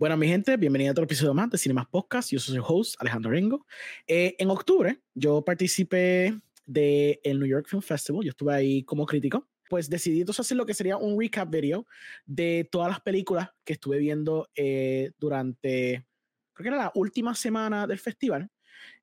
Bueno, 0.00 0.16
mi 0.16 0.28
gente, 0.28 0.56
bienvenido 0.56 0.88
a 0.88 0.92
otro 0.92 1.04
episodio 1.04 1.34
más 1.34 1.50
de 1.50 1.58
Cinemas 1.58 1.86
Podcast. 1.86 2.30
Yo 2.30 2.38
soy 2.38 2.56
su 2.56 2.64
host, 2.64 2.94
Alejandro 3.00 3.32
Rengo. 3.32 3.66
Eh, 4.06 4.34
en 4.38 4.48
octubre, 4.48 4.98
yo 5.12 5.44
participé 5.44 6.34
del 6.64 7.38
New 7.38 7.46
York 7.46 7.66
Film 7.68 7.82
Festival. 7.82 8.24
Yo 8.24 8.30
estuve 8.30 8.54
ahí 8.54 8.82
como 8.82 9.04
crítico. 9.04 9.46
Pues 9.68 9.90
decidí 9.90 10.20
entonces 10.20 10.46
hacer 10.46 10.56
lo 10.56 10.64
que 10.64 10.72
sería 10.72 10.96
un 10.96 11.20
recap 11.20 11.50
video 11.50 11.86
de 12.24 12.66
todas 12.72 12.88
las 12.88 13.02
películas 13.02 13.50
que 13.62 13.74
estuve 13.74 13.98
viendo 13.98 14.48
eh, 14.54 15.10
durante, 15.18 16.06
creo 16.54 16.62
que 16.62 16.68
era 16.68 16.78
la 16.78 16.92
última 16.94 17.34
semana 17.34 17.86
del 17.86 17.98
festival. 17.98 18.48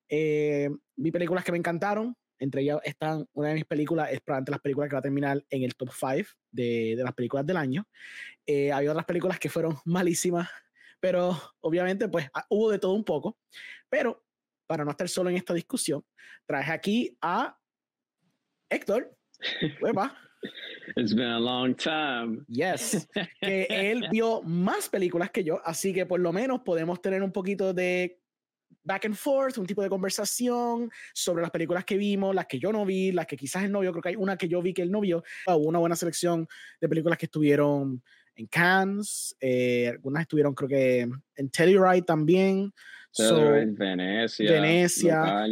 Eh, 0.08 0.68
vi 0.96 1.12
películas 1.12 1.44
que 1.44 1.52
me 1.52 1.58
encantaron. 1.58 2.16
Entre 2.40 2.62
ellas 2.62 2.80
están, 2.82 3.24
una 3.34 3.50
de 3.50 3.54
mis 3.54 3.66
películas 3.66 4.10
es 4.10 4.20
probablemente 4.20 4.50
las 4.50 4.60
películas 4.60 4.88
que 4.90 4.96
va 4.96 4.98
a 4.98 5.02
terminar 5.02 5.44
en 5.48 5.62
el 5.62 5.76
top 5.76 5.90
5 5.92 6.28
de, 6.50 6.94
de, 6.96 7.04
las 7.04 7.14
películas 7.14 7.46
del 7.46 7.56
año. 7.56 7.86
Eh, 8.44 8.72
hay 8.72 8.88
otras 8.88 9.04
películas 9.04 9.38
que 9.38 9.48
fueron 9.48 9.76
malísimas 9.84 10.48
pero 11.00 11.30
obviamente 11.60 12.08
pues 12.08 12.28
ah, 12.34 12.46
hubo 12.48 12.70
de 12.70 12.78
todo 12.78 12.92
un 12.92 13.04
poco. 13.04 13.38
Pero 13.88 14.24
para 14.66 14.84
no 14.84 14.90
estar 14.90 15.08
solo 15.08 15.30
en 15.30 15.36
esta 15.36 15.54
discusión, 15.54 16.04
traje 16.46 16.72
aquí 16.72 17.16
a 17.20 17.58
Héctor. 18.70 19.16
Hueva. 19.80 20.16
It's 20.96 21.14
been 21.14 21.30
a 21.30 21.40
long 21.40 21.74
time. 21.74 22.44
Yes. 22.48 23.08
Que 23.40 23.66
él 23.70 24.06
vio 24.10 24.42
más 24.42 24.88
películas 24.88 25.30
que 25.30 25.44
yo, 25.44 25.60
así 25.64 25.92
que 25.92 26.06
por 26.06 26.20
lo 26.20 26.32
menos 26.32 26.60
podemos 26.60 27.00
tener 27.00 27.22
un 27.22 27.32
poquito 27.32 27.72
de 27.72 28.20
back 28.84 29.04
and 29.04 29.14
forth, 29.14 29.58
un 29.58 29.66
tipo 29.66 29.82
de 29.82 29.88
conversación 29.88 30.90
sobre 31.12 31.42
las 31.42 31.50
películas 31.50 31.84
que 31.84 31.96
vimos, 31.96 32.34
las 32.34 32.46
que 32.46 32.58
yo 32.58 32.72
no 32.72 32.84
vi, 32.84 33.12
las 33.12 33.26
que 33.26 33.36
quizás 33.36 33.64
él 33.64 33.72
no 33.72 33.80
vio, 33.80 33.92
creo 33.92 34.02
que 34.02 34.08
hay 34.10 34.16
una 34.16 34.36
que 34.36 34.48
yo 34.48 34.62
vi 34.62 34.72
que 34.72 34.82
él 34.82 34.90
no 34.90 35.00
vio. 35.00 35.22
Hubo 35.46 35.68
una 35.68 35.78
buena 35.78 35.96
selección 35.96 36.46
de 36.80 36.88
películas 36.88 37.18
que 37.18 37.26
estuvieron 37.26 38.02
en 38.38 38.46
Cannes, 38.46 39.36
eh, 39.40 39.88
algunas 39.88 40.22
estuvieron 40.22 40.54
creo 40.54 40.68
que 40.68 41.08
en 41.36 41.50
Telluride 41.50 42.02
también. 42.02 42.72
Telluride, 43.12 43.66
Venecia. 43.72 44.52
Venecia. 44.52 45.46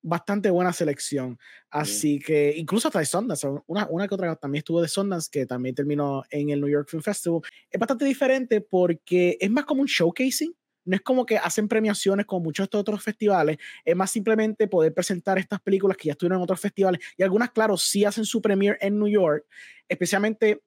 Bastante 0.00 0.50
buena 0.50 0.72
selección. 0.72 1.38
Así 1.70 2.18
que 2.18 2.54
incluso 2.56 2.88
hasta 2.88 3.00
de 3.00 3.06
Sundance, 3.06 3.48
una, 3.66 3.86
una 3.90 4.06
que 4.06 4.14
otra 4.14 4.36
también 4.36 4.60
estuvo 4.60 4.80
de 4.80 4.88
Sundance, 4.88 5.28
que 5.30 5.46
también 5.46 5.74
terminó 5.74 6.22
en 6.30 6.50
el 6.50 6.60
New 6.60 6.68
York 6.68 6.88
Film 6.88 7.02
Festival. 7.02 7.40
Es 7.70 7.80
bastante 7.80 8.04
diferente 8.04 8.60
porque 8.60 9.36
es 9.40 9.50
más 9.50 9.64
como 9.64 9.80
un 9.80 9.86
showcasing. 9.86 10.54
No 10.84 10.96
es 10.96 11.02
como 11.02 11.26
que 11.26 11.36
hacen 11.36 11.68
premiaciones 11.68 12.24
como 12.24 12.44
muchos 12.44 12.64
de 12.64 12.66
estos 12.66 12.80
otros 12.80 13.02
festivales, 13.02 13.58
es 13.84 13.94
más 13.94 14.10
simplemente 14.10 14.68
poder 14.68 14.94
presentar 14.94 15.36
estas 15.36 15.60
películas 15.60 15.98
que 15.98 16.06
ya 16.06 16.12
estuvieron 16.12 16.38
en 16.38 16.44
otros 16.44 16.60
festivales 16.60 17.00
y 17.14 17.22
algunas, 17.22 17.50
claro, 17.50 17.76
sí 17.76 18.06
hacen 18.06 18.24
su 18.24 18.40
premiere 18.40 18.78
en 18.80 18.98
New 18.98 19.08
York, 19.08 19.44
especialmente 19.86 20.62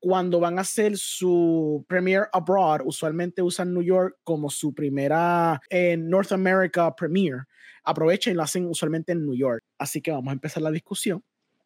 cuando 0.00 0.40
van 0.40 0.58
a 0.58 0.62
hacer 0.62 0.96
su 0.96 1.84
premiere 1.88 2.26
abroad, 2.32 2.80
usualmente 2.84 3.42
usan 3.42 3.74
New 3.74 3.82
York 3.82 4.16
como 4.24 4.50
su 4.50 4.74
primera 4.74 5.60
en 5.68 6.08
North 6.08 6.32
America 6.32 6.94
premiere. 6.94 7.42
Aprovechen 7.84 8.32
y 8.32 8.36
lo 8.36 8.42
hacen 8.42 8.66
usualmente 8.66 9.12
en 9.12 9.24
New 9.24 9.36
York. 9.36 9.64
Así 9.78 10.00
que 10.00 10.10
vamos 10.10 10.28
a 10.28 10.34
empezar 10.34 10.62
la 10.62 10.70
discusión. 10.70 11.22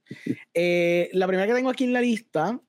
Eh, 0.55 1.09
la 1.15 1.27
primera 1.27 1.47
que 1.47 1.55
tengo 1.55 1.71
aquí 1.71 1.85
en 1.85 1.95
la 1.95 2.01
lista 2.03 2.61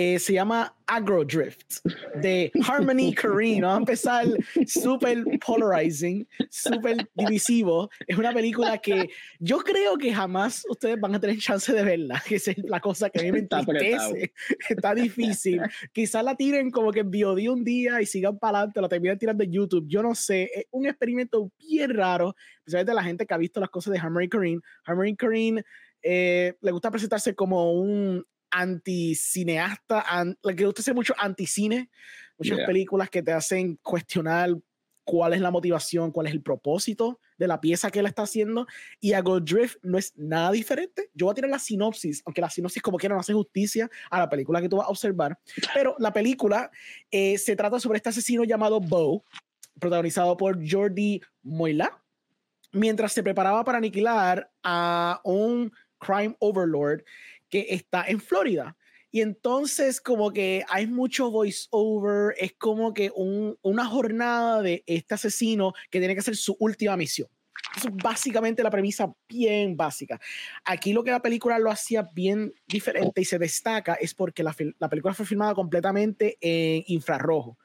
eh, 0.00 0.16
se 0.20 0.32
llama 0.32 0.76
Agrodrift 0.86 1.80
de 2.22 2.52
Harmony 2.68 3.12
Korine. 3.12 3.62
Vamos 3.62 3.78
a 3.78 3.80
empezar 3.80 4.26
súper 4.68 5.24
polarizing, 5.44 6.24
súper 6.48 7.10
divisivo. 7.14 7.90
Es 8.06 8.16
una 8.16 8.32
película 8.32 8.78
que 8.78 9.10
yo 9.40 9.58
creo 9.58 9.98
que 9.98 10.14
jamás 10.14 10.64
ustedes 10.70 11.00
van 11.00 11.16
a 11.16 11.20
tener 11.20 11.36
chance 11.38 11.72
de 11.72 11.82
verla, 11.82 12.22
que 12.24 12.36
es 12.36 12.48
la 12.58 12.78
cosa 12.78 13.10
que 13.10 13.18
a 13.18 13.22
mí 13.24 13.32
me 13.32 13.40
entristece. 13.40 14.32
Está 14.68 14.94
difícil. 14.94 15.62
Quizás 15.92 16.22
la 16.22 16.36
tiren 16.36 16.70
como 16.70 16.92
que 16.92 17.00
en 17.00 17.10
VOD 17.10 17.48
un 17.48 17.64
día 17.64 18.00
y 18.00 18.06
sigan 18.06 18.38
para 18.38 18.58
adelante, 18.58 18.80
la 18.80 18.88
terminen 18.88 19.18
tirando 19.18 19.42
de 19.42 19.50
YouTube. 19.50 19.88
Yo 19.88 20.00
no 20.00 20.14
sé. 20.14 20.48
Es 20.54 20.66
un 20.70 20.86
experimento 20.86 21.50
bien 21.58 21.92
raro, 21.92 22.36
especialmente 22.58 22.94
la 22.94 23.02
gente 23.02 23.26
que 23.26 23.34
ha 23.34 23.38
visto 23.38 23.58
las 23.58 23.70
cosas 23.70 23.92
de 23.92 23.98
Harmony 23.98 24.28
Korine. 24.28 24.60
Harmony 24.84 25.16
Korine 25.16 25.64
eh, 26.04 26.54
le 26.60 26.70
gusta 26.70 26.92
presentarse 26.92 27.34
como 27.34 27.72
un 27.72 28.24
anticineasta, 28.50 30.00
an, 30.00 30.38
que 30.56 30.64
gusta 30.64 30.82
hacer 30.82 30.94
mucho 30.94 31.14
anticine, 31.18 31.90
muchas 32.38 32.60
películas 32.66 33.10
que 33.10 33.22
te 33.22 33.32
hacen 33.32 33.76
cuestionar 33.82 34.50
cuál 35.08 35.32
es 35.32 35.40
la 35.40 35.50
motivación, 35.50 36.12
cuál 36.12 36.26
es 36.26 36.34
el 36.34 36.42
propósito 36.42 37.18
de 37.38 37.48
la 37.48 37.62
pieza 37.62 37.90
que 37.90 38.00
él 38.00 38.06
está 38.06 38.22
haciendo. 38.22 38.66
Y 39.00 39.14
a 39.14 39.22
Drift 39.22 39.78
no 39.82 39.96
es 39.96 40.12
nada 40.16 40.52
diferente. 40.52 41.10
Yo 41.14 41.24
voy 41.24 41.32
a 41.32 41.34
tirar 41.34 41.50
la 41.50 41.58
sinopsis, 41.58 42.22
aunque 42.26 42.42
la 42.42 42.50
sinopsis 42.50 42.82
como 42.82 42.98
quiera 42.98 43.14
no 43.14 43.20
hace 43.20 43.32
justicia 43.32 43.88
a 44.10 44.18
la 44.18 44.28
película 44.28 44.60
que 44.60 44.68
tú 44.68 44.76
vas 44.76 44.86
a 44.86 44.90
observar. 44.90 45.38
Pero 45.74 45.96
la 45.98 46.12
película 46.12 46.70
eh, 47.10 47.38
se 47.38 47.56
trata 47.56 47.80
sobre 47.80 47.96
este 47.96 48.10
asesino 48.10 48.44
llamado 48.44 48.80
Bo, 48.80 49.24
protagonizado 49.80 50.36
por 50.36 50.58
Jordi 50.68 51.22
Moila, 51.42 52.02
mientras 52.72 53.12
se 53.12 53.22
preparaba 53.22 53.64
para 53.64 53.78
aniquilar 53.78 54.50
a 54.62 55.22
un 55.24 55.72
crime 55.98 56.36
overlord 56.38 57.02
que 57.48 57.66
está 57.70 58.04
en 58.06 58.20
Florida. 58.20 58.76
Y 59.10 59.22
entonces 59.22 60.00
como 60.00 60.32
que 60.32 60.64
hay 60.68 60.86
mucho 60.86 61.30
voice 61.30 61.66
over, 61.70 62.34
es 62.38 62.52
como 62.58 62.92
que 62.92 63.10
un, 63.14 63.56
una 63.62 63.86
jornada 63.86 64.60
de 64.60 64.82
este 64.86 65.14
asesino 65.14 65.72
que 65.90 65.98
tiene 65.98 66.14
que 66.14 66.20
hacer 66.20 66.36
su 66.36 66.56
última 66.60 66.96
misión. 66.96 67.28
Eso 67.76 67.88
es 67.88 67.94
básicamente 67.96 68.62
la 68.62 68.70
premisa 68.70 69.12
bien 69.28 69.76
básica. 69.76 70.20
Aquí 70.64 70.92
lo 70.92 71.02
que 71.02 71.10
la 71.10 71.22
película 71.22 71.58
lo 71.58 71.70
hacía 71.70 72.08
bien 72.14 72.52
diferente 72.66 73.20
y 73.20 73.24
se 73.24 73.38
destaca 73.38 73.94
es 73.94 74.14
porque 74.14 74.42
la, 74.42 74.54
la 74.78 74.88
película 74.88 75.14
fue 75.14 75.26
filmada 75.26 75.54
completamente 75.54 76.36
en 76.40 76.84
infrarrojo. 76.86 77.58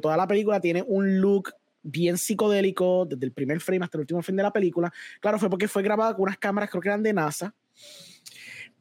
toda 0.00 0.16
la 0.16 0.26
película 0.26 0.60
tiene 0.60 0.82
un 0.86 1.20
look 1.20 1.54
bien 1.82 2.18
psicodélico 2.18 3.06
desde 3.06 3.24
el 3.24 3.32
primer 3.32 3.60
frame 3.60 3.84
hasta 3.84 3.98
el 3.98 4.02
último 4.02 4.22
frame 4.22 4.38
de 4.38 4.42
la 4.42 4.52
película. 4.52 4.92
Claro, 5.20 5.38
fue 5.38 5.48
porque 5.48 5.68
fue 5.68 5.82
grabada 5.82 6.14
con 6.14 6.24
unas 6.24 6.38
cámaras, 6.38 6.70
creo 6.70 6.82
que 6.82 6.88
eran 6.88 7.02
de 7.02 7.12
NASA 7.12 7.54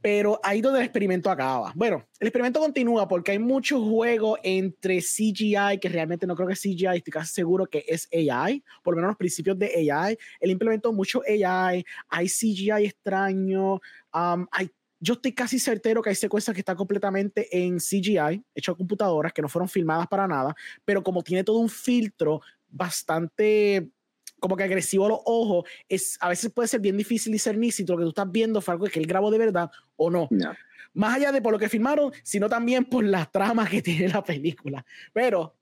pero 0.01 0.39
ahí 0.43 0.61
donde 0.61 0.79
el 0.79 0.85
experimento 0.85 1.29
acaba. 1.29 1.71
Bueno, 1.75 2.03
el 2.19 2.27
experimento 2.27 2.59
continúa 2.59 3.07
porque 3.07 3.31
hay 3.31 3.39
mucho 3.39 3.79
juego 3.81 4.37
entre 4.43 4.99
CGI, 4.99 5.79
que 5.79 5.89
realmente 5.89 6.25
no 6.25 6.35
creo 6.35 6.47
que 6.47 6.53
es 6.53 6.61
CGI, 6.61 6.97
estoy 6.97 7.11
casi 7.11 7.33
seguro 7.33 7.67
que 7.67 7.85
es 7.87 8.09
AI, 8.11 8.63
por 8.83 8.93
lo 8.93 8.97
menos 8.97 9.09
los 9.09 9.17
principios 9.17 9.57
de 9.59 9.91
AI. 9.91 10.17
Él 10.39 10.51
implementó 10.51 10.91
mucho 10.91 11.21
AI, 11.27 11.85
hay 12.09 12.27
CGI 12.27 12.85
extraño, 12.85 13.73
um, 14.13 14.47
hay, 14.51 14.71
yo 14.99 15.13
estoy 15.13 15.33
casi 15.33 15.59
certero 15.59 16.01
que 16.01 16.09
hay 16.09 16.15
secuencias 16.15 16.53
que 16.53 16.61
están 16.61 16.75
completamente 16.75 17.47
en 17.51 17.77
CGI, 17.77 18.43
hechas 18.55 18.73
a 18.73 18.77
computadoras, 18.77 19.33
que 19.33 19.41
no 19.41 19.49
fueron 19.49 19.69
filmadas 19.69 20.07
para 20.07 20.27
nada, 20.27 20.55
pero 20.83 21.03
como 21.03 21.23
tiene 21.23 21.43
todo 21.43 21.57
un 21.57 21.69
filtro 21.69 22.41
bastante 22.69 23.89
como 24.41 24.57
que 24.57 24.63
agresivo 24.63 25.05
a 25.05 25.09
los 25.09 25.19
ojos, 25.23 25.69
es, 25.87 26.17
a 26.19 26.27
veces 26.27 26.51
puede 26.51 26.67
ser 26.67 26.81
bien 26.81 26.97
difícil 26.97 27.31
discernir 27.31 27.71
si 27.71 27.85
lo 27.85 27.95
que 27.95 28.03
tú 28.03 28.09
estás 28.09 28.29
viendo 28.29 28.59
fue 28.59 28.73
algo 28.73 28.87
que 28.87 28.99
él 28.99 29.05
grabó 29.05 29.29
de 29.29 29.37
verdad 29.37 29.71
o 29.95 30.09
no. 30.09 30.27
Más 30.93 31.15
allá 31.15 31.31
de 31.31 31.41
por 31.41 31.53
lo 31.53 31.59
que 31.59 31.69
filmaron, 31.69 32.11
sino 32.23 32.49
también 32.49 32.83
por 32.85 33.05
las 33.05 33.31
tramas 33.31 33.69
que 33.69 33.81
tiene 33.83 34.09
la 34.09 34.23
película. 34.23 34.83
Pero, 35.13 35.55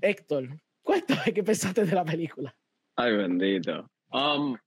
Héctor, 0.00 0.50
cuéntame 0.82 1.32
qué 1.34 1.42
pensaste 1.42 1.84
de 1.86 1.94
la 1.94 2.04
película. 2.04 2.54
Ay, 2.96 3.16
bendito. 3.16 3.90
Um, 4.12 4.58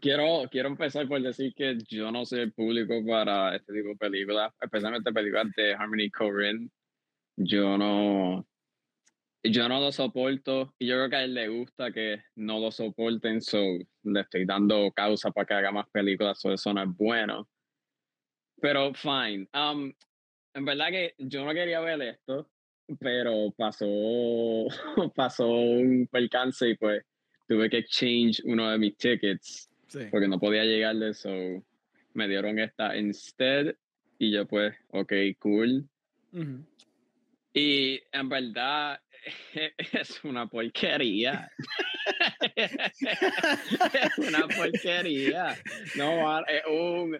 quiero, 0.00 0.48
quiero 0.48 0.68
empezar 0.68 1.08
por 1.08 1.20
decir 1.20 1.52
que 1.54 1.76
yo 1.88 2.12
no 2.12 2.24
soy 2.24 2.40
el 2.40 2.52
público 2.52 2.94
para 3.04 3.56
este 3.56 3.72
tipo 3.72 3.88
de 3.88 3.96
películas, 3.96 4.52
especialmente 4.60 5.12
películas 5.12 5.48
de 5.56 5.74
Harmony 5.74 6.08
Korine. 6.08 6.70
Yo 7.36 7.76
no, 7.76 8.46
yo 9.44 9.68
no 9.68 9.80
lo 9.80 9.92
soporto 9.92 10.74
y 10.78 10.86
yo 10.86 10.96
creo 10.96 11.10
que 11.10 11.16
a 11.16 11.24
él 11.24 11.34
le 11.34 11.48
gusta 11.48 11.92
que 11.92 12.22
no 12.36 12.58
lo 12.58 12.70
soporten, 12.70 13.40
so 13.40 13.58
le 14.02 14.20
estoy 14.20 14.46
dando 14.46 14.90
causa 14.92 15.30
para 15.30 15.46
que 15.46 15.54
haga 15.54 15.72
más 15.72 15.88
películas, 15.90 16.40
so 16.40 16.52
eso 16.52 16.72
no 16.72 16.82
es 16.82 16.96
bueno. 16.96 17.48
Pero 18.60 18.94
fine. 18.94 19.48
Um, 19.52 19.92
en 20.54 20.64
verdad 20.64 20.88
que 20.88 21.14
yo 21.18 21.44
no 21.44 21.52
quería 21.52 21.80
ver 21.80 22.00
esto, 22.00 22.48
pero 22.98 23.52
pasó, 23.56 23.86
pasó 25.14 25.48
un 25.48 26.08
percance 26.10 26.70
y 26.70 26.76
pues 26.76 27.02
tuve 27.46 27.68
que 27.68 27.78
exchange 27.78 28.40
uno 28.44 28.70
de 28.70 28.78
mis 28.78 28.96
tickets 28.96 29.68
porque 30.10 30.28
no 30.28 30.38
podía 30.38 30.64
llegarle, 30.64 31.14
so 31.14 31.30
me 32.14 32.28
dieron 32.28 32.58
esta 32.58 32.96
instead 32.96 33.74
y 34.18 34.32
yo 34.32 34.46
pues, 34.46 34.74
ok, 34.88 35.12
cool. 35.38 35.88
Y 37.54 38.02
en 38.12 38.28
verdad 38.28 39.00
es 39.92 40.22
una 40.24 40.46
porquería. 40.46 41.50
es 42.56 44.18
una 44.18 44.48
porquería. 44.48 45.56
No, 45.96 46.40
es 46.46 46.62
un. 46.68 47.18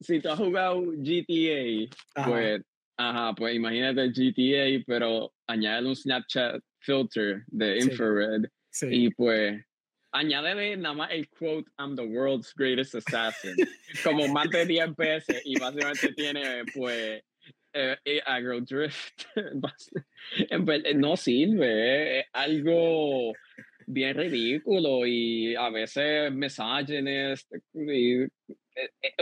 Si 0.00 0.20
tú 0.20 0.28
has 0.28 0.38
jugado 0.38 0.82
GTA, 0.82 1.88
pues, 2.26 2.62
ajá, 2.98 3.34
pues 3.34 3.54
imagínate 3.54 4.08
GTA, 4.08 4.84
pero 4.86 5.32
añade 5.46 5.86
un 5.86 5.96
Snapchat 5.96 6.60
filter 6.80 7.44
de 7.46 7.78
infrared 7.78 8.50
y 8.82 9.10
pues 9.10 9.64
añádele 10.12 10.76
nada 10.76 10.94
más 10.94 11.10
el 11.10 11.28
quote 11.30 11.68
I'm 11.78 11.96
the 11.96 12.06
world's 12.06 12.52
greatest 12.54 12.94
assassin 12.94 13.56
como 14.04 14.28
más 14.28 14.50
de 14.50 14.66
10 14.66 14.96
veces 14.96 15.42
y 15.44 15.58
básicamente 15.58 16.12
tiene 16.12 16.64
pues 16.74 17.22
eh, 17.76 17.96
eh, 18.04 18.20
Agrodrift 18.24 19.26
no 20.94 21.16
sirve, 21.16 22.20
es 22.20 22.26
algo 22.32 23.32
bien 23.86 24.16
ridículo 24.16 25.06
y 25.06 25.54
a 25.54 25.70
veces 25.70 26.32
mensajes 26.32 27.46
y 27.74 28.24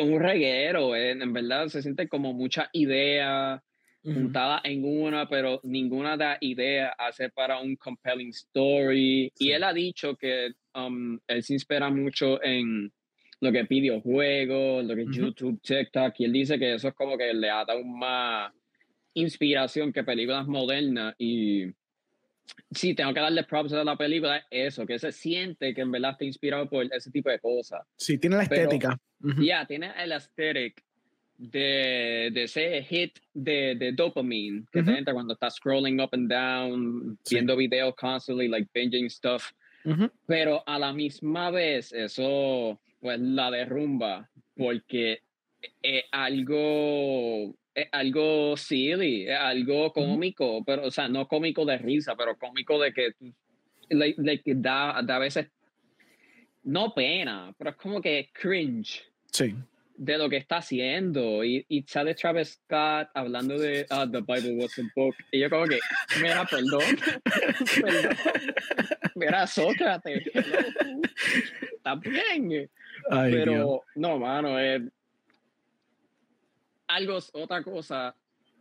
un 0.00 0.20
reguero, 0.20 0.96
en 0.96 1.32
verdad 1.32 1.68
se 1.68 1.82
siente 1.82 2.08
como 2.08 2.32
mucha 2.32 2.68
idea 2.72 3.62
juntada 4.04 4.60
en 4.64 4.84
una, 4.84 5.26
pero 5.28 5.60
ninguna 5.62 6.16
da 6.16 6.36
idea 6.40 6.94
hace 6.98 7.30
para 7.30 7.60
un 7.60 7.76
compelling 7.76 8.30
story. 8.30 9.32
Y 9.38 9.50
él 9.50 9.64
ha 9.64 9.72
dicho 9.72 10.14
que 10.16 10.52
um, 10.74 11.18
él 11.26 11.42
se 11.42 11.54
inspira 11.54 11.88
mucho 11.90 12.42
en 12.42 12.92
lo 13.40 13.52
que 13.52 13.60
es 13.60 13.68
videojuegos, 13.68 14.84
lo 14.84 14.94
que 14.94 15.02
es 15.02 15.08
YouTube, 15.10 15.60
TikTok, 15.62 16.14
y 16.18 16.24
él 16.24 16.32
dice 16.32 16.58
que 16.58 16.74
eso 16.74 16.88
es 16.88 16.94
como 16.94 17.16
que 17.16 17.32
le 17.32 17.50
ha 17.50 17.64
dado 17.64 17.82
más 17.84 18.52
inspiración 19.14 19.92
que 19.92 20.02
películas 20.02 20.46
modernas 20.46 21.14
y 21.18 21.66
sí, 22.70 22.94
tengo 22.94 23.14
que 23.14 23.20
darle 23.20 23.44
props 23.44 23.72
a 23.72 23.84
la 23.84 23.96
película, 23.96 24.44
eso, 24.50 24.86
que 24.86 24.98
se 24.98 25.12
siente 25.12 25.74
que 25.74 25.80
en 25.80 25.92
verdad 25.92 26.12
está 26.12 26.24
inspirado 26.24 26.68
por 26.68 26.84
ese 26.92 27.10
tipo 27.10 27.30
de 27.30 27.38
cosas. 27.38 27.82
Sí, 27.96 28.18
tiene 28.18 28.36
la 28.36 28.42
estética. 28.42 28.98
Ya, 29.40 29.66
tiene 29.66 29.92
el 29.98 30.12
aesthetic 30.12 30.84
de, 31.38 32.30
de 32.32 32.42
ese 32.44 32.82
hit 32.84 33.18
de, 33.32 33.74
de 33.76 33.92
dopamine 33.92 34.64
que 34.70 34.82
te 34.82 34.98
entra 34.98 35.14
cuando 35.14 35.34
estás 35.34 35.56
scrolling 35.56 36.00
up 36.00 36.10
and 36.12 36.30
down, 36.30 37.18
viendo 37.28 37.56
videos 37.56 37.94
constantly, 37.96 38.48
like 38.48 38.68
binging 38.74 39.08
stuff. 39.08 39.52
Pero 40.26 40.62
a 40.66 40.78
la 40.78 40.92
misma 40.92 41.50
vez, 41.50 41.92
eso 41.92 42.80
pues 43.04 43.20
la 43.20 43.50
derrumba 43.50 44.30
porque 44.56 45.20
es 45.82 46.04
algo 46.10 47.54
es 47.74 47.86
algo 47.92 48.56
silly, 48.56 49.28
es 49.28 49.38
algo 49.38 49.92
cómico, 49.92 50.64
pero, 50.64 50.86
o 50.86 50.90
sea, 50.90 51.06
no 51.08 51.28
cómico 51.28 51.66
de 51.66 51.76
risa, 51.76 52.16
pero 52.16 52.38
cómico 52.38 52.80
de 52.80 52.94
que 52.94 53.10
le, 53.90 54.14
da, 54.46 55.02
da 55.04 55.16
a 55.16 55.18
veces, 55.18 55.48
no 56.62 56.94
pena, 56.94 57.54
pero 57.58 57.70
es 57.70 57.76
como 57.76 58.00
que 58.00 58.30
cringe. 58.32 59.02
Sí 59.30 59.54
de 59.96 60.18
lo 60.18 60.28
que 60.28 60.36
está 60.36 60.58
haciendo. 60.58 61.44
Y, 61.44 61.64
y 61.68 61.82
sale 61.82 62.14
Travis 62.14 62.60
Scott 62.64 63.08
hablando 63.14 63.58
de 63.58 63.86
uh, 63.90 64.10
The 64.10 64.20
Bible 64.20 64.62
was 64.62 64.78
a 64.78 64.82
book. 64.94 65.14
Y 65.30 65.40
yo 65.40 65.50
como 65.50 65.66
que, 65.66 65.78
mira, 66.20 66.44
perdón, 66.44 66.82
perdón. 67.80 68.16
Mira, 69.14 69.46
Sócrates. 69.46 70.24
Está 71.76 71.94
bien. 71.96 72.70
Pero, 73.10 73.82
no, 73.96 74.18
mano, 74.18 74.58
es 74.58 74.82
algo, 76.88 77.18
otra 77.32 77.62
cosa, 77.62 78.14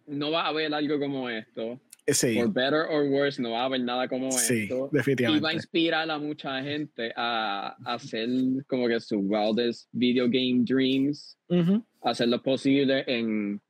no 0.07 0.31
va 0.31 0.43
a 0.43 0.47
haber 0.47 0.73
algo 0.73 0.99
como 0.99 1.29
esto. 1.29 1.79
Sí. 2.07 2.35
For 2.35 2.47
better 2.47 2.85
or 2.89 3.05
worse, 3.05 3.41
no 3.41 3.51
va 3.51 3.61
a 3.61 3.65
haber 3.65 3.81
nada 3.81 4.07
como 4.07 4.31
sí, 4.31 4.63
esto. 4.63 4.89
definitivamente. 4.91 5.39
Y 5.39 5.41
va 5.41 5.49
a 5.49 5.53
inspirar 5.53 6.11
a 6.11 6.19
mucha 6.19 6.61
gente 6.61 7.13
a, 7.15 7.75
hacer 7.85 8.27
como 8.67 8.87
que 8.87 8.99
su 8.99 9.19
wildest 9.19 9.87
video 9.91 10.25
game 10.25 10.63
dreams, 10.65 11.37
hacer 12.01 12.27
lo 12.27 12.41
posible 12.41 13.03
en, 13.07 13.61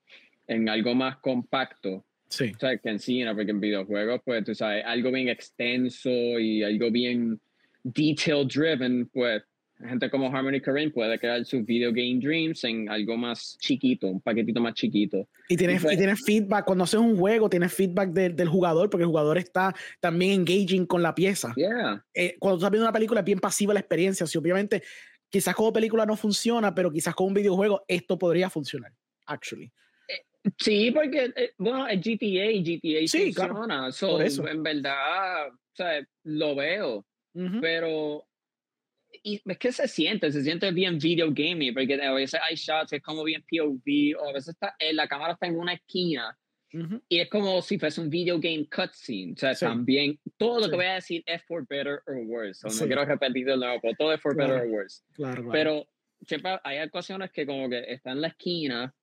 en 0.47 0.69
algo 0.69 0.95
más 0.95 1.18
compacto. 1.18 2.06
Sí. 2.27 2.51
O 2.56 2.59
sea, 2.59 2.77
que 2.77 2.89
en 2.89 3.00
cine, 3.00 3.35
porque 3.35 3.51
en 3.51 3.59
videojuegos, 3.59 4.21
pues, 4.25 4.44
tú 4.44 4.56
sabes, 4.56 4.83
algo 4.86 5.12
bien 5.12 5.29
extenso 5.29 6.09
y 6.09 6.63
algo 6.63 6.89
bien 6.89 7.39
detail 7.83 8.47
driven, 8.47 9.07
pues 9.09 9.44
gente 9.80 10.10
como 10.10 10.34
Harmony 10.34 10.62
Korine 10.62 10.92
puede 10.92 11.20
crear 11.20 11.44
sus 11.46 11.66
video 11.66 11.92
game 11.92 12.20
dreams 12.20 12.64
en 12.64 12.90
algo 12.90 13.18
más 13.18 13.58
chiquito, 13.60 14.08
un 14.08 14.22
paquetito 14.22 14.62
más 14.62 14.74
chiquito. 14.75 15.28
Y 15.50 15.58
tienes, 15.58 15.81
y, 15.81 15.84
pues 15.84 16.24
feedback, 16.24 16.66
cuando 16.66 16.84
haces 16.84 17.00
un 17.00 17.18
juego, 17.18 17.50
tienes 17.50 17.74
feedback 17.74 18.10
del 18.12 18.48
jugador, 18.48 18.90
porque 18.90 19.04
el 19.04 19.10
jugador 19.10 19.38
está 19.38 19.74
también 20.00 20.42
engaging 20.42 20.86
con 20.86 21.02
la 21.02 21.14
pieza. 21.14 21.54
Yeah. 21.56 22.04
Eh, 22.14 22.36
cuando 22.40 22.58
tú 22.58 22.62
estás 22.62 22.72
viendo 22.72 22.86
una 22.86 22.94
película 22.94 23.20
es 23.20 23.25
bien 23.25 23.40
pasiva 23.40 23.74
la 23.74 23.80
experiencia, 23.80 24.25
si 24.25 24.38
obviamente 24.38 24.84
quizás 25.30 25.56
como 25.56 25.74
película 25.74 26.06
no 26.06 26.16
funciona, 26.16 26.74
pero 26.74 26.92
quizás 26.92 27.16
con 27.16 27.28
un 27.28 27.34
videojuego 27.34 27.84
esto 27.88 28.18
podría 28.18 28.50
funcionar, 28.50 28.92
actually. 29.25 29.72
Sí, 30.58 30.92
porque, 30.92 31.31
eh, 31.36 31.54
bueno, 31.58 31.88
el 31.88 32.00
GTA 32.00 32.52
y 32.52 32.64
GTA 32.64 33.08
sí, 33.08 33.34
funciona. 33.34 33.90
Claro. 33.92 34.12
por 34.14 34.24
eso. 34.24 34.48
En 34.48 34.62
verdad, 34.62 35.48
o 35.48 35.75
sea, 35.75 36.06
lo 36.24 36.56
veo. 36.56 37.06
Pero 37.62 38.28
y 39.24 39.42
es 39.46 39.58
que 39.58 39.72
se 39.72 39.88
siente, 39.88 40.31
se 40.31 40.44
siente 40.44 40.72
bien 40.72 41.00
video 41.00 41.31
gaming, 41.31 41.74
porque 41.74 41.96
a 42.02 42.12
veces 42.12 42.40
hay 42.44 42.56
shots 42.56 42.94
es 42.94 43.02
como 43.02 43.24
bien 43.24 43.44
POV, 43.50 44.20
o 44.20 44.30
a 44.30 44.34
veces 44.34 44.50
está, 44.50 44.75
eh, 44.78 44.94
la 44.94 45.08
cámara 45.08 45.34
está 45.34 45.48
en 45.48 45.58
una 45.58 45.74
esquina, 45.74 46.38
y 47.08 47.20
es 47.20 47.30
como 47.30 47.62
si 47.62 47.78
fuese 47.78 48.02
un 48.02 48.10
video 48.10 48.40
game 48.40 48.68
cutscene. 48.68 49.34
O 49.34 49.38
sea, 49.38 49.54
también 49.54 50.20
todo 50.38 50.60
lo 50.60 50.70
que 50.70 50.75
voy 50.75 50.86
a 50.86 50.96
decir 50.96 51.24
es 51.28 51.44
for 51.44 51.66
better 51.68 52.02
or 52.08 52.16
worse. 52.25 52.68
no 52.68 52.88
quiero 52.88 53.06
repetirlo 53.06 53.58
nuevo, 53.58 53.80
pero 53.80 53.94
todo 53.96 54.14
es 54.14 54.20
for 54.20 54.36
better 54.36 54.62
or 54.62 54.68
worse. 54.68 55.04
Claro, 55.14 55.50
Pero 55.52 55.88
siempre 56.25 56.60
hay 56.64 56.80
ocasiones 56.80 57.31
que 57.31 57.46
como 57.46 57.70
que 57.70 57.94
está 57.94 58.12
en 58.12 58.22
la 58.22 58.30
esquina 58.30 58.94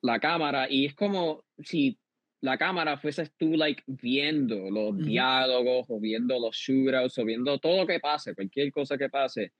la 0.00 0.18
cámara 0.20 0.70
y 0.70 0.86
es 0.86 0.94
como 0.94 1.44
si 1.58 1.98
la 2.40 2.56
cámara 2.56 2.96
fueses 2.96 3.32
tú 3.36 3.56
like 3.56 3.82
viendo 3.86 4.70
los 4.70 4.96
diálogos 4.96 5.86
o 5.88 6.00
viendo 6.00 6.38
los 6.38 6.56
shootouts 6.56 7.18
o 7.18 7.24
viendo 7.24 7.58
todo 7.58 7.78
lo 7.82 7.86
que 7.86 8.00
pase, 8.00 8.34
cualquier 8.34 8.70
cosa 8.70 8.96
que 8.96 9.08
pase 9.08 9.52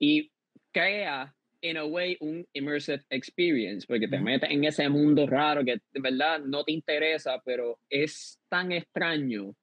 y 0.00 0.32
crea 0.72 1.32
en 1.62 1.76
a 1.76 1.84
way 1.84 2.16
un 2.20 2.44
immersive 2.54 3.04
experience 3.10 3.86
porque 3.86 4.08
te 4.08 4.18
metes 4.18 4.50
en 4.50 4.64
ese 4.64 4.88
mundo 4.88 5.26
raro 5.26 5.62
que 5.62 5.78
de 5.92 6.00
verdad 6.00 6.40
no 6.40 6.64
te 6.64 6.72
interesa 6.72 7.40
pero 7.44 7.78
es 7.90 8.40
tan 8.48 8.72
extraño 8.72 9.54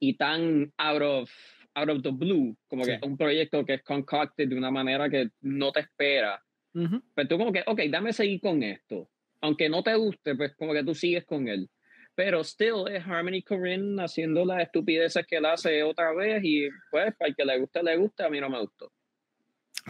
y 0.00 0.16
tan 0.16 0.72
out 0.78 1.02
of 1.02 1.30
out 1.74 1.90
of 1.90 2.02
the 2.02 2.10
blue 2.10 2.56
como 2.68 2.84
que 2.84 2.98
un 3.02 3.16
proyecto 3.16 3.64
que 3.64 3.74
es 3.74 3.82
concocted 3.82 4.48
de 4.48 4.56
una 4.56 4.70
manera 4.70 5.08
que 5.08 5.28
no 5.42 5.72
te 5.72 5.80
espera. 5.80 6.42
Pero 6.72 7.28
tú 7.28 7.38
como 7.38 7.52
que 7.52 7.62
ok 7.66 7.80
dame 7.90 8.12
seguir 8.12 8.40
con 8.40 8.62
esto. 8.62 9.08
Aunque 9.40 9.68
no 9.68 9.82
te 9.82 9.94
guste 9.94 10.34
pues 10.34 10.54
como 10.56 10.72
que 10.72 10.84
tú 10.84 10.94
sigues 10.94 11.24
con 11.24 11.48
él. 11.48 11.68
Pero 12.14 12.42
still 12.42 12.88
es 12.90 13.06
Harmony 13.06 13.42
Korine 13.42 14.02
haciendo 14.02 14.44
las 14.46 14.62
estupideces 14.62 15.26
que 15.26 15.36
él 15.36 15.44
hace 15.44 15.82
otra 15.82 16.14
vez 16.14 16.42
y 16.42 16.66
pues 16.90 17.14
para 17.16 17.28
el 17.28 17.36
que 17.36 17.44
le 17.44 17.58
guste, 17.58 17.82
le 17.82 17.96
gusta, 17.98 18.26
a 18.26 18.30
mí 18.30 18.40
no 18.40 18.48
me 18.48 18.60
gustó. 18.60 18.90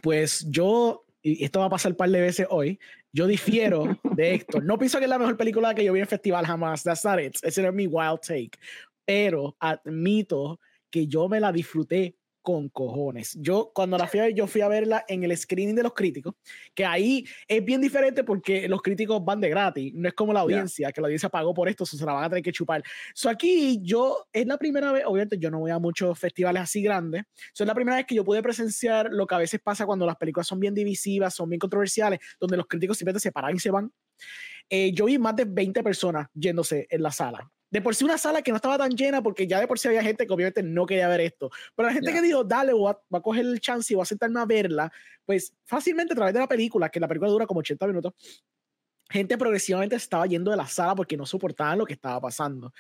Pues 0.03 0.47
yo, 0.49 1.05
y 1.23 1.45
esto 1.45 1.61
va 1.61 1.67
a 1.67 1.71
pasar 1.71 1.93
un 1.93 1.97
par 1.97 2.11
de 2.11 2.21
veces 2.21 2.47
hoy, 2.51 2.79
yo 3.13 3.27
difiero 3.27 3.99
de 4.03 4.35
esto. 4.37 4.61
No 4.61 4.79
pienso 4.79 4.99
que 4.99 5.05
es 5.05 5.11
la 5.11 5.19
mejor 5.19 5.37
película 5.37 5.75
que 5.75 5.85
yo 5.85 5.93
vi 5.93 6.01
en 6.01 6.07
festival 6.07 6.47
jamás, 6.47 6.83
that's 6.83 7.05
not 7.05 7.21
it, 7.21 7.37
ese 7.43 7.63
no 7.63 7.69
es 7.69 7.75
mi 7.75 7.87
wild 7.87 8.21
take, 8.21 8.59
pero 9.05 9.57
admito 9.59 10.61
que 10.91 11.07
yo 11.07 11.29
me 11.29 11.41
la 11.41 11.53
disfruté 11.53 12.17
con 12.47 12.69
cojones. 12.69 13.37
Yo 13.41 13.73
cuando 13.75 13.99
la 13.99 14.07
fui 14.07 14.21
a 14.21 14.23
ver, 14.23 14.35
yo 14.35 14.47
fui 14.47 14.61
a 14.61 14.69
verla 14.69 15.05
en 15.09 15.25
el 15.25 15.37
screening 15.37 15.75
de 15.75 15.83
los 15.83 15.93
críticos, 15.93 16.37
que 16.77 16.85
ahí 16.85 17.27
es 17.49 17.65
bien 17.65 17.81
diferente 17.81 18.23
porque 18.23 18.69
los 18.69 18.83
críticos 18.83 19.25
van 19.25 19.41
de 19.41 19.49
gratis, 19.49 19.93
no 19.93 20.07
es 20.07 20.15
como 20.15 20.33
la 20.33 20.43
audiencia, 20.43 20.93
que 20.93 21.01
la 21.01 21.09
audiencia 21.09 21.29
pagó 21.29 21.53
por 21.53 21.69
esto, 21.69 21.85
se 21.85 21.97
la 22.07 22.13
van 22.13 22.23
a 22.23 22.29
tener 22.29 22.45
que 22.45 22.53
chupar. 22.53 22.85
So 23.15 23.29
aquí 23.29 23.81
yo, 23.83 24.29
es 24.33 24.47
la 24.47 24.59
primera 24.59 24.93
vez, 24.93 25.03
obviamente 25.07 25.39
yo 25.41 25.51
no 25.51 25.59
voy 25.59 25.73
a 25.73 25.81
muchos 25.81 26.17
festivales 26.17 26.63
así 26.63 26.83
grandes, 26.83 27.25
so 27.53 27.65
es 27.65 27.67
la 27.67 27.75
primera 27.75 27.97
vez 27.97 28.07
que 28.07 28.15
yo 28.15 28.25
pude 28.25 28.41
presenciar 28.45 29.09
lo 29.11 29.27
que 29.27 29.35
a 29.35 29.39
veces 29.39 29.59
pasa 29.61 29.85
cuando 29.85 30.07
las 30.07 30.15
películas 30.15 30.47
son 30.47 30.61
bien 30.61 30.73
divisivas, 30.73 31.35
son 31.35 31.49
bien 31.49 31.59
controversiales, 31.59 32.21
donde 32.39 32.57
los 32.57 32.69
críticos 32.69 32.97
simplemente 32.97 33.25
se 33.25 33.33
paran 33.33 33.57
y 33.57 33.59
se 33.59 33.73
van. 33.73 33.91
Eh, 34.69 34.93
yo 34.93 35.07
vi 35.07 35.19
más 35.19 35.37
de 35.37 35.45
20 35.45 35.83
personas 35.83 36.29
yéndose 36.35 36.87
en 36.91 37.03
la 37.03 37.13
sala 37.13 37.51
de 37.71 37.83
por 37.83 37.95
sí 37.95 38.05
una 38.05 38.19
sala 38.19 38.43
que 38.43 38.51
no 38.51 38.57
estaba 38.57 38.79
tan 38.79 38.91
llena 38.93 39.23
porque 39.23 39.47
ya 39.47 39.61
de 39.61 39.67
por 39.67 39.79
sí 39.79 39.89
había 39.89 40.03
gente 40.03 40.27
que 40.27 40.33
obviamente 40.33 40.63
no 40.63 40.87
quería 40.87 41.09
ver 41.09 41.21
esto. 41.21 41.51
Pero 41.75 41.89
la 41.89 41.95
gente 41.95 42.13
que 42.13 42.23
dijo, 42.23 42.45
dale, 42.45 42.73
va, 42.73 42.99
a 43.13 43.21
coger 43.21 43.45
el 43.45 43.61
chance 43.61 43.93
y 43.93 43.97
va 43.97 44.05
a 44.05 44.07
sentarme 44.07 44.41
a 44.41 44.47
verla, 44.47 44.93
pues 45.25 45.53
fácilmente 45.65 46.13
a 46.13 46.17
través 46.17 46.35
de 46.35 46.41
la 46.41 46.49
película, 46.49 46.89
que 46.89 47.01
la 47.01 47.09
película 47.09 47.31
dura 47.31 47.47
como 47.47 47.61
80 47.61 47.87
minutos, 47.89 48.15
gente 49.09 49.39
progresivamente 49.39 49.95
estaba 49.97 50.27
yendo 50.27 50.51
de 50.51 50.57
la 50.57 50.67
sala 50.67 50.95
porque 50.95 51.17
no 51.17 51.27
soportaban 51.27 51.79
lo 51.79 51.87
que 51.87 51.95
estaba 51.95 52.21
pasando. 52.21 52.73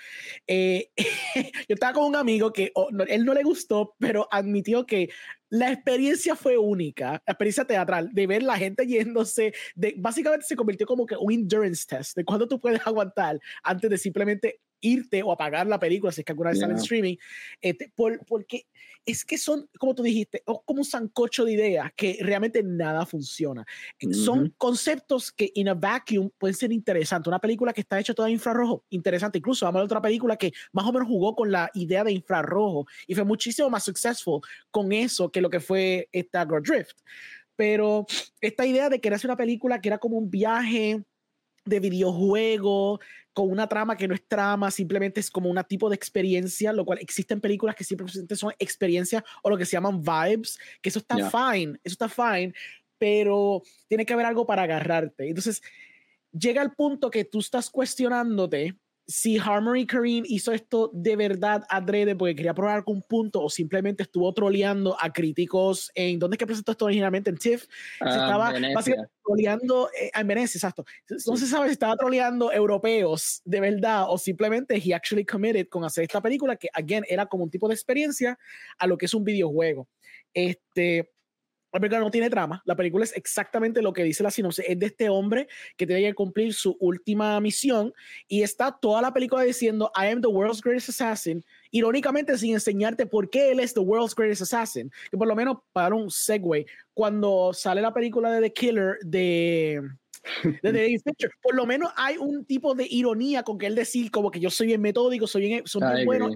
Eh, 0.46 0.90
yo 1.68 1.74
estaba 1.74 1.92
con 1.92 2.04
un 2.04 2.16
amigo 2.16 2.52
que 2.52 2.72
oh, 2.74 2.88
él 3.08 3.24
no 3.24 3.34
le 3.34 3.42
gustó, 3.42 3.94
pero 3.98 4.28
admitió 4.30 4.86
que 4.86 5.10
la 5.50 5.72
experiencia 5.72 6.34
fue 6.34 6.58
única, 6.58 7.22
la 7.26 7.32
experiencia 7.32 7.64
teatral, 7.64 8.10
de 8.12 8.26
ver 8.26 8.42
la 8.42 8.56
gente 8.56 8.86
yéndose, 8.86 9.52
de, 9.74 9.94
básicamente 9.96 10.46
se 10.46 10.56
convirtió 10.56 10.86
como 10.86 11.06
que 11.06 11.16
un 11.16 11.32
endurance 11.32 11.86
test, 11.86 12.16
de 12.16 12.24
cuánto 12.24 12.48
tú 12.48 12.60
puedes 12.60 12.80
aguantar 12.86 13.38
antes 13.62 13.90
de 13.90 13.98
simplemente 13.98 14.60
irte 14.86 15.22
o 15.22 15.32
apagar 15.32 15.66
la 15.66 15.78
película 15.78 16.12
si 16.12 16.20
es 16.20 16.24
que 16.24 16.32
alguna 16.32 16.50
vez 16.50 16.60
sale 16.60 16.72
en 16.72 16.78
streaming, 16.78 17.16
este, 17.60 17.90
por, 17.94 18.24
porque 18.26 18.66
es 19.06 19.24
que 19.24 19.38
son, 19.38 19.68
como 19.78 19.94
tú 19.94 20.02
dijiste, 20.02 20.42
como 20.44 20.80
un 20.80 20.84
sancocho 20.84 21.44
de 21.44 21.52
ideas 21.52 21.92
que 21.94 22.18
realmente 22.20 22.62
nada 22.64 23.06
funciona. 23.06 23.64
Son 24.10 24.52
conceptos 24.58 25.30
que 25.30 25.52
en 25.54 25.68
a 25.68 25.74
vacuum 25.74 26.28
pueden 26.36 26.56
ser 26.56 26.72
interesantes. 26.72 27.28
Una 27.28 27.38
película 27.38 27.72
que 27.72 27.82
está 27.82 28.00
hecha 28.00 28.14
toda 28.14 28.28
en 28.28 28.34
infrarrojo, 28.34 28.84
interesante. 28.90 29.38
Incluso 29.38 29.64
vamos 29.64 29.82
a 29.82 29.84
otra 29.84 30.02
película 30.02 30.36
que 30.36 30.52
más 30.72 30.84
o 30.86 30.92
menos 30.92 31.06
jugó 31.06 31.36
con 31.36 31.52
la 31.52 31.70
idea 31.74 32.02
de 32.02 32.12
infrarrojo 32.12 32.86
y 33.06 33.14
fue 33.14 33.24
muchísimo 33.24 33.70
más 33.70 33.84
successful 33.84 34.40
con 34.72 34.90
eso 34.92 35.30
que 35.30 35.40
lo 35.40 35.50
que 35.50 35.60
fue 35.60 36.08
esta 36.10 36.44
Drift. 36.44 36.98
Pero 37.54 38.06
esta 38.40 38.66
idea 38.66 38.88
de 38.88 39.00
querer 39.00 39.16
hacer 39.16 39.30
una 39.30 39.36
película 39.36 39.80
que 39.80 39.88
era 39.88 39.98
como 39.98 40.18
un 40.18 40.28
viaje 40.28 41.04
de 41.66 41.80
videojuego 41.80 43.00
con 43.32 43.50
una 43.50 43.68
trama 43.68 43.96
que 43.96 44.08
no 44.08 44.14
es 44.14 44.26
trama, 44.26 44.70
simplemente 44.70 45.20
es 45.20 45.30
como 45.30 45.50
un 45.50 45.62
tipo 45.68 45.90
de 45.90 45.96
experiencia, 45.96 46.72
lo 46.72 46.86
cual 46.86 47.00
existen 47.00 47.38
películas 47.38 47.76
que 47.76 47.84
simplemente 47.84 48.34
son 48.34 48.54
experiencias 48.58 49.22
o 49.42 49.50
lo 49.50 49.58
que 49.58 49.66
se 49.66 49.72
llaman 49.72 50.00
vibes, 50.00 50.58
que 50.80 50.88
eso 50.88 51.00
está 51.00 51.16
fine, 51.16 51.78
eso 51.84 51.92
está 51.92 52.08
fine, 52.08 52.54
pero 52.96 53.62
tiene 53.88 54.06
que 54.06 54.14
haber 54.14 54.24
algo 54.24 54.46
para 54.46 54.62
agarrarte. 54.62 55.28
Entonces, 55.28 55.62
llega 56.32 56.62
el 56.62 56.72
punto 56.72 57.10
que 57.10 57.24
tú 57.24 57.40
estás 57.40 57.68
cuestionándote 57.68 58.76
si 59.06 59.38
Harmony 59.38 59.86
Korine 59.86 60.26
hizo 60.28 60.52
esto 60.52 60.90
de 60.92 61.14
verdad 61.14 61.62
adrede 61.68 62.16
porque 62.16 62.34
quería 62.34 62.54
probar 62.54 62.76
algún 62.76 63.02
punto 63.02 63.42
o 63.42 63.48
simplemente 63.48 64.02
estuvo 64.02 64.32
troleando 64.32 64.96
a 65.00 65.12
críticos 65.12 65.92
en 65.94 66.18
¿dónde 66.18 66.34
es 66.34 66.38
que 66.38 66.46
presentó 66.46 66.72
esto 66.72 66.86
originalmente? 66.86 67.30
En 67.30 67.36
TIFF. 67.36 67.66
Ah, 68.00 68.08
estaba 68.08 68.52
básicamente 68.74 69.12
troleando 69.24 69.88
eh, 69.90 70.10
en 70.12 70.26
Venecia, 70.26 70.58
exacto. 70.58 70.84
No 71.26 71.36
se 71.36 71.46
sabe 71.46 71.66
si 71.66 71.72
estaba 71.72 71.96
troleando 71.96 72.52
europeos 72.52 73.42
de 73.44 73.60
verdad 73.60 74.06
o 74.08 74.18
simplemente 74.18 74.82
he 74.84 74.92
actually 74.92 75.24
committed 75.24 75.68
con 75.68 75.84
hacer 75.84 76.04
esta 76.04 76.20
película 76.20 76.56
que, 76.56 76.68
again, 76.72 77.04
era 77.08 77.26
como 77.26 77.44
un 77.44 77.50
tipo 77.50 77.68
de 77.68 77.74
experiencia 77.74 78.38
a 78.78 78.86
lo 78.86 78.98
que 78.98 79.06
es 79.06 79.14
un 79.14 79.24
videojuego. 79.24 79.88
Este, 80.34 81.12
la 81.76 81.80
película 81.80 82.00
no 82.00 82.10
tiene 82.10 82.30
trama, 82.30 82.62
la 82.64 82.74
película 82.74 83.04
es 83.04 83.14
exactamente 83.14 83.82
lo 83.82 83.92
que 83.92 84.02
dice 84.02 84.22
la 84.22 84.30
sinopsis, 84.30 84.64
es 84.66 84.78
de 84.78 84.86
este 84.86 85.10
hombre 85.10 85.46
que 85.76 85.86
tiene 85.86 86.02
que 86.02 86.14
cumplir 86.14 86.54
su 86.54 86.74
última 86.80 87.38
misión 87.38 87.92
y 88.28 88.42
está 88.42 88.72
toda 88.72 89.02
la 89.02 89.12
película 89.12 89.42
diciendo 89.42 89.92
I 89.94 90.06
am 90.06 90.22
the 90.22 90.28
world's 90.28 90.62
greatest 90.62 90.88
assassin, 90.88 91.44
irónicamente 91.70 92.38
sin 92.38 92.54
enseñarte 92.54 93.04
por 93.04 93.28
qué 93.28 93.50
él 93.50 93.60
es 93.60 93.74
the 93.74 93.80
world's 93.80 94.14
greatest 94.14 94.40
assassin, 94.40 94.90
que 95.10 95.18
por 95.18 95.28
lo 95.28 95.36
menos 95.36 95.58
para 95.74 95.94
un 95.94 96.10
segue, 96.10 96.64
cuando 96.94 97.52
sale 97.52 97.82
la 97.82 97.92
película 97.92 98.30
de 98.30 98.40
The 98.40 98.52
Killer 98.54 98.96
de 99.02 99.82
de 100.62 100.72
David 100.72 101.00
Fincher, 101.04 101.30
por 101.42 101.54
lo 101.54 101.66
menos 101.66 101.92
hay 101.94 102.16
un 102.16 102.46
tipo 102.46 102.74
de 102.74 102.86
ironía 102.88 103.42
con 103.42 103.58
que 103.58 103.66
él 103.66 103.74
decir 103.74 104.10
como 104.10 104.30
que 104.30 104.40
yo 104.40 104.48
soy 104.48 104.68
bien 104.68 104.80
metódico, 104.80 105.26
soy 105.26 105.42
bien, 105.42 105.62
soy 105.66 105.82
bien 105.82 106.06
bueno, 106.06 106.30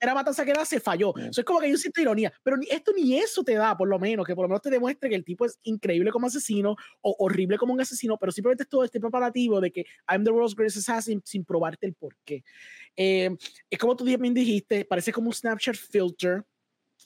era 0.00 0.14
matanza 0.14 0.44
que 0.44 0.52
da 0.52 0.64
se 0.64 0.80
falló. 0.80 1.14
Eso 1.16 1.40
es 1.40 1.44
como 1.44 1.60
que 1.60 1.70
yo 1.70 1.76
siento 1.76 2.00
ironía, 2.00 2.32
pero 2.42 2.56
ni, 2.56 2.66
esto 2.68 2.92
ni 2.96 3.16
eso 3.16 3.42
te 3.42 3.54
da, 3.54 3.76
por 3.76 3.88
lo 3.88 3.98
menos, 3.98 4.26
que 4.26 4.34
por 4.34 4.44
lo 4.44 4.48
menos 4.48 4.62
te 4.62 4.70
demuestre 4.70 5.08
que 5.08 5.16
el 5.16 5.24
tipo 5.24 5.44
es 5.44 5.58
increíble 5.62 6.10
como 6.10 6.26
asesino 6.26 6.76
o 7.00 7.16
horrible 7.18 7.58
como 7.58 7.72
un 7.72 7.80
asesino, 7.80 8.18
pero 8.18 8.32
simplemente 8.32 8.64
es 8.64 8.68
todo 8.68 8.84
este 8.84 9.00
preparativo 9.00 9.60
de 9.60 9.70
que 9.70 9.86
I'm 10.08 10.24
the 10.24 10.30
world's 10.30 10.54
greatest 10.54 10.78
assassin 10.78 11.22
sin 11.24 11.44
probarte 11.44 11.86
el 11.86 11.94
porqué. 11.94 12.44
Eh, 12.96 13.30
es 13.70 13.78
como 13.78 13.96
tú 13.96 14.04
también 14.04 14.34
dijiste, 14.34 14.84
parece 14.84 15.12
como 15.12 15.28
un 15.28 15.34
Snapchat 15.34 15.76
filter, 15.76 16.44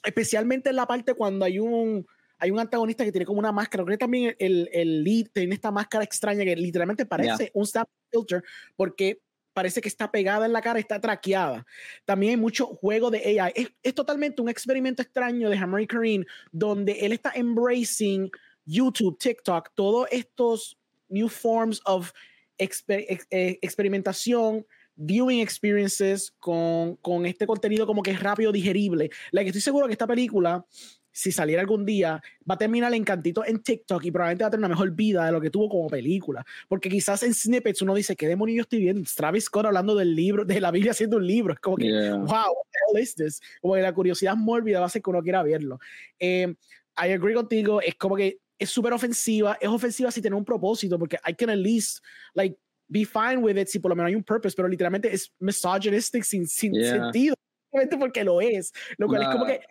especialmente 0.03 0.69
en 0.69 0.75
la 0.75 0.85
parte 0.85 1.13
cuando 1.13 1.45
hay 1.45 1.59
un 1.59 2.05
hay 2.41 2.51
un 2.51 2.59
antagonista 2.59 3.03
que 3.03 3.11
tiene 3.11 3.25
como 3.25 3.39
una 3.39 3.51
máscara, 3.51 3.83
creo 3.83 3.97
que 3.97 3.99
también 3.99 4.33
el, 4.39 4.69
el 4.71 5.03
lead 5.03 5.27
tiene 5.33 5.55
esta 5.55 5.71
máscara 5.71 6.05
extraña 6.05 6.45
que 6.45 6.55
literalmente 6.55 7.05
parece 7.05 7.51
un 7.53 7.65
Snapchat 7.65 7.93
filter 8.09 8.43
porque 8.77 9.21
parece 9.59 9.81
que 9.81 9.89
está 9.89 10.09
pegada 10.09 10.45
en 10.45 10.53
la 10.53 10.61
cara, 10.61 10.79
está 10.79 11.01
traqueada. 11.01 11.65
También 12.05 12.29
hay 12.29 12.37
mucho 12.37 12.65
juego 12.65 13.11
de 13.11 13.41
AI. 13.41 13.69
Es, 13.83 13.93
totalmente 13.93 14.41
un 14.41 14.47
experimento 14.47 15.01
extraño 15.01 15.49
de 15.49 15.57
Hammer 15.57 15.85
Kareem, 15.85 16.23
donde 16.49 16.93
él 16.93 17.11
está 17.11 17.33
embracing 17.35 18.31
YouTube, 18.63 19.17
TikTok, 19.17 19.71
todos 19.75 20.07
estos 20.11 20.77
new 21.09 21.27
forms 21.27 21.81
of 21.83 22.13
eh, 22.57 23.59
experimentación, 23.61 24.65
viewing 24.95 25.41
experiences 25.41 26.31
con, 26.39 26.95
con 27.01 27.25
este 27.25 27.45
contenido 27.45 27.85
como 27.85 28.01
que 28.01 28.11
es 28.11 28.19
rápido, 28.21 28.53
digerible. 28.53 29.09
La 29.31 29.41
que 29.41 29.49
estoy 29.49 29.61
seguro 29.61 29.87
que 29.87 29.91
esta 29.91 30.07
película 30.07 30.65
si 31.11 31.31
saliera 31.31 31.61
algún 31.61 31.85
día, 31.85 32.21
va 32.49 32.55
a 32.55 32.57
terminar 32.57 32.93
en 32.93 33.03
cantito 33.03 33.45
en 33.45 33.61
TikTok 33.61 34.03
y 34.05 34.11
probablemente 34.11 34.43
va 34.43 34.47
a 34.47 34.51
tener 34.51 34.61
una 34.61 34.75
mejor 34.75 34.91
vida 34.91 35.25
de 35.25 35.31
lo 35.31 35.41
que 35.41 35.49
tuvo 35.49 35.69
como 35.69 35.87
película. 35.89 36.45
Porque 36.67 36.89
quizás 36.89 37.23
en 37.23 37.33
snippets 37.33 37.81
uno 37.81 37.95
dice, 37.95 38.15
¿qué 38.15 38.27
demonio 38.27 38.55
yo 38.55 38.61
estoy 38.61 38.79
viendo? 38.79 39.09
Travis 39.15 39.45
Scott 39.45 39.65
hablando 39.65 39.95
del 39.95 40.15
libro, 40.15 40.45
de 40.45 40.61
la 40.61 40.71
Biblia 40.71 40.91
haciendo 40.91 41.17
un 41.17 41.27
libro. 41.27 41.53
Es 41.53 41.59
como 41.59 41.77
que, 41.77 41.91
wow, 42.11 42.27
what 42.27 42.65
the 42.71 42.97
hell 42.97 43.03
is 43.03 43.15
this? 43.15 43.41
Como 43.61 43.75
que 43.75 43.81
la 43.81 43.93
curiosidad 43.93 44.35
mórbida 44.35 44.79
va 44.79 44.85
a 44.85 44.87
hacer 44.87 45.01
que 45.01 45.09
uno 45.09 45.21
quiera 45.21 45.43
verlo. 45.43 45.79
Eh, 46.19 46.53
I 46.97 47.11
agree 47.11 47.33
contigo, 47.33 47.81
es 47.81 47.95
como 47.95 48.15
que 48.15 48.39
es 48.57 48.69
súper 48.69 48.91
ofensiva, 48.91 49.57
es 49.59 49.69
ofensiva 49.69 50.11
si 50.11 50.21
tiene 50.21 50.35
un 50.35 50.43
propósito, 50.43 50.99
porque 50.99 51.17
I 51.25 51.33
can 51.33 51.49
at 51.49 51.57
least, 51.57 52.03
like, 52.33 52.57
be 52.89 53.05
fine 53.05 53.37
with 53.37 53.57
it 53.57 53.67
si 53.67 53.79
por 53.79 53.89
lo 53.89 53.95
menos 53.95 54.09
hay 54.09 54.15
un 54.15 54.23
purpose, 54.23 54.55
pero 54.55 54.67
literalmente 54.67 55.13
es 55.13 55.31
misogynistic 55.39 56.23
sin, 56.23 56.45
sin 56.45 56.73
sentido, 56.75 57.35
porque 57.99 58.23
lo 58.23 58.41
es, 58.41 58.73
lo 58.97 59.07
cual 59.07 59.21
es 59.21 59.27
como 59.29 59.45
que 59.45 59.61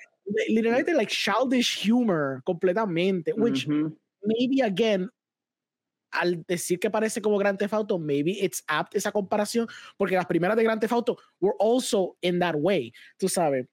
literalmente 0.48 0.94
like 0.94 1.10
childish 1.10 1.76
humor 1.84 2.42
completamente, 2.44 3.32
which 3.32 3.66
maybe 4.22 4.62
again 4.62 5.08
al 6.10 6.42
decir 6.46 6.78
que 6.78 6.90
parece 6.90 7.20
como 7.20 7.38
Grand 7.38 7.58
Theft 7.58 7.74
Auto, 7.74 7.98
maybe 7.98 8.32
it's 8.40 8.62
apt 8.66 8.94
esa 8.94 9.12
comparación, 9.12 9.68
porque 9.96 10.14
las 10.16 10.26
primeras 10.26 10.56
de 10.56 10.64
Grand 10.64 10.80
Theft 10.80 10.92
Auto 10.92 11.18
were 11.40 11.54
also 11.58 12.16
in 12.22 12.38
that 12.38 12.54
way, 12.56 12.92
tú 13.18 13.28
sabes. 13.28 13.66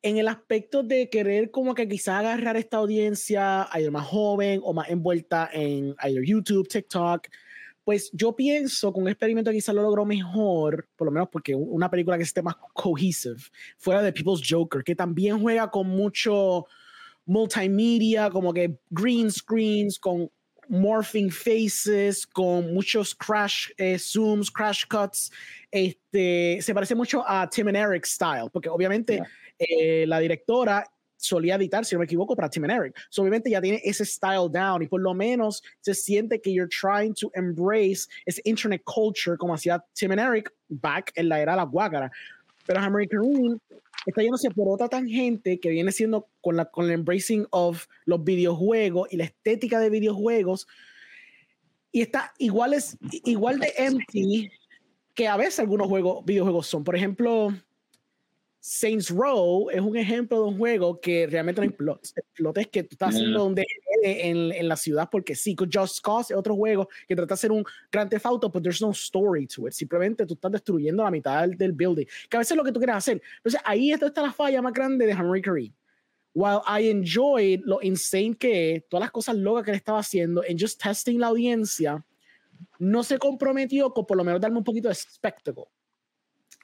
En 0.00 0.16
el 0.16 0.28
aspecto 0.28 0.84
de 0.84 1.10
querer 1.10 1.50
como 1.50 1.74
que 1.74 1.88
quizá 1.88 2.20
agarrar 2.20 2.56
esta 2.56 2.76
audiencia, 2.76 3.62
a 3.64 3.90
más 3.90 4.06
joven 4.06 4.60
o 4.62 4.72
más 4.72 4.88
envuelta 4.90 5.50
en 5.52 5.96
either 6.02 6.22
YouTube, 6.24 6.68
TikTok, 6.68 7.26
pues 7.88 8.10
yo 8.12 8.36
pienso 8.36 8.92
que 8.92 9.00
un 9.00 9.08
experimento 9.08 9.50
quizás 9.50 9.74
lo 9.74 9.80
logró 9.80 10.04
mejor, 10.04 10.86
por 10.94 11.06
lo 11.06 11.10
menos 11.10 11.30
porque 11.32 11.54
una 11.54 11.90
película 11.90 12.18
que 12.18 12.24
esté 12.24 12.42
más 12.42 12.54
cohesive, 12.74 13.40
fuera 13.78 14.02
de 14.02 14.12
People's 14.12 14.42
Joker, 14.46 14.84
que 14.84 14.94
también 14.94 15.40
juega 15.40 15.70
con 15.70 15.88
mucho 15.88 16.66
multimedia, 17.24 18.28
como 18.28 18.52
que 18.52 18.78
green 18.90 19.30
screens, 19.30 19.98
con 19.98 20.30
morphing 20.68 21.30
faces, 21.30 22.26
con 22.26 22.74
muchos 22.74 23.14
crash 23.14 23.70
eh, 23.78 23.98
zooms, 23.98 24.50
crash 24.50 24.84
cuts. 24.86 25.32
Este, 25.70 26.58
se 26.60 26.74
parece 26.74 26.94
mucho 26.94 27.24
a 27.26 27.48
Tim 27.48 27.68
and 27.68 27.76
Eric 27.78 28.04
style, 28.04 28.50
porque 28.52 28.68
obviamente 28.68 29.22
eh, 29.58 30.04
la 30.06 30.20
directora 30.20 30.84
solía 31.18 31.56
editar, 31.56 31.84
si 31.84 31.94
no 31.94 31.98
me 31.98 32.04
equivoco, 32.06 32.34
para 32.34 32.48
Tim 32.48 32.64
and 32.64 32.72
Eric. 32.72 32.96
obviamente 33.18 33.50
ya 33.50 33.60
tiene 33.60 33.80
ese 33.84 34.04
style 34.04 34.48
down 34.50 34.82
y 34.82 34.86
por 34.86 35.00
lo 35.00 35.12
menos 35.12 35.62
se 35.80 35.94
siente 35.94 36.40
que 36.40 36.52
you're 36.52 36.70
trying 36.70 37.12
to 37.12 37.30
embrace 37.34 38.08
ese 38.24 38.40
internet 38.44 38.82
culture 38.84 39.36
como 39.36 39.54
hacía 39.54 39.84
Tim 39.94 40.12
and 40.12 40.20
Eric 40.20 40.52
back 40.68 41.12
en 41.16 41.28
la 41.28 41.40
era 41.40 41.52
de 41.52 41.56
la 41.56 41.64
guácara. 41.64 42.10
Pero 42.66 42.80
Hammer 42.80 43.08
Kareem 43.08 43.58
está 44.06 44.22
yéndose 44.22 44.50
por 44.50 44.68
otra 44.68 44.88
tangente 44.88 45.58
que 45.58 45.70
viene 45.70 45.90
siendo 45.92 46.28
con, 46.40 46.56
la, 46.56 46.66
con 46.66 46.84
el 46.84 46.92
embracing 46.92 47.46
of 47.50 47.86
los 48.04 48.22
videojuegos 48.22 49.08
y 49.10 49.16
la 49.16 49.24
estética 49.24 49.80
de 49.80 49.90
videojuegos. 49.90 50.66
Y 51.90 52.02
está 52.02 52.32
igual, 52.38 52.74
es, 52.74 52.96
igual 53.24 53.58
de 53.58 53.72
empty 53.76 54.50
que 55.14 55.26
a 55.26 55.36
veces 55.36 55.60
algunos 55.60 55.88
juegos, 55.88 56.24
videojuegos 56.24 56.66
son. 56.66 56.84
Por 56.84 56.94
ejemplo, 56.94 57.52
Saints 58.60 59.10
Row 59.10 59.70
es 59.70 59.80
un 59.80 59.96
ejemplo 59.96 60.42
de 60.42 60.48
un 60.48 60.58
juego 60.58 61.00
que 61.00 61.26
realmente 61.26 61.60
no 61.60 61.62
hay 61.62 61.70
plot. 61.70 62.08
es 62.56 62.66
que 62.66 62.82
tú 62.82 62.88
estás 62.92 63.14
haciendo 63.14 63.46
un 63.46 63.54
en, 64.02 64.52
en, 64.52 64.68
la 64.68 64.76
ciudad 64.76 65.08
porque 65.10 65.34
sí. 65.34 65.56
Just 65.72 66.00
Cause 66.02 66.32
es 66.32 66.38
otro 66.38 66.54
juego 66.56 66.88
que 67.06 67.14
trata 67.14 67.28
de 67.28 67.34
hacer 67.34 67.52
un 67.52 67.64
Grand 67.90 68.10
Theft 68.10 68.26
Auto, 68.26 68.50
pero 68.50 68.62
there's 68.62 68.80
no 68.80 68.90
story 68.90 69.46
to 69.46 69.66
it. 69.68 69.72
Simplemente 69.72 70.26
tú 70.26 70.34
estás 70.34 70.52
destruyendo 70.52 71.04
la 71.04 71.10
mitad 71.10 71.48
del, 71.48 71.72
building, 71.72 72.06
que 72.28 72.36
a 72.36 72.40
veces 72.40 72.52
es 72.52 72.56
lo 72.56 72.64
que 72.64 72.72
tú 72.72 72.80
quieres 72.80 72.96
hacer. 72.96 73.22
Entonces 73.36 73.60
ahí 73.64 73.92
está, 73.92 74.06
está 74.06 74.22
la 74.22 74.32
falla 74.32 74.60
más 74.60 74.72
grande 74.72 75.06
de 75.06 75.12
Henry 75.12 75.42
Curry. 75.42 75.72
While 76.34 76.60
I 76.66 76.90
enjoyed 76.90 77.60
lo 77.64 77.80
insane 77.82 78.36
que 78.36 78.76
es, 78.76 78.88
todas 78.88 79.02
las 79.02 79.10
cosas 79.10 79.36
locas 79.36 79.64
que 79.64 79.70
él 79.70 79.76
estaba 79.76 80.00
haciendo 80.00 80.44
en 80.44 80.58
just 80.58 80.82
testing 80.82 81.18
la 81.18 81.28
audiencia, 81.28 82.04
no 82.78 83.02
se 83.02 83.18
comprometió 83.18 83.92
con 83.92 84.04
por 84.04 84.16
lo 84.16 84.24
menos 84.24 84.40
darme 84.40 84.58
un 84.58 84.64
poquito 84.64 84.88
de 84.88 84.94
spectacle 84.94 85.64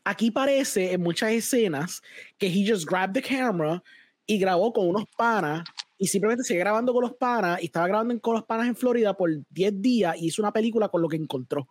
Aquí 0.05 0.31
parece 0.31 0.93
en 0.93 1.03
muchas 1.03 1.33
escenas 1.33 2.03
que 2.39 2.47
he 2.47 2.69
just 2.69 2.89
grabbed 2.89 3.15
the 3.15 3.23
camera 3.23 3.83
y 4.27 4.39
grabó 4.39 4.73
con 4.73 4.89
unos 4.89 5.05
panas 5.17 5.65
y 5.97 6.07
simplemente 6.07 6.45
sigue 6.45 6.61
grabando 6.61 6.93
con 6.93 7.03
los 7.03 7.15
panas 7.15 7.63
y 7.63 7.67
estaba 7.67 7.89
grabando 7.89 8.21
con 8.21 8.35
los 8.35 8.45
panas 8.45 8.67
en 8.67 8.77
Florida 8.77 9.17
por 9.17 9.31
10 9.51 9.81
días 9.81 10.17
y 10.19 10.27
hizo 10.27 10.43
una 10.43 10.53
película 10.53 10.89
con 10.89 11.01
lo 11.01 11.09
que 11.09 11.17
encontró. 11.17 11.69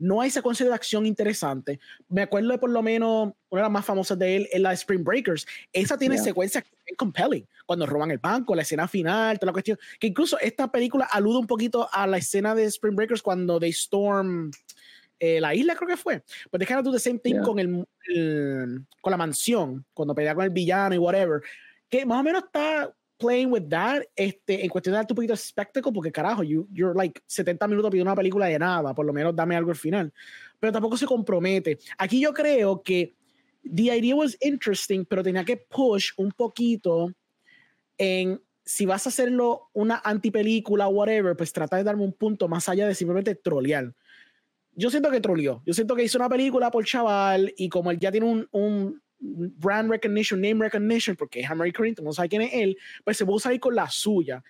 No 0.00 0.22
hay 0.22 0.30
secuencia 0.30 0.66
de 0.66 0.72
acción 0.72 1.04
interesante. 1.04 1.78
Me 2.08 2.22
acuerdo 2.22 2.48
de 2.48 2.58
por 2.58 2.70
lo 2.70 2.82
menos 2.82 3.34
una 3.50 3.60
de 3.60 3.62
las 3.64 3.70
más 3.70 3.84
famosas 3.84 4.18
de 4.18 4.36
él 4.36 4.48
es 4.50 4.60
la 4.60 4.70
de 4.70 4.76
Spring 4.76 5.04
Breakers. 5.04 5.46
Esa 5.74 5.98
tiene 5.98 6.16
secuencias 6.16 6.64
compelling. 6.96 7.46
Cuando 7.66 7.84
roban 7.84 8.10
el 8.10 8.18
banco, 8.18 8.54
la 8.54 8.62
escena 8.62 8.88
final, 8.88 9.38
toda 9.38 9.50
la 9.50 9.52
cuestión. 9.52 9.78
Que 9.98 10.06
incluso 10.06 10.38
esta 10.40 10.72
película 10.72 11.04
alude 11.04 11.38
un 11.38 11.46
poquito 11.46 11.86
a 11.92 12.06
la 12.06 12.16
escena 12.16 12.54
de 12.54 12.64
Spring 12.64 12.96
Breakers 12.96 13.20
cuando 13.20 13.60
they 13.60 13.70
storm 13.70 14.50
eh, 15.20 15.38
la 15.38 15.54
isla 15.54 15.76
creo 15.76 15.88
que 15.88 15.96
fue. 15.98 16.22
Pues 16.50 16.58
they 16.58 16.66
kind 16.66 16.78
of 16.78 16.84
do 16.84 16.92
the 16.92 16.98
same 16.98 17.18
thing 17.18 17.40
con, 17.42 17.58
el, 17.58 17.86
con 19.02 19.10
la 19.10 19.16
mansión, 19.18 19.84
cuando 19.92 20.14
pelea 20.14 20.34
con 20.34 20.44
el 20.44 20.50
villano 20.50 20.94
y 20.94 20.98
whatever. 20.98 21.42
Que 21.88 22.06
más 22.06 22.20
o 22.20 22.22
menos 22.22 22.44
está 22.44 22.90
playing 23.18 23.52
with 23.52 23.68
that 23.68 24.00
este, 24.16 24.64
en 24.64 24.70
cuestión 24.70 24.94
de 24.94 24.96
darte 24.96 25.12
un 25.12 25.16
poquito 25.16 25.34
de 25.34 25.40
espectáculo, 25.40 25.92
porque 25.92 26.10
carajo, 26.10 26.42
you, 26.42 26.66
you're 26.72 26.94
like 26.96 27.20
70 27.26 27.68
minutos 27.68 27.90
pidiendo 27.90 28.10
una 28.10 28.16
película 28.16 28.46
de 28.46 28.58
nada, 28.58 28.94
por 28.94 29.04
lo 29.04 29.12
menos 29.12 29.36
dame 29.36 29.54
algo 29.54 29.70
al 29.70 29.76
final. 29.76 30.10
Pero 30.58 30.72
tampoco 30.72 30.96
se 30.96 31.04
compromete. 31.04 31.78
Aquí 31.98 32.18
yo 32.18 32.32
creo 32.32 32.82
que 32.82 33.14
the 33.62 33.94
idea 33.94 34.14
was 34.14 34.38
interesting, 34.40 35.04
pero 35.04 35.22
tenía 35.22 35.44
que 35.44 35.58
push 35.58 36.12
un 36.16 36.32
poquito 36.32 37.12
en 37.98 38.40
si 38.64 38.86
vas 38.86 39.04
a 39.04 39.10
hacerlo 39.10 39.68
una 39.74 40.00
antipelícula, 40.02 40.88
whatever, 40.88 41.36
pues 41.36 41.52
trata 41.52 41.76
de 41.76 41.84
darme 41.84 42.04
un 42.04 42.14
punto 42.14 42.48
más 42.48 42.70
allá 42.70 42.86
de 42.86 42.94
simplemente 42.94 43.34
trolear 43.34 43.92
yo 44.80 44.90
siento 44.90 45.10
que 45.10 45.20
trolió. 45.20 45.62
Yo 45.66 45.74
siento 45.74 45.94
que 45.94 46.02
hizo 46.02 46.18
una 46.18 46.28
película 46.28 46.70
por 46.70 46.84
chaval 46.84 47.52
y 47.56 47.68
como 47.68 47.90
él 47.90 47.98
ya 47.98 48.10
tiene 48.10 48.26
un, 48.26 48.48
un 48.50 49.00
brand 49.20 49.90
recognition, 49.90 50.40
name 50.40 50.64
recognition, 50.64 51.14
porque 51.14 51.40
es 51.40 51.50
Harry 51.50 51.72
Corinthian, 51.72 52.04
no 52.04 52.12
sabe 52.12 52.28
quién 52.28 52.42
es 52.42 52.54
él, 52.54 52.76
pues 53.04 53.16
se 53.16 53.26
puede 53.26 53.40
salir 53.40 53.60
con 53.60 53.74
la 53.74 53.88
suya. 53.88 54.42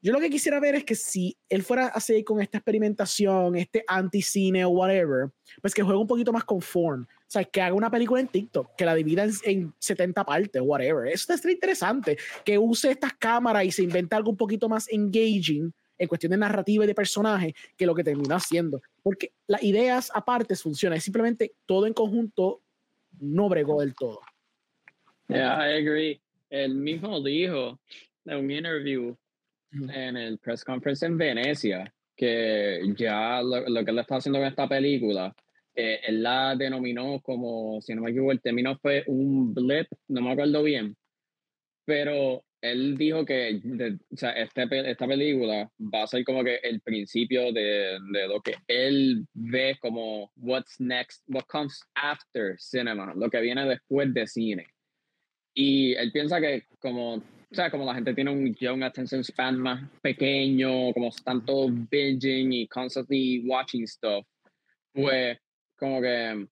Yo 0.00 0.12
lo 0.12 0.20
que 0.20 0.28
quisiera 0.28 0.60
ver 0.60 0.74
es 0.74 0.84
que 0.84 0.94
si 0.94 1.36
él 1.48 1.62
fuera 1.62 1.86
a 1.86 1.98
seguir 1.98 2.24
con 2.24 2.40
esta 2.40 2.58
experimentación, 2.58 3.56
este 3.56 3.84
anti-cine 3.88 4.64
o 4.64 4.68
whatever, 4.68 5.30
pues 5.62 5.72
que 5.74 5.82
juegue 5.82 5.98
un 5.98 6.06
poquito 6.06 6.30
más 6.30 6.44
con 6.44 6.60
form. 6.60 7.02
O 7.04 7.30
sea, 7.34 7.42
que 7.42 7.62
haga 7.62 7.74
una 7.74 7.90
película 7.90 8.20
en 8.20 8.28
TikTok, 8.28 8.76
que 8.76 8.84
la 8.84 8.94
divida 8.94 9.26
en, 9.44 9.72
70 9.78 10.24
partes, 10.24 10.62
whatever. 10.62 11.08
Eso 11.08 11.32
está 11.32 11.50
interesante. 11.50 12.18
Que 12.44 12.58
use 12.58 12.90
estas 12.90 13.14
cámaras 13.14 13.64
y 13.64 13.72
se 13.72 13.82
invente 13.82 14.14
algo 14.14 14.30
un 14.30 14.36
poquito 14.36 14.68
más 14.68 14.86
engaging 14.90 15.72
en 15.98 16.08
cuestión 16.08 16.30
de 16.30 16.38
narrativa 16.38 16.84
y 16.84 16.86
de 16.86 16.94
personaje 16.94 17.54
que 17.76 17.86
lo 17.86 17.94
que 17.94 18.04
termina 18.04 18.36
haciendo. 18.36 18.80
Porque 19.02 19.32
las 19.46 19.62
ideas 19.62 20.10
aparte 20.14 20.56
funcionan, 20.56 20.98
es 20.98 21.04
simplemente 21.04 21.54
todo 21.66 21.86
en 21.86 21.94
conjunto 21.94 22.62
no 23.20 23.48
bregó 23.48 23.80
del 23.80 23.94
todo. 23.94 24.20
Yeah, 25.28 25.70
I 25.70 25.80
agree. 25.80 26.20
El 26.50 26.74
mismo 26.74 27.22
dijo 27.22 27.80
en 28.26 28.36
un 28.36 28.50
interview 28.50 29.16
en 29.72 30.16
el 30.16 30.38
press 30.38 30.64
conference 30.64 31.04
en 31.04 31.18
Venecia 31.18 31.92
que 32.16 32.80
ya 32.96 33.42
lo, 33.42 33.84
que 33.84 33.90
él 33.90 33.98
está 33.98 34.16
haciendo 34.16 34.38
con 34.38 34.46
esta 34.46 34.68
película, 34.68 35.34
eh, 35.74 36.00
él 36.06 36.22
la 36.22 36.54
denominó 36.56 37.20
como, 37.20 37.80
si 37.80 37.94
no 37.94 38.02
me 38.02 38.10
equivoco, 38.10 38.32
el 38.32 38.40
término 38.40 38.78
fue 38.78 39.02
un 39.08 39.52
blip, 39.52 39.88
no 40.08 40.20
me 40.20 40.32
acuerdo 40.32 40.62
bien, 40.62 40.96
pero 41.84 42.44
él 42.64 42.96
dijo 42.96 43.26
que 43.26 43.60
o 44.10 44.16
sea, 44.16 44.30
este, 44.30 44.90
esta 44.90 45.06
película 45.06 45.70
va 45.78 46.04
a 46.04 46.06
ser 46.06 46.24
como 46.24 46.42
que 46.42 46.56
el 46.62 46.80
principio 46.80 47.52
de, 47.52 47.98
de, 48.10 48.26
lo 48.26 48.40
que 48.40 48.54
él 48.66 49.26
ve 49.34 49.76
como 49.82 50.32
what's 50.36 50.80
next, 50.80 51.22
what 51.28 51.44
comes 51.46 51.78
after 51.94 52.56
cinema, 52.58 53.12
lo 53.14 53.28
que 53.28 53.40
viene 53.42 53.66
después 53.66 54.14
de 54.14 54.26
cine. 54.26 54.66
Y 55.52 55.92
él 55.92 56.10
piensa 56.10 56.40
que 56.40 56.64
como, 56.78 57.16
o 57.16 57.22
sea, 57.50 57.70
como 57.70 57.84
la 57.84 57.94
gente 57.94 58.14
tiene 58.14 58.30
un 58.30 58.54
young 58.54 58.82
attention 58.82 59.22
span 59.22 59.58
más 59.58 59.86
pequeño, 60.00 60.94
como 60.94 61.08
están 61.08 61.44
todos 61.44 61.70
binging 61.90 62.50
y 62.50 62.66
constantly 62.68 63.44
watching 63.46 63.86
stuff, 63.86 64.26
pues 64.94 65.36
como 65.76 66.00
que 66.00 66.48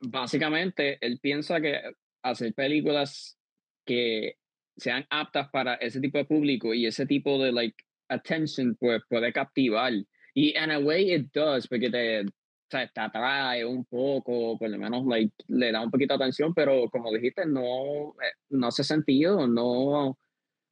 básicamente 0.00 0.98
él 1.00 1.20
piensa 1.22 1.60
que 1.60 1.80
hacer 2.20 2.52
películas 2.52 3.38
que 3.86 4.38
sean 4.76 5.06
aptas 5.10 5.48
para 5.50 5.74
ese 5.74 6.00
tipo 6.00 6.18
de 6.18 6.24
público 6.24 6.74
y 6.74 6.86
ese 6.86 7.06
tipo 7.06 7.42
de 7.42 7.52
like 7.52 7.76
attention 8.08 8.76
pues 8.76 9.02
puede 9.08 9.32
captivar. 9.32 9.92
Y 10.34 10.56
en 10.56 10.70
a 10.70 10.78
way 10.78 11.14
it 11.14 11.32
does 11.32 11.68
porque 11.68 11.90
te, 11.90 12.24
te 12.68 13.00
atrae 13.00 13.64
un 13.64 13.84
poco 13.84 14.58
por 14.58 14.68
lo 14.68 14.78
menos 14.78 15.06
like 15.06 15.32
le 15.48 15.70
da 15.72 15.82
un 15.82 15.90
poquito 15.90 16.16
de 16.16 16.24
atención 16.24 16.52
pero 16.54 16.88
como 16.90 17.12
dijiste 17.12 17.46
no 17.46 18.10
eh, 18.20 18.34
no 18.50 18.66
hace 18.68 18.84
sentido 18.84 19.46
no 19.46 20.18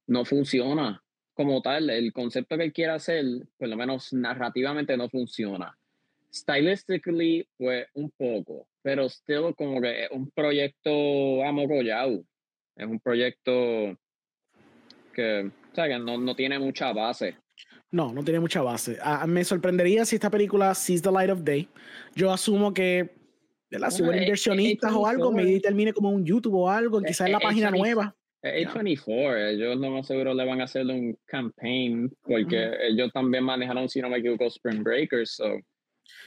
no 0.07 0.25
funciona. 0.25 1.01
Como 1.33 1.61
tal 1.61 1.89
el 1.89 2.13
concepto 2.13 2.57
que 2.57 2.65
él 2.65 2.73
quiere 2.73 2.91
hacer 2.91 3.25
por 3.57 3.67
lo 3.69 3.77
menos 3.77 4.13
narrativamente 4.13 4.97
no 4.97 5.09
funciona. 5.09 5.77
Stylistically 6.31 7.47
pues 7.57 7.87
un 7.93 8.11
poco 8.11 8.67
pero 8.81 9.07
still 9.07 9.55
como 9.55 9.81
que 9.81 10.07
un 10.11 10.29
proyecto 10.31 11.43
amogollado 11.43 12.25
es 12.75 12.87
un 12.87 12.99
proyecto 12.99 13.97
que, 15.13 15.51
o 15.71 15.75
sea, 15.75 15.87
que 15.87 15.99
no, 15.99 16.17
no, 16.17 16.35
tiene 16.35 16.59
mucha 16.59 16.91
base. 16.91 17.37
No, 17.91 18.11
no 18.11 18.23
tiene 18.23 18.39
mucha 18.39 18.61
base. 18.61 18.97
me 19.27 19.43
sorprendería 19.43 20.05
si 20.05 20.15
esta 20.15 20.31
película 20.31 20.73
Sees 20.73 21.01
the 21.01 21.11
Light 21.11 21.29
of 21.29 21.43
Day. 21.43 21.67
Yo 22.15 22.31
asumo 22.31 22.73
que 22.73 23.11
la 23.69 23.91
si 23.91 24.01
hubiera 24.01 24.21
inversionistas 24.23 24.91
o 24.93 25.05
algo, 25.05 25.31
me 25.31 25.59
termine 25.59 25.93
como 25.93 26.09
un 26.09 26.25
YouTube 26.25 26.55
o 26.55 26.69
algo, 26.69 27.01
quizás 27.01 27.27
en 27.27 27.33
la 27.33 27.39
página 27.39 27.71
nueva. 27.71 28.15
A24, 28.43 29.53
ellos 29.53 29.77
lo 29.77 29.89
más 29.89 30.05
seguro 30.05 30.33
le 30.33 30.45
van 30.45 30.59
a 30.59 30.65
hacer 30.65 30.85
un 30.85 31.17
campaign 31.25 32.11
porque 32.23 32.71
ellos 32.81 33.09
también 33.13 33.45
manejaron, 33.45 33.87
si 33.87 34.01
no 34.01 34.09
me 34.09 34.17
equivoco, 34.17 34.45
Spring 34.47 34.83
Breakers. 34.83 35.35
So, 35.35 35.59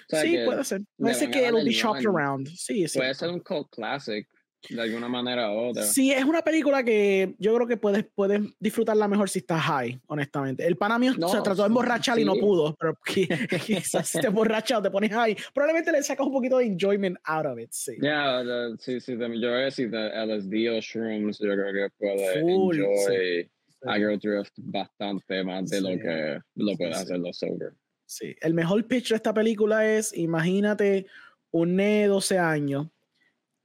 sí, 0.09 0.38
puede 0.46 0.64
ser. 0.64 0.80
Puede 0.96 1.14
ser 1.14 1.30
que 1.30 1.46
it'll 1.46 1.62
be 1.62 1.72
shopped 1.72 2.06
around. 2.06 2.48
Sí, 2.48 2.88
sí. 2.88 2.98
Puede 2.98 3.12
ser 3.12 3.28
un 3.28 3.40
cult 3.40 3.68
classic 3.70 4.26
de 4.68 4.83
alguna 4.83 5.09
manera 5.09 5.52
u 5.52 5.70
otra. 5.70 5.83
Sí, 5.83 6.12
es 6.12 6.24
una 6.24 6.42
película 6.42 6.85
que 6.85 7.35
yo 7.38 7.55
creo 7.55 7.66
que 7.66 7.76
puedes, 7.76 8.05
puedes 8.14 8.40
disfrutarla 8.59 9.09
mejor 9.09 9.29
si 9.29 9.40
estás 9.40 9.62
high, 9.62 10.00
honestamente. 10.07 10.66
El 10.66 10.76
pana 10.76 10.98
mío 10.98 11.12
se 11.12 11.40
trató 11.42 11.62
de 11.62 11.68
emborrachar 11.68 12.18
y 12.18 12.24
no 12.24 12.35
pudo, 12.35 12.76
pero 12.79 12.98
quizás 13.05 14.09
si 14.09 14.20
te 14.20 14.29
emborrachas 14.29 14.79
o 14.79 14.83
te 14.83 14.90
pones 14.90 15.11
high, 15.12 15.37
probablemente 15.55 15.92
le 15.92 16.02
sacas 16.02 16.26
un 16.26 16.33
poquito 16.33 16.59
de 16.59 16.66
enjoyment 16.66 17.18
out 17.24 17.46
of 17.46 17.59
it, 17.59 17.70
sí. 17.70 17.92
Yeah, 18.00 18.42
sí, 18.79 19.00
sí, 19.00 19.12
yo 19.12 19.18
creo 19.18 19.70
que 19.70 20.26
LSD 20.26 20.70
o 20.70 20.81
shrooms, 20.81 21.38
yo 21.38 21.52
creo 21.52 21.72
que 21.72 21.94
puede 21.98 22.40
Full, 22.40 22.76
enjoy 22.76 23.50
Agrodrift 23.83 24.52
bastante 24.57 25.44
más 25.44 25.70
de 25.70 25.81
lo 25.81 25.88
que 25.90 26.40
lo 26.55 26.76
puede 26.76 26.92
hacer 26.92 27.18
los 27.18 27.38
sober. 27.38 27.72
Sí, 28.05 28.35
el 28.40 28.55
mejor 28.55 28.87
pitch 28.87 29.11
de 29.11 29.16
esta 29.16 29.35
película 29.35 29.88
es, 29.88 30.16
imagínate 30.16 31.07
un 31.50 31.76
nene 31.76 32.02
de 32.02 32.07
12 32.09 32.38
años 32.38 32.87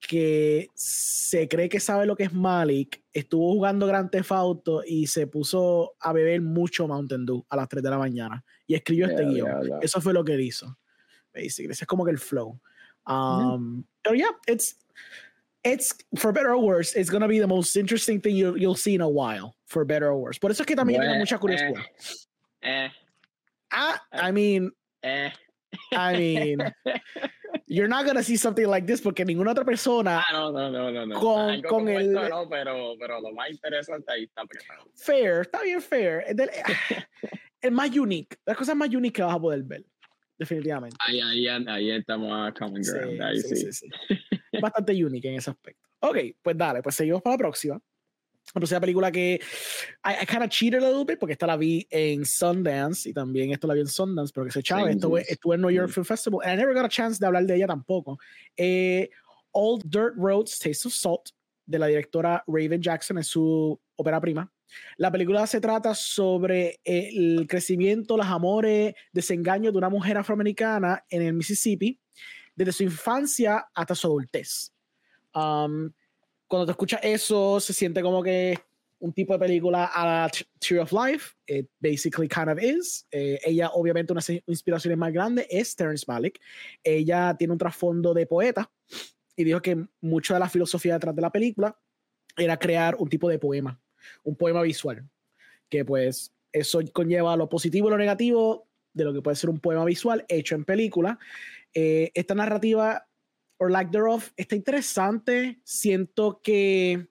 que 0.01 0.67
se 0.73 1.47
cree 1.47 1.69
que 1.69 1.79
sabe 1.79 2.05
lo 2.05 2.15
que 2.15 2.23
es 2.23 2.33
Malik, 2.33 3.03
estuvo 3.13 3.53
jugando 3.53 3.85
Grand 3.85 4.09
Theft 4.09 4.31
Auto 4.31 4.83
y 4.85 5.07
se 5.07 5.27
puso 5.27 5.93
a 5.99 6.11
beber 6.11 6.41
mucho 6.41 6.87
Mountain 6.87 7.25
Dew 7.25 7.45
a 7.47 7.55
las 7.55 7.69
3 7.69 7.83
de 7.83 7.89
la 7.89 7.97
mañana 7.97 8.43
y 8.65 8.73
escribió 8.73 9.05
este 9.05 9.23
guion. 9.23 9.79
Eso 9.81 10.01
fue 10.01 10.13
lo 10.13 10.23
que 10.23 10.33
él 10.33 10.41
hizo. 10.41 10.77
Basically, 11.33 11.71
ese 11.71 11.83
es 11.83 11.87
como 11.87 12.03
que 12.03 12.11
el 12.11 12.17
flow. 12.17 12.59
Um, 13.07 13.85
Pero 14.03 14.15
yeah, 14.15 14.31
it's 14.47 14.75
it's 15.63 15.93
for 16.15 16.33
better 16.33 16.51
or 16.51 16.57
worse, 16.57 16.93
it's 16.95 17.09
gonna 17.09 17.27
be 17.27 17.39
the 17.39 17.47
most 17.47 17.75
interesting 17.75 18.19
thing 18.19 18.35
you, 18.35 18.55
you'll 18.55 18.75
see 18.75 18.95
in 18.95 19.01
a 19.01 19.07
while, 19.07 19.55
for 19.65 19.85
better 19.85 20.07
or 20.07 20.17
worse. 20.17 20.39
Por 20.39 20.51
eso 20.51 20.63
es 20.63 20.67
que 20.67 20.75
también 20.75 20.99
tengo 20.99 21.17
mucha 21.17 21.37
curiosidad. 21.37 21.81
Eh, 22.61 22.85
eh, 22.85 22.91
ah, 23.71 24.01
I 24.11 24.31
mean, 24.31 24.71
eh. 25.03 25.31
I 25.93 26.13
mean, 26.17 26.73
you're 27.71 27.87
not 27.87 28.05
gonna 28.05 28.21
see 28.21 28.35
something 28.35 28.67
like 28.67 28.85
this 28.85 29.01
porque 29.01 29.23
ninguna 29.23 29.51
otra 29.51 29.63
persona 29.63 30.19
ah, 30.19 30.33
no, 30.33 30.51
no, 30.51 30.69
no, 30.69 30.91
no, 30.91 31.05
no. 31.05 31.19
con, 31.19 31.61
con 31.61 31.87
el 31.87 32.11
no, 32.11 32.49
pero, 32.49 32.95
pero 32.99 33.21
lo 33.21 33.31
más 33.31 33.49
interesante 33.49 34.11
ahí 34.11 34.23
está 34.23 34.43
fair 34.95 35.41
está 35.41 35.61
bien 35.61 35.81
fair. 35.81 36.23
El, 36.27 36.37
el 37.61 37.71
más 37.71 37.95
unique. 37.95 38.35
Las 38.45 38.57
cosas 38.57 38.75
más 38.75 38.89
unique 38.89 39.13
que 39.13 39.23
vas 39.23 39.35
a 39.35 39.39
poder 39.39 39.63
ver 39.63 39.85
definitivamente. 40.37 40.97
Ahí, 40.99 41.21
ahí, 41.21 41.47
ahí 41.47 41.91
estamos 41.91 42.31
a 42.33 42.51
common 42.51 42.81
ground 42.81 43.17
sí, 43.17 43.21
ahí 43.21 43.39
sí. 43.39 43.55
sí, 43.55 43.71
sí. 43.71 43.89
bastante 44.61 45.05
unique 45.05 45.29
en 45.29 45.35
ese 45.35 45.51
aspecto. 45.51 45.87
Ok 45.99 46.17
pues 46.41 46.57
dale 46.57 46.81
pues 46.81 46.95
seguimos 46.95 47.21
para 47.21 47.35
la 47.35 47.37
próxima 47.37 47.79
la 48.53 48.59
próxima 48.59 48.79
película 48.79 49.11
que 49.11 49.39
I, 50.05 50.23
I 50.23 50.25
kind 50.25 50.43
of 50.43 50.49
cheated 50.49 50.83
a 50.83 50.87
little 50.87 51.05
bit 51.05 51.19
porque 51.19 51.33
esta 51.33 51.47
la 51.47 51.57
vi 51.57 51.87
en 51.89 52.25
Sundance 52.25 53.09
y 53.09 53.13
también 53.13 53.51
esto 53.51 53.67
la 53.67 53.73
vi 53.73 53.81
en 53.81 53.87
Sundance, 53.87 54.31
pero 54.33 54.45
que 54.45 54.51
se 54.51 54.63
chave, 54.63 54.91
esto 54.91 55.17
estuvo 55.17 55.53
en 55.53 55.61
New 55.61 55.69
York 55.69 55.89
Film 55.89 56.05
Festival 56.05 56.41
and 56.43 56.53
I 56.53 56.57
never 56.57 56.73
got 56.73 56.85
a 56.85 56.89
chance 56.89 57.19
de 57.19 57.25
hablar 57.25 57.45
de 57.45 57.55
ella 57.55 57.67
tampoco. 57.67 58.17
Eh, 58.57 59.09
All 59.53 59.79
Dirt 59.83 60.15
Roads, 60.15 60.59
Taste 60.59 60.87
of 60.87 60.93
Salt, 60.93 61.29
de 61.65 61.79
la 61.79 61.87
directora 61.87 62.43
Raven 62.47 62.81
Jackson, 62.81 63.17
es 63.17 63.27
su 63.27 63.79
ópera 63.95 64.19
prima. 64.19 64.51
La 64.97 65.11
película 65.11 65.45
se 65.47 65.59
trata 65.59 65.93
sobre 65.93 66.79
el 66.83 67.45
crecimiento, 67.47 68.17
los 68.17 68.25
amores, 68.25 68.93
desengaños 69.11 69.73
de 69.73 69.77
una 69.77 69.89
mujer 69.89 70.17
afroamericana 70.17 71.03
en 71.09 71.21
el 71.23 71.33
Mississippi, 71.33 71.99
desde 72.55 72.71
su 72.71 72.83
infancia 72.83 73.65
hasta 73.73 73.95
su 73.95 74.07
adultez. 74.07 74.73
Um, 75.33 75.91
cuando 76.51 76.65
te 76.65 76.73
escuchas 76.73 76.99
eso, 77.01 77.61
se 77.61 77.71
siente 77.71 78.01
como 78.01 78.21
que 78.21 78.59
un 78.99 79.13
tipo 79.13 79.31
de 79.31 79.39
película 79.39 79.85
a 79.85 80.05
la 80.05 80.31
Tree 80.59 80.79
of 80.79 80.91
Life. 80.91 81.33
It 81.47 81.69
basically 81.79 82.27
kind 82.27 82.49
of 82.49 82.61
is. 82.61 83.07
Eh, 83.09 83.39
ella, 83.45 83.69
obviamente, 83.69 84.11
una 84.11 84.21
inspiración 84.47 84.99
más 84.99 85.13
grande 85.13 85.47
es 85.49 85.73
Terrence 85.77 86.03
Malick. 86.05 86.41
Ella 86.83 87.37
tiene 87.39 87.53
un 87.53 87.57
trasfondo 87.57 88.13
de 88.13 88.25
poeta 88.25 88.69
y 89.37 89.45
dijo 89.45 89.61
que 89.61 89.81
mucho 90.01 90.33
de 90.33 90.41
la 90.41 90.49
filosofía 90.49 90.95
detrás 90.95 91.15
de 91.15 91.21
la 91.21 91.31
película 91.31 91.79
era 92.35 92.57
crear 92.57 92.97
un 92.99 93.07
tipo 93.07 93.29
de 93.29 93.39
poema, 93.39 93.81
un 94.23 94.35
poema 94.35 94.61
visual, 94.61 95.07
que 95.69 95.85
pues 95.85 96.33
eso 96.51 96.81
conlleva 96.91 97.37
lo 97.37 97.47
positivo 97.47 97.87
y 97.87 97.91
lo 97.91 97.97
negativo 97.97 98.67
de 98.91 99.05
lo 99.05 99.13
que 99.13 99.21
puede 99.21 99.37
ser 99.37 99.49
un 99.49 99.61
poema 99.61 99.85
visual 99.85 100.25
hecho 100.27 100.55
en 100.55 100.65
película. 100.65 101.17
Eh, 101.73 102.11
esta 102.13 102.35
narrativa 102.35 103.07
or 103.61 103.71
Lack 103.71 103.91
Thereof 103.91 104.31
está 104.35 104.55
interesante. 104.55 105.61
Siento 105.63 106.41
que 106.41 107.07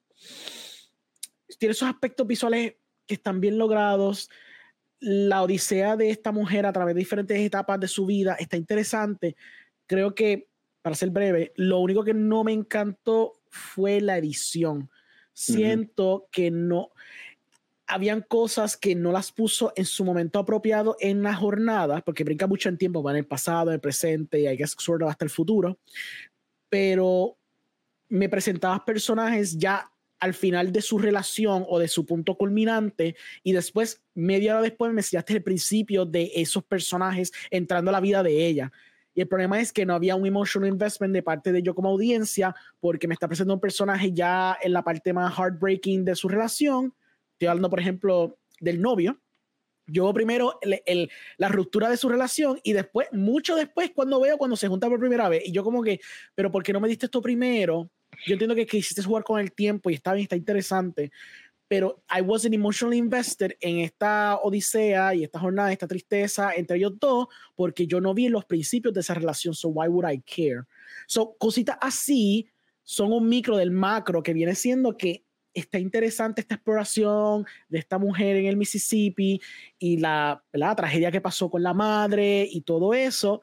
tiene 1.57 1.71
esos 1.71 1.87
aspectos 1.87 2.27
visuales 2.27 2.75
que 3.07 3.13
están 3.13 3.39
bien 3.39 3.57
logrados. 3.57 4.29
La 4.99 5.43
odisea 5.43 5.95
de 5.95 6.09
esta 6.09 6.33
mujer 6.33 6.65
a 6.65 6.73
través 6.73 6.93
de 6.93 6.99
diferentes 6.99 7.39
etapas 7.39 7.79
de 7.79 7.87
su 7.87 8.05
vida 8.05 8.35
está 8.37 8.57
interesante. 8.57 9.37
Creo 9.87 10.13
que, 10.13 10.49
para 10.81 10.93
ser 10.93 11.11
breve, 11.11 11.53
lo 11.55 11.79
único 11.79 12.03
que 12.03 12.13
no 12.13 12.43
me 12.43 12.51
encantó 12.51 13.31
fue 13.47 14.01
la 14.01 14.17
edición. 14.17 14.89
Siento 15.31 16.27
que 16.33 16.51
no. 16.51 16.89
habían 17.87 18.21
cosas 18.21 18.75
que 18.75 18.93
no 18.93 19.13
las 19.13 19.31
puso 19.31 19.71
en 19.77 19.85
su 19.85 20.03
momento 20.03 20.37
apropiado 20.37 20.97
en 20.99 21.23
la 21.23 21.33
jornada, 21.33 22.01
porque 22.01 22.25
brinca 22.25 22.45
mucho 22.45 22.67
en 22.67 22.77
tiempo, 22.77 23.01
va 23.01 23.11
en 23.11 23.17
el 23.17 23.25
pasado, 23.25 23.69
en 23.69 23.75
el 23.75 23.79
presente 23.79 24.41
y 24.41 24.47
hay 24.47 24.57
que 24.57 24.67
sort 24.67 25.03
hasta 25.03 25.23
el 25.23 25.31
futuro, 25.31 25.79
pero 26.71 27.37
me 28.07 28.29
presentabas 28.29 28.79
personajes 28.81 29.57
ya 29.57 29.91
al 30.21 30.33
final 30.33 30.71
de 30.71 30.81
su 30.81 30.99
relación 30.99 31.65
o 31.67 31.79
de 31.79 31.89
su 31.89 32.05
punto 32.05 32.37
culminante 32.37 33.17
y 33.43 33.51
después, 33.51 34.01
media 34.13 34.53
hora 34.53 34.61
después, 34.61 34.93
me 34.93 35.01
enseñaste 35.01 35.33
el 35.33 35.43
principio 35.43 36.05
de 36.05 36.31
esos 36.33 36.63
personajes 36.63 37.33
entrando 37.49 37.89
a 37.89 37.91
la 37.91 37.99
vida 37.99 38.23
de 38.23 38.47
ella. 38.47 38.71
Y 39.13 39.19
el 39.19 39.27
problema 39.27 39.59
es 39.59 39.73
que 39.73 39.85
no 39.85 39.93
había 39.93 40.15
un 40.15 40.25
emotional 40.25 40.69
investment 40.69 41.13
de 41.13 41.23
parte 41.23 41.51
de 41.51 41.61
yo 41.61 41.75
como 41.75 41.89
audiencia 41.89 42.55
porque 42.79 43.09
me 43.09 43.15
está 43.15 43.27
presentando 43.27 43.55
un 43.55 43.59
personaje 43.59 44.13
ya 44.13 44.57
en 44.61 44.71
la 44.71 44.81
parte 44.81 45.11
más 45.11 45.35
heartbreaking 45.37 46.05
de 46.05 46.15
su 46.15 46.29
relación. 46.29 46.93
Estoy 47.33 47.49
hablando, 47.49 47.69
por 47.69 47.81
ejemplo, 47.81 48.39
del 48.61 48.81
novio. 48.81 49.19
Yo 49.87 50.13
primero 50.13 50.59
el, 50.61 51.09
la 51.37 51.49
ruptura 51.49 51.89
de 51.89 51.97
su 51.97 52.07
relación 52.07 52.59
y 52.63 52.73
después, 52.73 53.07
mucho 53.11 53.55
después, 53.55 53.91
cuando 53.93 54.19
veo 54.21 54.37
cuando 54.37 54.55
se 54.55 54.67
junta 54.67 54.87
por 54.87 54.99
primera 54.99 55.27
vez. 55.27 55.43
Y 55.45 55.51
yo 55.51 55.63
como 55.63 55.83
que, 55.83 55.99
pero 56.35 56.51
¿por 56.51 56.63
qué 56.63 56.71
no 56.71 56.79
me 56.79 56.87
diste 56.87 57.07
esto 57.07 57.21
primero? 57.21 57.89
Yo 58.25 58.33
entiendo 58.33 58.55
que 58.55 58.65
quisiste 58.65 59.03
jugar 59.03 59.23
con 59.23 59.39
el 59.39 59.51
tiempo 59.51 59.89
y 59.89 59.95
está 59.95 60.13
bien, 60.13 60.23
está 60.23 60.35
interesante, 60.35 61.11
pero 61.67 62.03
I 62.13 62.21
wasn't 62.21 62.53
emotionally 62.53 62.97
invested 62.97 63.53
en 63.61 63.79
esta 63.79 64.37
odisea 64.43 65.15
y 65.15 65.23
esta 65.23 65.39
jornada, 65.39 65.71
esta 65.71 65.87
tristeza 65.87 66.51
entre 66.53 66.75
ellos 66.75 66.99
dos, 66.99 67.27
porque 67.55 67.87
yo 67.87 68.01
no 68.01 68.13
vi 68.13 68.27
los 68.27 68.43
principios 68.43 68.93
de 68.93 68.99
esa 68.99 69.13
relación, 69.13 69.53
so 69.53 69.69
why 69.69 69.87
would 69.87 70.05
I 70.05 70.21
care? 70.21 70.63
So, 71.07 71.33
cositas 71.39 71.77
así 71.79 72.49
son 72.83 73.13
un 73.13 73.29
micro 73.29 73.55
del 73.55 73.71
macro 73.71 74.21
que 74.21 74.33
viene 74.33 74.53
siendo 74.53 74.97
que 74.97 75.23
está 75.53 75.79
interesante 75.79 76.41
esta 76.41 76.55
exploración 76.55 77.45
de 77.69 77.79
esta 77.79 77.97
mujer 77.97 78.37
en 78.37 78.45
el 78.45 78.57
Mississippi 78.57 79.41
y 79.79 79.97
la, 79.97 80.43
la 80.51 80.75
tragedia 80.75 81.11
que 81.11 81.21
pasó 81.21 81.49
con 81.49 81.63
la 81.63 81.73
madre 81.73 82.47
y 82.49 82.61
todo 82.61 82.93
eso, 82.93 83.41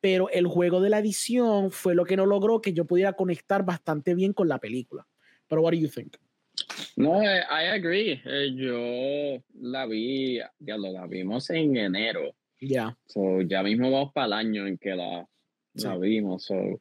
pero 0.00 0.30
el 0.30 0.46
juego 0.46 0.80
de 0.80 0.90
la 0.90 0.98
edición 0.98 1.70
fue 1.70 1.94
lo 1.94 2.04
que 2.04 2.16
no 2.16 2.26
logró 2.26 2.60
que 2.60 2.72
yo 2.72 2.84
pudiera 2.84 3.12
conectar 3.14 3.64
bastante 3.64 4.14
bien 4.14 4.32
con 4.32 4.48
la 4.48 4.58
película. 4.58 5.06
Pero, 5.48 5.62
what 5.62 5.72
do 5.72 5.78
you 5.78 5.88
think? 5.88 6.16
No, 6.96 7.22
eh, 7.22 7.42
I, 7.50 7.68
agree. 7.68 8.20
Eh, 8.24 8.54
yo 8.54 9.42
la 9.60 9.86
vi, 9.86 10.40
ya 10.58 10.76
lo 10.76 10.92
la 10.92 11.06
vimos 11.06 11.48
en 11.50 11.76
enero. 11.76 12.34
Ya. 12.60 12.96
So, 13.06 13.40
ya 13.42 13.62
mismo 13.62 13.90
vamos 13.90 14.12
para 14.12 14.26
el 14.26 14.32
año 14.34 14.66
en 14.66 14.78
que 14.78 14.94
la, 14.94 15.26
la 15.74 15.98
vimos. 15.98 16.44
So. 16.44 16.80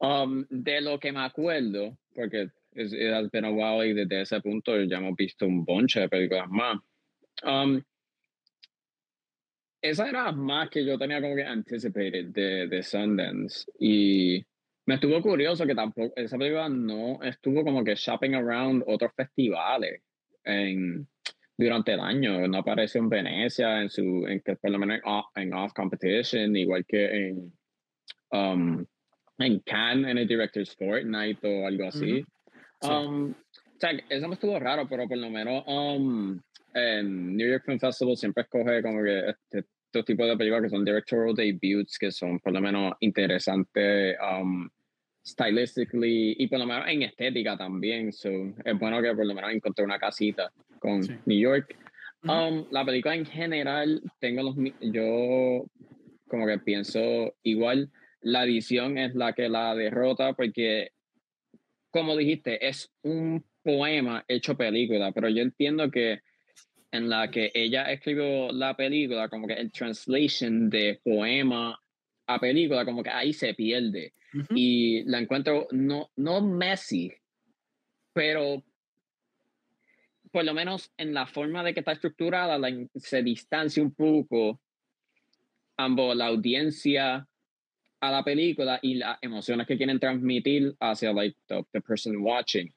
Um, 0.00 0.44
de 0.50 0.80
lo 0.80 0.98
que 0.98 1.12
me 1.12 1.20
acuerdo, 1.20 1.96
porque 2.14 2.50
es 2.74 2.92
it 2.92 3.12
has 3.12 3.30
been 3.30 3.44
a 3.44 3.50
while 3.50 3.86
y 3.86 3.92
desde 3.92 4.22
ese 4.22 4.40
punto 4.40 4.80
ya 4.82 4.98
hemos 4.98 5.16
visto 5.16 5.46
un 5.46 5.64
bonche 5.64 6.00
de 6.00 6.08
películas 6.08 6.48
más. 6.48 6.78
Um, 7.44 7.82
esa 9.82 10.08
era 10.08 10.30
más 10.32 10.70
que 10.70 10.84
yo 10.84 10.96
tenía 10.96 11.20
como 11.20 11.34
que 11.34 11.42
anticipated 11.42 12.26
de, 12.26 12.68
de 12.68 12.82
Sundance. 12.82 13.66
Y 13.80 14.44
me 14.86 14.94
estuvo 14.94 15.20
curioso 15.20 15.66
que 15.66 15.74
tampoco, 15.74 16.12
esa 16.16 16.38
película 16.38 16.68
no 16.68 17.20
estuvo 17.22 17.64
como 17.64 17.82
que 17.82 17.96
shopping 17.96 18.34
around 18.34 18.84
otros 18.86 19.12
festivales 19.16 20.00
en, 20.44 21.08
durante 21.58 21.94
el 21.94 22.00
año. 22.00 22.46
No 22.46 22.58
apareció 22.58 23.00
en 23.00 23.08
Venecia, 23.08 23.82
en 23.82 23.90
su, 23.90 24.24
en 24.26 24.40
por 24.40 24.70
lo 24.70 24.78
menos 24.78 25.00
en 25.34 25.52
off, 25.52 25.72
competition, 25.72 26.56
igual 26.56 26.84
que 26.86 27.28
en, 27.28 27.52
um, 28.30 28.84
en 29.38 29.60
Cannes, 29.60 30.12
en 30.12 30.18
el 30.18 30.28
Director's 30.28 30.76
Fortnight 30.76 31.42
o 31.44 31.66
algo 31.66 31.88
así. 31.88 32.24
Um, 32.82 33.30
o 33.30 33.78
sea, 33.78 33.90
eso 34.08 34.28
me 34.28 34.34
estuvo 34.34 34.58
raro, 34.58 34.86
pero 34.88 35.08
por 35.08 35.18
lo 35.18 35.30
menos 35.30 35.64
um, 35.66 36.40
en 36.74 37.36
New 37.36 37.48
York 37.48 37.64
Film 37.64 37.78
Festival 37.78 38.16
siempre 38.16 38.42
escoge 38.44 38.82
como 38.82 39.02
que 39.02 39.30
este, 39.30 39.64
estos 39.86 40.04
tipos 40.04 40.26
de 40.26 40.36
películas 40.36 40.62
que 40.62 40.70
son 40.70 40.84
directorial 40.84 41.34
debuts, 41.34 41.98
que 41.98 42.10
son 42.10 42.38
por 42.40 42.52
lo 42.52 42.60
menos 42.60 42.94
interesantes 43.00 44.16
um, 44.20 44.68
stylistically 45.24 46.36
y 46.38 46.46
por 46.48 46.58
lo 46.58 46.66
menos 46.66 46.88
en 46.88 47.02
estética 47.02 47.56
también. 47.56 48.12
So, 48.12 48.30
es 48.64 48.78
bueno 48.78 49.02
que 49.02 49.14
por 49.14 49.26
lo 49.26 49.34
menos 49.34 49.52
encontré 49.52 49.84
una 49.84 49.98
casita 49.98 50.50
con 50.78 51.00
New 51.26 51.38
York. 51.38 51.76
Um, 52.24 52.66
la 52.70 52.84
película 52.84 53.16
en 53.16 53.26
general, 53.26 54.00
tengo 54.20 54.42
los. 54.42 54.56
Yo 54.80 55.64
como 56.28 56.46
que 56.46 56.58
pienso 56.58 57.34
igual. 57.42 57.90
La 58.22 58.44
edición 58.44 58.96
es 58.96 59.14
la 59.14 59.32
que 59.32 59.48
la 59.48 59.74
derrota 59.74 60.32
porque, 60.32 60.92
como 61.92 62.16
dijiste, 62.16 62.66
es 62.66 62.90
un 63.02 63.44
poema 63.62 64.24
hecho 64.26 64.56
película, 64.56 65.12
pero 65.12 65.28
yo 65.28 65.42
entiendo 65.42 65.90
que 65.90 66.20
en 66.90 67.08
la 67.08 67.30
que 67.30 67.52
ella 67.54 67.90
escribió 67.92 68.50
la 68.50 68.74
película, 68.76 69.28
como 69.28 69.46
que 69.46 69.54
el 69.54 69.70
translation 69.70 70.68
de 70.68 71.00
poema 71.04 71.78
a 72.26 72.38
película, 72.40 72.84
como 72.84 73.02
que 73.02 73.10
ahí 73.10 73.32
se 73.32 73.54
pierde. 73.54 74.14
Y 74.54 75.04
la 75.04 75.18
encuentro 75.18 75.68
no, 75.72 76.10
no 76.16 76.40
messy, 76.40 77.12
pero 78.14 78.64
por 80.30 80.44
lo 80.44 80.54
menos 80.54 80.90
en 80.96 81.12
la 81.12 81.26
forma 81.26 81.62
de 81.62 81.74
que 81.74 81.80
está 81.80 81.92
estructurada, 81.92 82.58
se 82.94 83.22
distancia 83.22 83.82
un 83.82 83.94
poco 83.94 84.58
ambos, 85.76 86.16
la 86.16 86.26
audiencia 86.26 87.28
a 88.02 88.10
la 88.10 88.24
película 88.24 88.80
y 88.82 88.94
las 88.94 89.16
emociones 89.22 89.64
que 89.64 89.76
quieren 89.76 90.00
transmitir 90.00 90.74
hacia 90.80 91.12
like, 91.12 91.36
the, 91.46 91.80
person 91.80 92.16
watching. 92.16 92.68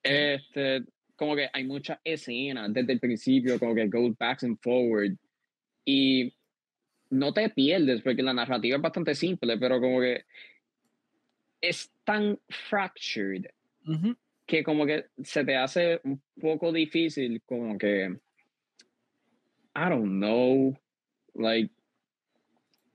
Este, 0.00 0.84
como 1.16 1.34
que 1.34 1.50
hay 1.52 1.64
muchas 1.64 1.98
escenas 2.04 2.72
desde 2.72 2.92
el 2.92 3.00
principio, 3.00 3.58
como 3.58 3.74
que 3.74 3.88
goes 3.88 4.16
back 4.16 4.44
and 4.44 4.56
forward. 4.60 5.16
Y 5.84 6.32
no 7.10 7.32
te 7.32 7.50
pierdes, 7.50 8.02
porque 8.02 8.22
la 8.22 8.32
narrativa 8.32 8.76
es 8.76 8.82
bastante 8.82 9.16
simple, 9.16 9.58
pero 9.58 9.80
como 9.80 10.00
que 10.00 10.24
es 11.60 11.90
tan 12.04 12.38
fractured 12.48 13.46
que 14.46 14.62
como 14.62 14.86
que 14.86 15.06
se 15.24 15.44
te 15.44 15.56
hace 15.56 16.00
un 16.04 16.22
poco 16.40 16.72
difícil, 16.72 17.42
como 17.44 17.76
que, 17.76 18.16
I 19.74 19.88
don't 19.88 20.18
know, 20.18 20.78
like, 21.34 21.72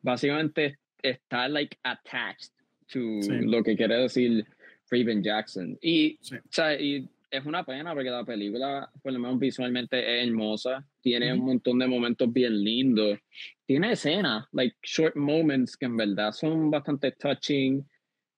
básicamente 0.01 0.77
está 1.03 1.47
like 1.47 1.77
attached 1.83 2.51
to 2.87 3.19
lo 3.41 3.63
que 3.63 3.75
quiere 3.75 3.95
decir 3.95 4.45
Raven 4.89 5.21
Jackson. 5.21 5.77
Y, 5.81 6.17
o 6.31 6.39
sea, 6.49 6.79
y 6.79 7.07
es 7.29 7.45
una 7.45 7.63
pena 7.63 7.93
porque 7.93 8.11
la 8.11 8.23
película, 8.23 8.89
por 9.01 9.11
lo 9.11 9.19
menos 9.19 9.39
visualmente, 9.39 9.99
es 9.99 10.27
hermosa. 10.27 10.85
Tiene 11.01 11.33
un 11.33 11.45
montón 11.45 11.79
de 11.79 11.87
momentos 11.87 12.31
bien 12.31 12.63
lindos. 12.63 13.19
Tiene 13.65 13.93
escenas, 13.93 14.45
like 14.51 14.75
short 14.83 15.15
moments, 15.15 15.75
que 15.75 15.85
en 15.85 15.97
verdad 15.97 16.31
son 16.31 16.69
bastante 16.69 17.11
touching. 17.13 17.83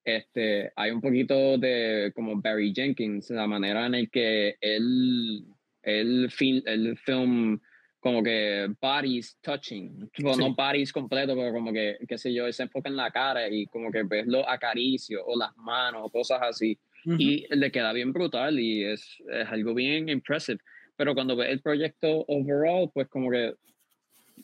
Este, 0.04 0.72
hay 0.76 0.92
un 0.92 1.02
poquito 1.02 1.58
de 1.58 2.14
como 2.16 2.40
Barry 2.40 2.72
Jenkins, 2.74 3.32
la 3.32 3.48
manera 3.48 3.88
en 3.88 3.92
la 3.92 4.06
que 4.06 4.56
él, 4.62 5.44
él, 5.82 6.30
film, 6.32 6.62
el 6.66 6.98
film 6.98 7.60
como 8.06 8.22
que 8.22 8.68
bodies 8.80 9.36
touching, 9.42 10.08
no 10.20 10.54
bodies 10.54 10.94
completo, 10.94 11.36
pero 11.36 11.52
como 11.52 11.74
que, 11.74 11.98
qué 12.08 12.20
sé 12.20 12.32
yo, 12.32 12.52
se 12.54 12.62
enfoca 12.62 12.88
en 12.88 12.96
la 12.96 13.10
cara 13.10 13.50
y 13.50 13.66
como 13.66 13.92
que 13.92 14.04
ves 14.04 14.28
los 14.28 14.46
acaricios 14.48 15.24
o 15.26 15.36
las 15.36 15.58
manos 15.58 16.04
o 16.04 16.10
cosas 16.12 16.40
así 16.44 16.78
y 17.04 17.48
le 17.50 17.72
queda 17.72 17.94
bien 17.94 18.14
brutal 18.14 18.60
y 18.60 18.84
es, 18.84 19.24
es, 19.28 19.48
algo 19.48 19.74
bien 19.74 20.08
impressive. 20.08 20.60
Pero 20.96 21.16
cuando 21.16 21.36
ve 21.36 21.50
el 21.50 21.62
proyecto 21.62 22.24
overall, 22.28 22.92
pues 22.94 23.08
como 23.08 23.32
que, 23.32 23.56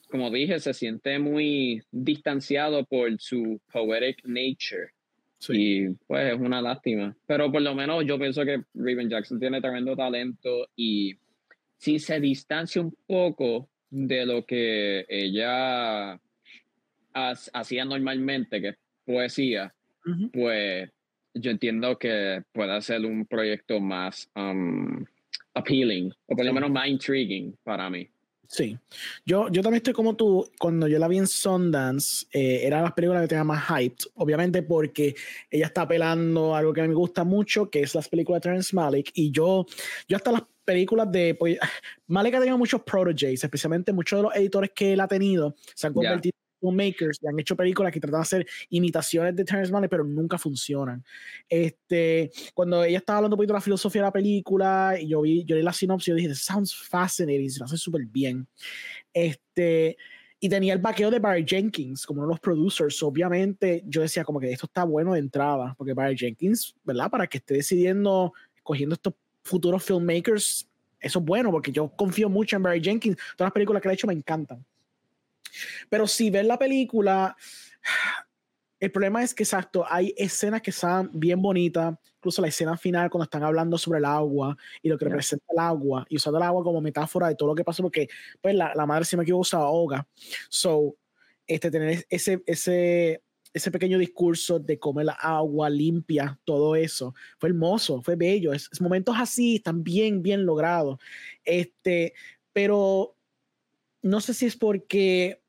como 0.09 0.31
dije, 0.31 0.59
se 0.59 0.73
siente 0.73 1.19
muy 1.19 1.83
distanciado 1.91 2.83
por 2.83 3.15
su 3.19 3.61
poetic 3.71 4.25
nature. 4.25 4.89
Y 5.49 5.89
pues 6.07 6.33
es 6.33 6.39
una 6.39 6.63
lástima. 6.63 7.15
Pero 7.27 7.51
por 7.51 7.61
lo 7.61 7.75
menos 7.75 8.05
yo 8.07 8.17
pienso 8.17 8.43
que 8.43 8.63
Raven 8.73 9.07
Jackson 9.07 9.39
tiene 9.39 9.61
tremendo 9.61 9.95
talento 9.95 10.67
y 10.75 11.15
si 11.81 11.97
se 11.97 12.19
distancia 12.19 12.79
un 12.79 12.95
poco 13.07 13.67
de 13.89 14.23
lo 14.23 14.45
que 14.45 15.03
ella 15.09 16.19
hacía 17.11 17.85
normalmente, 17.85 18.61
que 18.61 18.67
es 18.69 18.77
poesía, 19.03 19.73
pues 20.31 20.91
yo 21.33 21.49
entiendo 21.49 21.97
que 21.97 22.43
pueda 22.53 22.79
ser 22.81 23.03
un 23.03 23.25
proyecto 23.25 23.79
más 23.79 24.29
um, 24.35 25.03
appealing, 25.55 26.13
o 26.27 26.35
por 26.35 26.45
lo 26.45 26.53
menos 26.53 26.69
más 26.69 26.87
intriguing 26.87 27.57
para 27.63 27.89
mí. 27.89 28.10
Sí, 28.51 28.77
yo, 29.25 29.47
yo 29.47 29.61
también 29.61 29.77
estoy 29.77 29.93
como 29.93 30.17
tú, 30.17 30.51
cuando 30.59 30.85
yo 30.85 30.99
la 30.99 31.07
vi 31.07 31.17
en 31.17 31.27
Sundance, 31.27 32.25
eh, 32.33 32.59
era 32.65 32.81
las 32.81 32.91
películas 32.91 33.21
que 33.21 33.29
tenía 33.29 33.45
más 33.45 33.63
hyped, 33.69 34.09
obviamente 34.15 34.61
porque 34.61 35.15
ella 35.49 35.67
está 35.67 35.83
apelando 35.83 36.53
a 36.53 36.59
algo 36.59 36.73
que 36.73 36.81
a 36.81 36.83
mí 36.83 36.89
me 36.89 36.95
gusta 36.95 37.23
mucho, 37.23 37.69
que 37.69 37.79
es 37.79 37.95
las 37.95 38.09
películas 38.09 38.41
de 38.41 38.49
Terrence 38.49 38.75
Malick, 38.75 39.11
y 39.13 39.31
yo, 39.31 39.65
yo 40.09 40.17
hasta 40.17 40.33
las 40.33 40.43
películas 40.65 41.09
de, 41.13 41.33
pues, 41.35 41.59
Malick 42.07 42.35
ha 42.35 42.39
tenido 42.39 42.57
muchos 42.57 42.81
proteges, 42.81 43.41
especialmente 43.41 43.93
muchos 43.93 44.19
de 44.19 44.23
los 44.23 44.35
editores 44.35 44.71
que 44.75 44.91
él 44.91 44.99
ha 44.99 45.07
tenido, 45.07 45.55
se 45.73 45.87
han 45.87 45.93
convertido 45.93 46.35
filmmakers 46.61 47.19
y 47.21 47.27
han 47.27 47.39
hecho 47.39 47.55
películas 47.55 47.91
que 47.91 47.99
tratan 47.99 48.19
de 48.19 48.23
hacer 48.23 48.47
imitaciones 48.69 49.35
de 49.35 49.43
Terrence 49.43 49.71
Malick, 49.71 49.89
pero 49.89 50.03
nunca 50.03 50.37
funcionan. 50.37 51.03
Este, 51.49 52.31
cuando 52.53 52.83
ella 52.83 52.99
estaba 52.99 53.17
hablando 53.17 53.35
un 53.35 53.39
poquito 53.39 53.53
de 53.53 53.57
la 53.57 53.61
filosofía 53.61 54.01
de 54.03 54.07
la 54.07 54.13
película, 54.13 54.95
y 54.99 55.09
yo 55.09 55.21
vi, 55.21 55.43
yo 55.43 55.55
leí 55.55 55.63
la 55.63 55.73
sinopsis, 55.73 56.07
yo 56.07 56.15
dije, 56.15 56.33
sounds 56.35 56.73
fascinating, 56.73 57.49
se 57.49 57.59
lo 57.59 57.65
hace 57.65 57.77
súper 57.77 58.05
bien. 58.05 58.47
Este, 59.13 59.97
y 60.39 60.49
tenía 60.49 60.73
el 60.73 60.79
vaqueo 60.79 61.11
de 61.11 61.19
Barry 61.19 61.45
Jenkins 61.47 62.05
como 62.05 62.21
uno 62.21 62.29
de 62.29 62.33
los 62.33 62.39
producers. 62.39 63.01
Obviamente, 63.03 63.83
yo 63.85 64.01
decía 64.01 64.23
como 64.23 64.39
que 64.39 64.51
esto 64.51 64.65
está 64.65 64.83
bueno 64.83 65.13
de 65.13 65.19
entrada, 65.19 65.75
porque 65.77 65.93
Barry 65.93 66.17
Jenkins, 66.17 66.75
¿verdad? 66.83 67.11
Para 67.11 67.27
que 67.27 67.37
esté 67.37 67.53
decidiendo, 67.55 68.33
escogiendo 68.55 68.95
estos 68.95 69.13
futuros 69.43 69.83
filmmakers, 69.83 70.67
eso 70.99 71.19
es 71.19 71.25
bueno, 71.25 71.51
porque 71.51 71.71
yo 71.71 71.89
confío 71.89 72.29
mucho 72.29 72.55
en 72.55 72.63
Barry 72.63 72.81
Jenkins. 72.81 73.17
Todas 73.37 73.47
las 73.47 73.53
películas 73.53 73.81
que 73.81 73.89
ha 73.89 73.93
hecho 73.93 74.07
me 74.07 74.13
encantan. 74.13 74.65
Pero 75.89 76.07
si 76.07 76.29
ves 76.29 76.45
la 76.45 76.57
película, 76.57 77.35
el 78.79 78.91
problema 78.91 79.23
es 79.23 79.35
que, 79.35 79.43
exacto, 79.43 79.85
hay 79.87 80.13
escenas 80.17 80.61
que 80.61 80.71
están 80.71 81.11
bien 81.13 81.39
bonitas, 81.39 81.95
incluso 82.17 82.41
la 82.41 82.47
escena 82.47 82.75
final 82.77 83.11
cuando 83.11 83.25
están 83.25 83.43
hablando 83.43 83.77
sobre 83.77 83.99
el 83.99 84.05
agua 84.05 84.57
y 84.81 84.89
lo 84.89 84.97
que 84.97 85.05
representa 85.05 85.45
el 85.49 85.59
agua, 85.59 86.05
y 86.09 86.15
usando 86.15 86.39
el 86.39 86.43
agua 86.43 86.63
como 86.63 86.81
metáfora 86.81 87.27
de 87.27 87.35
todo 87.35 87.49
lo 87.49 87.55
que 87.55 87.63
pasó, 87.63 87.83
porque 87.83 88.07
pues 88.41 88.55
la, 88.55 88.73
la 88.73 88.85
madre, 88.87 89.05
si 89.05 89.15
me 89.15 89.23
equivoco, 89.23 89.43
se 89.43 89.55
ahoga. 89.55 90.07
So, 90.49 90.95
este, 91.45 91.69
tener 91.69 92.05
ese, 92.09 92.41
ese, 92.45 93.21
ese 93.53 93.71
pequeño 93.71 93.97
discurso 93.99 94.57
de 94.57 94.79
cómo 94.79 95.01
el 95.01 95.09
agua 95.09 95.69
limpia 95.69 96.39
todo 96.43 96.75
eso, 96.75 97.13
fue 97.37 97.49
hermoso, 97.49 98.01
fue 98.01 98.15
bello. 98.15 98.53
Es, 98.53 98.67
es 98.71 98.81
momentos 98.81 99.15
así 99.17 99.57
están 99.57 99.83
bien, 99.83 100.23
bien 100.23 100.45
logrados. 100.45 100.97
Este, 101.43 102.13
pero 102.53 103.15
no 104.01 104.21
sé 104.21 104.33
si 104.33 104.47
es 104.47 104.55
porque 104.55 105.40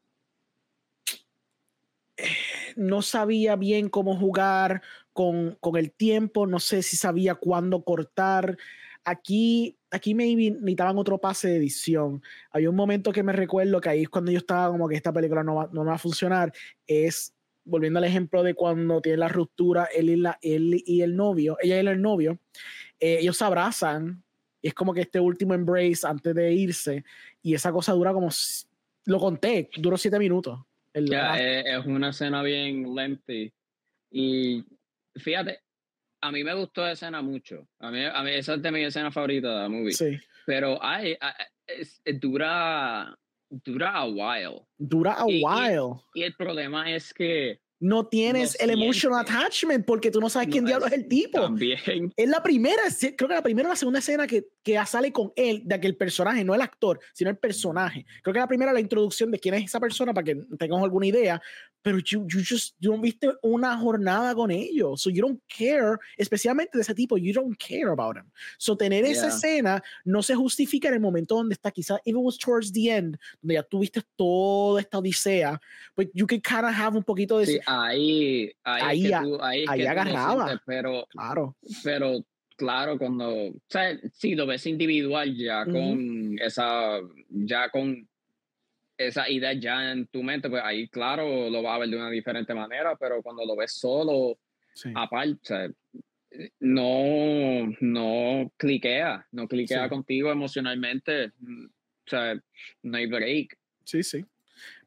no 2.76 3.02
sabía 3.02 3.56
bien 3.56 3.88
cómo 3.88 4.16
jugar 4.16 4.82
con, 5.12 5.56
con, 5.60 5.76
el 5.76 5.92
tiempo, 5.92 6.46
no 6.46 6.58
sé 6.58 6.82
si 6.82 6.96
sabía 6.96 7.34
cuándo 7.34 7.84
cortar. 7.84 8.56
Aquí, 9.04 9.76
aquí 9.90 10.14
me 10.14 10.34
necesitaban 10.34 10.98
otro 10.98 11.18
pase 11.18 11.48
de 11.48 11.56
edición. 11.56 12.22
Había 12.50 12.70
un 12.70 12.76
momento 12.76 13.12
que 13.12 13.22
me 13.22 13.32
recuerdo 13.32 13.80
que 13.80 13.88
ahí 13.88 14.02
es 14.02 14.08
cuando 14.08 14.30
yo 14.30 14.38
estaba 14.38 14.70
como 14.70 14.88
que 14.88 14.96
esta 14.96 15.12
película 15.12 15.42
no 15.42 15.56
va, 15.56 15.70
no 15.72 15.84
va 15.84 15.94
a 15.94 15.98
funcionar. 15.98 16.52
Es, 16.86 17.34
volviendo 17.64 17.98
al 17.98 18.04
ejemplo 18.04 18.42
de 18.42 18.54
cuando 18.54 19.00
tiene 19.00 19.18
la 19.18 19.28
ruptura 19.28 19.88
él 19.94 20.10
y, 20.10 20.16
la, 20.16 20.38
él 20.42 20.82
y 20.86 21.02
el 21.02 21.16
novio, 21.16 21.56
ella 21.60 21.76
y 21.80 21.86
el 21.86 22.02
novio, 22.02 22.38
eh, 23.00 23.18
ellos 23.20 23.36
se 23.36 23.44
abrazan. 23.44 24.22
Y 24.60 24.68
es 24.68 24.74
como 24.74 24.94
que 24.94 25.00
este 25.00 25.18
último 25.18 25.54
embrace 25.54 26.06
antes 26.06 26.34
de 26.34 26.52
irse. 26.52 27.04
Y 27.42 27.54
esa 27.54 27.72
cosa 27.72 27.92
dura 27.92 28.12
como, 28.12 28.28
lo 29.06 29.18
conté, 29.18 29.68
duró 29.76 29.96
siete 29.96 30.20
minutos 30.20 30.60
ya, 30.94 31.40
es, 31.40 31.66
es, 31.66 31.86
una 31.86 32.10
escena 32.10 32.42
bien 32.42 32.94
lengthy. 32.94 33.52
Y 34.10 34.64
fíjate, 35.16 35.60
a 36.20 36.30
mí 36.30 36.44
me 36.44 36.54
gustó 36.54 36.82
esa 36.82 36.92
escena 36.92 37.22
mucho. 37.22 37.66
A 37.80 37.90
mí, 37.90 38.04
a 38.04 38.22
mí 38.22 38.30
esa 38.30 38.54
es 38.54 38.62
de 38.62 38.72
mi 38.72 38.84
escena 38.84 39.10
favorita 39.10 39.48
de 39.48 39.62
la 39.62 39.68
movie. 39.68 39.92
Sí. 39.92 40.18
Pero 40.46 40.82
hay, 40.82 41.16
es, 41.66 42.02
dura, 42.20 43.16
dura 43.48 43.90
a 43.90 44.06
while. 44.06 44.66
Dura 44.78 45.12
a 45.14 45.24
while. 45.24 46.00
Y, 46.14 46.20
y, 46.20 46.22
el 46.24 46.34
problema 46.34 46.92
es 46.92 47.12
que 47.14 47.61
no 47.82 48.06
tienes 48.06 48.56
el 48.60 48.70
emotional 48.70 49.20
attachment 49.20 49.84
porque 49.84 50.12
tú 50.12 50.20
no 50.20 50.30
sabes 50.30 50.48
quién 50.48 50.64
diablo 50.64 50.86
es 50.86 50.92
el 50.92 51.08
tipo. 51.08 51.40
También. 51.40 52.12
Es 52.16 52.28
la 52.28 52.40
primera, 52.40 52.80
creo 53.16 53.28
que 53.28 53.34
la 53.34 53.42
primera 53.42 53.68
o 53.68 53.72
la 53.72 53.76
segunda 53.76 53.98
escena 53.98 54.24
que, 54.24 54.46
que 54.62 54.78
sale 54.86 55.12
con 55.12 55.32
él, 55.34 55.62
de 55.64 55.80
que 55.80 55.88
el 55.88 55.96
personaje, 55.96 56.44
no 56.44 56.54
el 56.54 56.60
actor, 56.60 57.00
sino 57.12 57.28
el 57.28 57.38
personaje. 57.38 58.06
Creo 58.22 58.32
que 58.32 58.38
la 58.38 58.46
primera 58.46 58.72
la 58.72 58.78
introducción 58.78 59.32
de 59.32 59.38
quién 59.40 59.54
es 59.54 59.64
esa 59.64 59.80
persona 59.80 60.14
para 60.14 60.24
que 60.24 60.36
tengamos 60.56 60.84
alguna 60.84 61.06
idea, 61.06 61.42
pero 61.82 61.98
you, 61.98 62.24
you 62.28 62.40
just, 62.48 62.76
you 62.78 62.92
no 62.92 63.02
viste 63.02 63.28
una 63.42 63.76
jornada 63.76 64.32
con 64.32 64.52
ellos. 64.52 65.02
So 65.02 65.10
you 65.10 65.20
don't 65.20 65.40
care, 65.48 65.98
especialmente 66.16 66.78
de 66.78 66.82
ese 66.82 66.94
tipo, 66.94 67.16
you 67.16 67.32
don't 67.32 67.56
care 67.58 67.90
about 67.90 68.16
him. 68.16 68.30
So 68.58 68.76
tener 68.76 69.04
esa 69.04 69.26
escena 69.26 69.82
no 70.04 70.22
se 70.22 70.36
justifica 70.36 70.86
en 70.86 70.94
el 70.94 71.00
momento 71.00 71.34
donde 71.34 71.54
está, 71.54 71.72
quizás, 71.72 71.98
even 72.04 72.22
was 72.22 72.38
towards 72.38 72.72
the 72.72 72.90
end, 72.90 73.18
donde 73.40 73.54
ya 73.54 73.62
tuviste 73.64 74.02
toda 74.14 74.80
esta 74.80 74.98
odisea, 74.98 75.60
but 75.96 76.08
you 76.14 76.28
can 76.28 76.40
kind 76.40 76.64
of 76.64 76.72
have 76.72 76.96
un 76.96 77.02
poquito 77.02 77.38
de... 77.38 77.46
Sí, 77.46 77.58
ahí, 77.80 78.52
ahí, 78.64 79.06
ahí, 79.06 79.34
ahí, 79.40 79.64
ahí 79.68 79.86
agarraba. 79.86 80.60
pero, 80.66 81.06
claro. 81.10 81.56
pero 81.82 82.24
claro, 82.56 82.98
cuando, 82.98 83.48
o 83.48 83.54
sea, 83.68 83.98
sí, 84.12 84.34
lo 84.34 84.46
ves 84.46 84.66
individual 84.66 85.34
ya 85.36 85.64
con 85.64 86.38
esa, 86.38 87.00
ya 87.28 87.68
con 87.70 88.08
esa 88.96 89.28
idea 89.28 89.52
ya 89.54 89.92
en 89.92 90.06
tu 90.06 90.22
mente, 90.22 90.48
pues 90.48 90.62
ahí 90.64 90.88
claro 90.88 91.50
lo 91.50 91.62
vas 91.62 91.76
a 91.76 91.78
ver 91.80 91.88
de 91.88 91.96
una 91.96 92.10
diferente 92.10 92.54
manera, 92.54 92.96
pero 92.96 93.22
cuando 93.22 93.44
lo 93.44 93.56
ves 93.56 93.72
solo, 93.72 94.38
aparte, 94.94 95.72
no, 96.60 97.66
no 97.80 98.52
cliquea, 98.56 99.26
no 99.32 99.48
cliquea 99.48 99.88
contigo 99.88 100.30
emocionalmente, 100.30 101.26
o 101.26 101.30
sea, 102.06 102.40
no 102.82 102.96
hay 102.96 103.06
break. 103.06 103.58
Sí, 103.84 104.02
sí. 104.02 104.24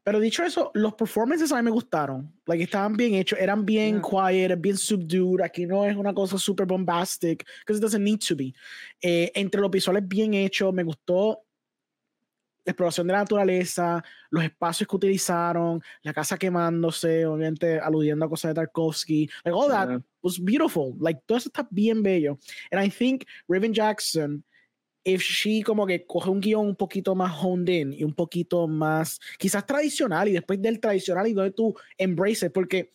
Pero 0.06 0.20
dicho 0.20 0.44
eso, 0.44 0.70
los 0.74 0.94
performances 0.94 1.50
a 1.50 1.56
mí 1.56 1.62
me 1.64 1.72
gustaron. 1.72 2.32
Like, 2.46 2.62
estaban 2.62 2.96
bien 2.96 3.14
hechos, 3.14 3.40
eran 3.40 3.66
bien 3.66 4.00
quiet, 4.00 4.56
bien 4.60 4.76
subdued. 4.76 5.40
Aquí 5.40 5.66
no 5.66 5.84
es 5.84 5.96
una 5.96 6.14
cosa 6.14 6.38
super 6.38 6.64
bombastic, 6.64 7.44
because 7.58 7.78
it 7.78 7.82
doesn't 7.82 8.04
need 8.04 8.20
to 8.20 8.36
be. 8.36 8.54
Eh, 9.02 9.32
entre 9.34 9.60
los 9.60 9.68
visuales 9.68 10.06
bien 10.06 10.32
hechos, 10.34 10.72
me 10.72 10.84
gustó 10.84 11.42
la 12.64 12.70
exploración 12.70 13.08
de 13.08 13.14
la 13.14 13.18
naturaleza, 13.18 14.04
los 14.30 14.44
espacios 14.44 14.88
que 14.88 14.94
utilizaron, 14.94 15.82
la 16.02 16.14
casa 16.14 16.38
quemándose, 16.38 17.26
obviamente 17.26 17.80
aludiendo 17.80 18.26
a 18.26 18.28
cosas 18.28 18.50
de 18.50 18.54
Tarkovsky. 18.54 19.28
Like, 19.44 19.58
all 19.58 19.68
that 19.70 20.00
was 20.22 20.38
beautiful. 20.38 20.94
Like, 21.00 21.20
todo 21.26 21.38
eso 21.38 21.48
está 21.48 21.66
bien 21.68 22.04
bello. 22.04 22.38
And 22.70 22.80
I 22.80 22.88
think 22.88 23.24
Raven 23.48 23.74
Jackson 23.74 24.44
if 25.06 25.22
she 25.22 25.62
como 25.62 25.86
que 25.86 26.04
coge 26.04 26.28
un 26.28 26.40
guion 26.40 26.66
un 26.66 26.74
poquito 26.74 27.14
más 27.14 27.32
honed 27.40 27.68
in 27.68 27.92
y 27.92 28.02
un 28.02 28.12
poquito 28.12 28.66
más 28.66 29.20
quizás 29.38 29.64
tradicional 29.64 30.28
y 30.28 30.32
después 30.32 30.60
del 30.60 30.80
tradicional 30.80 31.28
y 31.28 31.32
donde 31.32 31.52
tú 31.52 31.74
embraces 31.96 32.50
porque 32.50 32.90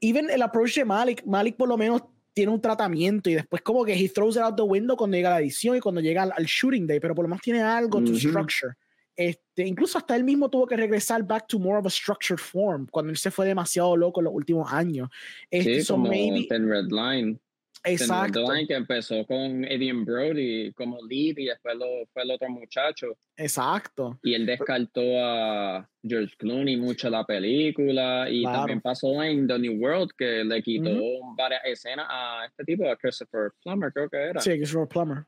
even 0.00 0.30
el 0.30 0.40
approach 0.40 0.76
de 0.76 0.86
Malik 0.86 1.24
Malik 1.26 1.56
por 1.56 1.68
lo 1.68 1.76
menos 1.76 2.02
tiene 2.32 2.52
un 2.52 2.60
tratamiento 2.60 3.28
y 3.28 3.34
después 3.34 3.60
como 3.60 3.84
que 3.84 3.92
he 3.92 4.08
throws 4.08 4.36
it 4.36 4.42
out 4.42 4.56
the 4.56 4.62
window 4.62 4.96
cuando 4.96 5.18
llega 5.18 5.30
la 5.30 5.40
edición 5.40 5.76
y 5.76 5.80
cuando 5.80 6.00
llega 6.00 6.22
al, 6.22 6.44
shooting 6.46 6.86
day 6.86 7.00
pero 7.00 7.14
por 7.14 7.24
lo 7.24 7.28
menos 7.28 7.42
tiene 7.42 7.60
algo 7.60 8.02
to 8.02 8.14
structure 8.14 8.74
este, 9.14 9.66
incluso 9.66 9.98
hasta 9.98 10.16
él 10.16 10.24
mismo 10.24 10.48
tuvo 10.48 10.66
que 10.66 10.76
regresar 10.76 11.22
back 11.22 11.46
to 11.48 11.58
more 11.58 11.78
of 11.78 11.86
a 11.86 11.90
structured 11.90 12.38
form 12.38 12.86
cuando 12.90 13.10
él 13.10 13.18
se 13.18 13.30
fue 13.30 13.46
demasiado 13.46 13.94
loco 13.94 14.20
en 14.20 14.24
los 14.24 14.34
últimos 14.34 14.70
años. 14.70 15.08
Este, 15.50 15.80
sí, 15.80 15.86
como 15.86 16.08
maybe, 16.08 16.46
Red 16.50 16.90
Line. 16.90 17.40
Exacto. 17.84 18.44
que 18.66 18.74
empezó 18.74 19.24
con 19.26 19.64
Eddie 19.64 19.92
Brody 19.92 20.72
como 20.72 20.98
lead 21.02 21.36
y 21.38 21.46
después 21.46 21.76
lo, 21.76 22.06
fue 22.12 22.22
el 22.22 22.30
otro 22.30 22.48
muchacho. 22.48 23.16
Exacto. 23.36 24.18
Y 24.22 24.34
él 24.34 24.46
descartó 24.46 25.02
a 25.18 25.88
George 26.02 26.34
Clooney 26.38 26.76
mucho 26.76 27.10
la 27.10 27.24
película 27.24 28.28
y 28.30 28.42
también 28.44 28.80
pasó 28.80 29.22
en 29.22 29.46
The 29.46 29.58
New 29.58 29.80
World 29.80 30.10
que 30.16 30.44
le 30.44 30.62
quitó 30.62 30.90
varias 31.36 31.62
escenas 31.64 32.06
a 32.08 32.46
este 32.46 32.64
tipo, 32.64 32.88
a 32.88 32.96
Christopher 32.96 33.52
Plummer 33.62 33.92
creo 33.92 34.08
que 34.08 34.16
era. 34.16 34.40
Sí, 34.40 34.50
Christopher 34.50 34.88
Plummer. 34.88 35.24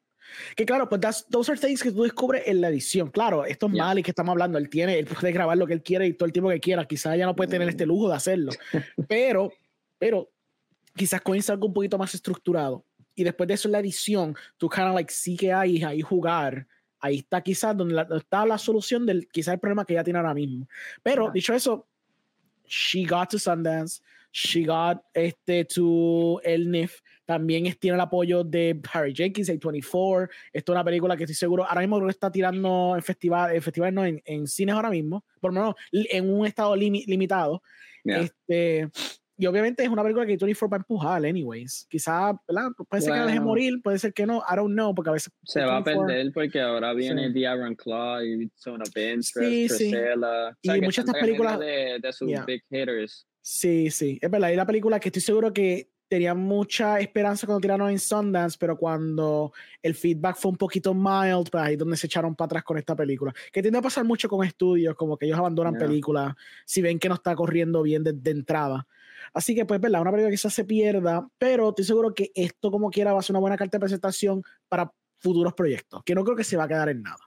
Que 0.56 0.66
claro, 0.66 0.88
pues 0.88 1.00
that's, 1.00 1.26
those 1.28 1.50
are 1.50 1.60
things 1.60 1.82
que 1.82 1.90
tú 1.90 2.02
descubres 2.02 2.42
en 2.46 2.60
la 2.60 2.68
edición. 2.68 3.10
Claro, 3.10 3.44
esto 3.44 3.66
es 3.66 3.72
mal 3.72 3.98
y 3.98 4.02
que 4.02 4.10
estamos 4.10 4.32
hablando. 4.32 4.58
Él 4.58 4.68
tiene, 4.68 4.98
él 4.98 5.06
puede 5.06 5.32
grabar 5.32 5.56
lo 5.56 5.66
que 5.66 5.72
él 5.72 5.82
quiere 5.82 6.06
y 6.06 6.12
todo 6.14 6.26
el 6.26 6.32
tiempo 6.32 6.50
que 6.50 6.60
quiera. 6.60 6.84
Quizás 6.84 7.16
ya 7.16 7.26
no 7.26 7.34
puede 7.34 7.50
tener 7.50 7.68
este 7.68 7.86
lujo 7.86 8.08
de 8.08 8.16
hacerlo. 8.16 8.52
pero, 9.08 9.52
pero 9.98 10.30
quizás 10.98 11.22
comienza 11.22 11.54
algo 11.54 11.68
un 11.68 11.72
poquito 11.72 11.96
más 11.96 12.14
estructurado. 12.14 12.84
Y 13.14 13.24
después 13.24 13.48
de 13.48 13.54
eso, 13.54 13.68
en 13.68 13.72
la 13.72 13.80
edición, 13.80 14.36
tú 14.58 14.68
kind 14.68 14.88
of 14.88 14.94
like 14.94 15.12
sí 15.12 15.36
que 15.36 15.52
hay 15.52 15.82
ahí 15.82 16.02
jugar. 16.02 16.66
Ahí 17.00 17.18
está 17.18 17.40
quizás 17.40 17.76
donde 17.76 18.04
está 18.16 18.44
la 18.44 18.58
solución 18.58 19.06
del 19.06 19.28
quizás 19.28 19.54
el 19.54 19.60
problema 19.60 19.84
que 19.84 19.94
ya 19.94 20.04
tiene 20.04 20.18
ahora 20.18 20.34
mismo. 20.34 20.68
Pero 21.02 21.30
dicho 21.32 21.54
eso, 21.54 21.86
she 22.66 23.04
got 23.04 23.30
to 23.30 23.38
Sundance, 23.38 24.02
she 24.32 24.64
got 24.64 25.02
este 25.14 25.64
to 25.64 26.40
el 26.44 26.70
NIF, 26.70 27.00
también 27.24 27.72
tiene 27.74 27.96
el 27.96 28.00
apoyo 28.00 28.44
de 28.44 28.80
Harry 28.92 29.14
Jenkins, 29.14 29.48
A24. 29.48 30.28
Esto 30.52 30.72
es 30.72 30.74
una 30.74 30.84
película 30.84 31.16
que 31.16 31.24
estoy 31.24 31.34
seguro, 31.34 31.64
ahora 31.64 31.80
mismo 31.80 32.08
está 32.08 32.30
tirando 32.30 32.94
en 32.94 33.02
festivales, 33.02 33.56
en, 33.56 33.62
festival, 33.62 33.94
no, 33.94 34.04
en, 34.04 34.22
en, 34.24 34.46
cines 34.46 34.74
ahora 34.74 34.90
mismo, 34.90 35.24
por 35.40 35.52
lo 35.52 35.60
menos 35.60 35.74
en 35.92 36.32
un 36.32 36.46
estado 36.46 36.76
limitado. 36.76 37.62
Este, 38.04 38.88
y 39.38 39.46
obviamente 39.46 39.84
es 39.84 39.88
una 39.88 40.02
película 40.02 40.26
que 40.26 40.36
24 40.36 40.68
va 40.68 40.76
a 40.76 40.80
empujar, 40.80 41.24
anyways. 41.24 41.86
Quizá, 41.88 42.32
¿verdad? 42.46 42.70
Puede 42.88 43.02
ser 43.02 43.12
que 43.12 43.18
la 43.20 43.26
deje 43.26 43.40
morir, 43.40 43.80
puede 43.80 43.98
ser 44.00 44.12
que 44.12 44.26
no, 44.26 44.38
I 44.38 44.56
don't 44.56 44.72
know, 44.72 44.92
porque 44.92 45.10
a 45.10 45.12
veces. 45.12 45.32
Se 45.44 45.60
va 45.60 45.76
a 45.76 45.84
perder 45.84 46.32
porque 46.32 46.60
ahora 46.60 46.92
viene 46.92 47.28
sí. 47.28 47.34
The 47.34 47.40
Iron 47.40 47.76
Claw 47.76 48.24
y 48.24 48.50
Zone 48.56 48.82
of 48.82 48.96
Interest, 48.96 49.32
sí, 49.32 49.68
sí. 49.68 49.94
y 50.62 50.80
muchas 50.80 51.04
de 51.04 51.12
estas 51.12 51.20
películas. 51.20 51.60
De, 51.60 51.98
de 52.02 52.12
sus 52.12 52.28
big 52.46 52.64
hitters. 52.68 53.28
Sí, 53.40 53.90
sí, 53.90 54.18
es 54.20 54.30
verdad. 54.30 54.50
Y 54.50 54.56
la 54.56 54.66
película 54.66 54.98
que 54.98 55.08
estoy 55.08 55.22
seguro 55.22 55.52
que 55.52 55.88
tenían 56.08 56.38
mucha 56.38 56.98
esperanza 56.98 57.46
cuando 57.46 57.60
tiraron 57.60 57.90
en 57.90 57.98
Sundance, 57.98 58.56
pero 58.58 58.76
cuando 58.76 59.52
el 59.82 59.94
feedback 59.94 60.36
fue 60.36 60.50
un 60.50 60.56
poquito 60.56 60.94
mild, 60.94 61.48
pues 61.50 61.62
ahí 61.62 61.74
es 61.74 61.78
donde 61.78 61.96
se 61.96 62.06
echaron 62.06 62.34
para 62.34 62.46
atrás 62.46 62.64
con 62.64 62.78
esta 62.78 62.96
película. 62.96 63.32
Que 63.52 63.62
tiende 63.62 63.78
a 63.78 63.82
pasar 63.82 64.04
mucho 64.04 64.28
con 64.28 64.44
estudios, 64.44 64.96
como 64.96 65.16
que 65.16 65.26
ellos 65.26 65.38
abandonan 65.38 65.74
películas 65.74 66.34
si 66.64 66.82
ven 66.82 66.98
que 66.98 67.08
no 67.08 67.14
está 67.14 67.36
corriendo 67.36 67.82
bien 67.82 68.02
desde 68.02 68.30
entrada. 68.30 68.86
Así 69.32 69.54
que, 69.54 69.64
pues, 69.64 69.80
¿verdad? 69.80 70.00
Una 70.00 70.10
película 70.10 70.30
quizás 70.30 70.52
se 70.52 70.64
pierda, 70.64 71.28
pero 71.38 71.70
estoy 71.70 71.84
seguro 71.84 72.14
que 72.14 72.30
esto, 72.34 72.70
como 72.70 72.90
quiera, 72.90 73.12
va 73.12 73.20
a 73.20 73.22
ser 73.22 73.34
una 73.34 73.40
buena 73.40 73.56
carta 73.56 73.76
de 73.78 73.80
presentación 73.80 74.42
para 74.68 74.92
futuros 75.18 75.54
proyectos, 75.54 76.02
que 76.04 76.14
no 76.14 76.24
creo 76.24 76.36
que 76.36 76.44
se 76.44 76.56
va 76.56 76.64
a 76.64 76.68
quedar 76.68 76.88
en 76.88 77.02
nada. 77.02 77.18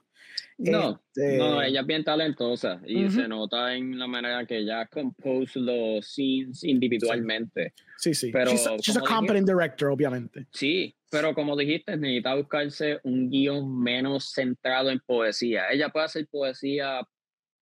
No, 0.58 1.02
este, 1.14 1.38
no, 1.38 1.62
ella 1.62 1.80
es 1.80 1.86
bien 1.86 2.04
talentosa 2.04 2.80
y 2.86 3.08
se 3.10 3.26
nota 3.26 3.74
en 3.74 3.98
la 3.98 4.06
manera 4.06 4.46
que 4.46 4.58
ella 4.58 4.86
compone 4.86 5.46
los 5.56 6.06
scenes 6.06 6.62
individualmente. 6.62 7.74
Sí, 7.96 8.14
sí. 8.14 8.30
Pero 8.30 8.52
she's, 8.52 8.96
a, 8.96 9.00
competent 9.00 9.48
director, 9.48 9.90
obviamente. 9.90 10.46
Sí, 10.52 10.94
pero 11.10 11.34
como 11.34 11.56
dijiste, 11.56 11.96
necesita 11.96 12.34
buscarse 12.34 13.00
un 13.02 13.28
guion 13.28 13.82
menos 13.82 14.32
centrado 14.32 14.90
en 14.90 15.00
poesía. 15.00 15.70
Ella 15.70 15.88
puede 15.88 16.06
hacer 16.06 16.28
poesía 16.28 17.06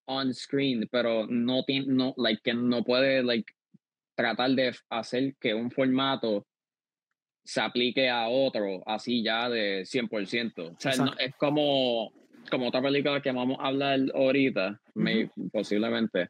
on 0.07 0.35
screen, 0.35 0.89
pero 0.91 1.27
no 1.27 1.65
tiene, 1.65 1.87
no, 1.89 2.15
like, 2.17 2.43
que 2.43 2.55
no 2.55 2.83
puede, 2.85 3.23
like, 3.23 3.53
tratar 4.21 4.51
de 4.51 4.75
hacer 4.89 5.35
que 5.41 5.55
un 5.55 5.71
formato 5.71 6.47
se 7.45 7.61
aplique 7.61 8.09
a 8.09 8.29
otro 8.29 8.83
así 8.87 9.23
ya 9.23 9.49
de 9.49 9.83
100%. 9.83 10.77
O 10.77 10.77
sea, 10.79 10.93
es 11.19 11.35
como 11.37 12.13
como 12.51 12.69
otra 12.69 12.83
película 12.83 13.21
que 13.21 13.33
vamos 13.33 13.59
a 13.61 13.69
hablar 13.69 14.01
ahorita, 14.15 14.81
posiblemente, 15.53 16.29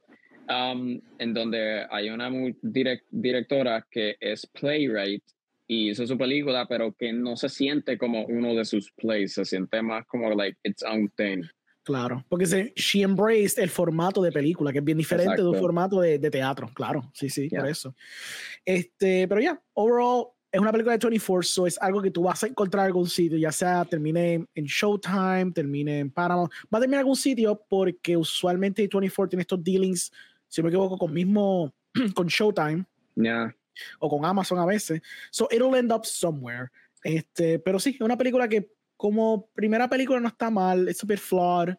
um, 0.49 1.01
en 1.19 1.35
donde 1.35 1.87
hay 1.91 2.11
una 2.11 2.31
directora 2.61 3.87
que 3.91 4.17
es 4.21 4.47
playwright 4.47 5.23
y 5.67 5.91
hizo 5.91 6.07
su 6.07 6.19
película, 6.19 6.67
pero 6.69 6.93
que 6.93 7.13
no 7.13 7.37
se 7.37 7.49
siente 7.49 7.97
como 7.97 8.25
uno 8.27 8.55
de 8.55 8.65
sus 8.65 8.91
plays, 8.93 9.35
se 9.35 9.45
siente 9.45 9.83
más 9.83 10.07
como 10.07 10.31
like 10.35 10.59
its 10.65 10.83
own 10.83 11.09
thing. 11.17 11.43
Claro, 11.91 12.25
porque 12.29 12.47
se, 12.47 12.73
she 12.77 13.03
embraced 13.03 13.61
el 13.61 13.69
formato 13.69 14.23
de 14.23 14.31
película, 14.31 14.71
que 14.71 14.79
es 14.79 14.85
bien 14.85 14.97
diferente 14.97 15.43
de 15.43 15.49
un 15.49 15.59
formato 15.59 16.01
de, 16.01 16.21
de, 16.21 16.31
teatro, 16.31 16.71
claro, 16.73 17.11
sí, 17.13 17.29
sí, 17.29 17.49
por 17.49 17.67
eso. 17.67 17.97
Este, 18.65 19.27
pero 19.27 19.41
ya, 19.41 19.61
overall, 19.75 20.29
es 20.53 20.61
una 20.61 20.71
película 20.71 20.97
de 20.97 21.05
24, 21.05 21.43
so 21.43 21.67
es 21.67 21.77
algo 21.83 22.01
que 22.01 22.13
tú 22.13 22.23
vas 22.23 22.45
a 22.45 22.47
encontrar 22.47 22.85
en 22.85 22.87
algún 22.87 23.09
sitio, 23.09 23.39
ya 23.39 23.51
sea 23.51 23.85
termine 23.85 24.47
en 24.55 24.65
Showtime, 24.65 25.51
termine 25.53 25.99
en 25.99 26.11
Paramount, 26.13 26.53
va 26.73 26.79
a 26.79 26.81
terminar 26.81 26.99
en 26.99 27.07
algún 27.07 27.17
sitio 27.17 27.61
porque 27.69 28.17
usualmente 28.17 28.83
24 28.83 29.31
tiene 29.31 29.43
estos 29.43 29.65
dealings, 29.65 30.13
si 30.47 30.61
no 30.61 30.67
me 30.67 30.71
equivoco, 30.71 30.97
con 30.97 31.13
mismo, 31.13 31.75
con 32.15 32.29
Showtime. 32.29 32.85
O 33.99 34.09
con 34.09 34.25
Amazon 34.25 34.59
a 34.59 34.67
veces. 34.67 35.01
So 35.33 35.49
it'll 35.51 35.75
end 35.75 35.93
up 35.93 36.05
somewhere. 36.05 36.71
Este, 37.03 37.59
pero 37.59 37.81
sí, 37.81 37.91
es 37.91 38.01
una 38.01 38.17
película 38.17 38.47
que 38.47 38.71
como 39.01 39.49
primera 39.55 39.89
película 39.89 40.21
no 40.21 40.29
está 40.29 40.51
mal, 40.51 40.87
es 40.87 40.99
super 40.99 41.19
flawed, 41.19 41.75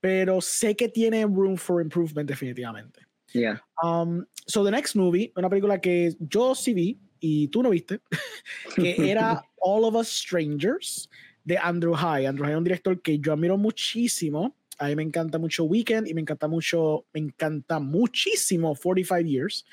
pero 0.00 0.40
sé 0.40 0.74
que 0.74 0.88
tiene 0.88 1.26
room 1.26 1.54
for 1.54 1.82
improvement 1.82 2.26
definitivamente. 2.26 3.02
Yeah. 3.34 3.58
Um, 3.82 4.24
so 4.46 4.64
the 4.64 4.70
next 4.70 4.94
movie, 4.94 5.34
una 5.36 5.50
película 5.50 5.78
que 5.78 6.16
yo 6.18 6.54
sí 6.54 6.72
vi, 6.72 6.98
y 7.20 7.48
tú 7.48 7.62
no 7.62 7.68
viste, 7.68 8.00
que 8.74 9.10
era 9.10 9.42
All 9.60 9.84
of 9.84 9.96
Us 9.96 10.08
Strangers 10.08 11.10
de 11.44 11.58
Andrew 11.58 11.92
High. 11.92 12.26
Andrew 12.26 12.46
High 12.46 12.52
es 12.52 12.58
un 12.58 12.64
director 12.64 13.02
que 13.02 13.18
yo 13.18 13.34
admiro 13.34 13.58
muchísimo. 13.58 14.56
A 14.78 14.88
mí 14.88 14.96
me 14.96 15.02
encanta 15.02 15.38
mucho 15.38 15.64
Weekend 15.64 16.06
y 16.06 16.14
me 16.14 16.20
encanta 16.20 16.48
mucho, 16.48 17.06
me 17.12 17.20
encanta 17.20 17.78
muchísimo 17.78 18.74
45 18.74 19.20
Years. 19.20 19.64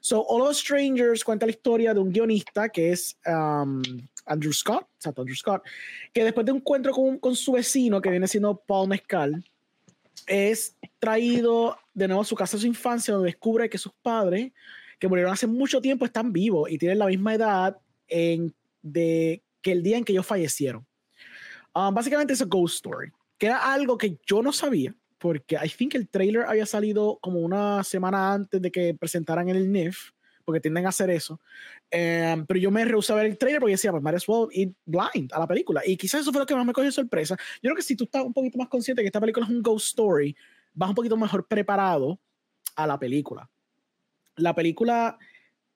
So, 0.00 0.24
All 0.28 0.42
of 0.42 0.56
Strangers 0.56 1.22
cuenta 1.22 1.46
la 1.46 1.52
historia 1.52 1.94
de 1.94 2.00
un 2.00 2.12
guionista 2.12 2.68
que 2.68 2.92
es 2.92 3.16
um, 3.26 3.82
Andrew 4.26 4.52
Scott, 4.52 4.86
exacto, 4.96 5.22
Andrew 5.22 5.36
Scott, 5.36 5.62
que 6.12 6.24
después 6.24 6.44
de 6.46 6.52
un 6.52 6.58
encuentro 6.58 6.92
con, 6.92 7.36
su 7.36 7.52
vecino, 7.52 8.00
que 8.00 8.10
viene 8.10 8.26
siendo 8.28 8.56
Paul 8.56 8.88
Mescal, 8.88 9.44
es 10.26 10.76
traído 10.98 11.78
de 11.94 12.08
nuevo 12.08 12.22
a 12.22 12.24
su 12.24 12.36
casa 12.36 12.56
de 12.56 12.62
su 12.62 12.66
infancia, 12.66 13.14
donde 13.14 13.30
descubre 13.30 13.68
que 13.68 13.78
sus 13.78 13.92
padres 14.02 14.52
que 14.98 15.08
murieron 15.08 15.32
hace 15.32 15.46
mucho 15.46 15.80
tiempo 15.80 16.04
están 16.04 16.32
vivos 16.32 16.70
y 16.70 16.78
tienen 16.78 16.98
la 16.98 17.06
misma 17.06 17.34
edad 17.34 17.76
de, 18.82 19.42
que 19.62 19.72
el 19.72 19.82
día 19.82 19.96
en 19.96 20.04
que 20.04 20.12
ellos 20.12 20.26
fallecieron. 20.26 20.84
Um, 21.74 21.94
básicamente 21.94 22.32
es 22.32 22.42
a 22.42 22.44
ghost 22.44 22.76
story, 22.76 23.12
que 23.38 23.46
era 23.46 23.72
algo 23.72 23.96
que 23.96 24.18
yo 24.26 24.42
no 24.42 24.52
sabía, 24.52 24.94
porque 25.18 25.56
I 25.56 25.68
think 25.68 25.94
el 25.94 26.08
trailer 26.08 26.44
había 26.46 26.66
salido 26.66 27.18
como 27.20 27.40
una 27.40 27.82
semana 27.84 28.32
antes 28.32 28.60
de 28.60 28.70
que 28.70 28.94
presentaran 28.94 29.48
en 29.48 29.56
el 29.56 29.72
NIF, 29.72 30.10
porque 30.44 30.60
tienden 30.60 30.86
a 30.86 30.90
hacer 30.90 31.10
eso. 31.10 31.40
Um, 31.92 32.46
pero 32.46 32.58
yo 32.58 32.70
me 32.70 32.84
rehusé 32.84 33.12
a 33.12 33.16
ver 33.16 33.26
el 33.26 33.36
trailer 33.38 33.60
porque 33.60 33.72
decía, 33.72 33.90
pues 33.90 34.02
might 34.02 34.16
as 34.16 34.28
well 34.28 34.48
ir 34.52 34.72
blind 34.86 35.32
a 35.32 35.38
la 35.38 35.46
película. 35.46 35.82
Y 35.84 35.96
quizás 35.96 36.22
eso 36.22 36.32
fue 36.32 36.40
lo 36.40 36.46
que 36.46 36.54
más 36.54 36.64
me 36.64 36.72
cogió 36.72 36.90
sorpresa. 36.90 37.36
Yo 37.62 37.68
creo 37.68 37.76
que 37.76 37.82
si 37.82 37.96
tú 37.96 38.04
estás 38.04 38.24
un 38.24 38.32
poquito 38.32 38.58
más 38.58 38.68
consciente 38.68 39.00
de 39.00 39.04
que 39.04 39.08
esta 39.08 39.20
película 39.20 39.46
es 39.46 39.52
un 39.52 39.62
ghost 39.62 39.88
story, 39.88 40.34
vas 40.72 40.88
un 40.88 40.94
poquito 40.94 41.16
mejor 41.16 41.46
preparado 41.46 42.18
a 42.76 42.86
la 42.86 42.98
película 42.98 43.48
la 44.38 44.54
película 44.54 45.18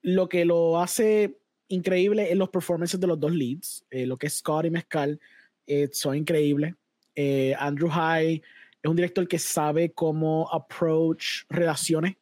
lo 0.00 0.28
que 0.28 0.44
lo 0.44 0.80
hace 0.80 1.38
increíble 1.68 2.30
es 2.30 2.36
los 2.36 2.48
performances 2.48 2.98
de 2.98 3.06
los 3.06 3.20
dos 3.20 3.32
leads, 3.32 3.84
eh, 3.90 4.06
lo 4.06 4.16
que 4.16 4.26
es 4.26 4.34
Scott 4.34 4.66
y 4.66 4.70
Mezcal, 4.70 5.20
eh, 5.66 5.88
son 5.92 6.16
increíbles. 6.16 6.74
Eh, 7.14 7.54
Andrew 7.58 7.88
High 7.88 8.42
es 8.82 8.90
un 8.90 8.96
director 8.96 9.26
que 9.28 9.38
sabe 9.38 9.92
cómo 9.92 10.48
approach 10.52 11.44
relaciones 11.48 12.16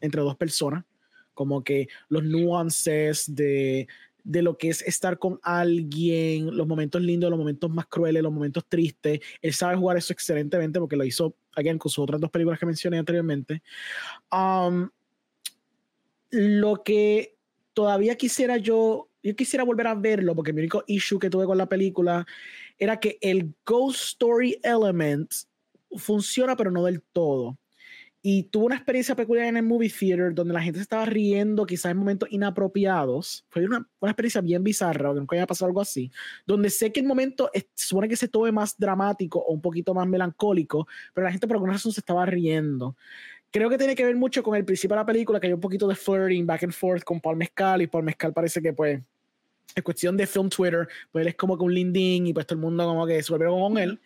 entre 0.00 0.20
dos 0.20 0.36
personas, 0.36 0.84
como 1.32 1.64
que 1.64 1.88
los 2.08 2.22
nuances 2.22 3.34
de, 3.34 3.88
de 4.22 4.42
lo 4.42 4.56
que 4.56 4.70
es 4.70 4.82
estar 4.82 5.18
con 5.18 5.38
alguien, 5.42 6.56
los 6.56 6.66
momentos 6.66 7.02
lindos, 7.02 7.30
los 7.30 7.38
momentos 7.38 7.70
más 7.70 7.86
crueles, 7.86 8.22
los 8.22 8.32
momentos 8.32 8.64
tristes. 8.68 9.20
Él 9.40 9.52
sabe 9.52 9.76
jugar 9.76 9.96
eso 9.96 10.12
excelentemente 10.12 10.78
porque 10.78 10.96
lo 10.96 11.04
hizo, 11.04 11.36
again, 11.54 11.78
con 11.78 11.90
sus 11.90 12.02
otras 12.02 12.20
dos 12.20 12.30
películas 12.30 12.58
que 12.58 12.66
mencioné 12.66 12.98
anteriormente. 12.98 13.62
Um, 14.32 14.88
lo 16.30 16.82
que 16.82 17.36
todavía 17.74 18.16
quisiera 18.16 18.56
yo, 18.56 19.08
yo 19.22 19.36
quisiera 19.36 19.64
volver 19.64 19.88
a 19.88 19.94
verlo, 19.94 20.34
porque 20.34 20.52
mi 20.52 20.60
único 20.60 20.84
issue 20.86 21.18
que 21.18 21.30
tuve 21.30 21.44
con 21.44 21.58
la 21.58 21.68
película 21.68 22.26
era 22.78 22.98
que 22.98 23.18
el 23.20 23.54
ghost 23.64 24.00
story 24.00 24.58
element 24.62 25.32
funciona, 25.96 26.56
pero 26.56 26.70
no 26.70 26.84
del 26.84 27.02
todo. 27.02 27.58
Y 28.26 28.44
tuve 28.44 28.64
una 28.64 28.76
experiencia 28.76 29.14
peculiar 29.14 29.48
en 29.48 29.58
el 29.58 29.64
movie 29.64 29.90
theater 29.90 30.34
donde 30.34 30.54
la 30.54 30.62
gente 30.62 30.78
se 30.78 30.84
estaba 30.84 31.04
riendo, 31.04 31.66
quizás 31.66 31.92
en 31.92 31.98
momentos 31.98 32.26
inapropiados. 32.32 33.44
Fue 33.50 33.66
una, 33.66 33.86
una 34.00 34.12
experiencia 34.12 34.40
bien 34.40 34.64
bizarra, 34.64 35.12
que 35.12 35.20
nunca 35.20 35.36
haya 35.36 35.46
pasado 35.46 35.66
algo 35.68 35.82
así. 35.82 36.10
Donde 36.46 36.70
sé 36.70 36.90
que 36.90 37.00
el 37.00 37.06
momento 37.06 37.50
se 37.52 37.86
supone 37.86 38.08
que 38.08 38.16
se 38.16 38.28
tome 38.28 38.50
más 38.50 38.78
dramático 38.78 39.40
o 39.40 39.52
un 39.52 39.60
poquito 39.60 39.92
más 39.92 40.08
melancólico, 40.08 40.88
pero 41.12 41.26
la 41.26 41.32
gente 41.32 41.46
por 41.46 41.56
alguna 41.56 41.74
razón 41.74 41.92
se 41.92 42.00
estaba 42.00 42.24
riendo 42.24 42.96
creo 43.54 43.70
que 43.70 43.78
tiene 43.78 43.94
que 43.94 44.04
ver 44.04 44.16
mucho 44.16 44.42
con 44.42 44.56
el 44.56 44.64
principio 44.64 44.96
de 44.96 45.02
la 45.02 45.06
película, 45.06 45.38
que 45.38 45.46
hay 45.46 45.52
un 45.52 45.60
poquito 45.60 45.86
de 45.86 45.94
flirting 45.94 46.44
back 46.44 46.64
and 46.64 46.72
forth 46.72 47.04
con 47.04 47.20
Paul 47.20 47.36
Mescal 47.36 47.82
y 47.82 47.86
Paul 47.86 48.02
Mescal 48.02 48.32
parece 48.32 48.60
que 48.60 48.72
pues 48.72 49.00
es 49.74 49.82
cuestión 49.82 50.16
de 50.16 50.26
film 50.26 50.48
Twitter, 50.48 50.88
pues 51.10 51.22
él 51.22 51.28
es 51.28 51.34
como 51.34 51.58
que 51.58 51.64
un 51.64 51.74
lindín 51.74 52.26
y 52.26 52.32
pues 52.32 52.46
todo 52.46 52.56
el 52.56 52.62
mundo 52.62 52.84
como 52.84 53.06
que 53.06 53.22
se 53.22 53.36
con 53.36 53.78
él. 53.78 54.00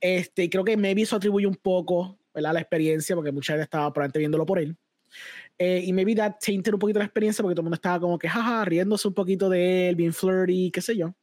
Este, 0.00 0.50
creo 0.50 0.64
que 0.64 0.76
maybe 0.76 1.02
eso 1.02 1.16
atribuye 1.16 1.46
un 1.46 1.56
poco 1.56 2.18
¿verdad? 2.34 2.52
la 2.54 2.60
experiencia, 2.60 3.14
porque 3.14 3.30
mucha 3.30 3.52
gente 3.52 3.64
estaba 3.64 3.92
probablemente 3.92 4.18
viéndolo 4.18 4.44
por 4.44 4.58
él. 4.58 4.76
Eh, 5.56 5.82
y 5.84 5.92
maybe 5.92 6.16
that 6.16 6.36
tainted 6.40 6.72
un 6.72 6.80
poquito 6.80 6.98
la 6.98 7.04
experiencia 7.04 7.42
porque 7.42 7.54
todo 7.54 7.60
el 7.60 7.66
mundo 7.66 7.76
estaba 7.76 8.00
como 8.00 8.18
que 8.18 8.28
jaja, 8.28 8.64
riéndose 8.64 9.06
un 9.06 9.14
poquito 9.14 9.48
de 9.48 9.88
él, 9.88 9.94
bien 9.94 10.12
flirty, 10.12 10.70
qué 10.72 10.80
sé 10.80 10.96
yo. 10.96 11.14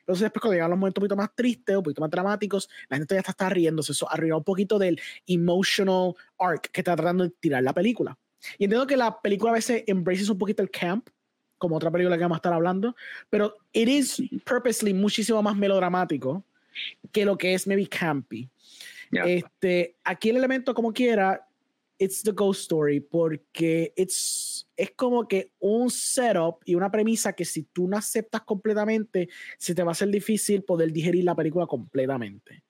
Entonces 0.00 0.22
después 0.22 0.40
cuando 0.40 0.54
llegan 0.54 0.70
los 0.70 0.78
momentos 0.78 1.00
un 1.00 1.02
poquito 1.02 1.16
más 1.16 1.34
tristes, 1.34 1.76
un 1.76 1.82
poquito 1.84 2.00
más 2.00 2.10
dramáticos, 2.10 2.68
la 2.88 2.96
gente 2.96 3.14
ya 3.14 3.20
está, 3.20 3.30
está 3.30 3.48
riéndose. 3.50 3.92
Eso 3.92 4.10
arruinó 4.10 4.38
un 4.38 4.44
poquito 4.44 4.78
del 4.78 5.00
emotional 5.28 6.14
arc 6.38 6.70
que 6.72 6.80
está 6.80 6.96
tratando 6.96 7.24
de 7.24 7.30
tirar 7.38 7.62
la 7.62 7.72
película. 7.72 8.18
Y 8.58 8.64
entiendo 8.64 8.86
que 8.88 8.96
la 8.96 9.20
película 9.22 9.52
a 9.52 9.54
veces 9.54 9.84
embraces 9.86 10.28
un 10.28 10.38
poquito 10.38 10.60
el 10.60 10.70
camp, 10.70 11.08
como 11.62 11.76
otra 11.76 11.92
película 11.92 12.16
que 12.16 12.24
vamos 12.24 12.34
a 12.34 12.40
estar 12.40 12.52
hablando, 12.52 12.96
pero 13.30 13.54
it 13.72 13.88
is 13.88 14.20
purposely 14.44 14.92
muchísimo 14.92 15.40
más 15.44 15.56
melodramático 15.56 16.44
que 17.12 17.24
lo 17.24 17.38
que 17.38 17.54
es 17.54 17.68
maybe 17.68 17.86
campy. 17.86 18.50
Este, 19.12 19.94
aquí 20.02 20.30
el 20.30 20.38
elemento 20.38 20.74
como 20.74 20.92
quiera 20.92 21.46
it's 21.98 22.20
the 22.24 22.32
ghost 22.32 22.62
story 22.62 22.98
porque 22.98 23.92
it's, 23.94 24.66
es 24.76 24.90
como 24.96 25.28
que 25.28 25.52
un 25.60 25.88
setup 25.88 26.56
y 26.64 26.74
una 26.74 26.90
premisa 26.90 27.32
que 27.32 27.44
si 27.44 27.62
tú 27.62 27.86
no 27.86 27.96
aceptas 27.96 28.40
completamente, 28.40 29.28
se 29.56 29.72
te 29.72 29.84
va 29.84 29.92
a 29.92 29.94
ser 29.94 30.08
difícil 30.08 30.64
poder 30.64 30.90
digerir 30.90 31.22
la 31.22 31.36
película 31.36 31.68
completamente. 31.68 32.64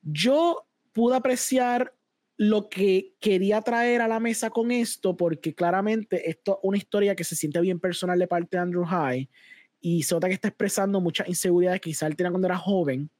Yo 0.00 0.66
pude 0.94 1.16
apreciar 1.16 1.92
lo 2.36 2.68
que 2.68 3.14
quería 3.20 3.62
traer 3.62 4.02
a 4.02 4.08
la 4.08 4.20
mesa 4.20 4.50
con 4.50 4.70
esto, 4.70 5.16
porque 5.16 5.54
claramente 5.54 6.28
esto 6.28 6.54
es 6.54 6.58
una 6.62 6.76
historia 6.76 7.16
que 7.16 7.24
se 7.24 7.36
siente 7.36 7.60
bien 7.60 7.80
personal 7.80 8.18
de 8.18 8.26
parte 8.26 8.56
de 8.56 8.62
Andrew 8.62 8.84
High 8.84 9.28
y 9.80 10.02
se 10.02 10.14
nota 10.14 10.28
que 10.28 10.34
está 10.34 10.48
expresando 10.48 11.00
muchas 11.00 11.28
inseguridades 11.28 11.80
que 11.80 11.90
quizás 11.90 12.10
él 12.10 12.16
tenía 12.16 12.30
cuando 12.30 12.48
era 12.48 12.58
joven 12.58 13.10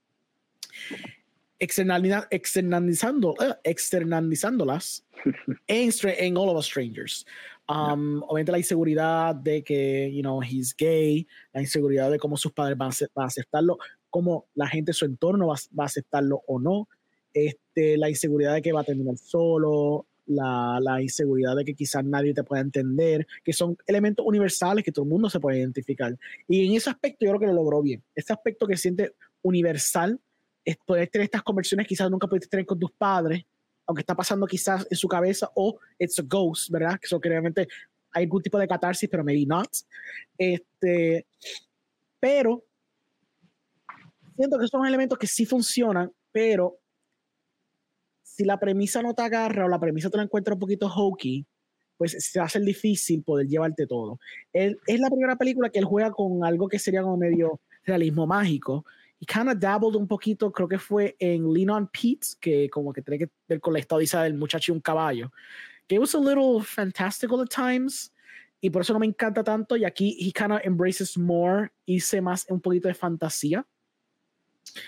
externalizando, 1.59 3.31
uh, 3.31 3.55
externalizándolas 3.64 5.07
en, 5.67 5.91
en 6.05 6.37
All 6.37 6.49
of 6.51 6.59
Us 6.59 6.67
Strangers. 6.67 7.27
Um, 7.69 8.23
Obviamente 8.25 8.53
la 8.53 8.59
inseguridad 8.59 9.35
de 9.35 9.64
que, 9.64 10.12
you 10.12 10.21
know, 10.21 10.41
he's 10.43 10.75
gay, 10.77 11.27
la 11.53 11.61
inseguridad 11.61 12.11
de 12.11 12.19
cómo 12.19 12.37
sus 12.37 12.53
padres 12.53 12.79
van 12.79 12.91
a, 12.91 13.25
aceptarlo, 13.25 13.79
cómo 14.09 14.47
la 14.55 14.69
gente 14.69 14.91
de 14.91 14.95
su 14.95 15.05
entorno 15.05 15.49
va, 15.49 15.57
va, 15.79 15.85
a 15.85 15.87
aceptarlo 15.87 16.43
o 16.47 16.61
no, 16.61 16.89
este, 17.37 17.99
la 17.99 18.09
inseguridad 18.09 18.55
de 18.55 18.62
que 18.62 18.72
va 18.72 18.80
a 18.80 18.84
terminar 18.84 19.18
solo, 19.18 20.07
la, 20.24 20.78
la, 20.80 21.03
inseguridad 21.03 21.55
de 21.55 21.66
que 21.66 21.74
quizás 21.74 22.03
nadie 22.03 22.32
te 22.32 22.43
pueda 22.43 22.62
entender, 22.62 23.26
que 23.45 23.53
son 23.53 23.76
elementos 23.87 24.24
universales 24.26 24.82
que 24.82 24.91
todo 24.91 25.05
el 25.05 25.11
mundo 25.11 25.28
se 25.28 25.39
puede 25.39 25.59
identificar. 25.59 26.16
Y 26.49 26.66
en 26.66 26.74
ese 26.74 26.89
aspecto 26.89 27.26
yo 27.26 27.32
creo 27.32 27.41
que 27.41 27.47
lo 27.49 27.53
logró 27.53 27.82
bien. 27.82 28.03
Este 28.14 28.32
aspecto 28.32 28.66
que 28.66 28.78
siente 28.78 29.12
universal 29.43 30.18
es 30.64 30.78
poder 30.78 31.09
tener 31.09 31.26
estas 31.26 31.43
conversiones 31.43 31.87
quizás 31.87 32.11
nunca 32.11 32.26
pudiste 32.26 32.49
tener 32.49 32.64
con 32.64 32.80
tus 32.80 32.91
padres, 32.93 33.45
aunque 33.87 34.01
está 34.01 34.14
pasando 34.16 34.47
quizás 34.47 34.87
en 34.91 34.97
su 34.97 35.07
cabeza, 35.07 35.51
o 35.55 35.78
it's 35.99 36.18
a 36.18 36.22
ghost, 36.22 36.70
¿verdad? 36.70 36.99
Que 36.99 37.05
eso 37.05 37.20
que 37.20 37.28
realmente 37.28 37.68
hay 38.12 38.24
algún 38.24 38.43
tipo 38.43 38.59
de 38.59 38.66
catarsis, 38.66 39.11
pero 39.11 39.22
maybe 39.22 39.45
not. 39.45 39.68
Este, 40.39 41.26
pero 42.18 42.64
siento 44.37 44.59
que 44.59 44.68
son 44.68 44.87
elementos 44.87 45.18
que 45.18 45.26
sí 45.26 45.45
funcionan, 45.45 46.11
pero 46.32 46.78
si 48.37 48.45
la 48.45 48.59
premisa 48.59 49.01
no 49.03 49.14
te 49.14 49.22
agarra 49.22 49.64
o 49.64 49.68
la 49.68 49.80
premisa 49.80 50.11
te 50.11 50.18
la 50.18 50.24
encuentra 50.24 50.55
un 50.55 50.61
poquito 50.61 50.89
hokey, 50.89 51.47
pues 51.97 52.12
se 52.18 52.39
hace 52.39 52.61
difícil 52.61 53.22
poder 53.22 53.47
llevarte 53.47 53.87
todo. 53.87 54.18
Él, 54.53 54.78
es 54.87 55.01
la 55.01 55.09
primera 55.09 55.37
película 55.37 55.70
que 55.70 55.78
él 55.78 55.87
juega 55.87 56.11
con 56.11 56.45
algo 56.45 56.68
que 56.68 56.78
sería 56.78 57.03
como 57.03 57.16
medio 57.16 57.61
realismo 57.84 58.26
mágico, 58.26 58.84
y 59.18 59.24
kind 59.24 59.49
of 59.49 59.59
dabbled 59.59 59.95
un 59.95 60.07
poquito, 60.07 60.53
creo 60.53 60.68
que 60.68 60.78
fue 60.78 61.16
en 61.18 61.51
Lean 61.51 61.70
on 61.70 61.89
Pete, 61.89 62.26
que 62.39 62.68
como 62.68 62.93
que 62.93 63.01
tiene 63.01 63.24
que 63.24 63.30
ver 63.49 63.61
con 63.61 63.72
la 63.72 63.78
historia 63.78 64.22
del 64.22 64.34
muchacho 64.34 64.72
y 64.72 64.74
un 64.74 64.82
caballo, 64.82 65.32
que 65.89 65.99
was 65.99 66.14
a 66.14 66.18
little 66.18 66.62
fantastical 66.62 67.41
at 67.41 67.49
times, 67.49 68.12
y 68.61 68.68
por 68.68 68.82
eso 68.82 68.93
no 68.93 68.99
me 68.99 69.07
encanta 69.07 69.43
tanto, 69.43 69.76
y 69.76 69.87
aquí 69.87 70.18
he 70.20 70.30
kind 70.30 70.53
of 70.53 70.61
embraces 70.62 71.16
more, 71.16 71.70
hice 71.87 72.20
más 72.20 72.45
un 72.51 72.61
poquito 72.61 72.89
de 72.89 72.95
fantasía, 72.95 73.64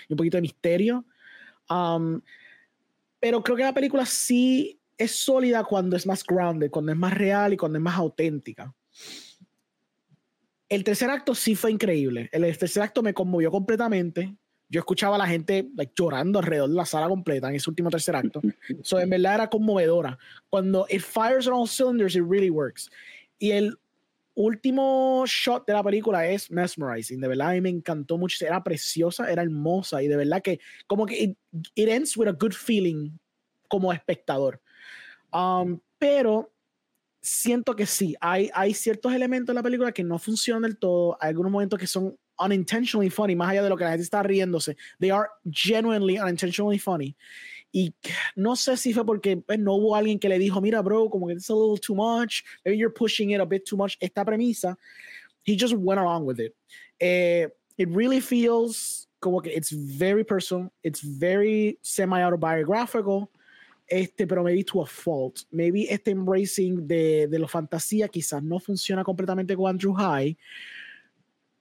y 0.07 0.13
un 0.13 0.17
poquito 0.17 0.37
de 0.37 0.41
misterio, 0.41 1.05
um, 1.67 2.21
pero 3.19 3.43
creo 3.43 3.57
que 3.57 3.63
la 3.63 3.73
película 3.73 4.05
sí 4.05 4.79
es 4.97 5.11
sólida 5.11 5.63
cuando 5.63 5.95
es 5.95 6.05
más 6.05 6.23
grounded, 6.23 6.69
cuando 6.69 6.91
es 6.91 6.97
más 6.97 7.13
real 7.13 7.53
y 7.53 7.57
cuando 7.57 7.77
es 7.77 7.83
más 7.83 7.95
auténtica 7.95 8.73
el 10.69 10.83
tercer 10.83 11.09
acto 11.09 11.35
sí 11.35 11.55
fue 11.55 11.71
increíble. 11.71 12.29
El 12.31 12.57
tercer 12.57 12.83
acto 12.83 13.01
me 13.01 13.13
conmovió 13.13 13.49
completamente. 13.49 14.35
Yo 14.69 14.79
escuchaba 14.79 15.15
a 15.15 15.19
la 15.19 15.27
gente 15.27 15.67
llorando 15.95 16.37
alrededor 16.37 16.69
de 16.69 16.75
la 16.75 16.85
sala 16.85 17.09
completa 17.09 17.49
en 17.49 17.55
ese 17.55 17.69
último 17.69 17.89
tercer 17.89 18.15
acto. 18.15 18.39
so, 18.83 18.99
en 18.99 19.09
verdad 19.09 19.35
era 19.35 19.49
conmovedora. 19.49 20.17
Cuando 20.47 20.85
it 20.89 21.01
fires 21.01 21.47
on 21.47 21.53
all 21.53 21.67
cylinders, 21.67 22.15
it 22.15 22.23
really 22.23 22.51
works. 22.51 22.89
Y 23.39 23.51
el 23.51 23.79
último 24.39 25.25
shot 25.27 25.65
de 25.67 25.73
la 25.73 25.83
película 25.83 26.25
es 26.25 26.49
mesmerizing. 26.49 27.19
De 27.19 27.27
verdad, 27.27 27.49
a 27.49 27.53
mí 27.53 27.61
me 27.61 27.69
encantó 27.69 28.17
mucho. 28.17 28.45
Era 28.45 28.63
preciosa, 28.63 29.29
era 29.29 29.41
hermosa 29.41 30.01
y 30.01 30.07
de 30.07 30.15
verdad 30.15 30.41
que 30.41 30.59
como 30.87 31.05
que 31.05 31.23
it, 31.23 31.37
ends 31.75 32.15
with 32.15 32.27
a 32.27 32.31
good 32.31 32.53
feeling 32.53 33.11
como 33.67 33.91
espectador. 33.91 34.61
Um, 35.33 35.79
pero 35.97 36.53
siento 37.21 37.75
que 37.75 37.85
sí, 37.85 38.15
hay, 38.21 38.49
hay 38.53 38.73
ciertos 38.73 39.13
elementos 39.13 39.49
en 39.49 39.55
la 39.55 39.63
película 39.63 39.91
que 39.91 40.05
no 40.05 40.17
funcionan 40.17 40.61
del 40.61 40.77
todo, 40.77 41.17
hay 41.19 41.29
algunos 41.29 41.51
momentos 41.51 41.77
que 41.77 41.85
son 41.85 42.17
unintentionally 42.39 43.09
funny, 43.09 43.35
más 43.35 43.49
allá 43.49 43.63
de 43.63 43.69
lo 43.69 43.75
que 43.75 43.83
la 43.83 43.91
gente 43.91 44.03
está 44.03 44.23
riéndose, 44.23 44.77
they 44.99 45.11
are 45.11 45.27
genuinely 45.51 46.17
unintentionally 46.17 46.79
funny. 46.79 47.15
Y 47.71 47.93
no 48.35 48.55
sé 48.55 48.77
si 48.77 48.93
fue 48.93 49.05
porque 49.05 49.37
pues, 49.37 49.59
no 49.59 49.75
hubo 49.75 49.95
alguien 49.95 50.19
que 50.19 50.29
le 50.29 50.39
dijo, 50.39 50.59
mira, 50.61 50.81
bro, 50.81 51.09
como 51.09 51.27
que 51.27 51.33
it's 51.33 51.49
a 51.49 51.53
little 51.53 51.77
too 51.77 51.95
much, 51.95 52.43
maybe 52.65 52.77
you're 52.77 52.93
pushing 52.93 53.31
it 53.31 53.39
a 53.39 53.45
bit 53.45 53.65
too 53.65 53.77
much, 53.77 53.97
esta 54.01 54.25
premisa. 54.25 54.75
He 55.43 55.55
just 55.55 55.75
went 55.75 55.99
along 55.99 56.25
with 56.25 56.39
it. 56.39 56.55
Eh, 56.99 57.47
it 57.77 57.89
really 57.89 58.19
feels 58.19 59.07
como 59.19 59.41
que 59.41 59.51
it's 59.51 59.71
very 59.71 60.23
personal, 60.23 60.71
it's 60.83 61.01
very 61.01 61.77
semi-autobiographical, 61.81 63.29
este, 63.87 64.27
pero 64.27 64.43
maybe 64.43 64.63
to 64.63 64.81
a 64.81 64.85
fault. 64.85 65.45
Maybe 65.51 65.89
este 65.89 66.09
embracing 66.09 66.87
de, 66.87 67.27
de 67.27 67.39
la 67.39 67.47
fantasía 67.47 68.07
quizás 68.07 68.43
no 68.43 68.59
funciona 68.59 69.03
completamente 69.03 69.55
con 69.55 69.67
Andrew 69.67 69.93
High, 69.93 70.37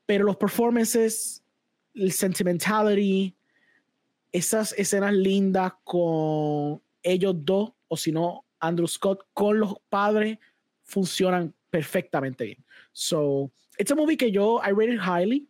pero 0.06 0.24
los 0.24 0.36
performances, 0.36 1.42
el 1.94 2.12
sentimentality, 2.12 3.34
esas 4.32 4.72
escenas 4.72 5.14
lindas 5.14 5.72
con 5.84 6.82
ellos 7.02 7.34
dos, 7.38 7.72
o 7.88 7.96
si 7.96 8.12
no, 8.12 8.44
Andrew 8.60 8.88
Scott 8.88 9.26
con 9.32 9.60
los 9.60 9.74
padres, 9.88 10.38
funcionan 10.84 11.54
perfectamente 11.70 12.44
bien. 12.44 12.64
So, 12.92 13.50
it's 13.78 13.90
a 13.90 13.94
movie 13.94 14.16
que 14.16 14.30
yo, 14.30 14.60
I 14.62 14.72
rated 14.72 14.98
highly 14.98 15.48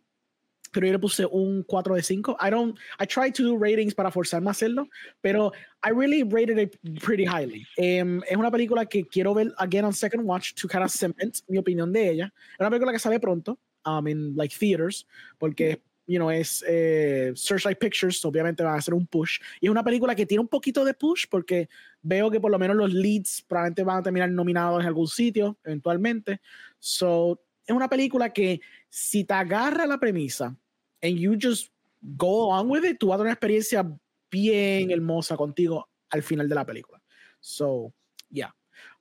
pero 0.71 0.87
yo 0.87 0.93
le 0.93 0.99
puse 0.99 1.25
un 1.25 1.63
4 1.63 1.95
de 1.95 2.03
5. 2.03 2.37
I 2.39 2.49
don't, 2.49 2.77
I 2.99 3.05
try 3.05 3.31
to 3.31 3.43
do 3.43 3.57
ratings 3.57 3.93
para 3.93 4.11
forzarme 4.11 4.49
a 4.49 4.51
hacerlo, 4.51 4.87
pero 5.21 5.51
I 5.83 5.91
really 5.91 6.23
rated 6.23 6.57
it 6.59 6.77
pretty 7.01 7.25
highly. 7.25 7.65
Um, 7.77 8.21
es 8.29 8.37
una 8.37 8.51
película 8.51 8.85
que 8.85 9.05
quiero 9.05 9.33
ver 9.33 9.53
again 9.57 9.85
on 9.85 9.93
second 9.93 10.23
watch 10.25 10.53
to 10.55 10.67
kind 10.67 10.83
of 10.83 10.91
cement 10.91 11.41
mi 11.47 11.57
opinión 11.57 11.91
de 11.91 12.09
ella. 12.09 12.33
Es 12.53 12.59
una 12.59 12.69
película 12.69 12.91
que 12.91 12.99
sale 12.99 13.19
pronto, 13.19 13.57
um, 13.85 14.07
in 14.07 14.35
like 14.35 14.55
theaters, 14.55 15.05
porque 15.37 15.81
you 16.09 16.17
know, 16.17 16.31
es 16.31 16.65
eh, 16.67 17.31
Searchlight 17.35 17.77
Pictures, 17.77 18.25
obviamente 18.25 18.63
va 18.63 18.73
a 18.73 18.81
ser 18.81 18.95
un 18.95 19.05
push. 19.05 19.39
Y 19.61 19.67
es 19.67 19.69
una 19.69 19.83
película 19.83 20.15
que 20.15 20.25
tiene 20.25 20.41
un 20.41 20.47
poquito 20.47 20.83
de 20.83 20.95
push 20.95 21.25
porque 21.29 21.69
veo 22.01 22.31
que 22.31 22.39
por 22.39 22.49
lo 22.49 22.57
menos 22.57 22.75
los 22.75 22.91
leads 22.91 23.43
probablemente 23.47 23.83
van 23.83 23.97
a 23.99 24.03
terminar 24.03 24.31
nominados 24.31 24.81
en 24.81 24.87
algún 24.87 25.07
sitio 25.07 25.59
eventualmente. 25.63 26.41
So, 26.79 27.39
es 27.63 27.75
una 27.75 27.87
película 27.87 28.33
que 28.33 28.59
si 28.89 29.23
te 29.23 29.35
agarra 29.35 29.85
la 29.85 29.99
premisa 29.99 30.57
and 31.03 31.15
you 31.15 31.37
just 31.39 31.71
go 32.01 32.49
on 32.49 32.71
with 32.71 32.83
it, 32.83 32.97
tú 32.97 33.09
vas 33.09 33.15
a 33.15 33.17
tener 33.19 33.27
una 33.27 33.33
experiencia 33.33 33.85
bien 34.31 34.89
hermosa 34.89 35.37
contigo 35.37 35.87
al 36.09 36.23
final 36.23 36.49
de 36.49 36.55
la 36.55 36.65
película. 36.65 36.99
So, 37.39 37.93
yeah. 38.31 38.51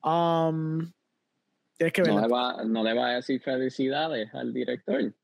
Um, 0.05 0.93
tienes 1.79 1.95
que 1.95 2.03
No 2.03 2.21
le, 2.21 2.29
va, 2.29 2.65
no 2.65 2.85
le 2.85 2.93
va 2.93 3.07
a 3.07 3.15
decir 3.15 3.41
felicidades 3.41 4.29
al 4.35 4.53
director. 4.53 5.15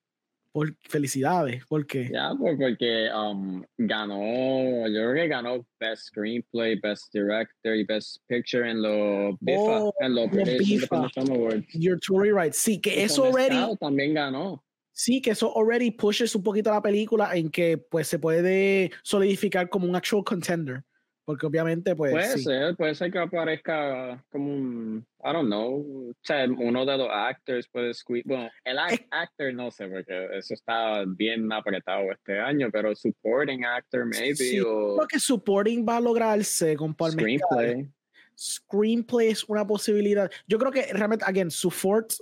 Por 0.55 0.73
felicidades, 0.89 1.67
¿por 1.67 1.85
qué? 1.85 2.09
Ya, 2.13 2.31
pues 2.39 2.57
porque 2.57 3.09
um, 3.13 3.65
ganó, 3.77 4.87
yo 4.87 5.01
creo 5.01 5.15
que 5.15 5.27
ganó 5.27 5.67
Best 5.81 6.05
Screenplay, 6.05 6.79
Best 6.79 7.13
Director 7.13 7.75
y 7.75 7.83
Best 7.83 8.19
Picture 8.29 8.71
en 8.71 8.81
los 8.81 9.35
BIFA, 9.41 9.83
oh, 9.83 9.95
en 9.99 10.15
los 10.15 10.31
BIFA. 10.31 11.09
Awards. 11.17 11.67
You're 11.73 11.99
totally 11.99 12.31
right. 12.31 12.53
Sí, 12.53 12.81
que 12.81 13.03
eso 13.03 13.25
already... 13.25 13.77
también 13.81 14.15
ganó. 14.15 14.63
Sí, 14.93 15.21
que 15.21 15.31
eso 15.31 15.53
already 15.57 15.91
pushes 15.91 16.37
un 16.37 16.45
poquito 16.45 16.71
la 16.71 16.81
película 16.81 17.35
en 17.35 17.51
que 17.51 17.77
pues 17.77 18.07
se 18.07 18.21
puede 18.21 18.93
solidificar 19.03 19.69
como 19.69 19.89
un 19.89 19.97
actual 19.97 20.23
contender. 20.23 20.85
Porque 21.25 21.47
obviamente, 21.47 21.97
pues. 21.97 22.13
Puede 22.13 22.39
ser, 22.39 22.77
puede 22.77 22.95
ser 22.95 23.11
que 23.11 23.19
aparezca 23.19 24.23
como 24.31 24.53
un. 24.53 25.07
I 25.25 25.33
don't 25.33 25.47
know. 25.47 26.11
O 26.11 26.15
sea, 26.23 26.45
uno 26.45 26.85
de 26.85 26.99
los 26.99 27.09
actors 27.11 27.67
puede 27.69 27.95
squeeze. 27.95 28.29
Bueno, 28.29 28.51
el 28.65 28.79
actor 28.79 29.55
no 29.55 29.71
sé, 29.71 29.89
porque 29.89 30.29
eso 30.33 30.53
está 30.53 31.05
bien 31.07 31.51
apretado 31.51 32.13
este 32.13 32.39
año, 32.39 32.69
pero 32.71 32.95
supporting 32.95 33.65
actor, 33.65 34.05
maybe. 34.05 34.37
Sí, 34.37 34.61
o... 34.61 34.97
Creo 34.97 35.09
que 35.09 35.19
supporting 35.19 35.87
va 35.89 35.97
a 35.97 36.01
lograrse 36.01 36.77
con 36.77 36.95
Paul 36.95 37.13
Screenplay. 37.13 37.89
Screenplay 38.37 39.29
es 39.29 39.45
una 39.45 39.67
posibilidad. 39.67 40.31
Yo 40.47 40.59
creo 40.59 40.73
que 40.73 40.93
realmente, 40.93 41.25
again, 41.25 41.51
su, 41.51 41.73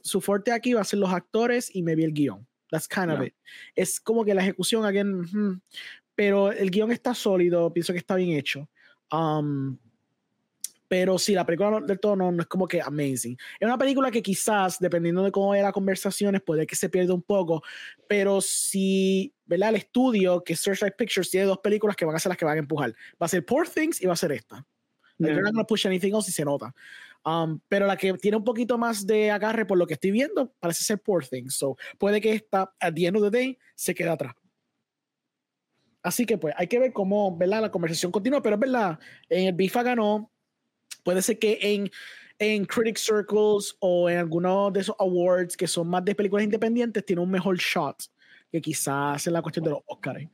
su 0.03 0.21
fuerte 0.21 0.53
aquí 0.53 0.75
va 0.75 0.83
a 0.83 0.85
ser 0.85 1.01
los 1.01 1.13
actores 1.13 1.75
y 1.75 1.83
maybe 1.83 2.05
el 2.05 2.13
guion. 2.13 2.47
That's 2.71 2.87
kind 2.89 3.11
of 3.11 3.23
it. 3.23 3.35
Es 3.75 4.01
como 4.01 4.25
que 4.25 4.35
la 4.35 4.43
ejecución, 4.43 4.85
again, 4.85 5.61
pero 6.15 6.53
el 6.53 6.71
guion 6.71 6.93
está 6.93 7.15
sólido, 7.15 7.73
pienso 7.73 7.93
que 7.93 7.99
está 7.99 8.17
bien 8.17 8.31
hecho. 8.31 8.69
Um, 9.13 9.79
pero 10.93 11.19
sí, 11.19 11.33
la 11.33 11.47
película 11.47 11.81
del 11.81 11.99
todo 11.99 12.17
no, 12.17 12.39
es 12.39 12.47
como 12.49 12.69
que 12.69 12.83
amazing. 12.83 13.39
Es 13.59 13.67
una 13.67 13.79
película 13.79 14.11
que 14.11 14.23
quizás, 14.23 14.79
dependiendo 14.79 15.23
de 15.23 15.33
cómo 15.33 15.49
vaya 15.49 15.63
las 15.63 15.73
conversaciones, 15.73 16.43
puede 16.43 16.67
que 16.67 16.77
se 16.77 16.91
pierda 16.91 17.15
un 17.15 17.23
poco. 17.23 17.63
Pero 18.07 18.43
si, 18.43 19.33
¿verdad? 19.47 19.71
El 19.71 19.77
estudio, 19.77 20.45
que 20.45 20.55
Searchlight 20.55 20.95
Pictures, 20.97 21.31
tiene 21.31 21.47
dos 21.47 21.61
películas 21.61 21.97
que 21.97 22.05
van 22.05 22.15
a 22.15 22.19
ser 22.19 22.29
las 22.29 22.37
que 22.37 22.45
van 22.45 22.57
a 22.57 22.61
empujar. 22.61 22.91
Va 23.13 23.25
a 23.25 23.29
ser 23.29 23.43
Poor 23.47 23.67
Things 23.67 24.03
y 24.03 24.07
va 24.07 24.13
a 24.13 24.17
ser 24.17 24.33
esta. 24.33 24.67
Yeah. 25.17 25.29
They're 25.29 25.43
not 25.43 25.55
going 25.55 25.65
push 25.65 25.87
anything 25.87 26.13
else 26.15 26.29
y 26.29 26.33
se 26.33 26.45
nota. 26.45 26.75
Um, 27.25 27.59
pero 27.69 27.87
la 27.87 27.97
que 27.97 28.13
tiene 28.15 28.37
un 28.37 28.45
poquito 28.45 28.77
más 28.77 29.07
de 29.07 29.31
agarre 29.31 29.65
por 29.65 29.79
lo 29.79 29.87
que 29.87 29.95
estoy 29.95 30.11
viendo, 30.11 30.53
parece 30.61 30.85
ser 30.85 31.01
Poor 31.01 31.25
Things. 31.25 31.55
So, 31.55 31.79
puede 31.97 32.21
que 32.21 32.35
esta, 32.35 32.75
at 32.79 32.93
the 32.93 33.07
end 33.07 33.17
of 33.17 33.23
the 33.23 33.31
day, 33.31 33.59
se 33.75 33.95
quede 33.95 34.11
atrás. 34.11 34.35
Así 36.03 36.27
que 36.27 36.37
pues 36.37 36.55
hay 36.57 36.67
que 36.67 36.79
ver 36.79 36.93
cómo, 36.93 37.37
¿verdad? 37.37 37.63
La 37.63 37.71
conversación 37.71 38.11
continúa, 38.11 38.43
pero 38.43 38.57
es 38.57 38.61
verdad, 38.61 38.99
en 39.29 39.49
el 39.49 39.55
BIFA 39.55 39.83
ganó, 39.83 40.31
puede 41.05 41.23
ser 41.23 41.39
que 41.39 41.59
en, 41.61 41.91
en 42.39 42.65
Critic 42.65 42.97
Circles 42.97 43.77
o 43.79 44.11
en 44.11 44.19
algunos 44.19 44.73
de 44.73 44.81
esos 44.81 44.97
awards 44.99 45.57
que 45.57 45.67
son 45.67 45.89
más 45.89 46.05
de 46.05 46.15
películas 46.15 46.45
independientes 46.45 47.05
tiene 47.05 47.23
un 47.23 47.31
mejor 47.31 47.57
shot 47.57 48.03
que 48.51 48.61
quizás 48.61 49.27
en 49.27 49.33
la 49.33 49.43
cuestión 49.43 49.65
de 49.65 49.71
los 49.71 49.81
Oscars. 49.87 50.27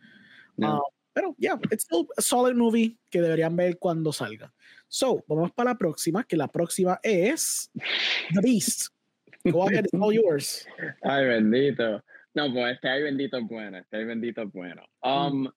Ah, 0.62 0.80
Pero, 1.12 1.34
yeah, 1.38 1.58
it's 1.70 1.84
still 1.84 2.06
a 2.16 2.22
solid 2.22 2.56
movie 2.56 2.96
que 3.10 3.20
deberían 3.20 3.54
ver 3.56 3.78
cuando 3.78 4.12
salga. 4.12 4.52
So, 4.88 5.22
vamos 5.28 5.52
para 5.52 5.70
la 5.70 5.78
próxima, 5.78 6.24
que 6.24 6.36
la 6.36 6.48
próxima 6.48 6.98
es 7.02 7.70
The 8.32 8.40
Beast. 8.40 8.88
Go 9.44 9.68
ahead, 9.68 9.84
it's 9.84 9.94
all 9.94 10.12
yours. 10.12 10.66
Ay, 11.02 11.26
bendito. 11.26 12.02
No, 12.38 12.52
pues 12.52 12.74
este 12.74 12.88
ay 12.88 13.02
bendito 13.02 13.36
es 13.38 13.48
bueno, 13.48 13.78
este 13.78 13.96
ay 13.96 14.04
bendito 14.04 14.42
es 14.42 14.52
bueno. 14.52 14.84
Um, 15.02 15.48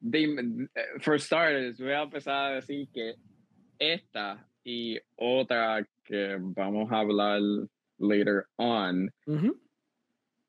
mm. 0.00 0.68
for 1.00 1.20
starters, 1.20 1.78
voy 1.78 1.92
a 1.92 2.02
empezar 2.04 2.52
a 2.52 2.54
decir 2.54 2.88
que 2.94 3.14
esta 3.78 4.48
y 4.64 4.98
otra 5.16 5.86
que 6.02 6.38
vamos 6.40 6.90
a 6.90 7.00
hablar 7.00 7.42
later 7.98 8.46
on 8.56 9.10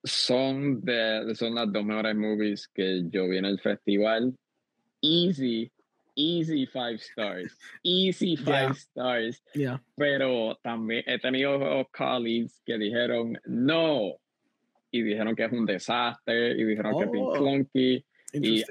son, 0.06 0.80
de, 0.80 1.36
son 1.36 1.56
las 1.56 1.70
dos 1.74 1.84
mejores 1.84 2.16
movies 2.16 2.70
que 2.74 3.04
yo 3.10 3.28
vi 3.28 3.40
en 3.40 3.46
el 3.46 3.60
festival. 3.60 4.34
Easy, 5.02 5.74
easy 6.16 6.66
five 6.68 7.00
stars. 7.00 7.58
Easy 7.84 8.36
five 8.38 8.78
stars. 8.78 9.44
Pero 9.98 10.58
también 10.64 11.04
he 11.06 11.20
tenido 11.20 11.86
colleagues 11.92 12.62
que 12.66 12.78
dijeron 12.78 13.38
no. 13.46 14.21
Y 14.92 15.02
dijeron 15.02 15.36
que 15.36 15.46
es 15.46 15.52
un 15.52 15.66
desastre. 15.66 16.52
Y 16.52 16.64
dijeron 16.64 16.98
que 16.98 17.06
es 17.06 17.12
bien 17.12 17.26
oh, 17.26 17.34
clunky. 17.34 18.06
Y 18.34 18.64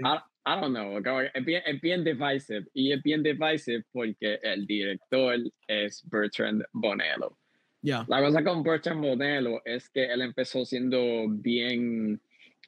I 0.47 0.59
don't 0.59 0.75
know, 0.75 0.99
es 1.35 1.45
bien, 1.45 1.62
es 1.66 1.81
bien 1.81 2.03
divisive 2.03 2.66
y 2.73 2.93
es 2.93 3.03
bien 3.03 3.23
divisive 3.23 3.85
porque 3.93 4.39
el 4.43 4.66
director 4.66 5.37
es 5.68 6.03
Bertrand 6.11 6.64
Bonello. 6.73 7.37
Yeah. 7.83 8.05
La 8.09 8.21
cosa 8.21 8.43
con 8.43 8.62
Bertrand 8.62 9.03
Bonello 9.03 9.61
es 9.64 9.89
que 9.91 10.07
él 10.07 10.23
empezó 10.23 10.64
siendo 10.64 11.27
bien 11.29 12.21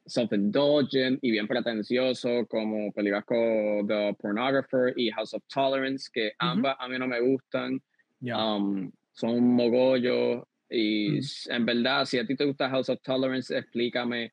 self-indulgent 0.04 1.18
y 1.22 1.30
bien 1.30 1.48
pretencioso 1.48 2.46
como 2.46 2.92
películas 2.92 3.24
como 3.24 3.86
The 3.86 4.16
Pornographer 4.20 4.92
y 4.96 5.10
House 5.10 5.32
of 5.32 5.42
Tolerance 5.52 6.10
que 6.12 6.32
ambas 6.38 6.76
a 6.78 6.88
mí 6.88 6.98
no 6.98 7.06
me 7.06 7.20
gustan. 7.20 7.80
Um, 8.20 8.92
son 9.12 9.30
un 9.30 9.56
y 10.72 11.20
en 11.48 11.66
verdad 11.66 12.06
si 12.06 12.18
a 12.18 12.26
ti 12.26 12.34
te 12.34 12.44
gusta 12.44 12.70
House 12.70 12.88
of 12.88 13.00
Tolerance 13.02 13.56
explícame 13.56 14.32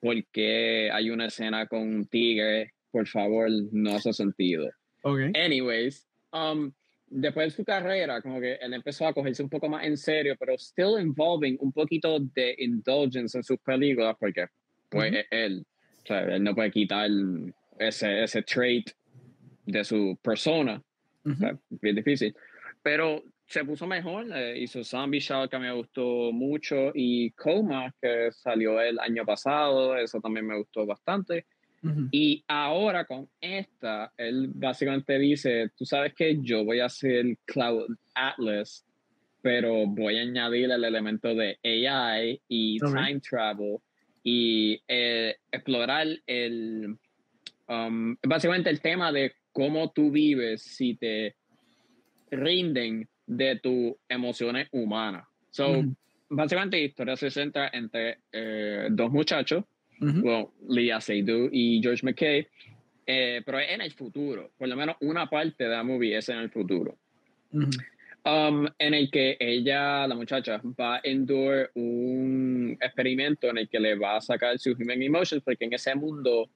porque 0.00 0.90
hay 0.92 1.10
una 1.10 1.26
escena 1.26 1.66
con 1.66 1.80
un 1.80 2.06
tigre, 2.06 2.72
por 2.90 3.06
favor, 3.06 3.48
no 3.72 3.96
hace 3.96 4.12
sentido. 4.12 4.70
Okay. 5.02 5.32
Anyways, 5.34 6.06
um, 6.32 6.72
después 7.08 7.52
de 7.52 7.56
su 7.56 7.64
carrera, 7.64 8.20
como 8.22 8.40
que 8.40 8.54
él 8.54 8.74
empezó 8.74 9.06
a 9.06 9.12
cogerse 9.12 9.42
un 9.42 9.48
poco 9.48 9.68
más 9.68 9.84
en 9.84 9.96
serio, 9.96 10.36
pero 10.38 10.56
still 10.56 11.00
involving 11.00 11.56
un 11.60 11.72
poquito 11.72 12.18
de 12.20 12.54
indulgence 12.58 13.36
en 13.36 13.44
sus 13.44 13.58
películas, 13.58 14.16
porque 14.18 14.46
pues 14.88 15.26
él, 15.30 15.64
o 16.04 16.06
sea, 16.06 16.20
él 16.22 16.42
no 16.42 16.54
puede 16.54 16.70
quitar 16.70 17.10
ese, 17.78 18.22
ese 18.22 18.42
trait 18.42 18.90
de 19.66 19.84
su 19.84 20.18
persona, 20.22 20.82
bien 21.24 21.96
difícil. 21.96 22.34
Pero 22.82 23.22
se 23.48 23.64
puso 23.64 23.86
mejor, 23.86 24.26
eh, 24.34 24.58
hizo 24.58 24.84
Zombie 24.84 25.20
Show 25.20 25.48
que 25.48 25.58
me 25.58 25.72
gustó 25.72 26.30
mucho 26.32 26.92
y 26.94 27.30
Coma 27.30 27.94
que 28.00 28.30
salió 28.30 28.78
el 28.80 28.98
año 28.98 29.24
pasado, 29.24 29.96
eso 29.96 30.20
también 30.20 30.46
me 30.46 30.58
gustó 30.58 30.84
bastante. 30.86 31.46
Y 32.10 32.44
ahora 32.48 33.04
con 33.04 33.28
esta, 33.40 34.12
él 34.16 34.50
básicamente 34.52 35.16
dice, 35.16 35.70
tú 35.76 35.86
sabes 35.86 36.12
que 36.12 36.36
yo 36.42 36.64
voy 36.64 36.80
a 36.80 36.86
hacer 36.86 37.24
Cloud 37.44 37.96
Atlas, 38.14 38.84
pero 39.40 39.86
voy 39.86 40.18
a 40.18 40.22
añadir 40.22 40.70
el 40.70 40.82
elemento 40.84 41.34
de 41.36 41.56
AI 41.62 42.42
y 42.48 42.80
time 42.80 43.20
travel 43.20 43.76
y 44.24 44.82
eh, 44.88 45.36
explorar 45.52 46.08
el, 46.26 46.98
um, 47.68 48.16
básicamente 48.26 48.70
el 48.70 48.80
tema 48.80 49.12
de 49.12 49.32
cómo 49.52 49.92
tú 49.92 50.10
vives 50.10 50.62
si 50.62 50.96
te 50.96 51.36
rinden 52.30 53.08
de 53.28 53.56
tus 53.56 53.94
emociones 54.08 54.68
humanas. 54.72 55.26
So, 55.50 55.84
básicamente 56.30 56.78
la 56.78 56.84
historia 56.84 57.16
se 57.16 57.30
centra 57.30 57.70
entre 57.72 58.18
eh, 58.32 58.88
dos 58.90 59.12
muchachos, 59.12 59.64
well, 60.00 60.48
Leah 60.66 61.00
Seydoux 61.00 61.50
y 61.52 61.80
George 61.82 62.04
McKay, 62.04 62.46
eh, 63.06 63.42
pero 63.44 63.60
en 63.60 63.80
el 63.80 63.92
futuro, 63.92 64.50
por 64.58 64.68
lo 64.68 64.76
menos 64.76 64.96
una 65.00 65.28
parte 65.28 65.64
de 65.64 65.70
la 65.70 65.82
movie 65.82 66.16
es 66.16 66.28
en 66.28 66.38
el 66.38 66.50
futuro. 66.50 66.96
Um, 68.24 68.66
en 68.78 68.94
el 68.94 69.10
que 69.10 69.36
ella, 69.40 70.06
la 70.06 70.14
muchacha, 70.14 70.60
va 70.78 70.96
a 70.96 71.00
endurar 71.02 71.70
un 71.74 72.76
experimento 72.80 73.48
en 73.48 73.58
el 73.58 73.68
que 73.68 73.80
le 73.80 73.94
va 73.94 74.16
a 74.16 74.20
sacar 74.20 74.58
sus 74.58 74.74
human 74.74 75.00
emotions, 75.02 75.42
porque 75.42 75.64
en 75.64 75.72
ese 75.72 75.94
mundo 75.94 76.50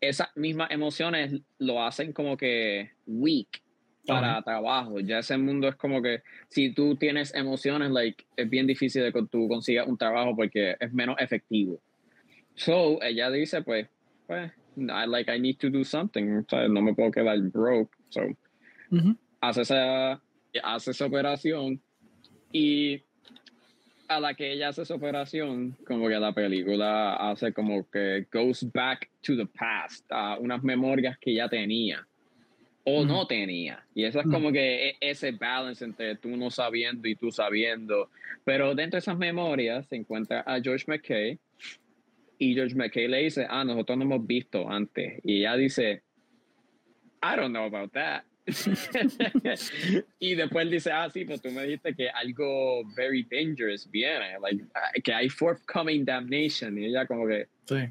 esas 0.00 0.28
mismas 0.36 0.70
emociones 0.70 1.34
lo 1.58 1.82
hacen 1.82 2.12
como 2.12 2.36
que 2.36 2.90
weak 3.06 3.62
para 4.06 4.42
trabajo. 4.42 5.00
Ya 5.00 5.18
ese 5.18 5.36
mundo 5.36 5.68
es 5.68 5.76
como 5.76 6.00
que 6.00 6.22
si 6.48 6.72
tú 6.72 6.96
tienes 6.96 7.34
emociones, 7.34 7.90
like, 7.90 8.24
es 8.36 8.48
bien 8.48 8.66
difícil 8.66 9.02
de 9.02 9.12
que 9.12 9.22
tú 9.30 9.48
consigas 9.48 9.86
un 9.86 9.98
trabajo 9.98 10.34
porque 10.34 10.76
es 10.78 10.92
menos 10.92 11.16
efectivo. 11.18 11.80
So, 12.54 13.02
ella 13.02 13.30
dice, 13.30 13.62
pues, 13.62 13.88
pues, 14.26 14.50
I, 14.76 15.06
like, 15.06 15.30
I 15.34 15.38
need 15.38 15.56
to 15.58 15.70
do 15.70 15.84
something. 15.84 16.44
no 16.68 16.82
me 16.82 16.94
puedo 16.94 17.10
quedar 17.10 17.38
broke. 17.50 17.94
So, 18.10 18.22
hace, 19.40 19.62
esa, 19.62 20.20
hace 20.62 20.90
esa 20.90 21.06
operación 21.06 21.80
y 22.52 23.02
a 24.08 24.20
la 24.20 24.34
que 24.34 24.52
ella 24.52 24.68
hace 24.68 24.82
esa 24.82 24.94
operación, 24.94 25.76
como 25.86 26.08
que 26.08 26.14
la 26.14 26.32
película 26.32 27.16
hace 27.16 27.52
como 27.52 27.88
que 27.90 28.26
goes 28.32 28.64
back 28.72 29.10
to 29.22 29.36
the 29.36 29.46
past, 29.46 30.04
a 30.10 30.38
unas 30.38 30.62
memorias 30.62 31.18
que 31.18 31.34
ya 31.34 31.48
tenía 31.48 32.06
o 32.88 33.04
no 33.04 33.26
tenía. 33.26 33.84
Y 33.94 34.04
eso 34.04 34.20
es 34.20 34.26
como 34.26 34.52
que 34.52 34.90
e, 34.90 34.96
ese 35.00 35.32
balance 35.32 35.84
entre 35.84 36.14
tú 36.14 36.28
no 36.36 36.50
sabiendo 36.50 37.08
y 37.08 37.16
tú 37.16 37.32
sabiendo. 37.32 38.10
Pero 38.44 38.76
dentro 38.76 38.96
de 38.96 39.00
esas 39.00 39.18
memorias 39.18 39.88
se 39.88 39.96
encuentra 39.96 40.44
a 40.46 40.60
George 40.60 40.84
McKay 40.86 41.36
y 42.38 42.54
George 42.54 42.76
McKay 42.76 43.08
le 43.08 43.24
dice, 43.24 43.44
ah, 43.50 43.64
nosotros 43.64 43.98
no 43.98 44.04
hemos 44.04 44.24
visto 44.24 44.70
antes. 44.70 45.20
Y 45.24 45.38
ella 45.38 45.56
dice, 45.56 46.02
I 47.20 47.34
don't 47.34 47.50
know 47.50 47.64
about 47.64 47.92
that. 47.92 48.22
y 50.20 50.36
después 50.36 50.70
dice, 50.70 50.92
ah, 50.92 51.10
sí, 51.10 51.24
pues 51.24 51.42
tú 51.42 51.50
me 51.50 51.64
dijiste 51.64 51.92
que 51.92 52.08
algo 52.08 52.84
very 52.94 53.24
dangerous 53.24 53.90
viene, 53.90 54.38
like, 54.40 54.64
que 55.02 55.12
hay 55.12 55.28
forthcoming 55.28 56.04
damnation. 56.04 56.78
Y 56.78 56.86
ella 56.86 57.04
como 57.04 57.26
que, 57.26 57.48
sí. 57.64 57.90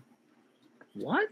What? 0.93 1.25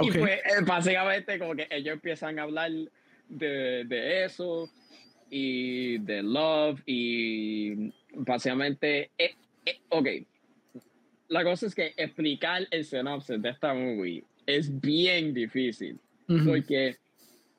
Y 0.00 0.10
pues 0.10 0.38
eh, 0.38 0.62
básicamente 0.62 1.38
como 1.38 1.54
que 1.54 1.66
ellos 1.70 1.94
empiezan 1.94 2.38
a 2.38 2.42
hablar 2.42 2.70
de, 3.28 3.84
de 3.84 4.24
eso 4.24 4.70
y 5.30 5.98
de 5.98 6.22
love 6.22 6.80
y 6.86 7.92
básicamente, 8.14 9.10
eh, 9.16 9.34
eh, 9.64 9.78
ok, 9.88 10.08
la 11.28 11.44
cosa 11.44 11.66
es 11.66 11.74
que 11.74 11.94
explicar 11.96 12.66
el 12.70 12.84
sinopsis 12.84 13.40
de 13.40 13.50
esta 13.50 13.72
movie 13.72 14.24
es 14.46 14.80
bien 14.80 15.32
difícil 15.32 15.98
porque 16.46 16.96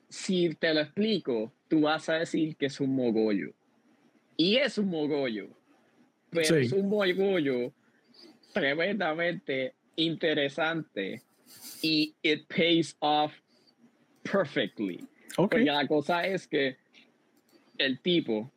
si 0.08 0.54
te 0.54 0.72
lo 0.72 0.80
explico, 0.80 1.52
tú 1.68 1.82
vas 1.82 2.08
a 2.08 2.14
decir 2.14 2.56
que 2.56 2.66
es 2.66 2.80
un 2.80 2.94
mogollo. 2.94 3.52
Y 4.36 4.56
es 4.56 4.78
un 4.78 4.88
mogollo, 4.88 5.48
pero 6.30 6.56
es 6.56 6.72
un 6.72 6.88
mogollo 6.88 7.72
tremendamente 8.54 9.74
interesante 9.96 11.22
y 11.82 12.14
it 12.22 12.48
pays 12.48 12.94
off 13.00 13.32
perfectly. 14.24 15.04
Okay. 15.38 15.64
Porque 15.64 15.70
la 15.70 15.86
cosa 15.86 16.26
es 16.26 16.46
que 16.46 16.76
el 17.78 18.00
tipo 18.00 18.50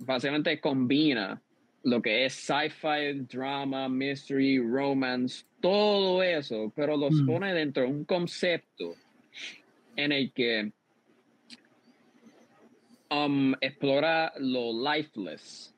básicamente 0.00 0.60
combina 0.60 1.40
lo 1.84 2.00
que 2.00 2.24
es 2.24 2.34
sci-fi, 2.34 3.12
drama, 3.28 3.88
mystery, 3.88 4.58
romance, 4.58 5.44
todo 5.60 6.22
eso, 6.22 6.72
pero 6.74 6.96
los 6.96 7.12
mm. 7.12 7.26
pone 7.26 7.54
dentro 7.54 7.82
de 7.84 7.88
un 7.90 8.04
concepto 8.04 8.94
en 9.96 10.12
el 10.12 10.32
que 10.32 10.72
um, 13.10 13.54
explora 13.60 14.32
lo 14.38 14.72
lifeless. 14.72 15.72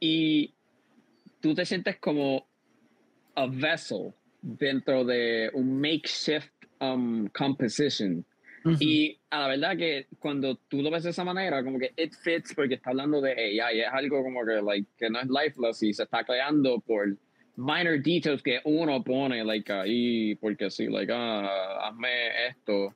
Y 0.00 0.54
tú 1.40 1.54
te 1.54 1.64
sientes 1.66 1.98
como 1.98 2.46
a 3.34 3.46
vessel 3.46 4.14
dentro 4.40 5.04
de 5.04 5.50
un 5.54 5.80
makeshift 5.80 6.52
um, 6.80 7.28
composition. 7.28 8.24
Y 8.80 9.18
a 9.30 9.40
la 9.40 9.48
verdad 9.48 9.76
que 9.76 10.06
cuando 10.18 10.56
tú 10.68 10.82
lo 10.82 10.90
ves 10.90 11.04
de 11.04 11.10
esa 11.10 11.24
manera, 11.24 11.62
como 11.64 11.78
que 11.78 11.92
it 11.96 12.12
fits 12.22 12.54
porque 12.54 12.74
está 12.74 12.90
hablando 12.90 13.20
de 13.20 13.32
AI, 13.32 13.80
es 13.80 13.86
algo 13.90 14.22
como 14.22 14.44
que, 14.44 14.60
like, 14.60 14.86
que 14.98 15.08
no 15.08 15.20
es 15.20 15.28
lifeless 15.28 15.82
y 15.82 15.94
se 15.94 16.02
está 16.02 16.24
creando 16.24 16.80
por 16.80 17.16
minor 17.56 18.02
details 18.02 18.42
que 18.42 18.60
uno 18.64 19.02
pone, 19.02 19.42
like, 19.44 19.72
ahí, 19.72 20.34
porque 20.36 20.70
sí, 20.70 20.86
like, 20.88 21.10
ah, 21.12 21.88
hazme 21.88 22.48
esto, 22.48 22.94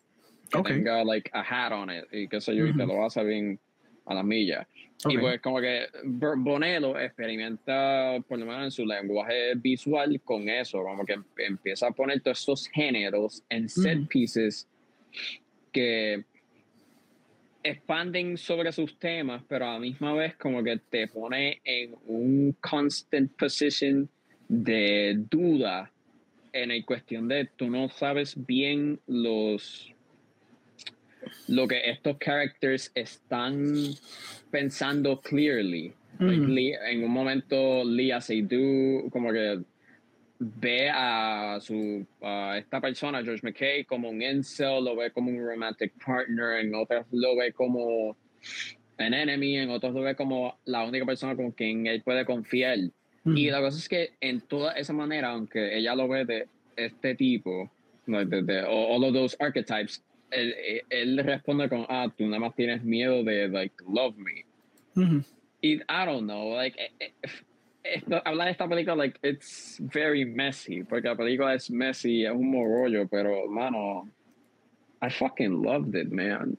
que 0.51 0.63
tenga, 0.63 1.05
like, 1.05 1.31
a 1.33 1.41
hat 1.41 1.73
on 1.73 1.91
it, 1.91 2.05
y 2.13 2.29
qué 2.29 2.41
sé 2.41 2.55
yo, 2.55 2.67
y 2.67 2.77
te 2.77 2.85
lo 2.85 3.05
hace 3.05 3.25
bien, 3.25 3.59
a 4.07 4.15
las 4.15 4.25
millas. 4.25 4.67
Y 5.09 5.19
pues 5.19 5.41
como 5.41 5.61
que 5.61 5.87
Bonello 6.05 6.99
experimenta, 6.99 8.19
por 8.29 8.39
lo 8.39 8.47
menos 8.47 8.65
en 8.65 8.71
su 8.71 8.87
lenguaje 8.87 9.55
visual, 9.57 10.21
con 10.23 10.49
eso, 10.49 10.83
como 10.83 11.05
que 11.05 11.17
empieza 11.39 11.89
a 11.89 11.91
poner 11.91 12.21
todos 12.21 12.39
estos 12.39 12.69
géneros 12.69 13.43
en 13.49 13.69
set 13.69 14.07
pieces 14.07 14.69
que 15.73 16.25
expanden 17.65 18.37
sobre 18.37 18.73
sus 18.73 18.99
temas, 18.99 19.43
pero 19.49 19.67
a 19.67 19.73
la 19.75 19.79
misma 19.79 20.15
vez 20.15 20.37
como 20.37 20.63
que 20.63 20.79
te 20.89 21.09
pone 21.09 21.61
en 21.65 21.95
un 22.07 22.57
constant 22.61 23.33
position 23.37 24.09
de 24.49 25.17
duda 25.31 25.91
en 26.53 26.71
el 26.71 26.85
cuestión 26.85 27.29
de 27.29 27.47
tú 27.57 27.71
no 27.71 27.89
sabes 27.89 28.35
bien 28.47 29.01
los 29.07 29.92
lo 31.49 31.67
que 31.69 31.91
estos 31.91 32.19
characters 32.19 32.91
están 32.95 33.75
pensando 34.51 35.21
clearly. 35.21 35.93
en 36.21 37.05
un 37.05 37.11
momento 37.11 37.85
Lia 37.85 38.21
Seydoux 38.21 39.11
como 39.11 39.33
que 39.33 39.61
ve 40.39 40.91
a 40.91 41.59
su 41.61 42.07
a 42.21 42.59
esta 42.59 42.81
persona 42.81 43.23
George 43.23 43.43
McKay 43.45 43.85
como 43.85 44.11
un 44.11 44.23
incel, 44.23 44.85
lo 44.85 44.97
ve 44.97 45.11
como 45.11 45.31
un 45.31 45.45
romantic 45.45 45.93
partner, 46.05 46.61
en 46.61 46.75
otros 46.75 47.07
lo 47.13 47.37
ve 47.37 47.53
como 47.53 48.17
an 48.99 49.15
enemy, 49.15 49.59
en 49.59 49.71
otros 49.71 49.95
lo 49.95 50.03
ve 50.03 50.15
como 50.15 50.59
la 50.65 50.85
única 50.85 51.07
persona 51.07 51.37
con 51.37 51.53
quien 51.53 51.87
él 51.87 52.03
puede 52.03 52.25
confiar. 52.25 52.79
Y 53.25 53.51
la 53.51 53.61
cosa 53.61 53.79
es 53.79 53.89
que 53.89 54.11
en 54.21 54.41
toda 54.41 54.73
esa 54.73 54.93
manera, 54.93 55.31
aunque 55.31 55.77
ella 55.79 55.95
lo 55.95 56.09
ve 56.09 56.25
de 56.25 56.49
este 56.75 57.15
tipo, 57.15 57.71
de, 58.07 58.43
de, 58.43 58.63
all 58.65 59.05
of 59.05 59.15
those 59.15 59.37
archetypes, 59.39 60.03
él, 60.33 60.83
él, 60.91 61.19
responde 61.19 61.69
con, 61.69 61.87
ah, 61.89 62.09
tú 62.17 62.27
nada 62.27 62.41
más 62.41 62.55
tienes 62.55 62.83
miedo 62.83 63.23
de, 63.23 63.49
like, 63.49 63.75
love 63.89 64.17
me. 64.17 64.45
Y 65.61 65.75
I 65.75 66.05
don't 66.05 66.25
know, 66.25 66.55
like, 66.55 66.77
eh, 66.79 66.91
eh, 67.01 67.13
esto, 67.85 68.21
hablar 68.25 68.47
de 68.47 68.53
esta 68.53 68.69
película, 68.69 68.97
like, 68.97 69.19
it's 69.23 69.79
very 69.81 70.25
messy, 70.25 70.83
porque 70.83 71.09
la 71.09 71.17
película 71.17 71.55
es 71.55 71.71
messy, 71.71 72.25
es 72.25 72.33
un 72.33 72.51
morollo, 72.51 73.07
pero, 73.09 73.49
mano, 73.49 74.09
I 75.01 75.09
fucking 75.11 75.63
loved 75.63 75.95
it, 75.95 76.11
man. 76.11 76.57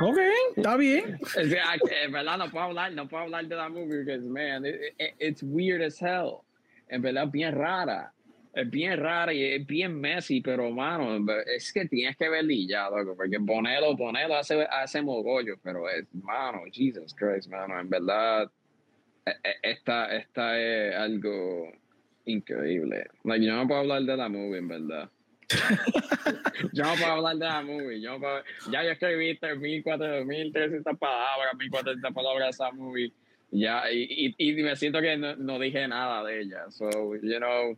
Ok, 0.00 0.18
está 0.56 0.76
bien. 0.76 1.18
Es 1.36 2.10
verdad, 2.10 2.38
no 2.38 2.50
puedo 2.50 2.64
hablar, 2.64 2.92
no 2.92 3.06
puedo 3.08 3.24
hablar 3.24 3.46
de 3.46 3.56
la 3.56 3.68
movie, 3.68 4.04
porque, 4.04 4.18
man, 4.18 4.64
it, 4.66 4.94
it's 5.18 5.42
weird 5.42 5.82
as 5.82 6.00
hell. 6.00 6.44
En 6.88 7.02
verdad, 7.02 7.28
bien 7.30 7.54
rara 7.54 8.12
es 8.54 8.70
bien 8.70 9.00
rara 9.00 9.32
y 9.32 9.42
es 9.42 9.66
bien 9.66 10.00
messy, 10.00 10.40
pero 10.40 10.70
mano, 10.70 11.26
es 11.46 11.72
que 11.72 11.86
tienes 11.86 12.16
que 12.16 12.28
verla 12.28 12.54
ya, 12.66 12.88
loco, 12.88 13.16
porque 13.16 13.40
ponerlo, 13.40 13.96
ponerlo 13.96 14.36
hace, 14.36 14.62
hace 14.70 15.02
mogollo, 15.02 15.56
pero 15.62 15.88
es, 15.90 16.06
mano, 16.14 16.62
Jesus 16.72 17.14
Christ, 17.14 17.50
mano, 17.50 17.80
en 17.80 17.90
verdad, 17.90 18.50
e, 19.26 19.30
e, 19.30 19.70
esta, 19.70 20.14
esta 20.16 20.60
es 20.60 20.94
algo 20.94 21.72
increíble. 22.26 23.08
Like, 23.24 23.44
yo 23.44 23.56
no 23.56 23.66
puedo 23.66 23.80
hablar 23.80 24.02
de 24.02 24.16
la 24.16 24.28
movie, 24.28 24.58
en 24.58 24.68
verdad. 24.68 25.10
yo 26.72 26.84
no 26.84 26.94
puedo 26.94 27.12
hablar 27.12 27.36
de 27.36 27.44
la 27.44 27.62
movie. 27.62 28.00
Yo 28.00 28.18
puedo, 28.20 28.42
ya 28.70 28.84
yo 28.84 28.90
escribí 28.90 29.36
1.300 29.36 30.98
palabras, 30.98 31.54
1.400 31.54 32.14
palabras 32.14 32.46
de 32.46 32.50
esa 32.50 32.70
movie. 32.70 33.12
Ya, 33.50 33.90
y, 33.90 34.34
y, 34.36 34.50
y, 34.50 34.62
me 34.62 34.74
siento 34.74 35.00
que 35.00 35.16
no, 35.16 35.36
no 35.36 35.58
dije 35.58 35.86
nada 35.86 36.24
de 36.24 36.40
ella. 36.40 36.70
So, 36.70 37.14
you 37.16 37.38
know, 37.38 37.76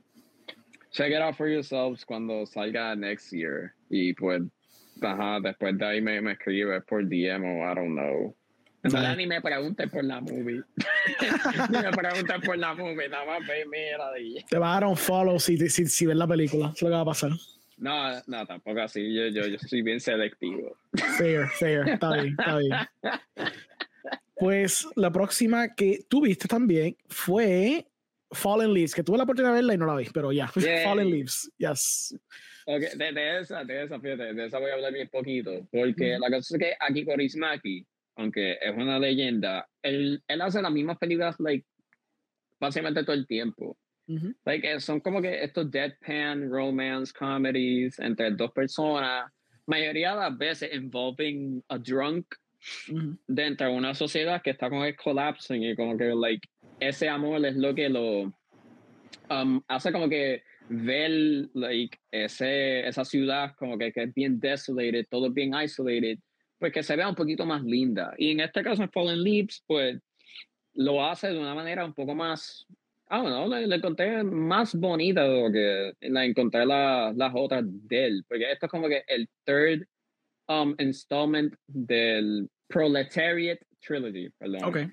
check 0.96 1.12
it 1.12 1.20
out 1.20 1.36
for 1.36 1.48
yourselves 1.48 2.04
cuando 2.04 2.46
salga 2.46 2.96
next 2.96 3.30
year. 3.32 3.74
Y 3.90 4.14
pues, 4.14 4.42
ajá, 5.02 5.40
después 5.40 5.76
de 5.78 5.84
ahí 5.84 6.00
me, 6.00 6.20
me 6.20 6.32
escribes 6.32 6.82
por 6.84 7.04
DM 7.04 7.44
o 7.44 7.70
I 7.70 7.74
don't 7.74 7.94
know. 7.94 8.34
En 8.82 9.16
ni 9.16 9.26
me 9.26 9.40
preguntes 9.40 9.90
por 9.90 10.04
la 10.04 10.20
movie. 10.20 10.62
ni 11.70 11.78
me 11.78 11.90
preguntes 11.90 12.36
por 12.44 12.56
la 12.56 12.72
movie, 12.74 13.08
nada 13.08 13.24
más 13.26 13.46
ve, 13.46 13.66
mira 13.66 14.44
Te 14.48 14.58
va 14.58 14.70
a 14.70 14.74
dar 14.74 14.84
un 14.84 14.96
follow 14.96 15.40
si, 15.40 15.56
si, 15.68 15.86
si 15.86 16.06
ves 16.06 16.16
la 16.16 16.26
película. 16.26 16.66
Eso 16.66 16.76
es 16.76 16.82
lo 16.82 16.88
que 16.88 16.94
va 16.94 17.00
a 17.00 17.04
pasar. 17.04 17.30
No, 17.78 18.22
no, 18.26 18.46
tampoco 18.46 18.80
así. 18.80 19.12
Yo, 19.12 19.26
yo, 19.26 19.46
yo 19.48 19.58
soy 19.58 19.82
bien 19.82 20.00
selectivo. 20.00 20.76
Fair, 21.18 21.48
fair. 21.48 21.88
Está 21.88 22.12
bien, 22.12 22.36
está 22.38 22.58
bien. 22.58 22.72
Pues 24.38 24.86
la 24.96 25.10
próxima 25.10 25.74
que 25.74 26.04
tuviste 26.10 26.46
también 26.46 26.94
fue 27.08 27.86
Fallen 28.32 28.72
Leaves, 28.72 28.94
que 28.94 29.02
tuve 29.02 29.18
la 29.18 29.24
oportunidad 29.24 29.52
de 29.52 29.58
verla 29.58 29.74
y 29.74 29.78
no 29.78 29.86
la 29.86 29.96
vi, 29.96 30.06
pero 30.12 30.32
ya. 30.32 30.48
Fallen 30.84 31.10
Leaves, 31.10 31.50
yes. 31.58 32.16
Okay, 32.66 32.88
de, 32.96 33.38
esa, 33.38 33.64
de 33.64 33.84
esa, 33.84 34.00
fíjate, 34.00 34.34
de 34.34 34.46
esa 34.46 34.58
voy 34.58 34.70
a 34.70 34.74
hablar 34.74 34.92
bien 34.92 35.08
poquito, 35.08 35.68
porque 35.70 36.18
la 36.18 36.28
cosa 36.28 36.56
es 36.56 36.58
que 36.58 36.74
aquí 36.80 37.04
Korismaki, 37.04 37.86
aunque 38.16 38.58
es 38.60 38.74
una 38.74 38.98
leyenda, 38.98 39.68
él, 39.82 40.22
él 40.26 40.40
hace 40.40 40.60
las 40.60 40.72
mismas 40.72 40.98
películas, 40.98 41.36
like, 41.38 41.64
básicamente 42.58 43.04
todo 43.04 43.14
el 43.14 43.26
tiempo. 43.26 43.78
like, 44.44 44.68
eh, 44.68 44.80
son 44.80 45.00
como 45.00 45.22
que 45.22 45.44
estos 45.44 45.70
deadpan 45.70 46.50
romance 46.50 47.12
comedies 47.12 47.98
entre 48.00 48.32
dos 48.32 48.50
personas, 48.52 49.30
mayoría 49.66 50.14
de 50.14 50.16
las 50.16 50.38
veces 50.38 50.74
involving 50.74 51.62
a 51.68 51.78
drunk 51.78 52.26
dentro 53.28 53.68
de 53.68 53.72
una 53.72 53.94
sociedad 53.94 54.42
que 54.42 54.50
está 54.50 54.68
como 54.68 54.82
que 54.82 54.96
collapsing 54.96 55.62
y 55.62 55.76
como 55.76 55.96
que, 55.96 56.06
like, 56.06 56.48
ese 56.80 57.08
amor 57.08 57.44
es 57.44 57.56
lo 57.56 57.74
que 57.74 57.88
lo 57.88 58.32
um, 59.30 59.62
hace 59.68 59.92
como 59.92 60.08
que 60.08 60.42
ver 60.68 61.48
like, 61.54 61.98
ese, 62.10 62.86
esa 62.86 63.04
ciudad 63.04 63.54
como 63.56 63.78
que, 63.78 63.92
que, 63.92 64.04
es 64.04 64.14
bien 64.14 64.40
desolated, 64.40 65.06
todo 65.08 65.30
bien 65.30 65.54
isolated, 65.54 66.18
pues 66.58 66.72
que 66.72 66.82
se 66.82 66.96
vea 66.96 67.08
un 67.08 67.14
poquito 67.14 67.46
más 67.46 67.62
linda. 67.62 68.14
Y 68.18 68.32
en 68.32 68.40
este 68.40 68.62
caso 68.62 68.82
en 68.82 68.90
Fallen 68.90 69.22
Leaves, 69.22 69.62
pues 69.66 70.00
lo 70.74 71.04
hace 71.04 71.28
de 71.28 71.38
una 71.38 71.54
manera 71.54 71.84
un 71.84 71.94
poco 71.94 72.14
más, 72.14 72.66
ah, 73.08 73.22
no, 73.22 73.48
le, 73.48 73.66
le, 73.66 73.76
encontré 73.76 74.22
más 74.22 74.74
bonita 74.74 75.22
de 75.22 75.42
lo 75.42 75.52
que 75.52 76.08
la 76.08 76.24
encontré 76.24 76.66
la, 76.66 77.12
las 77.14 77.32
otras 77.34 77.64
de 77.64 78.06
él, 78.06 78.24
porque 78.28 78.50
esto 78.50 78.66
es 78.66 78.72
como 78.72 78.88
que 78.88 79.04
el 79.06 79.28
third 79.44 79.86
um, 80.48 80.74
installment 80.78 81.54
del 81.66 82.48
Proletariat 82.68 83.58
Trilogy, 83.80 84.30
perdón. 84.38 84.64
Okay. 84.64 84.90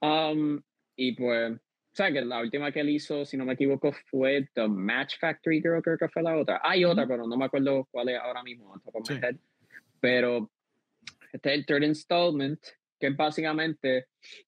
Um, 0.00 0.62
y 1.00 1.12
pues, 1.12 1.52
o 1.52 1.58
sea, 1.92 2.12
que 2.12 2.20
la 2.22 2.40
última 2.40 2.72
que 2.72 2.80
él 2.80 2.88
hizo, 2.88 3.24
si 3.24 3.36
no 3.36 3.44
me 3.44 3.52
equivoco, 3.52 3.92
fue 4.10 4.48
The 4.52 4.66
Match 4.66 5.14
Factory, 5.20 5.62
creo, 5.62 5.80
creo 5.80 5.96
que 5.96 6.08
fue 6.08 6.24
la 6.24 6.36
otra. 6.36 6.60
Hay 6.64 6.84
otra, 6.84 7.06
pero 7.06 7.24
no 7.24 7.36
me 7.36 7.44
acuerdo 7.44 7.86
cuál 7.92 8.08
es 8.08 8.18
ahora 8.18 8.42
mismo, 8.42 8.74
sí. 9.04 9.14
Pero 10.00 10.50
este 11.32 11.50
es 11.50 11.58
el 11.58 11.66
third 11.66 11.84
installment, 11.84 12.58
que 12.98 13.06
es 13.06 13.16
básicamente 13.16 14.06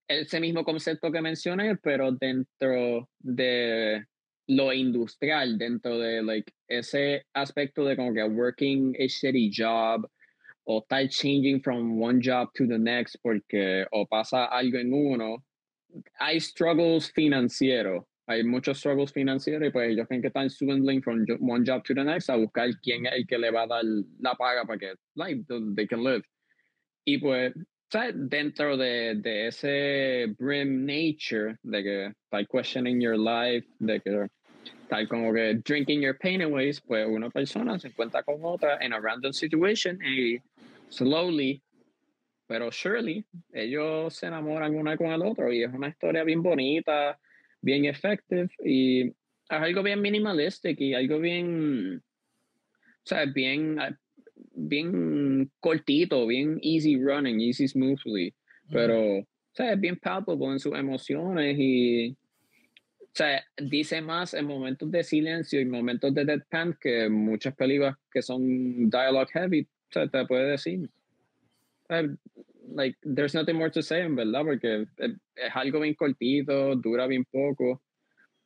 ese 0.08 0.40
mismo 0.40 0.64
concepto 0.64 1.12
que 1.12 1.22
mencioné, 1.22 1.76
pero 1.76 2.10
dentro 2.10 3.08
de 3.20 4.06
lo 4.48 4.72
industrial, 4.72 5.56
dentro 5.56 5.98
de 5.98 6.22
like, 6.24 6.52
ese 6.66 7.26
aspecto 7.32 7.84
de 7.84 7.94
como 7.94 8.12
que 8.12 8.24
working 8.24 8.96
a 8.98 9.06
shitty 9.06 9.52
job, 9.56 10.04
o 10.64 10.80
estar 10.80 11.08
changing 11.08 11.60
from 11.62 12.00
one 12.00 12.20
job 12.20 12.48
to 12.54 12.66
the 12.66 12.78
next 12.78 13.16
porque 13.22 13.86
o 13.92 14.04
pasa 14.04 14.46
algo 14.46 14.78
en 14.78 14.92
uno 14.92 15.44
hay 16.18 16.40
struggles 16.40 17.12
financieros, 17.12 18.04
hay 18.26 18.44
muchos 18.44 18.78
struggles 18.78 19.12
financieros 19.12 19.68
y 19.68 19.70
pues 19.70 19.90
ellos 19.90 20.06
creen 20.06 20.22
que 20.22 20.28
están 20.28 20.50
swindling 20.50 21.02
from 21.02 21.24
one 21.40 21.64
job 21.64 21.82
to 21.84 21.94
the 21.94 22.04
next 22.04 22.28
a 22.30 22.36
buscar 22.36 22.70
quién 22.82 23.06
es 23.06 23.12
el 23.14 23.26
que 23.26 23.38
le 23.38 23.50
va 23.50 23.62
a 23.62 23.66
dar 23.66 23.84
la 24.20 24.34
paga 24.34 24.64
para 24.64 24.78
que 24.78 24.94
like, 25.16 25.44
they 25.74 25.86
can 25.86 26.02
live. 26.02 26.22
Y 27.04 27.18
pues, 27.18 27.52
dentro 28.14 28.76
de, 28.76 29.16
de 29.16 29.48
ese 29.48 30.34
brim 30.38 30.84
nature 30.84 31.56
de 31.64 31.82
que 31.82 32.14
está 32.30 32.44
questioning 32.44 33.00
your 33.00 33.16
life, 33.16 33.66
de 33.80 34.00
que 34.00 34.28
tal 34.88 35.08
como 35.08 35.32
que 35.32 35.54
drinking 35.64 36.00
your 36.00 36.16
pain 36.18 36.42
away, 36.42 36.72
pues 36.86 37.06
una 37.08 37.30
persona 37.30 37.78
se 37.78 37.88
encuentra 37.88 38.22
con 38.22 38.36
otra 38.42 38.78
en 38.80 38.92
a 38.92 39.00
random 39.00 39.32
situation 39.32 39.98
y 40.02 40.38
slowly 40.88 41.62
pero 42.50 42.72
surely 42.72 43.24
ellos 43.52 44.12
se 44.12 44.26
enamoran 44.26 44.74
una 44.74 44.96
con 44.96 45.06
el 45.12 45.22
otro 45.22 45.52
y 45.52 45.62
es 45.62 45.72
una 45.72 45.86
historia 45.86 46.24
bien 46.24 46.42
bonita, 46.42 47.16
bien 47.60 47.84
effective 47.84 48.48
y 48.64 49.06
es 49.06 49.14
algo 49.48 49.84
bien 49.84 50.00
minimalístico 50.00 50.82
y 50.82 50.94
algo 50.94 51.20
bien, 51.20 52.02
o 52.02 53.04
sea, 53.04 53.24
bien, 53.26 53.78
bien 54.52 55.48
cortito, 55.60 56.26
bien 56.26 56.58
easy 56.60 56.96
running, 56.96 57.40
easy 57.40 57.68
smoothly, 57.68 58.34
pero, 58.68 59.18
o 59.18 59.26
sea, 59.52 59.74
es 59.74 59.80
bien 59.80 59.96
palpable 59.96 60.46
en 60.46 60.58
sus 60.58 60.76
emociones 60.76 61.56
y, 61.56 62.16
o 63.00 63.14
sea, 63.14 63.44
dice 63.58 64.02
más 64.02 64.34
en 64.34 64.46
momentos 64.46 64.90
de 64.90 65.04
silencio 65.04 65.60
y 65.60 65.66
momentos 65.66 66.12
de 66.12 66.24
deadpan 66.24 66.76
que 66.80 67.08
muchas 67.08 67.54
películas 67.54 67.94
que 68.10 68.22
son 68.22 68.90
dialogue 68.90 69.30
heavy, 69.34 69.60
o 69.62 69.92
sea, 69.92 70.08
te 70.08 70.26
puede 70.26 70.50
decir 70.50 70.90
like, 72.74 72.96
there's 73.02 73.34
nothing 73.34 73.56
more 73.56 73.70
to 73.70 73.82
say, 73.82 74.02
en 74.02 74.16
verdad, 74.16 74.44
porque 74.44 74.86
es, 74.96 75.54
algo 75.54 75.80
bien 75.80 75.94
cortito, 75.94 76.76
dura 76.76 77.06
bien 77.06 77.24
poco. 77.24 77.82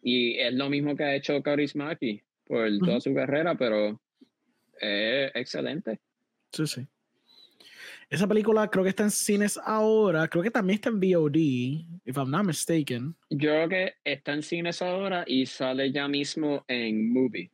Y 0.03 0.38
es 0.38 0.53
lo 0.55 0.68
mismo 0.68 0.97
que 0.97 1.05
ha 1.05 1.14
hecho 1.14 1.42
Kaurismäki 1.42 2.22
por 2.47 2.68
toda 2.78 3.01
su 3.01 3.14
carrera, 3.14 3.55
pero 3.55 4.01
es 4.80 5.30
excelente. 5.34 6.01
Sí, 6.53 6.66
sí. 6.66 6.86
Esa 8.11 8.28
película 8.28 8.68
creo 8.68 8.84
que 8.84 8.90
está 8.90 9.05
en 9.05 9.11
cines 9.11 9.59
ahora, 9.64 10.28
creo 10.28 10.42
que 10.42 10.51
también 10.51 10.74
está 10.74 10.90
en 10.90 11.01
VOD, 11.01 11.36
if 12.05 12.16
I'm 12.16 12.30
not 12.30 12.45
mistaken. 12.45 13.16
Yo 13.30 13.51
creo 13.51 13.68
que 13.68 13.95
está 14.05 14.34
en 14.34 14.42
cines 14.42 14.82
ahora 14.82 15.24
y 15.26 15.47
sale 15.47 15.90
ya 15.90 16.07
mismo 16.07 16.64
en 16.68 17.12
movie. 17.12 17.51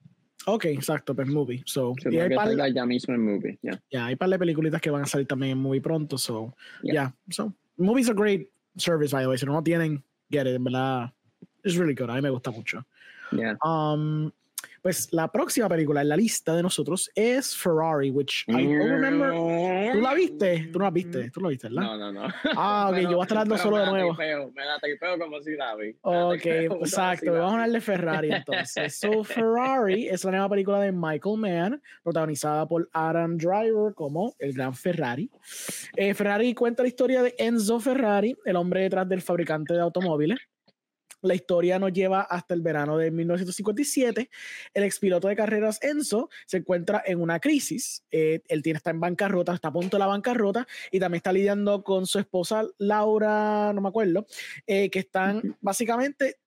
Ok, 0.46 0.64
exacto, 0.66 1.14
pues 1.14 1.28
movie. 1.28 1.62
So, 1.66 1.94
y 2.10 2.18
hay 2.18 2.34
par, 2.34 2.72
ya 2.72 2.86
mismo 2.86 3.14
en 3.14 3.24
movie, 3.24 3.58
ya. 3.62 3.80
Yeah. 3.90 4.06
hay 4.06 4.16
par 4.16 4.30
de 4.30 4.38
películas 4.38 4.80
que 4.80 4.90
van 4.90 5.02
a 5.02 5.06
salir 5.06 5.26
también 5.26 5.58
movie 5.58 5.80
pronto, 5.80 6.16
so, 6.16 6.54
yeah. 6.82 7.14
So, 7.30 7.52
movies 7.76 8.08
are 8.08 8.14
great 8.14 8.48
service, 8.76 9.12
by 9.12 9.22
the 9.22 9.28
way. 9.28 9.36
Si 9.36 9.46
no 9.46 9.52
lo 9.52 9.62
tienen, 9.62 10.02
get 10.30 10.46
it, 10.46 10.56
en 10.56 10.64
verdad. 10.64 11.12
It's 11.62 11.76
really 11.76 11.94
good. 11.94 12.08
A 12.08 12.14
mí 12.14 12.22
me 12.22 12.30
gusta 12.30 12.50
mucho. 12.50 12.84
Yeah. 13.32 13.56
Um, 13.62 14.32
pues 14.82 15.12
la 15.12 15.30
próxima 15.30 15.68
película 15.68 16.00
en 16.00 16.08
la 16.08 16.16
lista 16.16 16.54
de 16.54 16.62
nosotros 16.62 17.10
es 17.14 17.56
Ferrari, 17.56 18.10
which 18.10 18.44
I 18.48 18.52
don't 18.52 18.78
remember. 18.78 19.32
¿Tú 19.92 20.00
la 20.00 20.14
viste? 20.14 20.68
Tú 20.72 20.78
no 20.78 20.84
la 20.86 20.90
viste, 20.90 21.30
tú 21.30 21.40
la 21.40 21.48
viste, 21.48 21.68
¿verdad? 21.68 21.82
No, 21.82 21.96
no, 21.96 22.12
no. 22.12 22.34
Ah, 22.56 22.88
ok, 22.90 22.98
yo 23.02 23.10
voy 23.10 23.20
a 23.20 23.22
estar 23.22 23.38
hablando 23.38 23.58
solo 23.58 23.78
de 23.78 23.86
nuevo. 23.86 24.14
me 24.14 24.64
la 24.64 24.78
tripeo 24.80 25.18
como 25.18 25.40
si 25.40 25.56
la 25.56 25.74
vi. 25.76 25.96
Ok, 26.02 26.46
exacto. 26.80 27.32
Vamos 27.32 27.50
a 27.50 27.52
hablar 27.54 27.70
de 27.70 27.80
Ferrari 27.80 28.32
entonces. 28.32 28.98
So, 28.98 29.24
Ferrari 29.24 30.08
es 30.08 30.24
la 30.24 30.30
nueva 30.30 30.48
película 30.48 30.80
de 30.80 30.92
Michael 30.92 31.38
Mann, 31.38 31.82
protagonizada 32.02 32.66
por 32.66 32.88
Adam 32.92 33.36
Driver 33.36 33.94
como 33.94 34.34
el 34.38 34.52
gran 34.52 34.74
Ferrari. 34.74 35.30
Eh, 35.96 36.14
Ferrari 36.14 36.54
cuenta 36.54 36.82
la 36.82 36.88
historia 36.88 37.22
de 37.22 37.34
Enzo 37.38 37.80
Ferrari, 37.80 38.36
el 38.44 38.56
hombre 38.56 38.82
detrás 38.82 39.08
del 39.08 39.20
fabricante 39.20 39.74
de 39.74 39.80
automóviles. 39.80 40.38
La 41.22 41.34
historia 41.34 41.78
nos 41.78 41.92
lleva 41.92 42.22
hasta 42.22 42.54
el 42.54 42.62
verano 42.62 42.96
de 42.96 43.10
1957. 43.10 44.30
El 44.74 44.82
expiloto 44.84 45.28
de 45.28 45.36
carreras 45.36 45.82
Enzo 45.82 46.30
se 46.46 46.58
encuentra 46.58 47.02
en 47.04 47.20
una 47.20 47.40
crisis. 47.40 48.04
Eh, 48.10 48.42
él 48.48 48.62
tiene, 48.62 48.78
está 48.78 48.90
en 48.90 49.00
bancarrota, 49.00 49.54
está 49.54 49.68
a 49.68 49.72
punto 49.72 49.96
de 49.96 50.00
la 50.00 50.06
bancarrota 50.06 50.66
y 50.90 50.98
también 50.98 51.18
está 51.18 51.32
lidiando 51.32 51.82
con 51.82 52.06
su 52.06 52.18
esposa 52.18 52.64
Laura, 52.78 53.72
no 53.72 53.80
me 53.80 53.88
acuerdo, 53.88 54.26
eh, 54.66 54.90
que 54.90 55.00
están 55.00 55.56
básicamente 55.60 56.38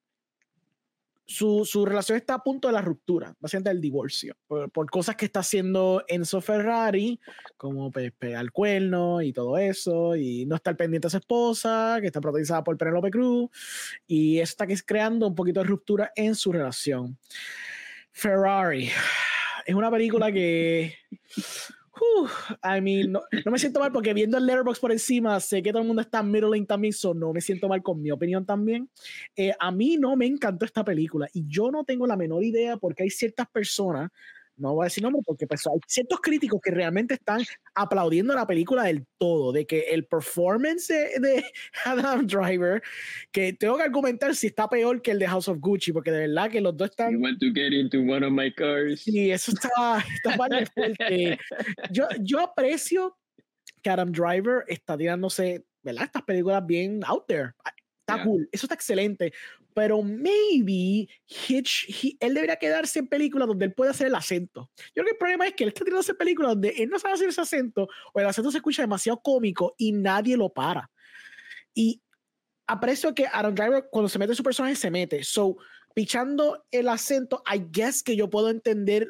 su, 1.26 1.66
su, 1.66 1.86
relación 1.86 2.18
está 2.18 2.36
a 2.36 2.44
punto 2.44 2.68
de 2.68 2.74
la 2.74 2.82
ruptura, 2.82 3.36
básicamente 3.40 3.70
del 3.70 3.82
divorcio, 3.82 4.36
por, 4.48 4.90
cosas 4.90 5.16
que 5.16 5.26
está 5.26 5.40
haciendo 5.40 6.04
Enzo 6.08 6.42
Ferrari, 6.42 7.20
como 7.58 7.92
pues, 7.92 8.12
pegar 8.12 8.44
el 8.44 8.52
cuerno 8.52 9.22
y 9.22 9.32
todo 9.32 9.58
eso, 9.58 10.16
y 10.16 10.46
no 10.46 10.56
estar 10.56 10.76
pendiente 10.76 11.08
a 11.08 11.12
su 11.12 11.18
esposa, 11.18 11.98
que 12.02 12.08
está 12.08 12.20
protagonizada 12.20 12.64
por 12.64 12.78
Penelope 12.78 13.12
Cruz, 13.12 13.50
y 14.06 14.40
eso 14.40 14.52
está 14.52 14.68
creando 14.86 15.28
un 15.28 15.36
poquito 15.36 15.62
de 15.62 15.68
ruptura 15.68 16.12
en 16.16 16.36
su 16.36 16.52
relación. 16.52 17.18
Ferrari 18.12 18.90
es 19.66 19.76
una 19.76 19.90
película 19.90 20.32
que 20.32 20.96
I 22.64 22.82
mean, 22.82 23.12
no, 23.12 23.22
me 23.46 23.60
siento 23.60 23.80
mal 23.80 23.92
porque 23.92 24.14
viendo 24.14 24.38
el 24.38 24.46
letterbox 24.46 24.80
por 24.80 24.92
encima, 24.92 25.40
sé 25.40 25.62
que 25.62 25.72
todo 25.72 25.82
el 25.82 25.88
mundo 25.88 26.02
está 26.02 26.24
middling 26.24 26.66
también, 26.66 26.94
so 26.94 27.14
no 27.14 27.34
me 27.34 27.42
siento 27.42 27.68
mal 27.68 27.84
con 27.84 28.02
mi 28.02 28.12
opinión 28.12 28.46
también. 28.46 28.90
Eh, 29.36 29.54
a 29.60 29.72
mí 29.72 29.98
no 29.98 30.16
me 30.16 30.26
encantó 30.26 30.66
esta 30.66 30.84
película 30.84 31.28
y 31.34 31.46
yo 31.48 31.72
no 31.72 31.84
tengo 31.84 32.08
la 32.08 32.18
menor 32.18 32.44
idea 32.44 32.78
porque 32.78 33.04
hay 33.04 33.10
ciertas 33.10 33.48
personas 33.48 34.12
no 34.58 34.76
voy 34.76 34.84
a 34.84 34.86
decir 34.86 35.04
nombre 35.04 35.22
porque 35.26 35.48
pues, 35.48 35.66
hay 35.68 35.80
ciertos 35.88 36.20
críticos 36.22 36.62
que 36.62 36.72
realmente 36.72 37.16
están 37.16 37.42
aplaudiendo 37.76 38.34
la 38.36 38.46
película 38.46 38.84
del 38.84 39.06
todo, 39.18 39.52
de 39.52 39.66
que 39.66 39.82
el 39.92 40.06
performance 40.06 40.88
de, 40.88 41.44
Adam 41.86 42.28
Driver, 42.28 42.82
que 43.32 43.54
tengo 43.54 43.78
que 43.78 43.84
argumentar 43.84 44.36
si 44.36 44.48
está 44.48 44.70
peor 44.70 45.02
que 45.02 45.12
el 45.12 45.20
de 45.20 45.28
House 45.28 45.48
of 45.48 45.60
Gucci, 45.60 45.92
porque 45.92 46.12
de 46.12 46.28
verdad 46.28 46.52
que 46.52 46.62
los 46.62 46.76
dos 46.78 46.90
están... 46.90 47.14
You 47.14 47.20
want 47.20 47.40
to 47.40 47.48
get 47.54 47.74
into 47.74 48.00
one 48.00 48.26
of 48.26 48.32
my 48.32 48.54
cars. 48.54 49.02
Sí, 49.02 49.32
eso 49.32 49.52
está, 49.52 50.04
está 50.16 50.36
fuerte. 50.36 51.40
Yo, 51.92 52.08
yo 52.22 52.40
aprecio 52.40 53.18
que 53.82 53.90
Adam 53.90 54.12
Driver 54.12 54.64
está 54.68 54.98
tirándose, 54.98 55.66
¿verdad? 55.82 56.06
Estas 56.06 56.24
películas 56.24 56.66
bien 56.66 57.02
out 57.06 57.26
there. 57.28 57.52
Está 58.06 58.22
cool, 58.24 58.50
eso 58.52 58.66
está 58.66 58.76
excelente, 58.76 59.32
pero 59.74 60.02
maybe 60.02 61.08
Hitch, 61.28 62.16
él 62.20 62.34
debería 62.34 62.56
quedarse 62.56 63.00
en 63.00 63.08
películas 63.08 63.48
donde 63.48 63.66
él 63.66 63.74
puede 63.74 63.92
hacer 63.92 64.08
el 64.08 64.16
acento. 64.16 64.70
Yo 64.96 65.04
creo 65.04 65.06
que 65.06 65.12
el 65.12 65.18
problema 65.18 65.48
es 65.48 65.54
que 65.54 65.64
él 65.64 65.70
está 65.70 65.84
tirando 65.84 66.02
hacer 66.02 66.18
películas 66.18 66.52
donde 66.52 66.70
él 66.70 66.90
no 66.90 67.00
sabe 67.00 67.16
hacer 67.16 67.30
ese 67.30 67.42
acento 67.42 67.88
o 68.14 68.20
el 68.20 68.26
acento 68.26 68.52
se 68.52 68.58
escucha 68.58 68.84
demasiado 68.84 69.22
cómico 69.22 69.76
y 69.78 69.92
nadie 69.92 70.38
lo 70.38 70.50
para. 70.50 70.90
Y 71.74 72.02
aprecio 72.68 73.14
que 73.14 73.28
Aaron 73.28 73.56
Driver 73.56 73.88
cuando 73.92 74.10
se 74.10 74.20
mete 74.20 74.36
su 74.36 74.44
personaje 74.44 74.76
se 74.76 74.92
mete. 74.92 75.24
So, 75.24 75.58
pichando 75.94 76.66
el 76.72 76.90
acento, 76.90 77.44
I 77.52 77.66
guess 77.72 78.04
que 78.04 78.16
yo 78.16 78.30
puedo 78.30 78.50
entender 78.50 79.08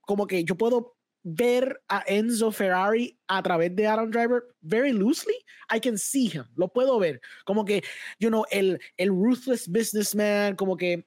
como 0.00 0.26
que 0.26 0.44
yo 0.44 0.56
puedo 0.56 0.96
ver 1.22 1.80
a 1.88 2.02
Enzo 2.06 2.50
Ferrari 2.50 3.18
a 3.28 3.42
través 3.42 3.74
de 3.74 3.86
Aaron 3.86 4.10
Driver 4.10 4.42
very 4.62 4.92
loosely. 4.92 5.36
I 5.70 5.80
can 5.80 5.98
see 5.98 6.28
him, 6.28 6.44
lo 6.56 6.68
puedo 6.68 6.98
ver. 6.98 7.20
Como 7.44 7.64
que, 7.64 7.82
you 8.18 8.28
know, 8.28 8.44
el, 8.50 8.80
el 8.96 9.10
ruthless 9.10 9.68
businessman, 9.68 10.56
como 10.56 10.76
que 10.76 11.06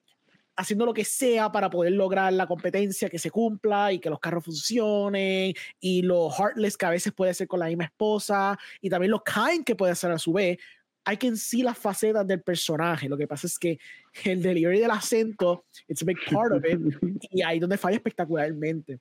haciendo 0.56 0.86
lo 0.86 0.94
que 0.94 1.06
sea 1.06 1.52
para 1.52 1.70
poder 1.70 1.94
lograr 1.94 2.32
la 2.34 2.48
competencia 2.48 3.10
que 3.10 3.18
se 3.18 3.32
cumpla 3.32 3.92
y 3.92 4.00
que 4.00 4.10
los 4.10 4.20
carros 4.20 4.46
funcionen 4.46 5.54
y 5.80 6.02
lo 6.04 6.30
heartless 6.30 6.78
que 6.78 6.86
a 6.86 6.92
veces 6.92 7.14
puede 7.14 7.34
ser 7.34 7.48
con 7.48 7.60
la 7.60 7.68
misma 7.68 7.86
esposa 7.86 8.58
y 8.80 8.90
también 8.90 9.12
lo 9.12 9.24
kind 9.24 9.64
que 9.66 9.76
puede 9.76 9.96
ser 9.96 10.12
a 10.12 10.20
su 10.20 10.34
vez. 10.34 10.58
I 11.06 11.18
can 11.18 11.36
see 11.36 11.64
las 11.64 11.78
facetas 11.78 12.26
del 12.26 12.42
personaje. 12.42 13.10
Lo 13.10 13.18
que 13.18 13.28
pasa 13.28 13.48
es 13.48 13.60
que 13.60 13.78
el 14.24 14.42
delivery 14.42 14.80
del 14.80 14.92
acento, 14.92 15.66
it's 15.88 16.02
a 16.02 16.06
big 16.06 16.18
part 16.32 16.54
of 16.54 16.64
it 16.64 16.80
y 17.32 17.42
ahí 17.42 17.60
donde 17.60 17.78
falla 17.78 17.98
espectacularmente. 17.98 19.00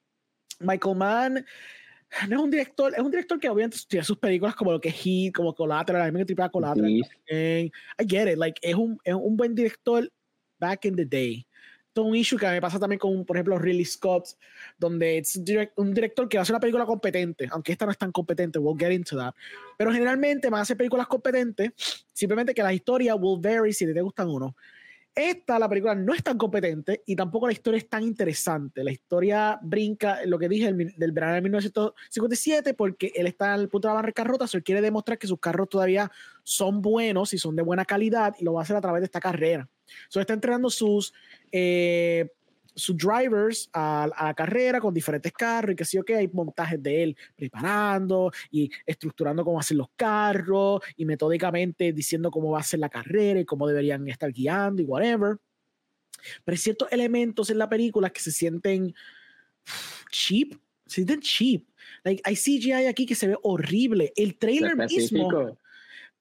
Michael 0.63 0.97
Mann 0.97 1.45
no 2.29 2.37
es 2.37 2.43
un 2.43 2.51
director, 2.51 2.93
es 2.93 3.01
un 3.01 3.11
director 3.11 3.41
que 3.41 3.49
obviamente 3.49 3.79
tiene 3.89 4.05
sus 4.05 4.19
películas 4.19 4.55
como 4.55 4.73
lo 4.73 4.81
que 4.81 4.91
es 4.91 4.95
Heat, 4.95 5.33
como 5.33 5.55
Collateral, 5.55 6.03
a 6.03 6.07
mí 6.07 6.19
me 6.19 6.25
tripa 6.25 6.51
Collateral. 6.51 6.91
I 6.91 7.71
get 8.07 8.31
it, 8.31 8.37
like, 8.37 8.61
es 8.63 8.75
un, 8.75 8.99
es 9.03 9.15
un 9.15 9.37
buen 9.37 9.55
director 9.55 10.11
back 10.59 10.85
in 10.85 10.97
the 10.97 11.07
day. 11.07 11.47
Esto 11.89 12.03
es 12.03 12.09
un 12.09 12.17
issue 12.17 12.39
que 12.39 12.47
me 12.47 12.61
pasa 12.61 12.79
también 12.79 12.99
con, 12.99 13.25
por 13.25 13.37
ejemplo, 13.37 13.59
Ridley 13.59 13.85
Scott, 13.85 14.29
donde 14.79 15.19
es 15.19 15.39
un 15.77 15.93
director 15.93 16.27
que 16.27 16.39
hace 16.39 16.51
una 16.53 16.61
película 16.61 16.87
competente, 16.87 17.49
aunque 17.51 17.73
esta 17.73 17.85
no 17.85 17.93
es 17.93 17.99
tan 17.99 18.11
competente, 18.13 18.59
we'll 18.59 18.79
get 18.79 18.93
into 18.93 19.17
that. 19.17 19.35
Pero 19.77 19.93
generalmente 19.93 20.51
me 20.51 20.59
hace 20.59 20.75
películas 20.75 21.07
competentes, 21.07 21.71
simplemente 22.13 22.55
que 22.55 22.63
las 22.63 22.73
historias 22.73 23.17
will 23.21 23.39
vary 23.41 23.75
si 23.75 23.85
te 23.93 24.01
gustan 24.01 24.29
o 24.29 24.39
no. 24.39 24.57
Esta, 25.15 25.59
la 25.59 25.69
película, 25.69 25.95
no 25.95 26.15
es 26.15 26.23
tan 26.23 26.39
competente 26.39 27.03
y 27.05 27.15
tampoco 27.15 27.47
la 27.47 27.53
historia 27.53 27.77
es 27.77 27.89
tan 27.89 28.03
interesante. 28.03 28.83
La 28.83 28.93
historia 28.93 29.59
brinca, 29.63 30.25
lo 30.25 30.39
que 30.39 30.49
dije, 30.49 30.73
del 30.73 31.13
verano 31.13 31.35
de 31.35 31.43
1957, 31.43 32.73
porque 32.73 33.13
él 33.15 33.27
está 33.27 33.53
al 33.53 33.69
punto 33.69 33.89
de 33.89 33.95
la 33.95 34.01
bancarrota, 34.01 34.47
se 34.47 34.63
quiere 34.63 34.81
demostrar 34.81 35.19
que 35.19 35.27
sus 35.27 35.39
carros 35.39 35.69
todavía 35.69 36.11
son 36.45 36.81
buenos 36.81 37.35
y 37.35 37.39
son 37.39 37.57
de 37.57 37.63
buena 37.63 37.85
calidad 37.85 38.35
y 38.39 38.45
lo 38.45 38.55
va 38.55 38.61
a 38.61 38.63
hacer 38.63 38.77
a 38.77 38.81
través 38.81 39.03
de 39.03 39.07
esta 39.07 39.21
carrera. 39.21 39.69
So, 40.09 40.19
está 40.19 40.33
entrenando 40.33 40.71
sus 40.71 41.13
eh, 41.51 42.31
sus 42.75 42.97
drivers 42.97 43.69
a, 43.73 44.09
la 44.19 44.35
carrera 44.35 44.81
con 44.81 44.95
diferentes 44.95 45.33
carros 45.33 45.73
y 45.73 45.77
que 45.77 45.85
sí 45.85 45.99
o 45.99 46.05
que 46.05 46.17
hay 46.17 46.29
montajes 46.29 46.83
de 46.83 47.03
él 47.03 47.17
preparando 47.37 48.31
y 48.51 48.71
estructurando 48.87 49.45
cómo 49.45 49.59
hacen 49.59 49.79
los 49.79 49.89
carros 49.97 50.81
y 50.97 51.05
metódicamente 51.05 51.93
diciendo 51.93 52.31
cómo 52.31 52.51
va 52.51 52.61
a 52.61 52.65
ser 52.65 52.81
la 52.81 52.89
carrera 52.89 53.41
y 53.41 53.45
cómo 53.45 53.67
deberían 53.67 54.09
estar 54.09 54.33
guiando 54.33 54.83
y 54.83 54.85
whatever. 54.85 55.39
Pero 56.45 56.55
hay 56.55 56.59
ciertos 56.59 56.89
elementos 56.93 57.51
en 57.51 57.59
la 57.59 57.69
película 57.69 58.11
que 58.11 58.21
se 58.21 58.31
sienten 58.31 58.95
cheap, 60.11 60.53
se 60.87 60.97
sienten 60.97 61.21
cheap. 61.21 61.65
Like, 62.05 62.23
hay 62.25 62.37
CGI 62.37 62.87
aquí 62.87 63.07
que 63.07 63.15
se 63.15 63.29
ve 63.29 63.37
horrible. 63.43 64.13
El 64.17 64.37
trailer 64.37 64.77
mismo 64.77 65.59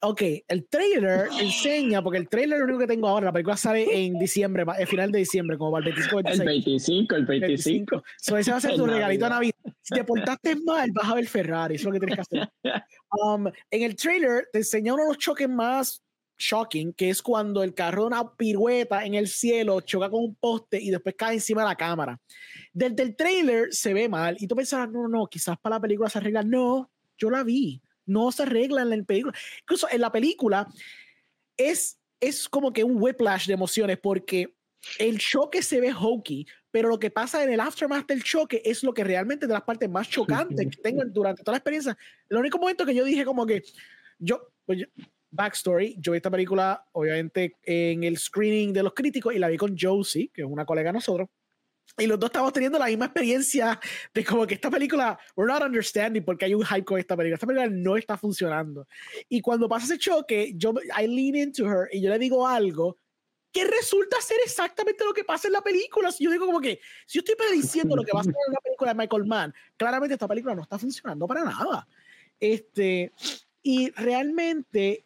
Ok, 0.03 0.21
el 0.47 0.67
trailer 0.67 1.27
enseña, 1.39 2.01
porque 2.01 2.17
el 2.17 2.27
trailer 2.27 2.55
es 2.55 2.59
lo 2.61 2.65
único 2.65 2.79
que 2.79 2.87
tengo 2.87 3.07
ahora, 3.07 3.27
la 3.27 3.31
película 3.31 3.55
sale 3.55 4.03
en 4.03 4.17
diciembre, 4.17 4.65
el 4.79 4.87
final 4.87 5.11
de 5.11 5.19
diciembre, 5.19 5.59
como 5.59 5.73
para 5.73 5.85
el 5.85 5.93
25, 5.93 6.19
El 6.27 6.39
25, 6.43 7.15
el 7.15 7.25
25. 7.27 8.03
So, 8.17 8.35
ese 8.35 8.49
va 8.49 8.57
a 8.57 8.61
ser 8.61 8.75
tu 8.77 8.87
regalito 8.87 9.25
de 9.25 9.29
Navidad. 9.29 9.53
Si 9.79 9.93
te 9.93 10.03
portaste 10.03 10.55
mal, 10.55 10.89
vas 10.91 11.07
a 11.07 11.13
ver 11.13 11.27
Ferrari, 11.27 11.75
eso 11.75 11.89
es 11.89 11.93
lo 11.93 11.99
que 11.99 12.07
tienes 12.07 12.27
que 12.27 12.39
hacer. 12.39 12.83
Um, 13.11 13.45
en 13.69 13.83
el 13.83 13.95
trailer 13.95 14.47
te 14.51 14.59
enseña 14.59 14.95
uno 14.95 15.03
de 15.03 15.09
los 15.09 15.19
choques 15.19 15.47
más 15.47 16.01
shocking, 16.35 16.93
que 16.93 17.11
es 17.11 17.21
cuando 17.21 17.61
el 17.61 17.75
carro 17.75 18.09
da 18.09 18.21
una 18.21 18.33
pirueta 18.33 19.05
en 19.05 19.13
el 19.13 19.27
cielo, 19.27 19.81
choca 19.81 20.09
con 20.09 20.23
un 20.23 20.33
poste 20.33 20.81
y 20.81 20.89
después 20.89 21.13
cae 21.15 21.35
encima 21.35 21.61
de 21.61 21.67
la 21.67 21.75
cámara. 21.75 22.19
Desde 22.73 23.03
el 23.03 23.15
trailer 23.15 23.67
se 23.71 23.93
ve 23.93 24.09
mal 24.09 24.35
y 24.39 24.47
tú 24.47 24.55
pensabas, 24.55 24.89
no, 24.89 25.03
no, 25.03 25.09
no, 25.09 25.27
quizás 25.27 25.59
para 25.59 25.75
la 25.75 25.81
película 25.81 26.09
se 26.09 26.17
arregla. 26.17 26.41
No, 26.41 26.89
yo 27.19 27.29
la 27.29 27.43
vi 27.43 27.79
no 28.05 28.31
se 28.31 28.43
arregla 28.43 28.81
en 28.81 28.89
la 28.89 29.03
película. 29.03 29.33
Incluso 29.61 29.87
en 29.91 30.01
la 30.01 30.11
película 30.11 30.67
es, 31.57 31.99
es 32.19 32.49
como 32.49 32.73
que 32.73 32.83
un 32.83 33.01
whiplash 33.01 33.47
de 33.47 33.53
emociones 33.53 33.97
porque 33.97 34.55
el 34.97 35.19
choque 35.19 35.61
se 35.61 35.79
ve 35.79 35.93
hokey, 35.93 36.45
pero 36.71 36.89
lo 36.89 36.99
que 36.99 37.11
pasa 37.11 37.43
en 37.43 37.51
el 37.51 37.59
aftermath 37.59 38.07
del 38.07 38.23
choque 38.23 38.61
es 38.65 38.83
lo 38.83 38.93
que 38.93 39.03
realmente 39.03 39.47
de 39.47 39.53
las 39.53 39.63
partes 39.63 39.89
más 39.89 40.09
chocantes 40.09 40.67
que 40.67 40.81
tengo 40.81 41.03
durante 41.05 41.43
toda 41.43 41.53
la 41.53 41.57
experiencia. 41.57 41.97
El 42.29 42.37
único 42.37 42.57
momento 42.57 42.85
que 42.85 42.95
yo 42.95 43.03
dije 43.03 43.25
como 43.25 43.45
que 43.45 43.63
yo, 44.17 44.53
pues 44.65 44.87
backstory, 45.31 45.95
yo 45.99 46.11
vi 46.11 46.17
esta 46.17 46.29
película 46.29 46.85
obviamente 46.91 47.57
en 47.63 48.03
el 48.03 48.17
screening 48.17 48.73
de 48.73 48.83
los 48.83 48.93
críticos 48.93 49.33
y 49.33 49.39
la 49.39 49.47
vi 49.47 49.57
con 49.57 49.75
Josie, 49.77 50.29
que 50.33 50.41
es 50.41 50.47
una 50.47 50.65
colega 50.65 50.89
de 50.89 50.93
nosotros. 50.93 51.29
Y 51.97 52.07
los 52.07 52.19
dos 52.19 52.29
estamos 52.29 52.53
teniendo 52.53 52.79
la 52.79 52.87
misma 52.87 53.05
experiencia 53.05 53.79
de 54.13 54.23
como 54.23 54.47
que 54.47 54.55
esta 54.55 54.71
película, 54.71 55.19
we're 55.35 55.51
not 55.51 55.61
understanding 55.61 56.23
porque 56.23 56.45
hay 56.45 56.53
un 56.53 56.65
hype 56.65 56.85
con 56.85 56.99
esta 56.99 57.17
película. 57.17 57.35
Esta 57.35 57.47
película 57.47 57.69
no 57.69 57.97
está 57.97 58.17
funcionando. 58.17 58.87
Y 59.27 59.41
cuando 59.41 59.67
pasa 59.67 59.85
ese 59.85 59.97
choque, 59.97 60.53
yo, 60.55 60.73
I 60.97 61.07
lean 61.07 61.35
into 61.35 61.65
her 61.65 61.89
y 61.91 62.01
yo 62.01 62.09
le 62.09 62.17
digo 62.17 62.47
algo 62.47 62.97
que 63.51 63.65
resulta 63.65 64.21
ser 64.21 64.37
exactamente 64.43 65.03
lo 65.03 65.13
que 65.13 65.25
pasa 65.25 65.47
en 65.47 65.53
la 65.53 65.61
película. 65.61 66.11
Si 66.11 66.23
yo 66.23 66.31
digo 66.31 66.45
como 66.45 66.61
que, 66.61 66.79
si 67.05 67.17
yo 67.17 67.19
estoy 67.19 67.35
prediciendo 67.35 67.95
lo 67.95 68.03
que 68.03 68.13
va 68.13 68.21
a 68.21 68.23
ser 68.23 68.33
en 68.47 68.53
la 68.53 68.61
película 68.61 68.93
de 68.93 68.97
Michael 68.97 69.25
Mann, 69.25 69.53
claramente 69.75 70.13
esta 70.13 70.27
película 70.27 70.55
no 70.55 70.61
está 70.61 70.79
funcionando 70.79 71.27
para 71.27 71.43
nada. 71.43 71.87
Este, 72.39 73.11
y 73.61 73.91
realmente, 73.91 75.05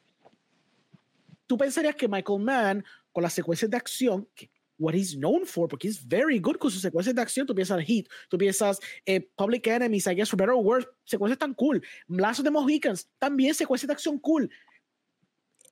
tú 1.48 1.58
pensarías 1.58 1.96
que 1.96 2.08
Michael 2.08 2.40
Mann, 2.40 2.86
con 3.12 3.24
las 3.24 3.34
secuencias 3.34 3.72
de 3.72 3.78
acción, 3.78 4.30
que 4.36 4.52
what 4.78 4.94
he's 4.94 5.16
known 5.16 5.46
for, 5.46 5.68
porque 5.68 5.88
he's 5.88 6.00
very 6.00 6.40
good 6.40 6.58
con 6.58 6.72
sus 6.72 6.82
secuencias 6.82 7.16
de 7.16 7.22
acción. 7.22 7.48
Tú 7.48 7.56
piensas 7.56 7.84
Heat, 7.84 8.08
tú 8.30 8.38
piensas 8.38 8.80
eh, 9.06 9.22
Public 9.36 9.68
Enemies, 9.68 10.08
I 10.08 10.16
guess, 10.16 10.30
for 10.30 10.38
better 10.38 10.54
or 10.54 10.64
worse, 10.64 10.88
secuencias 11.06 11.40
tan 11.40 11.54
cool. 11.54 11.82
Lazos 12.08 12.44
de 12.44 12.52
Mohicans, 12.52 13.10
también 13.20 13.54
secuencias 13.54 13.88
de 13.88 13.94
acción 13.94 14.20
cool. 14.20 14.50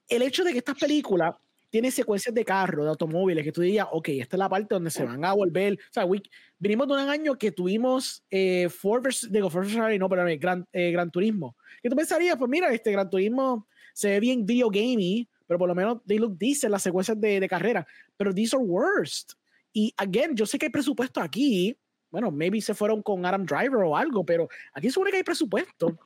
El 0.08 0.22
hecho 0.22 0.44
de 0.44 0.52
que 0.52 0.58
estas 0.58 0.78
películas 0.78 1.34
tienen 1.74 1.90
secuencias 1.90 2.32
de 2.32 2.44
carro, 2.44 2.84
de 2.84 2.90
automóviles, 2.90 3.42
que 3.42 3.50
tú 3.50 3.60
dirías, 3.60 3.88
ok, 3.90 4.10
esta 4.10 4.36
es 4.36 4.38
la 4.38 4.48
parte 4.48 4.76
donde 4.76 4.92
se 4.92 5.04
van 5.04 5.24
a 5.24 5.32
volver. 5.32 5.74
O 5.74 5.92
sea, 5.92 6.04
we, 6.04 6.22
vinimos 6.56 6.86
de 6.86 6.94
un 6.94 7.00
año 7.00 7.36
que 7.36 7.50
tuvimos 7.50 8.24
eh, 8.30 8.68
Ford 8.68 9.02
versus, 9.02 9.32
digo, 9.32 9.50
Ford 9.50 9.64
versus, 9.64 9.98
no, 9.98 10.08
pero 10.08 10.24
Gran, 10.38 10.68
eh, 10.72 10.92
Gran 10.92 11.10
Turismo. 11.10 11.56
Que 11.82 11.90
tú 11.90 11.96
pensarías, 11.96 12.36
pues 12.36 12.48
mira, 12.48 12.72
este 12.72 12.92
Gran 12.92 13.10
Turismo 13.10 13.66
se 13.92 14.08
ve 14.10 14.20
bien 14.20 14.46
video 14.46 14.70
gamey, 14.70 15.28
pero 15.46 15.58
por 15.58 15.68
lo 15.68 15.74
menos 15.74 15.98
they 16.06 16.18
look 16.18 16.36
decent 16.38 16.70
las 16.70 16.82
secuencias 16.82 17.20
de, 17.20 17.40
de 17.40 17.48
carrera, 17.48 17.86
pero 18.16 18.32
these 18.34 18.56
are 18.56 18.64
worst. 18.64 19.34
Y 19.72 19.92
again, 19.96 20.36
yo 20.36 20.46
sé 20.46 20.58
que 20.58 20.66
hay 20.66 20.72
presupuesto 20.72 21.20
aquí, 21.20 21.76
bueno, 22.10 22.30
maybe 22.30 22.60
se 22.60 22.74
fueron 22.74 23.02
con 23.02 23.26
Adam 23.26 23.44
Driver 23.44 23.82
o 23.82 23.96
algo, 23.96 24.24
pero 24.24 24.48
aquí 24.72 24.88
supone 24.88 25.10
que 25.10 25.16
hay 25.18 25.24
presupuesto. 25.24 25.98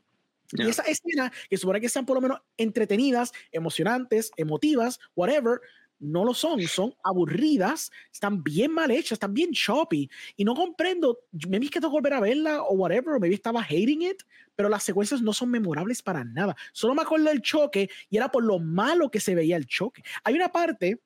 Y 0.53 0.63
esa 0.63 0.83
escena, 0.85 1.31
que 1.51 1.59
supone 1.59 1.81
que 1.81 1.91
sean 1.91 2.07
por 2.07 2.17
lo 2.17 2.23
menos 2.23 2.41
entretenidas, 2.57 3.33
emocionantes, 3.53 4.31
emotivas, 4.39 4.99
whatever, 5.15 5.61
no 5.99 6.25
lo 6.25 6.35
son, 6.35 6.61
son 6.63 6.95
aburridas, 7.03 7.91
están 8.13 8.43
bien 8.43 8.73
mal 8.73 8.91
hechas, 8.91 9.13
están 9.13 9.35
bien 9.35 9.53
choppy. 9.53 10.09
Y 10.37 10.45
no 10.45 10.55
comprendo, 10.55 11.19
me 11.49 11.59
vi 11.59 11.69
que 11.69 11.81
tengo 11.81 11.93
que 11.93 12.01
volver 12.01 12.15
a 12.15 12.21
verla 12.21 12.63
o 12.63 12.75
whatever, 12.75 13.15
o 13.15 13.21
maybe 13.21 13.35
estaba 13.35 13.63
hating 13.63 14.03
it, 14.03 14.23
pero 14.55 14.69
las 14.69 14.83
secuencias 14.83 15.23
no 15.23 15.33
son 15.33 15.51
memorables 15.51 16.03
para 16.03 16.25
nada. 16.25 16.57
Solo 16.73 16.95
me 16.95 17.03
acuerdo 17.03 17.27
del 17.27 17.43
choque 17.43 17.89
y 18.11 18.17
era 18.17 18.31
por 18.31 18.45
lo 18.45 18.59
malo 18.59 19.11
que 19.11 19.21
se 19.21 19.35
veía 19.35 19.57
el 19.57 19.67
choque. 19.67 20.03
Hay 20.25 20.35
una 20.35 20.51
parte, 20.51 21.01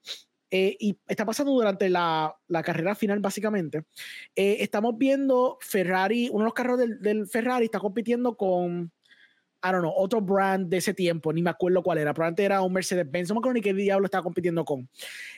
eh, 0.50 0.76
y 0.78 0.98
está 1.06 1.24
pasando 1.24 1.52
durante 1.52 1.88
la, 1.88 2.34
la 2.48 2.62
carrera 2.62 2.94
final 2.94 3.20
básicamente, 3.20 3.84
eh, 4.36 4.58
estamos 4.60 4.96
viendo 4.98 5.58
Ferrari, 5.60 6.28
uno 6.28 6.40
de 6.40 6.44
los 6.44 6.54
carros 6.54 6.78
del, 6.78 7.00
del 7.00 7.26
Ferrari 7.26 7.66
está 7.66 7.80
compitiendo 7.80 8.36
con 8.36 8.92
I 9.64 9.70
don't 9.70 9.82
know, 9.82 9.92
otro 9.96 10.20
brand 10.20 10.68
de 10.68 10.78
ese 10.78 10.92
tiempo, 10.92 11.32
ni 11.32 11.42
me 11.42 11.50
acuerdo 11.50 11.82
cuál 11.82 11.98
era, 11.98 12.12
probablemente 12.12 12.44
era 12.44 12.62
un 12.62 12.72
Mercedes-Benz, 12.72 13.28
no 13.28 13.36
me 13.36 13.38
acuerdo 13.38 13.60
qué 13.60 13.72
diablo 13.72 14.06
estaba 14.06 14.24
compitiendo 14.24 14.64
con. 14.64 14.88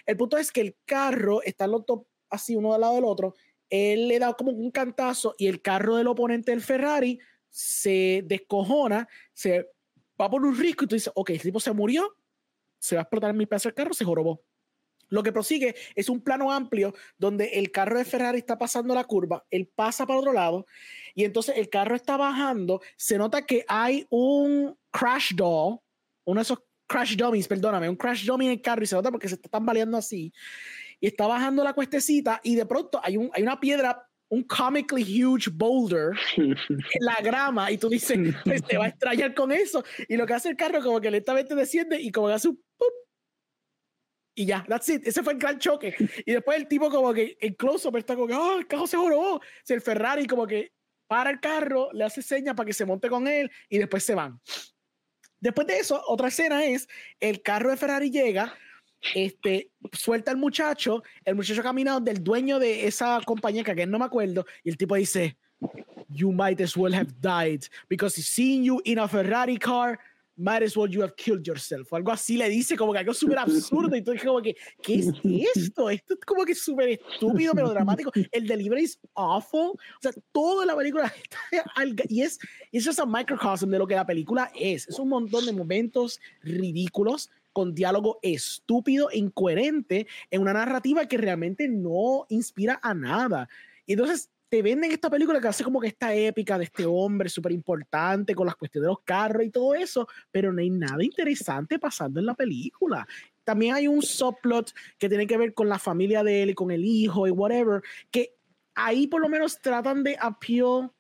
El 0.07 0.17
punto 0.17 0.39
es 0.39 0.51
que 0.51 0.61
el 0.63 0.77
carro 0.85 1.43
está 1.43 1.67
los 1.67 1.85
dos 1.87 2.03
así 2.31 2.57
uno 2.57 2.75
al 2.75 2.81
lado 2.81 2.95
del 2.95 3.05
otro, 3.05 3.35
él 3.71 4.09
le 4.09 4.19
da 4.19 4.33
como 4.35 4.53
un 4.53 4.71
cantazo 4.71 5.35
y 5.39 5.47
el 5.47 5.61
carro 5.61 5.97
del 5.97 6.07
oponente 6.07 6.51
del 6.51 6.61
Ferrari 6.61 7.19
se 7.51 8.23
descojona, 8.27 9.09
se 9.33 9.69
va 10.21 10.31
por 10.31 10.45
un 10.45 10.57
risco 10.57 10.85
y 10.85 10.89
tú 10.89 10.97
dices, 10.97 11.13
ok, 11.15 11.31
el 11.31 11.43
tipo 11.43 11.61
se 11.61 11.73
murió, 11.73 12.17
se 12.79 12.97
va 12.97 13.03
a 13.03 13.05
explotar 13.05 13.31
en 13.31 13.37
mi 13.37 13.47
pedazo 13.47 13.69
el 13.69 13.75
carro, 13.75 13.95
se 13.95 14.05
jorobó. 14.05 14.43
Lo 15.15 15.23
que 15.23 15.31
prosigue 15.31 15.77
es 15.95 16.09
un 16.09 16.21
plano 16.21 16.51
amplio 16.51 16.93
donde 17.19 17.45
el 17.55 17.71
carro 17.71 17.99
de 17.99 18.05
Ferrari 18.05 18.39
está 18.39 18.59
pasando 18.59 18.97
la 18.97 19.05
curva, 19.05 19.45
él 19.49 19.71
pasa 19.73 20.05
para 20.07 20.19
otro 20.19 20.33
lado 20.33 20.67
y 21.15 21.23
entonces 21.23 21.57
el 21.57 21.69
carro 21.69 21.95
está 21.95 22.17
bajando. 22.17 22.81
Se 22.97 23.17
nota 23.17 23.47
que 23.47 23.65
hay 23.69 24.09
un 24.11 24.77
crash 24.91 25.33
doll, 25.37 25.79
uno 26.25 26.41
de 26.41 26.43
esos 26.43 26.59
crash 26.89 27.15
dummies, 27.15 27.47
perdóname, 27.47 27.89
un 27.89 27.95
crash 27.95 28.27
dummy 28.27 28.47
en 28.47 28.53
el 28.53 28.61
carro 28.61 28.83
y 28.83 28.87
se 28.87 28.97
nota 28.97 29.13
porque 29.13 29.29
se 29.29 29.37
están 29.37 29.65
baleando 29.65 29.97
así. 29.97 30.33
Y 30.99 31.07
está 31.07 31.29
bajando 31.29 31.63
la 31.63 31.75
cuestecita 31.75 32.41
y 32.43 32.57
de 32.57 32.67
pronto 32.67 33.01
hay, 33.01 33.17
un, 33.17 33.31
hay 33.35 33.45
una 33.45 33.61
piedra 33.61 34.09
un 34.31 34.43
comically 34.43 35.05
huge 35.05 35.49
boulder 35.49 36.11
en 36.37 36.57
la 36.99 37.21
grama 37.23 37.71
y 37.71 37.79
tú 37.79 37.89
dices, 37.89 38.19
pues 38.45 38.65
te 38.65 38.77
va 38.77 38.87
a 38.87 38.89
extrañar 38.89 39.33
con 39.33 39.53
eso. 39.53 39.85
Y 40.09 40.17
lo 40.17 40.27
que 40.27 40.35
hace 40.35 40.49
el 40.49 40.57
carro 40.57 40.83
como 40.83 41.01
que 41.01 41.09
lentamente 41.13 41.55
desciende 41.55 42.01
y 42.01 42.11
como 42.11 42.27
que 42.27 42.33
hace 42.33 42.49
un 42.49 42.61
y 44.35 44.47
ya, 44.47 44.65
that's 44.69 44.89
it. 44.89 45.07
Ese 45.07 45.23
fue 45.23 45.35
el 45.35 45.39
gran 45.39 45.59
choque. 45.59 45.95
Y 46.27 46.33
después 46.33 46.59
el 46.59 46.67
tipo 46.67 46.91
como 46.91 47.13
que 47.13 47.37
el 47.41 47.57
close-up 47.57 47.97
está 47.97 48.15
como 48.15 48.27
que, 48.27 48.35
oh, 48.35 48.59
el 48.59 48.67
carro 48.67 48.87
se 48.87 48.97
joró. 48.97 49.41
el 49.69 49.81
Ferrari 49.81 50.27
como 50.27 50.47
que 50.47 50.73
para 51.07 51.31
el 51.31 51.41
carro, 51.41 51.91
le 51.93 52.05
hace 52.05 52.23
señas 52.23 52.55
para 52.55 52.67
que 52.67 52.73
se 52.73 52.85
monte 52.85 53.09
con 53.09 53.29
él 53.29 53.51
y 53.69 53.79
después 53.79 54.03
se 54.03 54.15
van. 54.15 54.41
Después 55.39 55.67
de 55.67 55.79
eso, 55.79 56.03
otra 56.07 56.29
escena 56.29 56.65
es, 56.65 56.89
el 57.21 57.43
carro 57.43 57.71
de 57.71 57.77
Ferrari 57.77 58.11
llega, 58.11 58.55
este, 59.15 59.71
suelta 59.93 60.31
al 60.31 60.39
muchacho, 60.39 61.03
el 61.25 61.35
muchacho 61.35 61.63
caminado 61.63 62.01
del 62.01 62.25
dueño 62.25 62.59
de 62.59 62.87
esa 62.87 63.21
compañía 63.25 63.63
que 63.63 63.87
no 63.87 63.99
me 63.99 64.07
acuerdo, 64.07 64.47
y 64.63 64.71
el 64.71 64.79
tipo 64.79 64.95
dice, 64.95 65.37
you 66.09 66.33
might 66.33 66.61
as 66.61 66.77
well 66.77 66.95
have 66.95 67.13
died 67.21 67.65
because 67.89 68.15
seeing 68.23 68.65
you 68.65 68.81
in 68.85 68.99
a 68.99 69.09
Ferrari 69.09 69.59
car 69.59 69.99
might 70.37 70.63
as 70.63 70.77
well 70.77 70.89
you 70.89 71.03
have 71.03 71.15
killed 71.17 71.47
yourself. 71.47 71.93
O 71.93 71.97
algo 71.97 72.11
así 72.11 72.37
le 72.37 72.49
dice, 72.49 72.77
como 72.77 72.93
que 72.93 72.99
algo 72.99 73.15
súper 73.15 73.39
absurdo. 73.39 73.97
Y 73.97 74.03
tú 74.03 74.13
como 74.23 74.43
que, 74.43 74.57
¿qué 74.83 74.97
es 74.97 75.13
esto? 75.55 75.91
Esto 75.91 76.15
es 76.15 76.21
como 76.27 76.45
que 76.45 76.55
súper 76.55 76.89
estúpido, 76.91 77.53
pero 77.55 77.71
dramático. 77.71 78.11
El 78.33 78.47
delivery 78.47 78.85
es 78.85 78.99
awful. 79.15 79.71
O 79.71 80.01
sea, 80.01 80.13
toda 80.33 80.67
la 80.67 80.77
película 80.77 81.13
está 81.53 81.85
y 82.09 82.23
es, 82.23 82.39
es 82.73 82.85
just 82.85 82.99
a 82.99 83.07
microcosm 83.07 83.71
de 83.71 83.79
lo 83.79 83.87
que 83.87 83.95
la 83.95 84.07
película 84.07 84.51
es. 84.55 84.89
Es 84.89 84.99
un 84.99 85.09
montón 85.09 85.47
de 85.47 85.53
momentos 85.53 86.21
ridículos 86.43 87.31
con 87.53 87.75
diálogo 87.75 88.19
estúpido, 88.23 89.09
incoherente, 89.13 90.09
en 90.31 90.43
una 90.43 90.53
narrativa 90.53 91.07
que 91.07 91.17
realmente 91.17 91.69
no 91.69 92.27
inspira 92.29 92.81
a 92.83 92.95
nada. 92.95 93.49
Y 93.87 93.93
entonces 93.93 94.31
te 94.49 94.63
venden 94.63 94.93
esta 94.93 95.11
película 95.11 95.41
que 95.41 95.49
hace 95.49 95.65
como 95.65 95.81
que 95.81 95.89
esta 95.89 96.15
épica 96.15 96.59
de 96.59 96.65
este 96.65 96.87
hombre 96.87 97.29
súper 97.29 97.53
importante 97.53 98.35
con 98.35 98.47
las 98.47 98.57
cuestiones 98.57 98.87
de 98.87 98.93
los 98.93 99.03
carros 99.03 99.45
y 99.45 99.51
todo 99.51 99.75
eso, 99.75 100.07
pero 100.31 100.53
no 100.53 100.61
hay 100.61 100.71
nada 100.71 101.03
interesante 101.03 101.79
pasando 101.79 102.21
en 102.21 102.27
la 102.27 102.35
película. 102.35 103.07
También 103.43 103.75
hay 103.75 103.89
un 103.89 104.03
subplot 104.03 104.73
que 104.99 105.09
tiene 105.09 105.27
que 105.27 105.37
ver 105.37 105.55
con 105.55 105.69
la 105.69 105.79
familia 105.79 106.23
de 106.23 106.43
él 106.43 106.51
y 106.51 106.55
con 106.55 106.71
el 106.71 106.85
hijo 106.85 107.27
y 107.27 107.31
whatever, 107.31 107.83
que 108.11 108.35
ahí 108.75 109.07
por 109.07 109.21
lo 109.21 109.29
menos 109.29 109.61
tratan 109.61 110.03
de 110.03 110.17
appeal 110.21 110.91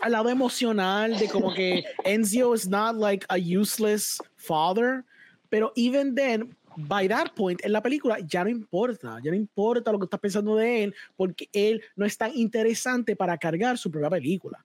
al 0.00 0.12
lado 0.12 0.30
emocional 0.30 1.18
de 1.18 1.28
como 1.28 1.52
que 1.52 1.84
Enzio 2.04 2.54
is 2.54 2.66
not 2.66 2.96
like 2.96 3.26
a 3.28 3.36
useless 3.36 4.18
father, 4.36 5.04
pero 5.50 5.72
even 5.76 6.14
then 6.14 6.56
by 6.86 7.08
that 7.08 7.32
point 7.34 7.64
en 7.64 7.72
la 7.72 7.82
película 7.82 8.18
ya 8.20 8.44
no 8.44 8.50
importa, 8.50 9.18
ya 9.22 9.30
no 9.30 9.36
importa 9.36 9.90
lo 9.90 9.98
que 9.98 10.04
estás 10.04 10.20
pensando 10.20 10.54
de 10.56 10.84
él, 10.84 10.94
porque 11.16 11.48
él 11.52 11.82
no 11.96 12.06
es 12.06 12.16
tan 12.16 12.30
interesante 12.36 13.16
para 13.16 13.36
cargar 13.36 13.76
su 13.78 13.90
propia 13.90 14.10
película. 14.10 14.64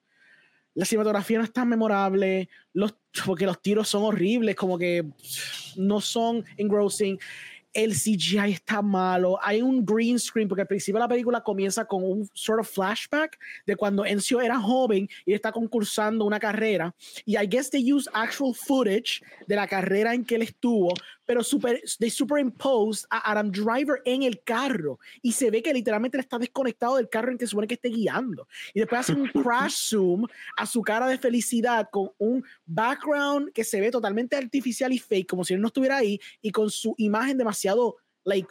La 0.76 0.86
cinematografía 0.86 1.38
no 1.38 1.44
es 1.44 1.54
tan 1.54 1.70
memorable, 1.70 2.50
los, 2.74 2.96
porque 3.26 3.46
los 3.46 3.62
tiros 3.62 3.88
son 3.88 4.04
horribles, 4.04 4.56
como 4.56 4.78
que 4.78 5.06
no 5.76 6.02
son 6.02 6.44
engrossing 6.58 7.20
el 7.74 7.94
CGI 7.94 8.52
está 8.52 8.82
malo, 8.82 9.40
hay 9.42 9.62
un 9.62 9.84
green 9.84 10.20
screen, 10.20 10.48
porque 10.48 10.62
al 10.62 10.68
principio 10.68 11.00
la 11.00 11.08
película 11.08 11.42
comienza 11.42 11.86
con 11.86 12.04
un 12.04 12.30
sort 12.34 12.60
of 12.60 12.70
flashback 12.70 13.40
de 13.66 13.76
cuando 13.76 14.06
Encio 14.06 14.40
era 14.42 14.60
joven 14.60 15.10
y 15.26 15.34
está 15.34 15.52
concursando 15.52 16.24
una 16.24 16.40
carrera, 16.40 16.94
y 17.26 17.36
I 17.36 17.48
guess 17.48 17.72
they 17.72 17.92
use 17.92 18.10
actual 18.14 18.54
footage 18.54 19.24
de 19.48 19.56
la 19.56 19.68
carrera 19.68 20.14
en 20.14 20.24
que 20.24 20.36
él 20.36 20.44
estuvo, 20.44 20.94
pero 21.26 21.44
super, 21.44 21.82
they 22.00 22.10
superimposed 22.10 23.06
a 23.10 23.32
Adam 23.32 23.52
Driver 23.52 24.02
en 24.06 24.24
el 24.24 24.42
carro, 24.44 25.00
y 25.22 25.32
se 25.32 25.50
ve 25.50 25.62
que 25.62 25.74
literalmente 25.74 26.18
está 26.18 26.38
desconectado 26.38 26.98
del 26.98 27.10
carro 27.10 27.32
en 27.32 27.38
que 27.38 27.46
se 27.46 27.52
supone 27.52 27.68
que 27.68 27.76
esté 27.76 27.90
guiando, 27.90 28.48
y 28.74 28.80
después 28.80 29.02
hacen 29.02 29.22
un 29.22 29.28
crash 29.44 29.90
zoom 29.90 30.26
a 30.58 30.66
su 30.66 30.82
cara 30.82 31.08
de 31.08 31.18
felicidad 31.18 31.88
con 31.92 32.12
un 32.18 32.44
background 32.66 33.52
que 33.52 33.64
se 33.64 33.80
ve 33.80 33.92
totalmente 33.92 34.36
artificial 34.36 34.92
y 34.92 35.00
fake, 35.00 35.28
como 35.28 35.44
si 35.44 35.54
él 35.54 35.62
no 35.62 35.68
estuviera 35.68 35.98
ahí, 35.98 36.20
y 36.42 36.52
con 36.52 36.70
su 36.70 36.96
imagen 36.98 37.38
demasiado 37.38 37.98
like, 38.24 38.50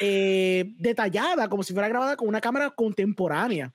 eh, 0.00 0.74
detallada, 0.78 1.48
como 1.48 1.62
si 1.62 1.72
fuera 1.72 1.88
grabada 1.88 2.16
con 2.16 2.28
una 2.28 2.40
cámara 2.40 2.70
contemporánea. 2.70 3.72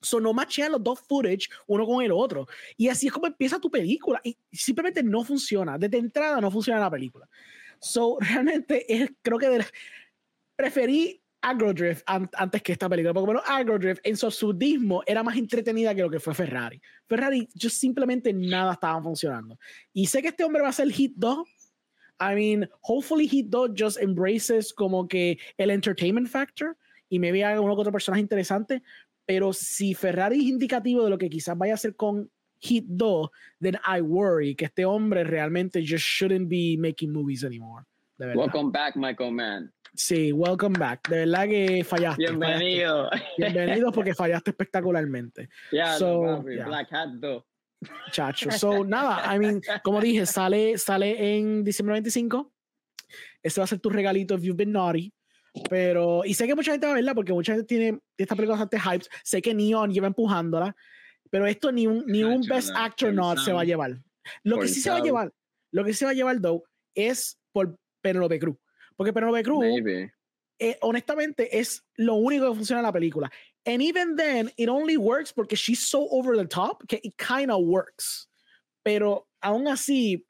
So 0.00 0.20
no 0.20 0.32
machean 0.32 0.72
los 0.72 0.82
dos 0.82 1.00
footage 1.00 1.48
uno 1.66 1.86
con 1.86 2.02
el 2.02 2.12
otro. 2.12 2.46
Y 2.76 2.88
así 2.88 3.06
es 3.06 3.12
como 3.12 3.26
empieza 3.26 3.58
tu 3.58 3.70
película. 3.70 4.20
Y 4.22 4.36
simplemente 4.52 5.02
no 5.02 5.24
funciona. 5.24 5.78
Desde 5.78 5.98
entrada 5.98 6.40
no 6.40 6.50
funciona 6.50 6.80
la 6.80 6.90
película. 6.90 7.28
So 7.86 8.18
realmente 8.20 8.84
es, 8.92 9.10
creo 9.22 9.38
que 9.38 9.64
preferí 10.56 11.22
Agrodrift 11.42 12.02
antes 12.06 12.62
que 12.62 12.72
esta 12.72 12.88
película. 12.88 13.14
Porque 13.14 13.26
bueno, 13.26 13.42
Agrodrift 13.46 14.00
en 14.04 14.16
su 14.16 14.26
absurdismo 14.26 15.02
era 15.06 15.22
más 15.22 15.36
entretenida 15.36 15.94
que 15.94 16.02
lo 16.02 16.10
que 16.10 16.18
fue 16.18 16.34
Ferrari. 16.34 16.80
Ferrari, 17.08 17.48
yo 17.54 17.70
simplemente 17.70 18.32
nada 18.32 18.72
estaba 18.72 19.00
funcionando. 19.02 19.58
Y 19.92 20.06
sé 20.06 20.22
que 20.22 20.28
este 20.28 20.44
hombre 20.44 20.62
va 20.62 20.68
a 20.68 20.72
ser 20.72 20.90
Hit 20.90 21.12
2 21.16 21.38
I 22.18 22.34
mean, 22.34 22.68
hopefully 22.80 23.26
he 23.26 23.42
does 23.42 23.70
just 23.76 23.98
embraces 23.98 24.72
como 24.72 25.06
que 25.06 25.38
el 25.58 25.70
entertainment 25.70 26.28
factor 26.28 26.76
y 27.08 27.18
me 27.18 27.30
vea 27.30 27.60
uno 27.60 27.74
que 27.74 27.80
otro 27.80 27.92
personaje 27.92 28.22
interesante, 28.22 28.82
pero 29.26 29.52
si 29.52 29.94
Ferrari 29.94 30.38
es 30.38 30.44
indicativo 30.44 31.04
de 31.04 31.10
lo 31.10 31.18
que 31.18 31.28
quizás 31.28 31.56
vaya 31.56 31.74
a 31.74 31.76
hacer 31.76 31.94
con 31.94 32.30
Hit 32.66 32.84
2, 32.88 33.30
then 33.60 33.78
I 33.86 34.00
worry 34.00 34.54
que 34.54 34.66
este 34.66 34.84
hombre 34.84 35.24
realmente 35.24 35.82
just 35.82 36.04
shouldn't 36.04 36.48
be 36.48 36.76
making 36.76 37.12
movies 37.12 37.44
anymore. 37.44 37.84
Welcome 38.18 38.72
back, 38.72 38.96
Michael 38.96 39.32
Mann. 39.32 39.72
Sí, 39.94 40.32
welcome 40.32 40.74
back. 40.78 41.08
De 41.08 41.26
verdad 41.26 41.48
que 41.48 41.84
fallaste. 41.84 42.18
Bienvenido. 42.18 43.10
Bienvenido 43.38 43.92
porque 43.92 44.14
fallaste 44.14 44.50
espectacularmente. 44.50 45.48
Yeah, 45.70 45.96
so, 45.96 46.42
Black 46.42 46.92
Hat 46.92 47.10
2. 47.20 47.44
Chacho. 48.10 48.50
So, 48.50 48.84
nada, 48.84 49.22
I 49.32 49.38
mean, 49.38 49.60
como 49.82 50.00
dije, 50.00 50.26
sale, 50.26 50.78
sale 50.78 51.36
en 51.36 51.62
diciembre 51.62 51.94
25. 51.94 52.52
Ese 53.42 53.60
va 53.60 53.64
a 53.64 53.66
ser 53.66 53.78
tu 53.78 53.90
regalito 53.90 54.34
if 54.34 54.42
you've 54.42 54.56
been 54.56 54.72
naughty. 54.72 55.12
Pero, 55.70 56.22
y 56.24 56.34
sé 56.34 56.46
que 56.46 56.54
mucha 56.54 56.72
gente 56.72 56.86
va 56.86 56.92
a 56.92 56.96
verla 56.96 57.14
porque 57.14 57.32
mucha 57.32 57.54
gente 57.54 57.66
tiene 57.66 57.98
esta 58.16 58.34
película 58.34 58.58
bastante 58.58 58.78
hype. 58.78 59.06
Sé 59.24 59.40
que 59.40 59.54
Neon 59.54 59.92
lleva 59.92 60.06
empujándola, 60.06 60.76
pero 61.36 61.46
esto 61.48 61.70
ni 61.70 61.86
un, 61.86 62.02
ni 62.06 62.24
un 62.24 62.40
Best 62.48 62.70
Actor 62.74 63.12
Not 63.12 63.40
se 63.40 63.52
va 63.52 63.60
a 63.60 63.64
llevar. 63.64 64.02
Lo 64.42 64.58
que 64.58 64.68
sí 64.68 64.80
se 64.80 64.88
va 64.88 64.96
a 64.96 65.02
llevar, 65.02 65.30
lo 65.70 65.84
que 65.84 65.92
sí 65.92 65.98
se 65.98 66.06
va 66.06 66.12
a 66.12 66.14
llevar, 66.14 66.40
though, 66.40 66.64
es 66.94 67.38
por 67.52 67.78
Penelope 68.00 68.38
Cruz. 68.38 68.56
Porque 68.96 69.12
Penelope 69.12 69.42
Cruz, 69.42 69.62
eh, 70.58 70.78
honestamente, 70.80 71.58
es 71.58 71.84
lo 71.96 72.14
único 72.14 72.48
que 72.48 72.56
funciona 72.56 72.80
en 72.80 72.86
la 72.86 72.92
película. 72.92 73.30
And 73.66 73.82
even 73.82 74.16
then, 74.16 74.50
it 74.56 74.70
only 74.70 74.96
works 74.96 75.30
porque 75.30 75.56
she's 75.56 75.86
so 75.86 76.08
over 76.10 76.38
the 76.38 76.46
top 76.46 76.82
que 76.88 77.00
it 77.02 77.14
kind 77.18 77.50
of 77.50 77.66
works. 77.66 78.30
Pero 78.82 79.28
aún 79.42 79.68
así, 79.68 80.26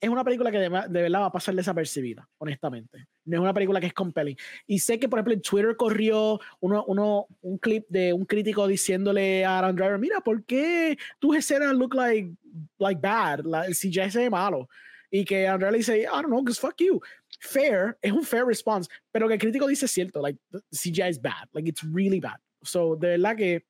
es 0.00 0.08
una 0.08 0.24
película 0.24 0.50
que 0.50 0.58
de, 0.58 0.68
de, 0.68 1.02
verdad 1.02 1.20
va 1.20 1.26
a 1.26 1.32
pasar 1.32 1.54
desapercibida, 1.54 2.26
honestamente. 2.38 3.06
No 3.26 3.36
es 3.36 3.42
una 3.42 3.52
película 3.52 3.80
que 3.80 3.88
es 3.88 3.92
compelling. 3.92 4.36
Y 4.66 4.78
sé 4.78 4.98
que, 4.98 5.08
por 5.08 5.18
ejemplo, 5.18 5.34
en 5.34 5.42
Twitter 5.42 5.76
corrió 5.76 6.40
uno, 6.60 6.84
uno, 6.86 7.26
un 7.42 7.58
clip 7.58 7.86
de 7.88 8.12
un 8.12 8.24
crítico 8.24 8.66
diciéndole 8.66 9.44
a 9.44 9.58
Adam 9.58 9.76
Driver, 9.76 9.98
mira, 9.98 10.20
¿por 10.20 10.44
qué 10.44 10.96
tus 11.18 11.36
escenas 11.36 11.74
look 11.74 11.94
like, 11.94 12.32
like 12.78 13.00
bad? 13.00 13.40
La, 13.44 13.66
el 13.66 13.74
CGI 13.74 14.10
se 14.10 14.20
ve 14.20 14.30
malo. 14.30 14.68
Y 15.10 15.24
que 15.24 15.46
Andrea 15.46 15.70
le 15.70 15.78
dice, 15.78 15.98
I 15.98 16.04
don't 16.04 16.26
know, 16.26 16.42
because 16.42 16.60
fuck 16.60 16.76
you. 16.78 17.00
Fair, 17.40 17.98
es 18.00 18.12
un 18.12 18.24
fair 18.24 18.44
response, 18.46 18.88
pero 19.12 19.28
que 19.28 19.34
el 19.34 19.40
crítico 19.40 19.66
dice 19.66 19.86
cierto, 19.86 20.22
like, 20.22 20.38
CGI 20.70 21.10
is 21.10 21.20
bad, 21.20 21.48
like, 21.52 21.68
it's 21.68 21.82
really 21.82 22.20
bad. 22.20 22.38
So, 22.62 22.96
de 22.96 23.08
verdad 23.08 23.36
que 23.36 23.64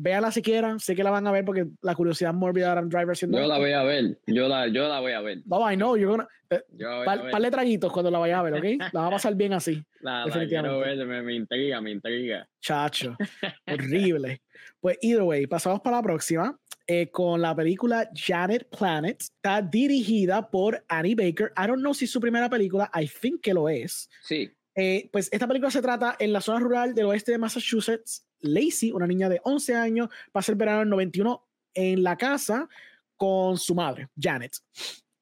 véala 0.00 0.30
si 0.30 0.42
quieran, 0.42 0.80
sé 0.80 0.94
que 0.94 1.04
la 1.04 1.10
van 1.10 1.26
a 1.26 1.32
ver 1.32 1.44
porque 1.44 1.66
la 1.82 1.94
curiosidad 1.94 2.32
mórbida 2.32 2.66
de 2.66 2.72
Adam 2.72 2.88
Driver 2.88 3.16
siendo. 3.16 3.38
Yo 3.38 3.46
la 3.46 3.58
voy 3.58 3.72
a 3.72 3.82
ver, 3.82 4.18
yo 4.26 4.48
la, 4.48 4.66
yo 4.68 4.88
la 4.88 5.00
voy 5.00 5.12
a 5.12 5.20
ver. 5.20 5.38
No, 5.46 5.70
I 5.70 5.76
know, 5.76 5.96
you're 5.96 6.10
gonna. 6.10 6.28
Eh, 6.50 6.62
par, 7.04 7.50
traguitos 7.50 7.92
cuando 7.92 8.10
la 8.10 8.18
vayas 8.18 8.38
a 8.38 8.42
ver, 8.42 8.54
¿ok? 8.54 8.64
la 8.92 9.00
va 9.02 9.06
a 9.06 9.10
pasar 9.10 9.34
bien 9.34 9.52
así. 9.52 9.82
La, 10.00 10.24
definitivamente. 10.24 10.96
La 10.96 11.04
ver, 11.04 11.22
me, 11.22 11.34
intriga, 11.34 11.80
me 11.80 11.90
intriga. 11.92 12.48
Chacho, 12.60 13.16
horrible. 13.66 14.42
Pues, 14.80 14.98
either 15.02 15.22
way, 15.22 15.46
pasamos 15.46 15.80
para 15.80 15.98
la 15.98 16.02
próxima. 16.02 16.58
Eh, 16.86 17.08
con 17.08 17.40
la 17.40 17.54
película 17.54 18.10
Janet 18.12 18.68
Planet. 18.76 19.20
Está 19.20 19.62
dirigida 19.62 20.50
por 20.50 20.84
Annie 20.88 21.14
Baker. 21.14 21.52
I 21.56 21.68
don't 21.68 21.78
know 21.78 21.94
si 21.94 22.06
es 22.06 22.10
su 22.10 22.20
primera 22.20 22.50
película, 22.50 22.90
I 22.92 23.06
think 23.06 23.40
que 23.42 23.54
lo 23.54 23.68
es. 23.68 24.10
Sí. 24.22 24.50
Eh, 24.74 25.08
pues 25.12 25.28
esta 25.30 25.46
película 25.46 25.70
se 25.70 25.82
trata 25.82 26.16
en 26.18 26.32
la 26.32 26.40
zona 26.40 26.58
rural 26.58 26.94
del 26.94 27.06
oeste 27.06 27.30
de 27.30 27.38
Massachusetts. 27.38 28.26
Lacey, 28.40 28.92
una 28.92 29.06
niña 29.06 29.28
de 29.28 29.40
11 29.44 29.74
años, 29.74 30.08
pasa 30.32 30.52
el 30.52 30.58
verano 30.58 30.80
del 30.80 30.90
91 30.90 31.46
en 31.74 32.02
la 32.02 32.16
casa 32.16 32.68
con 33.16 33.58
su 33.58 33.74
madre, 33.74 34.08
Janet. 34.18 34.56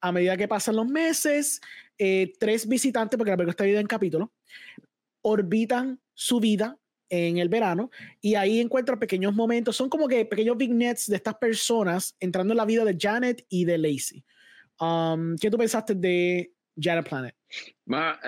A 0.00 0.12
medida 0.12 0.36
que 0.36 0.48
pasan 0.48 0.76
los 0.76 0.86
meses, 0.86 1.60
eh, 1.98 2.32
tres 2.38 2.66
visitantes, 2.68 3.16
porque 3.18 3.30
la 3.30 3.36
película 3.36 3.50
está 3.50 3.64
dividida 3.64 3.80
en 3.80 3.86
capítulos, 3.86 4.28
orbitan 5.22 6.00
su 6.14 6.38
vida 6.40 6.78
en 7.10 7.38
el 7.38 7.48
verano 7.48 7.90
y 8.20 8.34
ahí 8.34 8.60
encuentran 8.60 8.98
pequeños 8.98 9.34
momentos, 9.34 9.76
son 9.76 9.88
como 9.88 10.06
que 10.06 10.24
pequeños 10.26 10.56
vignettes 10.56 11.08
de 11.08 11.16
estas 11.16 11.34
personas 11.36 12.16
entrando 12.20 12.52
en 12.52 12.58
la 12.58 12.64
vida 12.64 12.84
de 12.84 12.96
Janet 12.98 13.44
y 13.48 13.64
de 13.64 13.78
Lacey. 13.78 14.24
Um, 14.80 15.36
¿Qué 15.36 15.50
tú 15.50 15.58
pensaste 15.58 15.94
de 15.94 16.52
Janet 16.76 17.08
Planet? 17.08 17.34
Ma, 17.86 18.18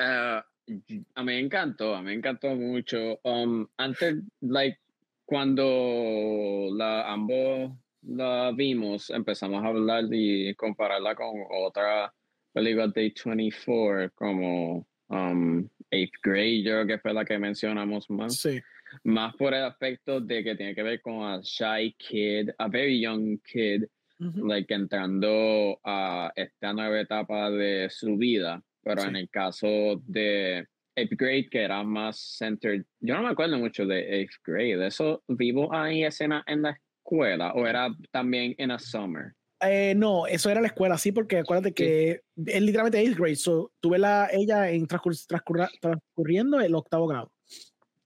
a 1.15 1.23
mí 1.23 1.33
me 1.33 1.39
encantó, 1.41 1.95
a 1.95 2.01
mí 2.01 2.07
me 2.07 2.15
encantó 2.15 2.55
mucho. 2.55 3.21
Um, 3.25 3.67
antes, 3.77 4.17
like, 4.41 4.79
cuando 5.25 6.69
la, 6.73 7.13
ambos 7.13 7.73
la 8.03 8.53
vimos, 8.53 9.11
empezamos 9.11 9.63
a 9.63 9.69
hablar 9.69 10.05
y 10.11 10.55
compararla 10.55 11.15
con 11.15 11.45
otra 11.51 12.13
película 12.53 12.89
de 12.89 13.13
24, 13.15 14.11
como 14.15 14.87
um, 15.09 15.69
Eighth 15.91 16.15
Grade, 16.23 16.63
yo 16.63 16.73
creo 16.73 16.87
que 16.87 16.99
fue 16.99 17.15
la 17.15 17.25
que 17.25 17.39
mencionamos 17.39 18.09
más. 18.11 18.37
Sí. 18.37 18.61
Más 19.05 19.37
por 19.37 19.55
el 19.55 19.63
aspecto 19.65 20.21
de 20.21 20.43
que 20.43 20.57
tiene 20.57 20.75
que 20.75 20.83
ver 20.83 21.01
con 21.01 21.23
a 21.23 21.41
shy 21.43 21.95
kid, 21.97 22.51
a 22.59 22.69
very 22.69 23.01
young 23.01 23.39
kid, 23.39 23.85
like 24.19 24.75
entrando 24.75 25.79
a 25.85 26.33
esta 26.35 26.73
nueva 26.73 27.01
etapa 27.01 27.51
de 27.51 27.89
su 27.89 28.17
vida 28.17 28.63
pero 28.83 29.03
en 29.03 29.17
el 29.17 29.29
caso 29.31 29.67
de 30.07 30.67
Eighth 30.97 31.17
Grade, 31.19 31.49
que 31.51 31.63
era 31.63 31.83
más 31.83 32.37
centered, 32.39 32.85
yo 33.01 33.15
no 33.15 33.23
me 33.23 33.31
acuerdo 33.31 33.59
mucho 33.59 33.87
de 33.87 34.21
Eighth 34.21 34.37
Grade, 34.45 34.87
¿eso 34.87 35.23
vivo 35.29 35.73
ahí 35.75 36.05
escena 36.05 36.43
en 36.47 36.63
la 36.63 36.79
escuela 37.05 37.53
o 37.53 37.67
era 37.67 37.89
también 38.11 38.55
en 38.59 38.71
a 38.71 38.79
summer? 38.79 39.33
Eh, 39.63 39.95
no, 39.95 40.27
eso 40.27 40.49
era 40.49 40.61
la 40.61 40.69
escuela, 40.69 40.97
sí, 40.97 41.13
porque 41.13 41.39
acuérdate 41.39 41.73
que 41.73 42.23
es 42.47 42.63
literalmente 42.63 42.99
eighth 42.99 43.19
grade, 43.19 43.37
so 43.37 43.73
tuve 43.81 43.99
la, 43.99 44.29
ella 44.33 44.71
en 44.71 44.87
transcurriendo 44.87 46.61
el 46.61 46.75
octavo 46.75 47.07
grado. 47.07 47.31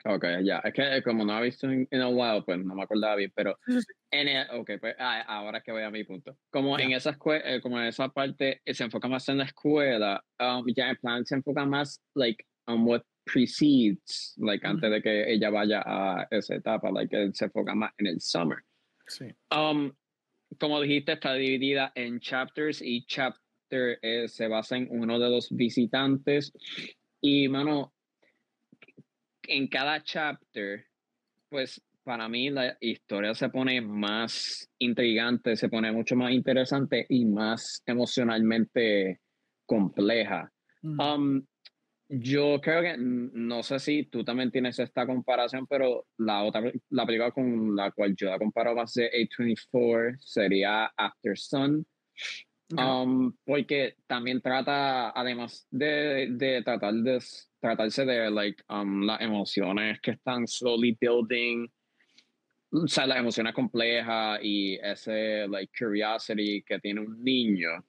Ok, 0.07 0.25
ya, 0.43 0.59
es 0.59 0.75
que 0.75 1.03
como 1.03 1.25
no 1.25 1.39
he 1.39 1.45
visto 1.45 1.67
en, 1.67 1.89
un 1.91 2.15
while, 2.15 2.43
pues 2.45 2.59
no 2.59 2.75
me 2.75 2.83
acordaba 2.83 3.17
bien, 3.17 3.33
pero 3.35 3.59
en 4.11 4.29
el, 4.29 4.51
ok, 4.51 4.73
pues 4.79 4.95
ah, 4.99 5.23
ahora 5.23 5.63
que 5.63 5.73
voy 5.73 5.83
a 5.83 5.91
mi 5.91 6.05
punto. 6.05 6.37
Como 6.51 6.79
en 6.79 6.93
esa 6.93 7.17
eh, 7.27 7.61
como 7.63 7.81
en 7.81 7.87
esa 7.87 8.11
parte 8.11 8.61
eh, 8.67 8.75
se 8.75 8.85
enfoca 8.85 9.09
más 9.09 9.27
en 9.31 9.39
la 9.39 9.45
escuela, 9.45 10.23
um, 10.39 10.65
ya 10.77 10.91
en 10.91 10.97
plan 10.97 11.25
se 11.25 11.37
enfoca 11.37 11.65
más, 11.65 12.03
like, 12.15 12.45
on 12.67 12.85
what 12.87 13.03
precedes, 13.25 14.35
like, 14.37 14.67
antes 14.67 14.91
de 14.91 15.01
que 15.01 15.33
ella 15.33 15.49
vaya 15.49 15.83
a 15.87 16.29
esa 16.31 16.57
etapa, 16.57 16.91
like, 16.91 17.33
se 17.33 17.47
enfoca 17.47 17.75
más 17.75 17.93
en 17.97 18.09
el 18.09 18.21
summer. 18.21 18.59
Sí. 19.07 19.27
Um, 19.51 19.91
como 20.59 20.83
dijiste, 20.83 21.13
está 21.13 21.33
dividida 21.33 21.93
en 21.95 22.21
chapters 22.21 22.83
y 22.83 23.07
chapter 23.07 23.99
eh, 24.03 24.29
se 24.29 24.49
basa 24.49 24.77
en 24.77 24.89
uno 24.91 25.19
de 25.19 25.31
los 25.31 25.51
visitantes. 25.51 26.53
Y, 27.23 27.49
mano, 27.49 27.95
en 29.49 29.69
cada 29.69 30.03
chapter, 30.03 30.87
pues 31.49 31.81
para 32.03 32.29
mí 32.29 32.51
la 32.51 32.77
historia 32.81 33.35
se 33.35 33.49
pone 33.49 33.81
más 33.81 34.69
intrigante, 34.79 35.57
se 35.57 35.69
pone 35.69 35.91
mucho 35.91 36.17
más 36.17 36.33
interesante 36.33 37.07
y 37.09 37.25
más 37.25 37.83
emocionalmente 37.87 39.21
compleja. 39.67 40.53
Um, 40.83 41.43
yo 42.09 42.61
creo 42.61 42.83
que, 42.83 42.97
no 42.99 43.63
sé 43.63 43.79
si 43.79 44.05
tú 44.05 44.23
también 44.23 44.51
tienes 44.51 44.79
esta 44.79 45.07
comparación, 45.07 45.67
pero 45.67 46.07
la 46.19 46.43
otra, 46.43 46.71
la 46.91 47.07
película 47.07 47.31
con 47.31 47.75
la 47.75 47.91
cual 47.91 48.15
yo 48.15 48.29
la 48.29 48.39
comparo 48.39 48.75
más 48.75 48.93
de 48.93 49.11
A24 49.11 50.17
sería 50.21 50.93
After 50.97 51.39
Sun. 51.39 51.87
Um, 52.73 53.33
porque 53.45 53.97
también 54.07 54.41
trata, 54.41 55.11
además 55.11 55.67
de, 55.71 56.29
de 56.31 56.63
tratar 56.63 56.95
de 56.95 57.21
tratarse 57.61 58.05
de 58.05 58.31
like, 58.31 58.63
um, 58.69 59.03
las 59.03 59.21
emociones 59.21 60.01
que 60.01 60.13
están 60.13 60.47
slowly 60.47 60.97
building, 60.99 61.69
o 62.73 62.89
sea, 62.89 63.07
las 63.07 63.19
emociones 63.19 63.55
complejas 63.55 64.41
y 64.43 64.77
ese 64.83 65.47
like 65.49 65.73
curiosity 65.79 66.63
que 66.63 66.79
tiene 66.81 67.01
un 67.01 67.23
niño, 67.23 67.85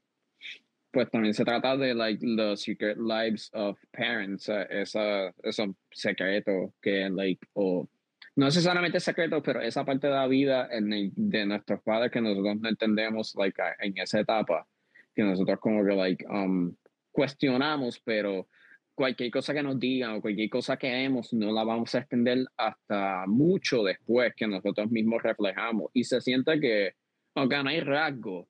pues 0.91 1.09
también 1.09 1.33
se 1.33 1.43
trata 1.43 1.75
de 1.77 1.93
like 1.93 2.19
the 2.19 2.55
secret 2.55 2.97
lives 2.97 3.49
of 3.53 3.77
parents, 3.91 4.47
esa, 4.69 5.33
esos 5.43 5.69
secretos 5.91 6.71
que 6.81 7.09
like, 7.09 7.45
o 7.53 7.87
no 8.35 8.45
necesariamente 8.45 8.99
secretos, 8.99 9.41
pero 9.43 9.61
esa 9.61 9.85
parte 9.85 10.07
de 10.07 10.13
la 10.13 10.27
vida 10.27 10.67
en 10.71 11.11
de 11.15 11.45
nuestros 11.45 11.81
padres 11.81 12.11
que 12.11 12.21
nosotros 12.21 12.59
no 12.59 12.69
entendemos 12.69 13.33
like 13.35 13.61
en 13.79 13.97
esa 13.97 14.19
etapa, 14.19 14.67
que 15.13 15.23
nosotros 15.23 15.59
como 15.59 15.85
que 15.85 15.95
like 15.95 16.25
um, 16.27 16.75
cuestionamos, 17.11 18.01
pero 18.01 18.47
cualquier 18.93 19.31
cosa 19.31 19.53
que 19.53 19.63
nos 19.63 19.79
digan 19.79 20.15
o 20.15 20.21
cualquier 20.21 20.49
cosa 20.49 20.77
que 20.77 20.91
hagamos 20.91 21.33
no 21.33 21.51
la 21.51 21.63
vamos 21.63 21.95
a 21.95 21.99
extender 21.99 22.45
hasta 22.57 23.25
mucho 23.27 23.83
después 23.83 24.33
que 24.35 24.47
nosotros 24.47 24.91
mismos 24.91 25.23
reflejamos. 25.23 25.91
Y 25.93 26.03
se 26.03 26.19
siente 26.19 26.59
que, 26.59 26.93
aunque 27.35 27.61
no 27.63 27.69
hay 27.69 27.79
rasgo 27.79 28.49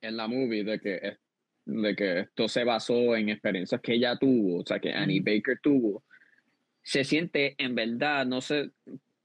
en 0.00 0.16
la 0.16 0.26
movie 0.26 0.64
de 0.64 0.80
que, 0.80 1.18
de 1.66 1.96
que 1.96 2.20
esto 2.20 2.48
se 2.48 2.64
basó 2.64 3.14
en 3.14 3.28
experiencias 3.28 3.80
que 3.80 3.94
ella 3.94 4.16
tuvo, 4.16 4.60
o 4.60 4.66
sea, 4.66 4.80
que 4.80 4.92
Annie 4.92 5.20
Baker 5.20 5.58
tuvo, 5.62 6.04
se 6.82 7.04
siente 7.04 7.54
en 7.58 7.74
verdad, 7.74 8.26
no 8.26 8.40
sé, 8.40 8.70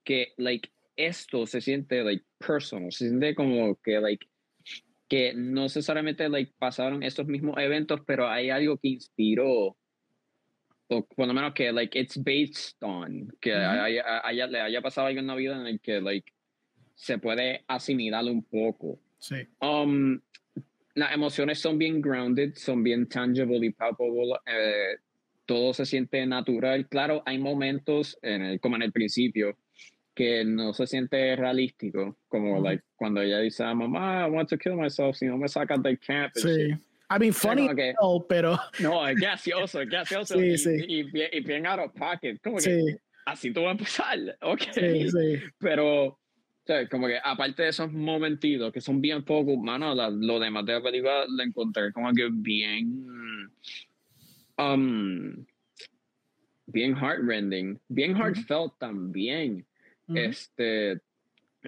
que, 0.04 0.34
like, 0.38 0.70
esto 0.96 1.46
se 1.46 1.62
siente, 1.62 2.04
like, 2.04 2.26
personal, 2.38 2.92
se 2.92 3.10
siente 3.10 3.36
como 3.36 3.76
que, 3.82 4.00
like, 4.00 4.28
que 5.08 5.34
no 5.34 5.64
necesariamente, 5.64 6.28
like, 6.30 6.54
pasaron 6.58 7.04
estos 7.04 7.28
mismos 7.28 7.58
eventos, 7.58 8.02
pero 8.06 8.28
hay 8.28 8.50
algo 8.50 8.78
que 8.78 8.90
inspiró 8.90 9.78
o 10.90 11.06
por 11.06 11.28
lo 11.28 11.34
menos 11.34 11.54
que, 11.54 11.72
like, 11.72 12.00
it's 12.00 12.18
based 12.18 12.82
on, 12.82 13.30
que 13.42 13.54
haya, 13.54 14.22
haya, 14.24 14.48
le 14.48 14.62
haya 14.62 14.82
pasado 14.82 15.08
algo 15.08 15.20
en 15.20 15.28
la 15.28 15.36
vida 15.36 15.60
en 15.60 15.68
el 15.68 15.80
que, 15.80 16.00
like, 16.00 16.32
se 16.96 17.18
puede 17.18 17.64
asimilar 17.68 18.24
un 18.26 18.44
poco. 18.44 19.00
Sí. 19.20 19.36
Um, 19.60 20.20
las 20.96 21.14
emociones 21.14 21.60
son 21.60 21.78
bien 21.78 22.02
grounded, 22.02 22.56
son 22.56 22.84
bien 22.84 23.08
tangible 23.08 23.66
y 23.66 23.70
palpable. 23.72 24.34
Eh, 24.46 24.98
todo 25.48 25.74
se 25.74 25.88
siente 25.88 26.24
natural. 26.28 26.88
Claro, 26.88 27.24
hay 27.26 27.40
momentos, 27.40 28.20
en 28.22 28.44
el, 28.44 28.60
como 28.60 28.76
en 28.76 28.84
el 28.84 28.92
principio, 28.92 29.58
que 30.14 30.44
no 30.44 30.74
se 30.74 30.86
siente 30.86 31.36
realístico, 31.36 32.18
como 32.28 32.62
like, 32.62 32.84
cuando 32.96 33.22
ella 33.22 33.40
dice 33.40 33.64
a 33.64 33.74
mamá, 33.74 34.28
I 34.28 34.30
want 34.30 34.50
to 34.50 34.58
kill 34.58 34.76
myself, 34.76 35.16
si 35.16 35.26
no 35.26 35.38
me 35.38 35.48
sacan 35.48 35.82
del 35.82 36.00
camp. 36.00 36.34
Sí. 36.36 36.74
I 37.10 37.20
mean, 37.20 37.34
funny, 37.34 37.74
que, 37.74 37.94
no, 38.02 38.26
pero... 38.28 38.60
No, 38.80 39.08
es 39.08 39.16
gracioso, 39.16 39.82
es 39.82 39.90
gracioso. 39.90 40.38
Sí, 40.38 40.46
y, 40.46 40.58
sí. 40.58 40.72
Y, 40.88 41.04
bien, 41.04 41.30
y, 41.32 41.40
bien 41.40 41.66
out 41.66 41.80
of 41.80 41.94
pocket. 41.94 42.38
Como 42.44 42.60
sí. 42.60 42.70
que 42.70 42.98
así 43.26 43.54
tú 43.54 43.62
vas 43.62 43.70
a 43.70 43.72
empezar, 43.72 44.38
ok. 44.42 44.62
Sí, 44.74 45.10
sí. 45.10 45.44
Pero, 45.60 46.06
o 46.06 46.20
sea, 46.66 46.88
como 46.90 47.08
que 47.08 47.20
aparte 47.24 47.64
de 47.64 47.70
esos 47.70 47.92
momentitos 47.94 48.74
que 48.74 48.82
son 48.82 49.00
bien 49.00 49.24
poco, 49.24 49.56
mano, 49.56 49.96
la, 49.96 50.10
lo 50.10 50.40
demás 50.40 50.66
de 50.66 50.74
la 50.74 50.82
película 50.82 51.26
lo 51.30 51.44
encontré 51.44 51.94
como 51.94 52.12
que 52.12 52.28
bien... 52.32 53.06
Um, 54.58 55.46
bien 56.68 56.96
heartrending, 56.96 57.80
bien 57.90 58.16
heartfelt 58.16 58.74
también. 58.80 59.66
Este, 60.14 60.94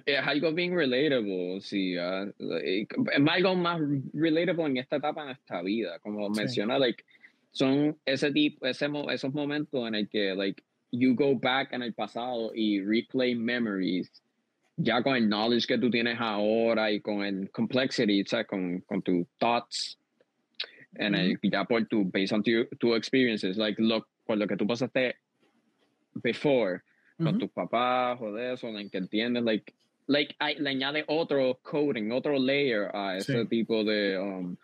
es 0.06 0.18
algo 0.26 0.52
bien 0.52 0.74
relatable, 0.74 1.60
sí. 1.60 1.96
Uh, 1.96 2.32
es 2.58 2.88
algo 3.28 3.54
más 3.54 3.80
relatable 4.12 4.66
en 4.66 4.76
esta 4.78 4.96
etapa 4.96 5.20
de 5.22 5.26
nuestra 5.28 5.62
vida, 5.62 5.98
como 6.00 6.32
Sí. 6.34 6.40
menciona, 6.40 6.78
like, 6.78 7.04
son 7.52 7.96
ese 8.04 8.30
tipo, 8.32 8.66
ese, 8.66 8.88
mo- 8.88 9.10
esos 9.10 9.32
momentos 9.34 9.86
en 9.86 9.94
el 9.94 10.08
que, 10.08 10.34
like, 10.34 10.62
you 10.92 11.14
go 11.14 11.34
back 11.38 11.72
en 11.72 11.82
el 11.82 11.92
pasado 11.94 12.52
y 12.54 12.80
replay 12.80 13.34
memories, 13.34 14.10
ya 14.76 15.02
con 15.02 15.16
el 15.16 15.28
knowledge 15.28 15.66
que 15.66 15.78
tú 15.78 15.90
tienes 15.90 16.16
ahora 16.18 16.90
y 16.90 17.00
con 17.00 17.22
el 17.24 17.50
complexity, 17.50 18.22
o 18.22 18.26
sea, 18.26 18.44
con, 18.44 18.80
con 18.80 19.02
tus 19.02 19.26
thoughts, 19.38 19.98
en 20.96 21.14
el, 21.14 21.38
ya 21.42 21.64
por 21.64 21.84
tu, 21.86 22.04
based 22.10 22.32
on 22.34 22.42
tu, 22.42 22.66
tu 22.78 22.94
experiences, 22.94 23.56
like, 23.56 23.80
lo, 23.80 24.06
por 24.26 24.36
lo 24.38 24.46
que 24.46 24.56
tú 24.56 24.66
pasaste 24.66 25.16
before, 26.22 26.80
con 27.18 27.28
Ujú. 27.28 27.38
tus 27.38 27.50
papás 27.50 28.18
o 28.20 28.32
de 28.32 28.54
eso, 28.54 28.68
en 28.68 28.90
que 28.90 28.98
entiendes, 28.98 29.42
like, 29.44 29.72
like 30.06 30.34
hay- 30.38 30.56
le 30.58 30.70
añade 30.70 31.04
otro 31.06 31.58
coding, 31.62 32.10
otro 32.10 32.38
layer 32.38 32.88
a 32.94 33.16
ese 33.16 33.42
Sí. 33.42 33.48
tipo 33.48 33.84
de, 33.84 34.18
um, 34.18 34.56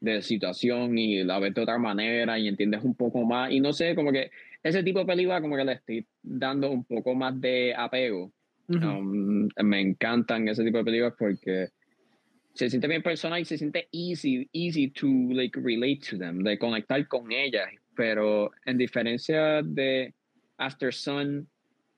de 0.00 0.22
situación 0.22 0.96
y 0.96 1.24
la 1.24 1.38
ves 1.40 1.54
de 1.54 1.60
otra 1.62 1.76
manera 1.78 2.38
y 2.38 2.48
entiendes 2.48 2.82
un 2.84 2.94
poco 2.94 3.24
más. 3.26 3.50
Y 3.50 3.60
no 3.60 3.72
sé, 3.72 3.94
como 3.94 4.12
que 4.12 4.30
ese 4.62 4.82
tipo 4.82 5.00
de 5.00 5.06
película 5.06 5.40
como 5.40 5.56
que 5.56 5.64
le 5.64 5.72
estoy 5.72 6.06
dando 6.22 6.70
un 6.70 6.84
poco 6.84 7.14
más 7.14 7.38
de 7.40 7.74
apego. 7.76 8.32
Ujú. 8.68 8.86
Um, 8.86 9.48
me 9.64 9.80
encantan 9.80 10.46
ese 10.48 10.62
tipo 10.64 10.78
de 10.78 10.84
películas 10.84 11.14
porque 11.18 11.68
se 12.58 12.68
siente 12.68 12.88
bien 12.88 13.02
personal 13.04 13.40
y 13.40 13.44
se 13.44 13.56
siente 13.56 13.88
easy, 13.92 14.48
easy 14.52 14.88
to 14.88 15.06
like 15.30 15.56
relate 15.60 16.00
to 16.10 16.18
them, 16.18 16.42
de 16.42 16.58
conectar 16.58 17.06
con 17.06 17.30
ellas. 17.30 17.68
Pero 17.94 18.50
en 18.66 18.76
diferencia 18.76 19.62
de 19.62 20.12
After 20.56 20.92
Sun 20.92 21.46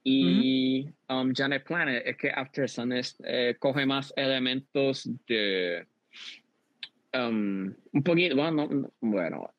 y 0.04 0.86
um, 1.08 1.32
Janet 1.34 1.64
Planet, 1.64 2.02
es 2.06 2.16
que 2.18 2.28
After 2.30 2.68
Sun 2.68 2.92
es, 2.92 3.16
eh, 3.24 3.56
coge 3.58 3.86
más 3.86 4.12
elementos 4.16 5.08
de 5.26 5.86
um, 7.14 7.72
un 7.92 8.02
poquito, 8.02 8.36
bueno, 8.36 8.66
no- 8.68 8.92
bueno, 9.00 9.50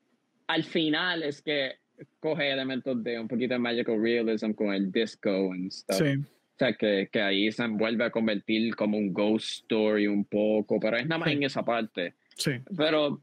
al 0.47 0.63
final 0.63 1.23
es 1.23 1.41
que 1.41 1.73
coge 2.19 2.51
elementos 2.51 3.03
de 3.03 3.19
un 3.19 3.27
poquito 3.27 3.55
de 3.55 3.59
magical 3.59 3.99
realism 4.01 4.51
con 4.53 4.71
el 4.73 4.91
disco 4.91 5.51
and 5.51 5.71
stuff. 5.71 5.97
Sí. 5.97 6.13
Sea, 6.61 6.73
que, 6.73 7.09
que 7.11 7.19
ahí 7.19 7.51
se 7.51 7.65
vuelve 7.67 8.03
a 8.03 8.11
convertir 8.11 8.75
como 8.75 8.95
un 8.95 9.11
ghost 9.11 9.63
story 9.63 10.05
un 10.05 10.23
poco, 10.25 10.79
pero 10.79 10.95
es 10.97 11.07
nada 11.07 11.17
más 11.17 11.29
Sí. 11.29 11.35
en 11.35 11.43
esa 11.43 11.65
parte. 11.65 12.13
Sí. 12.37 12.51
Pero 12.77 13.19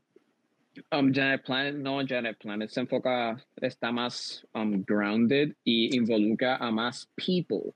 um, 0.90 1.12
Janet 1.14 1.44
Planet, 1.44 1.76
no, 1.76 2.04
Janet 2.04 2.36
Planet 2.38 2.68
se 2.68 2.80
enfoca, 2.80 3.36
está 3.60 3.92
más 3.92 4.44
um, 4.54 4.82
grounded 4.84 5.52
y 5.62 5.96
involucra 5.96 6.56
a 6.56 6.72
más 6.72 7.08
people 7.14 7.72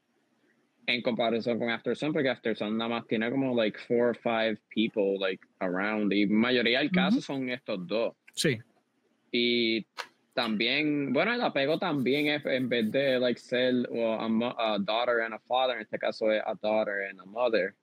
en 0.86 1.00
comparación 1.00 1.60
con 1.60 1.70
After 1.70 1.94
Sun, 1.96 2.12
porque 2.12 2.28
After 2.28 2.56
Sun 2.56 2.76
nada 2.76 2.90
más 2.90 3.06
tiene 3.06 3.30
como 3.30 3.54
like 3.54 3.78
four 3.86 4.08
or 4.08 4.16
five 4.16 4.58
people 4.74 5.16
like 5.20 5.46
around 5.60 6.12
y 6.12 6.26
mayoría 6.26 6.80
del 6.80 6.90
caso 6.90 7.20
son 7.20 7.48
estos 7.50 7.86
dos. 7.86 8.14
Sí. 8.34 8.58
Y 9.30 9.86
también, 10.34 11.12
bueno, 11.12 11.32
el 11.34 11.40
apego 11.42 11.78
también 11.78 12.28
es 12.28 12.44
en 12.46 12.68
vez 12.68 12.90
de 12.90 13.18
like 13.18 13.38
ser 13.38 13.86
well, 13.90 14.18
a, 14.18 14.74
a 14.74 14.78
daughter 14.78 15.20
and 15.22 15.34
a 15.34 15.38
father, 15.38 15.76
en 15.76 15.82
este 15.82 15.98
caso 15.98 16.32
es 16.32 16.42
a 16.44 16.54
daughter 16.54 17.08
and 17.10 17.20
a 17.20 17.24
mother. 17.24 17.74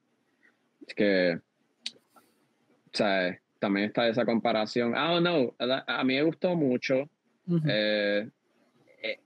Es 0.87 0.93
que, 0.93 1.33
o 1.35 2.91
sea, 2.93 3.39
también 3.59 3.87
está 3.87 4.07
esa 4.07 4.25
comparación. 4.25 4.93
I 4.93 5.13
don't 5.13 5.21
know, 5.21 5.55
a, 5.59 5.99
a 5.99 6.03
mí 6.03 6.15
me 6.15 6.23
gustó 6.23 6.55
mucho. 6.55 7.09
Ujú. 7.47 7.61
Eh, 7.67 8.27
eh, 9.03 9.19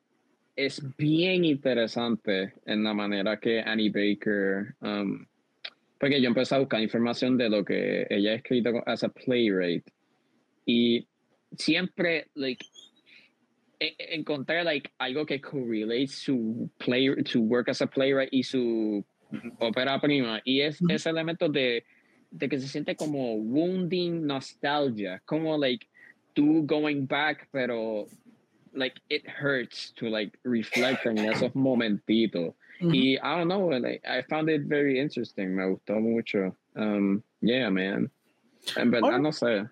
es 0.55 0.81
bien 0.97 1.45
interesante 1.45 2.53
en 2.65 2.83
la 2.83 2.93
manera 2.93 3.39
que 3.39 3.61
Annie 3.61 3.89
Baker, 3.89 4.75
um, 4.81 5.25
porque 5.99 6.21
yo 6.21 6.27
empecé 6.27 6.55
a 6.55 6.59
buscar 6.59 6.81
información 6.81 7.37
de 7.37 7.49
lo 7.49 7.63
que 7.63 8.05
ella 8.09 8.31
ha 8.31 8.35
escrito 8.35 8.83
as 8.85 9.03
a 9.03 9.09
playwright 9.09 9.87
y 10.65 11.07
siempre, 11.57 12.27
like, 12.33 12.65
e- 13.79 13.95
e- 13.97 14.15
encontré 14.17 14.63
like 14.63 14.91
algo 14.99 15.25
que 15.25 15.39
correlate 15.39 16.09
su 16.09 16.69
play 16.79 17.09
to 17.23 17.41
work 17.41 17.69
as 17.69 17.81
a 17.81 17.87
playwright 17.87 18.29
y 18.31 18.41
su 18.43 19.03
ópera 19.59 19.99
prima. 19.99 20.41
Y 20.45 20.61
es 20.61 20.79
ese 20.89 21.09
elemento 21.09 21.49
de, 21.49 21.83
de 22.31 22.49
que 22.49 22.59
se 22.59 22.67
siente 22.67 22.95
como 22.95 23.35
wounding 23.35 24.25
nostalgia 24.25 25.21
como 25.25 25.57
like 25.57 25.87
tú 26.35 26.65
going 26.65 27.05
back 27.05 27.47
pero 27.51 28.07
like 28.73 28.99
it 29.09 29.23
hurts 29.27 29.91
to 29.95 30.09
like 30.09 30.37
reflect 30.43 31.05
en 31.05 31.17
esos 31.17 31.51
momentitos. 31.55 32.53
Y 32.81 33.17
I 33.21 33.37
don't 33.37 33.47
know 33.47 33.67
like, 33.67 34.01
I 34.05 34.23
found 34.23 34.49
it 34.49 34.63
very 34.63 34.99
interesting. 34.99 35.55
Me 35.55 35.63
gustó 35.63 36.01
mucho. 36.01 36.55
Um, 36.75 37.23
yeah 37.41 37.69
man. 37.69 38.09
En 38.75 38.91
verdad 38.91 39.13
Alright. 39.13 39.21
no 39.21 39.29
sé. 39.29 39.69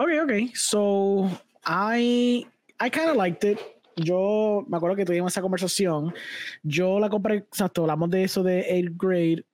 Okay, 0.00 0.20
okay. 0.20 0.52
So 0.54 1.30
I 1.64 2.46
I 2.80 2.90
kind 2.90 3.10
of 3.10 3.16
liked 3.16 3.44
it. 3.44 3.58
Yo 3.96 4.64
me 4.68 4.76
acuerdo 4.76 4.96
que 4.96 5.04
tuvimos 5.04 5.32
esa 5.32 5.42
conversación. 5.42 6.14
Yo 6.62 6.98
la 6.98 7.08
compré, 7.10 7.36
exacto, 7.36 7.82
hablamos 7.82 8.08
de 8.10 8.24
eso 8.24 8.42
de 8.42 8.66
8th 8.70 8.96
grade. 8.96 9.44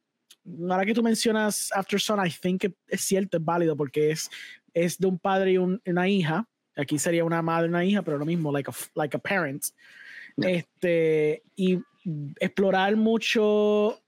Ahora 0.71 0.85
que 0.87 0.95
tú 0.95 1.03
mencionas 1.03 1.71
After 1.75 2.01
Sun, 2.01 2.25
I 2.25 2.31
think 2.31 2.61
que 2.61 2.75
es 2.87 3.01
cierto, 3.01 3.39
es 3.39 3.45
válido 3.45 3.77
porque 3.77 4.11
es, 4.13 4.31
es 4.73 4.97
de 4.99 5.07
un 5.09 5.19
padre 5.19 5.53
y 5.53 5.59
un- 5.59 5.81
una 5.87 6.09
hija. 6.09 6.47
Aquí 6.77 6.99
sería 6.99 7.25
una 7.25 7.43
madre 7.43 7.67
y 7.67 7.71
una 7.71 7.85
hija, 7.85 8.03
pero 8.03 8.19
lo 8.19 8.25
mismo, 8.27 8.53
like 8.53 8.71
a, 8.71 8.75
like 8.95 9.17
a 9.17 9.19
parent. 9.21 9.65
Yeah. 10.37 10.51
Este, 10.51 11.43
y 11.57 11.81
explorar 12.39 12.95
mucho 12.95 13.99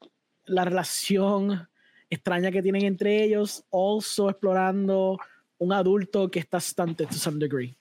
la 0.44 0.64
relación 0.64 1.66
extraña 2.10 2.50
que 2.52 2.62
tienen 2.62 2.84
entre 2.84 3.24
ellos, 3.24 3.64
also 3.72 4.30
explorando 4.30 5.18
un 5.58 5.72
adulto 5.72 6.30
que 6.30 6.38
está 6.38 6.60
stunted 6.60 7.06
to 7.08 7.14
some 7.14 7.38
degree. 7.40 7.74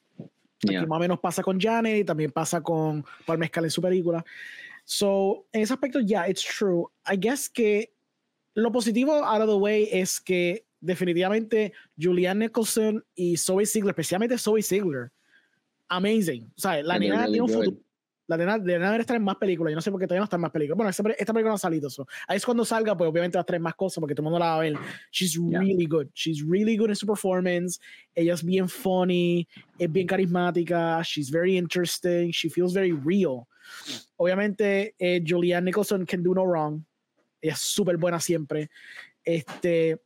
Yeah. 0.61 0.81
Que 0.81 0.87
más 0.87 0.97
o 0.97 0.99
menos 0.99 1.19
pasa 1.19 1.43
con 1.43 1.59
Janet 1.59 1.99
y 1.99 2.03
también 2.03 2.31
pasa 2.31 2.61
con 2.61 3.05
Paul 3.25 3.37
Mescal 3.37 3.65
en 3.65 3.71
su 3.71 3.81
película. 3.81 4.23
So, 4.85 5.45
en 5.51 5.61
ese 5.61 5.73
aspecto, 5.73 5.99
yeah, 5.99 6.29
it's 6.29 6.43
true. 6.43 6.87
I 7.05 7.17
guess 7.17 7.49
que 7.49 7.91
lo 8.53 8.71
positivo 8.71 9.23
out 9.23 9.41
of 9.41 9.47
the 9.47 9.55
way 9.55 9.89
es 9.91 10.19
que 10.19 10.65
definitivamente 10.79 11.73
Julianne 11.99 12.45
Nicholson 12.45 13.03
y 13.15 13.37
Zoe 13.37 13.65
Ziegler, 13.65 13.91
especialmente 13.91 14.37
Zoe 14.37 14.61
Ziegler, 14.61 15.11
amazing. 15.89 16.45
O 16.55 16.59
sea, 16.59 16.81
la 16.83 16.97
nena 16.97 17.25
really 17.25 17.33
tiene 17.33 17.41
un 17.41 17.47
good. 17.47 17.65
futuro. 17.65 17.86
La 18.27 18.35
nena 18.37 18.59
debería 18.59 18.97
estar 18.97 19.15
en 19.15 19.23
más 19.23 19.37
películas. 19.37 19.71
Yo 19.71 19.75
no 19.75 19.81
sé 19.81 19.89
por 19.89 19.99
qué 19.99 20.05
todavía 20.05 20.19
no 20.19 20.25
está 20.25 20.35
en 20.35 20.41
más 20.41 20.51
películas. 20.51 20.75
Bueno, 20.77 20.89
esta, 20.89 21.03
esta 21.11 21.33
película 21.33 21.51
no 21.51 21.55
ha 21.55 21.57
salido. 21.57 21.89
So. 21.89 22.05
Ahí 22.27 22.37
es 22.37 22.45
cuando 22.45 22.65
salga, 22.65 22.95
pues 22.95 23.09
obviamente 23.09 23.37
va 23.37 23.41
a 23.41 23.45
traer 23.45 23.61
más 23.61 23.73
cosas 23.75 23.99
porque 24.01 24.13
todo 24.13 24.21
el 24.23 24.31
mundo 24.31 24.39
la 24.39 24.47
va 24.47 24.55
a 24.57 24.59
ver. 24.59 24.75
She's 25.11 25.33
Yeah. 25.35 25.59
really 25.59 25.85
good. 25.85 26.07
She's 26.13 26.43
really 26.45 26.75
good 26.77 26.89
in 26.89 26.95
su 26.95 27.05
performance. 27.07 27.79
Ella 28.13 28.33
es 28.33 28.43
bien 28.43 28.67
funny, 28.67 29.47
es 29.79 29.89
bien 29.91 30.05
carismática. 30.07 31.01
She's 31.03 31.29
very 31.31 31.57
interesting. 31.57 32.31
She 32.31 32.49
feels 32.49 32.73
very 32.73 32.91
real. 32.91 33.47
Obviamente, 34.17 34.93
eh, 34.99 35.21
Julianne 35.25 35.65
Nicholson 35.65 36.05
can 36.05 36.21
do 36.23 36.33
no 36.33 36.43
wrong. 36.45 36.83
Ella 37.41 37.53
es 37.53 37.59
súper 37.59 37.97
buena 37.97 38.19
siempre. 38.19 38.69
Este, 39.23 40.01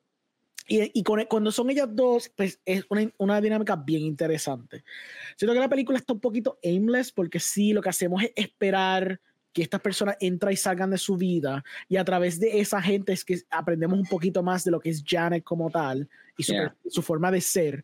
y, 0.72 1.00
y 1.00 1.04
con- 1.04 1.26
cuando 1.26 1.52
son 1.52 1.70
ellas 1.70 1.90
dos, 1.92 2.32
pues 2.36 2.60
es 2.66 2.86
una, 2.90 3.12
una 3.18 3.42
dinámica 3.42 3.76
bien 3.76 4.04
interesante. 4.04 4.84
Siento 5.36 5.54
que 5.54 5.60
la 5.60 5.70
película 5.70 5.98
está 5.98 6.14
un 6.14 6.20
poquito 6.22 6.58
aimless 6.64 7.12
porque 7.12 7.40
sí, 7.40 7.74
lo 7.74 7.82
que 7.82 7.90
hacemos 7.90 8.24
es 8.24 8.32
esperar 8.36 9.20
que 9.54 9.64
estas 9.64 9.82
personas 9.82 10.16
entran 10.22 10.54
y 10.54 10.56
salgan 10.56 10.92
de 10.92 10.98
su 10.98 11.18
vida 11.18 11.62
y 11.90 11.98
a 11.98 12.06
través 12.06 12.40
de 12.40 12.62
esa 12.62 12.82
gente 12.82 13.12
es 13.12 13.26
que 13.26 13.42
aprendemos 13.50 14.00
un 14.00 14.06
poquito 14.06 14.42
más 14.42 14.64
de 14.64 14.72
lo 14.72 14.80
que 14.80 14.90
es 14.90 15.04
Janet 15.06 15.44
como 15.44 15.70
tal 15.70 16.08
y 16.38 16.44
su, 16.44 16.54
Yeah. 16.54 16.74
su 16.88 17.02
forma 17.02 17.30
de 17.32 17.42
ser. 17.42 17.84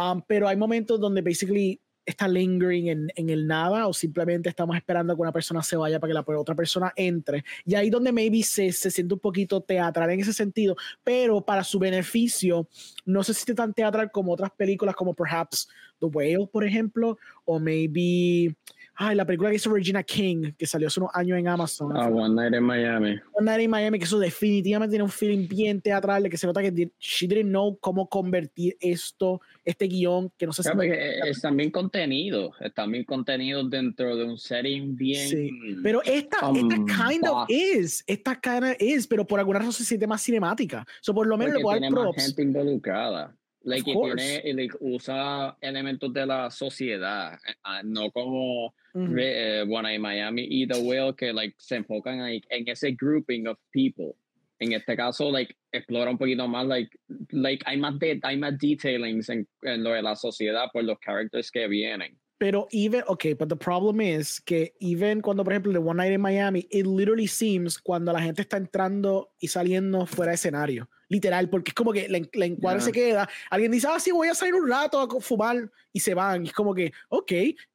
Um, 0.00 0.20
pero 0.26 0.48
hay 0.48 0.56
momentos 0.56 0.98
donde 0.98 1.22
basically 1.22 1.80
está 2.06 2.28
lingering 2.28 2.88
en, 2.88 3.12
en, 3.16 3.28
el 3.28 3.46
nada 3.46 3.88
o 3.88 3.92
simplemente 3.92 4.48
estamos 4.48 4.76
esperando 4.76 5.14
que 5.14 5.20
una 5.20 5.32
persona 5.32 5.62
se 5.62 5.76
vaya 5.76 5.98
para 5.98 6.10
que 6.10 6.14
la 6.14 6.38
otra 6.38 6.54
persona 6.54 6.92
entre. 6.96 7.44
Y 7.64 7.74
ahí 7.74 7.90
donde 7.90 8.12
maybe 8.12 8.42
se, 8.42 8.72
se 8.72 8.90
siente 8.90 9.14
un 9.14 9.20
poquito 9.20 9.60
teatral 9.60 10.10
en 10.10 10.20
ese 10.20 10.32
sentido, 10.32 10.76
pero 11.02 11.44
para 11.44 11.64
su 11.64 11.78
beneficio 11.78 12.68
no 13.04 13.24
se 13.24 13.34
siente 13.34 13.54
tan 13.54 13.74
teatral 13.74 14.10
como 14.12 14.32
otras 14.32 14.52
películas 14.52 14.94
como 14.94 15.14
perhaps 15.14 15.68
The 15.98 16.06
Whale, 16.06 16.46
por 16.46 16.64
ejemplo, 16.64 17.18
o 17.44 17.58
maybe 17.58 18.54
Ay, 18.98 19.14
la 19.14 19.26
película 19.26 19.50
que 19.50 19.56
hizo 19.56 19.72
Regina 19.72 20.02
King, 20.02 20.52
que 20.56 20.66
salió 20.66 20.88
hace 20.88 21.00
unos 21.00 21.10
años 21.12 21.38
en 21.38 21.48
Amazon. 21.48 21.94
Ah, 21.94 22.08
One 22.08 22.34
Night 22.34 22.54
in 22.54 22.62
Miami. 22.62 23.20
One 23.32 23.44
Night 23.44 23.60
in 23.60 23.70
Miami, 23.70 23.98
que 23.98 24.06
eso 24.06 24.18
definitivamente 24.18 24.92
tiene 24.92 25.04
un 25.04 25.10
feeling 25.10 25.46
bien 25.46 25.82
teatral, 25.82 26.22
de 26.22 26.30
que 26.30 26.38
se 26.38 26.46
nota 26.46 26.62
que 26.62 26.90
she 26.98 27.26
didn't 27.26 27.50
know 27.50 27.76
cómo 27.78 28.08
convertir 28.08 28.74
esto, 28.80 29.42
este 29.64 29.86
guion, 29.86 30.32
que 30.38 30.46
no 30.46 30.52
sé 30.52 30.62
claro, 30.62 30.80
si... 30.80 30.88
Es 31.28 31.42
también 31.42 31.70
contenido, 31.70 32.52
es 32.58 32.72
también 32.72 33.04
contenido 33.04 33.62
dentro 33.68 34.16
de 34.16 34.24
un 34.24 34.38
setting 34.38 34.96
bien... 34.96 35.28
Sí, 35.28 35.50
pero 35.82 36.00
esta, 36.02 36.48
um, 36.48 36.56
esta 36.56 36.76
kind 36.76 37.26
of 37.28 37.50
is, 37.50 38.02
esta 38.06 38.40
kind 38.40 38.64
of 38.64 38.76
is, 38.80 39.06
pero 39.06 39.26
por 39.26 39.38
alguna 39.38 39.58
razón 39.58 39.74
se 39.74 39.84
siente 39.84 40.06
más 40.06 40.22
cinemática. 40.22 40.86
So, 41.02 41.14
por 41.14 41.26
lo 41.26 41.36
menos 41.36 41.54
le 41.54 41.60
puedo 41.60 41.78
dar 41.78 41.90
props. 41.90 42.24
gente 42.24 42.42
involucrada. 42.42 43.36
Like, 43.66 43.82
tiene, 43.82 44.42
like, 44.54 44.76
usa 44.80 45.56
elementos 45.60 46.12
de 46.12 46.24
la 46.24 46.50
sociedad, 46.50 47.36
uh, 47.64 47.82
no 47.82 48.12
como 48.12 48.72
mm 48.94 49.06
-hmm. 49.08 49.18
eh, 49.18 49.64
One 49.68 49.88
Eye 49.90 49.98
Miami 49.98 50.46
y 50.48 50.68
The 50.68 50.78
Whale 50.78 51.14
que 51.16 51.32
like, 51.32 51.56
se 51.58 51.76
enfocan 51.76 52.20
like, 52.20 52.46
en 52.48 52.68
ese 52.68 52.92
grouping 52.92 53.48
of 53.48 53.58
people. 53.72 54.14
En 54.60 54.72
este 54.72 54.96
caso, 54.96 55.32
like, 55.32 55.52
explora 55.72 56.10
un 56.10 56.16
poquito 56.16 56.46
más, 56.46 56.64
like, 56.64 56.96
like 57.32 57.64
hay 57.66 57.76
más, 57.76 57.98
de, 57.98 58.20
hay 58.22 58.36
más 58.36 58.56
detailings 58.56 59.28
en, 59.28 59.46
en 59.62 59.82
lo 59.82 59.90
de 59.90 60.02
la 60.02 60.14
sociedad 60.14 60.70
por 60.72 60.84
los 60.84 60.98
characters 61.00 61.50
que 61.50 61.66
vienen. 61.66 62.16
Pero 62.38 62.68
even, 62.70 63.02
okay, 63.08 63.34
but 63.34 63.48
the 63.48 63.56
problem 63.56 64.00
is 64.00 64.40
que 64.40 64.74
even 64.78 65.22
cuando, 65.22 65.42
por 65.42 65.52
ejemplo, 65.54 65.72
The 65.72 65.78
One 65.80 65.96
Night 65.96 66.12
in 66.12 66.20
Miami, 66.20 66.68
it 66.70 66.86
literally 66.86 67.26
seems 67.26 67.78
cuando 67.78 68.12
la 68.12 68.20
gente 68.20 68.42
está 68.42 68.58
entrando 68.58 69.30
y 69.40 69.48
saliendo 69.48 70.06
fuera 70.06 70.30
de 70.30 70.36
escenario. 70.36 70.88
Literal, 71.08 71.48
porque 71.48 71.70
es 71.70 71.74
como 71.74 71.92
que 71.92 72.08
la, 72.08 72.20
la 72.32 72.46
encuadre 72.46 72.78
yeah. 72.78 72.84
se 72.84 72.92
queda. 72.92 73.28
Alguien 73.50 73.70
dice, 73.70 73.86
ah, 73.88 74.00
sí, 74.00 74.10
voy 74.10 74.28
a 74.28 74.34
salir 74.34 74.54
un 74.54 74.68
rato 74.68 75.00
a 75.00 75.20
fumar 75.20 75.70
y 75.92 76.00
se 76.00 76.14
van. 76.14 76.44
Y 76.44 76.48
es 76.48 76.52
como 76.52 76.74
que, 76.74 76.92
ok, 77.08 77.32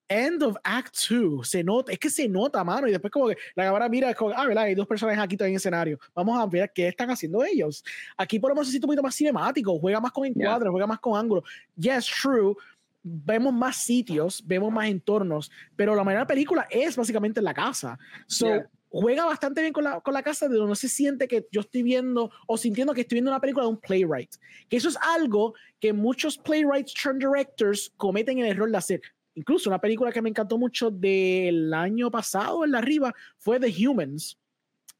end 0.09 0.43
of 0.43 0.57
act 0.63 0.95
two. 1.07 1.43
Se 1.43 1.63
nota, 1.63 1.91
es 1.91 1.99
que 1.99 2.09
se 2.09 2.27
nota, 2.27 2.63
mano. 2.63 2.87
Y 2.87 2.91
después, 2.91 3.11
como 3.11 3.29
que 3.29 3.37
la 3.55 3.65
cámara 3.65 3.87
mira, 3.87 4.09
es 4.09 4.15
como, 4.15 4.31
ah, 4.35 4.45
¿verdad? 4.45 4.65
Hay 4.65 4.75
dos 4.75 4.87
personajes 4.87 5.23
aquí 5.23 5.37
todavía 5.37 5.53
en 5.53 5.57
escenario. 5.57 5.99
Vamos 6.13 6.37
a 6.39 6.45
ver 6.45 6.71
qué 6.75 6.89
están 6.89 7.09
haciendo 7.09 7.43
ellos. 7.43 7.83
Aquí, 8.17 8.37
por 8.37 8.49
lo 8.49 8.55
menos, 8.55 8.67
se 8.67 8.71
siente 8.71 8.85
un 8.85 8.89
poquito 8.89 9.03
más 9.03 9.15
cinemático. 9.15 9.79
Juega 9.79 10.01
más 10.01 10.11
con 10.11 10.25
encuadres, 10.25 10.63
yeah. 10.63 10.71
juega 10.71 10.87
más 10.87 10.99
con 10.99 11.17
ángulos. 11.17 11.43
Yes, 11.77 12.05
true 12.05 12.55
vemos 13.03 13.53
más 13.53 13.77
sitios, 13.77 14.43
vemos 14.45 14.71
más 14.71 14.87
entornos, 14.87 15.51
pero 15.75 15.95
la 15.95 16.03
manera 16.03 16.19
de 16.19 16.23
la 16.23 16.27
película 16.27 16.67
es 16.69 16.95
básicamente 16.95 17.39
en 17.39 17.45
la 17.45 17.53
casa. 17.53 17.97
So, 18.27 18.45
yeah. 18.45 18.69
Juega 18.91 19.25
bastante 19.25 19.61
bien 19.61 19.73
con 19.73 19.85
la, 19.85 20.01
con 20.01 20.13
la 20.13 20.21
casa 20.21 20.49
de 20.49 20.57
donde 20.57 20.75
se 20.75 20.89
siente 20.89 21.27
que 21.27 21.47
yo 21.51 21.61
estoy 21.61 21.81
viendo 21.81 22.29
o 22.45 22.57
sintiendo 22.57 22.93
que 22.93 23.01
estoy 23.01 23.15
viendo 23.15 23.31
una 23.31 23.39
película 23.39 23.65
de 23.65 23.71
un 23.71 23.79
playwright. 23.79 24.35
Que 24.67 24.77
eso 24.77 24.89
es 24.89 24.97
algo 25.01 25.53
que 25.79 25.93
muchos 25.93 26.37
playwrights 26.37 26.93
turn 26.93 27.17
directors 27.17 27.91
cometen 27.95 28.39
el 28.39 28.47
error 28.47 28.69
de 28.69 28.77
hacer. 28.77 29.01
Incluso 29.33 29.69
una 29.69 29.79
película 29.79 30.11
que 30.11 30.21
me 30.21 30.29
encantó 30.29 30.57
mucho 30.57 30.91
del 30.91 31.73
año 31.73 32.11
pasado 32.11 32.65
en 32.65 32.71
la 32.71 32.79
arriba 32.79 33.15
fue 33.37 33.59
The 33.59 33.87
Humans 33.87 34.37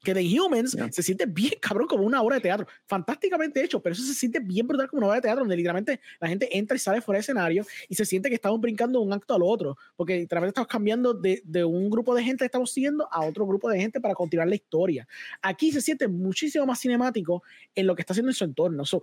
que 0.02 0.14
The 0.14 0.40
Humans 0.40 0.72
yeah. 0.72 0.90
se 0.90 1.02
siente 1.02 1.26
bien 1.26 1.54
cabrón 1.60 1.86
como 1.86 2.04
una 2.04 2.22
obra 2.22 2.36
de 2.36 2.42
teatro, 2.42 2.66
fantásticamente 2.86 3.62
hecho, 3.62 3.80
pero 3.80 3.92
eso 3.92 4.02
se 4.02 4.14
siente 4.14 4.40
bien 4.40 4.66
brutal 4.66 4.88
como 4.88 4.98
una 4.98 5.06
obra 5.08 5.16
de 5.16 5.22
teatro, 5.22 5.40
donde 5.40 5.56
literalmente 5.56 6.00
la 6.20 6.28
gente 6.28 6.56
entra 6.56 6.76
y 6.76 6.80
sale 6.80 7.00
fuera 7.00 7.18
de 7.18 7.22
escenario 7.22 7.64
y 7.88 7.94
se 7.94 8.04
siente 8.04 8.28
que 8.28 8.34
estamos 8.34 8.60
brincando 8.60 8.98
de 8.98 9.06
un 9.06 9.12
acto 9.12 9.34
al 9.34 9.42
otro, 9.42 9.76
porque 9.96 10.18
literalmente 10.18 10.50
estamos 10.50 10.68
cambiando 10.68 11.14
de, 11.14 11.40
de, 11.44 11.64
un 11.64 11.88
grupo 11.88 12.14
de 12.14 12.24
gente 12.24 12.38
que 12.42 12.46
estamos 12.46 12.72
siguiendo 12.72 13.08
a 13.10 13.24
otro 13.24 13.46
grupo 13.46 13.68
de 13.68 13.80
gente 13.80 14.00
para 14.00 14.14
continuar 14.14 14.48
la 14.48 14.54
historia. 14.54 15.06
Aquí 15.40 15.70
se 15.70 15.80
siente 15.80 16.08
muchísimo 16.08 16.66
más 16.66 16.80
cinemático 16.80 17.42
en 17.74 17.86
lo 17.86 17.94
que 17.94 18.02
está 18.02 18.12
haciendo 18.12 18.30
en 18.30 18.34
su 18.34 18.44
entorno. 18.44 18.84
So, 18.84 19.02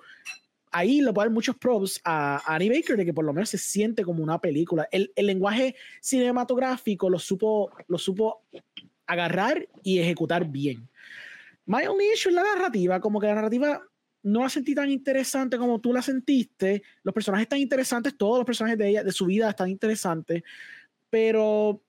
ahí 0.72 1.02
le 1.02 1.14
puedo 1.14 1.26
dar 1.26 1.34
muchos 1.34 1.56
props 1.56 2.02
a 2.04 2.42
Annie 2.54 2.70
Baker 2.70 2.98
de 2.98 3.06
que 3.06 3.14
por 3.14 3.26
lo 3.26 3.34
menos 3.34 3.50
se 3.50 3.58
siente 3.58 4.04
como 4.04 4.24
una 4.24 4.40
película. 4.40 4.88
El, 4.92 5.12
el 5.16 5.26
lenguaje 5.26 5.76
cinematográfico 6.02 7.10
lo 7.10 7.20
supo, 7.20 7.72
lo 7.88 7.98
supo 7.98 8.44
agarrar 9.08 9.68
y 9.84 10.00
ejecutar 10.00 10.48
bien. 10.48 10.89
My 11.70 11.86
only 11.86 12.12
issue 12.12 12.30
es 12.30 12.36
la 12.36 12.42
narrativa, 12.42 13.00
como 13.00 13.20
que 13.20 13.28
la 13.28 13.36
narrativa 13.36 13.80
no 14.24 14.42
la 14.42 14.50
sentí 14.50 14.74
tan 14.74 14.90
interesante 14.90 15.56
como 15.56 15.80
tú 15.80 15.94
la 15.94 16.02
sentiste. 16.02 16.82
Los 17.04 17.14
personajes 17.14 17.44
están 17.44 17.60
interesantes, 17.60 18.18
todos 18.18 18.40
los 18.40 18.46
personajes 18.46 18.76
de 18.76 18.90
ella, 18.90 19.04
de 19.04 19.12
su 19.12 19.28
vida 19.28 19.52
están 19.52 19.70
interesantes, 19.70 20.42
pero 21.12 21.80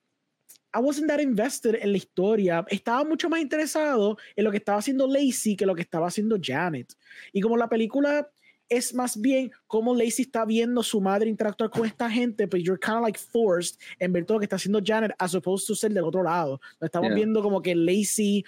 I 0.75 0.81
wasn't 0.81 1.09
that 1.09 1.21
invested 1.21 1.77
en 1.81 1.93
la 1.93 1.97
historia. 1.97 2.63
Estaba 2.69 3.05
mucho 3.05 3.31
más 3.31 3.41
interesado 3.41 4.19
en 4.37 4.45
lo 4.45 4.51
que 4.51 4.59
estaba 4.59 4.81
haciendo 4.81 5.07
Lacey 5.07 5.57
que 5.57 5.65
lo 5.65 5.75
que 5.75 5.81
estaba 5.81 6.09
haciendo 6.09 6.37
Janet. 6.39 6.93
Y 7.33 7.41
como 7.41 7.57
la 7.57 7.71
película 7.71 8.31
es 8.69 8.93
más 8.93 9.19
bien 9.19 9.51
cómo 9.67 9.95
Lacey 9.95 10.27
está 10.27 10.45
viendo 10.45 10.83
su 10.83 11.01
madre 11.01 11.31
interactuar 11.31 11.71
con 11.71 11.87
esta 11.87 12.11
gente, 12.11 12.47
pero 12.47 12.63
you're 12.63 12.79
kind 12.79 12.99
of 12.99 13.03
like 13.03 13.19
forced 13.19 13.81
en 13.99 14.13
ver 14.13 14.27
todo 14.27 14.37
lo 14.37 14.41
que 14.41 14.45
está 14.45 14.57
haciendo 14.57 14.81
Janet 14.85 15.13
as 15.19 15.35
opposed 15.35 15.67
to 15.67 15.75
ser 15.75 15.91
del 15.91 16.05
otro 16.05 16.23
lado. 16.23 16.61
Estamos 16.83 17.09
yeah. 17.09 17.17
viendo 17.17 17.43
como 17.43 17.63
que 17.63 17.75
Lacey 17.75 18.45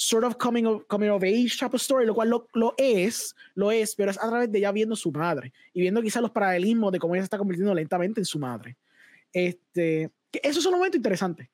sort 0.00 0.24
of 0.24 0.38
coming 0.38 0.66
of, 0.66 0.86
coming 0.88 1.10
of 1.10 1.22
age 1.22 1.58
type 1.58 1.74
of 1.74 1.82
story, 1.82 2.06
lo 2.06 2.14
cual 2.14 2.30
lo, 2.30 2.48
lo, 2.54 2.74
es, 2.78 3.36
lo 3.54 3.70
es, 3.70 3.94
pero 3.94 4.10
es 4.10 4.18
a 4.18 4.26
través 4.30 4.50
de 4.50 4.58
ella 4.58 4.72
viendo 4.72 4.96
su 4.96 5.12
madre 5.12 5.52
y 5.74 5.82
viendo 5.82 6.00
quizás 6.00 6.22
los 6.22 6.30
paralelismos 6.30 6.90
de 6.90 6.98
cómo 6.98 7.14
ella 7.14 7.22
se 7.22 7.26
está 7.26 7.36
convirtiendo 7.36 7.74
lentamente 7.74 8.18
en 8.18 8.24
su 8.24 8.38
madre. 8.38 8.78
Este, 9.30 10.10
que 10.30 10.40
eso 10.42 10.58
es 10.58 10.64
un 10.64 10.72
momento 10.72 10.96
interesante. 10.96 11.50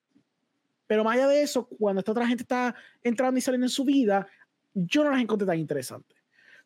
Pero 0.87 1.03
más 1.03 1.17
allá 1.17 1.27
de 1.27 1.43
eso, 1.43 1.67
cuando 1.67 1.99
esta 1.99 2.13
otra 2.13 2.29
gente 2.29 2.45
está 2.45 2.73
entrando 3.03 3.37
y 3.37 3.41
saliendo 3.41 3.67
en 3.67 3.71
su 3.71 3.85
vida, 3.85 4.29
yo 4.75 5.03
no 5.03 5.11
las 5.11 5.21
encontré 5.21 5.45
tan 5.45 5.59
interesantes. 5.59 6.17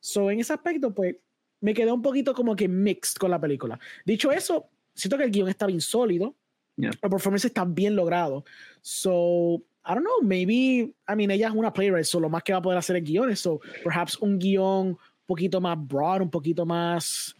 So, 0.00 0.30
en 0.30 0.40
ese 0.40 0.52
aspecto, 0.52 0.94
pues, 0.94 1.16
me 1.62 1.72
quedé 1.72 1.90
un 1.90 2.02
poquito 2.02 2.34
como 2.34 2.54
que 2.54 2.68
mixed 2.68 3.16
con 3.16 3.30
la 3.30 3.40
película. 3.40 3.80
Dicho 4.04 4.30
eso, 4.30 4.68
siento 4.94 5.16
que 5.16 5.24
el 5.24 5.30
guion 5.30 5.48
está 5.48 5.66
bien 5.66 5.80
sólido. 5.80 6.36
Yeah. 6.76 6.90
El 6.90 7.10
performance 7.10 7.46
está 7.46 7.64
bien 7.64 7.96
logrado. 7.96 8.44
So, 8.82 9.62
I 9.84 9.94
don't 9.94 10.04
know, 10.04 10.20
maybe, 10.22 10.92
I 11.08 11.14
mean, 11.16 11.30
ella 11.30 11.48
es 11.48 11.54
una 11.54 11.72
playwright, 11.72 12.04
so 12.04 12.20
lo 12.20 12.28
más 12.28 12.42
que 12.42 12.52
va 12.52 12.58
a 12.58 12.62
poder 12.62 12.78
hacer 12.78 12.96
es 12.96 13.04
guiones. 13.04 13.40
So, 13.40 13.60
perhaps 13.82 14.18
un 14.20 14.38
guion 14.38 14.88
un 14.88 14.98
poquito 15.26 15.60
más 15.60 15.76
broad, 15.78 16.22
un 16.22 16.30
poquito 16.30 16.66
más, 16.66 17.34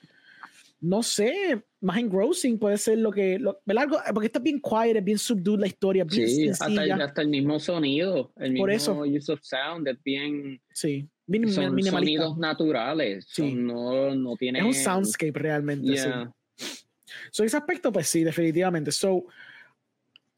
no 0.81 1.03
sé, 1.03 1.63
más 1.81 1.99
engrossing 1.99 2.59
puede 2.59 2.79
ser 2.79 2.99
lo 2.99 3.11
que, 3.11 3.39
lo, 3.39 3.61
¿verdad? 3.65 3.89
Porque 4.15 4.27
está 4.27 4.39
bien 4.39 4.61
quiet, 4.61 4.97
es 4.97 5.05
bien 5.05 5.19
subdued 5.19 5.61
la 5.61 5.67
historia. 5.67 6.05
Bien 6.05 6.29
sí, 6.29 6.49
hasta 6.49 6.67
el, 6.67 6.93
hasta 6.93 7.23
el, 7.23 7.29
mismo 7.29 7.59
sonido, 7.59 8.33
el 8.37 8.53
mismo 8.53 8.69
eso. 8.69 9.01
use 9.01 9.33
of 9.33 9.41
sound 9.43 9.87
es 9.89 10.03
bien. 10.03 10.61
Sí 10.73 11.09
Minim, 11.31 11.49
son 11.49 11.81
sonidos 11.81 12.37
naturales. 12.39 13.25
Sí. 13.29 13.51
Son, 13.51 13.67
no, 13.67 14.15
no 14.17 14.37
tiene... 14.37 14.59
Es 14.59 14.65
un 14.65 14.75
soundscape 14.75 15.39
realmente. 15.39 15.87
Yeah. 15.87 16.35
Sí. 16.57 16.67
So, 17.31 17.45
ese 17.45 17.57
aspecto, 17.57 17.93
pues 17.93 18.09
sí, 18.09 18.25
definitivamente. 18.25 18.91
So, 18.91 19.27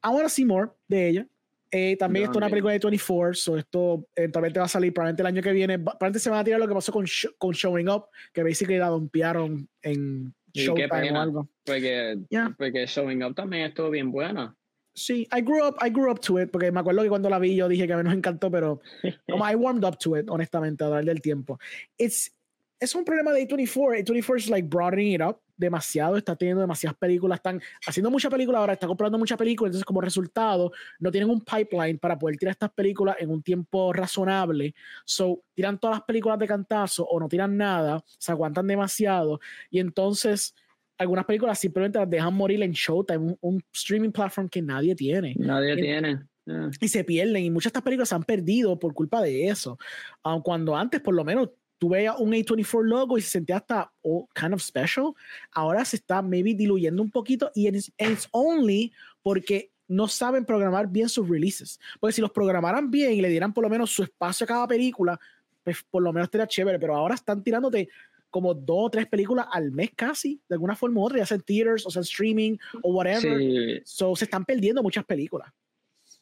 I 0.05 0.09
want 0.09 0.25
to 0.25 0.29
see 0.29 0.45
more 0.45 0.69
de 0.87 1.09
ella. 1.09 1.27
Eh, 1.75 1.97
también 1.97 2.25
no, 2.25 2.27
esto 2.27 2.39
es 2.39 2.43
una 2.43 2.51
película 2.51 2.75
de 2.75 2.79
24, 2.79 3.33
so 3.33 3.57
esto 3.57 4.07
eventualmente 4.15 4.59
va 4.59 4.67
a 4.67 4.69
salir 4.69 4.93
probablemente 4.93 5.23
el 5.23 5.27
año 5.27 5.43
que 5.43 5.53
viene. 5.53 5.79
Probablemente 5.79 6.19
se 6.19 6.29
va 6.29 6.41
a 6.41 6.45
tirar 6.45 6.61
lo 6.61 6.69
que 6.69 6.75
pasó 6.75 6.93
con, 6.93 7.07
con 7.39 7.53
Showing 7.53 7.89
Up, 7.89 8.09
que 8.31 8.43
basically 8.43 8.77
la 8.77 8.89
dompearon 8.89 9.67
en 9.81 10.35
Showtime 10.53 11.13
o 11.13 11.19
algo. 11.19 11.49
Porque, 11.65 12.19
yeah. 12.29 12.55
porque 12.59 12.87
Showing 12.87 13.25
Up 13.25 13.35
también 13.35 13.65
estuvo 13.65 13.89
bien 13.89 14.11
buena. 14.11 14.55
Sí, 14.95 15.27
I 15.35 15.41
grew 15.41 15.67
up, 15.67 15.77
I 15.81 15.89
grew 15.89 16.11
up 16.11 16.21
to 16.21 16.39
it, 16.39 16.51
porque 16.51 16.71
me 16.71 16.81
acuerdo 16.81 17.03
que 17.03 17.09
cuando 17.09 17.31
la 17.31 17.39
vi 17.39 17.57
yo 17.57 17.67
dije 17.67 17.87
que 17.87 17.95
a 17.95 17.97
mí 17.97 18.03
nos 18.03 18.13
encantó, 18.13 18.51
pero 18.51 18.83
como 19.27 19.51
I 19.51 19.55
warmed 19.55 19.85
up 19.85 19.97
to 19.97 20.19
it, 20.19 20.29
honestamente, 20.29 20.85
a 20.85 20.89
darle 20.89 21.13
el 21.13 21.23
tiempo. 21.23 21.59
It's, 21.97 22.31
es 22.79 22.95
un 22.95 23.03
problema 23.03 23.33
de 23.33 23.49
A24. 23.49 24.05
A24 24.05 24.37
es 24.37 24.51
like 24.51 24.69
broadening 24.69 25.15
it 25.15 25.23
up 25.23 25.41
demasiado, 25.57 26.17
está 26.17 26.37
teniendo 26.37 26.61
demasiadas 26.61 26.97
películas, 26.99 27.37
están 27.37 27.61
haciendo 27.87 28.11
mucha 28.11 28.31
película 28.31 28.59
ahora, 28.59 28.73
está 28.73 28.87
comprando 28.87 29.19
mucha 29.19 29.37
película, 29.37 29.69
entonces 29.69 29.85
como 29.85 30.01
resultado 30.01 30.73
no 30.99 31.11
tienen 31.11 31.31
un 31.31 31.41
pipeline 31.41 31.99
para 31.99 32.19
poder 32.19 32.37
tirar 32.37 32.53
estas 32.53 32.71
películas 32.71 33.17
en 33.19 33.31
un 33.31 33.43
tiempo 33.43 33.93
razonable. 33.93 34.75
So, 35.05 35.43
tiran 35.55 35.79
todas 35.79 35.97
las 35.99 36.05
películas 36.05 36.39
de 36.39 36.47
cantazo 36.47 37.05
o 37.05 37.21
no 37.21 37.29
tiran 37.29 37.57
nada, 37.57 38.03
se 38.07 38.33
aguantan 38.33 38.67
demasiado 38.67 39.41
y 39.71 39.79
entonces 39.79 40.55
algunas 40.99 41.25
películas 41.25 41.59
simplemente 41.59 41.99
las 41.99 42.09
dejan 42.09 42.35
morir 42.35 42.63
en 42.63 42.73
Showtime, 42.73 43.19
un, 43.19 43.39
un 43.41 43.63
streaming 43.73 44.11
platform 44.11 44.49
que 44.49 44.63
nadie 44.63 44.95
tiene. 44.95 45.35
Nadie 45.39 45.75
y, 45.75 45.81
tiene. 45.81 46.23
Yeah. 46.45 46.71
Y 46.81 46.89
se 46.89 47.05
pierden, 47.05 47.45
y 47.45 47.51
muchas 47.51 47.73
de 47.73 47.79
estas 47.79 47.83
películas 47.85 48.09
se 48.09 48.15
han 48.15 48.25
perdido 48.25 48.79
por 48.79 48.95
culpa 48.95 49.23
de 49.23 49.49
eso. 49.49 49.79
Um, 50.25 50.43
cuando 50.43 50.77
antes, 50.77 51.01
por 51.01 51.15
lo 51.15 51.25
menos, 51.25 51.51
tú 51.83 51.89
veías 51.89 52.15
un 52.17 52.31
A24 52.31 52.85
logo 52.85 53.19
y 53.19 53.23
se 53.23 53.31
sentía 53.31 53.57
hasta 53.57 53.93
oh, 54.03 54.29
kind 54.37 54.55
of 54.55 54.63
special. 54.63 55.15
Ahora 55.51 55.85
se 55.85 55.97
está 55.97 56.23
maybe 56.23 56.55
diluyendo 56.55 57.03
un 57.03 57.11
poquito 57.11 57.51
y 57.57 57.67
it's, 57.67 57.91
it's 57.99 58.29
only 58.31 58.93
porque 59.21 59.73
no 59.89 60.07
saben 60.07 60.45
programar 60.45 60.87
bien 60.87 61.09
sus 61.09 61.29
releases. 61.29 61.81
Porque 61.99 62.13
si 62.13 62.21
los 62.21 62.31
programaran 62.31 62.89
bien 62.89 63.15
y 63.15 63.21
le 63.21 63.29
dieran 63.29 63.53
por 63.53 63.65
lo 63.65 63.69
menos 63.69 63.91
su 63.91 64.05
espacio 64.05 64.45
a 64.45 64.47
cada 64.47 64.69
película, 64.69 65.19
pues 65.65 65.83
por 65.91 66.05
lo 66.05 66.13
menos 66.13 66.29
estaría 66.29 66.47
chévere. 66.47 66.79
Pero 66.79 66.95
ahora 66.95 67.17
están 67.17 67.43
tirándote 67.43 67.89
como 68.31 68.55
dos 68.55 68.87
o 68.87 68.91
tres 68.91 69.09
películas 69.09 69.49
al 69.51 69.73
mes 69.73 69.91
casi, 69.97 70.41
de 70.49 70.55
alguna 70.55 70.77
forma 70.77 71.01
u 71.01 71.05
otra, 71.07 71.19
ya 71.19 71.27
sea 71.27 71.35
en 71.35 71.43
theaters, 71.43 71.85
o 71.85 71.91
sea 71.91 71.99
en 71.99 72.05
streaming, 72.05 72.57
o 72.81 72.93
whatever. 72.93 73.39
Sí. 73.41 73.83
So, 73.85 74.15
se 74.15 74.27
están 74.27 74.45
perdiendo 74.45 74.85
muchas 74.85 75.05
películas. 75.05 75.53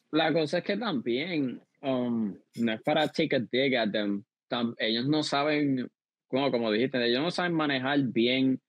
La 0.09 0.33
cosa 0.33 0.57
es 0.57 0.63
que 0.63 0.75
también, 0.75 1.61
um, 1.83 2.35
no 2.55 2.73
es 2.73 2.81
para 2.81 3.07
take 3.07 3.35
a 3.35 3.39
dig 3.39 3.75
at 3.75 3.91
them, 3.91 4.23
ellos 4.77 5.07
no 5.07 5.23
saben, 5.23 5.89
como, 6.27 6.51
como 6.51 6.71
dijiste, 6.71 7.03
ellos 7.05 7.21
no 7.21 7.31
saben 7.31 7.53
manejar 7.53 7.99
bien, 8.01 8.61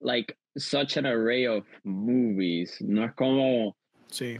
like, 0.00 0.34
such 0.56 0.96
an 0.96 1.06
array 1.06 1.46
of 1.46 1.66
movies. 1.84 2.80
No 2.80 3.04
es 3.04 3.12
como... 3.14 3.76
Sí 4.08 4.38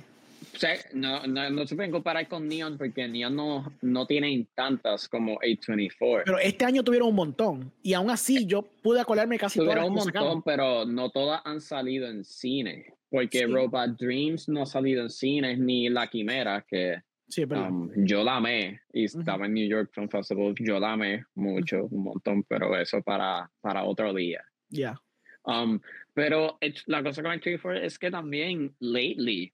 o 0.54 0.58
sea, 0.58 0.74
no, 0.92 1.26
no, 1.26 1.50
no, 1.50 1.66
se 1.66 1.76
pueden 1.76 1.90
comparar 1.90 2.26
con 2.28 2.48
Neon 2.48 2.76
porque 2.76 3.06
Neon 3.06 3.34
no, 3.34 3.72
no 3.82 4.06
tienen 4.06 4.48
tantas 4.54 5.08
como 5.08 5.38
A24. 5.38 6.22
Pero 6.24 6.38
este 6.38 6.64
año 6.64 6.82
tuvieron 6.82 7.08
un 7.08 7.14
montón 7.14 7.72
y 7.82 7.92
aún 7.92 8.10
así 8.10 8.46
yo 8.46 8.62
pude 8.62 9.00
acordarme 9.00 9.38
casi 9.38 9.58
tuvieron 9.58 9.84
un 9.86 9.94
montón, 9.94 10.42
pero 10.42 10.84
no 10.84 11.10
todas 11.10 11.40
han 11.44 11.60
salido 11.60 12.08
en 12.08 12.24
cine. 12.24 12.94
Porque 13.10 13.46
Robot 13.46 13.98
Dreams 13.98 14.48
no 14.48 14.62
ha 14.62 14.66
salido 14.66 15.02
en 15.02 15.10
cine 15.10 15.56
ni 15.56 15.88
La 15.88 16.06
Quimera, 16.06 16.64
que 16.66 17.02
sí, 17.30 17.44
um, 17.44 17.90
yo 17.96 18.22
la 18.22 18.36
amé 18.36 18.80
y 18.92 19.04
estaba 19.04 19.46
en 19.46 19.54
New 19.54 19.68
York 19.68 19.90
Film 19.92 20.08
Festival. 20.08 20.54
Yo 20.58 20.78
la 20.78 20.92
amé 20.92 21.24
mucho, 21.34 21.86
un 21.86 22.04
montón, 22.04 22.42
pero 22.44 22.76
eso 22.76 23.02
para, 23.02 23.50
para 23.60 23.84
otro 23.84 24.12
día. 24.12 24.44
Ya. 24.68 25.00
Um, 25.44 25.80
pero 26.12 26.58
la 26.86 27.02
cosa 27.02 27.22
con 27.22 27.32
A24 27.32 27.82
es 27.82 27.98
que 27.98 28.10
también, 28.10 28.74
lately, 28.80 29.52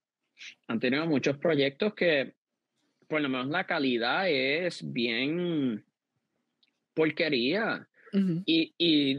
han 0.67 0.81
tenido 0.81 1.07
muchos 1.07 1.39
proyectos 1.39 1.95
que 1.95 2.35
por 3.09 3.21
lo 3.21 3.29
menos 3.29 3.49
la 3.49 3.65
calidad 3.65 4.29
es 4.29 4.93
bien 4.93 5.85
porquería. 6.95 7.89
Y, 8.47 8.73
y 8.79 9.19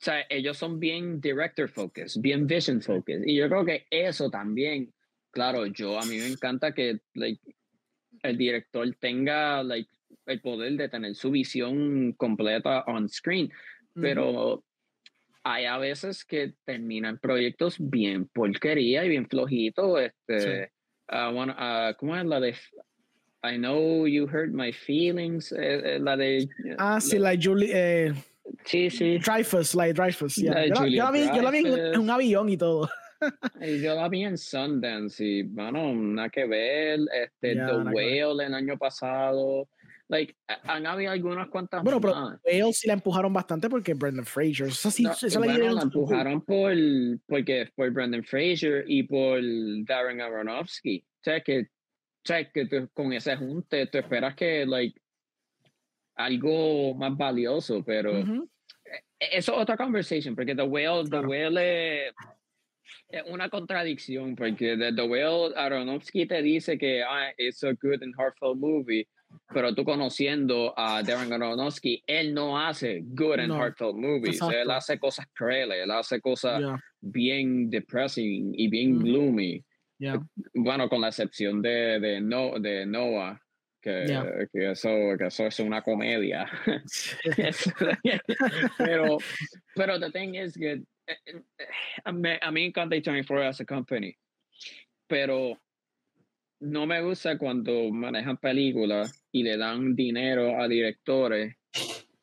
o 0.00 0.02
sea, 0.02 0.26
ellos 0.28 0.56
son 0.56 0.80
bien 0.80 1.20
director 1.20 1.68
focus, 1.68 2.20
bien 2.20 2.46
vision 2.46 2.80
focus. 2.80 3.18
Y 3.24 3.36
yo 3.36 3.48
creo 3.48 3.64
que 3.64 3.86
eso 3.90 4.28
también, 4.28 4.92
claro, 5.30 5.66
yo 5.66 5.98
a 5.98 6.04
mí 6.04 6.18
me 6.18 6.26
encanta 6.26 6.72
que 6.72 7.00
like, 7.14 7.40
el 8.22 8.36
director 8.36 8.86
tenga 9.00 9.62
like, 9.62 9.90
el 10.26 10.40
poder 10.40 10.72
de 10.74 10.88
tener 10.88 11.14
su 11.14 11.30
visión 11.30 12.12
completa 12.12 12.84
on 12.86 13.08
screen, 13.08 13.50
pero 13.94 14.62
hay 15.42 15.64
a 15.64 15.78
veces 15.78 16.24
que 16.24 16.54
terminan 16.64 17.18
proyectos 17.18 17.76
bien 17.78 18.28
porquería 18.28 19.04
y 19.04 19.08
bien 19.08 19.26
flojito. 19.26 19.98
Este, 19.98 20.70
uh, 21.10 21.30
uh, 21.32 21.94
¿Cómo 21.98 22.16
es 22.16 22.26
la 22.26 22.40
de 22.40 22.54
I 23.42 23.56
know 23.56 24.04
you 24.06 24.26
hurt 24.26 24.52
my 24.52 24.70
feelings? 24.70 25.52
Eh, 25.52 25.96
eh, 25.96 25.98
la 25.98 26.16
de. 26.16 26.48
Ah, 26.78 27.00
sí, 27.00 27.18
la 27.18 27.30
de 27.30 27.38
Julie. 27.42 27.70
Eh, 27.72 28.12
sí, 28.64 28.90
sí. 28.90 29.18
Dreyfus, 29.18 29.74
la 29.74 29.84
de 29.86 29.94
Dreyfus. 29.94 30.36
yo, 30.36 30.52
la 30.52 31.10
vi, 31.10 31.26
yo, 31.26 31.42
la 31.42 31.50
vi, 31.50 31.58
en 31.64 31.98
un 31.98 32.10
avión 32.10 32.48
y 32.50 32.58
todo. 32.58 32.88
Yo 33.82 33.94
la 33.94 34.08
vi 34.08 34.24
en 34.24 34.38
Sundance 34.38 35.24
y, 35.24 35.42
bueno, 35.42 35.94
nada 35.94 36.28
que 36.28 36.46
ver. 36.46 37.00
Este, 37.12 37.54
The 37.54 37.76
Whale 37.92 38.46
el 38.46 38.54
año 38.54 38.78
pasado. 38.78 39.68
Like, 40.08 40.34
han 40.64 40.86
habido 40.86 41.12
algunas 41.12 41.48
cuantas. 41.48 41.84
Bueno, 41.84 42.00
pero 42.00 42.40
ellos 42.44 42.76
sí 42.76 42.88
la 42.88 42.94
empujaron 42.94 43.32
bastante 43.32 43.70
porque 43.70 43.94
Brendan 43.94 44.24
Fraser. 44.24 44.66
Eso 44.66 44.90
sí, 44.90 45.06
bueno, 45.38 45.72
la, 45.72 45.82
empujaron 45.82 46.44
por, 46.44 46.72
porque, 47.26 47.70
por 47.76 47.90
Brendan 47.92 48.24
Fraser 48.24 48.84
y 48.88 49.04
por 49.04 49.40
Darren 49.86 50.20
Aronofsky. 50.20 50.98
O 50.98 51.22
sea, 51.22 51.40
que, 51.40 51.60
o 51.60 52.24
sea, 52.24 52.50
que 52.50 52.88
con 52.92 53.12
ese 53.12 53.36
junte 53.36 53.86
tú 53.86 53.98
esperas 53.98 54.34
que, 54.34 54.66
like, 54.66 55.00
algo 56.16 56.94
más 56.94 57.16
valioso, 57.16 57.82
pero 57.84 58.18
e, 58.18 59.38
eso 59.38 59.52
es 59.54 59.58
otra 59.58 59.76
conversation, 59.76 60.34
porque 60.34 60.54
The 60.54 60.62
Whale, 60.62 61.08
The 61.08 61.20
Whale 61.20 62.08
es, 62.08 62.14
una 63.26 63.48
contradicción, 63.48 64.36
porque 64.36 64.76
The, 64.76 65.02
Whale, 65.02 65.54
Aronofsky 65.56 66.26
te 66.26 66.42
dice 66.42 66.78
que 66.78 67.02
ah, 67.02 67.32
it's 67.38 67.62
a 67.62 67.72
good 67.72 68.02
and 68.02 68.14
heartfelt 68.16 68.58
movie, 68.58 69.06
pero 69.52 69.74
tú 69.74 69.84
conociendo 69.84 70.72
a 70.76 71.02
Darren 71.02 71.32
Aronofsky, 71.32 72.02
él 72.06 72.32
no 72.32 72.58
hace 72.58 73.02
good 73.04 73.40
and 73.40 73.52
heartfelt 73.52 73.96
movies. 73.96 74.40
Él 74.42 74.70
hace 74.70 74.98
cosas 74.98 75.26
crueles, 75.34 75.82
él 75.82 75.90
hace 75.90 76.20
cosas 76.20 76.62
bien 77.00 77.70
depressing 77.70 78.54
y 78.56 78.68
bien 78.68 78.96
mm. 78.96 79.02
gloomy. 79.02 79.64
Bueno, 80.54 80.88
con 80.88 81.00
la 81.00 81.08
excepción 81.08 81.60
de, 81.60 82.00
de, 82.00 82.20
no, 82.20 82.58
de 82.58 82.86
Noah, 82.86 83.40
que, 83.82 84.48
que, 84.52 84.70
eso, 84.70 84.88
que 85.18 85.26
eso 85.26 85.46
es 85.46 85.60
una 85.60 85.82
comedia. 85.82 86.46
pero, 88.78 89.18
pero 89.74 90.00
the 90.00 90.10
thing 90.10 90.34
is 90.34 90.54
que 90.54 90.82
a 92.04 92.12
mí, 92.12 92.30
a 92.40 92.50
mí 92.50 92.60
me 92.60 92.66
encanta 92.66 92.94
24 92.94 93.48
as 93.48 93.60
a 93.60 93.64
company, 93.64 94.16
pero 95.06 95.58
no 96.60 96.86
me 96.86 97.02
gusta 97.02 97.38
cuando 97.38 97.90
manejan 97.90 98.36
películas 98.36 99.24
y 99.32 99.42
le 99.42 99.56
dan 99.56 99.94
dinero 99.94 100.60
a 100.60 100.68
directores 100.68 101.56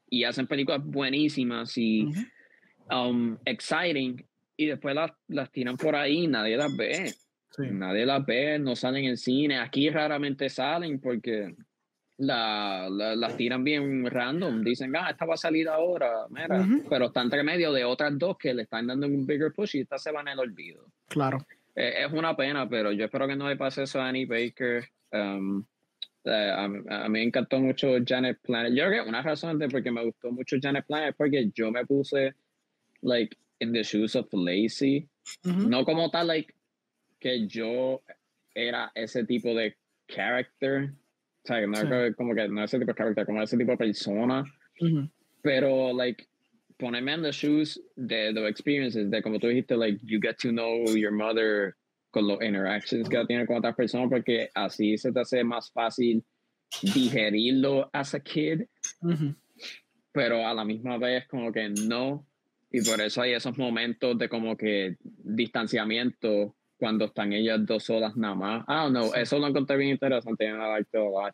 y 0.10 0.24
hacen 0.24 0.48
películas 0.48 0.82
buenísimas 0.84 1.78
y 1.78 2.06
um, 2.92 3.38
exciting 3.46 4.24
y 4.56 4.66
después 4.68 4.96
las, 4.96 5.12
las 5.28 5.52
tiran 5.52 5.78
por 5.78 5.96
ahí 5.96 6.24
y 6.24 6.28
nadie 6.28 6.58
las 6.58 6.76
ve. 6.76 7.14
Nadie 7.58 8.06
las 8.06 8.24
ve, 8.24 8.60
no 8.60 8.76
salen 8.76 9.06
en 9.06 9.18
cine. 9.18 9.58
Aquí 9.58 9.90
raramente 9.90 10.50
salen 10.50 11.00
porque 11.00 11.56
la, 12.18 12.88
las 12.90 13.38
tiran 13.38 13.64
bien 13.64 14.06
random. 14.06 14.64
Dicen, 14.64 14.96
ah, 14.96 15.10
esta 15.12 15.26
va 15.26 15.36
a 15.36 15.38
salir 15.38 15.70
ahora, 15.70 16.28
mira. 16.30 16.66
Pero 16.90 17.06
está 17.08 17.22
entre 17.22 17.44
medio 17.44 17.72
de 17.72 17.86
otras 17.86 18.18
dos 18.18 18.38
que 18.38 18.54
le 18.54 18.64
están 18.64 18.88
dando 18.88 19.08
un 19.08 19.26
bigger 19.26 19.54
push 19.54 19.76
y 19.76 19.82
esta 19.82 19.98
se 19.98 20.12
van 20.12 20.28
en 20.28 20.34
el 20.34 20.40
olvido. 20.40 20.86
Claro. 21.08 21.40
Eh, 21.76 22.06
es 22.06 22.12
una 22.12 22.36
pena, 22.36 22.68
pero 22.68 22.92
yo 22.92 23.06
espero 23.06 23.28
que 23.28 23.36
no 23.36 23.48
le 23.48 23.56
pase 23.56 23.84
eso 23.84 24.02
a 24.02 24.08
Annie 24.08 24.26
Baker. 24.26 24.84
Um, 25.12 25.64
eh, 26.24 26.52
a, 26.54 26.68
mí 26.68 27.10
me 27.10 27.24
encantó 27.24 27.60
mucho 27.60 27.96
Janet 28.06 28.40
Planet. 28.42 28.74
Yo 28.74 28.88
creo 28.88 29.04
que 29.04 29.10
una 29.10 29.22
razón 29.22 29.60
de 29.60 29.70
por 29.70 29.84
qué 29.84 29.92
me 29.92 30.04
gustó 30.04 30.32
mucho 30.32 30.58
Janet 30.62 30.86
Planet 30.86 31.10
es 31.12 31.16
porque 31.16 31.52
yo 31.54 31.72
me 31.72 31.86
puse, 31.86 32.34
like, 33.02 33.38
in 33.60 33.72
the 33.72 33.84
shoes 33.84 34.16
of 34.16 34.28
Lacey. 34.34 35.08
No 35.44 35.86
como 35.86 36.10
tal, 36.10 36.28
like, 36.28 36.54
que 37.20 37.48
yo 37.48 38.02
era 38.54 38.92
ese 38.96 39.24
tipo 39.24 39.54
de 39.54 39.78
character. 40.08 40.94
No 41.50 42.16
como 42.16 42.36
que 42.36 42.48
no 42.48 42.64
ese 42.64 42.80
tipo 42.80 42.92
de 42.92 42.98
character, 42.98 43.26
como 43.26 43.42
ese 43.42 43.58
tipo 43.58 43.72
de 43.72 43.78
persona. 43.78 44.44
Pero, 45.42 45.94
like, 45.94 46.28
ponerme 46.78 47.14
en 47.14 47.22
the 47.24 47.32
shoes 47.32 47.82
de 47.96 48.34
the 48.34 48.48
experiences, 48.48 49.10
de 49.10 49.22
como 49.22 49.40
tú 49.40 49.48
dijiste, 49.48 49.76
like, 49.76 50.00
you 50.04 50.20
get 50.20 50.38
to 50.38 50.50
know 50.50 50.86
your 50.96 51.12
mother 51.12 51.76
con 52.12 52.28
los 52.28 52.42
interactions 52.42 53.08
que 53.10 53.26
tiene 53.26 53.46
con 53.46 53.58
otras 53.58 53.76
personas, 53.76 54.10
porque 54.10 54.50
así 54.54 54.98
se 54.98 55.12
te 55.12 55.20
hace 55.20 55.44
más 55.44 55.72
fácil 55.72 56.24
digerirlo 56.82 57.90
as 57.94 58.14
a 58.14 58.20
kid, 58.20 58.64
pero 60.12 60.46
a 60.46 60.54
la 60.54 60.66
misma 60.66 60.98
vez 60.98 61.28
como 61.28 61.52
que 61.52 61.70
no, 61.70 62.28
y 62.72 62.82
por 62.82 63.00
eso 63.00 63.22
hay 63.22 63.32
esos 63.32 63.58
momentos 63.58 64.18
de 64.18 64.28
como 64.28 64.58
que 64.58 64.98
distanciamiento 65.02 66.57
cuando 66.78 67.06
están 67.06 67.34
ellas 67.34 67.66
dos 67.66 67.84
solas 67.84 68.16
nada 68.16 68.36
más. 68.36 68.66
Ah, 68.68 68.90
no, 68.92 69.14
eso 69.14 69.40
lo 69.40 69.48
encontré 69.48 69.78
bien 69.78 69.92
interesante 69.92 70.46
en 70.46 70.58
la 70.58 70.86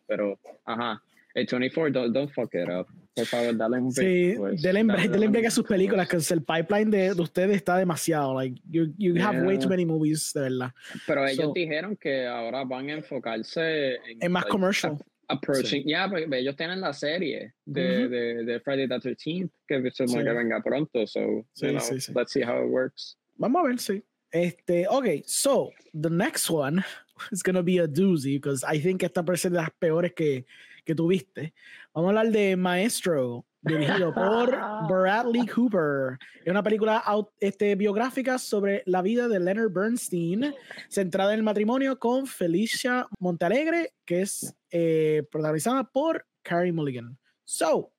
pero 0.06 0.38
ajá, 0.64 1.02
el 1.34 1.46
24, 1.46 1.90
don't, 1.92 2.14
don't 2.14 2.30
fuck 2.32 2.54
it 2.54 2.68
up. 2.68 2.86
Por 3.14 3.26
favor, 3.26 3.56
dale 3.56 3.78
un 3.78 3.92
Sí, 3.92 4.34
pues, 4.36 4.62
denle, 4.62 5.46
a 5.46 5.50
sus 5.50 5.64
películas, 5.64 6.08
que 6.08 6.16
el 6.16 6.42
pipeline 6.42 6.90
de, 6.90 7.14
de, 7.14 7.22
ustedes 7.22 7.56
está 7.56 7.76
demasiado. 7.76 8.34
Like, 8.34 8.60
you, 8.70 8.92
you 8.98 9.20
have 9.20 9.44
way 9.44 9.58
too 9.58 9.68
many 9.68 9.84
movies, 9.84 10.32
de 10.32 10.42
verdad. 10.42 10.72
Pero 11.06 11.26
ellos 11.26 11.52
dijeron 11.54 11.96
que 11.96 12.26
ahora 12.26 12.64
van 12.64 12.88
a 12.88 12.92
enfocarse 12.94 13.96
en, 13.96 14.18
en 14.20 14.32
más 14.32 14.44
commercial. 14.46 14.96
Approaching, 15.26 15.84
ya, 15.86 16.08
yeah, 16.08 16.38
ellos 16.38 16.54
tienen 16.54 16.80
la 16.80 16.92
serie 16.92 17.54
de, 17.64 18.08
de, 18.08 18.44
de, 18.44 18.60
Friday 18.60 18.86
the 18.86 18.96
13th 18.96 19.50
que 19.66 19.90
se 19.90 20.06
sí. 20.06 20.14
que 20.14 20.22
venga 20.22 20.60
pronto. 20.62 21.06
So, 21.06 21.46
sí, 21.54 21.66
you 21.66 21.72
know, 21.72 21.80
let's 22.14 22.32
see 22.32 22.42
how 22.42 22.62
it 22.62 22.70
works. 22.70 23.16
Vamos 23.38 23.64
a 23.64 23.68
ver, 23.68 23.78
sí. 23.78 24.02
Este, 24.34 24.88
ok, 24.88 25.22
so 25.26 25.70
the 25.92 26.10
next 26.10 26.50
one 26.50 26.84
is 27.30 27.40
going 27.40 27.54
to 27.54 27.62
be 27.62 27.78
a 27.78 27.86
doozy 27.86 28.34
because 28.34 28.64
I 28.64 28.80
think 28.80 29.04
esta 29.04 29.22
ser 29.36 29.50
de 29.50 29.58
las 29.58 29.70
peores 29.78 30.12
que, 30.12 30.44
que 30.84 30.92
tuviste. 30.92 31.52
Vamos 31.94 32.08
a 32.08 32.18
hablar 32.18 32.32
de 32.32 32.56
Maestro, 32.56 33.44
dirigido 33.62 34.12
por 34.12 34.50
Bradley 34.88 35.46
Cooper. 35.46 36.18
Es 36.44 36.50
una 36.50 36.64
película 36.64 37.04
este, 37.38 37.76
biográfica 37.76 38.40
sobre 38.40 38.82
la 38.86 39.02
vida 39.02 39.28
de 39.28 39.38
Leonard 39.38 39.70
Bernstein, 39.70 40.52
centrada 40.88 41.32
en 41.32 41.38
el 41.38 41.44
matrimonio 41.44 42.00
con 42.00 42.26
Felicia 42.26 43.06
Montalegre, 43.20 43.92
que 44.04 44.22
es 44.22 44.52
eh, 44.72 45.22
protagonizada 45.30 45.84
por 45.84 46.26
Carrie 46.42 46.72
Mulligan. 46.72 47.16
So, 47.44 47.94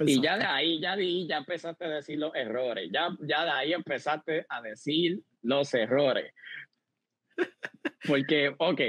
y 0.00 0.20
ya 0.20 0.36
de 0.36 0.44
ahí, 0.44 0.80
ya 0.80 0.96
de 0.96 1.26
ya 1.26 1.36
empezaste 1.38 1.84
a 1.84 1.88
decir 1.88 2.18
los 2.18 2.34
errores. 2.34 2.90
Ya, 2.92 3.16
ya 3.20 3.44
de 3.44 3.50
ahí 3.50 3.72
empezaste 3.72 4.44
a 4.48 4.60
decir 4.60 5.22
los 5.46 5.72
errores. 5.74 6.32
Porque, 8.06 8.54
ok, 8.58 8.80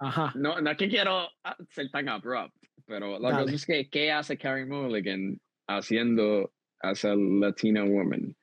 Ajá. 0.00 0.32
No, 0.36 0.60
no 0.60 0.70
es 0.70 0.76
que 0.76 0.88
quiero 0.88 1.28
ser 1.70 1.90
tan 1.90 2.08
abrupt, 2.08 2.54
pero 2.86 3.18
la 3.18 3.32
cosa 3.32 3.52
es 3.52 3.66
que, 3.66 3.88
¿qué 3.90 4.12
hace 4.12 4.38
Carrie 4.38 4.64
Mulligan 4.64 5.40
haciendo 5.66 6.52
as 6.80 7.04
a 7.04 7.14
Latina 7.14 7.84
woman. 7.84 8.36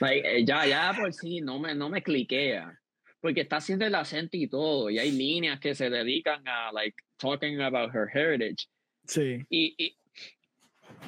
Like, 0.00 0.26
eh, 0.26 0.44
ya, 0.44 0.66
ya 0.66 0.94
por 0.98 1.12
sí 1.12 1.40
no 1.40 1.58
me, 1.58 1.74
no 1.74 1.88
me 1.88 2.02
cliquea. 2.02 2.78
Porque 3.20 3.42
está 3.42 3.56
haciendo 3.56 3.86
el 3.86 3.94
acento 3.94 4.36
y 4.36 4.48
todo. 4.48 4.90
Y 4.90 4.98
hay 4.98 5.10
líneas 5.10 5.58
que 5.58 5.74
se 5.74 5.88
dedican 5.88 6.46
a, 6.46 6.72
like, 6.72 6.96
talking 7.18 7.60
about 7.60 7.94
her 7.94 8.08
heritage. 8.12 8.68
Sí. 9.06 9.40
Y, 9.48 9.74
y 9.78 9.96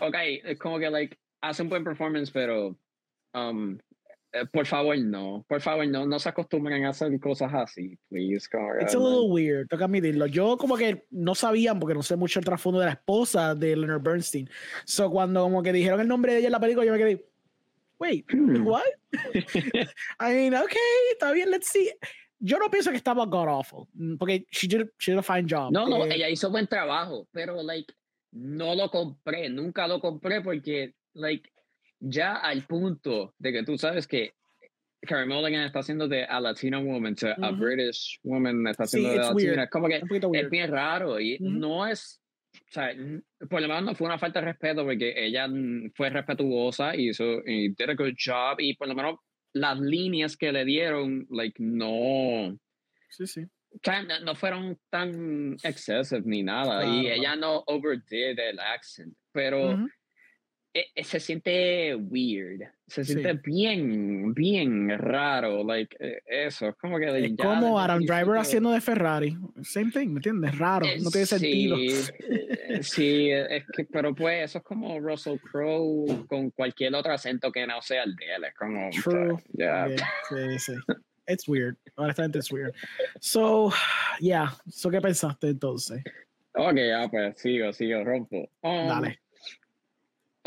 ok, 0.01 0.15
es 0.45 0.59
como 0.59 0.79
que, 0.79 0.91
like, 0.91 1.17
hace 1.43 1.63
un 1.63 1.69
buen 1.69 1.85
performance, 1.85 2.31
pero 2.31 2.79
um, 3.35 3.79
eh, 4.41 4.47
por 4.47 4.67
favor, 4.67 4.99
no. 4.99 5.45
Por 5.49 5.61
favor, 5.61 5.87
no, 5.87 6.07
no 6.07 6.19
se 6.19 6.29
acostumbren 6.29 6.85
a 6.85 6.91
hacer 6.91 7.19
cosas 7.21 7.53
así, 7.55 7.99
please. 8.09 8.49
It's 8.81 8.95
a 8.95 8.99
little 8.99 9.31
weird, 9.31 9.69
toca 9.69 9.85
admitirlo. 9.85 10.27
Yo 10.27 10.57
como 10.57 10.77
que 10.77 11.07
no 11.11 11.35
sabían, 11.35 11.79
porque 11.79 11.95
no 11.95 12.03
sé 12.03 12.17
mucho 12.17 12.39
el 12.39 12.45
trasfondo 12.45 12.81
de 12.81 12.87
la 12.87 12.93
esposa 12.93 13.55
de 13.55 13.77
Leonard 13.77 14.03
Bernstein. 14.03 14.49
So 14.85 15.11
cuando 15.11 15.43
como 15.43 15.63
que 15.63 15.73
dijeron 15.73 16.01
el 16.01 16.09
nombre 16.09 16.33
de 16.33 16.39
ella 16.39 16.49
en 16.49 16.53
la 16.53 16.61
película, 16.61 16.85
yo 16.85 16.93
me 16.93 16.99
quedé, 16.99 17.25
wait, 17.99 18.27
hmm. 18.33 18.67
what? 18.67 18.83
I 20.21 20.35
mean, 20.35 20.55
okay, 20.55 20.79
está 21.13 21.33
bien, 21.33 21.51
let's 21.51 21.69
see. 21.69 21.91
Yo 22.39 22.59
no 22.59 22.71
pienso 22.71 22.91
que 22.91 22.99
estaba 22.99 23.25
god 23.25 23.49
awful, 23.49 23.87
porque 24.19 24.47
she 24.51 24.69
did, 24.69 24.89
she 24.99 25.13
did 25.13 25.19
a 25.19 25.23
fine 25.23 25.47
job. 25.49 25.73
No, 25.73 25.89
no, 25.89 26.05
eh, 26.05 26.17
ella 26.17 26.29
hizo 26.29 26.51
buen 26.51 26.67
trabajo, 26.67 27.27
pero 27.33 27.63
like, 27.63 27.93
no 28.33 28.75
lo 28.75 28.91
compré, 28.91 29.49
nunca 29.49 29.89
lo 29.89 30.01
compré 30.01 30.43
porque, 30.43 30.95
like, 31.15 31.51
ya 32.01 32.37
al 32.37 32.67
punto 32.67 33.35
de 33.39 33.53
que 33.53 33.63
tú 33.63 33.79
sabes 33.79 34.07
que 34.07 34.35
Carey 35.07 35.27
Mulligan 35.27 35.65
está 35.65 35.81
haciendo 35.81 36.09
de 36.09 36.25
a 36.25 36.41
Latina 36.41 36.79
woman, 36.79 37.15
a 37.41 37.51
British 37.53 38.19
woman 38.23 38.67
está 38.67 38.85
haciendo 38.85 39.11
de 39.11 39.17
Latina, 39.17 39.69
como 39.69 39.89
que 39.89 40.03
es 40.33 40.51
bien 40.51 40.71
raro 40.71 41.21
y 41.21 41.39
no 41.39 41.87
es, 41.87 42.21
o 42.55 42.73
sea, 42.73 42.91
por 43.49 43.61
lo 43.61 43.69
menos 43.69 43.85
no 43.85 43.95
fue 43.95 44.07
una 44.07 44.19
falta 44.19 44.41
de 44.41 44.47
respeto 44.47 44.85
porque 44.85 45.15
ella 45.17 45.49
fue 45.95 46.11
respetuosa 46.11 46.97
y 46.97 47.11
hizo, 47.11 47.41
y 47.47 47.69
did 47.69 47.91
a 47.91 47.95
good 47.95 48.15
job 48.19 48.57
y 48.59 48.75
por 48.75 48.89
lo 48.89 48.95
menos 48.95 49.17
las 49.53 49.79
líneas 49.79 50.37
que 50.37 50.53
le 50.53 50.65
dieron, 50.65 51.27
like, 51.31 51.63
no. 51.63 52.59
Sí, 53.09 53.27
sí. 53.27 53.43
no, 54.23 54.35
fueron 54.35 54.79
tan 54.91 55.57
excessive 55.63 56.23
ni 56.25 56.43
nada 56.43 56.85
y 56.85 57.07
ella 57.07 57.37
no 57.37 57.63
overdid 57.67 58.39
el 58.39 58.59
accent, 58.59 59.15
pero 59.33 59.79
se 61.03 61.21
siente 61.21 61.95
weird, 61.95 62.63
se 62.87 63.05
siente 63.05 63.35
bien, 63.35 64.35
bien 64.35 64.89
raro, 64.99 65.65
like, 65.65 65.97
e, 65.99 66.21
eso, 66.27 66.75
como 66.81 66.99
que... 66.99 67.07
Es 67.07 67.37
como 67.37 67.79
Adam 67.79 68.05
Driver 68.05 68.39
haciendo 68.39 68.71
de 68.71 68.81
Ferrari, 68.81 69.37
same 69.63 69.91
thing, 69.91 70.09
¿me 70.09 70.19
entiendes? 70.19 70.59
Raro, 70.59 70.87
no 71.01 71.11
tiene 71.11 71.27
sentido. 71.27 71.77
Eh, 72.69 72.83
sí, 72.83 73.31
es 73.31 73.65
que, 73.73 73.85
pero 73.85 74.13
pues 74.13 74.51
eso 74.51 74.59
es 74.59 74.65
como 74.65 74.99
Russell 74.99 75.39
Crowe 75.39 76.27
con 76.27 76.51
cualquier 76.51 76.93
otro 76.97 77.13
acento 77.13 77.53
que 77.53 77.65
no 77.65 77.81
sea 77.81 78.03
el 78.03 78.17
de 78.17 78.35
él, 78.35 78.45
es 78.45 78.55
como... 78.55 78.91
True, 78.91 79.37
yeah. 79.53 79.87
sí, 80.29 80.59
sí. 80.59 80.73
It's 81.29 81.47
weird, 81.47 81.77
honestamente 81.95 82.41
it's 82.41 82.51
weird. 82.51 82.75
So, 83.21 83.73
yeah, 84.19 84.53
so 84.69 84.91
¿qué 84.91 85.01
pensaste 85.01 85.51
entonces? 85.51 86.03
Ok, 86.55 86.77
ah, 86.93 87.07
pues 87.09 87.39
sigo, 87.39 87.73
sigo, 87.73 88.03
rompo. 88.03 88.51
Um, 88.63 88.89
Dale 88.89 89.21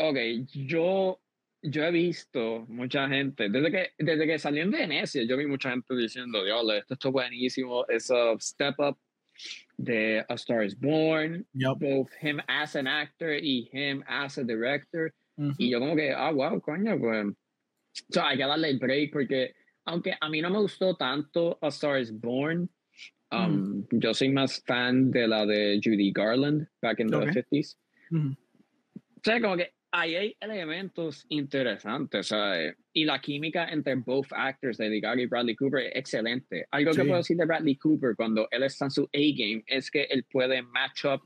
Ok, 0.02 0.16
yo, 0.54 1.20
yo 1.62 1.84
he 1.84 1.90
visto 1.90 2.64
mucha 2.68 3.06
gente, 3.06 3.50
desde 3.50 3.70
que, 3.70 3.90
desde 3.98 4.26
que 4.26 4.38
salí 4.38 4.60
en 4.60 4.70
Venecia, 4.70 5.24
yo 5.24 5.36
vi 5.36 5.44
mucha 5.44 5.70
gente 5.70 5.94
diciendo, 5.94 6.42
Dios, 6.42 6.64
esto 6.74 6.94
está 6.94 7.10
buenísimo, 7.10 7.84
es 7.86 8.10
a 8.10 8.34
step 8.40 8.76
up 8.78 8.96
de 9.76 10.24
A 10.26 10.34
Star 10.36 10.64
is 10.64 10.74
Born, 10.74 11.44
both 11.78 12.08
him 12.18 12.40
as 12.48 12.76
an 12.76 12.86
actor 12.86 13.32
y 13.32 13.68
him 13.74 14.02
as 14.08 14.38
a 14.38 14.44
director. 14.44 15.12
Y 15.58 15.70
yo 15.70 15.80
como 15.80 15.94
que, 15.96 16.12
ah, 16.12 16.32
wow, 16.32 16.58
coño, 16.60 16.98
pues, 16.98 17.34
so, 18.10 18.22
hay 18.22 18.38
que 18.38 18.46
darle 18.46 18.70
el 18.70 18.78
break 18.78 19.12
porque, 19.12 19.52
aunque 19.84 20.14
a 20.18 20.30
mí 20.30 20.40
no 20.40 20.48
me 20.48 20.60
gustó 20.60 20.96
tanto 20.96 21.58
A 21.60 21.68
Star 21.68 22.00
is 22.00 22.10
Born, 22.10 22.70
um, 23.32 23.86
yo 23.90 24.14
soy 24.14 24.30
más 24.30 24.62
fan 24.64 25.10
de 25.10 25.28
la 25.28 25.44
de 25.44 25.78
Judy 25.82 26.10
Garland, 26.10 26.66
back 26.80 27.00
in 27.00 27.08
the 27.08 27.16
50s. 27.16 27.76
O 28.12 29.20
sea, 29.22 29.40
como 29.42 29.56
que 29.58 29.74
ahí 29.92 30.14
hay 30.16 30.36
elementos 30.40 31.26
interesantes, 31.28 32.28
¿sabes? 32.28 32.76
Y 32.92 33.04
la 33.04 33.20
química 33.20 33.68
entre 33.70 33.94
both 33.96 34.28
actors 34.32 34.78
de 34.78 34.88
DiCaprio 34.88 35.24
y 35.24 35.28
Bradley 35.28 35.56
Cooper 35.56 35.80
es 35.86 35.92
excelente. 35.96 36.66
Algo 36.70 36.92
que 36.92 37.04
puedo 37.04 37.16
decir 37.16 37.36
de 37.36 37.46
Bradley 37.46 37.76
Cooper 37.76 38.14
cuando 38.16 38.48
él 38.50 38.62
está 38.62 38.86
en 38.86 38.90
su 38.90 39.02
A-game 39.04 39.64
es 39.66 39.90
que 39.90 40.02
él 40.04 40.24
puede 40.30 40.62
match 40.62 41.04
up 41.04 41.22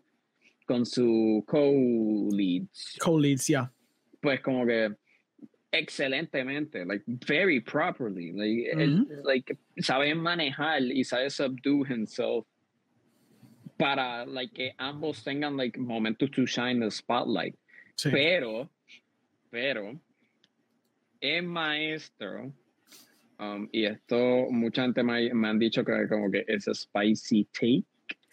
con 0.66 0.86
su 0.86 1.44
co-leads. 1.46 2.98
Co-leads, 3.00 3.48
ya. 3.48 3.72
Pues 4.20 4.40
como 4.40 4.66
que 4.66 4.94
excelentemente, 5.72 6.84
like 6.84 7.04
very 7.26 7.60
properly. 7.60 8.32
Like, 8.32 8.70
él, 8.70 9.06
like 9.24 9.58
sabe 9.78 10.14
manejar 10.14 10.82
y 10.82 11.04
sabe 11.04 11.28
subdue 11.30 11.84
himself 11.84 12.46
para 13.76 14.24
like 14.24 14.54
que 14.54 14.74
ambos 14.78 15.24
tengan 15.24 15.56
like 15.56 15.78
momentos 15.78 16.30
to 16.30 16.46
shine 16.46 16.80
the 16.80 16.90
spotlight. 16.90 17.56
Pero, 18.02 18.70
pero, 19.50 20.00
es 21.20 21.42
maestro, 21.42 22.52
um, 23.38 23.68
y 23.72 23.84
esto 23.86 24.46
mucha 24.50 24.82
gente 24.82 25.02
me, 25.02 25.32
me, 25.32 25.48
han 25.48 25.58
dicho 25.58 25.84
que 25.84 26.08
como 26.08 26.30
que 26.30 26.44
es 26.46 26.68
spicy 26.72 27.44
take. 27.52 27.84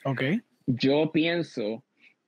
Ok. 0.04 0.24
Yo 0.66 1.12
pienso 1.12 1.84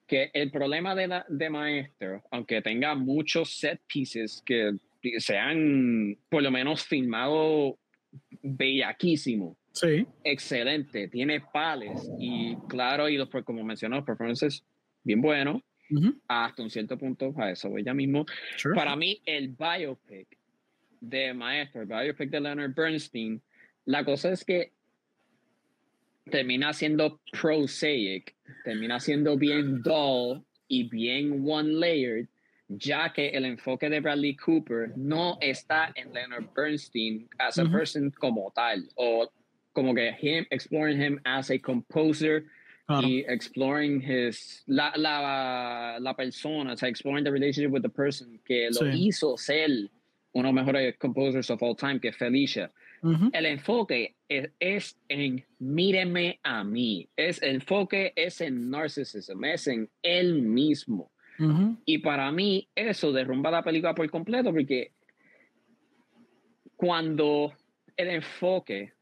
que 0.07 0.29
el 0.33 0.51
problema 0.51 0.95
de, 0.95 1.07
la, 1.07 1.25
de 1.27 1.49
maestro, 1.49 2.23
aunque 2.31 2.61
tenga 2.61 2.95
muchos 2.95 3.57
set 3.57 3.81
pieces 3.87 4.43
que 4.45 4.73
sean 5.17 6.17
por 6.29 6.43
lo 6.43 6.51
menos 6.51 6.85
filmado 6.85 7.77
bellaquísimo. 8.41 9.57
Sí. 9.71 10.05
Excelente, 10.23 11.07
tiene 11.07 11.41
pales 11.41 12.09
y 12.19 12.55
claro, 12.69 13.09
y 13.09 13.17
los, 13.17 13.29
como 13.43 13.63
mencionó, 13.63 13.97
los 13.97 14.05
performances 14.05 14.63
bien 15.03 15.19
buenos 15.19 15.63
hasta 16.27 16.63
un 16.63 16.69
cierto 16.69 16.97
punto, 16.97 17.33
a 17.37 17.51
eso 17.51 17.69
voy 17.69 17.83
ya 17.83 17.93
mismo. 17.93 18.25
Para 18.75 18.95
mí, 18.95 19.21
el 19.25 19.49
biopic 19.49 20.37
de 20.99 21.33
Maestro, 21.33 21.81
el 21.81 21.87
biopic 21.87 22.29
de 22.29 22.39
Leonard 22.39 22.73
Bernstein, 22.73 23.41
la 23.85 24.05
cosa 24.05 24.31
es 24.31 24.45
que 24.45 24.71
termina 26.29 26.73
siendo 26.73 27.19
prosaic, 27.31 28.35
termina 28.63 28.99
siendo 28.99 29.37
bien 29.37 29.81
dull 29.81 30.43
y 30.67 30.83
bien 30.89 31.43
one-layered, 31.45 32.27
ya 32.69 33.11
que 33.11 33.29
el 33.29 33.45
enfoque 33.45 33.89
de 33.89 33.99
Bradley 33.99 34.35
Cooper 34.35 34.93
no 34.95 35.37
está 35.41 35.91
en 35.95 36.13
Leonard 36.13 36.47
Bernstein 36.55 37.27
as 37.37 37.59
a 37.59 37.65
person 37.65 38.09
como 38.11 38.51
tal, 38.55 38.87
o 38.95 39.29
como 39.73 39.93
que 39.93 40.15
him, 40.21 40.45
exploring 40.49 41.01
him 41.01 41.19
as 41.25 41.51
a 41.51 41.59
composer, 41.59 42.45
y 42.89 43.23
exploring 43.27 44.01
his 44.01 44.63
la, 44.67 44.91
la, 44.97 45.97
la, 45.99 46.13
persona, 46.15 46.73
o 46.73 46.77
sea, 46.77 46.89
exploring 46.89 47.23
the 47.23 47.31
relationship 47.31 47.71
with 47.71 47.81
the 47.81 47.89
person 47.89 48.39
que 48.45 48.69
lo 48.71 48.87
hizo 48.87 49.37
ser 49.37 49.89
uno 50.33 50.49
de 50.49 50.53
los 50.53 50.53
mejores 50.53 50.97
composers 50.97 51.49
of 51.49 51.61
all 51.61 51.75
time, 51.75 51.99
que 51.99 52.09
es 52.09 52.17
Felicia. 52.17 52.71
El 53.33 53.45
enfoque 53.45 54.15
es, 54.29 54.97
en 55.09 55.43
míreme 55.59 56.39
a 56.41 56.63
mí. 56.63 57.09
Es 57.17 57.41
el 57.41 57.55
enfoque 57.55 58.13
es 58.15 58.39
en 58.39 58.69
narcissism, 58.69 59.43
es 59.43 59.67
en 59.67 59.89
él 60.01 60.41
mismo. 60.41 61.11
Y 61.85 61.97
para 61.97 62.31
mí 62.31 62.69
eso 62.73 63.11
derrumba 63.11 63.51
la 63.51 63.61
película 63.61 63.93
por 63.93 64.09
completo 64.09 64.53
porque 64.53 64.91
cuando 66.77 67.53
el 67.97 68.07
enfoque 68.07 68.93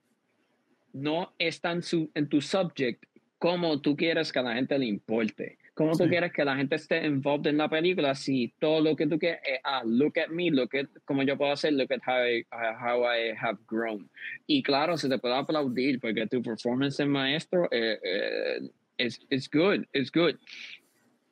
no 0.94 1.34
está 1.38 1.72
en, 1.72 1.84
su, 1.84 2.10
en 2.16 2.28
tu 2.28 2.42
subject, 2.42 3.04
cómo 3.42 3.82
tú 3.82 3.98
quieres 3.98 4.32
que 4.32 4.38
a 4.38 4.44
la 4.44 4.54
gente 4.54 4.78
le 4.78 4.86
importe, 4.86 5.58
cómo 5.74 5.98
tú 5.98 6.08
quieres 6.08 6.32
que 6.32 6.46
la 6.46 6.56
gente 6.56 6.76
esté 6.76 7.04
involved 7.08 7.48
en 7.48 7.58
la 7.58 7.68
película, 7.68 8.14
si 8.14 8.54
todo 8.60 8.82
lo 8.82 8.96
que 8.96 9.08
tú 9.08 9.18
quieres 9.18 9.40
es, 9.44 9.60
ah, 9.64 9.82
look 9.84 10.20
at 10.20 10.30
me, 10.30 10.52
look 10.52 10.70
at, 10.76 10.86
como 11.06 11.24
yo 11.24 11.36
puedo 11.36 11.52
hacer, 11.52 11.74
look 11.74 11.92
at 11.92 12.02
how 12.06 12.24
I, 12.24 12.46
how 12.52 13.04
I 13.04 13.34
have 13.36 13.58
grown. 13.68 14.08
Y 14.46 14.62
claro, 14.62 14.96
se 14.96 15.10
te 15.10 15.18
puede 15.18 15.34
aplaudir 15.34 16.00
porque 16.00 16.28
tu 16.28 16.44
performance 16.44 17.00
en 17.00 17.10
maestro 17.10 17.68
eh, 17.72 18.00
eh, 18.04 18.70
es 19.00 19.20
es 19.32 19.50
good, 19.50 19.86
es 19.92 20.12
good. 20.12 20.36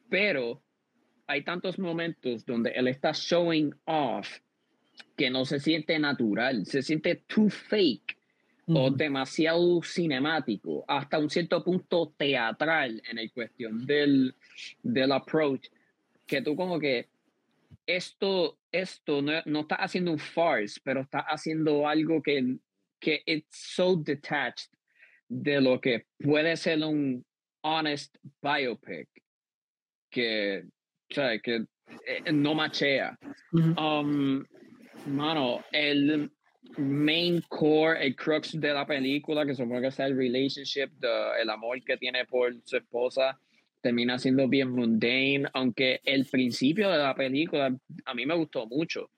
Pero 0.10 0.64
hay 1.28 1.44
tantos 1.44 1.78
momentos 1.78 2.44
donde 2.44 2.72
él 2.72 2.88
está 2.88 3.12
showing 3.14 3.72
off 3.86 4.40
que 5.16 5.30
no 5.30 5.46
se 5.46 5.60
siente 5.60 6.00
natural, 6.00 6.66
se 6.66 6.82
siente 6.82 7.24
too 7.28 7.50
fake 7.50 8.19
o 8.72 8.92
demasiado 8.92 9.82
cinemático, 9.82 10.86
hasta 10.88 11.18
un 11.18 11.30
cierto 11.30 11.64
punto 11.64 12.14
teatral 12.16 13.02
en 13.10 13.18
el 13.18 13.32
cuestión 13.32 13.86
del, 13.86 14.36
del 14.84 15.12
approach, 15.12 15.68
que 16.26 16.42
tú 16.42 16.56
como 16.56 16.80
que 16.80 17.08
esto, 17.88 18.60
esto 18.72 19.22
no, 19.22 19.42
no 19.46 19.62
está 19.62 19.76
haciendo 19.76 20.12
un 20.12 20.20
farce, 20.20 20.80
pero 20.84 21.02
está 21.02 21.20
haciendo 21.20 21.88
algo 21.88 22.22
que, 22.22 22.58
que 23.00 23.24
it's 23.26 23.74
so 23.76 23.96
detached 23.96 24.70
de 25.28 25.60
lo 25.60 25.82
que 25.82 26.06
puede 26.20 26.56
ser 26.56 26.84
un 26.84 27.26
honest 27.62 28.16
biopic, 28.42 29.08
que, 30.12 30.64
o 31.10 31.14
sea, 31.14 31.40
que 31.40 31.66
eh, 32.06 32.32
no 32.32 32.54
machea. 32.54 33.18
um, 33.52 34.44
mano, 35.08 35.64
el 35.72 36.32
main 36.78 37.42
core, 37.50 38.06
el 38.06 38.16
crux 38.16 38.60
de 38.60 38.74
la 38.74 38.86
película, 38.86 39.46
que 39.46 39.56
supongo 39.56 39.82
que 39.82 39.88
es 39.88 40.00
el 40.00 40.16
relationship, 40.16 40.90
el 41.40 41.50
amor 41.50 41.82
que 41.84 41.98
tiene 41.98 42.26
por 42.26 42.54
su 42.64 42.78
esposa, 42.78 43.40
termina 43.82 44.20
siendo 44.20 44.48
bien 44.48 44.72
mundane, 44.72 45.46
aunque 45.54 46.02
el 46.04 46.26
principio 46.26 46.90
de 46.90 46.98
la 46.98 47.16
película 47.16 47.76
a 48.06 48.14
mí 48.14 48.26
me 48.26 48.36
gustó 48.36 48.68
mucho. 48.68 49.10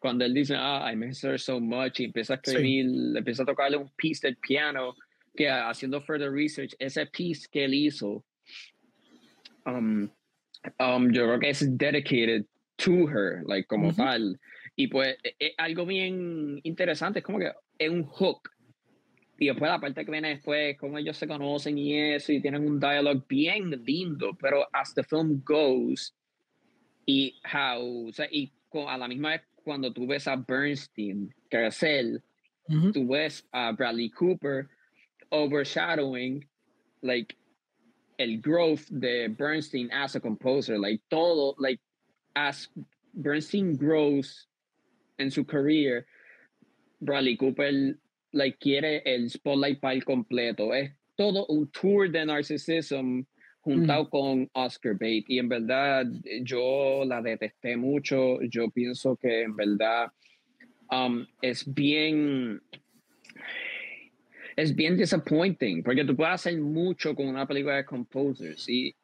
Cuando 0.00 0.24
él 0.24 0.34
dice, 0.34 0.54
ah, 0.56 0.88
I 0.92 0.96
miss 0.96 1.24
her 1.24 1.38
so 1.38 1.60
much, 1.60 2.00
y 2.00 2.04
empieza 2.04 2.34
a 2.34 2.36
escribir, 2.36 3.16
empieza 3.16 3.42
a 3.42 3.46
tocarle 3.46 3.76
un 3.76 3.90
piece 3.96 4.26
del 4.26 4.36
piano, 4.36 4.94
que 5.36 5.48
haciendo 5.48 6.00
further 6.00 6.32
research, 6.32 6.74
ese 6.78 7.06
piece 7.06 7.48
que 7.50 7.64
él 7.64 7.74
hizo, 7.74 8.24
um, 9.66 10.08
um, 10.80 11.12
yo 11.12 11.26
creo 11.26 11.40
que 11.40 11.50
es 11.50 11.76
dedicated 11.76 12.44
to 12.76 13.06
her, 13.08 13.42
like 13.46 13.66
como 13.68 13.92
tal. 13.92 14.38
Y 14.80 14.86
pues 14.86 15.16
es 15.24 15.34
e, 15.40 15.54
algo 15.58 15.84
bien 15.84 16.60
interesante, 16.62 17.18
es 17.18 17.24
como 17.24 17.40
que 17.40 17.50
es 17.76 17.90
un 17.90 18.04
hook. 18.04 18.48
Y 19.36 19.48
después 19.48 19.68
la 19.68 19.80
parte 19.80 20.04
que 20.04 20.10
viene 20.12 20.28
después, 20.28 20.78
cómo 20.78 20.98
ellos 20.98 21.16
se 21.16 21.26
conocen 21.26 21.76
y 21.76 21.98
eso, 21.98 22.32
y 22.32 22.40
tienen 22.40 22.64
un 22.64 22.78
dialogue 22.78 23.24
bien 23.28 23.70
lindo, 23.84 24.38
pero 24.40 24.68
as 24.72 24.94
the 24.94 25.02
film 25.02 25.42
goes, 25.44 26.14
y 27.06 27.40
how, 27.44 28.08
o 28.08 28.12
sea, 28.12 28.28
y 28.30 28.52
a 28.86 28.96
la 28.96 29.08
misma 29.08 29.30
vez 29.30 29.42
cuando 29.64 29.92
tú 29.92 30.06
ves 30.06 30.28
a 30.28 30.36
Bernstein 30.36 31.34
crecer, 31.50 32.22
tú 32.92 33.08
ves 33.08 33.44
a 33.52 33.72
Bradley 33.72 34.10
Cooper 34.10 34.68
overshadowing, 35.32 36.46
like, 37.02 37.34
el 38.20 38.40
growth 38.40 38.86
de 38.90 39.26
Bernstein 39.26 39.90
as 39.90 40.14
a 40.14 40.20
composer, 40.20 40.78
like, 40.78 41.02
todo, 41.10 41.56
like, 41.58 41.80
as 42.36 42.68
Bernstein 43.12 43.76
grows 43.76 44.47
in 45.18 45.30
su 45.30 45.44
career, 45.44 46.06
Bradley 47.00 47.36
Cooper 47.36 47.96
like, 48.32 48.58
quiere 48.60 49.02
el 49.04 49.28
spotlight 49.30 49.80
para 49.80 49.94
el 49.94 50.04
completo. 50.04 50.72
Es 50.74 50.92
todo 51.16 51.46
un 51.46 51.68
tour 51.70 52.10
de 52.10 52.24
narcissism 52.24 53.24
juntado 53.60 54.08
con 54.08 54.48
Oscar 54.54 54.94
Bate. 54.94 55.24
Y 55.28 55.38
en 55.38 55.48
verdad, 55.48 56.06
yo 56.42 57.04
la 57.04 57.20
detesté 57.20 57.76
mucho. 57.76 58.40
Yo 58.42 58.70
pienso 58.70 59.16
que 59.16 59.42
en 59.42 59.56
verdad 59.56 60.10
um, 60.90 61.26
es 61.42 61.64
bien. 61.72 62.60
Es 64.56 64.74
bien 64.74 64.96
disappointing, 64.96 65.84
porque 65.84 66.04
tú 66.04 66.16
puedes 66.16 66.34
hacer 66.34 66.58
mucho 66.58 67.14
con 67.14 67.28
una 67.28 67.46
película 67.46 67.76
de 67.76 67.84
composers. 67.84 68.68
Y 68.68 68.94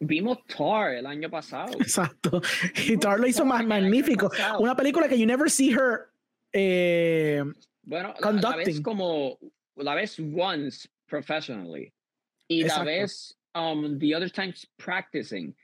vimos 0.00 0.38
Tar 0.46 0.94
el 0.94 1.06
año 1.06 1.30
pasado. 1.30 1.72
Exacto. 1.80 2.40
Y 2.86 2.96
Tar 2.96 3.18
lo 3.18 3.26
hizo 3.26 3.44
más 3.44 3.64
magnífico. 3.64 4.30
Una 4.58 4.74
película 4.76 5.08
que 5.08 5.18
you 5.18 5.26
never 5.26 5.50
see 5.50 5.70
her. 5.70 6.08
Eh, 6.52 7.42
bueno, 7.82 8.14
la, 8.20 8.56
vez 8.56 8.80
como, 8.80 9.38
la 9.76 9.94
vez 9.94 10.18
once 10.18 10.88
professionally 11.06 11.92
y 12.48 12.64
la 12.64 12.82
vez 12.82 13.36
um, 13.54 13.98
the 13.98 14.14
other 14.14 14.30
times 14.30 14.66
practicing. 14.76 15.54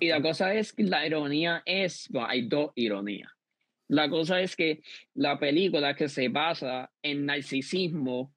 Y 0.00 0.08
la 0.08 0.22
cosa 0.22 0.54
es 0.54 0.72
que 0.72 0.84
la 0.84 1.06
ironía 1.06 1.62
es, 1.66 2.08
bueno, 2.08 2.28
hay 2.28 2.42
dos 2.42 2.70
ironías. 2.76 3.30
La 3.88 4.08
cosa 4.08 4.40
es 4.40 4.54
que 4.56 4.82
la 5.14 5.38
película 5.38 5.94
que 5.94 6.08
se 6.08 6.28
basa 6.28 6.90
en 7.02 7.26
narcisismo 7.26 8.32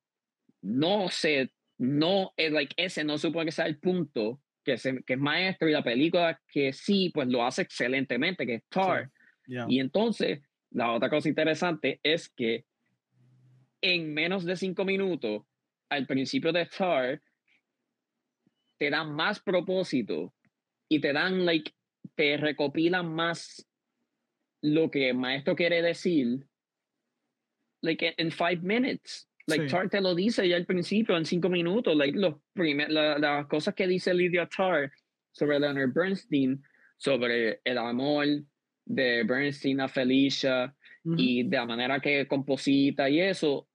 no 0.62 1.08
se, 1.10 1.52
no 1.78 2.34
es 2.36 2.52
like 2.52 2.74
ese 2.78 3.04
no 3.04 3.18
supone 3.18 3.46
que 3.46 3.52
sea 3.52 3.68
el 3.68 3.78
punto 3.78 4.42
que, 4.66 4.78
se, 4.78 5.04
que 5.04 5.14
es 5.14 5.20
maestro 5.20 5.70
y 5.70 5.72
la 5.72 5.84
película 5.84 6.42
que 6.50 6.74
sí, 6.74 7.12
pues 7.14 7.28
lo 7.28 7.46
hace 7.46 7.62
excelentemente, 7.62 8.46
que 8.46 8.56
es 8.56 8.64
Tar. 8.68 9.12
Y 9.68 9.80
entonces, 9.80 10.42
la 10.72 10.92
otra 10.92 11.10
cosa 11.10 11.30
interesante 11.30 12.00
es 12.04 12.28
que 12.30 12.66
en 13.82 14.14
menos 14.14 14.44
de 14.44 14.56
cinco 14.56 14.84
minutos, 14.84 15.44
al 15.90 16.08
principio 16.08 16.52
de 16.52 16.64
Star, 16.64 17.22
te 18.78 18.90
dan 18.90 19.14
más 19.14 19.40
propósito 19.40 20.34
y 20.90 21.00
te 21.00 21.14
dan, 21.14 21.46
like, 21.46 21.72
te 22.16 22.38
recopilan 22.38 23.14
más 23.14 23.66
lo 24.62 24.90
que 24.90 25.10
el 25.10 25.18
maestro 25.18 25.56
quiere 25.56 25.82
decir, 25.82 26.48
like, 27.82 28.16
en 28.18 28.32
five 28.32 28.62
minutes. 28.62 29.30
Like, 29.48 29.68
Tar 29.68 29.90
te 29.90 30.02
lo 30.02 30.16
dice 30.16 30.48
ya 30.48 30.56
al 30.56 30.66
principio, 30.66 31.16
en 31.16 31.26
cinco 31.26 31.50
minutos, 31.50 31.96
like, 31.96 32.18
los 32.18 32.36
las 32.56 33.46
cosas 33.48 33.76
que 33.76 33.88
dice 33.88 34.14
Lydia 34.14 34.48
Tar 34.48 34.92
sobre 35.32 35.60
Leonard 35.60 35.94
Bernstein, 35.94 36.64
sobre 36.98 37.62
el 37.64 37.78
amor 37.78 38.26
de 38.86 39.24
Bernstein 39.24 39.82
a 39.82 39.88
Felicia, 39.88 40.76
y 41.18 41.44
de 41.44 41.58
la 41.58 41.66
manera 41.66 42.00
que 42.00 42.28
composita 42.28 43.08
y 43.08 43.22
eso, 43.22 43.68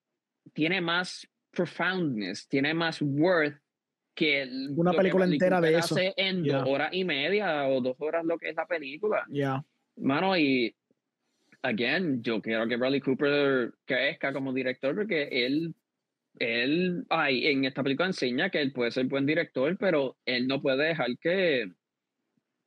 tiene 0.52 0.80
más 0.80 1.28
profoundness, 1.52 2.48
tiene 2.48 2.74
más 2.74 3.00
worth 3.00 3.56
que 4.14 4.48
una 4.76 4.92
película 4.92 5.26
entera 5.26 5.60
de 5.60 5.78
eso. 5.78 5.96
En 6.16 6.42
dos 6.42 6.66
horas 6.66 6.90
y 6.92 7.04
media 7.04 7.68
o 7.68 7.80
dos 7.80 7.94
horas 8.00 8.24
lo 8.24 8.36
que 8.36 8.48
es 8.50 8.56
la 8.56 8.66
película. 8.66 9.24
Ya. 9.28 9.64
Mano, 9.96 10.36
y 10.36 10.74
again, 11.62 12.22
yo 12.22 12.40
quiero 12.40 12.66
que 12.66 12.76
Bradley 12.76 13.00
Cooper 13.00 13.72
crezca 13.84 14.32
como 14.32 14.52
director 14.52 14.94
porque 14.94 15.28
él, 15.30 15.74
él, 16.38 17.04
ay, 17.08 17.46
en 17.46 17.64
esta 17.64 17.82
película 17.82 18.08
enseña 18.08 18.50
que 18.50 18.60
él 18.60 18.72
puede 18.72 18.90
ser 18.90 19.06
buen 19.06 19.26
director, 19.26 19.76
pero 19.78 20.16
él 20.24 20.46
no 20.46 20.62
puede 20.62 20.88
dejar 20.88 21.18
que, 21.18 21.70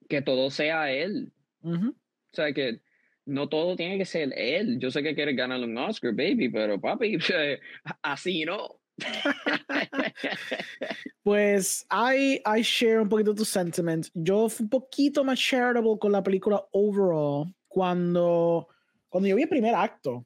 que 0.08 0.22
todo 0.22 0.50
sea 0.50 0.92
él. 0.92 1.32
O 1.62 1.94
sea, 2.34 2.52
que 2.52 2.82
no 3.26 3.48
todo 3.48 3.76
tiene 3.76 3.98
que 3.98 4.06
ser 4.06 4.34
él. 4.36 4.80
Yo 4.80 4.92
sé 4.92 5.02
que 5.02 5.16
quiere 5.16 5.34
ganar 5.34 5.62
un 5.62 5.78
Oscar, 5.78 6.12
baby, 6.12 6.50
pero 6.50 6.80
papi, 6.80 7.18
así 8.02 8.46
no. 8.46 8.80
pues 11.24 11.88
I, 11.90 12.40
I 12.46 12.62
share 12.62 13.02
un 13.02 13.10
poquito 13.10 13.34
tu 13.34 13.46
sentiment. 13.46 14.08
Yo 14.14 14.50
fui 14.50 14.66
un 14.66 14.70
poquito 14.70 15.24
más 15.24 15.40
charitable 15.40 15.98
con 16.00 16.12
la 16.12 16.22
película 16.22 16.64
overall 16.72 17.52
cuando, 17.68 18.68
cuando 19.14 19.30
yo 19.30 19.36
vi 19.36 19.44
el 19.44 19.50
primer 19.50 19.76
acto 19.76 20.26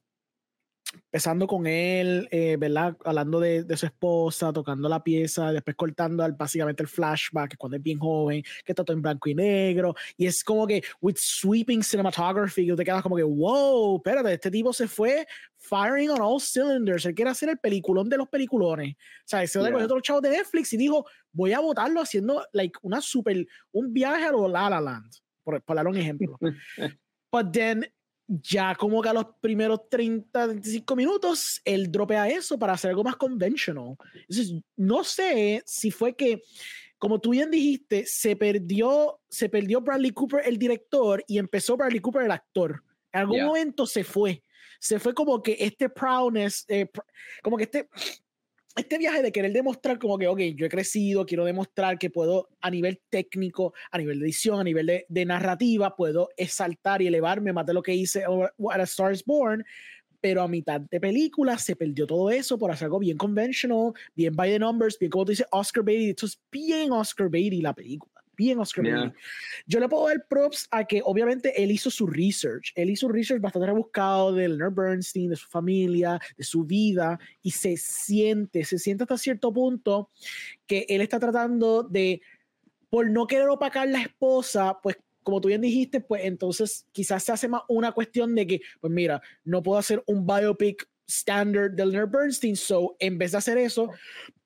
empezando 0.94 1.46
con 1.46 1.66
él, 1.66 2.26
eh, 2.30 2.56
¿verdad? 2.58 2.96
Hablando 3.04 3.38
de, 3.38 3.62
de, 3.62 3.76
su 3.76 3.84
esposa, 3.84 4.50
tocando 4.50 4.88
la 4.88 5.04
pieza, 5.04 5.52
después 5.52 5.76
cortando 5.76 6.24
al, 6.24 6.32
básicamente 6.32 6.82
el 6.82 6.88
flashback, 6.88 7.58
cuando 7.58 7.76
es 7.76 7.82
bien 7.82 7.98
joven, 7.98 8.42
que 8.64 8.72
está 8.72 8.82
todo 8.84 8.96
en 8.96 9.02
blanco 9.02 9.28
y 9.28 9.34
negro, 9.34 9.94
y 10.16 10.24
es 10.24 10.42
como 10.42 10.66
que, 10.66 10.82
with 11.02 11.16
sweeping 11.18 11.82
cinematography, 11.82 12.66
que 12.66 12.76
te 12.76 12.84
quedas 12.86 13.02
como 13.02 13.16
que, 13.16 13.22
wow, 13.22 13.96
espérate, 13.96 14.32
este 14.32 14.50
tipo 14.50 14.72
se 14.72 14.88
fue 14.88 15.26
firing 15.58 16.08
on 16.08 16.22
all 16.22 16.40
cylinders, 16.40 17.04
él 17.04 17.14
quiere 17.14 17.30
hacer 17.30 17.50
el 17.50 17.58
peliculón 17.58 18.08
de 18.08 18.16
los 18.16 18.28
peliculones, 18.30 18.94
o 18.94 19.22
sea, 19.26 19.46
se 19.46 19.60
yeah. 19.60 19.76
otro 19.76 20.00
chavo 20.00 20.22
de 20.22 20.30
Netflix 20.30 20.72
y 20.72 20.78
dijo, 20.78 21.04
voy 21.30 21.52
a 21.52 21.60
votarlo 21.60 22.00
haciendo, 22.00 22.46
like, 22.52 22.78
una 22.80 23.02
super, 23.02 23.46
un 23.72 23.92
viaje 23.92 24.24
a 24.24 24.32
lo 24.32 24.48
La 24.48 24.70
La 24.70 24.80
Land, 24.80 25.12
por, 25.44 25.62
por 25.62 25.76
dar 25.76 25.86
un 25.86 25.98
ejemplo. 25.98 26.38
But 27.30 27.52
then 27.52 27.84
ya 28.28 28.74
como 28.74 29.00
que 29.00 29.08
a 29.08 29.14
los 29.14 29.26
primeros 29.40 29.88
30, 29.88 30.46
25 30.46 30.96
minutos, 30.96 31.62
él 31.64 31.90
dropea 31.90 32.28
eso 32.28 32.58
para 32.58 32.74
hacer 32.74 32.90
algo 32.90 33.02
más 33.02 33.16
conventional. 33.16 33.96
Entonces, 34.14 34.54
no 34.76 35.02
sé 35.02 35.62
si 35.64 35.90
fue 35.90 36.14
que, 36.14 36.42
como 36.98 37.20
tú 37.20 37.30
bien 37.30 37.50
dijiste, 37.50 38.04
se 38.04 38.36
perdió, 38.36 39.20
se 39.30 39.48
perdió 39.48 39.80
Bradley 39.80 40.10
Cooper, 40.10 40.42
el 40.44 40.58
director, 40.58 41.24
y 41.26 41.38
empezó 41.38 41.76
Bradley 41.76 42.00
Cooper, 42.00 42.22
el 42.22 42.32
actor. 42.32 42.84
En 43.12 43.20
algún 43.20 43.44
momento 43.44 43.86
se 43.86 44.04
fue. 44.04 44.42
Se 44.78 44.98
fue 44.98 45.14
como 45.14 45.42
que 45.42 45.56
este 45.58 45.88
proudness, 45.88 46.66
eh, 46.68 46.88
como 47.42 47.56
que 47.56 47.64
este 47.64 47.88
este 48.76 48.98
viaje 48.98 49.22
de 49.22 49.32
querer 49.32 49.52
demostrar 49.52 49.98
como 49.98 50.18
que, 50.18 50.28
ok, 50.28 50.40
yo 50.54 50.66
he 50.66 50.68
crecido, 50.68 51.26
quiero 51.26 51.44
demostrar 51.44 51.98
que 51.98 52.10
puedo 52.10 52.48
a 52.60 52.70
nivel 52.70 53.00
técnico, 53.10 53.74
a 53.90 53.98
nivel 53.98 54.20
de 54.20 54.26
edición, 54.26 54.60
a 54.60 54.64
nivel 54.64 54.86
de, 54.86 55.06
de 55.08 55.24
narrativa, 55.24 55.96
puedo 55.96 56.28
exaltar 56.36 57.02
y 57.02 57.08
elevarme 57.08 57.52
más 57.52 57.66
de 57.66 57.74
lo 57.74 57.82
que 57.82 57.94
hice 57.94 58.24
a 58.24 58.82
Star 58.82 59.12
is 59.12 59.24
Born, 59.24 59.64
pero 60.20 60.42
a 60.42 60.48
mitad 60.48 60.80
de 60.80 61.00
película 61.00 61.58
se 61.58 61.76
perdió 61.76 62.06
todo 62.06 62.30
eso 62.30 62.58
por 62.58 62.70
hacer 62.70 62.86
algo 62.86 62.98
bien 62.98 63.16
conventional, 63.16 63.92
bien 64.14 64.34
by 64.34 64.50
the 64.50 64.58
numbers, 64.58 64.98
bien 64.98 65.10
como 65.10 65.24
tú 65.24 65.30
dices, 65.30 65.46
Oscar 65.50 65.82
Beatty, 65.82 66.10
esto 66.10 66.26
es 66.26 66.40
bien 66.50 66.92
Oscar 66.92 67.28
Beatty 67.28 67.60
la 67.60 67.74
película 67.74 68.17
bien 68.38 68.58
Oscar 68.60 69.12
Yo 69.66 69.80
le 69.80 69.88
puedo 69.88 70.06
dar 70.06 70.24
props 70.28 70.68
a 70.70 70.84
que 70.84 71.02
obviamente 71.04 71.62
él 71.62 71.72
hizo 71.72 71.90
su 71.90 72.06
research. 72.06 72.72
Él 72.76 72.88
hizo 72.88 73.08
research 73.08 73.42
bastante 73.42 73.66
rebuscado 73.66 74.32
de 74.32 74.48
Leonard 74.48 74.72
Bernstein, 74.72 75.30
de 75.30 75.36
su 75.36 75.48
familia, 75.48 76.18
de 76.36 76.44
su 76.44 76.64
vida, 76.64 77.18
y 77.42 77.50
se 77.50 77.76
siente, 77.76 78.64
se 78.64 78.78
siente 78.78 79.02
hasta 79.02 79.18
cierto 79.18 79.52
punto 79.52 80.10
que 80.66 80.86
él 80.88 81.00
está 81.00 81.18
tratando 81.18 81.82
de, 81.82 82.22
por 82.88 83.10
no 83.10 83.26
querer 83.26 83.48
opacar 83.48 83.88
la 83.88 84.00
esposa, 84.00 84.78
pues 84.82 84.96
como 85.24 85.40
tú 85.40 85.48
bien 85.48 85.60
dijiste, 85.60 86.00
pues 86.00 86.24
entonces 86.24 86.86
quizás 86.92 87.22
se 87.22 87.32
hace 87.32 87.48
más 87.48 87.62
una 87.68 87.92
cuestión 87.92 88.34
de 88.34 88.46
que, 88.46 88.60
pues 88.80 88.90
mira, 88.90 89.20
no 89.44 89.62
puedo 89.62 89.78
hacer 89.78 90.02
un 90.06 90.26
biopic 90.26 90.88
standard 91.06 91.72
de 91.72 91.84
Leonard 91.84 92.10
Bernstein, 92.10 92.56
so 92.56 92.96
en 92.98 93.18
vez 93.18 93.32
de 93.32 93.38
hacer 93.38 93.58
eso, 93.58 93.90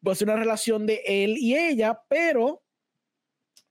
voy 0.01 0.11
a 0.11 0.13
hacer 0.13 0.29
una 0.29 0.37
relación 0.37 0.87
de 0.87 1.03
él 1.07 1.37
y 1.37 1.57
ella, 1.57 2.01
pero 2.09 2.63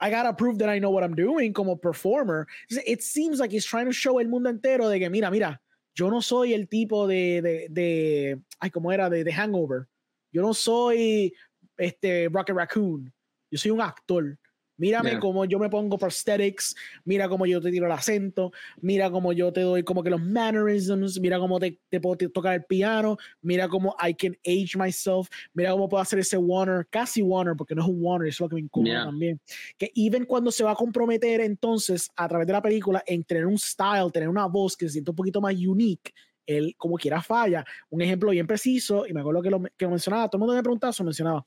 I 0.01 0.09
gotta 0.09 0.33
prove 0.33 0.57
that 0.57 0.69
I 0.69 0.79
know 0.79 0.89
what 0.89 1.03
I'm 1.03 1.15
doing 1.15 1.53
como 1.53 1.75
performer. 1.75 2.47
It 2.69 3.03
seems 3.03 3.39
like 3.39 3.51
he's 3.51 3.65
trying 3.65 3.85
to 3.85 3.93
show 3.93 4.19
el 4.19 4.27
mundo 4.27 4.49
entero 4.49 4.89
de 4.89 4.99
que, 4.99 5.09
mira, 5.09 5.29
mira, 5.29 5.59
yo 5.93 6.09
no 6.09 6.21
soy 6.21 6.53
el 6.53 6.67
tipo 6.67 7.07
de, 7.07 7.41
de, 7.41 7.67
de 7.69 8.41
ay, 8.59 8.69
¿cómo 8.71 8.91
era? 8.91 9.09
De, 9.09 9.23
de 9.23 9.31
Hangover. 9.31 9.87
Yo 10.31 10.41
no 10.41 10.53
soy 10.53 11.33
este 11.77 12.29
Rocket 12.31 12.55
Raccoon. 12.55 13.13
Yo 13.51 13.57
soy 13.57 13.71
un 13.71 13.81
actor. 13.81 14.37
Mírame 14.81 15.19
cómo 15.19 15.45
yo 15.45 15.59
me 15.59 15.69
pongo 15.69 15.95
prosthetics, 15.95 16.75
mira 17.05 17.29
cómo 17.29 17.45
yo 17.45 17.61
te 17.61 17.69
tiro 17.69 17.85
el 17.85 17.91
acento, 17.91 18.51
mira 18.81 19.11
cómo 19.11 19.31
yo 19.31 19.53
te 19.53 19.61
doy 19.61 19.83
como 19.83 20.01
que 20.01 20.09
los 20.09 20.19
mannerisms, 20.19 21.19
mira 21.19 21.37
cómo 21.37 21.59
te, 21.59 21.79
te 21.87 21.99
puedo 22.01 22.17
tocar 22.31 22.55
el 22.55 22.63
piano, 22.63 23.15
mira 23.43 23.67
cómo 23.67 23.95
I 24.01 24.15
can 24.15 24.35
age 24.43 24.75
myself, 24.75 25.29
mira 25.53 25.69
cómo 25.69 25.87
puedo 25.87 26.01
hacer 26.01 26.17
ese 26.17 26.35
Warner, 26.35 26.87
casi 26.89 27.21
Warner, 27.21 27.55
porque 27.55 27.75
no 27.75 27.83
es 27.83 27.87
un 27.89 28.03
Warner, 28.03 28.29
eso 28.29 28.37
es 28.37 28.45
lo 28.45 28.49
que 28.49 28.55
me 28.55 28.61
incomoda 28.61 29.05
también. 29.05 29.39
Que 29.77 29.91
even 29.95 30.25
cuando 30.25 30.51
se 30.51 30.63
va 30.63 30.71
a 30.71 30.75
comprometer 30.75 31.41
entonces 31.41 32.09
a 32.15 32.27
través 32.27 32.47
de 32.47 32.53
la 32.53 32.61
película 32.63 33.03
en 33.05 33.23
tener 33.23 33.45
un 33.45 33.59
style, 33.59 34.11
tener 34.11 34.29
una 34.29 34.47
voz 34.47 34.75
que 34.75 34.87
se 34.87 34.93
siente 34.93 35.11
un 35.11 35.15
poquito 35.15 35.39
más 35.41 35.53
unique, 35.53 36.11
él 36.45 36.75
como 36.77 36.95
quiera 36.95 37.21
falla. 37.21 37.65
Un 37.89 38.01
ejemplo 38.01 38.31
bien 38.31 38.47
preciso, 38.47 39.05
y 39.07 39.13
me 39.13 39.21
acuerdo 39.21 39.41
que 39.41 39.49
lo, 39.49 39.61
que 39.77 39.87
mencionaba, 39.87 40.27
todo 40.29 40.37
el 40.37 40.39
mundo 40.41 40.55
me 40.55 40.63
preguntaba, 40.63 40.91
eso 40.91 41.03
mencionaba. 41.03 41.45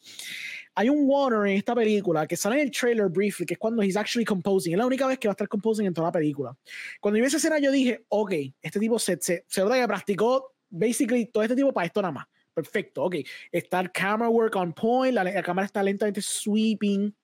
Hay 0.75 0.89
un 0.89 1.05
Warner 1.05 1.51
en 1.51 1.59
esta 1.59 1.75
película 1.75 2.27
que 2.27 2.37
sale 2.37 2.57
en 2.57 2.62
el 2.62 2.71
trailer 2.71 3.09
briefly, 3.09 3.47
que 3.47 3.55
es 3.55 3.59
cuando 3.59 3.83
he's 3.83 3.97
actually 3.97 4.25
composing. 4.25 4.73
Es 4.73 4.79
la 4.79 4.87
única 4.87 5.07
vez 5.07 5.19
que 5.19 5.29
va 5.29 5.33
a 5.33 5.35
estar 5.35 5.49
composing 5.49 5.87
en 5.87 5.95
toda 5.95 6.09
la 6.09 6.12
película. 6.12 6.57
Cuando 7.01 7.21
vi 7.21 7.27
esa 7.27 7.37
escena, 7.37 7.59
yo 7.59 7.71
dije, 7.71 8.05
ok, 8.09 8.33
este 8.61 8.81
tipo 8.81 8.99
se, 8.99 9.19
se, 9.21 9.45
se 9.47 9.61
nota 9.61 9.81
que 9.81 9.87
practicó 9.87 10.55
basically 10.69 11.27
todo 11.27 11.43
este 11.43 11.55
tipo 11.57 11.73
para 11.73 11.87
esto 11.87 12.03
nada 12.03 12.12
más. 12.12 12.27
Perfecto, 12.53 13.05
ok. 13.05 13.16
Está 13.51 13.81
el 13.81 13.91
camera 13.91 14.29
work 14.29 14.55
on 14.57 14.73
point, 14.73 15.15
la, 15.15 15.25
la 15.25 15.43
cámara 15.43 15.66
está 15.66 15.83
lentamente 15.83 16.23
sweeping 16.23 17.15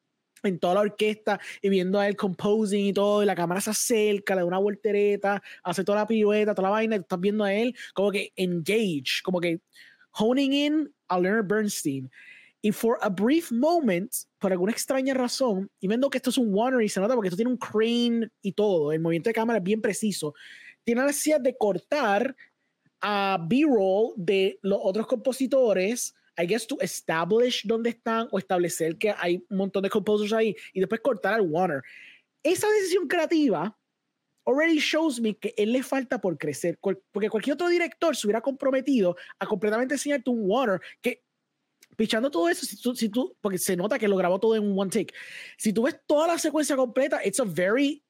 en 0.49 0.59
toda 0.59 0.75
la 0.75 0.81
orquesta 0.81 1.41
y 1.61 1.69
viendo 1.69 1.99
a 1.99 2.09
él 2.09 2.17
composing 2.17 2.87
y 2.87 2.93
todo, 2.93 3.23
y 3.23 3.27
la 3.27 3.35
cámara 3.35 3.61
se 3.61 3.71
acerca, 3.71 4.35
le 4.35 4.41
da 4.41 4.47
una 4.47 4.59
voltereta, 4.59 5.43
hace 5.63 5.85
toda 5.85 5.99
la 5.99 6.07
pirueta, 6.07 6.55
toda 6.55 6.69
la 6.69 6.73
vaina, 6.73 6.97
y 6.97 6.99
tú 6.99 7.03
estás 7.03 7.21
viendo 7.21 7.45
a 7.45 7.53
él 7.53 7.75
como 7.95 8.11
que 8.11 8.33
engage, 8.37 9.23
como 9.23 9.41
que 9.41 9.61
honing 10.13 10.53
in 10.53 10.95
a 11.09 11.19
Leonard 11.19 11.47
Bernstein. 11.47 12.11
Y 12.63 12.73
for 12.73 12.99
a 13.01 13.09
brief 13.09 13.51
moment, 13.51 14.13
por 14.39 14.53
alguna 14.53 14.73
extraña 14.73 15.15
razón, 15.15 15.71
y 15.81 15.89
viendo 15.89 16.11
que 16.11 16.19
esto 16.19 16.31
es 16.31 16.37
un 16.37 16.53
Warner 16.53 16.83
y 16.83 16.89
se 16.91 17.01
nota 17.01 17.15
porque 17.15 17.29
esto 17.29 17.37
tiene 17.37 17.51
un 17.51 17.57
crane 17.57 18.29
y 18.43 18.53
todo, 18.53 18.93
el 18.93 19.01
movimiento 19.01 19.31
de 19.31 19.35
cámara 19.35 19.59
es 19.59 19.65
bien 19.65 19.81
preciso, 19.81 20.35
tiene 20.85 21.01
la 21.01 21.07
necesidad 21.07 21.41
de 21.41 21.57
cortar 21.57 22.37
a 23.01 23.39
B-roll 23.49 24.13
de 24.17 24.59
los 24.63 24.79
otros 24.83 25.07
compositores 25.07 26.15
I 26.39 26.47
guess, 26.47 26.67
to 26.67 26.79
establish 26.81 27.67
dónde 27.67 27.91
están 27.91 28.29
o 28.31 28.39
establecer 28.39 28.97
que 28.97 29.15
hay 29.17 29.45
un 29.51 29.57
montón 29.59 29.83
de 29.83 29.91
composers 29.91 30.33
ahí 30.33 30.55
y 30.73 30.81
después 30.81 31.01
cortar 31.01 31.35
al 31.35 31.43
Warner. 31.43 31.83
Esa 32.43 32.69
decisión 32.71 33.07
creativa 33.07 33.77
already 34.47 34.79
shows 34.79 35.21
me 35.21 35.37
que 35.37 35.55
él 35.57 35.73
le 35.73 35.83
falta 35.83 36.21
por 36.21 36.39
crecer, 36.39 36.79
porque 36.81 37.29
cualquier 37.29 37.55
otro 37.55 37.69
director 37.69 38.17
se 38.17 38.27
hubiera 38.27 38.41
comprometido 38.41 39.17
a 39.39 39.47
completamente 39.47 39.95
enseñarte 39.95 40.31
un 40.31 40.41
Warner 40.43 40.81
que 41.01 41.23
pichando 41.97 42.31
todo 42.31 42.49
eso, 42.49 42.65
si 42.65 42.81
tú, 42.81 42.95
si 42.97 43.09
tú, 43.09 43.37
porque 43.41 43.59
se 43.59 43.77
nota 43.77 43.99
que 43.99 44.09
lo 44.09 44.17
grabó 44.17 44.39
todo 44.39 44.57
en 44.57 44.79
one 44.79 44.91
take. 44.91 45.13
Si 45.59 45.73
tú 45.73 45.83
ves 45.83 46.01
toda 46.07 46.29
la 46.29 46.39
secuencia 46.39 46.77
completa, 46.77 47.21
it's 47.25 47.41
a 47.41 47.45
very 47.45 48.03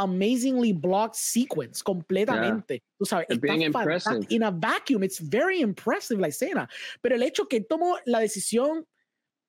amazingly 0.00 0.72
blocked 0.72 1.16
sequence 1.16 1.82
completamente. 1.82 2.74
Yeah. 2.74 2.98
Tú 2.98 3.06
sabes, 3.06 3.26
it's 3.28 3.38
being 3.38 3.62
impressive. 3.62 4.26
In 4.30 4.42
a 4.42 4.50
vacuum, 4.50 5.04
it's 5.04 5.20
very 5.20 5.60
impressive 5.60 6.18
la 6.18 6.28
escena. 6.28 6.68
Pero 7.02 7.14
el 7.14 7.22
hecho 7.22 7.46
que 7.46 7.60
tomó 7.60 7.98
la 8.06 8.20
decisión 8.20 8.84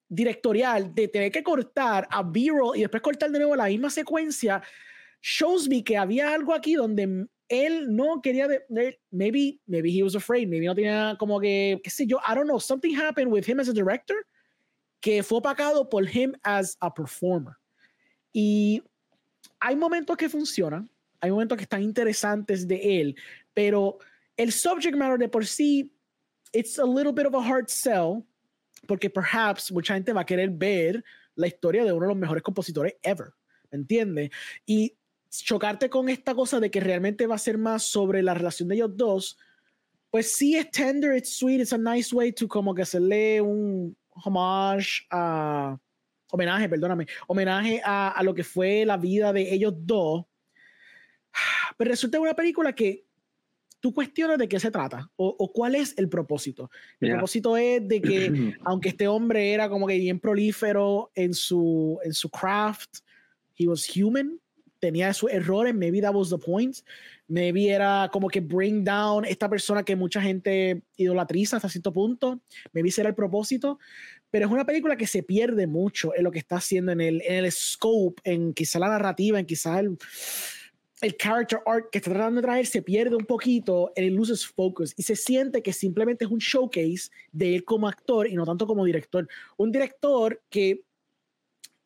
directorial 0.10 0.94
de 0.94 1.08
tener 1.08 1.32
que 1.32 1.42
cortar 1.42 2.08
a 2.12 2.22
B-roll 2.22 2.76
y 2.76 2.82
después 2.82 3.02
cortar 3.02 3.32
de 3.32 3.40
nuevo 3.40 3.56
la 3.56 3.68
misma 3.68 3.90
secuencia 3.90 4.62
shows 5.22 5.70
me 5.70 5.84
que 5.84 5.98
había 5.98 6.34
algo 6.34 6.54
aquí 6.54 6.76
donde 6.76 7.28
él 7.48 7.96
no 7.96 8.22
quería 8.22 8.48
de, 8.48 8.62
maybe 9.10 9.62
maybe 9.68 9.90
he 9.90 10.04
was 10.04 10.16
afraid 10.16 10.50
maybe 10.50 10.66
no 10.66 10.76
tenía 10.76 11.16
como 11.18 11.40
que 11.40 11.80
qué 11.82 11.90
sé 11.90 12.06
yo 12.06 12.20
I 12.28 12.36
don't 12.36 12.48
know 12.48 12.60
something 12.60 12.94
happened 12.94 13.32
with 13.32 13.46
him 13.48 13.62
as 13.62 13.70
a 13.70 13.74
director 13.74 14.18
que 15.00 15.24
fue 15.24 15.38
opacado 15.38 15.90
por 15.90 16.04
him 16.06 16.34
as 16.44 16.76
a 16.82 16.94
performer 16.94 17.54
y 18.34 18.84
hay 19.62 19.76
momentos 19.76 20.18
que 20.18 20.28
funcionan, 20.28 20.90
hay 21.22 21.32
momentos 21.32 21.58
que 21.58 21.64
están 21.64 21.84
interesantes 21.84 22.68
de 22.68 23.00
él, 23.00 23.16
pero 23.54 24.00
el 24.36 24.52
subject 24.52 24.98
matter 24.98 25.20
de 25.20 25.30
por 25.30 25.46
sí, 25.46 25.94
it's 26.52 26.80
a 26.80 26.86
little 26.86 27.14
bit 27.14 27.28
of 27.28 27.36
a 27.36 27.48
hard 27.48 27.70
sell, 27.70 28.26
porque 28.88 29.10
perhaps 29.10 29.72
mucha 29.72 29.94
gente 29.94 30.12
va 30.12 30.22
a 30.22 30.26
querer 30.26 30.50
ver 30.50 31.04
la 31.36 31.48
historia 31.48 31.86
de 31.86 31.94
uno 31.94 32.08
de 32.08 32.10
los 32.10 32.18
mejores 32.18 32.44
compositores 32.44 32.96
ever, 33.04 33.34
¿me 33.72 33.78
entiendes? 33.78 34.32
Y 34.66 34.98
chocarte 35.30 35.90
con 35.90 36.10
esta 36.10 36.34
cosa 36.34 36.60
de 36.60 36.72
que 36.72 36.80
realmente 36.80 37.28
va 37.28 37.36
a 37.36 37.40
ser 37.40 37.58
más 37.58 37.84
sobre 37.84 38.24
la 38.24 38.34
relación 38.34 38.68
de 38.68 38.76
ellos 38.76 38.98
dos, 38.98 39.38
pues 40.10 40.34
sí 40.34 40.58
es 40.58 40.70
tender, 40.72 41.16
it's 41.16 41.38
sweet, 41.38 41.62
it's 41.62 41.72
a 41.72 41.78
nice 41.78 42.14
way 42.14 42.32
to 42.34 42.48
como 42.48 42.74
que 42.74 42.82
hacerle 42.82 43.40
un 43.42 43.96
homage 44.10 45.06
a 45.12 45.78
homenaje, 46.32 46.68
perdóname, 46.68 47.06
homenaje 47.28 47.82
a, 47.86 48.10
a, 48.10 48.24
lo 48.24 48.34
que 48.34 48.44
fue 48.44 48.86
la 48.86 48.98
vida 48.98 49.32
de 49.32 49.54
ellos 49.54 49.74
dos. 49.78 50.26
Pero 51.78 51.92
resulta 51.92 52.20
una 52.20 52.34
película 52.34 52.74
que 52.74 53.06
tú 53.80 53.94
cuestionas 53.94 54.38
de 54.38 54.48
qué 54.48 54.60
se 54.60 54.72
trata 54.72 55.10
o, 55.16 55.36
o 55.38 55.52
cuál 55.52 55.76
es 55.76 55.94
el 55.98 56.10
propósito. 56.10 56.70
El 57.00 57.12
propósito 57.12 57.58
es 57.58 57.86
de 57.88 58.02
que, 58.02 58.56
aunque 58.64 58.90
este 58.90 59.08
hombre 59.08 59.54
era 59.54 59.70
como 59.70 59.88
que 59.88 59.98
bien 59.98 60.20
prolífero 60.20 61.12
en 61.16 61.34
su, 61.34 62.00
en 62.04 62.14
su 62.14 62.30
craft, 62.30 63.00
he 63.58 63.68
was 63.68 63.88
human, 63.96 64.40
tenía 64.80 65.14
sus 65.14 65.32
errores, 65.32 65.74
maybe 65.76 66.02
that 66.02 66.14
was 66.14 66.30
the 66.30 66.38
point. 66.38 66.78
Maybe 67.28 67.70
era 67.70 68.10
como 68.12 68.28
que 68.28 68.42
bring 68.42 68.84
down 68.84 69.24
esta 69.26 69.48
persona 69.48 69.84
que 69.84 69.96
mucha 69.96 70.22
gente 70.22 70.82
idolatriza 70.98 71.58
hasta 71.58 71.70
cierto 71.70 71.94
punto. 71.94 72.42
Maybe 72.74 72.90
ese 72.90 73.02
era 73.02 73.10
el 73.10 73.16
propósito 73.16 73.80
pero 74.32 74.46
es 74.46 74.52
una 74.52 74.66
película 74.66 74.96
que 74.96 75.06
se 75.06 75.24
pierde 75.24 75.68
mucho 75.68 76.16
en 76.16 76.24
lo 76.24 76.32
que 76.32 76.40
está 76.40 76.56
haciendo, 76.56 76.94
en 76.94 77.02
el, 77.02 77.22
en 77.22 77.46
el 77.46 77.52
scope, 77.52 78.22
en 78.24 78.54
quizá 78.54 78.80
la 78.80 78.88
narrativa, 78.88 79.38
en 79.38 79.46
quizá 79.46 79.80
el, 79.80 79.98
el 81.02 81.18
character 81.18 81.60
art 81.66 81.90
que 81.92 81.98
está 81.98 82.12
tratando 82.12 82.40
de 82.40 82.48
traer, 82.48 82.66
se 82.66 82.82
pierde 82.82 83.16
un 83.16 83.26
poquito, 83.26 83.92
el 83.96 84.14
loses 84.14 84.48
focus 84.48 84.94
y 84.96 85.04
se 85.04 85.16
siente 85.16 85.62
que 85.62 85.74
simplemente 85.74 86.26
es 86.26 86.32
un 86.32 86.40
showcase 86.40 87.10
de 87.32 87.56
él 87.56 87.66
como 87.66 87.88
actor 87.88 88.28
y 88.28 88.36
no 88.36 88.46
tanto 88.46 88.66
como 88.66 88.86
director. 88.86 89.28
Un 89.58 89.72
director 89.72 90.42
que 90.50 90.84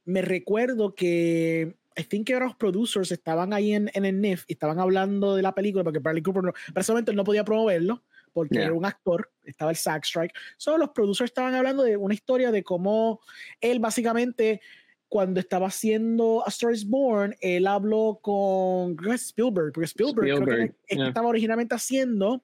me 0.06 0.22
recuerdo 0.22 0.94
que 0.94 1.76
I 1.98 2.04
think 2.04 2.28
que 2.28 2.40
los 2.40 2.56
producers 2.56 3.12
estaban 3.12 3.54
ahí 3.54 3.74
en, 3.74 3.90
en 3.94 4.06
el 4.06 4.20
NIF 4.20 4.44
y 4.48 4.54
estaban 4.54 4.80
hablando 4.80 5.36
de 5.36 5.42
la 5.42 5.56
película 5.56 5.84
porque 5.84 6.00
Bradley 6.00 6.22
Cooper 6.22 6.44
no, 6.44 6.54
personalmente 6.74 7.14
no 7.14 7.24
podía 7.24 7.46
promoverlo 7.46 8.04
porque 8.36 8.62
era 8.62 8.74
un 8.74 8.84
actor, 8.84 9.32
estaba 9.45 9.72
el 9.72 9.78
SAG 9.78 10.03
Strike. 10.03 10.34
Solo 10.57 10.78
los 10.78 10.90
producers 10.90 11.30
estaban 11.30 11.56
hablando 11.56 11.84
de 11.84 11.95
una 11.95 12.14
historia 12.14 12.52
de 12.52 12.64
cómo 12.64 13.22
él 13.62 13.80
básicamente 13.80 14.60
cuando 15.07 15.40
estaba 15.40 15.68
haciendo 15.68 16.44
A 16.45 16.49
Star 16.49 16.74
is 16.74 16.86
Born, 16.86 17.34
él 17.40 17.66
habló 17.66 18.20
con 18.22 18.98
Spielberg, 19.14 19.72
porque 19.72 19.86
Spielberg, 19.86 20.76
estaba 20.86 21.30
originalmente 21.30 21.76
haciendo 21.76 22.44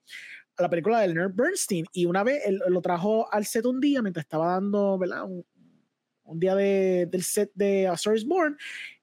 la 0.57 0.69
película 0.69 1.01
de 1.01 1.09
Leonard 1.09 1.34
Bernstein 1.35 1.85
y 1.91 2.05
una 2.05 2.23
vez 2.23 2.41
él, 2.45 2.61
lo 2.69 2.81
trajo 2.81 3.27
al 3.34 3.45
set 3.45 3.65
un 3.65 3.81
día 3.81 4.01
mientras 4.01 4.23
estaba 4.23 4.53
dando, 4.53 4.97
¿verdad? 4.97 5.26
Un, 5.26 5.45
un 6.23 6.39
día 6.39 6.55
de, 6.55 7.05
del 7.11 7.23
set 7.23 7.51
de 7.53 7.89
A 7.89 7.95
Star 7.95 8.15
is 8.15 8.26
Born 8.26 8.57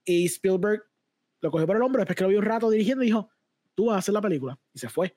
y 0.06 0.24
Spielberg 0.24 0.84
lo 1.42 1.50
cogió 1.50 1.66
por 1.66 1.76
el 1.76 1.82
hombro 1.82 2.00
después 2.00 2.16
que 2.16 2.22
lo 2.22 2.30
vio 2.30 2.38
un 2.38 2.46
rato 2.46 2.70
dirigiendo 2.70 3.04
dijo, 3.04 3.28
tú 3.74 3.86
vas 3.86 3.96
a 3.96 3.98
hacer 3.98 4.14
la 4.14 4.22
película 4.22 4.58
y 4.72 4.78
se 4.78 4.88
fue. 4.88 5.14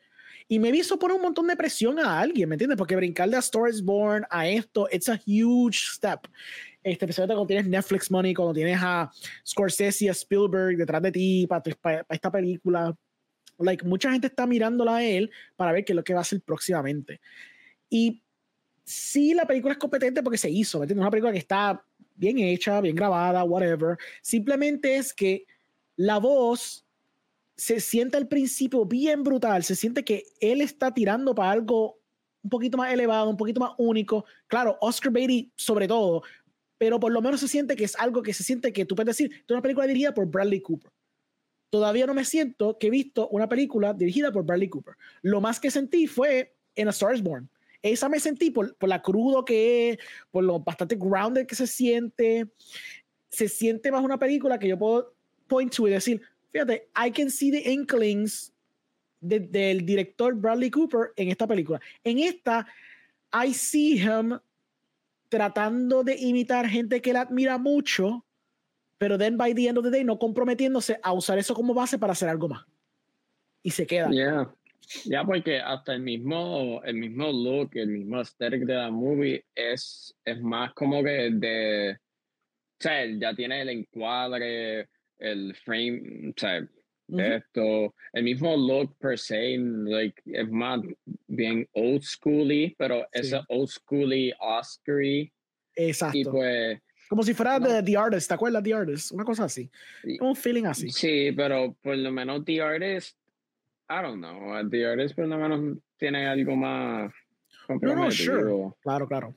Y 0.52 0.60
me 0.60 0.68
hizo 0.68 1.00
poner 1.00 1.16
un 1.16 1.22
montón 1.22 1.48
de 1.48 1.56
presión 1.56 1.98
a 1.98 2.20
alguien, 2.20 2.50
¿me 2.50 2.56
entiendes? 2.56 2.78
Porque 2.78 2.98
brincar 2.98 3.30
de 3.30 3.38
A 3.38 3.40
Star 3.40 3.70
is 3.70 3.82
Born 3.82 4.26
a 4.30 4.50
esto, 4.50 4.86
it's 4.92 5.08
a 5.08 5.18
huge 5.26 5.78
step. 5.94 6.28
Este, 6.84 7.06
especialmente 7.06 7.36
cuando 7.36 7.48
tienes 7.48 7.68
Netflix 7.68 8.12
Money, 8.12 8.34
cuando 8.34 8.54
tienes 8.54 8.78
a 8.82 9.10
Scorsese, 9.48 10.10
a 10.10 10.12
Spielberg 10.12 10.76
detrás 10.76 11.02
de 11.04 11.12
ti 11.14 11.48
para, 11.48 11.64
para, 11.80 12.06
esta 12.10 12.30
película. 12.30 12.94
Like, 13.60 13.86
mucha 13.86 14.12
gente 14.12 14.28
está 14.28 14.46
mirándola 14.46 14.98
a 14.98 15.04
él 15.06 15.32
para 15.56 15.72
ver 15.72 15.86
qué 15.86 15.94
es 15.94 15.96
lo 15.96 16.04
que 16.04 16.14
va 16.14 16.20
a 16.20 16.24
hacer 16.24 16.42
próximamente. 16.42 17.22
Y 17.90 18.22
sí, 18.84 19.34
la 19.34 19.46
película 19.46 19.72
es 19.72 19.80
competente 19.80 20.22
porque 20.22 20.38
se 20.38 20.50
hizo, 20.50 20.80
¿me 20.80 20.84
entiendes? 20.84 21.02
Una 21.02 21.12
película 21.12 21.32
que 21.32 21.38
está 21.38 21.82
bien 22.14 22.40
hecha, 22.40 22.82
bien 22.82 22.98
grabada, 22.98 23.46
whatever. 23.46 23.98
Simplemente 24.22 24.98
es 24.98 25.14
que 25.14 25.46
la 25.96 26.18
voz 26.18 26.86
se 27.62 27.80
siente 27.80 28.18
al 28.18 28.28
principio 28.28 28.86
bien 28.86 29.22
brutal, 29.22 29.64
se 29.64 29.76
siente 29.76 30.04
que 30.04 30.26
él 30.40 30.62
está 30.62 30.96
tirando 30.96 31.36
para 31.36 31.52
algo 31.52 32.00
un 32.42 32.50
poquito 32.50 32.76
más 32.76 32.92
elevado, 32.92 33.30
un 33.30 33.38
poquito 33.38 33.60
más 33.60 33.74
único. 33.78 34.26
Claro, 34.48 34.80
Oscar 34.82 35.12
Beatty 35.12 35.52
sobre 35.56 35.88
todo, 35.88 36.24
pero 36.80 37.00
por 37.00 37.12
lo 37.12 37.22
menos 37.22 37.40
se 37.40 37.48
siente 37.48 37.76
que 37.76 37.84
es 37.84 37.96
algo 38.00 38.24
que 38.24 38.34
se 38.34 38.44
siente 38.44 38.74
que 38.74 38.84
tú 38.84 38.96
puedes 38.96 39.16
decir, 39.16 39.32
es 39.32 39.52
una 39.52 39.62
película 39.62 39.86
dirigida 39.86 40.12
por 40.12 40.26
Bradley 40.26 40.60
Cooper. 40.60 40.90
Todavía 41.70 42.08
no 42.08 42.16
me 42.16 42.26
siento 42.26 42.80
que 42.80 42.88
he 42.88 42.90
visto 42.90 43.30
una 43.30 43.48
película 43.48 43.94
dirigida 43.94 44.32
por 44.32 44.44
Bradley 44.44 44.68
Cooper. 44.68 44.96
Lo 45.22 45.40
más 45.40 45.60
que 45.60 45.70
sentí 45.70 46.08
fue 46.08 46.56
en 46.74 46.88
A 46.88 46.90
Star 46.90 47.14
is 47.14 47.22
Born. 47.22 47.48
Esa 47.84 48.10
me 48.10 48.20
sentí 48.20 48.50
por, 48.50 48.76
por 48.76 48.90
la 48.90 49.04
crudo 49.04 49.46
que 49.46 49.92
es, 49.92 50.00
por 50.32 50.44
lo 50.44 50.62
bastante 50.62 50.96
grounded 50.96 51.46
que 51.46 51.54
se 51.54 51.68
siente. 51.68 52.48
se 53.30 53.48
siente 53.48 53.92
más 53.92 54.04
una 54.04 54.18
película 54.18 54.58
que 54.58 54.68
yo 54.68 54.80
puedo 54.80 55.14
point 55.52 55.76
to 55.76 55.88
y 55.88 55.92
decir, 55.92 56.22
fíjate, 56.52 56.90
I 56.96 57.12
can 57.12 57.30
see 57.30 57.52
the 57.52 57.72
inklings 57.72 58.52
del 59.22 59.86
director 59.86 60.34
Bradley 60.34 60.72
Cooper 60.72 61.14
en 61.16 61.30
esta 61.30 61.48
película. 61.48 61.80
En 62.04 62.20
esta, 62.20 62.66
I 63.34 63.54
see 63.54 63.98
him 63.98 64.40
tratando 65.30 66.04
de 66.04 66.16
imitar 66.18 66.68
gente 66.68 67.02
que 67.02 67.12
él 67.12 67.16
admira 67.16 67.58
mucho, 67.58 68.26
pero 68.98 69.18
then 69.18 69.38
by 69.38 69.54
the 69.54 69.68
end 69.68 69.78
of 69.78 69.84
the 69.84 69.92
day 69.92 70.04
no 70.04 70.20
comprometiéndose 70.20 71.00
a 71.02 71.14
usar 71.14 71.38
eso 71.38 71.54
como 71.54 71.74
base 71.74 71.98
para 71.98 72.14
hacer 72.14 72.30
algo 72.30 72.50
más. 72.50 72.66
Y 73.64 73.72
se 73.72 73.86
queda. 73.86 74.10
Ya, 74.12 74.52
yeah. 75.06 75.24
porque 75.24 75.60
hasta 75.60 75.94
el 75.94 76.02
mismo, 76.02 76.82
el 76.84 76.96
mismo 76.96 77.32
look, 77.32 77.70
el 77.76 77.90
mismo 77.90 78.20
aesthetic 78.20 78.66
de 78.66 78.74
la 78.74 78.92
movie 78.92 79.46
es, 79.56 80.14
es 80.26 80.42
más 80.42 80.74
como 80.74 81.04
que 81.04 81.30
de, 81.32 81.94
o 81.94 82.84
sea, 82.84 83.06
ya 83.06 83.34
tiene 83.34 83.62
el 83.62 83.70
encuadre, 83.70 84.90
el 85.22 85.56
frame, 85.56 86.30
o 86.30 86.40
sea, 86.40 86.68
esto, 87.18 87.94
el 88.14 88.24
mismo 88.24 88.56
look 88.56 88.96
per 88.98 89.18
se, 89.18 89.58
like, 89.58 90.22
es 90.26 90.50
más 90.50 90.82
bien 91.28 91.68
old 91.74 92.02
schooly, 92.02 92.74
pero 92.78 93.02
sí. 93.14 93.20
ese 93.20 93.42
old 93.50 93.68
schooly 93.68 94.34
Oscary. 94.40 95.32
Exacto. 95.76 96.18
Y 96.18 96.24
pues, 96.26 96.80
como 97.10 97.24
si 97.24 97.34
fuera 97.34 97.60
de 97.60 97.84
The 97.84 97.98
Artist, 97.98 98.30
¿te 98.30 98.34
acuerdas 98.34 98.64
The 98.64 98.74
Artist? 98.74 99.12
Una 99.12 99.26
cosa 99.26 99.44
así. 99.44 99.70
Un 100.22 100.34
feeling 100.34 100.64
así. 100.64 100.90
Sí, 100.90 101.34
pero 101.36 101.76
por 101.82 101.98
lo 101.98 102.12
menos 102.12 102.46
The 102.46 102.62
Artist, 102.62 103.18
I 103.90 104.02
don't 104.02 104.20
know, 104.20 104.70
The 104.70 104.86
Artist 104.86 105.16
por 105.16 105.28
lo 105.28 105.38
menos 105.38 105.78
tiene 105.98 106.26
algo 106.26 106.56
más. 106.56 107.12
No, 107.68 107.96
no, 107.96 108.12
sure. 108.12 108.74
Claro, 108.82 109.08
claro. 109.08 109.36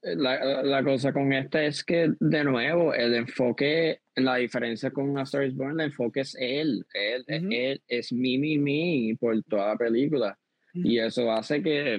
La, 0.00 0.62
la, 0.62 0.84
cosa 0.84 1.12
con 1.12 1.32
esta 1.32 1.64
es 1.64 1.82
que, 1.82 2.12
de 2.20 2.44
nuevo, 2.44 2.94
el 2.94 3.14
enfoque, 3.14 4.00
la 4.14 4.36
diferencia 4.36 4.92
con 4.92 5.18
A 5.18 5.22
Star 5.22 5.44
is 5.44 5.56
Born, 5.56 5.80
el 5.80 5.86
enfoque 5.86 6.20
es 6.20 6.36
él. 6.38 6.86
Él, 6.94 7.24
uh 7.26 7.32
-huh. 7.32 7.54
él 7.54 7.82
es 7.88 8.12
mi, 8.12 8.38
mi, 8.38 8.58
mi 8.58 9.14
por 9.16 9.42
toda 9.42 9.68
la 9.68 9.76
película. 9.76 10.38
Uh 10.74 10.78
-huh. 10.78 10.86
Y 10.86 10.98
eso 11.00 11.32
hace 11.32 11.62
que 11.62 11.94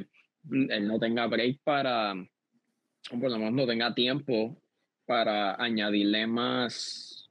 él 0.49 0.87
no 0.87 0.97
tenga 0.97 1.27
break 1.27 1.59
para, 1.63 2.13
o 2.13 3.19
por 3.19 3.29
lo 3.29 3.37
menos 3.37 3.53
no 3.53 3.67
tenga 3.67 3.93
tiempo 3.93 4.61
para 5.05 5.55
añadirle 5.61 6.25
más 6.25 7.29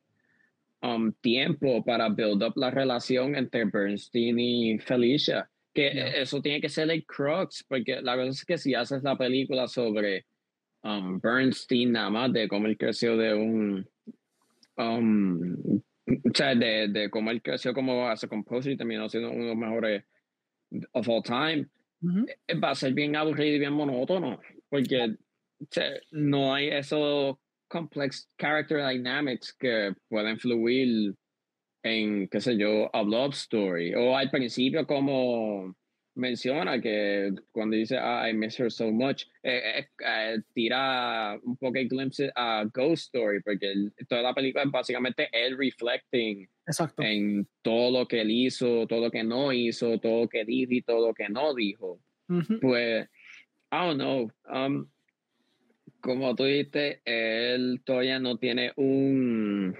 um, 0.82 1.12
tiempo 1.20 1.82
para 1.84 2.08
build 2.08 2.42
up 2.42 2.54
la 2.56 2.70
relación 2.70 3.36
entre 3.36 3.64
Bernstein 3.64 4.38
y 4.38 4.78
Felicia. 4.78 5.48
Que 5.72 5.90
yeah. 5.92 6.08
eso 6.08 6.42
tiene 6.42 6.60
que 6.60 6.68
ser 6.68 6.90
el 6.90 7.04
crux, 7.04 7.64
porque 7.68 8.02
la 8.02 8.16
cosa 8.16 8.30
es 8.30 8.44
que 8.44 8.58
si 8.58 8.74
haces 8.74 9.02
la 9.02 9.16
película 9.16 9.68
sobre 9.68 10.26
um, 10.82 11.20
Bernstein 11.20 11.92
nada 11.92 12.10
más 12.10 12.32
de 12.32 12.48
cómo 12.48 12.66
él 12.66 12.76
creció 12.76 13.16
de 13.16 13.34
un 13.34 13.88
um, 14.76 15.80
o 16.06 16.30
sea, 16.34 16.54
de, 16.54 16.88
de 16.88 17.10
cómo 17.10 17.30
él 17.30 17.42
creció 17.42 17.74
como 17.74 18.08
hace 18.08 18.28
composer 18.28 18.72
y 18.72 18.76
terminó 18.76 19.08
siendo 19.08 19.30
uno 19.30 19.42
de 19.42 19.48
los 19.48 19.56
mejores 19.56 20.04
of 20.92 21.08
all 21.08 21.22
time 21.22 21.66
uh 22.02 22.06
-huh. 22.06 22.62
va 22.62 22.70
a 22.70 22.74
ser 22.74 22.92
bien 22.94 23.16
aburrido 23.16 23.56
y 23.56 23.58
bien 23.58 23.72
monótono 23.72 24.40
porque 24.68 25.16
o 25.60 25.66
sea, 25.70 25.90
no 26.12 26.54
hay 26.54 26.68
esos 26.68 27.36
complex 27.68 28.28
character 28.38 28.78
dynamics 28.86 29.52
que 29.52 29.94
pueden 30.08 30.38
fluir 30.38 31.14
en, 31.82 32.28
qué 32.28 32.40
sé 32.40 32.56
yo, 32.56 32.90
a 32.94 33.02
love 33.02 33.34
story 33.34 33.94
o 33.94 34.16
al 34.16 34.30
principio 34.30 34.86
como 34.86 35.74
menciona 36.18 36.80
que 36.80 37.32
cuando 37.52 37.76
dice 37.76 37.96
ah, 37.96 38.28
I 38.28 38.32
miss 38.32 38.58
her 38.58 38.70
so 38.70 38.90
much, 38.90 39.26
eh, 39.42 39.78
eh, 39.78 39.88
eh, 40.04 40.38
tira 40.54 41.38
un 41.42 41.56
poco 41.56 41.74
de 41.74 41.84
glimpse 41.86 42.30
a 42.34 42.64
Ghost 42.64 43.14
Story, 43.14 43.40
porque 43.40 43.72
el, 43.72 43.92
toda 44.08 44.22
la 44.22 44.34
película 44.34 44.64
es 44.64 44.70
básicamente 44.70 45.28
él 45.32 45.56
reflecting 45.56 46.48
Exacto. 46.66 47.02
en 47.02 47.46
todo 47.62 48.00
lo 48.00 48.06
que 48.06 48.20
él 48.20 48.30
hizo, 48.30 48.86
todo 48.86 49.00
lo 49.02 49.10
que 49.10 49.24
no 49.24 49.52
hizo, 49.52 49.98
todo 49.98 50.22
lo 50.22 50.28
que 50.28 50.44
dijo 50.44 50.72
y 50.72 50.82
todo 50.82 51.08
lo 51.08 51.14
que 51.14 51.28
no 51.28 51.54
dijo. 51.54 52.00
Uh 52.28 52.40
-huh. 52.40 52.60
Pues, 52.60 53.08
I 53.70 53.76
don't 53.76 53.98
know. 53.98 54.30
Um, 54.52 54.88
como 56.00 56.34
tú 56.34 56.44
dijiste, 56.44 57.00
él 57.04 57.80
todavía 57.84 58.18
no 58.18 58.36
tiene 58.38 58.72
un 58.76 59.76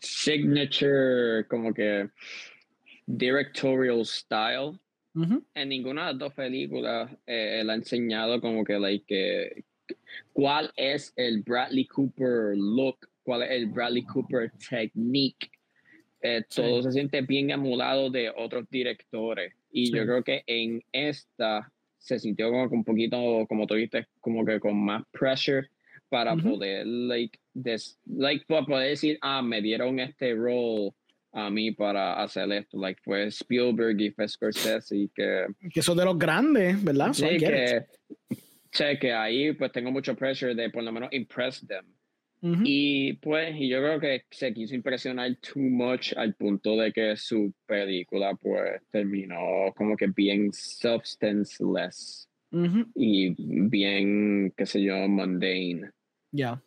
signature, 0.00 1.46
como 1.48 1.72
que 1.74 2.08
directorial 3.16 4.04
style. 4.04 4.78
Uh 5.14 5.24
-huh. 5.24 5.44
En 5.54 5.68
ninguna 5.68 6.06
de 6.06 6.12
las 6.12 6.18
dos 6.18 6.34
películas 6.34 7.10
eh, 7.26 7.60
él 7.60 7.70
ha 7.70 7.74
enseñado 7.74 8.40
como 8.40 8.64
que, 8.64 8.78
like, 8.78 9.06
eh, 9.08 9.64
cuál 10.32 10.70
es 10.76 11.12
el 11.16 11.42
Bradley 11.42 11.86
Cooper 11.86 12.56
look, 12.56 13.08
cuál 13.22 13.42
es 13.42 13.50
el 13.50 13.66
Bradley 13.66 14.04
Cooper 14.04 14.52
technique. 14.70 15.50
Eh, 16.22 16.44
sí. 16.48 16.62
Todo 16.62 16.82
se 16.82 16.92
siente 16.92 17.22
bien 17.22 17.50
emulado 17.50 18.10
de 18.10 18.30
otros 18.30 18.68
directores. 18.70 19.54
Y 19.72 19.86
sí. 19.86 19.92
yo 19.96 20.04
creo 20.04 20.22
que 20.22 20.44
en 20.46 20.82
esta 20.92 21.72
se 21.98 22.18
sintió 22.18 22.50
como 22.50 22.68
que 22.68 22.74
un 22.74 22.84
poquito, 22.84 23.46
como 23.48 23.66
tú 23.66 23.74
viste, 23.74 24.06
como 24.20 24.44
que 24.44 24.60
con 24.60 24.76
más 24.76 25.02
pressure 25.12 25.68
para 26.08 26.34
uh 26.34 26.36
-huh. 26.36 26.50
poder, 26.50 26.86
like, 26.86 27.38
des, 27.54 27.98
like, 28.06 28.44
para 28.46 28.64
poder 28.64 28.90
decir, 28.90 29.18
ah, 29.22 29.42
me 29.42 29.60
dieron 29.60 29.98
este 29.98 30.34
role 30.34 30.92
a 31.32 31.50
mí 31.50 31.72
para 31.72 32.22
hacer 32.22 32.50
esto. 32.52 32.78
Like 32.78 33.00
fue 33.02 33.26
Spielberg 33.26 34.00
y 34.00 34.10
fue 34.10 34.28
Scorsese 34.28 34.96
y 34.96 35.08
que... 35.08 35.46
Que 35.72 35.82
son 35.82 35.96
de 35.96 36.04
los 36.04 36.18
grandes, 36.18 36.82
¿verdad? 36.82 37.12
Sí, 37.12 37.38
que, 37.38 37.86
che, 38.70 38.98
que 38.98 39.12
ahí 39.12 39.52
pues 39.52 39.72
tengo 39.72 39.90
mucho 39.90 40.14
pressure 40.14 40.54
de 40.54 40.70
por 40.70 40.82
lo 40.82 40.92
menos 40.92 41.12
impress 41.12 41.66
them. 41.66 41.86
Uh 42.42 42.48
-huh. 42.48 42.62
Y 42.64 43.12
pues 43.14 43.54
y 43.56 43.68
yo 43.68 43.78
creo 43.80 44.00
que 44.00 44.24
se 44.30 44.54
quiso 44.54 44.74
impresionar 44.74 45.36
too 45.36 45.60
much 45.60 46.14
al 46.16 46.34
punto 46.34 46.74
de 46.76 46.90
que 46.90 47.14
su 47.14 47.52
película 47.66 48.34
pues 48.34 48.80
terminó 48.90 49.72
como 49.76 49.94
que 49.94 50.06
bien 50.06 50.50
substanceless 50.52 52.28
uh 52.52 52.58
-huh. 52.64 52.86
y 52.94 53.34
bien, 53.68 54.52
qué 54.56 54.64
sé 54.64 54.82
yo, 54.82 54.96
mundane. 55.06 55.90
Ya. 56.32 56.38
Yeah. 56.38 56.62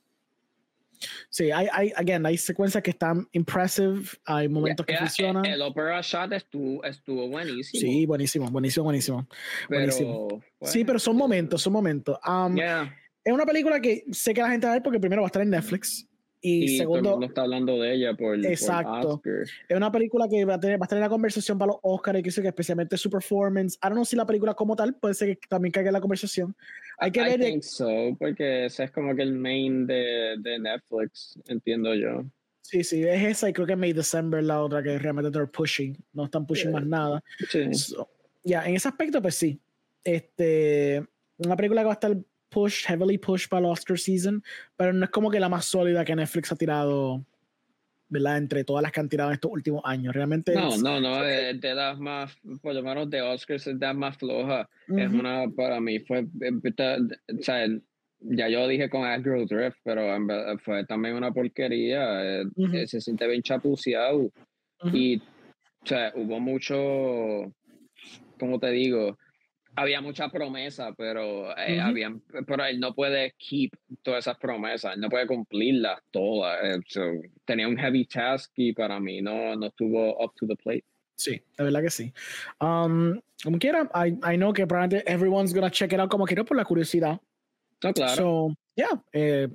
Sí, 1.29 1.51
hay, 1.51 1.67
hay, 1.71 1.93
again, 1.95 2.25
hay 2.25 2.37
secuencias 2.37 2.83
que 2.83 2.91
están 2.91 3.27
impressive, 3.31 4.03
hay 4.25 4.47
momentos 4.47 4.85
yeah, 4.85 4.97
que 4.97 5.05
funcionan. 5.05 5.45
El, 5.45 5.53
el, 5.53 5.61
opera 5.61 6.01
shot 6.01 6.31
estuvo, 6.33 6.83
estuvo 6.83 7.27
buenísimo. 7.27 7.81
Sí, 7.81 8.05
buenísimo, 8.05 8.49
buenísimo, 8.49 8.83
buenísimo. 8.83 9.27
Pero, 9.67 9.81
buenísimo. 9.81 10.43
Pues, 10.59 10.71
sí, 10.71 10.83
pero 10.83 10.99
son 10.99 11.15
momentos, 11.15 11.61
son 11.61 11.73
momentos. 11.73 12.17
Um, 12.27 12.55
yeah. 12.55 12.95
Es 13.23 13.33
una 13.33 13.45
película 13.45 13.79
que 13.79 14.03
sé 14.11 14.33
que 14.33 14.41
la 14.41 14.49
gente 14.49 14.67
va 14.67 14.73
a 14.73 14.75
ver 14.75 14.83
porque 14.83 14.99
primero 14.99 15.21
va 15.21 15.27
a 15.27 15.29
estar 15.29 15.41
en 15.41 15.49
Netflix. 15.49 16.07
Y, 16.45 16.65
y 16.65 16.77
segundo, 16.77 17.03
todo 17.03 17.09
el 17.09 17.13
mundo 17.13 17.27
está 17.27 17.41
hablando 17.43 17.81
de 17.81 17.93
ella 17.93 18.13
por, 18.15 18.45
exacto. 18.45 19.21
Por 19.23 19.43
es 19.43 19.77
una 19.77 19.89
película 19.89 20.27
que 20.27 20.43
va 20.43 20.55
a, 20.55 20.59
tener, 20.59 20.77
va 20.77 20.83
a 20.83 20.87
estar 20.87 20.97
en 20.97 21.03
la 21.03 21.07
conversación 21.07 21.57
para 21.57 21.71
los 21.71 21.79
Oscars 21.81 22.19
y 22.19 22.21
que, 22.21 22.29
que 22.41 22.47
especialmente 22.49 22.97
su 22.97 23.09
performance. 23.09 23.77
Ahora 23.79 23.95
no 23.95 24.03
si 24.03 24.17
la 24.17 24.25
película 24.25 24.53
como 24.53 24.75
tal 24.75 24.93
puede 24.93 25.13
ser 25.13 25.37
que 25.39 25.47
también 25.47 25.71
caiga 25.71 25.87
en 25.87 25.93
la 25.93 26.01
conversación. 26.01 26.53
Hay 26.97 27.11
que 27.11 27.21
I 27.21 27.23
ver. 27.23 27.39
think 27.39 27.63
so, 27.63 27.87
porque 28.19 28.65
ese 28.65 28.83
es 28.83 28.91
como 28.91 29.15
que 29.15 29.21
el 29.21 29.31
main 29.31 29.87
de, 29.87 30.35
de 30.37 30.59
Netflix, 30.59 31.39
entiendo 31.47 31.95
yo. 31.95 32.25
Sí, 32.59 32.83
sí, 32.83 33.03
es 33.03 33.23
esa 33.23 33.49
y 33.49 33.53
creo 33.53 33.65
que 33.65 33.77
May 33.77 33.93
December 33.93 34.43
la 34.43 34.61
otra 34.61 34.83
que 34.83 34.99
realmente 34.99 35.31
they're 35.31 35.49
pushing, 35.49 35.95
no 36.11 36.25
están 36.25 36.45
pushing 36.45 36.71
yeah. 36.71 36.79
más 36.79 36.85
nada. 36.85 37.23
Sí. 37.49 37.73
So, 37.73 38.09
ya, 38.43 38.63
yeah, 38.63 38.69
en 38.69 38.75
ese 38.75 38.89
aspecto, 38.89 39.21
pues 39.21 39.35
sí. 39.35 39.61
Este, 40.03 41.05
una 41.37 41.55
película 41.55 41.81
que 41.81 41.85
va 41.85 41.91
a 41.91 41.93
estar 41.93 42.17
push, 42.53 42.85
heavily 42.85 43.17
push 43.17 43.47
para 43.47 43.65
el 43.65 43.71
Oscar 43.71 43.97
season, 43.97 44.43
pero 44.75 44.93
no 44.93 45.05
es 45.05 45.11
como 45.11 45.31
que 45.31 45.39
la 45.39 45.49
más 45.49 45.65
sólida 45.65 46.05
que 46.05 46.15
Netflix 46.15 46.51
ha 46.51 46.55
tirado, 46.55 47.25
¿verdad? 48.09 48.37
Entre 48.37 48.63
todas 48.63 48.83
las 48.83 48.91
que 48.91 48.99
han 48.99 49.09
tirado 49.09 49.31
en 49.31 49.35
estos 49.35 49.51
últimos 49.51 49.81
años. 49.85 50.13
Realmente. 50.13 50.53
No, 50.53 50.77
no, 50.77 50.99
no, 50.99 51.23
es 51.25 51.59
de 51.59 51.73
las 51.73 51.99
más, 51.99 52.37
por 52.61 52.75
lo 52.75 52.83
menos 52.83 53.09
de 53.09 53.21
Oscars 53.21 53.65
es 53.67 53.79
de 53.79 53.85
las 53.85 53.95
más 53.95 54.17
floja. 54.17 54.69
Uh 54.87 54.93
-huh. 54.93 55.05
Es 55.05 55.11
una, 55.11 55.47
para 55.55 55.79
mí, 55.79 55.99
fue, 55.99 56.21
o 56.21 57.41
sea, 57.41 57.67
ya 58.19 58.47
yo 58.47 58.67
dije 58.67 58.89
con 58.89 59.03
Agro 59.03 59.45
Drift, 59.45 59.79
pero 59.83 60.01
fue 60.63 60.85
también 60.85 61.15
una 61.15 61.31
porquería. 61.31 62.43
Uh 62.55 62.67
-huh. 62.67 62.85
Se 62.85 63.01
siente 63.01 63.27
bien 63.27 63.41
chapuceado. 63.41 64.17
Uh 64.19 64.31
-huh. 64.79 64.95
Y, 64.95 65.17
o 65.17 65.85
sea, 65.85 66.13
hubo 66.15 66.39
mucho, 66.39 67.53
como 68.39 68.59
te 68.59 68.69
digo, 68.71 69.17
había 69.75 70.01
mucha 70.01 70.29
promesa, 70.29 70.93
pero, 70.97 71.51
eh, 71.57 71.77
uh 71.77 71.81
-huh. 71.81 71.87
habían, 71.87 72.21
pero 72.45 72.65
él 72.65 72.79
no 72.79 72.93
puede 72.93 73.33
keep 73.37 73.71
todas 74.01 74.25
esas 74.25 74.37
promesas, 74.37 74.95
él 74.95 75.01
no 75.01 75.09
puede 75.09 75.27
cumplirlas 75.27 75.99
todas. 76.11 76.59
Eh, 76.63 76.79
so, 76.87 77.01
tenía 77.45 77.67
un 77.67 77.77
heavy 77.77 78.05
task 78.05 78.51
y 78.55 78.73
para 78.73 78.99
mí 78.99 79.21
no, 79.21 79.55
no 79.55 79.67
estuvo 79.67 80.23
up 80.23 80.33
to 80.35 80.47
the 80.47 80.55
plate. 80.55 80.85
Sí, 81.15 81.41
de 81.57 81.63
verdad 81.63 81.81
que 81.81 81.89
sí. 81.89 82.13
Um, 82.59 83.19
como 83.43 83.57
quiera, 83.59 83.89
I, 83.93 84.17
I 84.23 84.37
know 84.37 84.53
que 84.53 84.65
probablemente 84.65 85.09
everyone's 85.09 85.53
gonna 85.53 85.69
check 85.69 85.93
it 85.93 85.99
out 85.99 86.09
como 86.09 86.25
quiera 86.25 86.43
por 86.43 86.57
la 86.57 86.65
curiosidad. 86.65 87.19
No, 87.83 87.93
claro. 87.93 88.15
So, 88.15 88.55
yeah, 88.75 89.03
eh, 89.11 89.47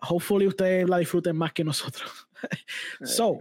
hopefully 0.00 0.46
ustedes 0.46 0.88
la 0.88 0.98
disfruten 0.98 1.36
más 1.36 1.52
que 1.52 1.64
nosotros. 1.64 2.28
so, 3.04 3.38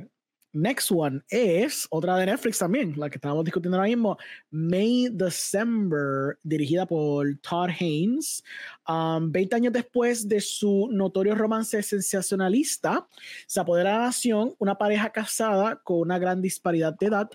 next 0.53 0.91
one 0.91 1.21
es 1.29 1.87
otra 1.89 2.17
de 2.17 2.27
Netflix 2.27 2.59
también, 2.59 2.93
la 2.97 3.09
que 3.09 3.17
estábamos 3.17 3.43
discutiendo 3.43 3.77
ahora 3.77 3.89
mismo, 3.89 4.17
May 4.51 5.09
December, 5.11 6.37
dirigida 6.43 6.85
por 6.85 7.27
Todd 7.39 7.69
Haynes. 7.79 8.43
Um, 8.87 9.31
20 9.31 9.55
años 9.55 9.73
después 9.73 10.27
de 10.27 10.39
su 10.39 10.87
notorio 10.91 11.35
romance 11.35 11.81
sensacionalista, 11.83 13.07
se 13.47 13.59
apodera 13.59 13.91
de 13.91 13.97
la 13.97 14.03
nación 14.05 14.55
una 14.59 14.77
pareja 14.77 15.09
casada 15.09 15.75
con 15.83 15.99
una 15.99 16.19
gran 16.19 16.41
disparidad 16.41 16.95
de 16.97 17.07
edad 17.07 17.29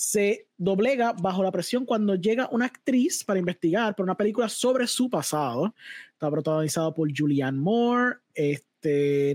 se 0.00 0.46
doblega 0.56 1.12
bajo 1.12 1.42
la 1.42 1.52
presión 1.52 1.84
cuando 1.84 2.14
llega 2.14 2.48
una 2.52 2.64
actriz 2.64 3.22
para 3.22 3.38
investigar 3.38 3.94
por 3.94 4.04
una 4.04 4.16
película 4.16 4.48
sobre 4.48 4.86
su 4.86 5.10
pasado. 5.10 5.74
Está 6.12 6.30
protagonizado 6.30 6.94
por 6.94 7.10
Julianne 7.14 7.58
Moore, 7.58 8.16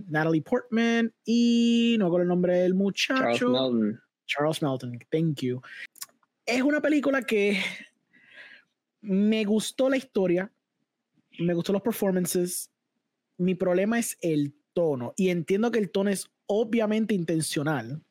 Natalie 0.08 0.42
Portman 0.42 1.14
y 1.26 1.96
no 2.00 2.10
con 2.10 2.22
el 2.22 2.28
nombre 2.28 2.58
del 2.60 2.74
muchacho. 2.74 3.38
Charles 3.38 3.42
Melton. 3.42 4.02
Charles 4.26 4.62
Melton, 4.62 5.00
thank 5.12 5.42
you. 5.42 5.62
Es 6.46 6.62
una 6.62 6.82
película 6.82 7.22
que 7.22 7.60
me 9.02 9.44
gustó 9.46 9.90
la 9.90 9.98
historia, 9.98 10.52
me 11.40 11.54
gustó 11.54 11.74
los 11.74 11.82
performances. 11.82 12.72
Mi 13.38 13.56
problema 13.56 14.00
es 14.00 14.18
el 14.22 14.54
tono 14.74 15.14
y 15.18 15.30
entiendo 15.30 15.72
que 15.72 15.80
el 15.80 15.92
tono 15.92 16.10
es 16.10 16.30
obviamente 16.48 17.14
intencional. 17.14 18.02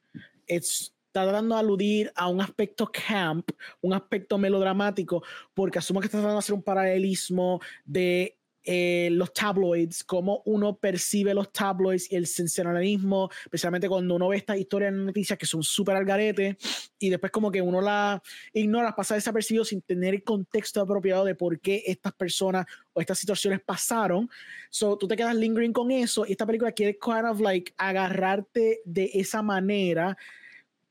Es 0.46 0.94
está 1.14 1.22
tratando 1.22 1.54
de 1.54 1.60
aludir 1.60 2.12
a 2.16 2.28
un 2.28 2.40
aspecto 2.40 2.90
camp, 2.90 3.48
un 3.80 3.94
aspecto 3.94 4.36
melodramático, 4.36 5.22
porque 5.54 5.78
asumo 5.78 6.00
que 6.00 6.06
está 6.06 6.18
tratando 6.18 6.34
de 6.34 6.38
hacer 6.40 6.56
un 6.56 6.62
paralelismo 6.62 7.60
de 7.84 8.36
eh, 8.64 9.08
los 9.12 9.32
tabloids, 9.32 10.04
cómo 10.04 10.42
uno 10.46 10.76
percibe 10.76 11.34
los 11.34 11.52
tabloids 11.52 12.10
y 12.10 12.16
el 12.16 12.26
sensacionalismo, 12.26 13.30
especialmente 13.44 13.88
cuando 13.88 14.14
uno 14.14 14.28
ve 14.28 14.38
estas 14.38 14.58
historias 14.58 14.92
en 14.92 15.06
noticias 15.06 15.38
que 15.38 15.44
son 15.44 15.62
súper 15.62 15.96
al 15.96 16.04
garete 16.04 16.56
y 16.98 17.10
después 17.10 17.30
como 17.30 17.50
que 17.50 17.60
uno 17.60 17.80
la 17.80 18.22
ignora, 18.52 18.96
pasa 18.96 19.14
desapercibido 19.14 19.64
sin 19.64 19.82
tener 19.82 20.14
el 20.14 20.24
contexto 20.24 20.80
apropiado 20.80 21.24
de 21.24 21.34
por 21.34 21.60
qué 21.60 21.82
estas 21.86 22.14
personas 22.14 22.64
o 22.94 23.00
estas 23.00 23.18
situaciones 23.18 23.60
pasaron. 23.60 24.30
So, 24.70 24.96
tú 24.96 25.06
te 25.06 25.16
quedas 25.16 25.34
lingering 25.34 25.72
con 25.72 25.90
eso 25.90 26.24
y 26.26 26.32
esta 26.32 26.46
película 26.46 26.72
quiere 26.72 26.98
kind 26.98 27.26
of 27.26 27.40
like 27.40 27.74
agarrarte 27.76 28.80
de 28.84 29.10
esa 29.12 29.42
manera 29.42 30.16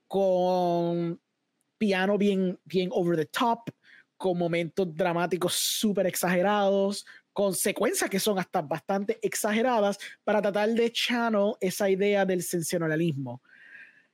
con 0.07 1.19
piano 1.79 2.17
bien, 2.17 2.59
bien 2.65 2.89
over 2.91 3.17
the 3.17 3.25
top, 3.25 3.71
con 4.15 4.37
momentos 4.37 4.95
dramáticos 4.95 5.53
súper 5.53 6.05
exagerados, 6.05 7.05
con 7.33 7.53
secuencias 7.53 8.09
que 8.09 8.19
son 8.19 8.39
hasta 8.39 8.61
bastante 8.61 9.19
exageradas 9.21 9.97
para 10.23 10.41
tratar 10.41 10.69
de 10.69 10.91
channel 10.91 11.53
esa 11.59 11.89
idea 11.89 12.25
del 12.25 12.43
sensacionalismo. 12.43 13.41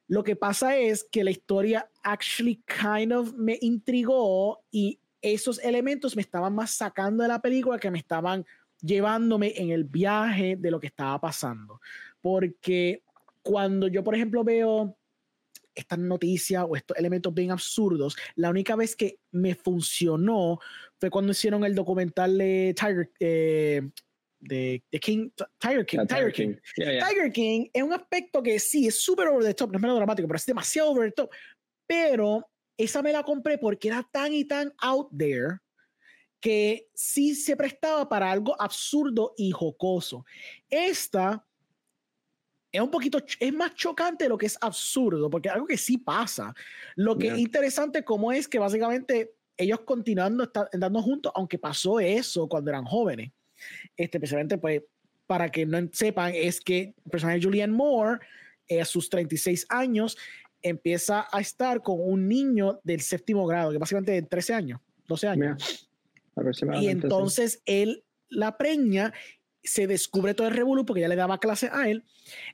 Lo 0.08 0.24
que 0.24 0.36
pasa 0.36 0.76
es 0.78 1.08
que 1.12 1.24
la 1.24 1.30
historia 1.30 1.88
actually 2.02 2.64
kind 2.66 3.14
of 3.14 3.34
me 3.36 3.60
intrigó 3.62 4.64
y 4.72 5.00
esos 5.22 5.60
elementos 5.60 6.16
me 6.16 6.22
estaban 6.22 6.56
más 6.56 6.72
sacando 6.72 7.22
de 7.22 7.30
la 7.30 7.42
película 7.42 7.78
que 7.78 7.92
me 7.92 8.00
estaban 8.00 8.46
llevándome 8.82 9.54
en 9.56 9.70
el 9.70 9.84
viaje 9.84 10.56
de 10.58 10.72
lo 10.72 10.80
que 10.80 10.88
estaba 10.88 11.20
pasando. 11.20 11.80
Porque 12.22 13.04
cuando 13.44 13.88
yo, 13.88 14.04
por 14.04 14.16
ejemplo, 14.16 14.44
veo 14.44 14.98
estas 15.76 16.00
noticias 16.00 16.66
o 16.68 16.76
estos 16.76 16.98
elementos 16.98 17.34
bien 17.34 17.52
absurdos, 17.52 18.16
la 18.36 18.50
única 18.50 18.76
vez 18.76 18.96
que 18.96 19.20
me 19.32 19.56
funcionó 19.56 20.60
fue 21.00 21.10
cuando 21.10 21.32
hicieron 21.32 21.64
el 21.64 21.76
documental 21.76 22.38
de 22.38 22.76
Tiger, 22.78 23.12
eh, 23.20 23.90
de, 24.40 24.84
King, 25.02 25.30
Tiger 25.58 25.86
King, 25.86 26.06
Tiger, 26.08 26.34
King. 26.34 26.56
Tiger 26.76 27.32
King 27.32 27.70
es 27.74 27.84
un 27.84 27.94
aspecto 27.94 28.44
que 28.44 28.60
sí, 28.60 28.88
es 28.88 29.02
súper 29.02 29.28
over 29.28 29.44
the 29.44 29.54
top, 29.54 29.72
no 29.72 29.78
es 29.78 29.82
melodramático, 29.82 30.28
pero 30.28 30.38
es 30.38 30.46
demasiado 30.46 30.92
over 30.92 31.10
the 31.10 31.16
top. 31.16 31.30
Pero 31.88 32.50
esa 32.78 33.02
me 33.02 33.12
la 33.12 33.24
compré 33.24 33.58
porque 33.58 33.88
era 33.88 34.08
tan 34.12 34.34
y 34.34 34.46
tan 34.46 34.74
out 34.82 35.10
there 35.18 35.60
que 36.40 36.90
sí 36.94 37.36
se 37.36 37.56
prestaba 37.58 38.08
para 38.08 38.32
algo 38.32 38.60
absurdo 38.62 39.34
y 39.38 39.52
jocoso. 39.52 40.26
Esta 40.70 41.46
es 42.72 42.82
un 42.82 42.92
poquito, 42.92 43.20
es 43.40 43.54
más 43.54 43.74
chocante 43.76 44.26
de 44.26 44.30
lo 44.30 44.38
que 44.38 44.46
es 44.46 44.58
absurdo, 44.62 45.30
porque 45.30 45.50
algo 45.50 45.66
que 45.66 45.78
sí 45.78 45.98
pasa. 45.98 46.54
Lo 46.96 47.18
que 47.18 47.30
es 47.30 47.38
interesante 47.40 48.04
como 48.04 48.32
es 48.32 48.48
que 48.48 48.60
básicamente 48.60 49.34
ellos 49.60 49.82
continuando 49.82 50.50
andando 50.72 51.02
juntos, 51.02 51.32
aunque 51.36 51.60
pasó 51.60 52.00
eso 52.00 52.48
cuando 52.48 52.72
eran 52.72 52.86
jóvenes. 52.86 53.32
Este, 53.98 54.18
especialmente 54.18 54.58
pues, 54.58 54.82
para 55.28 55.52
que 55.52 55.66
no 55.66 55.78
sepan, 55.92 56.32
es 56.34 56.62
que 56.62 56.96
el 57.04 57.12
personaje 57.12 57.40
de 57.40 57.46
Julianne 57.46 57.74
Moore, 57.74 58.20
eh, 58.68 58.82
a 58.82 58.86
sus 58.86 59.10
36 59.10 59.66
años, 59.70 60.18
empieza 60.62 61.28
a 61.30 61.42
estar 61.42 61.82
con 61.82 61.98
un 62.00 62.28
niño 62.28 62.80
del 62.84 63.02
séptimo 63.02 63.46
grado, 63.46 63.72
que 63.72 63.78
básicamente 63.78 64.14
de 64.14 64.22
13 64.22 64.54
años, 64.54 64.80
12 65.08 65.28
años. 65.28 65.90
Y 66.80 66.88
entonces 66.88 67.62
él 67.66 68.04
la 68.30 68.58
preña 68.58 69.14
se 69.62 69.88
descubre 69.88 70.34
todo 70.34 70.48
el 70.48 70.54
revuelo 70.54 70.86
porque 70.86 71.02
ella 71.02 71.10
le 71.10 71.16
daba 71.18 71.40
clase 71.40 71.70
a 71.72 71.90
él. 71.90 72.06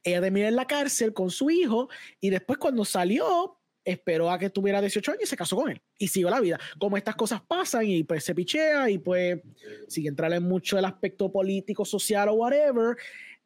Ella 0.03 0.21
termina 0.21 0.47
en 0.47 0.55
la 0.55 0.65
cárcel 0.65 1.13
con 1.13 1.29
su 1.29 1.51
hijo 1.51 1.87
y 2.19 2.31
después 2.31 2.57
cuando 2.57 2.83
salió 2.83 3.59
esperó 3.85 4.31
a 4.31 4.39
que 4.39 4.49
tuviera 4.49 4.81
18 4.81 5.11
años 5.11 5.23
y 5.23 5.27
se 5.27 5.37
casó 5.37 5.55
con 5.55 5.69
él 5.69 5.81
y 5.97 6.07
siguió 6.07 6.29
la 6.29 6.41
vida. 6.41 6.59
Como 6.79 6.97
estas 6.97 7.15
cosas 7.15 7.41
pasan 7.47 7.85
y 7.85 8.03
pues 8.03 8.23
se 8.23 8.33
pichea 8.33 8.89
y 8.89 8.97
pues 8.97 9.39
sin 9.87 10.07
entrar 10.07 10.33
en 10.33 10.43
mucho 10.43 10.77
el 10.77 10.85
aspecto 10.85 11.31
político, 11.31 11.85
social 11.85 12.29
o 12.29 12.33
whatever, 12.33 12.97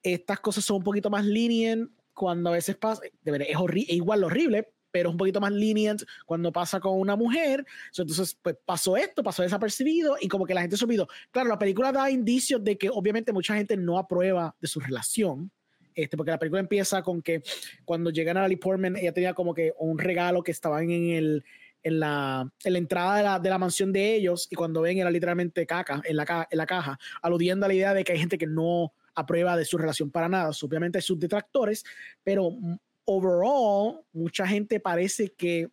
estas 0.02 0.40
cosas 0.40 0.64
son 0.64 0.78
un 0.78 0.84
poquito 0.84 1.10
más 1.10 1.26
lenient 1.26 1.92
cuando 2.14 2.50
a 2.50 2.54
veces 2.54 2.76
pasa, 2.76 3.02
es, 3.06 3.56
horrible, 3.58 3.94
igual 3.94 4.24
horrible, 4.24 4.74
pero 4.92 5.10
es 5.10 5.14
un 5.14 5.18
poquito 5.18 5.40
más 5.40 5.52
lenient 5.52 6.04
cuando 6.26 6.52
pasa 6.52 6.80
con 6.80 7.00
una 7.00 7.16
mujer. 7.16 7.66
Entonces, 7.98 8.38
pues 8.42 8.58
pasó 8.66 8.98
esto, 8.98 9.24
pasó 9.24 9.44
desapercibido 9.44 10.16
y 10.20 10.28
como 10.28 10.46
que 10.46 10.54
la 10.54 10.62
gente 10.62 10.78
se 10.78 10.86
olvidó. 10.86 11.08
Claro, 11.32 11.50
la 11.50 11.60
película 11.60 11.92
da 11.92 12.10
indicios 12.10 12.64
de 12.64 12.78
que 12.78 12.90
obviamente 12.90 13.32
mucha 13.32 13.56
gente 13.56 13.78
no 13.78 13.98
aprueba 13.98 14.56
de 14.60 14.68
su 14.68 14.80
relación. 14.80 15.52
Este, 16.04 16.16
porque 16.16 16.32
la 16.32 16.40
película 16.40 16.62
empieza 16.62 17.02
con 17.02 17.22
que 17.22 17.42
cuando 17.86 18.10
llegan 18.10 18.38
a 18.38 18.42
Natalie 18.42 18.58
Portman, 18.58 18.96
ella 18.96 19.14
tenía 19.14 19.34
como 19.34 19.54
que 19.54 19.74
un 19.80 19.98
regalo 19.98 20.44
que 20.44 20.52
estaban 20.52 20.90
en 20.90 21.10
el, 21.10 21.46
en 21.84 22.00
la, 22.00 22.50
en 22.64 22.74
la 22.74 22.80
entrada 22.80 23.18
de 23.18 23.24
la, 23.24 23.40
de 23.40 23.50
la, 23.50 23.58
mansión 23.58 23.92
de 23.92 24.16
ellos 24.16 24.48
y 24.50 24.56
cuando 24.56 24.82
ven 24.82 24.98
era 24.98 25.12
literalmente 25.12 25.66
caca 25.66 26.02
en 26.06 26.16
la, 26.16 26.48
en 26.50 26.58
la 26.58 26.66
caja, 26.66 26.98
aludiendo 27.22 27.66
a 27.66 27.70
la 27.70 27.74
idea 27.74 27.94
de 27.94 28.04
que 28.04 28.14
hay 28.14 28.20
gente 28.20 28.38
que 28.38 28.48
no 28.48 28.94
aprueba 29.16 29.58
de 29.58 29.66
su 29.66 29.78
relación 29.78 30.10
para 30.10 30.30
nada. 30.30 30.52
Obviamente 30.62 30.98
hay 30.98 31.02
sus 31.02 31.20
detractores, 31.20 31.84
pero 32.24 32.52
overall, 33.06 34.02
mucha 34.14 34.48
gente 34.48 34.80
parece 34.80 35.34
que 35.34 35.70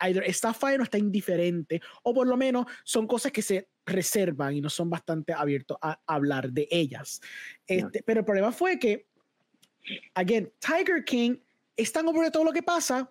either 0.00 0.24
está 0.24 0.52
fine 0.52 0.78
o 0.80 0.82
está 0.82 0.98
indiferente, 0.98 1.80
o 2.02 2.12
por 2.12 2.26
lo 2.26 2.36
menos 2.36 2.66
son 2.84 3.06
cosas 3.06 3.30
que 3.30 3.42
se 3.42 3.68
reservan 3.86 4.54
y 4.54 4.60
no 4.60 4.70
son 4.70 4.90
bastante 4.90 5.32
abiertos 5.32 5.76
a 5.80 6.00
hablar 6.06 6.50
de 6.50 6.68
ellas. 6.70 7.20
Este, 7.66 8.02
Pero 8.02 8.20
el 8.20 8.26
problema 8.26 8.52
fue 8.52 8.78
que, 8.78 9.06
again, 10.14 10.52
Tiger 10.58 11.04
King 11.04 11.36
es 11.76 11.92
tan 11.92 12.06
de 12.06 12.30
todo 12.30 12.44
lo 12.44 12.52
que 12.52 12.62
pasa 12.62 13.10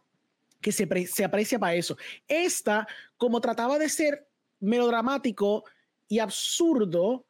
que 0.61 0.71
se, 0.71 0.87
se 1.07 1.23
aprecia 1.23 1.59
para 1.59 1.73
eso. 1.73 1.97
Esta, 2.27 2.87
como 3.17 3.41
trataba 3.41 3.79
de 3.79 3.89
ser 3.89 4.27
melodramático 4.59 5.63
y 6.07 6.19
absurdo, 6.19 7.25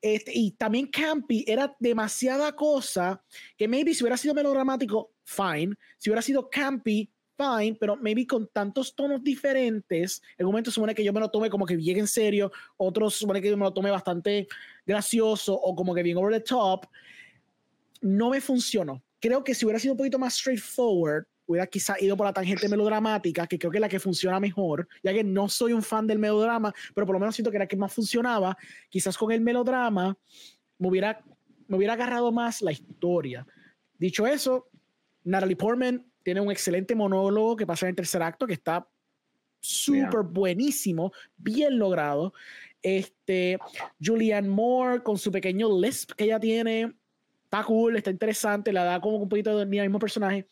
este, 0.00 0.32
y 0.34 0.52
también 0.52 0.86
campy, 0.86 1.44
era 1.46 1.74
demasiada 1.78 2.54
cosa 2.54 3.22
que 3.56 3.68
maybe 3.68 3.94
si 3.94 4.02
hubiera 4.02 4.16
sido 4.16 4.34
melodramático, 4.34 5.12
fine. 5.24 5.74
Si 5.98 6.08
hubiera 6.08 6.22
sido 6.22 6.48
campy, 6.48 7.10
fine, 7.36 7.76
pero 7.78 7.96
maybe 7.96 8.26
con 8.26 8.46
tantos 8.48 8.94
tonos 8.94 9.22
diferentes, 9.22 10.22
en 10.38 10.46
un 10.46 10.52
momento 10.52 10.70
supone 10.70 10.94
que 10.94 11.04
yo 11.04 11.12
me 11.12 11.20
lo 11.20 11.30
tome 11.30 11.50
como 11.50 11.66
que 11.66 11.76
bien 11.76 11.98
en 11.98 12.06
serio, 12.06 12.50
otros 12.76 13.14
supone 13.14 13.42
que 13.42 13.50
yo 13.50 13.56
me 13.56 13.64
lo 13.64 13.72
tome 13.72 13.90
bastante 13.90 14.48
gracioso 14.86 15.54
o 15.54 15.74
como 15.74 15.94
que 15.94 16.02
bien 16.02 16.16
over 16.16 16.32
the 16.32 16.40
top, 16.40 16.86
no 18.00 18.30
me 18.30 18.40
funcionó. 18.40 19.02
Creo 19.20 19.42
que 19.42 19.54
si 19.54 19.64
hubiera 19.64 19.78
sido 19.78 19.94
un 19.94 19.98
poquito 19.98 20.18
más 20.18 20.34
straightforward, 20.34 21.24
hubiera 21.46 21.66
quizá 21.66 21.96
ido 22.00 22.16
por 22.16 22.26
la 22.26 22.32
tangente 22.32 22.68
melodramática, 22.68 23.46
que 23.46 23.58
creo 23.58 23.70
que 23.70 23.78
es 23.78 23.82
la 23.82 23.88
que 23.88 24.00
funciona 24.00 24.40
mejor, 24.40 24.88
ya 25.02 25.12
que 25.12 25.24
no 25.24 25.48
soy 25.48 25.72
un 25.72 25.82
fan 25.82 26.06
del 26.06 26.18
melodrama, 26.18 26.74
pero 26.94 27.06
por 27.06 27.14
lo 27.14 27.20
menos 27.20 27.34
siento 27.34 27.50
que 27.50 27.56
era 27.56 27.64
la 27.64 27.68
que 27.68 27.76
más 27.76 27.92
funcionaba, 27.92 28.56
quizás 28.88 29.16
con 29.16 29.30
el 29.32 29.40
melodrama 29.40 30.16
me 30.78 30.88
hubiera, 30.88 31.24
me 31.68 31.76
hubiera 31.76 31.94
agarrado 31.94 32.32
más 32.32 32.62
la 32.62 32.72
historia. 32.72 33.46
Dicho 33.98 34.26
eso, 34.26 34.68
Natalie 35.24 35.56
Portman 35.56 36.04
tiene 36.22 36.40
un 36.40 36.50
excelente 36.50 36.94
monólogo 36.94 37.56
que 37.56 37.66
pasa 37.66 37.86
en 37.86 37.90
el 37.90 37.96
tercer 37.96 38.22
acto, 38.22 38.46
que 38.46 38.54
está 38.54 38.86
súper 39.60 40.22
buenísimo, 40.22 41.12
bien 41.36 41.78
logrado. 41.78 42.34
Este, 42.82 43.58
Julianne 44.04 44.48
Moore 44.48 45.02
con 45.02 45.18
su 45.18 45.30
pequeño 45.30 45.80
lisp 45.80 46.12
que 46.12 46.24
ella 46.24 46.38
tiene, 46.38 46.92
está 47.46 47.64
cool, 47.64 47.96
está 47.96 48.10
interesante, 48.10 48.72
la 48.72 48.84
da 48.84 49.00
como 49.00 49.16
un 49.16 49.28
poquito 49.28 49.56
de 49.58 49.64
mi 49.64 49.80
mismo 49.80 49.98
personaje. 49.98 50.48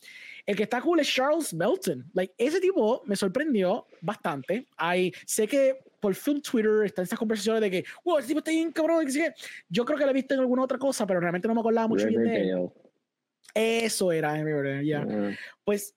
El 0.46 0.56
que 0.56 0.62
está 0.62 0.80
cool 0.80 1.00
es 1.00 1.12
Charles 1.12 1.52
Melton. 1.52 2.10
Like, 2.12 2.34
ese 2.38 2.60
tipo 2.60 3.02
me 3.06 3.16
sorprendió 3.16 3.86
bastante. 4.00 4.66
Hay, 4.76 5.12
sé 5.26 5.46
que 5.46 5.78
por 6.00 6.14
film 6.14 6.40
Twitter 6.40 6.84
están 6.84 7.04
esas 7.04 7.18
conversaciones 7.18 7.62
de 7.62 7.70
que, 7.70 7.84
wow, 8.04 8.18
ese 8.18 8.28
tipo 8.28 8.38
está 8.38 8.50
bien 8.50 8.70
cabrón. 8.70 9.06
Yo 9.68 9.84
creo 9.84 9.98
que 9.98 10.04
lo 10.04 10.10
he 10.10 10.14
visto 10.14 10.34
en 10.34 10.40
alguna 10.40 10.62
otra 10.62 10.78
cosa, 10.78 11.06
pero 11.06 11.20
realmente 11.20 11.48
no 11.48 11.54
me 11.54 11.60
acordaba 11.60 11.88
mucho 11.88 12.06
bien 12.06 12.24
de 12.24 12.50
él. 12.50 12.68
Eso 13.54 14.12
era, 14.12 14.82
ya. 14.82 15.06
Pues 15.64 15.94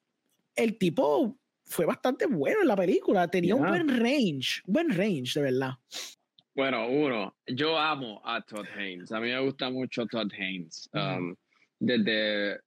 el 0.56 0.78
tipo 0.78 1.38
fue 1.66 1.86
bastante 1.86 2.26
bueno 2.26 2.62
en 2.62 2.68
la 2.68 2.76
película, 2.76 3.28
tenía 3.28 3.56
un 3.56 3.68
buen 3.68 3.88
range, 3.90 4.62
buen 4.66 4.90
range, 4.90 5.34
de 5.36 5.42
verdad. 5.42 5.72
Bueno, 6.58 6.88
uno, 6.90 7.36
yo 7.46 7.78
amo 7.78 8.20
a 8.26 8.42
Todd 8.42 8.66
Haynes, 8.76 9.12
a 9.12 9.20
mí 9.20 9.30
me 9.30 9.40
gusta 9.42 9.70
mucho 9.70 10.08
Todd 10.08 10.32
Haynes. 10.34 10.90
Um, 10.92 11.36
desde 11.80 12.58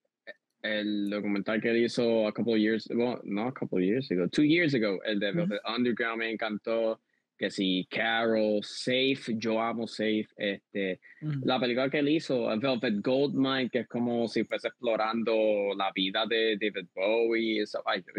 el 0.62 1.10
documental 1.10 1.60
que 1.60 1.70
él 1.70 1.84
hizo 1.84 2.28
a 2.28 2.32
couple 2.32 2.56
years, 2.56 2.86
well, 2.94 3.18
no 3.24 3.48
a 3.48 3.52
couple 3.52 3.80
years 3.80 4.08
ago, 4.12 4.28
two 4.28 4.44
years 4.44 4.74
ago, 4.74 5.00
el 5.04 5.18
de 5.18 5.32
Underground 5.66 6.20
me 6.20 6.30
encantó. 6.30 7.00
Que 7.36 7.50
si 7.50 7.88
Carol, 7.90 8.62
Safe, 8.62 9.34
yo 9.36 9.58
amo 9.58 9.88
Safe, 9.88 10.28
este, 10.36 11.00
la 11.42 11.58
película 11.58 11.90
que 11.90 11.98
él 11.98 12.10
hizo, 12.10 12.46
Velvet 12.60 13.00
Goldmine, 13.02 13.70
que 13.70 13.80
es 13.80 13.88
como 13.88 14.28
si 14.28 14.44
fuese 14.44 14.68
explorando 14.68 15.74
la 15.74 15.90
vida 15.92 16.26
de 16.28 16.56
David 16.60 16.90
Bowie, 16.94 17.64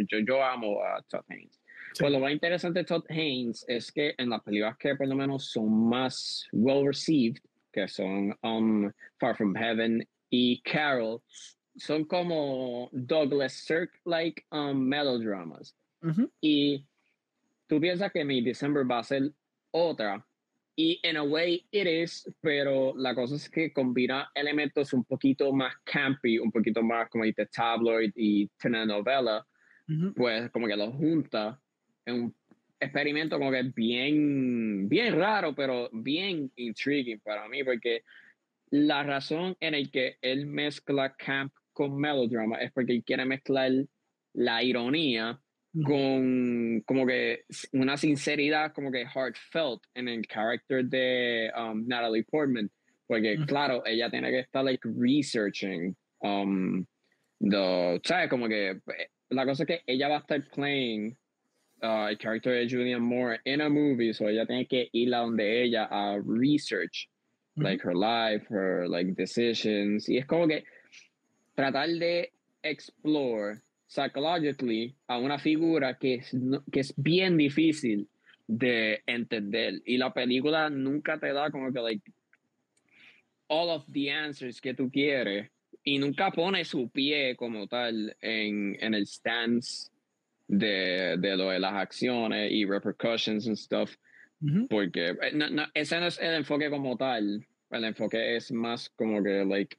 yo, 0.10 0.20
yo, 0.20 0.44
amo 0.44 0.84
a 0.84 1.02
Todd 1.04 1.24
Haynes. 1.30 1.61
Pues 2.00 2.12
lo 2.12 2.20
más 2.20 2.32
interesante 2.32 2.80
de 2.80 2.86
Todd 2.86 3.04
Haynes 3.10 3.66
es 3.68 3.92
que 3.92 4.14
en 4.18 4.30
las 4.30 4.42
películas 4.42 4.78
que 4.78 4.96
por 4.96 5.08
lo 5.08 5.16
menos 5.16 5.52
son 5.52 5.90
más 5.90 6.48
well 6.54 6.86
received, 6.86 7.40
que 7.72 7.88
son 7.88 8.36
um, 8.44 8.92
Far 9.20 9.36
From 9.36 9.54
Heaven 9.56 10.08
y 10.30 10.62
Carol, 10.62 11.22
son 11.76 12.06
como 12.06 12.90
Douglas 12.92 13.54
Sirk-like 13.54 14.46
um, 14.52 14.78
melodramas. 14.78 15.76
Y 16.42 16.86
tú 17.68 17.80
piensas 17.80 18.12
que 18.12 18.26
mi 18.26 18.42
December 18.42 18.90
va 18.90 19.00
a 19.00 19.04
ser 19.04 19.32
otra. 19.72 20.26
Y 20.76 21.00
en 21.04 21.18
a 21.18 21.24
way 21.24 21.68
it 21.72 21.86
is, 21.86 22.28
pero 22.42 22.94
la 22.96 23.14
cosa 23.14 23.36
es 23.36 23.50
que 23.50 23.72
combina 23.72 24.32
elementos 24.34 24.94
un 24.94 25.04
poquito 25.04 25.52
más 25.54 25.76
campy, 25.84 26.40
un 26.40 26.52
poquito 26.52 26.82
más 26.82 27.10
como 27.10 27.26
dice 27.26 27.46
tabloid 27.46 28.12
y 28.16 28.48
telenovela, 28.58 29.46
pues 30.16 30.50
como 30.52 30.68
que 30.68 30.78
lo 30.78 30.92
junta 30.94 31.61
en 32.06 32.24
un 32.24 32.36
experimento 32.80 33.38
como 33.38 33.52
que 33.52 33.64
bien, 33.64 34.90
bien 34.90 35.16
raro, 35.16 35.54
pero 35.54 35.90
bien 35.92 36.52
intriguing 36.56 37.20
para 37.20 37.48
mí, 37.48 37.64
porque 37.64 38.04
la 38.72 39.04
razón 39.04 39.56
en 39.60 39.76
el 39.76 39.92
que 39.92 40.18
él 40.22 40.48
mezcla 40.48 41.14
camp 41.16 41.54
con 41.74 41.96
melodrama 41.98 42.58
es 42.58 42.72
porque 42.72 42.94
él 42.94 43.04
quiere 43.04 43.26
mezclar 43.26 43.72
la 44.34 44.64
ironía 44.64 45.40
con 45.84 46.82
como 46.86 47.06
que 47.06 47.46
una 47.72 47.96
sinceridad 47.96 48.74
como 48.74 48.92
que 48.92 49.06
heartfelt 49.06 49.82
en 49.94 50.10
el 50.10 50.28
character 50.28 50.84
de 50.84 51.50
um, 51.58 51.88
Natalie 51.88 52.26
Portman 52.26 52.70
porque 53.08 53.38
claro 53.48 53.82
ella 53.86 54.10
tiene 54.10 54.32
que 54.32 54.40
estar 54.40 54.66
like 54.66 54.86
researching 54.98 55.96
um, 56.20 56.86
the 57.40 58.02
sabes 58.04 58.30
como 58.30 58.50
que 58.50 58.72
eh, 58.72 59.10
la 59.30 59.46
cosa 59.46 59.64
es 59.64 59.68
que 59.68 59.82
ella 59.88 60.10
va 60.10 60.18
a 60.18 60.20
estar 60.20 60.44
playing 60.50 61.18
uh, 61.84 62.08
el 62.10 62.18
character 62.18 62.54
de 62.54 62.68
Julian 62.68 63.02
Moore 63.02 63.40
en 63.46 63.62
a 63.62 63.70
movie 63.70 64.14
so 64.14 64.28
ella 64.28 64.46
tiene 64.46 64.66
que 64.66 64.90
ir 64.94 65.14
a 65.14 65.20
donde 65.20 65.64
ella 65.64 65.88
a 65.90 66.20
research 66.24 67.10
like 67.58 67.82
her 67.84 67.96
life 67.96 68.46
her 68.50 68.88
like 68.88 69.14
decisions 69.16 70.08
y 70.10 70.18
es 70.18 70.26
como 70.26 70.48
que 70.48 70.64
tratar 71.56 71.88
de 71.88 72.32
explore 72.64 73.62
psychologically 73.92 74.96
a 75.08 75.18
una 75.18 75.38
figura 75.38 75.98
que 75.98 76.16
es, 76.16 76.32
que 76.72 76.80
es 76.80 76.94
bien 76.96 77.36
difícil 77.36 78.08
de 78.48 79.02
entender. 79.06 79.82
Y 79.86 79.98
la 79.98 80.14
película 80.14 80.70
nunca 80.70 81.20
te 81.20 81.34
da 81.34 81.52
como 81.52 81.74
que, 81.74 81.82
like, 81.82 82.12
all 83.48 83.70
of 83.70 83.86
the 83.92 84.10
answers 84.10 84.62
que 84.62 84.74
tú 84.74 84.90
quieres. 84.90 85.50
Y 85.84 85.98
nunca 85.98 86.32
pone 86.32 86.64
su 86.64 86.90
pie 86.90 87.36
como 87.36 87.68
tal 87.68 88.16
en, 88.22 88.78
en 88.80 88.94
el 88.94 89.08
stance 89.08 89.91
de, 90.52 91.16
de 91.18 91.38
lo 91.38 91.50
de 91.50 91.60
las 91.60 91.74
acciones 91.74 92.52
y 92.52 92.66
repercussions 92.66 93.48
and 93.48 93.58
stuff. 93.58 93.96
Porque 94.70 95.10
eh, 95.10 95.32
no, 95.34 95.50
no, 95.50 95.66
ese 95.74 96.00
no 96.00 96.08
es 96.08 96.20
el 96.20 96.34
enfoque 96.34 96.70
como 96.70 96.98
tal. 96.98 97.46
El 97.70 97.84
enfoque 97.86 98.36
es 98.36 98.52
más 98.52 98.90
como 98.90 99.24
que, 99.24 99.46
like, 99.46 99.78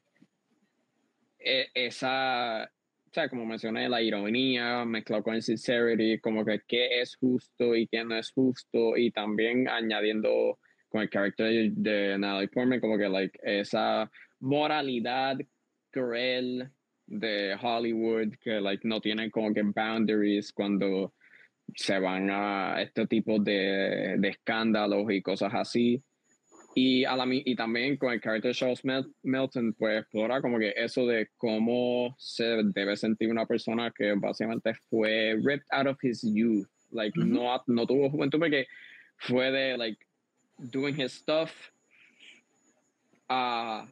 e, 1.39 1.67
esa 1.73 2.63
o 2.65 3.13
sea, 3.13 3.29
como 3.29 3.45
mencioné, 3.45 3.87
la 3.87 4.01
ironía 4.01 4.83
mezclado 4.85 5.21
con 5.21 5.39
sincerity, 5.39 6.19
como 6.19 6.43
que 6.43 6.61
qué 6.67 6.99
es 7.01 7.15
justo 7.15 7.75
y 7.75 7.85
qué 7.85 8.03
no 8.03 8.15
es 8.15 8.31
justo, 8.31 8.97
y 8.97 9.11
también 9.11 9.67
añadiendo 9.67 10.57
con 10.89 11.03
el 11.03 11.11
carácter 11.11 11.71
de 11.73 12.17
Natalie 12.17 12.47
Portman, 12.47 12.79
como 12.79 12.97
que 12.97 13.07
like, 13.09 13.39
esa 13.43 14.09
moralidad 14.39 15.37
cruel 15.91 16.71
de 17.07 17.55
Hollywood, 17.61 18.35
que 18.41 18.61
like, 18.61 18.87
no 18.87 19.01
tienen 19.01 19.29
como 19.29 19.53
que 19.53 19.61
boundaries 19.63 20.51
cuando 20.51 21.13
se 21.75 21.99
van 21.99 22.29
a 22.29 22.81
este 22.81 23.07
tipo 23.07 23.39
de, 23.39 24.15
de 24.17 24.29
escándalos 24.29 25.11
y 25.11 25.21
cosas 25.21 25.53
así. 25.53 26.01
Y, 26.75 27.05
a 27.05 27.15
la, 27.15 27.25
y 27.29 27.55
también 27.55 27.97
con 27.97 28.11
el 28.11 28.19
carácter 28.19 28.55
Charles 28.55 28.83
Melton, 29.21 29.73
pues 29.73 30.01
explora 30.01 30.41
como 30.41 30.57
que 30.57 30.73
eso 30.75 31.05
de 31.05 31.29
cómo 31.37 32.15
se 32.17 32.63
debe 32.63 32.97
sentir 32.97 33.29
una 33.29 33.45
persona 33.45 33.91
que 33.95 34.13
básicamente 34.13 34.73
fue 34.89 35.35
ripped 35.43 35.67
out 35.71 35.87
of 35.87 36.03
his 36.03 36.21
youth. 36.23 36.67
Like, 36.91 37.19
no, 37.19 37.61
no 37.67 37.85
tuvo 37.85 38.09
juventud 38.09 38.39
porque 38.39 38.65
fue 39.17 39.51
de, 39.51 39.77
like, 39.77 39.99
doing 40.57 40.99
his 40.99 41.13
stuff 41.13 41.51
a, 43.29 43.87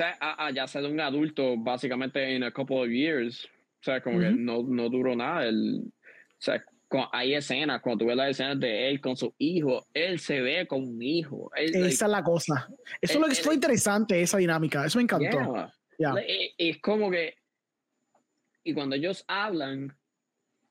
a, 0.00 0.50
ya 0.50 0.66
ser 0.66 0.84
un 0.84 1.00
adulto 1.00 1.56
básicamente 1.56 2.34
en 2.34 2.44
a 2.44 2.52
couple 2.52 2.80
of 2.80 2.88
years. 2.88 3.44
O 3.80 3.84
sea, 3.84 4.00
como 4.00 4.18
que 4.18 4.30
no, 4.30 4.62
no 4.62 4.88
duró 4.88 5.14
nada. 5.14 5.46
El, 5.46 5.82
o 5.86 6.40
sea, 6.40 6.62
hay 7.12 7.34
escenas, 7.34 7.80
cuando 7.82 8.04
tú 8.04 8.08
ves 8.08 8.16
las 8.16 8.30
escenas 8.30 8.58
de 8.58 8.88
él 8.88 9.00
con 9.00 9.16
su 9.16 9.34
hijo, 9.38 9.86
él 9.92 10.18
se 10.18 10.40
ve 10.40 10.66
como 10.66 10.86
un 10.88 11.02
hijo. 11.02 11.50
esa 11.54 12.06
es 12.06 12.10
la 12.10 12.22
cosa. 12.22 12.68
Eso 13.00 13.14
es 13.14 13.20
lo 13.20 13.28
que 13.28 13.34
fue 13.34 13.54
interesante, 13.54 14.20
esa 14.20 14.38
dinámica. 14.38 14.84
Eso 14.84 14.98
me 14.98 15.02
encantó. 15.02 15.70
Eh, 15.98 16.54
es, 16.56 16.80
como 16.80 17.10
que. 17.10 17.34
Y 18.64 18.72
cuando 18.72 18.96
ellos 18.96 19.24
hablan, 19.26 19.96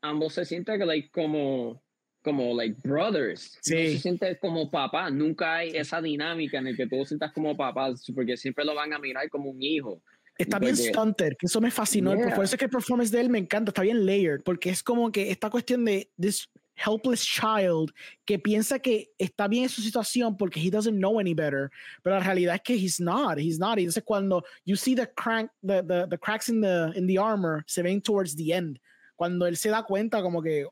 ambos 0.01 0.33
se 0.33 0.45
sienten 0.45 0.85
like, 0.87 1.09
como. 1.11 1.83
Como 2.27 2.53
like 2.53 2.75
brothers. 2.83 3.57
Sí. 3.61 3.93
se 3.93 3.99
sienten 3.99 4.37
como 4.41 4.69
papá. 4.69 5.09
Nunca 5.09 5.55
hay 5.55 5.69
esa 5.69 6.01
dinámica 6.01 6.57
en 6.57 6.67
el 6.67 6.75
que 6.75 6.85
todos 6.85 7.07
sientas 7.07 7.31
como 7.31 7.55
papás, 7.55 8.03
porque 8.13 8.35
siempre 8.35 8.65
lo 8.65 8.75
van 8.75 8.91
a 8.91 8.99
mirar 8.99 9.29
como 9.29 9.49
un 9.49 9.61
hijo. 9.61 10.01
Está 10.37 10.59
bien 10.59 10.75
stunter, 10.75 11.37
que 11.37 11.45
eso 11.45 11.61
me 11.61 11.71
fascinó. 11.71 12.11
Por 12.11 12.43
eso 12.43 12.55
es 12.55 12.57
que 12.57 12.65
el 12.65 12.71
performance 12.71 13.11
de 13.11 13.21
él 13.21 13.29
me 13.29 13.39
encanta, 13.39 13.69
está 13.69 13.81
bien 13.81 14.05
layered, 14.05 14.41
porque 14.43 14.69
es 14.69 14.83
como 14.83 15.09
que 15.09 15.31
esta 15.31 15.49
cuestión 15.49 15.85
de 15.85 16.11
this 16.19 16.49
helpless 16.75 17.25
child 17.25 17.91
que 18.25 18.37
piensa 18.37 18.77
que 18.77 19.09
está 19.17 19.47
bien 19.47 19.63
en 19.63 19.69
su 19.69 19.81
situación 19.81 20.37
porque 20.37 20.59
he 20.59 20.69
doesn't 20.69 20.97
know 20.97 21.17
any 21.17 21.33
better, 21.33 21.71
pero 22.03 22.17
la 22.17 22.23
realidad 22.23 22.55
es 22.55 22.61
que 22.61 22.75
he's 22.75 22.99
not, 22.99 23.39
he's 23.39 23.57
not. 23.57 23.79
Y 23.79 23.83
entonces 23.83 24.03
cuando 24.03 24.43
you 24.65 24.75
see 24.75 24.95
the 24.95 25.07
crank, 25.15 25.49
the, 25.63 25.81
the, 25.81 26.05
the 26.09 26.17
cracks 26.17 26.49
in 26.49 26.61
the, 26.61 26.91
in 26.95 27.07
the 27.07 27.17
armor 27.17 27.63
se 27.67 27.81
ven 27.81 28.01
towards 28.01 28.35
the 28.35 28.53
end, 28.53 28.79
cuando 29.15 29.47
él 29.47 29.57
se 29.57 29.69
da 29.69 29.83
cuenta 29.83 30.21
como 30.21 30.41
que, 30.41 30.67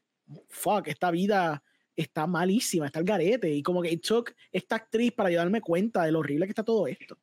fuck, 0.49 0.87
esta 0.87 1.11
vida 1.11 1.63
está 1.95 2.27
malísima, 2.27 2.87
está 2.87 2.99
el 2.99 3.05
garete, 3.05 3.49
y 3.49 3.63
como 3.63 3.81
que 3.81 3.91
it 3.91 4.05
took 4.05 4.33
esta 4.51 4.75
actriz 4.75 5.11
para 5.13 5.29
ayudarme 5.29 5.61
cuenta 5.61 6.03
de 6.03 6.11
lo 6.11 6.19
horrible 6.19 6.45
que 6.45 6.51
está 6.51 6.63
todo 6.63 6.87
esto. 6.87 7.17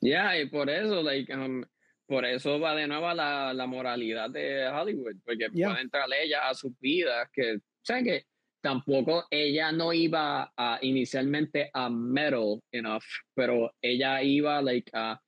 Yeah, 0.00 0.38
y 0.38 0.48
por 0.48 0.68
eso, 0.68 1.02
like, 1.02 1.34
um, 1.34 1.62
por 2.06 2.24
eso 2.24 2.58
va 2.58 2.74
de 2.74 2.86
nuevo 2.86 3.12
la, 3.14 3.52
la 3.54 3.66
moralidad 3.66 4.30
de 4.30 4.66
Hollywood, 4.68 5.16
porque 5.24 5.50
puede 5.50 5.80
entrar 5.80 6.08
ella 6.22 6.48
a 6.48 6.54
sus 6.54 6.78
vidas, 6.78 7.28
que, 7.32 7.60
¿saben 7.82 8.04
que 8.04 8.26
Tampoco 8.60 9.26
ella 9.30 9.72
no 9.72 9.92
iba 9.92 10.52
a, 10.54 10.78
inicialmente 10.82 11.70
a 11.72 11.88
metal 11.88 12.60
enough, 12.70 13.04
pero 13.34 13.72
ella 13.80 14.22
iba 14.22 14.60
like 14.60 14.90
a 14.92 15.18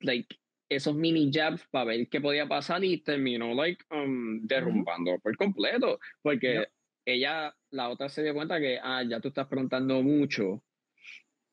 like 0.00 0.26
esos 0.74 0.94
mini 0.94 1.30
jabs 1.32 1.66
para 1.70 1.86
ver 1.86 2.08
qué 2.08 2.20
podía 2.20 2.46
pasar 2.46 2.84
y 2.84 2.98
terminó 2.98 3.54
like 3.54 3.84
um, 3.90 4.46
derrumbando 4.46 5.18
por 5.20 5.36
completo, 5.36 5.98
porque 6.22 6.66
ella, 7.04 7.54
la 7.70 7.88
otra 7.88 8.08
se 8.08 8.22
dio 8.22 8.34
cuenta 8.34 8.60
que, 8.60 8.78
ah, 8.82 9.02
ya 9.02 9.20
tú 9.20 9.28
estás 9.28 9.46
preguntando 9.46 10.02
mucho, 10.02 10.62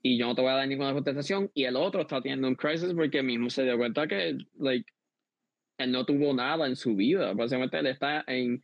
y 0.02 0.18
yo 0.18 0.28
no 0.28 0.36
te 0.36 0.42
voy 0.42 0.52
a 0.52 0.56
dar 0.56 0.68
ninguna 0.68 0.94
contestación 0.94 1.52
y 1.54 1.66
el 1.66 1.76
otro 1.76 2.02
está 2.02 2.22
teniendo 2.22 2.48
un 2.48 2.56
crisis 2.56 2.94
porque 2.94 3.22
mismo 3.22 3.50
se 3.50 3.64
dio 3.64 3.78
cuenta 3.78 4.08
que 4.08 4.38
like 4.58 4.90
él 5.78 5.92
no 5.92 6.06
tuvo 6.06 6.34
nada 6.34 6.68
en 6.68 6.76
su 6.76 6.96
vida. 6.96 7.34
Básicamente 7.34 7.80
él 7.80 7.88
está 7.88 8.24
en 8.28 8.64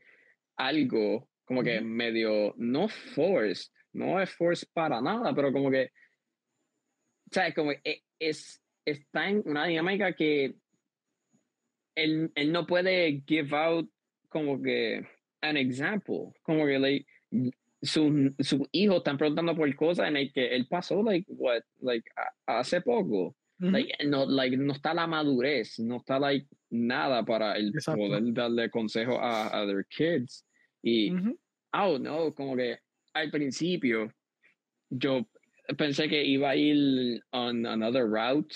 algo 0.56 1.30
como 1.46 1.64
que 1.64 1.80
medio 1.82 2.54
no 2.58 2.88
forced 2.88 3.72
no 3.94 4.20
es 4.20 4.30
forced 4.32 4.68
para 4.74 5.02
nada 5.02 5.34
pero 5.34 5.52
como 5.54 5.70
que 5.70 5.92
o 7.30 7.34
sea 7.34 7.54
como 7.54 7.72
e, 7.72 8.04
es, 8.20 8.62
está 8.86 9.30
en 9.30 9.42
una 9.46 9.66
dinámica 9.66 10.14
que 10.14 10.56
él, 11.96 12.32
él 12.36 12.52
no 12.52 12.66
puede 12.66 13.24
give 13.28 13.56
out 13.56 13.90
como 14.30 14.62
que 14.62 15.06
an 15.42 15.58
example 15.58 16.34
como 16.44 16.66
que 16.66 16.80
like 16.80 17.08
sus 17.86 18.34
su 18.40 18.68
hijos 18.72 18.98
están 18.98 19.18
preguntando 19.18 19.56
por 19.56 19.74
cosas 19.76 20.08
en 20.08 20.18
el 20.18 20.34
que 20.34 20.56
él 20.56 20.68
pasó, 20.68 21.04
like, 21.04 21.26
what, 21.30 21.62
like, 21.82 22.10
hace 22.48 22.82
poco. 22.82 23.36
like, 23.60 23.96
no, 24.06 24.26
like, 24.26 24.58
no 24.58 24.74
está 24.74 24.94
la 24.94 25.08
madurez, 25.08 25.80
no 25.80 25.98
está, 25.98 26.20
like, 26.20 26.48
nada 26.70 27.24
para 27.24 27.56
el 27.56 27.72
poder 27.72 28.34
darle 28.34 28.70
consejo 28.70 29.18
a, 29.20 29.48
a 29.48 29.66
their 29.66 29.86
kids. 29.86 30.44
Y, 30.84 31.12
oh 31.74 31.98
no, 31.98 32.34
como 32.34 32.56
que 32.56 32.78
al 33.14 33.32
principio 33.32 34.12
yo 34.90 35.26
pensé 35.78 36.10
que 36.10 36.24
iba 36.24 36.50
a 36.50 36.56
ir 36.56 37.22
on 37.32 37.66
another 37.66 38.08
route, 38.08 38.54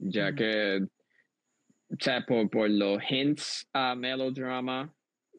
ya 0.00 0.34
que, 0.34 0.80
o 1.88 1.96
sea, 1.98 2.24
por, 2.26 2.48
por 2.50 2.68
los 2.68 2.98
hints 3.08 3.68
a 3.72 3.94
melodrama 3.94 4.92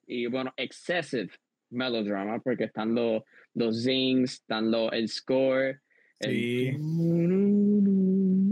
y 0.08 0.28
bueno, 0.28 0.54
excessive 0.58 1.30
melodrama, 1.70 2.40
porque 2.40 2.66
están 2.66 2.94
los, 2.94 3.24
los 3.54 3.84
zings, 3.84 4.34
están 4.34 4.72
los, 4.72 4.92
el 4.94 5.08
score, 5.08 5.82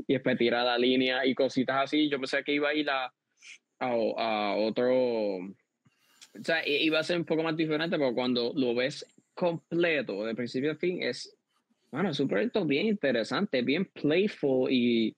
y 0.08 0.14
después 0.14 0.38
tira 0.38 0.64
la 0.64 0.78
línea 0.78 1.26
y 1.26 1.36
cositas 1.36 1.84
así. 1.84 2.10
Yo 2.10 2.18
pensé 2.18 2.44
que 2.44 2.54
iba 2.54 2.70
a 2.70 2.74
ir 2.74 2.90
a, 2.90 3.14
a, 3.80 4.56
otro. 4.56 5.38
O 5.38 5.54
sea, 6.42 6.68
iba 6.68 7.00
a 7.00 7.04
ser 7.04 7.18
un 7.18 7.26
poco 7.26 7.44
más 7.44 7.56
diferente, 7.56 7.98
pero 7.98 8.14
cuando 8.14 8.54
lo 8.56 8.74
ves 8.76 9.06
completo, 9.34 10.26
de 10.26 10.36
principio 10.36 10.72
a 10.72 10.76
fin, 10.76 11.04
es. 11.04 11.36
Bueno, 11.92 12.12
es 12.12 12.20
un 12.20 12.28
proyecto 12.28 12.66
bien 12.66 12.88
interesante, 12.88 13.62
bien 13.62 13.86
playful 13.86 14.72
y. 14.72 15.16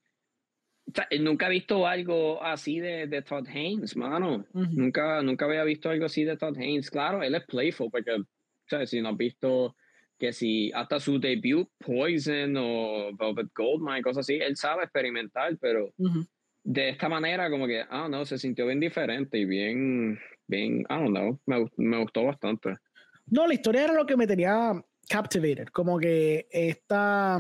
nunca 1.20 1.48
he 1.48 1.50
visto 1.50 1.88
algo 1.88 2.42
así 2.44 2.80
de, 2.80 3.08
de 3.08 3.22
Todd 3.22 3.48
Haynes, 3.48 3.96
mano. 3.96 4.46
nunca, 4.54 5.22
nunca 5.22 5.46
había 5.46 5.64
visto 5.64 5.90
algo 5.90 6.06
así 6.06 6.24
de 6.24 6.38
Todd 6.38 6.58
Haynes. 6.58 6.90
Claro, 6.90 7.24
él 7.24 7.36
es 7.36 7.46
playful, 7.46 7.90
porque, 7.92 8.12
o 8.12 8.26
sea, 8.68 8.86
si 8.86 9.02
no 9.02 9.10
has 9.10 9.18
visto 9.18 9.76
que 10.22 10.34
si 10.34 10.72
hasta 10.74 11.00
su 11.00 11.20
debut, 11.20 11.68
Poison 11.80 12.56
o 12.56 13.10
Velvet 13.18 13.48
Goldmine, 13.56 14.04
cosas 14.04 14.20
así, 14.20 14.36
él 14.36 14.56
sabe 14.56 14.84
experimentar, 14.84 15.58
pero 15.60 15.92
de 16.64 16.90
esta 16.90 17.10
manera 17.10 17.50
como 17.50 17.66
que, 17.66 17.84
ah, 17.90 18.08
no, 18.08 18.24
se 18.24 18.38
sintió 18.38 18.68
bien 18.68 18.80
diferente 18.80 19.40
y 19.40 19.46
bien, 19.46 20.20
bien, 20.46 20.82
I 20.82 20.94
don't 20.94 21.10
know, 21.10 21.40
me, 21.48 21.66
me, 21.78 21.98
gustó 21.98 22.26
bastante. 22.26 22.76
No, 23.26 23.48
la 23.48 23.56
historia 23.56 23.86
era 23.86 23.94
lo 23.94 24.06
que 24.06 24.16
me 24.16 24.28
tenía 24.28 24.74
captivated, 25.10 25.70
como 25.70 25.98
que 25.98 26.48
esta 26.52 27.40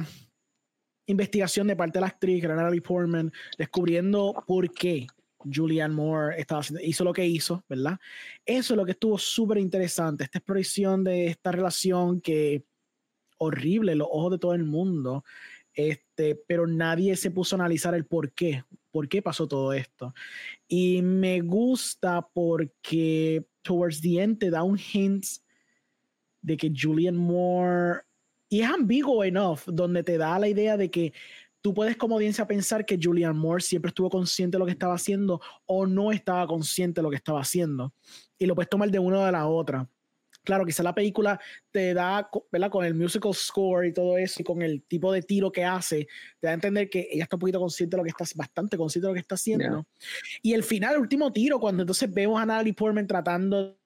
investigación 1.05 1.67
de 1.67 1.75
parte 1.75 1.97
de 1.97 2.01
la 2.01 2.07
actriz, 2.07 2.43
Natalie 2.43 2.81
Portman, 2.81 3.31
descubriendo 3.57 4.43
por 4.47 4.71
qué 4.71 5.07
Julianne 5.51 5.95
Moore 5.95 6.45
hizo 6.83 7.03
lo 7.03 7.13
que 7.13 7.25
hizo, 7.25 7.63
¿verdad? 7.67 7.99
Eso 8.45 8.73
es 8.73 8.77
lo 8.77 8.85
que 8.85 8.91
estuvo 8.91 9.17
súper 9.17 9.57
interesante, 9.57 10.23
esta 10.23 10.37
exploración 10.37 11.03
de 11.03 11.27
esta 11.27 11.51
relación 11.51 12.21
que 12.21 12.65
horrible, 13.37 13.95
los 13.95 14.07
ojos 14.11 14.33
de 14.33 14.37
todo 14.37 14.53
el 14.53 14.63
mundo, 14.63 15.23
este, 15.73 16.35
pero 16.35 16.67
nadie 16.67 17.15
se 17.15 17.31
puso 17.31 17.55
a 17.55 17.59
analizar 17.59 17.95
el 17.95 18.05
por 18.05 18.33
qué, 18.33 18.63
por 18.91 19.07
qué 19.07 19.21
pasó 19.21 19.47
todo 19.47 19.73
esto. 19.73 20.13
Y 20.67 21.01
me 21.01 21.41
gusta 21.41 22.27
porque 22.33 23.45
Towards 23.63 24.01
the 24.01 24.21
End 24.21 24.39
te 24.39 24.49
da 24.49 24.63
un 24.63 24.77
hint 24.77 25.25
de 26.41 26.57
que 26.57 26.71
Julian 26.75 27.15
Moore, 27.15 28.01
y 28.51 28.61
es 28.61 28.69
ambiguo 28.69 29.23
enough, 29.23 29.61
donde 29.65 30.03
te 30.03 30.17
da 30.17 30.37
la 30.37 30.47
idea 30.47 30.77
de 30.77 30.91
que 30.91 31.13
tú 31.61 31.73
puedes 31.73 31.95
como 31.95 32.15
audiencia 32.15 32.45
pensar 32.45 32.85
que 32.85 32.99
Julian 33.01 33.35
Moore 33.35 33.63
siempre 33.63 33.89
estuvo 33.89 34.09
consciente 34.09 34.57
de 34.57 34.59
lo 34.59 34.65
que 34.65 34.73
estaba 34.73 34.93
haciendo 34.93 35.41
o 35.65 35.87
no 35.87 36.11
estaba 36.11 36.45
consciente 36.45 36.99
de 36.99 37.03
lo 37.03 37.09
que 37.09 37.15
estaba 37.15 37.41
haciendo. 37.41 37.93
Y 38.37 38.45
lo 38.45 38.53
puedes 38.53 38.69
tomar 38.69 38.91
de 38.91 38.99
una 38.99 39.21
o 39.21 39.25
de 39.25 39.31
la 39.31 39.47
otra 39.47 39.89
claro, 40.43 40.65
quizá 40.65 40.83
la 40.83 40.95
película 40.95 41.39
te 41.71 41.93
da, 41.93 42.29
¿verdad? 42.51 42.69
Con 42.69 42.85
el 42.85 42.95
musical 42.95 43.33
score 43.33 43.87
y 43.87 43.93
todo 43.93 44.17
eso 44.17 44.41
y 44.41 44.43
con 44.43 44.61
el 44.61 44.83
tipo 44.83 45.11
de 45.11 45.21
tiro 45.21 45.51
que 45.51 45.63
hace, 45.63 46.07
te 46.39 46.47
da 46.47 46.51
a 46.51 46.53
entender 46.53 46.89
que 46.89 47.07
ella 47.11 47.23
está 47.23 47.35
un 47.35 47.41
poquito 47.41 47.59
consciente 47.59 47.95
de 47.95 47.97
lo 47.97 48.03
que 48.03 48.09
está, 48.09 48.25
bastante 48.35 48.77
consciente 48.77 49.07
de 49.07 49.11
lo 49.11 49.13
que 49.13 49.21
está 49.21 49.35
haciendo. 49.35 49.85
Y 50.41 50.53
el 50.53 50.63
final, 50.63 50.95
el 50.95 51.01
último 51.01 51.31
tiro, 51.31 51.59
cuando 51.59 51.83
entonces 51.83 52.11
vemos 52.13 52.41
a 52.41 52.45
Natalie 52.45 52.73
Portman 52.73 53.07
tratando 53.07 53.77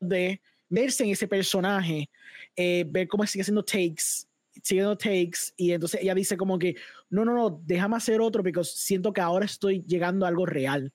de 0.00 0.40
verse 0.74 1.04
en 1.04 1.10
ese 1.10 1.28
personaje, 1.28 2.10
eh, 2.56 2.84
ver 2.88 3.08
cómo 3.08 3.26
sigue 3.26 3.42
haciendo 3.42 3.64
takes, 3.64 4.26
siguiendo 4.62 4.96
takes 4.96 5.52
y 5.56 5.72
entonces 5.72 6.00
ella 6.02 6.14
dice 6.14 6.36
como 6.36 6.58
que 6.58 6.76
no, 7.10 7.24
no, 7.24 7.34
no, 7.34 7.60
déjame 7.64 7.96
hacer 7.96 8.20
otro 8.20 8.42
porque 8.42 8.64
siento 8.64 9.12
que 9.12 9.20
ahora 9.20 9.46
estoy 9.46 9.84
llegando 9.86 10.24
a 10.24 10.28
algo 10.28 10.46
real. 10.46 10.92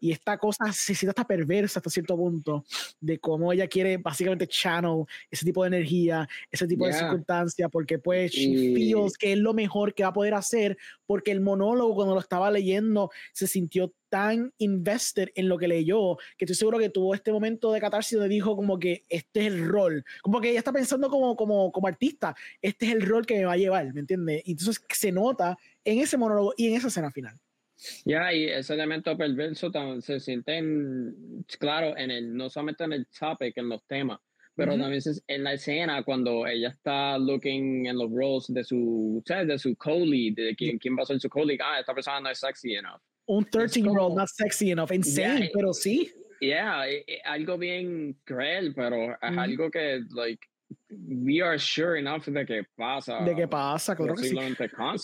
Y 0.00 0.12
esta 0.12 0.38
cosa 0.38 0.72
se 0.72 0.94
siente 0.94 1.10
hasta 1.10 1.26
perversa 1.26 1.78
hasta 1.78 1.90
cierto 1.90 2.16
punto 2.16 2.64
de 3.00 3.18
cómo 3.18 3.52
ella 3.52 3.66
quiere 3.66 3.96
básicamente 3.96 4.46
channel 4.46 5.04
ese 5.30 5.44
tipo 5.44 5.62
de 5.62 5.68
energía, 5.68 6.28
ese 6.50 6.66
tipo 6.66 6.86
de 6.86 6.92
circunstancia, 6.92 7.68
porque 7.68 7.98
pues 7.98 8.32
she 8.32 8.74
feels 8.74 9.16
que 9.16 9.32
es 9.32 9.38
lo 9.38 9.54
mejor 9.54 9.94
que 9.94 10.02
va 10.02 10.10
a 10.10 10.12
poder 10.12 10.34
hacer, 10.34 10.76
porque 11.06 11.30
el 11.30 11.40
monólogo 11.40 11.94
cuando 11.94 12.14
lo 12.14 12.20
estaba 12.20 12.50
leyendo 12.50 13.10
se 13.32 13.46
sintió 13.46 13.92
tan 14.08 14.52
invested 14.58 15.30
en 15.34 15.48
lo 15.48 15.58
que 15.58 15.66
leyó, 15.66 16.16
que 16.38 16.44
estoy 16.44 16.54
seguro 16.54 16.78
que 16.78 16.88
tuvo 16.88 17.14
este 17.14 17.32
momento 17.32 17.72
de 17.72 17.80
catarsis 17.80 18.16
donde 18.16 18.32
dijo 18.32 18.54
como 18.54 18.78
que 18.78 19.04
este 19.08 19.40
es 19.40 19.46
el 19.48 19.66
rol, 19.66 20.04
como 20.22 20.40
que 20.40 20.50
ella 20.50 20.60
está 20.60 20.72
pensando 20.72 21.10
como, 21.10 21.34
como, 21.34 21.72
como 21.72 21.88
artista, 21.88 22.36
este 22.62 22.86
es 22.86 22.92
el 22.92 23.02
rol 23.02 23.26
que 23.26 23.34
me 23.34 23.44
va 23.44 23.54
a 23.54 23.56
llevar, 23.56 23.92
¿me 23.92 24.00
entiendes? 24.00 24.42
Y 24.44 24.52
entonces 24.52 24.84
se 24.88 25.10
nota 25.10 25.58
en 25.84 25.98
ese 25.98 26.16
monólogo 26.16 26.54
y 26.56 26.68
en 26.68 26.74
esa 26.74 26.88
escena 26.88 27.10
final. 27.10 27.40
Ya, 28.04 28.32
y 28.32 28.44
ese 28.44 28.74
elemento 28.74 29.16
perverso 29.16 29.70
se 30.00 30.20
siente, 30.20 30.62
claro, 31.58 31.96
en 31.96 32.10
el, 32.10 32.34
no 32.34 32.48
solamente 32.48 32.84
en 32.84 32.92
el 32.92 33.06
topic, 33.06 33.56
en 33.58 33.68
los 33.68 33.84
temas, 33.86 34.20
pero 34.56 34.78
también 34.78 35.02
en 35.26 35.44
la 35.44 35.54
escena 35.54 36.02
cuando 36.04 36.46
ella 36.46 36.68
está 36.68 37.18
looking 37.18 37.86
en 37.86 37.98
los 37.98 38.10
roles 38.10 38.46
de 38.48 38.62
su, 38.64 39.22
de 39.26 39.58
su 39.58 39.74
co-lead, 39.76 40.34
de 40.34 40.54
quién, 40.56 40.78
quién 40.78 40.96
va 40.96 41.02
a 41.02 41.06
ser 41.06 41.20
su 41.20 41.28
co-lead, 41.28 41.58
ah, 41.62 41.80
esta 41.80 41.94
persona 41.94 42.20
no 42.20 42.30
es 42.30 42.38
sexy 42.38 42.74
enough. 42.74 43.00
Un 43.26 43.44
13-year-old 43.46 44.16
not 44.16 44.28
sexy 44.28 44.70
enough. 44.70 44.92
Insane, 44.92 45.50
pero 45.52 45.72
sí. 45.72 46.12
Yeah, 46.40 46.84
algo 47.24 47.56
bien 47.56 48.18
cruel, 48.24 48.74
pero 48.74 49.12
es 49.12 49.38
algo 49.38 49.70
que, 49.70 50.02
like, 50.10 50.46
we 50.90 51.40
are 51.42 51.58
sure 51.58 51.98
enough 51.98 52.24
de 52.26 52.44
que 52.46 52.64
pasa. 52.76 53.20
De 53.24 53.34
que 53.34 53.48
pasa, 53.48 53.94
claro 53.94 54.14
que 54.14 54.24
sí. 54.24 54.36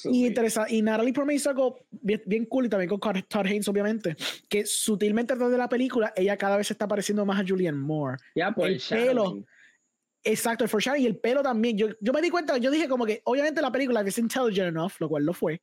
Y, 0.05 0.27
interesante, 0.27 0.75
y 0.75 0.83
Natalie 0.83 1.13
por 1.13 1.31
hizo 1.33 1.51
algo 1.51 1.79
bien, 1.91 2.23
bien, 2.27 2.47
cool 2.47 2.67
y 2.67 2.69
también 2.69 2.89
con 2.89 3.01
Todd 3.01 3.47
Haynes, 3.47 3.69
obviamente, 3.69 4.17
que 4.49 4.65
sutilmente 4.67 5.35
de 5.35 5.59
la 5.59 5.69
película, 5.69 6.13
ella 6.17 6.37
cada 6.37 6.57
vez 6.57 6.71
está 6.71 6.87
pareciendo 6.87 7.25
más 7.25 7.41
a 7.41 7.45
Julianne 7.47 7.79
Moore. 7.79 8.19
Ya, 8.35 8.53
por 8.53 8.69
el 8.69 8.81
pelo. 8.89 9.45
Exacto, 10.23 10.65
el 10.65 10.71
foreshadowing 10.71 11.03
y 11.03 11.07
el 11.07 11.17
pelo 11.17 11.43
también. 11.43 11.79
Yo, 11.79 11.89
yo 11.99 12.13
me 12.13 12.21
di 12.21 12.29
cuenta, 12.29 12.59
yo 12.59 12.71
dije 12.71 12.89
como 12.89 13.07
que, 13.07 13.23
obviamente 13.25 13.63
la 13.63 13.73
película 13.73 14.03
es 14.03 14.19
intelligent 14.19 14.69
enough, 14.69 14.93
lo 14.99 15.09
cual 15.09 15.25
lo 15.25 15.33
fue, 15.33 15.63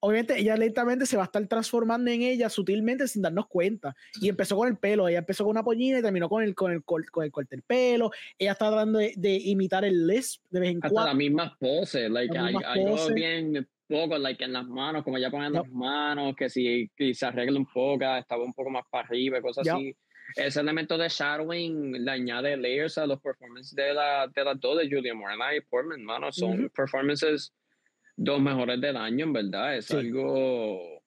obviamente 0.00 0.38
ella 0.38 0.56
lentamente 0.56 1.06
se 1.06 1.16
va 1.16 1.24
a 1.24 1.26
estar 1.26 1.46
transformando 1.46 2.10
en 2.10 2.22
ella 2.22 2.48
sutilmente 2.48 3.08
sin 3.08 3.22
darnos 3.22 3.46
cuenta. 3.46 3.94
Y 4.20 4.28
empezó 4.28 4.56
con 4.56 4.68
el 4.68 4.76
pelo, 4.76 5.08
ella 5.08 5.18
empezó 5.18 5.44
con 5.44 5.50
una 5.52 5.64
pollina 5.64 5.98
y 5.98 6.02
terminó 6.02 6.28
con 6.28 6.42
el, 6.42 6.54
con 6.54 6.72
el, 6.72 6.82
con 6.84 7.24
el 7.24 7.30
corte 7.30 7.56
del 7.56 7.62
pelo. 7.62 8.10
Ella 8.38 8.52
está 8.52 8.68
tratando 8.68 8.98
de, 8.98 9.40
imitar 9.44 9.84
el 9.84 10.06
lisp 10.06 10.42
de 10.50 10.60
vez 10.60 10.70
en 10.70 10.78
Hasta 10.78 10.90
cuando. 10.90 11.08
las 11.08 11.16
mismas 11.16 11.52
poses, 11.58 12.10
like, 12.10 12.36
algo 12.36 13.14
bien 13.14 13.66
poco, 13.88 14.18
like 14.18 14.44
en 14.44 14.52
las 14.52 14.66
manos, 14.66 15.02
como 15.02 15.16
ella 15.16 15.30
pone 15.30 15.50
las 15.50 15.68
manos, 15.68 16.36
que 16.36 16.48
si, 16.50 16.90
se 17.14 17.26
arregla 17.26 17.58
un 17.58 17.66
poco, 17.66 18.04
estaba 18.16 18.44
un 18.44 18.52
poco 18.52 18.70
más 18.70 18.84
para 18.90 19.06
arriba, 19.06 19.40
cosas 19.40 19.66
así. 19.66 19.96
Ese 20.36 20.60
elemento 20.60 20.98
de 20.98 21.08
shadowing 21.08 22.04
le 22.04 22.10
añade 22.10 22.54
layers 22.58 22.98
a 22.98 23.06
los 23.06 23.18
performances 23.18 23.74
de, 23.74 23.94
la, 23.94 24.28
de 24.28 24.44
las 24.44 24.60
dos, 24.60 24.76
de 24.76 24.88
Julia 24.88 25.14
Moore 25.14 25.56
y 25.56 25.60
Portman, 25.62 26.04
mano. 26.04 26.30
Son 26.30 26.68
performances 26.68 27.54
dos 28.18 28.40
mejores 28.42 28.80
del 28.80 28.96
año, 28.96 29.24
en 29.24 29.32
verdad. 29.32 29.76
Es 29.76 29.90
algo. 29.92 31.02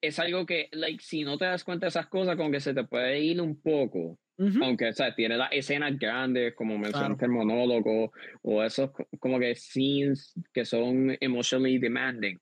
Es 0.00 0.18
algo 0.18 0.44
que, 0.46 0.68
like, 0.72 1.02
si 1.02 1.22
no 1.24 1.38
te 1.38 1.44
das 1.44 1.64
cuenta 1.64 1.86
de 1.86 1.88
esas 1.88 2.06
cosas, 2.06 2.36
como 2.36 2.50
que 2.50 2.60
se 2.60 2.74
te 2.74 2.84
puede 2.84 3.20
ir 3.20 3.40
un 3.40 3.60
poco. 3.60 4.18
Aunque, 4.38 4.88
o 4.88 4.92
sea, 4.92 5.14
tiene 5.14 5.36
las 5.36 5.50
escenas 5.50 5.98
grandes, 5.98 6.54
como 6.54 6.76
mencionaste 6.76 7.24
el 7.24 7.30
monólogo, 7.30 8.12
o 8.42 8.62
esos 8.62 8.90
como 9.18 9.38
que 9.38 9.54
scenes 9.54 10.34
que 10.52 10.64
son 10.66 11.16
emotionally 11.20 11.78
demanding. 11.78 12.38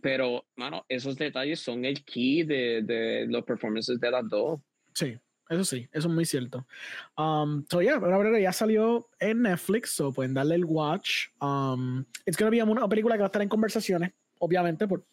Pero, 0.00 0.46
mano, 0.56 0.84
esos 0.88 1.16
detalles 1.16 1.58
son 1.58 1.84
el 1.84 2.04
key 2.04 2.44
de, 2.44 2.82
de 2.82 3.26
los 3.26 3.44
performances 3.44 3.98
de 3.98 4.10
las 4.10 4.28
dos. 4.28 4.60
Sí. 4.94 5.16
Eso 5.48 5.64
sí, 5.64 5.88
eso 5.92 6.08
es 6.08 6.14
muy 6.14 6.24
cierto. 6.24 6.66
Um, 7.18 7.64
so 7.70 7.82
yeah, 7.82 7.96
ahora 7.96 8.38
ya 8.40 8.52
salió 8.52 9.08
en 9.18 9.42
Netflix, 9.42 9.90
so 9.90 10.12
pueden 10.12 10.32
darle 10.32 10.54
el 10.54 10.64
watch. 10.64 11.28
Um, 11.40 12.04
it's 12.24 12.38
gonna 12.38 12.50
be 12.50 12.62
una 12.62 12.88
película 12.88 13.14
que 13.14 13.20
va 13.20 13.26
a 13.26 13.28
estar 13.28 13.42
en 13.42 13.48
conversaciones, 13.48 14.12
obviamente, 14.38 14.88
por, 14.88 15.04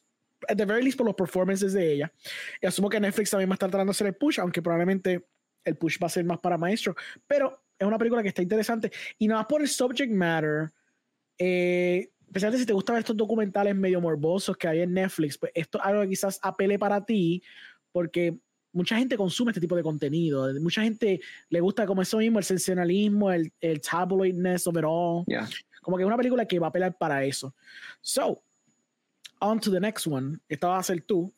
at 0.48 0.56
the 0.56 0.66
very 0.66 0.84
least 0.84 0.98
por 0.98 1.06
los 1.06 1.16
performances 1.16 1.74
de 1.74 1.94
ella. 1.94 2.14
Y 2.62 2.66
asumo 2.66 2.90
que 2.90 3.00
Netflix 3.00 3.30
también 3.30 3.50
va 3.50 3.54
a 3.54 3.56
estar 3.56 3.70
tratando 3.70 3.92
de 3.92 3.96
hacer 3.96 4.08
el 4.08 4.16
push, 4.16 4.40
aunque 4.40 4.62
probablemente 4.62 5.28
el 5.66 5.76
push 5.76 5.98
va 6.02 6.08
a 6.08 6.10
ser 6.10 6.24
más 6.24 6.40
para 6.40 6.58
maestro. 6.58 6.96
Pero 7.28 7.62
es 7.78 7.86
una 7.86 7.98
película 7.98 8.22
que 8.22 8.30
está 8.30 8.42
interesante. 8.42 8.92
Y 9.18 9.28
nada 9.28 9.42
más 9.42 9.48
por 9.48 9.62
el 9.62 9.68
subject 9.68 10.12
matter, 10.12 10.72
eh, 11.38 12.10
especialmente 12.26 12.62
si 12.62 12.66
te 12.66 12.74
gusta 12.74 12.94
ver 12.94 13.02
estos 13.02 13.18
documentales 13.18 13.76
medio 13.76 14.00
morbosos 14.00 14.56
que 14.56 14.68
hay 14.68 14.82
en 14.82 14.94
Netflix, 14.94 15.38
pues 15.38 15.52
esto 15.56 15.78
es 15.78 15.86
algo 15.86 16.02
que 16.04 16.10
quizás 16.10 16.40
apele 16.42 16.80
para 16.80 17.04
ti, 17.04 17.44
porque 17.92 18.38
mucha 18.74 18.98
gente 18.98 19.18
consume 19.18 19.52
este 19.52 19.62
tipo 19.62 19.76
de 19.76 19.84
contenido. 19.84 20.54
Mucha 20.62 20.82
gente 20.84 21.20
le 21.50 21.60
gusta 21.60 21.86
como 21.86 22.02
eso 22.02 22.18
mismo, 22.18 22.40
el 22.40 22.46
sensacionalismo, 22.46 23.32
el, 23.32 23.52
el 23.60 23.82
tabloidness 23.82 24.68
of 24.68 24.78
it 24.78 24.84
all. 24.86 25.26
Como 25.82 25.98
que 25.98 26.04
es 26.04 26.08
una 26.08 26.18
película 26.18 26.46
que 26.46 26.60
va 26.60 26.68
a 26.68 26.70
apelar 26.70 26.98
para 26.98 27.24
eso. 27.24 27.54
So, 28.02 28.42
on 29.40 29.60
to 29.60 29.72
the 29.72 29.80
next 29.80 30.08
one. 30.08 30.40
Esta 30.48 30.68
va 30.68 30.78
a 30.78 30.84
ser 30.84 31.02
tú. 31.02 31.34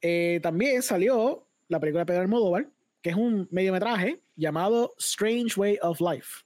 Eh, 0.00 0.40
también 0.42 0.82
salió 0.82 1.46
la 1.68 1.80
película 1.80 2.02
de 2.02 2.06
Pedro 2.06 2.22
Almodóvar, 2.22 2.68
que 3.02 3.10
es 3.10 3.16
un 3.16 3.48
mediometraje 3.50 4.20
llamado 4.36 4.94
Strange 4.98 5.54
Way 5.56 5.78
of 5.82 6.00
Life. 6.00 6.44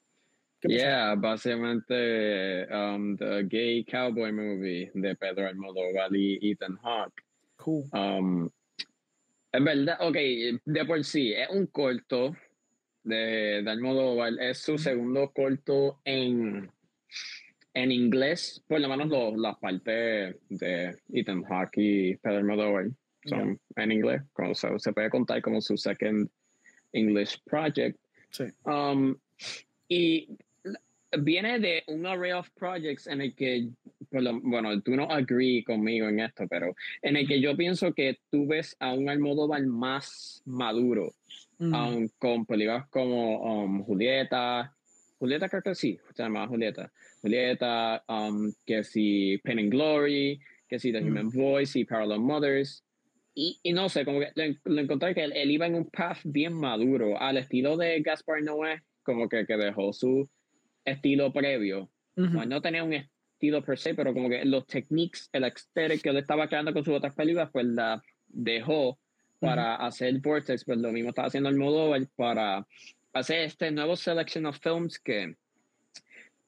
Yeah, 0.65 1.17
básicamente 1.17 2.67
um, 2.73 3.17
The 3.17 3.43
Gay 3.45 3.85
Cowboy 3.85 4.31
Movie 4.31 4.93
de 4.95 5.17
Pedro 5.17 5.49
Almodóvar 5.49 6.15
y 6.15 6.39
Ethan 6.41 6.77
Hawke. 6.77 7.21
Cool. 7.57 7.89
Um, 7.93 8.49
es 9.53 9.65
verdad, 9.65 9.99
ok, 10.01 10.17
de 10.65 10.85
por 10.87 11.05
sí, 11.05 11.33
es 11.33 11.49
un 11.51 11.67
corto 11.67 12.35
de, 13.05 13.63
de 13.63 13.71
Almodóvar, 13.71 14.33
es 14.41 14.59
su 14.59 14.79
segundo 14.79 15.31
corto 15.33 16.01
en, 16.05 16.71
en 17.75 17.93
inglés, 17.93 18.65
por 18.67 18.81
lo 18.81 18.89
menos 18.89 19.37
las 19.37 19.59
partes 19.59 20.37
de 20.49 20.97
Ethan 21.13 21.43
Hawke 21.45 21.79
y 21.79 22.17
Pedro 22.17 22.39
Almodóvar 22.39 22.87
son 23.25 23.61
en 23.77 23.93
inglés, 23.93 24.23
como 24.33 24.55
se, 24.55 24.69
se, 24.79 24.93
puede 24.93 25.11
contar 25.11 25.41
como 25.43 25.61
su 25.61 25.77
second 25.77 26.29
English 26.93 27.41
project. 27.45 27.99
Sí. 28.31 28.45
Um, 28.65 29.17
y 29.89 30.39
viene 31.19 31.59
de 31.59 31.83
un 31.89 32.07
array 32.07 32.33
of 32.33 32.51
projects 32.55 33.07
en 33.07 33.21
el 33.21 33.35
que, 33.35 33.69
bueno, 34.11 34.81
tú 34.83 34.97
no 34.97 35.05
agree 35.11 35.63
conmigo 35.65 36.09
en 36.09 36.21
esto, 36.21 36.47
pero 36.49 36.75
en 37.03 37.17
el 37.17 37.27
que 37.27 37.41
yo 37.41 37.57
pienso 37.57 37.93
que 37.93 38.19
tú 38.31 38.47
ves 38.47 38.77
a 38.81 38.93
un 38.95 39.09
Almodóvar 39.09 39.65
más 39.67 40.43
maduro, 40.45 41.15
Mm. 41.59 41.75
um, 41.75 42.09
con 42.19 42.45
películas 42.45 42.89
como 42.89 43.41
um, 43.41 43.85
Julieta, 43.85 44.75
Julieta 45.19 45.49
creo 45.49 45.63
que 45.63 45.75
sí, 45.77 45.97
se 46.13 46.23
llama 46.25 46.49
Julieta, 46.49 46.91
Julieta, 47.21 48.03
um, 48.09 48.53
que 48.67 48.83
si 48.83 49.39
Pen 49.45 49.61
and 49.61 49.71
Glory, 49.71 50.41
que 50.69 50.81
si 50.81 50.91
The 50.91 51.01
Mm. 51.01 51.07
Human 51.07 51.29
Voice 51.31 51.79
y 51.79 51.85
Parallel 51.85 52.19
Mothers. 52.19 52.85
Y, 53.35 53.61
y 53.63 53.73
no 53.73 53.89
sé, 53.89 54.05
como 54.05 54.19
que 54.19 54.33
lo, 54.65 54.81
encontré 54.81 55.15
que 55.15 55.23
él, 55.23 55.33
él, 55.35 55.53
iba 55.53 55.67
en 55.67 55.77
un 55.77 55.87
path 55.87 56.19
bien 56.25 56.53
maduro, 56.53 57.19
al 57.21 57.37
estilo 57.37 57.77
de 57.77 58.01
Gaspar 58.03 58.43
Noé, 58.43 58.83
como 59.05 59.29
que, 59.29 59.47
que 59.47 59.57
dejó 59.57 59.93
su 59.93 60.29
estilo 60.85 61.33
previo. 61.33 61.91
Uh 62.17 62.23
-huh. 62.23 62.33
no, 62.33 62.47
no 62.47 62.61
tenía 62.61 62.85
un 62.85 62.93
estilo 62.93 63.63
per 63.63 63.79
se, 63.79 63.95
pero 63.95 64.13
como 64.13 64.29
que 64.29 64.45
los 64.45 64.67
techniques, 64.67 65.29
el 65.33 65.45
aesthetic 65.45 66.03
que 66.03 66.11
él 66.11 66.19
estaba 66.19 66.49
creando 66.49 66.73
con 66.73 66.85
sus 66.85 66.95
otras 66.95 67.15
películas, 67.15 67.51
pues 67.53 67.67
la 67.67 68.03
dejó 68.29 68.99
para 69.41 69.75
uh 69.75 69.79
-huh. 69.79 69.87
hacer 69.89 70.21
Vortex, 70.21 70.65
pues 70.65 70.79
lo 70.79 70.93
mismo 70.93 71.11
estaba 71.11 71.29
haciendo 71.29 71.49
el 71.49 71.57
modo 71.57 71.93
para 72.15 72.65
hacer 73.13 73.41
este 73.41 73.71
nuevo 73.71 73.97
selection 73.97 74.47
of 74.47 74.59
films 74.59 74.99
que, 74.99 75.35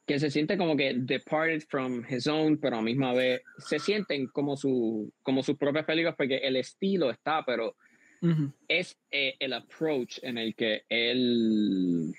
que 0.07 0.19
se 0.19 0.31
siente 0.31 0.57
como 0.57 0.77
que 0.77 0.95
departed 0.95 1.63
from 1.69 2.05
his 2.09 2.27
own, 2.27 2.57
pero 2.59 2.77
a 2.77 2.79
la 2.79 2.85
misma 2.85 3.13
vez 3.13 3.43
se 3.59 3.79
sienten 3.79 4.29
como, 4.29 4.57
su, 4.57 5.13
como 5.23 5.43
sus 5.43 5.57
propias 5.57 5.85
películas 5.85 6.15
porque 6.17 6.37
el 6.37 6.57
estilo 6.57 7.11
está, 7.11 7.45
pero 7.45 7.77
uh 8.23 8.27
-huh. 8.27 8.53
es 8.69 8.97
eh, 9.11 9.35
el 9.41 9.53
approach 9.53 10.19
en 10.23 10.39
el 10.39 10.55
que 10.55 10.85
él 10.89 12.15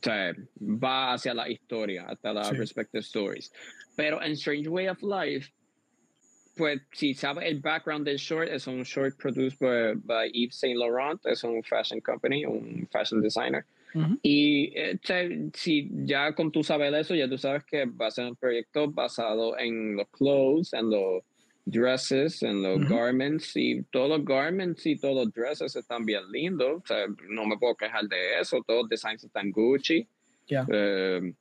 o 0.00 0.04
sea, 0.04 0.34
va 0.60 1.12
hacia 1.12 1.34
la 1.34 1.48
historia, 1.48 2.06
hasta 2.08 2.32
las 2.32 2.48
sí. 2.48 2.56
respective 2.56 3.02
stories. 3.02 3.52
Pero 3.96 4.22
en 4.22 4.32
Strange 4.32 4.68
Way 4.68 4.88
of 4.88 5.02
Life, 5.02 5.52
pues 6.56 6.80
si 6.92 7.14
sabes 7.14 7.44
el 7.44 7.60
background 7.60 8.06
del 8.06 8.16
short, 8.16 8.48
es 8.48 8.66
un 8.66 8.82
short 8.82 9.16
produced 9.18 9.58
by, 9.58 9.94
by 10.04 10.30
Yves 10.32 10.56
Saint 10.56 10.78
Laurent, 10.78 11.20
es 11.26 11.44
un 11.44 11.62
fashion 11.62 12.00
company, 12.00 12.44
un 12.44 12.88
fashion 12.90 13.20
designer. 13.20 13.64
Uh 13.94 14.00
-huh. 14.00 14.18
Y 14.22 14.72
eh, 14.74 14.98
si 15.54 15.90
ya 16.06 16.32
con 16.32 16.50
tú 16.52 16.62
sabes 16.62 16.92
eso, 16.94 17.14
ya 17.14 17.28
tú 17.28 17.36
sabes 17.36 17.64
que 17.64 17.86
va 17.86 18.06
a 18.06 18.10
ser 18.10 18.26
un 18.26 18.36
proyecto 18.36 18.90
basado 18.90 19.58
en 19.58 19.96
los 19.96 20.08
clothes, 20.10 20.72
en 20.72 20.90
los 20.90 21.22
dresses, 21.64 22.42
en 22.42 22.62
los 22.62 22.78
uh 22.78 22.82
-huh. 22.82 22.88
garments, 22.88 23.56
y 23.56 23.82
todos 23.90 24.08
los 24.08 24.24
garments 24.24 24.86
y 24.86 24.96
todos 24.96 25.24
los 25.24 25.32
dresses 25.32 25.76
están 25.76 26.04
bien 26.04 26.30
lindos. 26.30 26.82
O 26.82 26.86
sea, 26.86 27.06
no 27.28 27.44
me 27.46 27.56
puedo 27.58 27.74
quejar 27.76 28.08
de 28.08 28.40
eso. 28.40 28.62
Todos 28.66 28.82
los 28.82 28.88
designs 28.88 29.24
están 29.24 29.50
Gucci. 29.50 30.06
Yeah. 30.46 30.64
Uh, 30.64 31.32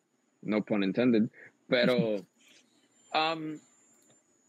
no 0.41 0.63
pun 0.63 0.83
intended. 0.83 1.29
Pero, 1.67 2.15
um, 3.13 3.55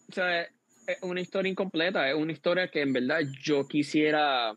o 0.08 0.12
sea, 0.12 0.42
es 0.42 1.02
una 1.02 1.20
historia 1.20 1.50
incompleta. 1.50 2.08
Es 2.08 2.16
una 2.16 2.32
historia 2.32 2.68
que 2.68 2.82
en 2.82 2.92
verdad 2.92 3.20
yo 3.42 3.66
quisiera 3.66 4.56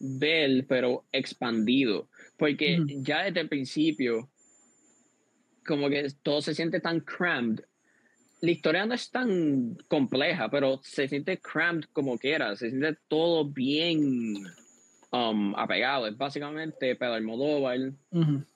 ver, 0.00 0.66
pero 0.68 1.04
expandido. 1.12 2.08
Porque 2.36 2.78
uh 2.78 2.84
-huh. 2.84 3.02
ya 3.04 3.24
desde 3.24 3.40
el 3.40 3.48
principio, 3.48 4.28
como 5.64 5.88
que 5.88 6.08
todo 6.22 6.40
se 6.40 6.54
siente 6.54 6.80
tan 6.80 7.00
crammed. 7.00 7.60
La 8.42 8.50
historia 8.50 8.84
no 8.84 8.94
es 8.94 9.08
tan 9.08 9.78
compleja, 9.86 10.50
pero 10.50 10.80
se 10.82 11.08
siente 11.08 11.38
crammed 11.38 11.84
como 11.92 12.18
quiera. 12.18 12.56
Se 12.56 12.70
siente 12.70 12.98
todo 13.08 13.44
bien 13.44 14.34
um, 15.12 15.54
apegado. 15.56 16.08
Es 16.08 16.16
básicamente 16.18 16.96
Pedro 16.96 17.14
Almodóvar. 17.14 17.78
Uh 18.10 18.20
-huh. 18.20 18.46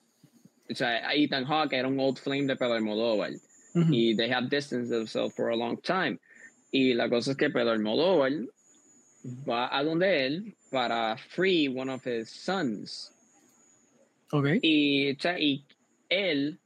O 0.69 0.75
sea, 0.75 1.13
Ethan 1.13 1.45
Hawke 1.45 1.77
era 1.77 1.87
un 1.87 1.97
old 1.99 2.17
flame 2.17 2.47
de 2.47 2.57
Pedro 2.57 2.73
Almodóvar. 2.73 3.31
Uh 3.31 3.79
-huh. 3.79 3.89
Y 3.91 4.15
they 4.17 4.29
have 4.29 4.49
distanced 4.49 4.89
themselves 4.89 5.33
for 5.35 5.51
a 5.51 5.55
long 5.55 5.81
time. 5.81 6.19
Y 6.71 6.93
la 6.93 7.07
cosa 7.09 7.31
es 7.31 7.37
que 7.37 7.49
Pedro 7.49 7.71
Almodóvar 7.71 8.33
va 9.47 9.69
a 9.71 9.83
donde 9.83 10.25
él 10.25 10.53
para 10.69 11.17
free 11.17 11.69
one 11.69 11.89
of 11.89 12.05
his 12.05 12.29
sons. 12.29 13.13
Okay. 14.31 14.59
Y, 14.61 15.15
o 15.15 15.19
sea, 15.19 15.39
y 15.39 15.63
él, 16.09 16.59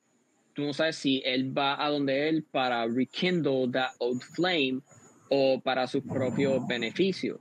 tú 0.53 0.63
no 0.63 0.73
sabes 0.73 0.95
si 0.95 1.21
él 1.25 1.55
va 1.57 1.83
a 1.83 1.89
donde 1.89 2.29
él 2.29 2.43
para 2.51 2.85
rekindle 2.87 3.69
that 3.71 3.91
old 3.99 4.21
flame 4.21 4.81
o 5.29 5.59
para 5.61 5.87
su 5.87 6.01
propio 6.05 6.65
beneficio. 6.67 7.39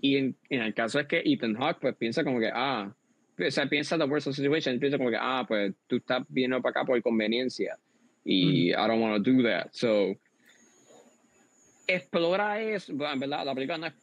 Y 0.00 0.16
en, 0.16 0.36
en, 0.48 0.62
el 0.62 0.74
caso 0.74 0.98
es 1.00 1.06
que 1.06 1.22
Ethan 1.24 1.54
Hawke 1.54 1.78
pues 1.80 1.96
piensa 1.96 2.24
como 2.24 2.40
que, 2.40 2.50
ah, 2.52 2.92
o 3.38 3.50
sea, 3.50 3.66
piensa 3.66 3.96
the 3.98 4.04
worst 4.04 4.26
of 4.26 4.34
situation, 4.34 4.78
piensa 4.78 4.98
como 4.98 5.10
que, 5.10 5.18
ah, 5.18 5.44
pues 5.46 5.74
tú 5.86 5.96
estás 5.96 6.24
viendo 6.28 6.60
para 6.60 6.80
acá 6.80 6.84
por 6.84 7.00
conveniencia 7.02 7.78
y 8.24 8.70
mm. 8.70 8.78
I 8.78 8.88
don't 8.88 9.00
want 9.00 9.24
to 9.24 9.30
do 9.30 9.42
that. 9.42 9.68
So, 9.72 10.16
explora 11.86 12.60
eso, 12.60 12.92
en 12.92 13.20
verdad, 13.20 13.44
la 13.44 13.54
película 13.54 13.78
no 13.78 13.86
es 13.86 13.94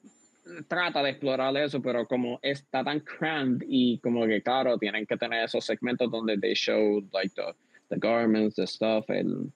trata 0.68 1.04
de 1.04 1.12
explorar 1.12 1.56
eso, 1.58 1.82
pero 1.82 2.08
como 2.08 2.40
está 2.42 2.84
tan 2.84 3.00
crammed 3.02 3.64
y 3.68 4.00
como 4.00 4.26
que 4.26 4.42
claro, 4.42 4.78
tienen 4.78 5.06
que 5.06 5.18
tener 5.18 5.46
esos 5.46 5.66
segmentos 5.66 6.10
donde 6.12 6.38
they 6.38 6.54
show 6.54 7.04
like 7.14 7.34
the, 7.36 7.54
the 7.90 7.98
garments, 7.98 8.56
the 8.56 8.68
stuff, 8.68 9.10
el, 9.10 9.52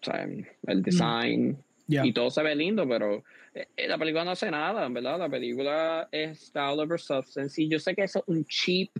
o 0.00 0.04
sea, 0.04 0.26
el 0.68 0.82
design 0.82 1.50
mm. 1.50 1.56
yeah. 1.88 2.06
y 2.06 2.12
todo 2.12 2.30
se 2.30 2.42
ve 2.42 2.54
lindo, 2.54 2.86
pero 2.88 3.22
eh, 3.54 3.88
la 3.88 3.98
película 3.98 4.24
no 4.24 4.32
hace 4.32 4.50
nada, 4.50 4.86
en 4.86 4.94
verdad, 4.94 5.18
la 5.18 5.28
película 5.28 6.08
es 6.10 6.40
style 6.40 6.80
over 6.80 7.00
substance 7.00 7.60
y 7.60 7.68
yo 7.68 7.78
sé 7.78 7.94
que 7.94 8.04
eso 8.04 8.20
es 8.20 8.24
un 8.28 8.44
cheap 8.44 8.90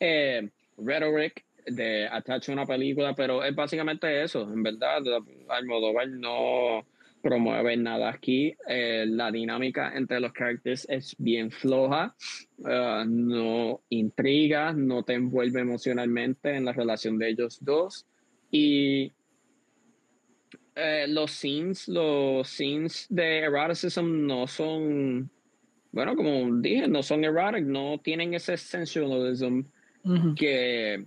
eh, 0.00 0.48
rhetoric 0.78 1.44
de 1.66 2.06
attach 2.08 2.48
una 2.48 2.66
película, 2.66 3.14
pero 3.14 3.42
es 3.42 3.54
básicamente 3.54 4.22
eso, 4.22 4.42
en 4.42 4.62
verdad, 4.62 5.02
Almodóvar 5.48 6.08
no 6.08 6.84
promueve 7.24 7.74
nada 7.78 8.10
aquí. 8.10 8.54
Eh, 8.68 9.06
la 9.08 9.32
dinámica 9.32 9.92
entre 9.96 10.20
los 10.20 10.32
characters 10.32 10.86
es 10.90 11.16
bien 11.16 11.50
floja, 11.50 12.14
uh, 12.58 13.04
no 13.06 13.80
intriga, 13.88 14.74
no 14.74 15.02
te 15.02 15.14
envuelve 15.14 15.60
emocionalmente 15.60 16.54
en 16.54 16.66
la 16.66 16.72
relación 16.72 17.16
de 17.18 17.30
ellos 17.30 17.58
dos. 17.62 18.06
Y 18.50 19.10
eh, 20.76 21.06
los 21.08 21.30
scenes, 21.30 21.88
los 21.88 22.46
scenes 22.46 23.06
de 23.08 23.38
eroticism 23.38 24.26
no 24.26 24.46
son, 24.46 25.30
bueno, 25.92 26.14
como 26.16 26.60
dije, 26.60 26.86
no 26.88 27.02
son 27.02 27.24
erotic, 27.24 27.64
no 27.64 27.98
tienen 28.04 28.34
ese 28.34 28.58
sensualism 28.58 29.62
uh 30.04 30.10
-huh. 30.10 30.34
que 30.34 31.06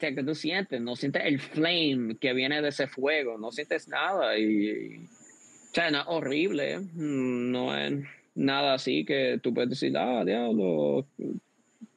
que 0.00 0.24
tú 0.24 0.34
sientes, 0.34 0.80
no 0.80 0.96
sientes 0.96 1.22
el 1.24 1.38
flame 1.40 2.16
que 2.16 2.32
viene 2.32 2.60
de 2.62 2.68
ese 2.68 2.86
fuego, 2.86 3.38
no 3.38 3.52
sientes 3.52 3.88
nada 3.88 4.38
y, 4.38 4.96
o 4.96 5.74
sea, 5.74 5.90
no 5.90 6.02
horrible, 6.08 6.80
no 6.94 7.76
es 7.76 8.04
nada 8.34 8.74
así 8.74 9.04
que 9.04 9.38
tú 9.42 9.52
puedes 9.52 9.70
decir, 9.70 9.96
ah, 9.96 10.24
diablo, 10.24 11.06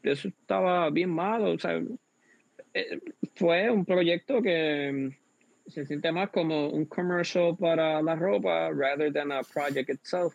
eso 0.03 0.27
estaba 0.27 0.89
bien 0.89 1.09
malo, 1.09 1.53
o 1.53 1.59
sea, 1.59 1.81
fue 3.35 3.69
un 3.69 3.85
proyecto 3.85 4.41
que 4.41 5.17
se 5.67 5.85
siente 5.85 6.11
más 6.11 6.29
como 6.29 6.69
un 6.69 6.85
commercial 6.85 7.55
para 7.57 8.01
la 8.01 8.15
ropa 8.15 8.69
rather 8.71 9.11
than 9.11 9.31
a 9.31 9.41
project 9.43 9.89
itself. 9.89 10.33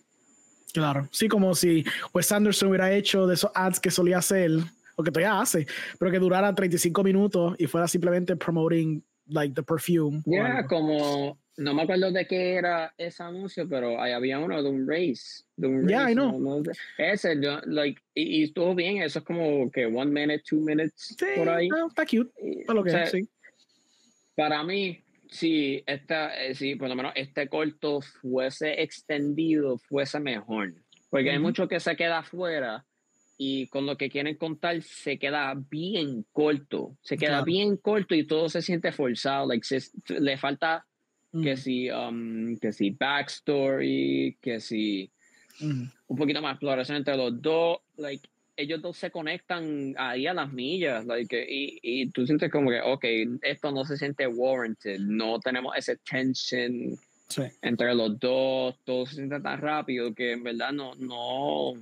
Claro, 0.72 1.08
sí, 1.10 1.28
como 1.28 1.54
si 1.54 1.84
Wes 2.12 2.30
Anderson 2.30 2.68
hubiera 2.68 2.92
hecho 2.92 3.26
de 3.26 3.34
esos 3.34 3.50
ads 3.54 3.80
que 3.80 3.90
solía 3.90 4.18
hacer 4.18 4.50
o 4.98 5.02
que 5.04 5.12
todavía 5.12 5.40
hace, 5.40 5.64
pero 5.98 6.10
que 6.10 6.18
durara 6.18 6.52
35 6.52 7.04
minutos 7.04 7.54
y 7.56 7.66
fuera 7.66 7.86
simplemente 7.86 8.34
promoting 8.34 9.02
like 9.28 9.54
the 9.54 9.62
perfume. 9.62 10.22
Yeah, 10.26 10.66
como 10.66 11.38
no 11.56 11.72
me 11.72 11.82
acuerdo 11.82 12.10
de 12.10 12.26
qué 12.26 12.54
era 12.54 12.92
ese 12.98 13.22
anuncio, 13.22 13.68
pero 13.68 14.00
ahí 14.00 14.10
había 14.10 14.40
uno 14.40 14.60
de 14.60 14.68
un 14.68 14.88
race, 14.88 15.44
de 15.56 15.68
un 15.68 15.86
yeah, 15.86 16.00
race, 16.00 16.12
I 16.12 16.14
know. 16.14 16.40
¿no? 16.40 16.62
Ese, 16.98 17.36
like, 17.66 18.00
y, 18.12 18.40
y, 18.40 18.42
estuvo 18.44 18.74
bien, 18.74 19.00
eso 19.02 19.20
es 19.20 19.24
como 19.24 19.70
que 19.70 19.86
one 19.86 20.10
minute, 20.10 20.42
two 20.48 20.60
minutes 20.60 21.14
sí, 21.16 21.26
por 21.36 21.48
ahí. 21.48 21.68
No, 21.68 21.86
está 21.86 22.04
cute, 22.04 22.32
para 22.66 22.76
lo 22.76 22.82
que 22.82 22.90
o 22.90 22.92
sea, 22.92 23.04
es, 23.04 23.10
sí. 23.12 23.28
Para 24.34 24.64
mí, 24.64 25.00
si 25.30 25.84
esta, 25.86 26.44
eh, 26.44 26.56
si 26.56 26.74
por 26.74 26.88
lo 26.88 26.96
menos 26.96 27.12
este 27.14 27.48
corto 27.48 28.00
fuese 28.00 28.82
extendido, 28.82 29.78
fuese 29.78 30.18
mejor, 30.18 30.74
porque 31.08 31.26
uh 31.26 31.28
-huh. 31.28 31.34
hay 31.34 31.38
mucho 31.38 31.68
que 31.68 31.78
se 31.78 31.94
queda 31.94 32.18
afuera 32.18 32.84
y 33.40 33.68
con 33.68 33.86
lo 33.86 33.96
que 33.96 34.10
quieren 34.10 34.36
contar 34.36 34.82
se 34.82 35.16
queda 35.16 35.54
bien 35.70 36.26
corto, 36.32 36.96
se 37.00 37.16
queda 37.16 37.42
bien 37.42 37.76
corto 37.76 38.16
y 38.16 38.26
todo 38.26 38.48
se 38.48 38.60
siente 38.60 38.90
forzado, 38.90 39.46
like 39.46 39.66
le 40.08 40.36
falta 40.36 40.84
que 41.42 41.56
si, 41.56 41.88
um, 41.88 42.58
que 42.58 42.72
si 42.72 42.90
backstory, 42.90 44.36
que 44.42 44.58
si 44.60 45.10
un 45.60 46.16
poquito 46.16 46.42
más 46.42 46.54
exploración 46.54 46.96
entre 46.96 47.16
los 47.16 47.40
dos, 47.40 47.78
like 47.96 48.28
ellos 48.56 48.82
dos 48.82 48.96
se 48.96 49.12
conectan 49.12 49.94
ahí 49.96 50.26
a 50.26 50.34
las 50.34 50.52
millas, 50.52 51.06
like, 51.06 51.46
y, 51.48 51.78
y 51.80 52.10
tú 52.10 52.26
sientes 52.26 52.50
como 52.50 52.70
que, 52.70 52.80
ok, 52.80 53.04
esto 53.42 53.70
no 53.70 53.84
se 53.84 53.96
siente 53.96 54.26
warranted, 54.26 54.98
no 54.98 55.38
tenemos 55.38 55.76
ese 55.76 55.96
tension 55.98 56.98
entre 57.62 57.94
los 57.94 58.18
dos, 58.18 58.74
todo 58.84 59.06
se 59.06 59.14
siente 59.14 59.38
tan 59.40 59.60
rápido 59.60 60.12
que 60.12 60.32
en 60.32 60.42
verdad 60.42 60.72
no, 60.72 60.96
no, 60.96 61.74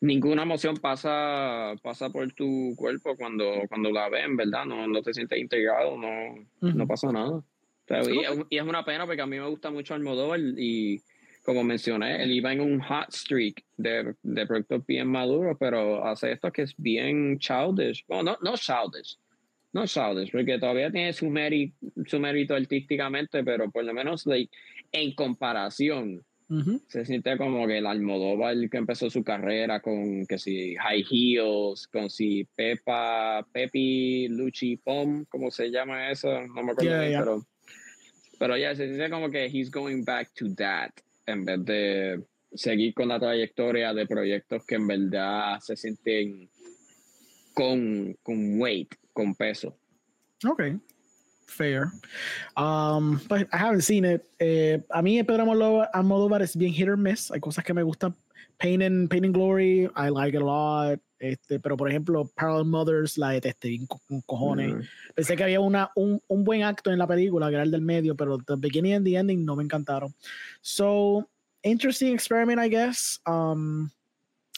ninguna 0.00 0.42
emoción 0.42 0.76
pasa, 0.76 1.74
pasa 1.82 2.10
por 2.10 2.32
tu 2.32 2.74
cuerpo 2.76 3.16
cuando, 3.16 3.62
cuando 3.68 3.90
la 3.90 4.08
ven, 4.08 4.36
¿verdad? 4.36 4.64
No, 4.64 4.86
no 4.86 5.02
te 5.02 5.14
sientes 5.14 5.38
integrado, 5.38 5.96
no, 5.96 6.46
no 6.60 6.86
pasa 6.86 7.12
nada. 7.12 7.42
y, 8.48 8.56
es 8.56 8.62
una 8.62 8.84
pena 8.84 9.06
porque 9.06 9.22
a 9.22 9.26
mí 9.26 9.38
me 9.38 9.48
gusta 9.48 9.70
mucho 9.70 9.94
Almodóvar 9.94 10.40
y 10.40 11.00
como 11.44 11.64
mencioné, 11.64 12.22
él 12.22 12.32
iba 12.32 12.52
en 12.52 12.60
un 12.60 12.80
hot 12.80 13.10
streak 13.10 13.64
de, 13.76 14.14
de 14.22 14.46
productos 14.46 14.84
bien 14.86 15.08
maduros, 15.08 15.56
pero 15.58 16.04
hace 16.04 16.32
esto 16.32 16.52
que 16.52 16.62
es 16.62 16.74
bien 16.76 17.38
childish. 17.38 18.04
Bueno, 18.06 18.36
no, 18.42 18.50
no 18.50 18.56
childish, 18.56 19.18
no 19.72 19.86
childish, 19.86 20.30
porque 20.30 20.58
todavía 20.58 20.90
tiene 20.90 21.12
su, 21.12 21.28
mérito, 21.30 21.74
su 22.06 22.20
mérito 22.20 22.54
artísticamente, 22.54 23.42
pero 23.42 23.70
por 23.70 23.84
lo 23.84 23.94
menos 23.94 24.26
like, 24.26 24.54
en 24.92 25.14
comparación 25.14 26.22
se 26.88 27.04
siente 27.04 27.36
como 27.36 27.66
que 27.66 27.78
el 27.78 27.86
Almodóvar 27.86 28.56
que 28.68 28.78
empezó 28.78 29.08
su 29.08 29.22
carrera 29.22 29.80
con 29.80 30.26
que 30.26 30.38
si 30.38 30.74
High 30.74 31.04
Heels, 31.08 31.86
con 31.86 32.10
si 32.10 32.44
Pepa, 32.56 33.46
Pepi, 33.52 34.28
Luchi 34.28 34.76
Pom, 34.76 35.24
¿cómo 35.28 35.50
se 35.50 35.70
llama 35.70 36.10
eso? 36.10 36.28
No 36.48 36.62
me 36.62 36.72
acuerdo 36.72 37.00
bien, 37.00 37.20
pero 37.20 37.46
pero 38.40 38.56
ya 38.56 38.74
se 38.74 38.86
siente 38.86 39.10
como 39.10 39.30
que 39.30 39.46
he's 39.46 39.70
going 39.70 40.02
back 40.02 40.32
to 40.34 40.46
that 40.54 40.90
en 41.26 41.44
vez 41.44 41.64
de 41.64 42.24
seguir 42.54 42.94
con 42.94 43.08
la 43.08 43.20
trayectoria 43.20 43.92
de 43.94 44.06
proyectos 44.06 44.64
que 44.66 44.76
en 44.76 44.86
verdad 44.86 45.60
se 45.60 45.76
sienten 45.76 46.48
con, 47.54 48.16
con 48.22 48.60
weight, 48.60 48.94
con 49.12 49.34
peso. 49.34 49.76
Okay. 50.44 50.78
Fair. 51.50 51.92
Um, 52.56 53.20
but 53.28 53.48
I 53.52 53.56
haven't 53.56 53.82
seen 53.82 54.04
it. 54.04 54.24
Eh, 54.38 54.78
a 54.90 55.02
mí 55.02 55.22
Pedro 55.26 55.44
Almodóvar 55.92 56.42
es 56.42 56.56
bien 56.56 56.72
hit 56.72 56.88
or 56.88 56.96
miss. 56.96 57.30
Hay 57.30 57.40
cosas 57.40 57.64
que 57.64 57.74
me 57.74 57.82
gustan. 57.82 58.14
Pain 58.58 58.82
and, 58.82 59.08
Pain 59.08 59.24
and 59.24 59.34
Glory, 59.34 59.88
I 59.96 60.10
like 60.10 60.34
it 60.34 60.42
a 60.42 60.44
lot. 60.44 61.00
Este, 61.18 61.60
pero 61.60 61.76
por 61.76 61.88
ejemplo, 61.88 62.30
Parallel 62.34 62.66
Mothers 62.66 63.18
la 63.18 63.30
detesté 63.30 63.68
bien 63.68 63.86
con 63.86 64.20
cojones. 64.22 64.74
Mm. 64.74 64.80
Pensé 65.14 65.36
que 65.36 65.44
había 65.44 65.60
una, 65.60 65.90
un, 65.94 66.20
un, 66.28 66.44
buen 66.44 66.62
acto 66.62 66.90
en 66.90 66.98
la 66.98 67.06
película, 67.06 67.48
que 67.48 67.54
era 67.54 67.62
el 67.62 67.70
del 67.70 67.82
medio, 67.82 68.16
pero 68.16 68.38
the 68.38 68.54
beginning 68.56 68.94
and 68.94 69.04
the 69.04 69.16
ending 69.16 69.44
no 69.44 69.56
me 69.56 69.64
encantaron. 69.64 70.14
So, 70.62 71.28
interesting 71.62 72.14
experiment, 72.14 72.58
I 72.58 72.68
guess. 72.68 73.20
Um, 73.26 73.90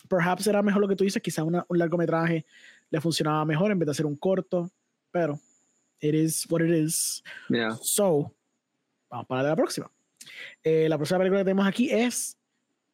perhaps 0.08 0.46
era 0.46 0.62
mejor 0.62 0.82
lo 0.82 0.88
que 0.88 0.96
tú 0.96 1.04
dices, 1.04 1.22
quizá 1.22 1.42
un 1.42 1.64
largometraje 1.70 2.44
le 2.90 3.00
funcionaba 3.00 3.44
mejor 3.44 3.72
en 3.72 3.78
vez 3.78 3.86
de 3.86 3.92
hacer 3.92 4.06
un 4.06 4.16
corto, 4.16 4.70
pero 5.10 5.40
it 6.02 6.14
is 6.14 6.44
what 6.50 6.60
it 6.60 6.70
is. 6.70 7.22
Yeah. 7.48 7.76
So, 7.80 8.32
vamos 9.10 9.26
para 9.28 9.42
la 9.48 9.56
próxima. 9.56 9.88
Eh, 10.64 10.88
la 10.88 10.98
próxima 10.98 11.18
película 11.18 11.40
que 11.40 11.44
tenemos 11.44 11.66
aquí 11.66 11.90
es 11.90 12.36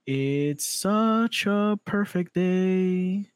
It's 0.06 0.64
Such 0.64 1.46
a 1.46 1.78
Perfect 1.84 2.34
Day. 2.34 3.30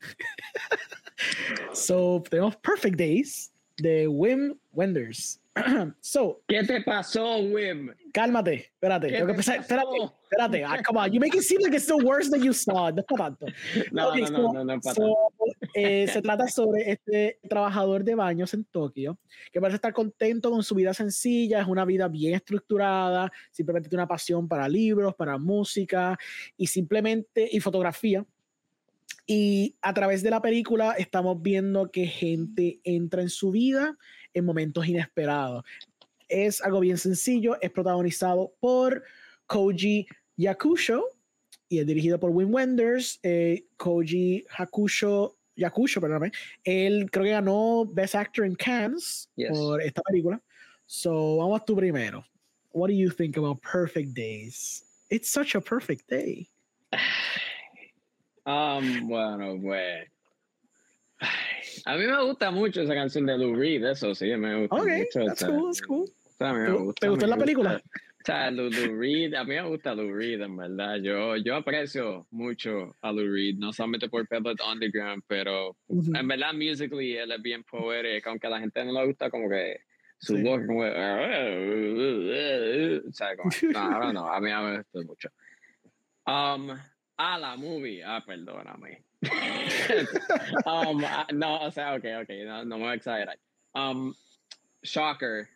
so, 1.72 2.22
tenemos 2.28 2.56
Perfect 2.60 2.96
Days 2.96 3.52
de 3.76 4.06
Wim 4.08 4.58
Wenders. 4.72 5.38
so, 6.00 6.42
¿Qué 6.48 6.66
te 6.66 6.82
pasó, 6.82 7.38
Wim? 7.38 7.90
Cálmate, 8.12 8.72
espérate. 8.74 9.08
Tengo 9.08 9.26
que 9.26 9.32
empezar, 9.32 9.60
espérate, 9.60 10.12
espérate. 10.30 10.64
Ah, 10.64 10.82
come 10.82 10.98
on, 10.98 11.12
you 11.12 11.20
make 11.20 11.34
it 11.34 11.42
seem 11.42 11.60
like 11.62 11.72
it's 11.72 11.84
still 11.84 12.04
worse 12.04 12.28
than 12.28 12.42
you 12.42 12.52
saw. 12.52 12.90
No. 12.90 13.02
No, 13.92 14.10
okay, 14.10 14.20
no, 14.22 14.28
no, 14.28 14.52
no, 14.52 14.62
no, 14.64 14.74
no, 14.74 14.80
so, 14.80 15.32
eh, 15.76 16.08
se 16.08 16.22
trata 16.22 16.48
sobre 16.48 16.90
este 16.90 17.38
trabajador 17.48 18.02
de 18.02 18.14
baños 18.14 18.54
en 18.54 18.64
Tokio 18.64 19.18
que 19.52 19.60
parece 19.60 19.76
estar 19.76 19.92
contento 19.92 20.50
con 20.50 20.62
su 20.62 20.74
vida 20.74 20.94
sencilla, 20.94 21.60
es 21.60 21.66
una 21.66 21.84
vida 21.84 22.08
bien 22.08 22.34
estructurada, 22.34 23.30
simplemente 23.50 23.90
tiene 23.90 24.02
una 24.02 24.08
pasión 24.08 24.48
para 24.48 24.68
libros, 24.68 25.14
para 25.14 25.36
música 25.36 26.18
y 26.56 26.66
simplemente 26.66 27.46
y 27.50 27.60
fotografía. 27.60 28.24
Y 29.26 29.76
a 29.82 29.92
través 29.92 30.22
de 30.22 30.30
la 30.30 30.40
película 30.40 30.92
estamos 30.92 31.42
viendo 31.42 31.90
que 31.90 32.06
gente 32.06 32.80
entra 32.82 33.20
en 33.20 33.28
su 33.28 33.50
vida 33.50 33.98
en 34.32 34.44
momentos 34.44 34.86
inesperados. 34.86 35.64
Es 36.28 36.62
algo 36.62 36.80
bien 36.80 36.96
sencillo, 36.96 37.60
es 37.60 37.70
protagonizado 37.70 38.54
por 38.60 39.02
Koji 39.46 40.06
Yakusho 40.36 41.04
y 41.68 41.80
es 41.80 41.86
dirigido 41.86 42.20
por 42.20 42.30
Wim 42.30 42.54
Wenders. 42.54 43.18
Eh, 43.22 43.66
Koji 43.76 44.44
Hakusho, 44.56 45.35
Yakusho, 45.56 46.00
perdóname, 46.00 46.32
él 46.64 47.10
creo 47.10 47.24
que 47.24 47.30
ganó 47.30 47.84
Best 47.86 48.14
Actor 48.14 48.46
in 48.46 48.54
Cannes 48.54 49.28
por 49.48 49.80
esta 49.82 50.02
película. 50.02 50.40
So, 50.86 51.38
vamos 51.38 51.60
a 51.60 51.64
tu 51.64 51.74
primero. 51.74 52.24
What 52.72 52.88
do 52.88 52.94
you 52.94 53.10
think 53.10 53.36
about 53.36 53.60
Perfect 53.62 54.14
Days? 54.14 54.84
It's 55.10 55.28
such 55.28 55.54
a 55.54 55.60
perfect 55.60 56.08
day. 56.08 56.48
Um, 58.48 59.08
bueno, 59.08 59.58
pues 59.60 60.08
a 61.84 61.96
mí 61.96 62.06
me 62.06 62.22
gusta 62.22 62.52
mucho 62.52 62.80
esa 62.80 62.94
canción 62.94 63.26
de 63.26 63.36
Lou 63.36 63.56
Reed, 63.56 63.84
eso 63.84 64.14
sí, 64.14 64.36
me 64.36 64.60
gusta 64.60 64.76
okay, 64.76 64.98
mucho. 64.98 65.26
That's 65.26 65.42
cool, 65.42 65.66
that's 65.66 65.80
cool. 65.80 66.06
gusta, 66.38 67.00
¿Te 67.00 67.08
gustó 67.08 67.26
la 67.26 67.36
película? 67.36 67.82
Sea, 68.26 68.50
Lou, 68.50 68.68
Reed, 68.70 69.34
a 69.34 69.44
mí 69.44 69.54
me 69.54 69.62
gusta 69.62 69.94
Lou 69.94 70.12
Reed, 70.12 70.40
en 70.40 70.56
verdad. 70.56 70.96
Yo, 70.96 71.36
yo 71.36 71.54
aprecio 71.54 72.26
mucho 72.32 72.96
a 73.00 73.12
Lou 73.12 73.32
Reed, 73.32 73.54
no 73.56 73.72
solamente 73.72 74.08
por 74.08 74.26
Velvet 74.28 74.58
Underground, 74.60 75.22
pero 75.28 75.76
en 75.88 76.26
verdad, 76.26 76.52
musically, 76.52 77.16
él 77.16 77.30
es 77.30 77.40
bien 77.40 77.62
poético, 77.62 78.30
aunque 78.30 78.48
a 78.48 78.50
la 78.50 78.58
gente 78.58 78.84
no 78.84 78.94
le 78.94 79.06
gusta 79.06 79.30
como 79.30 79.48
que 79.48 79.78
su 80.18 80.38
voz, 80.38 80.60
como 80.66 80.82
que, 80.82 80.88
o 83.06 83.12
sea, 83.12 83.36
como, 83.36 83.48
no, 83.72 84.12
no, 84.12 84.28
a 84.28 84.40
mí 84.40 84.50
me 84.50 84.78
gusta 84.78 84.98
mucho. 85.06 85.28
Um, 86.26 86.76
a 87.18 87.38
la 87.38 87.56
movie, 87.56 88.02
ah, 88.02 88.24
perdóname. 88.26 89.04
um, 90.66 91.00
ah, 91.04 91.28
no, 91.32 91.60
o 91.60 91.70
sea, 91.70 91.94
ok, 91.94 92.04
ok, 92.22 92.30
no, 92.44 92.64
no 92.64 92.76
me 92.76 92.82
voy 92.82 92.90
a 92.90 92.94
exagerar. 92.94 93.38
Um, 93.72 94.12
shocker. 94.82 95.48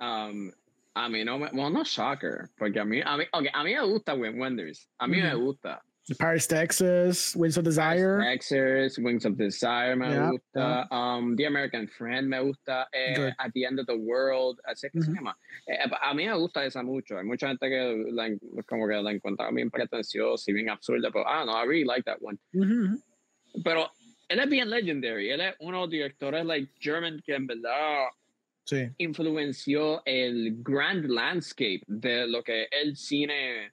Um, 0.00 0.50
a 0.96 1.08
mí 1.10 1.24
no 1.24 1.38
me, 1.38 1.50
bueno, 1.50 1.70
no 1.70 1.84
shocker, 1.84 2.48
porque 2.56 2.80
a 2.80 2.84
mí, 2.84 3.02
a 3.04 3.18
mí, 3.18 3.24
okay, 3.30 3.50
a 3.52 3.62
mí 3.62 3.74
me 3.74 3.86
gusta 3.86 4.14
Wim 4.14 4.38
Wenders. 4.38 4.88
A 4.98 5.06
mí 5.06 5.18
mm 5.18 5.24
me 5.24 5.34
gusta. 5.34 5.82
Paris, 6.18 6.46
Texas, 6.46 7.34
Wings 7.36 7.58
of 7.58 7.64
Desire. 7.64 8.18
Paris, 8.18 8.48
Texas, 8.48 8.98
Wings 8.98 9.24
of 9.24 9.36
Desire 9.36 9.96
me 9.96 10.08
yeah, 10.08 10.30
gusta. 10.30 10.46
Yeah. 10.54 10.86
Um, 10.90 11.36
The 11.36 11.44
American 11.44 11.88
Friend 11.88 12.30
me 12.30 12.38
gusta. 12.38 12.86
Eh, 12.94 13.30
At 13.38 13.52
the 13.54 13.64
End 13.66 13.78
of 13.80 13.86
the 13.86 13.96
World. 13.96 14.58
Así 14.70 14.88
que 14.90 15.00
mm 15.00 15.02
-hmm. 15.02 15.04
se 15.04 15.12
llama. 15.12 15.34
Eh, 15.68 15.76
a 16.00 16.14
mí 16.14 16.26
me 16.26 16.38
gusta 16.38 16.64
esa 16.64 16.82
mucho. 16.82 17.18
Hay 17.18 17.24
mucha 17.24 17.48
gente 17.48 17.68
que 17.68 18.06
la, 18.12 18.30
como 18.66 18.86
que 18.88 18.94
la 18.94 19.10
encuentra 19.10 19.50
bien 19.50 19.70
pretenciosa 19.70 20.50
y 20.50 20.54
bien 20.54 20.70
absurda, 20.70 21.10
pero 21.10 21.26
ah, 21.28 21.44
no, 21.44 21.52
I 21.52 21.66
really 21.66 21.84
like 21.84 22.04
that 22.04 22.18
one. 22.22 22.38
Mm 22.52 22.62
-hmm. 22.62 23.02
Pero 23.64 23.90
él 24.28 24.38
es 24.38 24.48
bien 24.48 24.70
legendary. 24.70 25.30
Él 25.30 25.40
es 25.40 25.54
uno 25.58 25.76
de 25.78 25.82
los 25.82 25.90
directores 25.90 26.44
like 26.46 26.72
German 26.80 27.20
que 27.24 27.34
en 27.34 27.46
verdad 27.46 28.08
sí. 28.66 28.88
influenció 28.98 30.02
el 30.04 30.56
grand 30.62 31.06
landscape 31.06 31.82
de 31.86 32.26
lo 32.26 32.42
que 32.42 32.68
el 32.70 32.96
cine 32.96 33.72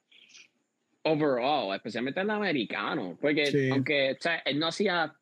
overall, 1.04 1.76
especialmente 1.76 2.22
el 2.22 2.30
americano. 2.30 3.18
Porque 3.20 3.48
sí. 3.48 3.70
aunque 3.70 4.12
o 4.12 4.22
sea, 4.22 4.38
él 4.46 4.60
no 4.60 4.68
hacía 4.68 5.14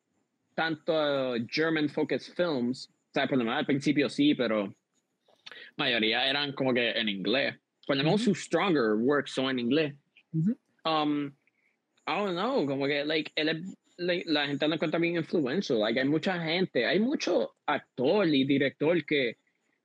tanto 0.54 1.34
German 1.48 1.88
focused 1.88 2.34
films, 2.34 2.88
o 2.88 3.12
sea, 3.12 3.26
por 3.26 3.38
lo 3.38 3.44
menos 3.44 3.58
al 3.58 3.66
principio 3.66 4.08
sí, 4.08 4.34
pero 4.34 4.74
mayoría 5.76 6.28
eran 6.28 6.52
como 6.52 6.72
que 6.72 6.90
en 6.90 7.08
inglés. 7.08 7.56
Por 7.86 7.96
lo 7.96 8.04
menos 8.04 8.22
sus 8.22 8.44
stronger 8.44 8.94
works 8.96 9.32
son 9.32 9.50
en 9.50 9.58
inglés. 9.58 9.94
Mm 10.30 10.44
-hmm. 10.44 10.56
Um, 10.84 11.32
I 12.06 12.16
don't 12.16 12.36
know, 12.36 12.66
como 12.66 12.86
que 12.86 13.04
like 13.04 13.32
él 13.34 13.64
la, 13.96 14.14
la 14.26 14.46
gente 14.46 14.68
no 14.68 14.74
encuentra 14.74 14.98
bien 14.98 15.16
influential. 15.16 15.78
Like, 15.78 16.00
hay 16.00 16.08
mucha 16.08 16.42
gente, 16.42 16.86
hay 16.86 16.98
mucho 16.98 17.54
actor 17.66 18.26
y 18.26 18.44
director 18.44 19.04
que, 19.04 19.36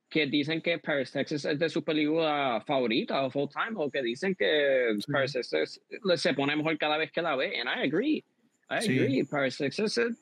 que 0.08 0.26
dicen 0.26 0.62
que 0.62 0.78
Paris, 0.78 1.12
Texas 1.12 1.44
es 1.44 1.58
de 1.58 1.68
su 1.68 1.84
película 1.84 2.62
favorita 2.66 3.24
o 3.24 3.30
full 3.30 3.48
time, 3.48 3.76
o 3.76 3.90
que 3.90 4.02
dicen 4.02 4.34
que 4.34 4.94
sí. 4.98 5.12
Paris, 5.12 5.32
Texas 5.32 5.80
se 6.16 6.34
pone 6.34 6.56
mejor 6.56 6.78
cada 6.78 6.96
vez 6.96 7.12
que 7.12 7.22
la 7.22 7.36
ve. 7.36 7.60
And 7.60 7.68
I 7.68 7.86
agree. 7.86 8.24
I 8.70 8.80
sí. 8.80 8.98
agree. 8.98 9.24
Paris, 9.24 9.58
Texas 9.58 9.98
es 9.98 10.16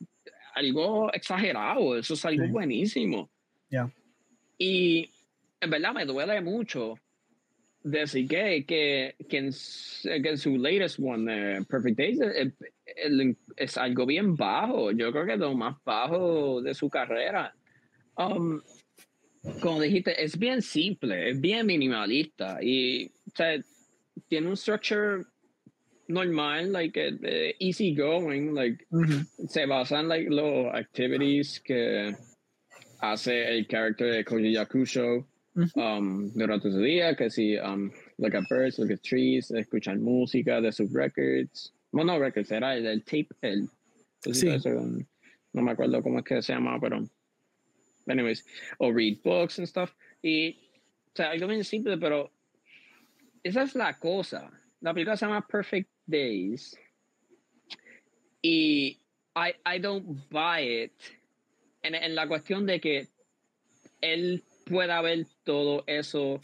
algo 0.54 1.12
exagerado. 1.12 1.96
Eso 1.96 2.14
es 2.14 2.24
algo 2.24 2.44
sí. 2.44 2.50
buenísimo. 2.50 3.30
Yeah. 3.70 3.90
Y 4.58 5.10
en 5.60 5.70
verdad 5.70 5.92
me 5.92 6.04
duele 6.04 6.40
mucho 6.40 6.98
decir 7.82 8.26
que, 8.26 8.64
que, 8.66 9.14
que, 9.28 9.38
en, 9.38 9.52
su 9.52 10.56
latest 10.58 10.98
one, 10.98 11.64
Perfect 11.66 11.96
Days, 11.96 12.18
es 13.56 13.76
algo 13.78 14.06
bien 14.06 14.34
bajo. 14.34 14.90
Yo 14.90 15.12
creo 15.12 15.26
que 15.26 15.34
es 15.34 15.38
lo 15.38 15.54
más 15.54 15.76
bajo 15.84 16.60
de 16.60 16.74
su 16.74 16.90
carrera. 16.90 17.54
Um, 18.16 18.60
como 19.60 19.80
dijiste, 19.80 20.22
es 20.22 20.38
bien 20.38 20.62
simple, 20.62 21.30
es 21.30 21.40
bien 21.40 21.66
minimalista 21.66 22.58
y 22.62 23.10
tiene 24.28 24.48
un 24.48 24.56
structure 24.56 25.24
normal, 26.08 26.72
like 26.72 26.96
uh, 26.96 27.52
easy 27.58 27.94
going, 27.94 28.54
like 28.54 28.86
se 29.48 29.66
basan 29.66 30.08
like 30.08 30.28
los 30.30 30.72
activities 30.74 31.60
que 31.60 32.14
hace 33.02 33.48
el 33.48 33.66
character 33.66 34.10
de 34.10 34.24
Koji 34.24 34.52
Yakusho 34.54 35.24
um, 35.76 36.30
durante 36.34 36.70
su 36.70 36.78
día, 36.80 37.16
que 37.16 37.30
si 37.30 37.58
um, 37.58 37.90
look 38.18 38.34
at 38.34 38.44
birds, 38.48 38.78
look 38.78 38.90
at 38.90 39.02
trees, 39.02 39.50
escuchar 39.50 39.98
música 39.98 40.60
de 40.60 40.72
sus 40.72 40.92
records, 40.92 41.72
bueno, 41.92 42.14
no 42.14 42.20
records, 42.20 42.50
era 42.52 42.76
el, 42.76 43.02
tape, 43.04 43.28
el, 43.42 43.68
sí. 44.32 44.48
no 45.52 45.62
me 45.62 45.72
acuerdo 45.72 46.02
cómo 46.02 46.18
es 46.18 46.24
que 46.24 46.42
se 46.42 46.52
llama, 46.52 46.78
pero 46.80 47.06
anyways, 48.08 48.44
o 48.78 48.90
read 48.90 49.22
books 49.22 49.58
and 49.58 49.66
stuff, 49.68 49.94
y 50.22 50.56
o 51.12 51.16
sea, 51.16 51.30
algo 51.30 51.46
bien 51.46 51.64
simple, 51.64 51.96
pero 51.96 52.30
esa 53.42 53.62
es 53.62 53.74
la 53.74 53.98
cosa. 53.98 54.50
La 54.80 54.92
película 54.92 55.16
se 55.16 55.24
llama 55.24 55.46
Perfect 55.46 55.88
Days. 56.06 56.76
Y 58.42 59.00
I, 59.34 59.54
I 59.64 59.78
don't 59.78 60.28
buy 60.30 60.84
it 60.84 60.92
en, 61.82 61.94
en 61.94 62.14
la 62.14 62.28
cuestión 62.28 62.66
de 62.66 62.80
que 62.80 63.08
él 64.00 64.44
pueda 64.66 65.00
ver 65.00 65.26
todo 65.44 65.84
eso 65.86 66.40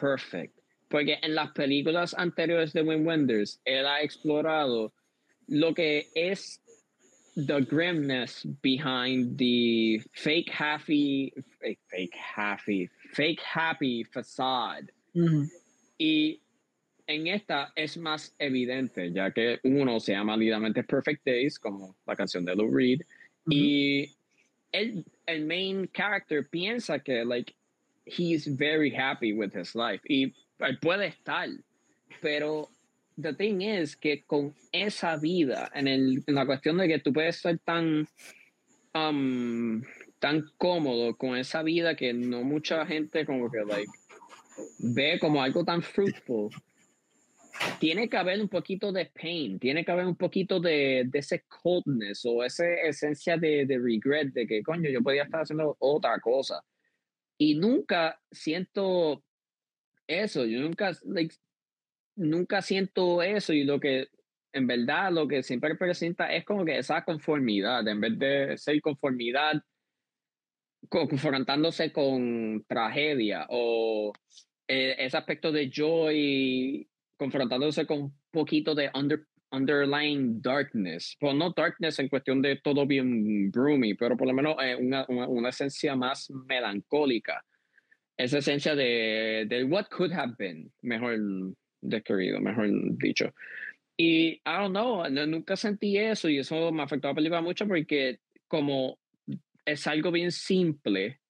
perfect. 0.00 0.58
Porque 0.88 1.18
en 1.22 1.34
las 1.34 1.52
películas 1.52 2.14
anteriores 2.14 2.72
de 2.72 2.82
Wim 2.82 3.06
Wenders, 3.06 3.60
él 3.64 3.86
ha 3.86 4.02
explorado 4.02 4.92
lo 5.46 5.74
que 5.74 6.08
es 6.14 6.62
the 7.36 7.60
grimness 7.60 8.44
behind 8.62 9.36
the 9.38 10.00
fake 10.12 10.50
happy, 10.50 11.32
fake 11.90 12.14
happy, 12.14 12.88
fake 13.12 13.40
happy 13.40 14.04
facade. 14.04 14.90
Y 15.98 16.40
en 17.06 17.26
esta 17.26 17.72
es 17.76 17.96
más 17.96 18.32
evidente, 18.40 19.12
ya 19.12 19.30
que 19.30 19.58
uno 19.64 19.98
se 20.00 20.12
llama 20.12 20.36
literalmente 20.36 20.82
Perfect 20.82 21.24
Days, 21.24 21.58
como 21.58 21.96
la 22.06 22.16
canción 22.16 22.44
de 22.44 22.54
Lou 22.54 22.70
Reed, 22.70 23.02
y 23.48 24.10
el, 24.72 25.04
el 25.26 25.44
main 25.44 25.88
character 25.92 26.48
piensa 26.50 26.98
que, 27.04 27.24
like, 27.24 27.54
he's 28.06 28.46
very 28.46 28.90
happy 28.90 29.32
with 29.32 29.52
his 29.52 29.74
life, 29.74 30.00
y 30.08 30.32
eh, 30.60 30.76
puede 30.80 31.08
estar, 31.08 31.48
pero 32.20 32.70
the 33.20 33.34
thing 33.34 33.60
is 33.60 33.96
que 33.96 34.24
con 34.24 34.54
esa 34.72 35.16
vida, 35.16 35.70
en, 35.74 35.88
el, 35.88 36.22
en 36.26 36.34
la 36.34 36.46
cuestión 36.46 36.78
de 36.78 36.88
que 36.88 36.98
tú 36.98 37.12
puedes 37.12 37.36
ser 37.36 37.58
tan, 37.60 38.06
um, 38.94 39.82
tan 40.18 40.44
cómodo 40.56 41.16
con 41.16 41.36
esa 41.36 41.62
vida 41.62 41.94
que 41.94 42.12
no 42.12 42.42
mucha 42.42 42.84
gente 42.86 43.24
como 43.24 43.50
que, 43.50 43.64
like, 43.64 43.92
ve 44.78 45.18
como 45.20 45.42
algo 45.42 45.64
tan 45.64 45.82
fruitful 45.82 46.50
tiene 47.78 48.08
que 48.08 48.16
haber 48.16 48.40
un 48.40 48.48
poquito 48.48 48.92
de 48.92 49.06
pain, 49.06 49.58
tiene 49.58 49.84
que 49.84 49.92
haber 49.92 50.06
un 50.06 50.16
poquito 50.16 50.60
de, 50.60 51.04
de 51.06 51.18
ese 51.18 51.44
coldness 51.62 52.24
o 52.24 52.42
esa 52.42 52.66
esencia 52.66 53.36
de, 53.36 53.64
de, 53.64 53.78
regret 53.78 54.32
de 54.32 54.46
que, 54.46 54.62
coño, 54.62 54.90
yo 54.90 55.02
podía 55.02 55.24
estar 55.24 55.42
haciendo 55.42 55.76
otra 55.78 56.18
cosa. 56.20 56.62
Y 57.38 57.54
nunca 57.54 58.20
siento 58.30 59.22
eso, 60.06 60.44
yo 60.44 60.60
nunca, 60.60 60.92
like, 61.04 61.34
nunca 62.16 62.62
siento 62.62 63.22
eso 63.22 63.52
y 63.52 63.64
lo 63.64 63.80
que 63.80 64.08
en 64.52 64.66
verdad 64.66 65.12
lo 65.12 65.26
que 65.26 65.42
siempre 65.42 65.74
presenta 65.74 66.32
es 66.32 66.44
como 66.44 66.64
que 66.64 66.78
esa 66.78 67.04
conformidad, 67.04 67.86
en 67.88 68.00
vez 68.00 68.18
de 68.18 68.56
ser 68.56 68.80
conformidad 68.80 69.60
confrontándose 70.88 71.92
con 71.92 72.64
tragedia 72.68 73.46
o 73.48 74.12
eh, 74.68 74.94
ese 74.98 75.16
aspecto 75.16 75.50
de 75.50 75.70
joy 75.70 76.88
confrontándose 77.16 77.86
con 77.86 78.02
un 78.02 78.18
poquito 78.30 78.74
de 78.74 78.90
under, 78.94 79.26
underlying 79.50 80.40
darkness. 80.40 81.16
Pues 81.18 81.34
no 81.34 81.52
darkness 81.56 81.98
en 81.98 82.08
cuestión 82.08 82.42
de 82.42 82.56
todo 82.56 82.86
bien 82.86 83.50
broomy, 83.50 83.94
pero 83.94 84.16
por 84.16 84.28
lo 84.28 84.34
menos 84.34 84.56
eh, 84.62 84.76
una, 84.76 85.06
una, 85.08 85.48
esencia 85.48 85.96
más 85.96 86.30
melancólica. 86.30 87.44
Esa 88.16 88.38
esencia 88.38 88.74
de, 88.74 89.46
de 89.48 89.64
what 89.64 89.86
could 89.88 90.12
have 90.12 90.34
been, 90.38 90.72
mejor 90.82 91.18
describido, 91.84 92.40
mejor 92.40 92.68
dicho. 92.98 93.32
Y 93.96 94.32
I 94.32 94.40
don't 94.44 94.72
know, 94.72 95.08
nunca 95.26 95.56
sentí 95.56 95.96
eso 95.96 96.28
y 96.28 96.38
eso 96.38 96.72
me 96.72 96.82
afectó 96.82 97.08
a 97.08 97.10
la 97.12 97.14
película 97.14 97.40
mucho 97.40 97.66
porque 97.66 98.18
como 98.48 98.98
es 99.64 99.86
algo 99.86 100.10
bien 100.10 100.32
simple, 100.32 101.20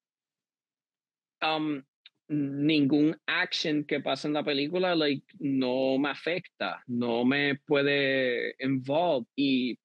um, 1.42 1.82
ningún 2.28 3.16
action 3.26 3.84
que 3.84 4.00
pasa 4.00 4.28
en 4.28 4.34
la 4.34 4.44
película 4.44 4.94
like, 4.94 5.26
no 5.38 5.98
me 5.98 6.10
afecta, 6.10 6.82
no 6.86 7.24
me 7.24 7.56
puede 7.56 8.54
involve. 8.58 9.26
Y 9.36 9.78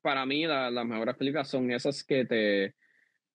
para 0.00 0.24
mí 0.24 0.46
las 0.46 0.86
mejores 0.86 1.16
películas 1.16 1.48
son 1.48 1.70
esas 1.70 2.02
que 2.04 2.24
te, 2.24 2.74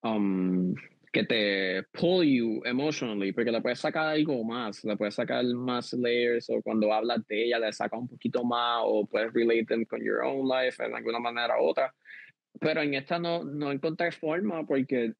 um, 0.01 0.73
que 1.13 1.23
te 1.23 1.83
pull 1.93 2.23
you 2.23 2.63
emotionally, 2.65 3.31
porque 3.31 3.51
le 3.51 3.61
puedes 3.61 3.79
sacar 3.79 4.07
algo 4.07 4.43
más, 4.43 4.83
le 4.83 4.97
puedes 4.97 5.13
sacar 5.13 5.45
más 5.45 5.93
layers, 5.93 6.49
o 6.49 6.61
cuando 6.63 6.91
hablas 6.91 7.25
de 7.27 7.45
ella 7.45 7.59
le 7.59 7.71
saca 7.71 7.95
un 7.95 8.07
poquito 8.07 8.43
más, 8.43 8.81
o 8.83 9.05
puedes 9.05 9.31
relate 9.31 9.65
them 9.65 9.85
con 9.85 10.03
your 10.03 10.23
own 10.23 10.47
life 10.47 10.83
en 10.83 10.95
alguna 10.95 11.19
manera 11.19 11.61
u 11.61 11.65
otra. 11.67 11.93
Pero 12.59 12.81
en 12.81 12.95
esta 12.95 13.19
no, 13.19 13.43
no 13.43 13.71
encontré 13.71 14.11
forma 14.11 14.65
porque 14.65 15.13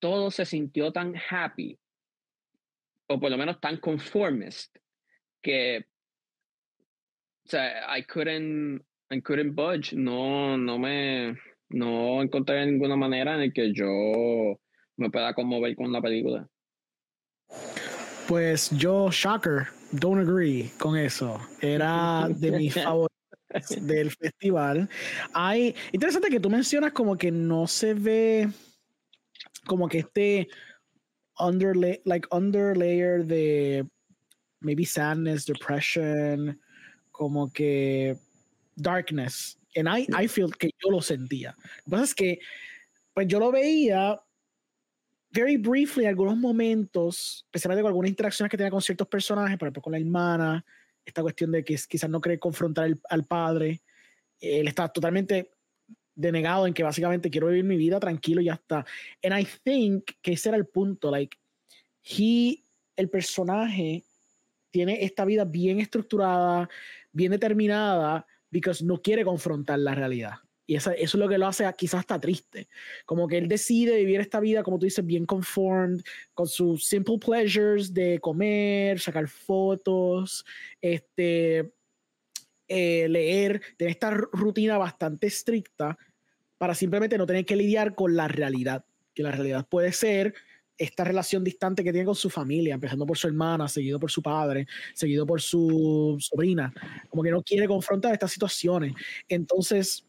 todo 0.00 0.32
se 0.32 0.44
sintió 0.44 0.92
tan 0.92 1.14
happy 1.30 1.78
o 3.06 3.20
por 3.20 3.30
lo 3.30 3.38
menos 3.38 3.60
tan 3.60 3.76
conformist 3.76 4.76
que 5.40 5.86
o 7.46 7.48
sea, 7.48 7.86
I 7.86 8.02
couldn't, 8.02 8.82
I 9.10 9.20
couldn't 9.20 9.54
budge, 9.54 9.92
no, 9.92 10.56
no 10.56 10.78
me, 10.78 11.36
no 11.68 12.22
encontré 12.22 12.64
ninguna 12.64 12.96
manera 12.96 13.42
en 13.42 13.52
que 13.52 13.72
yo 13.72 14.58
me 14.96 15.10
pueda 15.10 15.34
conmover 15.34 15.74
con 15.76 15.92
la 15.92 16.00
película. 16.00 16.48
Pues 18.28 18.70
yo, 18.70 19.10
shocker, 19.10 19.68
don't 19.92 20.20
agree 20.20 20.70
con 20.78 20.96
eso. 20.96 21.38
Era 21.60 22.28
de 22.28 22.52
mis 22.52 22.74
favoritos 22.82 23.86
del 23.86 24.10
festival. 24.10 24.88
Hay, 25.32 25.74
interesante 25.92 26.30
que 26.30 26.40
tú 26.40 26.50
mencionas 26.50 26.92
como 26.92 27.16
que 27.16 27.30
no 27.30 27.66
se 27.66 27.94
ve 27.94 28.48
como 29.66 29.88
que 29.88 30.00
este 30.00 30.48
underlay 31.38 32.00
like 32.04 32.26
underlayer 32.30 33.24
de 33.24 33.86
maybe 34.60 34.84
sadness, 34.84 35.44
depression, 35.44 36.58
como 37.12 37.50
que 37.52 38.16
darkness. 38.76 39.56
And 39.76 39.88
I, 39.88 40.06
I 40.12 40.28
feel 40.28 40.50
que 40.50 40.70
yo 40.82 40.90
lo 40.90 41.02
sentía. 41.02 41.54
Lo 41.58 41.84
que 41.84 41.90
pasa 41.90 42.04
es 42.04 42.14
que 42.14 42.38
pues 43.12 43.28
yo 43.28 43.38
lo 43.38 43.52
veía 43.52 44.20
very 45.34 45.56
briefly 45.56 46.06
algunos 46.06 46.36
momentos, 46.36 47.44
especialmente 47.46 47.82
con 47.82 47.88
algunas 47.88 48.10
interacciones 48.10 48.50
que 48.50 48.56
tenía 48.56 48.70
con 48.70 48.80
ciertos 48.80 49.08
personajes, 49.08 49.58
por 49.58 49.66
ejemplo 49.66 49.82
con 49.82 49.92
la 49.92 49.98
hermana, 49.98 50.64
esta 51.04 51.22
cuestión 51.22 51.50
de 51.50 51.64
que 51.64 51.76
quizás 51.88 52.08
no 52.08 52.20
quiere 52.20 52.38
confrontar 52.38 52.96
al 53.10 53.26
padre. 53.26 53.82
Él 54.40 54.68
está 54.68 54.88
totalmente 54.88 55.50
denegado 56.14 56.66
en 56.66 56.72
que 56.72 56.84
básicamente 56.84 57.30
quiero 57.30 57.48
vivir 57.48 57.64
mi 57.64 57.76
vida 57.76 57.98
tranquilo 57.98 58.40
y 58.40 58.44
ya 58.44 58.54
está. 58.54 58.86
And 59.22 59.38
I 59.38 59.44
think 59.64 60.04
que 60.22 60.32
ese 60.32 60.50
era 60.50 60.56
el 60.56 60.66
punto, 60.66 61.10
like, 61.10 61.36
he, 62.04 62.62
el 62.96 63.10
personaje 63.10 64.04
tiene 64.70 65.04
esta 65.04 65.24
vida 65.24 65.44
bien 65.44 65.80
estructurada, 65.80 66.68
bien 67.12 67.32
determinada, 67.32 68.24
because 68.50 68.84
no 68.84 69.02
quiere 69.02 69.24
confrontar 69.24 69.80
la 69.80 69.94
realidad. 69.94 70.34
Y 70.66 70.76
eso, 70.76 70.90
es 70.92 71.14
lo 71.14 71.28
que 71.28 71.38
lo 71.38 71.46
hace 71.46 71.70
quizás 71.76 72.00
hasta 72.00 72.18
triste. 72.18 72.68
Como 73.04 73.28
que 73.28 73.38
él 73.38 73.48
decide 73.48 73.96
vivir 73.96 74.20
esta 74.20 74.40
vida, 74.40 74.62
como 74.62 74.78
tú 74.78 74.86
dices, 74.86 75.04
bien 75.04 75.26
conformed, 75.26 76.00
con 76.32 76.46
sus 76.46 76.86
simple 76.86 77.18
pleasures 77.18 77.92
de 77.92 78.18
comer, 78.20 78.98
sacar 78.98 79.28
fotos, 79.28 80.44
este, 80.80 81.72
eh, 82.68 83.08
leer, 83.08 83.60
tener 83.76 83.90
esta 83.92 84.10
rutina 84.10 84.78
bastante 84.78 85.26
estricta 85.26 85.98
para 86.56 86.74
simplemente 86.74 87.18
no 87.18 87.26
tener 87.26 87.44
que 87.44 87.56
lidiar 87.56 87.94
con 87.94 88.16
la 88.16 88.26
realidad, 88.26 88.86
que 89.12 89.22
la 89.22 89.32
realidad 89.32 89.66
puede 89.68 89.92
ser 89.92 90.34
esta 90.78 91.04
relación 91.04 91.44
distante 91.44 91.84
que 91.84 91.92
tiene 91.92 92.06
con 92.06 92.14
su 92.14 92.30
familia, 92.30 92.74
empezando 92.74 93.06
por 93.06 93.18
su 93.18 93.28
hermana, 93.28 93.68
seguido 93.68 94.00
por 94.00 94.10
su 94.10 94.22
padre, 94.22 94.66
seguido 94.94 95.26
por 95.26 95.40
su 95.40 96.16
sobrina, 96.18 96.72
como 97.10 97.22
que 97.22 97.30
no 97.30 97.42
quiere 97.42 97.68
confrontar 97.68 98.12
estas 98.12 98.32
situaciones. 98.32 98.94
Entonces, 99.28 100.04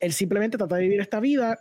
él 0.00 0.12
simplemente 0.12 0.58
trata 0.58 0.76
de 0.76 0.82
vivir 0.82 1.00
esta 1.00 1.20
vida 1.20 1.58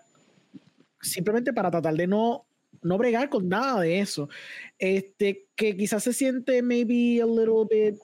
simplemente 1.01 1.53
para 1.53 1.71
tratar 1.71 1.93
de 1.95 2.07
no 2.07 2.45
no 2.81 2.97
bregar 2.99 3.29
con 3.29 3.49
nada 3.49 3.81
de 3.81 3.99
eso. 3.99 4.29
Este, 4.77 5.47
que 5.55 5.75
quizás 5.75 6.03
se 6.03 6.13
siente 6.13 6.61
maybe 6.61 7.19
a 7.21 7.25
little 7.25 7.65
bit 7.67 7.99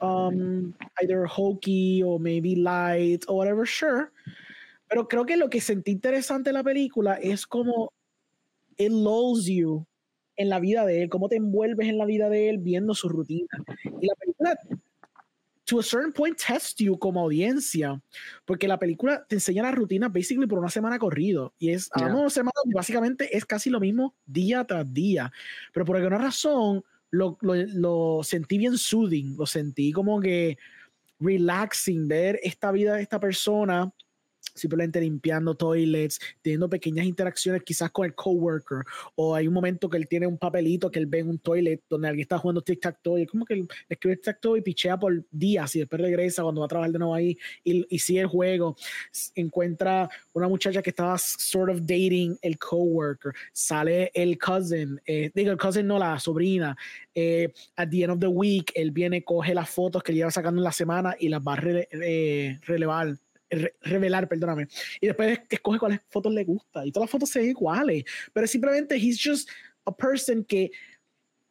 um, 0.00 0.72
either 1.02 1.26
hokey 1.26 2.02
o 2.02 2.18
maybe 2.18 2.56
light 2.56 3.24
o 3.28 3.34
whatever, 3.34 3.66
sure. 3.66 4.08
Pero 4.88 5.06
creo 5.08 5.26
que 5.26 5.36
lo 5.36 5.50
que 5.50 5.60
sentí 5.60 5.90
interesante 5.90 6.50
en 6.50 6.54
la 6.54 6.64
película 6.64 7.14
es 7.14 7.46
como 7.46 7.92
it 8.78 8.90
lulls 8.90 9.46
you 9.46 9.86
en 10.36 10.48
la 10.48 10.60
vida 10.60 10.84
de 10.84 11.02
él, 11.02 11.08
cómo 11.08 11.28
te 11.28 11.36
envuelves 11.36 11.88
en 11.88 11.98
la 11.98 12.04
vida 12.04 12.28
de 12.28 12.48
él 12.48 12.58
viendo 12.58 12.94
su 12.94 13.08
rutina. 13.08 13.48
Y 14.00 14.06
la 14.06 14.14
película 14.14 14.58
to 15.66 15.80
a 15.80 15.82
certain 15.82 16.12
point 16.12 16.38
test 16.38 16.80
you 16.80 16.96
como 16.96 17.20
audiencia, 17.20 18.00
porque 18.44 18.68
la 18.68 18.78
película 18.78 19.26
te 19.28 19.34
enseña 19.34 19.64
la 19.64 19.72
rutina 19.72 20.08
basically 20.08 20.46
por 20.46 20.60
una 20.60 20.70
semana 20.70 20.98
corrido 20.98 21.54
y 21.58 21.70
es 21.70 21.90
yeah. 21.96 22.14
una 22.14 22.30
semana 22.30 22.54
básicamente 22.72 23.36
es 23.36 23.44
casi 23.44 23.68
lo 23.68 23.80
mismo 23.80 24.14
día 24.24 24.64
tras 24.64 24.90
día, 24.92 25.30
pero 25.72 25.84
por 25.84 25.96
alguna 25.96 26.18
razón 26.18 26.84
lo, 27.10 27.36
lo, 27.40 27.54
lo 27.54 28.20
sentí 28.22 28.58
bien 28.58 28.78
soothing, 28.78 29.36
lo 29.36 29.46
sentí 29.46 29.92
como 29.92 30.20
que 30.20 30.56
relaxing 31.18 32.06
ver 32.06 32.38
esta 32.42 32.70
vida 32.70 32.94
de 32.94 33.02
esta 33.02 33.18
persona 33.18 33.92
simplemente 34.56 35.00
limpiando 35.00 35.54
toilets, 35.54 36.18
teniendo 36.42 36.68
pequeñas 36.68 37.06
interacciones 37.06 37.62
quizás 37.62 37.90
con 37.90 38.06
el 38.06 38.14
coworker, 38.14 38.78
o 39.14 39.34
hay 39.34 39.46
un 39.46 39.54
momento 39.54 39.88
que 39.88 39.96
él 39.96 40.08
tiene 40.08 40.26
un 40.26 40.38
papelito 40.38 40.90
que 40.90 40.98
él 40.98 41.06
ve 41.06 41.20
en 41.20 41.28
un 41.28 41.38
toilet 41.38 41.82
donde 41.88 42.08
alguien 42.08 42.22
está 42.22 42.38
jugando 42.38 42.62
tic-tac-toe, 42.62 43.22
y 43.22 43.26
como 43.26 43.44
que 43.44 43.54
él 43.54 43.68
escribe 43.88 44.16
tic-tac-toe 44.16 44.58
y 44.58 44.62
pichea 44.62 44.98
por 44.98 45.24
días 45.30 45.76
y 45.76 45.80
después 45.80 46.00
regresa 46.00 46.42
cuando 46.42 46.60
va 46.60 46.66
a 46.66 46.68
trabajar 46.68 46.92
de 46.92 46.98
nuevo 46.98 47.14
ahí 47.14 47.36
y, 47.62 47.86
y 47.94 47.98
sigue 47.98 48.20
el 48.20 48.26
juego. 48.26 48.76
Encuentra 49.34 50.08
una 50.32 50.48
muchacha 50.48 50.82
que 50.82 50.90
estaba 50.90 51.16
sort 51.18 51.70
of 51.70 51.80
dating 51.80 52.36
el 52.42 52.58
coworker, 52.58 53.32
sale 53.52 54.10
el 54.14 54.38
cousin, 54.38 55.00
eh, 55.06 55.30
digo 55.34 55.50
el 55.50 55.58
cousin 55.58 55.86
no, 55.86 55.98
la 55.98 56.18
sobrina, 56.18 56.76
eh, 57.14 57.52
at 57.76 57.88
the 57.88 58.02
end 58.02 58.12
of 58.12 58.18
the 58.18 58.26
week, 58.26 58.72
él 58.74 58.90
viene, 58.90 59.22
coge 59.22 59.54
las 59.54 59.70
fotos 59.70 60.02
que 60.02 60.12
lleva 60.12 60.30
sacando 60.30 60.60
en 60.60 60.64
la 60.64 60.72
semana 60.72 61.16
y 61.18 61.28
las 61.28 61.40
va 61.40 61.54
a 61.54 61.56
re, 61.56 61.88
relevar 62.66 63.16
revelar, 63.80 64.28
perdóname. 64.28 64.68
Y 65.00 65.06
después 65.06 65.40
escoge 65.48 65.78
cuáles 65.78 66.00
fotos 66.08 66.32
le 66.32 66.44
gusta. 66.44 66.86
Y 66.86 66.92
todas 66.92 67.06
las 67.06 67.10
fotos 67.10 67.30
se 67.30 67.40
ven 67.40 67.50
iguales. 67.50 68.04
Pero 68.32 68.46
simplemente, 68.46 68.96
he's 68.96 69.20
just 69.22 69.48
a 69.84 69.96
person 69.96 70.44
que 70.44 70.70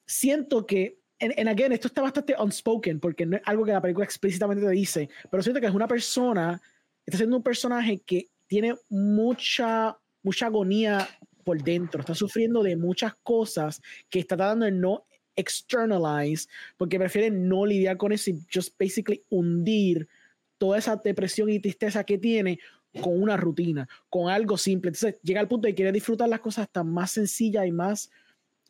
siento 0.05 0.65
que, 0.65 0.99
en 1.19 1.47
again, 1.47 1.71
esto 1.71 1.87
está 1.87 2.01
bastante 2.01 2.35
unspoken, 2.37 2.99
porque 2.99 3.25
no 3.25 3.37
es 3.37 3.41
algo 3.45 3.65
que 3.65 3.71
la 3.71 3.81
película 3.81 4.05
explícitamente 4.05 4.63
te 4.63 4.71
dice, 4.71 5.09
pero 5.31 5.41
siento 5.41 5.61
que 5.61 5.67
es 5.67 5.73
una 5.73 5.87
persona, 5.87 6.61
está 7.05 7.17
siendo 7.17 7.37
un 7.37 7.43
personaje 7.43 7.99
que 8.05 8.27
tiene 8.47 8.75
mucha, 8.89 9.97
mucha 10.21 10.47
agonía 10.47 11.07
por 11.43 11.63
dentro, 11.63 12.01
está 12.01 12.13
sufriendo 12.13 12.61
de 12.63 12.75
muchas 12.75 13.15
cosas 13.23 13.81
que 14.09 14.19
está 14.19 14.35
tratando 14.35 14.65
de 14.65 14.71
no 14.71 15.05
externalize, 15.35 16.47
porque 16.77 16.99
prefiere 16.99 17.29
no 17.29 17.65
lidiar 17.65 17.97
con 17.97 18.11
eso 18.11 18.29
y 18.29 18.41
just 18.53 18.73
basically 18.79 19.21
hundir 19.29 20.07
toda 20.65 20.79
esa 20.79 20.95
depresión 20.95 21.49
y 21.49 21.59
tristeza 21.59 22.03
que 22.03 22.17
tiene 22.17 22.59
con 23.01 23.21
una 23.21 23.37
rutina, 23.37 23.87
con 24.09 24.29
algo 24.29 24.57
simple. 24.57 24.89
Entonces 24.89 25.17
llega 25.21 25.39
al 25.39 25.47
punto 25.47 25.67
de 25.67 25.75
quiere 25.75 25.91
disfrutar 25.91 26.27
las 26.27 26.39
cosas 26.39 26.67
tan 26.71 26.91
más 26.91 27.11
sencillas 27.11 27.67
y 27.67 27.71
más 27.71 28.09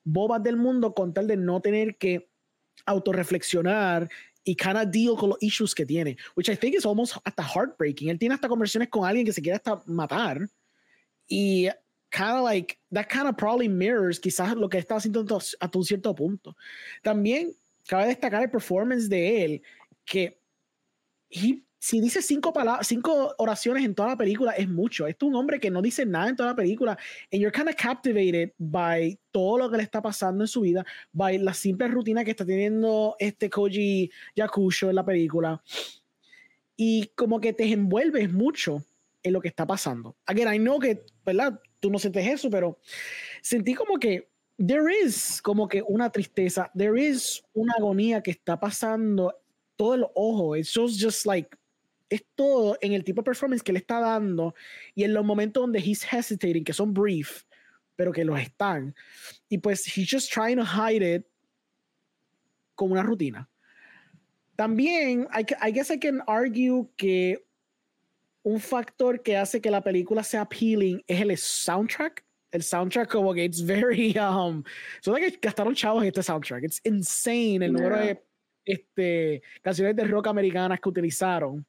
bobas 0.04 0.44
del 0.44 0.58
mundo 0.58 0.94
con 0.94 1.14
tal 1.14 1.26
de 1.28 1.38
no 1.38 1.62
tener 1.62 1.96
que 1.96 2.30
autorreflexionar 2.86 4.10
y 4.44 4.58
of 4.62 4.92
deal 4.92 5.16
con 5.18 5.30
los 5.30 5.38
issues 5.42 5.74
que 5.74 5.86
tiene, 5.86 6.18
which 6.36 6.50
I 6.50 6.56
think 6.58 6.76
is 6.76 6.86
almost 6.86 7.16
hasta 7.24 7.44
heartbreaking. 7.44 8.10
Él 8.10 8.20
tiene 8.20 8.36
hasta 8.36 8.50
conversaciones 8.50 8.90
con 8.90 9.06
alguien 9.06 9.26
que 9.26 9.32
se 9.32 9.42
quiere 9.42 9.56
hasta 9.56 9.82
matar 9.86 10.50
y 11.28 11.70
kind 12.12 12.38
of 12.38 12.44
like 12.44 12.78
that 12.92 13.08
kind 13.08 13.28
of 13.28 13.38
probably 13.38 13.70
mirrors 13.70 14.20
quizás 14.20 14.54
lo 14.56 14.68
que 14.68 14.78
está 14.78 14.98
haciendo 14.98 15.26
hasta 15.38 15.78
un 15.78 15.86
cierto 15.86 16.14
punto. 16.14 16.58
También 17.02 17.56
cabe 17.88 18.08
destacar 18.08 18.44
el 18.44 18.52
performance 18.52 19.08
de 19.08 19.46
él 19.46 19.62
que 20.04 20.40
he 21.30 21.65
si 21.86 22.02
dice 22.02 22.24
cinco, 22.24 22.52
palabras, 22.52 22.88
cinco 22.88 23.36
oraciones 23.38 23.86
en 23.86 23.94
toda 23.94 24.10
la 24.10 24.18
película, 24.18 24.54
es 24.54 24.68
mucho. 24.68 25.06
Este 25.06 25.24
es 25.24 25.30
un 25.30 25.36
hombre 25.36 25.60
que 25.60 25.70
no 25.70 25.84
dice 25.84 26.04
nada 26.04 26.30
en 26.30 26.36
toda 26.36 26.50
la 26.50 26.56
película. 26.56 26.98
And 27.32 27.40
you're 27.40 27.52
kind 27.52 27.70
of 27.70 27.76
captivated 27.76 28.54
by 28.58 29.20
todo 29.30 29.60
lo 29.60 29.70
que 29.70 29.78
le 29.78 29.84
está 29.84 30.02
pasando 30.02 30.44
en 30.44 30.48
su 30.48 30.62
vida, 30.62 30.84
by 31.14 31.38
la 31.38 31.54
simple 31.54 31.88
rutina 31.88 32.26
que 32.26 32.32
está 32.32 32.44
teniendo 32.44 33.16
este 33.20 33.52
Koji 33.52 34.10
Yakusho 34.36 34.90
en 34.90 34.96
la 34.96 35.06
película. 35.06 35.62
Y 36.76 37.12
como 37.16 37.40
que 37.40 37.54
te 37.54 37.72
envuelves 37.72 38.34
mucho 38.34 38.84
en 39.22 39.34
lo 39.34 39.40
que 39.40 39.50
está 39.50 39.68
pasando. 39.68 40.16
Again, 40.26 40.56
I 40.56 40.58
know 40.58 40.80
que, 40.80 41.06
¿verdad? 41.24 41.62
Tú 41.80 41.92
no 41.92 42.00
sientes 42.00 42.26
eso, 42.26 42.50
pero 42.50 42.80
sentí 43.44 43.76
como 43.76 44.00
que 44.00 44.28
there 44.58 44.92
is 44.92 45.40
como 45.40 45.68
que 45.68 45.84
una 45.84 46.10
tristeza, 46.10 46.72
there 46.76 47.00
is 47.00 47.44
una 47.54 47.74
agonía 47.78 48.24
que 48.24 48.32
está 48.32 48.60
pasando 48.60 49.36
todo 49.76 49.94
el 49.94 50.08
ojo. 50.16 50.56
It's 50.56 50.74
just, 50.74 51.00
just 51.00 51.28
like 51.28 51.56
es 52.10 52.24
todo 52.36 52.78
en 52.82 52.94
el 52.94 53.04
tipo 53.04 53.22
de 53.22 53.26
performance 53.26 53.64
que 53.64 53.74
le 53.74 53.80
está 53.80 54.00
dando 54.00 54.54
y 54.94 55.04
en 55.04 55.14
los 55.14 55.26
momentos 55.26 55.62
donde 55.62 55.80
he's 55.80 56.04
hesitating, 56.04 56.64
que 56.64 56.74
son 56.74 56.94
brief, 56.94 57.44
pero 57.96 58.12
que 58.12 58.26
los 58.26 58.40
están. 58.40 58.96
Y 59.50 59.58
pues 59.58 59.86
he's 59.86 60.08
just 60.10 60.32
trying 60.32 60.58
to 60.58 60.66
hide 60.66 61.02
it 61.04 61.26
con 62.76 62.92
una 62.92 63.04
rutina. 63.04 63.50
También, 64.56 65.28
I, 65.34 65.46
I 65.62 65.72
guess 65.72 65.90
I 65.90 66.00
can 66.00 66.22
argue 66.28 66.88
que 66.96 67.46
un 68.44 68.60
factor 68.60 69.22
que 69.22 69.36
hace 69.36 69.60
que 69.60 69.72
la 69.72 69.82
película 69.82 70.24
sea 70.24 70.42
appealing 70.42 71.04
es 71.08 71.22
el 71.22 71.36
soundtrack. 71.36 72.24
El 72.52 72.64
soundtrack 72.64 73.10
como 73.10 73.34
que 73.34 73.44
it's 73.44 73.62
very 73.62 74.16
um 74.18 74.64
so 75.02 75.14
que 75.16 75.38
gastaron 75.42 75.76
chavos 75.76 76.04
en 76.04 76.08
este 76.08 76.24
soundtrack. 76.24 76.64
It's 76.64 76.80
insane 76.86 77.66
el 77.66 77.74
número 77.74 77.98
de 77.98 78.24
este, 78.64 79.42
canciones 79.62 79.96
de 79.96 80.06
rock 80.06 80.28
americanas 80.28 80.80
que 80.80 80.88
utilizaron 80.88 81.66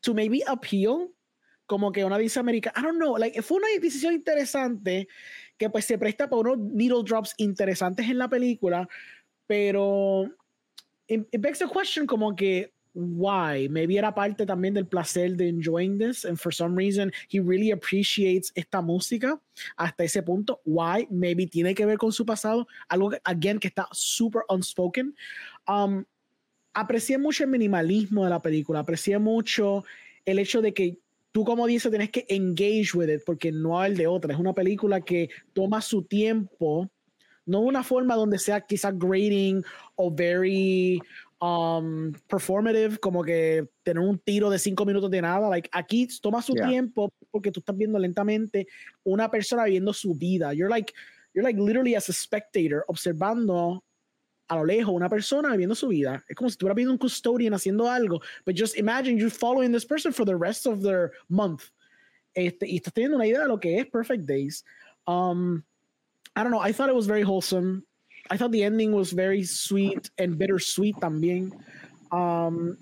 to 0.00 0.14
maybe 0.14 0.42
appeal 0.46 1.10
como 1.66 1.92
que 1.92 2.04
una 2.04 2.18
visa 2.18 2.40
americana. 2.40 2.78
I 2.78 2.82
don't 2.82 2.98
know, 2.98 3.16
like, 3.16 3.40
fue 3.42 3.58
una 3.58 3.68
decisión 3.80 4.14
interesante 4.14 5.06
que 5.58 5.68
pues 5.68 5.84
se 5.84 5.98
presta 5.98 6.28
para 6.28 6.40
unos 6.40 6.58
needle 6.58 7.02
drops 7.04 7.34
interesantes 7.36 8.08
en 8.08 8.18
la 8.18 8.28
película, 8.28 8.88
pero 9.46 10.30
it, 11.06 11.28
it 11.30 11.40
begs 11.40 11.58
the 11.58 11.68
question 11.68 12.06
como 12.06 12.34
que 12.34 12.72
why 12.94 13.68
maybe 13.70 13.96
era 13.96 14.12
parte 14.12 14.44
también 14.44 14.74
del 14.74 14.86
placer 14.86 15.36
de 15.36 15.48
enjoying 15.48 15.98
this 15.98 16.24
and 16.24 16.38
for 16.38 16.52
some 16.52 16.74
reason 16.74 17.12
he 17.28 17.38
really 17.38 17.70
appreciates 17.70 18.50
esta 18.56 18.80
música 18.82 19.40
hasta 19.76 20.04
ese 20.04 20.22
punto. 20.22 20.60
Why 20.64 21.06
maybe 21.10 21.46
tiene 21.46 21.74
que 21.74 21.86
ver 21.86 21.98
con 21.98 22.12
su 22.12 22.24
pasado. 22.24 22.66
Algo 22.88 23.10
que, 23.10 23.20
again 23.24 23.58
que 23.58 23.68
está 23.68 23.86
super 23.92 24.42
unspoken. 24.48 25.14
Um, 25.68 26.04
aprecié 26.80 27.18
mucho 27.18 27.44
el 27.44 27.50
minimalismo 27.50 28.24
de 28.24 28.30
la 28.30 28.40
película, 28.40 28.80
aprecié 28.80 29.18
mucho 29.18 29.84
el 30.24 30.38
hecho 30.38 30.62
de 30.62 30.72
que 30.72 30.98
tú 31.32 31.44
como 31.44 31.66
dices 31.66 31.90
tienes 31.90 32.10
que 32.10 32.26
engage 32.28 32.90
with 32.94 33.08
it 33.08 33.22
porque 33.24 33.50
no 33.52 33.80
hay 33.80 33.92
el 33.92 33.96
de 33.96 34.06
otra. 34.06 34.32
Es 34.32 34.40
una 34.40 34.52
película 34.52 35.00
que 35.00 35.28
toma 35.52 35.80
su 35.80 36.02
tiempo, 36.02 36.88
no 37.46 37.60
una 37.60 37.82
forma 37.82 38.14
donde 38.14 38.38
sea 38.38 38.60
quizás 38.60 38.96
grading 38.96 39.64
o 39.96 40.10
very 40.10 41.00
um, 41.40 42.12
performative, 42.28 42.98
como 42.98 43.22
que 43.22 43.66
tener 43.82 44.02
un 44.02 44.18
tiro 44.18 44.50
de 44.50 44.58
cinco 44.58 44.84
minutos 44.84 45.10
de 45.10 45.22
nada. 45.22 45.48
Like, 45.48 45.68
aquí 45.72 46.08
toma 46.20 46.42
su 46.42 46.54
yeah. 46.54 46.68
tiempo 46.68 47.12
porque 47.30 47.50
tú 47.50 47.60
estás 47.60 47.76
viendo 47.76 47.98
lentamente 47.98 48.66
una 49.04 49.30
persona 49.30 49.64
viviendo 49.64 49.92
su 49.92 50.14
vida. 50.14 50.52
You're 50.52 50.70
like, 50.70 50.92
you're 51.34 51.46
like 51.46 51.60
literally 51.60 51.96
as 51.96 52.08
a 52.08 52.12
spectator 52.12 52.84
observando 52.86 53.82
a 54.48 54.56
lo 54.56 54.64
lejos 54.64 54.94
una 54.94 55.08
persona 55.08 55.50
viviendo 55.50 55.74
su 55.74 55.88
vida. 55.88 56.24
Es 56.28 56.34
como 56.34 56.48
si 56.48 56.54
estuviera 56.54 56.74
viendo 56.74 56.92
un 56.92 56.98
custodian 56.98 57.54
haciendo 57.54 57.88
algo. 57.90 58.20
But 58.44 58.56
just 58.56 58.76
imagine 58.76 59.18
you 59.18 59.30
following 59.30 59.72
this 59.72 59.84
person 59.84 60.12
for 60.12 60.24
the 60.24 60.36
rest 60.36 60.66
of 60.66 60.82
their 60.82 61.12
month. 61.28 61.70
Este, 62.34 62.66
y 62.66 62.80
teniendo 62.80 63.16
una 63.16 63.26
idea 63.26 63.42
de 63.42 63.48
lo 63.48 63.58
que 63.58 63.78
es 63.78 63.86
Perfect 63.86 64.26
Days. 64.26 64.64
Um, 65.06 65.64
I 66.36 66.42
don't 66.42 66.52
know. 66.52 66.60
I 66.60 66.72
thought 66.72 66.88
it 66.88 66.94
was 66.94 67.06
very 67.06 67.22
wholesome. 67.22 67.84
I 68.30 68.36
thought 68.36 68.52
the 68.52 68.62
ending 68.62 68.92
was 68.92 69.12
very 69.12 69.42
sweet 69.42 70.10
and 70.18 70.38
bittersweet 70.38 70.96
también. 70.96 71.52
Um, 72.12 72.76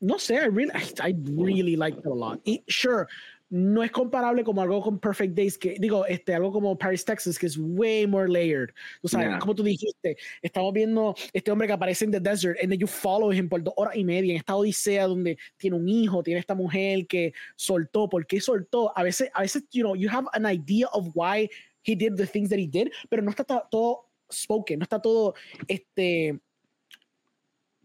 no 0.00 0.14
sé, 0.14 0.40
I 0.40 0.46
really, 0.46 0.72
I, 1.00 1.14
really 1.24 1.76
liked 1.76 1.98
it 1.98 2.06
a 2.06 2.14
lot. 2.14 2.40
Sure, 2.68 3.08
no 3.50 3.82
es 3.82 3.90
comparable 3.90 4.44
como 4.44 4.62
algo 4.62 4.80
con 4.80 5.00
Perfect 5.00 5.34
Days, 5.34 5.58
que 5.58 5.74
digo, 5.78 6.06
este, 6.06 6.34
algo 6.34 6.52
como 6.52 6.78
Paris, 6.78 7.04
Texas, 7.04 7.36
que 7.36 7.46
es 7.46 7.58
way 7.58 8.06
more 8.06 8.28
layered. 8.28 8.70
Tú 9.02 9.08
sabes, 9.08 9.26
yeah. 9.26 9.38
como 9.40 9.56
tú 9.56 9.64
dijiste, 9.64 10.16
estamos 10.40 10.72
viendo 10.72 11.14
este 11.32 11.50
hombre 11.50 11.66
que 11.66 11.72
aparece 11.72 12.04
en 12.04 12.12
The 12.12 12.20
Desert, 12.20 12.58
and 12.62 12.70
then 12.70 12.78
you 12.78 12.86
follow 12.86 13.32
him 13.32 13.48
por 13.48 13.62
dos 13.62 13.74
horas 13.76 13.96
y 13.96 14.04
media 14.04 14.32
en 14.32 14.38
esta 14.38 14.54
odisea 14.54 15.08
donde 15.08 15.36
tiene 15.56 15.76
un 15.76 15.88
hijo, 15.88 16.22
tiene 16.22 16.38
esta 16.38 16.54
mujer 16.54 17.06
que 17.08 17.34
soltó. 17.56 18.08
¿Por 18.08 18.24
qué 18.26 18.40
soltó? 18.40 18.96
A 18.96 19.02
veces, 19.02 19.28
a 19.34 19.42
veces, 19.42 19.64
you 19.72 19.82
know, 19.82 19.96
you 19.96 20.08
have 20.08 20.28
an 20.32 20.46
idea 20.46 20.86
of 20.92 21.08
why 21.14 21.48
he 21.82 21.96
did 21.96 22.16
the 22.16 22.26
things 22.26 22.50
that 22.50 22.58
he 22.58 22.68
did, 22.68 22.88
pero 23.08 23.20
no 23.20 23.30
está 23.30 23.44
todo 23.44 24.10
spoken, 24.32 24.78
no 24.78 24.84
está 24.84 25.02
todo 25.02 25.34
este 25.66 26.38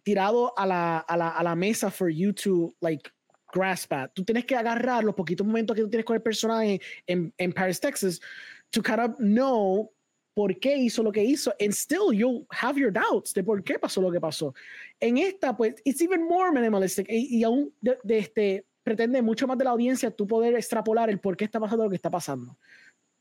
tirado 0.03 0.53
a 0.55 0.67
la, 0.67 0.99
a 0.99 1.17
la, 1.17 1.29
a 1.29 1.43
la 1.43 1.55
mesa 1.55 1.89
for 1.89 2.09
you 2.09 2.31
to 2.31 2.71
like 2.81 3.11
grasp 3.55 3.93
at. 3.93 4.11
Tú 4.13 4.23
tienes 4.23 4.45
que 4.45 4.55
agarrar 4.55 5.03
los 5.03 5.15
poquitos 5.15 5.47
momentos 5.47 5.75
que 5.75 5.81
tú 5.81 5.89
tienes 5.89 6.05
con 6.05 6.15
el 6.15 6.21
personaje 6.21 6.81
en, 7.07 7.33
en 7.37 7.53
Paris, 7.53 7.79
Texas, 7.79 8.19
to 8.71 8.81
kind 8.81 8.99
of 8.99 9.17
know 9.17 9.91
por 10.35 10.59
qué 10.59 10.75
hizo 10.75 11.01
lo 11.01 11.11
que 11.11 11.23
hizo, 11.23 11.53
and 11.61 11.71
still 11.71 12.11
you'll 12.11 12.45
have 12.49 12.77
your 12.77 12.91
doubts 12.91 13.33
de 13.33 13.41
por 13.41 13.63
qué 13.63 13.79
pasó 13.79 14.01
lo 14.01 14.11
que 14.11 14.19
pasó. 14.19 14.53
En 14.99 15.17
esta, 15.17 15.55
pues, 15.55 15.75
it's 15.85 16.01
even 16.01 16.27
more 16.27 16.51
minimalistic 16.51 17.07
y, 17.09 17.39
y 17.39 17.43
aún 17.43 17.73
de, 17.79 17.97
de, 18.03 18.17
este, 18.17 18.65
pretende 18.83 19.21
mucho 19.21 19.47
más 19.47 19.57
de 19.57 19.63
la 19.63 19.69
audiencia 19.71 20.11
tú 20.11 20.27
poder 20.27 20.53
extrapolar 20.55 21.09
el 21.09 21.19
por 21.19 21.37
qué 21.37 21.45
está 21.45 21.59
pasando 21.59 21.85
lo 21.85 21.89
que 21.89 21.95
está 21.95 22.11
pasando. 22.11 22.57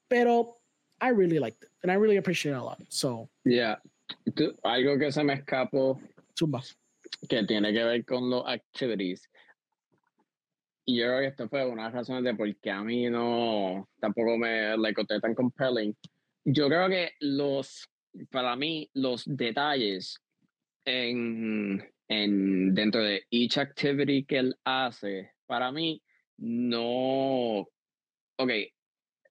Pero 0.09 0.59
I 1.01 1.11
really 1.11 1.39
liked 1.39 1.63
it 1.63 1.71
and 1.83 1.93
I 1.93 1.97
really 1.97 2.17
appreciate 2.17 2.53
it 2.53 2.59
a 2.59 2.65
lot. 2.65 2.79
So, 2.89 3.29
yeah, 3.45 3.81
tú, 4.35 4.57
algo 4.65 4.99
que 4.99 5.13
se 5.13 5.23
me 5.23 5.35
escapó 5.35 6.01
Zumba. 6.37 6.63
que 7.29 7.45
tiene 7.45 7.73
que 7.73 7.85
ver 7.85 8.05
con 8.05 8.29
los 8.29 8.45
activities. 8.47 9.29
Y 10.87 10.99
yo 10.99 11.07
creo 11.07 11.21
que 11.21 11.27
esto 11.27 11.49
fue 11.49 11.65
una 11.65 11.85
de 11.85 11.89
las 11.89 11.95
razones 11.95 12.25
de 12.25 12.35
por 12.35 12.57
qué 12.57 12.71
a 12.71 12.83
mí 12.83 13.09
no 13.09 13.89
tampoco 13.99 14.37
me 14.37 14.77
like, 14.77 15.03
tan 15.05 15.35
compelling. 15.35 15.97
Yo 16.45 16.69
creo 16.69 16.89
que 16.89 17.13
los, 17.21 17.89
para 18.31 18.55
mí, 18.55 18.91
los 18.93 19.25
detalles 19.27 20.21
en, 20.85 21.83
en, 22.09 22.75
dentro 22.75 23.03
de 23.03 23.23
each 23.31 23.57
activity 23.57 24.25
que 24.25 24.39
él 24.39 24.57
hace, 24.65 25.33
para 25.47 25.73
mí, 25.73 26.03
no, 26.37 27.61
ok, 28.37 28.51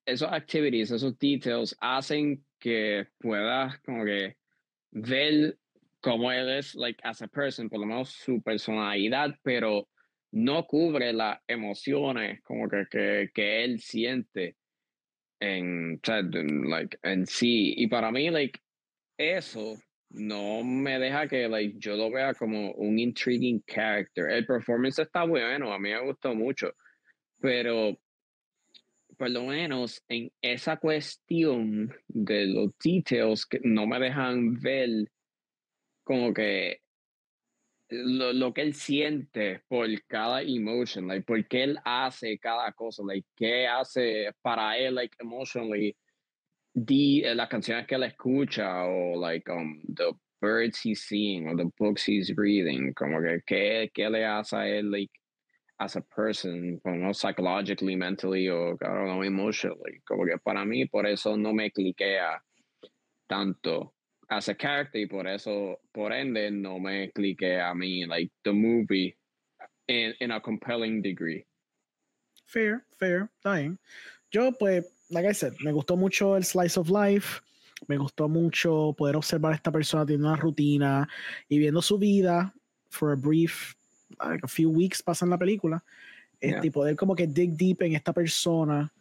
esos 0.05 0.31
activities, 0.31 0.89
esos 0.89 1.17
details 1.19 1.75
hacen 1.79 2.43
que 2.59 3.07
puedas 3.19 3.79
como 3.81 4.05
que 4.05 4.37
ver 4.91 5.57
cómo 6.01 6.31
él 6.31 6.49
es, 6.49 6.73
like, 6.75 6.99
as 7.03 7.21
a 7.21 7.27
person, 7.27 7.69
por 7.69 7.79
lo 7.79 7.85
menos 7.85 8.09
su 8.09 8.41
personalidad, 8.41 9.35
pero 9.43 9.87
no 10.33 10.65
cubre 10.65 11.13
las 11.13 11.39
emociones 11.47 12.41
como 12.41 12.67
que, 12.67 12.85
que, 12.89 13.29
que 13.33 13.63
él 13.63 13.79
siente 13.79 14.57
en, 15.39 15.99
like, 16.69 16.97
en 17.03 17.27
sí. 17.27 17.73
Y 17.77 17.87
para 17.87 18.11
mí, 18.11 18.29
like, 18.31 18.59
eso 19.17 19.77
no 20.09 20.63
me 20.63 20.97
deja 20.99 21.27
que 21.27 21.47
like, 21.47 21.77
yo 21.77 21.95
lo 21.95 22.11
vea 22.11 22.33
como 22.33 22.71
un 22.73 22.97
intriguing 22.97 23.63
character. 23.67 24.29
El 24.29 24.45
performance 24.45 24.99
está 24.99 25.23
bueno, 25.23 25.71
a 25.71 25.79
mí 25.79 25.89
me 25.89 26.01
gustó 26.01 26.33
mucho, 26.33 26.73
pero 27.39 27.97
por 29.17 29.29
lo 29.29 29.43
menos 29.43 30.03
en 30.07 30.31
esa 30.41 30.77
cuestión 30.77 31.93
de 32.07 32.47
los 32.47 32.71
details 32.83 33.45
que 33.45 33.59
no 33.63 33.85
me 33.85 33.99
dejan 33.99 34.59
ver 34.59 35.11
como 36.03 36.33
que 36.33 36.82
lo, 37.93 38.33
lo, 38.33 38.53
que 38.53 38.61
él 38.61 38.73
siente 38.73 39.61
por 39.67 39.87
cada 40.07 40.41
emotion, 40.41 41.07
like, 41.07 41.25
por 41.25 41.47
qué 41.47 41.63
él 41.63 41.77
hace 41.85 42.37
cada 42.39 42.71
cosa, 42.73 43.03
like, 43.03 43.25
qué 43.35 43.67
hace 43.67 44.31
para 44.41 44.77
él, 44.77 44.95
like, 44.95 45.15
emotionally, 45.19 45.95
the, 46.73 47.33
las 47.35 47.49
canciones 47.49 47.87
que 47.87 47.95
él 47.95 48.03
escucha, 48.03 48.85
o, 48.85 49.15
like, 49.19 49.49
um, 49.49 49.81
the 49.95 50.11
birds 50.41 50.79
he's 50.79 51.03
seeing, 51.03 51.47
or 51.47 51.55
the 51.55 51.69
books 51.77 52.03
he's 52.03 52.33
reading, 52.35 52.93
como 52.93 53.21
que 53.21 53.41
qué, 53.45 53.91
qué 53.93 54.09
le 54.09 54.25
hace 54.25 54.53
a 54.53 54.67
él, 54.67 54.91
like, 54.91 55.11
as 55.79 55.95
a 55.95 56.01
person, 56.01 56.79
como 56.83 57.13
psychologically, 57.13 57.95
mentally, 57.95 58.49
o, 58.49 58.77
I 58.81 58.87
don't 58.87 59.07
know, 59.07 59.21
emotionally, 59.23 60.01
como 60.07 60.25
que 60.25 60.37
para 60.43 60.65
mí, 60.65 60.89
por 60.89 61.05
eso 61.05 61.35
no 61.35 61.53
me 61.53 61.69
cliquea 61.71 62.39
tanto 63.27 63.92
as 64.37 64.49
a 64.49 64.55
character 64.55 64.99
y 64.99 65.05
por 65.05 65.27
eso, 65.27 65.79
por 65.93 66.11
ende, 66.11 66.49
no 66.51 66.79
me 66.79 67.11
clique 67.11 67.59
a 67.59 67.73
mí, 67.73 68.05
like, 68.07 68.31
the 68.43 68.51
movie 68.51 69.15
in, 69.87 70.13
in 70.19 70.31
a 70.31 70.39
compelling 70.39 71.01
degree. 71.01 71.45
Fair, 72.47 72.83
fair, 72.97 73.29
está 73.37 73.59
bien. 73.59 73.79
Yo, 74.31 74.51
pues, 74.51 74.85
like 75.09 75.25
I 75.25 75.33
said, 75.33 75.53
me 75.63 75.71
gustó 75.71 75.97
mucho 75.97 76.35
el 76.35 76.43
slice 76.43 76.77
of 76.77 76.89
life. 76.89 77.41
Me 77.87 77.97
gustó 77.97 78.29
mucho 78.29 78.93
poder 78.97 79.15
observar 79.15 79.51
a 79.51 79.55
esta 79.55 79.71
persona 79.71 80.05
teniendo 80.05 80.29
una 80.29 80.37
rutina 80.37 81.07
y 81.49 81.59
viendo 81.59 81.81
su 81.81 81.97
vida 81.97 82.53
for 82.89 83.11
a 83.11 83.15
brief, 83.15 83.75
like 84.23 84.43
a 84.43 84.47
few 84.47 84.69
weeks 84.69 85.01
pasan 85.01 85.29
la 85.29 85.37
película. 85.37 85.83
Yeah. 86.39 86.55
Este, 86.55 86.67
y 86.67 86.69
poder 86.69 86.95
como 86.95 87.15
que 87.15 87.27
dig 87.27 87.51
deep 87.57 87.81
en 87.81 87.95
esta 87.95 88.13
persona 88.13 88.91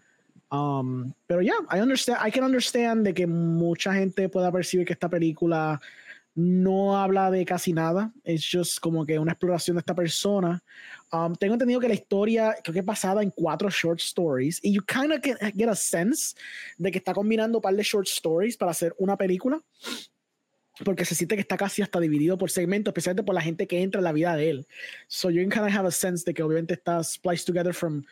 Um, 0.53 1.15
pero 1.27 1.41
ya, 1.41 1.55
yeah, 1.55 1.79
I 1.79 1.81
understand, 1.81 2.21
I 2.21 2.31
can 2.31 2.45
understand 2.45 3.07
de 3.07 3.15
que 3.15 3.27
mucha 3.27 3.95
gente 3.95 4.29
pueda 4.29 4.53
percibir 4.53 4.87
que 4.87 4.93
esta 4.93 5.09
película 5.09 5.81
no 6.35 6.99
habla 6.99 7.31
de 7.31 7.45
casi 7.47 7.73
nada, 7.73 8.13
es 8.23 8.47
just 8.47 8.79
como 8.79 9.07
que 9.07 9.19
una 9.19 9.33
exploración 9.33 9.77
de 9.77 9.81
esta 9.81 9.95
persona. 9.95 10.63
Um, 11.11 11.35
tengo 11.35 11.55
entendido 11.55 11.81
que 11.81 11.89
la 11.89 11.95
historia 11.95 12.55
creo 12.63 12.73
que 12.75 12.81
es 12.81 12.85
basada 12.85 13.23
en 13.23 13.31
cuatro 13.31 13.71
short 13.71 14.01
stories 14.01 14.61
y 14.63 14.73
you 14.73 14.83
kind 14.83 15.13
of 15.13 15.21
get, 15.23 15.39
get, 15.55 15.69
a 15.69 15.75
sense 15.75 16.35
de 16.77 16.91
que 16.91 16.99
está 16.99 17.15
combinando 17.15 17.59
un 17.59 17.63
par 17.63 17.75
de 17.75 17.83
short 17.83 18.07
stories 18.07 18.57
para 18.57 18.73
hacer 18.73 18.95
una 18.99 19.17
película 19.17 19.59
porque 20.85 21.05
se 21.05 21.15
siente 21.15 21.35
que 21.35 21.43
está 21.43 21.57
casi 21.57 21.83
hasta 21.83 22.01
dividido 22.01 22.39
por 22.39 22.51
segmentos, 22.51 22.93
especialmente 22.93 23.23
por 23.23 23.35
la 23.35 23.43
gente 23.43 23.67
que 23.67 23.83
entra 23.83 24.01
en 24.01 24.05
la 24.05 24.13
vida 24.13 24.35
de 24.37 24.51
él. 24.51 24.67
So 25.07 25.31
you 25.31 25.43
can 25.43 25.51
kind 25.51 25.67
of 25.67 25.79
have 25.79 25.87
a 25.87 25.91
sense 25.91 26.25
de 26.25 26.33
que 26.35 26.43
obviamente 26.43 26.75
está 26.75 27.03
spliced 27.05 27.47
together 27.47 27.75
from 27.75 28.05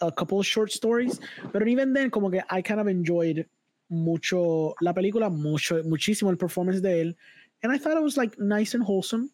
a 0.00 0.10
couple 0.10 0.42
short 0.42 0.70
stories, 0.70 1.20
pero 1.52 1.66
even 1.66 1.92
then 1.92 2.10
como 2.10 2.30
que 2.30 2.42
I 2.50 2.62
kind 2.62 2.80
of 2.80 2.88
enjoyed 2.88 3.46
mucho 3.88 4.74
la 4.80 4.92
película, 4.92 5.30
mucho, 5.30 5.82
muchísimo 5.84 6.30
el 6.30 6.36
performance 6.36 6.80
de 6.80 7.00
él, 7.00 7.16
and 7.62 7.72
I 7.72 7.78
thought 7.78 7.96
it 7.96 8.02
was 8.02 8.16
like 8.16 8.38
nice 8.38 8.74
and 8.74 8.84
wholesome. 8.84 9.30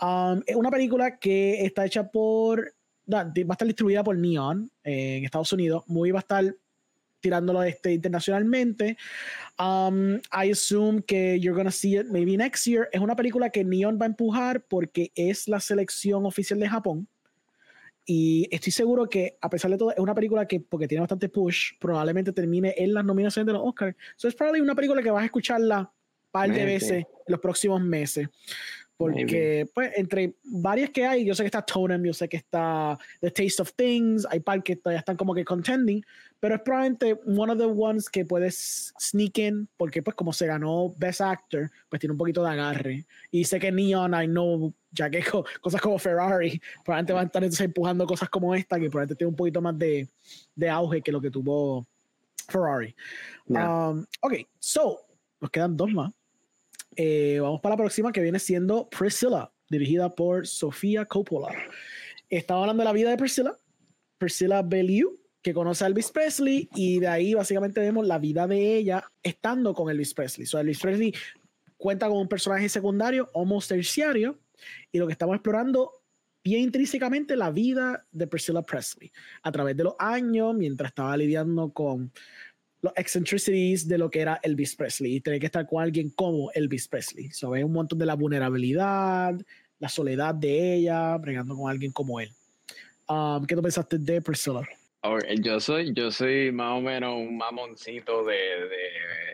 Um, 0.00 0.42
es 0.46 0.56
una 0.56 0.70
película 0.70 1.18
que 1.18 1.64
está 1.64 1.86
hecha 1.86 2.10
por, 2.10 2.74
va 3.12 3.20
a 3.20 3.32
estar 3.34 3.66
distribuida 3.66 4.04
por 4.04 4.16
Neon 4.16 4.70
en 4.84 5.24
Estados 5.24 5.52
Unidos, 5.52 5.84
muy 5.86 6.10
va 6.10 6.18
a 6.18 6.20
estar 6.20 6.54
tirándolo 7.20 7.62
este 7.62 7.94
internacionalmente. 7.94 8.98
Um, 9.58 10.20
I 10.30 10.50
assume 10.50 11.02
que 11.02 11.40
you're 11.40 11.56
gonna 11.56 11.70
see 11.70 11.96
it 11.96 12.06
maybe 12.08 12.36
next 12.36 12.66
year. 12.66 12.88
Es 12.92 13.00
una 13.00 13.16
película 13.16 13.48
que 13.48 13.64
Neon 13.64 13.98
va 13.98 14.04
a 14.04 14.08
empujar 14.08 14.66
porque 14.68 15.10
es 15.14 15.48
la 15.48 15.58
selección 15.58 16.26
oficial 16.26 16.60
de 16.60 16.68
Japón. 16.68 17.08
Y 18.06 18.46
estoy 18.50 18.72
seguro 18.72 19.08
que, 19.08 19.38
a 19.40 19.48
pesar 19.48 19.70
de 19.70 19.78
todo, 19.78 19.90
es 19.90 19.98
una 19.98 20.14
película 20.14 20.46
que, 20.46 20.60
porque 20.60 20.86
tiene 20.86 21.00
bastante 21.00 21.28
push, 21.28 21.72
probablemente 21.78 22.32
termine 22.32 22.74
en 22.76 22.92
las 22.92 23.04
nominaciones 23.04 23.46
de 23.46 23.52
los 23.54 23.62
Oscars. 23.64 23.96
So 24.16 24.28
es 24.28 24.34
probablemente 24.34 24.70
una 24.70 24.76
película 24.76 25.02
que 25.02 25.10
vas 25.10 25.22
a 25.22 25.26
escucharla 25.26 25.80
un 25.80 26.30
par 26.30 26.52
de 26.52 26.64
veces 26.64 26.92
en 26.92 27.06
los 27.28 27.40
próximos 27.40 27.80
meses. 27.80 28.28
Porque, 28.96 29.68
pues, 29.74 29.90
entre 29.96 30.36
varias 30.44 30.90
que 30.90 31.04
hay, 31.04 31.24
yo 31.24 31.34
sé 31.34 31.42
que 31.42 31.48
está 31.48 31.62
Totem, 31.62 32.04
yo 32.04 32.12
sé 32.12 32.28
que 32.28 32.36
está 32.36 32.96
The 33.20 33.30
Taste 33.30 33.60
of 33.60 33.72
Things, 33.74 34.24
hay 34.30 34.38
par 34.38 34.62
que 34.62 34.76
todavía 34.76 35.00
están 35.00 35.16
como 35.16 35.34
que 35.34 35.44
contending, 35.44 36.04
pero 36.38 36.54
es 36.54 36.60
probablemente 36.60 37.18
one 37.26 37.52
of 37.52 37.58
the 37.58 37.64
ones 37.64 38.08
que 38.08 38.24
puedes 38.24 38.94
sneak 39.00 39.38
in, 39.38 39.68
porque, 39.76 40.00
pues, 40.00 40.14
como 40.14 40.32
se 40.32 40.46
ganó 40.46 40.94
Best 40.96 41.20
Actor, 41.20 41.70
pues 41.88 41.98
tiene 41.98 42.12
un 42.12 42.18
poquito 42.18 42.44
de 42.44 42.50
agarre. 42.50 43.06
Y 43.32 43.44
sé 43.44 43.58
que 43.58 43.72
Neon, 43.72 44.14
I 44.14 44.26
know, 44.26 44.72
ya 44.92 45.10
que 45.10 45.24
cosas 45.60 45.80
como 45.80 45.98
Ferrari, 45.98 46.60
probablemente 46.84 47.12
van 47.14 47.24
a 47.24 47.26
estar 47.26 47.42
entonces 47.42 47.66
empujando 47.66 48.06
cosas 48.06 48.28
como 48.28 48.54
esta, 48.54 48.78
que 48.78 48.88
probablemente 48.90 49.16
tiene 49.16 49.30
un 49.30 49.36
poquito 49.36 49.60
más 49.60 49.76
de, 49.76 50.08
de 50.54 50.70
auge 50.70 51.02
que 51.02 51.10
lo 51.10 51.20
que 51.20 51.30
tuvo 51.30 51.84
Ferrari. 52.48 52.94
Um, 53.48 54.04
ok, 54.20 54.34
so, 54.60 55.00
nos 55.40 55.50
quedan 55.50 55.76
dos 55.76 55.92
más. 55.92 56.12
Eh, 56.96 57.38
vamos 57.40 57.60
para 57.60 57.74
la 57.74 57.78
próxima 57.78 58.12
que 58.12 58.20
viene 58.20 58.38
siendo 58.38 58.88
Priscilla, 58.88 59.50
dirigida 59.68 60.10
por 60.10 60.46
Sofía 60.46 61.04
Coppola. 61.04 61.48
Estaba 62.28 62.60
hablando 62.60 62.82
de 62.82 62.84
la 62.84 62.92
vida 62.92 63.10
de 63.10 63.16
Priscilla, 63.16 63.58
Priscilla 64.18 64.62
Bellew, 64.62 65.18
que 65.42 65.52
conoce 65.52 65.84
a 65.84 65.88
Elvis 65.88 66.10
Presley 66.10 66.68
y 66.74 67.00
de 67.00 67.08
ahí 67.08 67.34
básicamente 67.34 67.80
vemos 67.80 68.06
la 68.06 68.18
vida 68.18 68.46
de 68.46 68.76
ella 68.76 69.04
estando 69.22 69.74
con 69.74 69.90
Elvis 69.90 70.14
Presley. 70.14 70.46
So, 70.46 70.58
Elvis 70.58 70.80
Presley 70.80 71.14
cuenta 71.76 72.08
con 72.08 72.18
un 72.18 72.28
personaje 72.28 72.68
secundario, 72.68 73.30
almost 73.34 73.68
terciario, 73.68 74.38
y 74.90 74.98
lo 74.98 75.06
que 75.06 75.12
estamos 75.12 75.34
explorando 75.34 75.92
bien 76.42 76.62
intrínsecamente 76.62 77.36
la 77.36 77.50
vida 77.50 78.06
de 78.12 78.26
Priscilla 78.26 78.62
Presley 78.62 79.10
a 79.42 79.50
través 79.50 79.76
de 79.76 79.84
los 79.84 79.94
años, 79.98 80.54
mientras 80.54 80.90
estaba 80.90 81.16
lidiando 81.16 81.72
con 81.72 82.12
los 82.84 82.92
eccentricities 82.96 83.88
de 83.88 83.96
lo 83.96 84.10
que 84.10 84.20
era 84.20 84.38
Elvis 84.42 84.76
Presley 84.76 85.16
y 85.16 85.20
tener 85.22 85.40
que 85.40 85.46
estar 85.46 85.66
con 85.66 85.82
alguien 85.82 86.10
como 86.10 86.50
Elvis 86.52 86.86
Presley. 86.86 87.30
So, 87.30 87.48
ve 87.50 87.64
un 87.64 87.72
montón 87.72 87.98
de 87.98 88.04
la 88.04 88.14
vulnerabilidad, 88.14 89.34
la 89.78 89.88
soledad 89.88 90.34
de 90.34 90.74
ella, 90.74 91.16
bregando 91.16 91.56
con 91.56 91.70
alguien 91.70 91.92
como 91.92 92.20
él. 92.20 92.28
Um, 93.08 93.46
¿Qué 93.46 93.56
tú 93.56 93.62
pensaste 93.62 93.96
de 93.96 94.20
Priscilla? 94.20 94.60
yo 95.42 95.60
soy, 95.60 95.94
yo 95.94 96.10
soy 96.10 96.52
más 96.52 96.78
o 96.78 96.80
menos 96.82 97.14
un 97.14 97.38
mamoncito 97.38 98.22
de, 98.24 98.34
de 98.34 98.88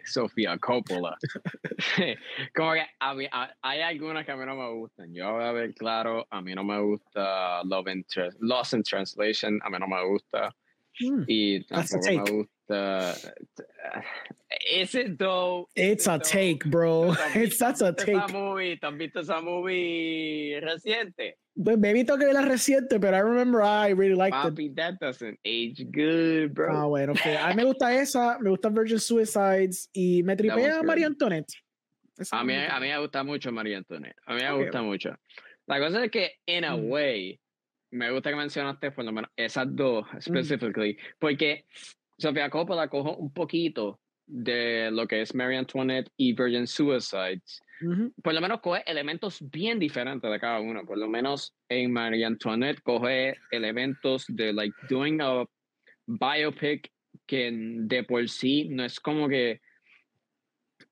Sofía 0.05 0.57
Coppola. 0.59 1.17
Como 2.55 2.73
que 2.75 2.87
a 3.01 3.15
mí, 3.15 3.27
hay 3.63 3.81
algunas 3.81 4.25
que 4.25 4.33
a 4.33 4.37
mí 4.37 4.47
no 4.47 4.55
me 4.55 4.71
gustan. 4.75 5.13
Yo 5.13 5.33
voy 5.33 5.45
a 5.45 5.53
ver 5.53 5.75
claro, 5.75 6.27
a 6.31 6.41
mí 6.41 6.55
no 6.55 6.63
me 6.63 6.81
gusta 6.81 7.63
Love 7.65 7.89
in 7.89 8.07
Lost 8.41 8.75
in 8.75 8.83
Translation, 8.83 9.61
a 9.63 9.71
mí 9.71 9.79
no 9.79 9.89
me 9.89 10.05
gusta. 10.07 10.55
Mm. 11.01 11.25
Y 11.27 11.65
tampoco 11.65 11.99
me 12.07 12.31
gusta. 12.31 13.15
Is 14.73 14.95
it 14.95 15.19
though? 15.19 15.69
It's 15.75 16.07
a 16.07 16.19
take, 16.19 16.65
bro. 16.65 17.15
It's 17.35 17.59
that's 17.59 17.81
a 17.83 17.93
take. 17.93 18.17
Esa 18.17 18.33
movie, 18.33 18.77
¿Te 18.77 18.87
has 18.87 18.95
visto 18.95 19.21
esa 19.21 19.41
movie 19.41 20.61
reciente? 20.61 21.35
Pues 21.63 21.79
me 21.79 21.93
que 22.05 22.33
la 22.33 22.43
reciente, 22.43 23.01
pero 23.01 23.17
I 23.17 23.21
remember 23.21 23.63
I 23.63 23.91
really 23.91 24.15
liked 24.15 24.35
Papi, 24.35 24.67
it. 24.67 24.77
that 24.77 24.99
doesn't 25.01 25.39
age 25.45 25.85
good, 25.91 26.55
bro. 26.55 26.75
Ah, 26.75 26.87
bueno, 26.87 27.13
okay. 27.13 27.37
A 27.37 27.49
mí 27.49 27.57
me 27.57 27.65
gusta 27.65 27.93
esa, 27.93 28.39
me 28.41 28.51
gusta 28.51 28.71
Virgin 28.71 28.99
Suicides 28.99 29.89
y 29.93 30.23
me 30.23 30.37
tripea 30.37 30.83
María 30.83 31.07
Antoinette. 31.07 31.53
a 32.33 32.45
mí, 32.45 32.55
a 32.55 32.81
mí 32.81 32.89
me 32.89 32.99
gusta 32.99 33.25
mucho 33.25 33.53
María 33.53 33.79
Antoinette. 33.79 34.17
A 34.27 34.35
mí 34.35 34.43
me 34.43 34.65
gusta 34.65 34.83
mucho. 34.83 35.17
La 35.67 35.79
cosa 35.79 36.05
es 36.05 36.11
que, 36.11 36.33
in 36.47 36.65
a 36.65 36.77
mm. 36.77 36.91
way, 36.91 37.41
me 37.91 38.11
gusta 38.11 38.31
que 38.31 38.37
mencionaste 38.37 38.91
por 38.93 39.05
lo 39.05 39.13
menos 39.13 39.31
esas 39.37 39.67
dos, 39.75 40.07
mm. 40.13 40.21
specifically, 40.21 40.97
porque 41.19 41.65
Sofía 42.19 42.51
Coppola 42.51 42.89
cojo 42.89 43.17
un 43.17 43.33
poquito 43.33 44.01
de 44.27 44.91
lo 44.93 45.09
que 45.09 45.23
es 45.23 45.35
Marie 45.35 45.59
Antoinette 45.59 46.11
y 46.17 46.33
Virgin 46.33 46.67
Suicides. 46.67 47.61
Por 48.23 48.35
lo 48.35 48.41
menos 48.43 48.61
coge 48.61 48.83
elementos 48.87 49.39
bien 49.51 49.79
diferentes 49.79 50.31
de 50.31 50.39
cada 50.39 50.61
uno. 50.61 50.85
Por 50.85 50.99
lo 50.99 51.09
menos 51.09 51.55
en 51.69 51.93
Marie 51.93 52.25
Antoinette 52.27 52.83
coge 52.83 53.39
elementos 53.51 54.27
de 54.29 54.53
like 54.53 54.77
doing 54.89 55.21
a 55.23 55.47
biopic 56.07 56.93
que 57.27 57.51
de 57.53 58.05
por 58.05 58.29
sí 58.29 58.69
no 58.69 58.85
es 58.85 59.01
como 59.01 59.29
que 59.29 59.61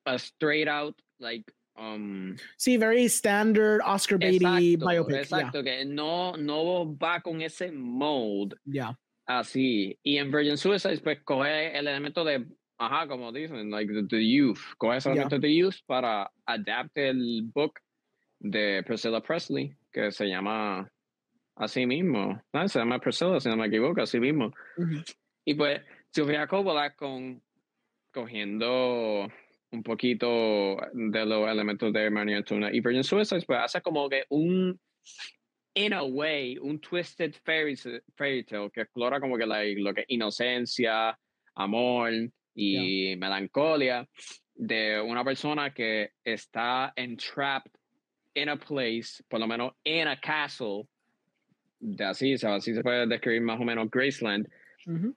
a 0.05 0.15
straight 0.15 0.69
out 0.69 0.97
like 1.19 1.45
um, 1.79 2.37
sí, 2.57 2.79
very 2.79 3.07
standard 3.09 3.81
Oscar 3.85 4.19
Beatty 4.19 4.77
biopic. 4.77 5.17
Exacto, 5.17 5.63
que 5.63 5.85
no, 5.85 6.37
no 6.37 6.97
va 6.97 7.21
con 7.21 7.41
ese 7.41 7.71
mold. 7.73 8.55
Ya. 8.65 8.99
Así. 9.27 9.99
Y 10.03 10.17
en 10.17 10.31
Virgin 10.31 10.57
Suicides, 10.57 11.01
pues 11.01 11.21
coge 11.23 11.79
el 11.79 11.87
elemento 11.87 12.25
de 12.25 12.47
Ajá, 12.81 13.09
como 13.09 13.33
dicen, 13.33 13.71
like 13.71 13.93
the, 13.93 14.07
the 14.09 14.23
youth. 14.23 14.61
Coge 14.79 15.01
solamente 15.01 15.35
yeah. 15.35 15.41
the 15.41 15.55
youth 15.55 15.77
para 15.87 16.31
adaptar 16.47 17.07
el 17.07 17.43
book 17.53 17.81
de 18.39 18.85
Priscilla 18.85 19.21
Presley, 19.21 19.75
que 19.93 20.13
se 20.13 20.27
llama 20.27 20.89
así 21.57 21.87
mismo. 21.87 22.41
No, 22.53 22.69
se 22.69 22.79
llama 22.79 23.01
Priscilla, 23.01 23.41
si 23.41 23.49
no 23.49 23.57
me 23.57 23.67
equivoco, 23.67 24.01
así 24.01 24.21
mismo. 24.21 24.53
Uh 24.77 24.85
-huh. 24.85 25.17
Y 25.45 25.55
pues, 25.55 25.81
Sofía 26.15 26.47
Coppola 26.47 26.95
con, 26.95 27.43
cogiendo 28.13 29.29
un 29.71 29.83
poquito 29.83 30.77
de 30.93 31.27
los 31.27 31.49
elementos 31.49 31.93
de 31.93 32.11
Maria 32.11 32.43
Tuna 32.43 32.71
y 32.73 32.81
Virgin 32.81 33.05
Suicides, 33.05 33.45
pues 33.45 33.61
hace 33.63 33.81
como 33.81 34.09
que 34.09 34.25
un, 34.31 34.79
in 35.75 35.93
a 35.93 36.03
way, 36.03 36.59
un 36.59 36.81
twisted 36.81 37.35
fairy, 37.45 37.77
fairy 38.17 38.45
tale 38.45 38.71
que 38.71 38.83
explora 38.83 39.21
como 39.21 39.37
que 39.37 39.47
like, 39.47 39.81
lo 39.81 39.93
que 39.93 40.05
inocencia, 40.09 41.19
amor, 41.55 42.13
y 42.55 43.15
melancolia 43.17 44.09
de 44.55 45.01
una 45.01 45.23
persona 45.23 45.73
que 45.73 46.11
está 46.25 46.93
entrapped 46.97 47.73
in 48.35 48.49
a 48.49 48.57
place, 48.57 49.23
por 49.29 49.39
lo 49.39 49.47
menos 49.47 49.73
in 49.85 50.09
a 50.09 50.17
castle, 50.21 50.89
de 51.81 52.05
así, 52.05 52.35
así 52.35 52.75
se 52.75 52.83
puede 52.83 53.07
describir 53.07 53.43
más 53.43 53.61
o 53.61 53.65
menos 53.65 53.89
Graceland, 53.91 54.49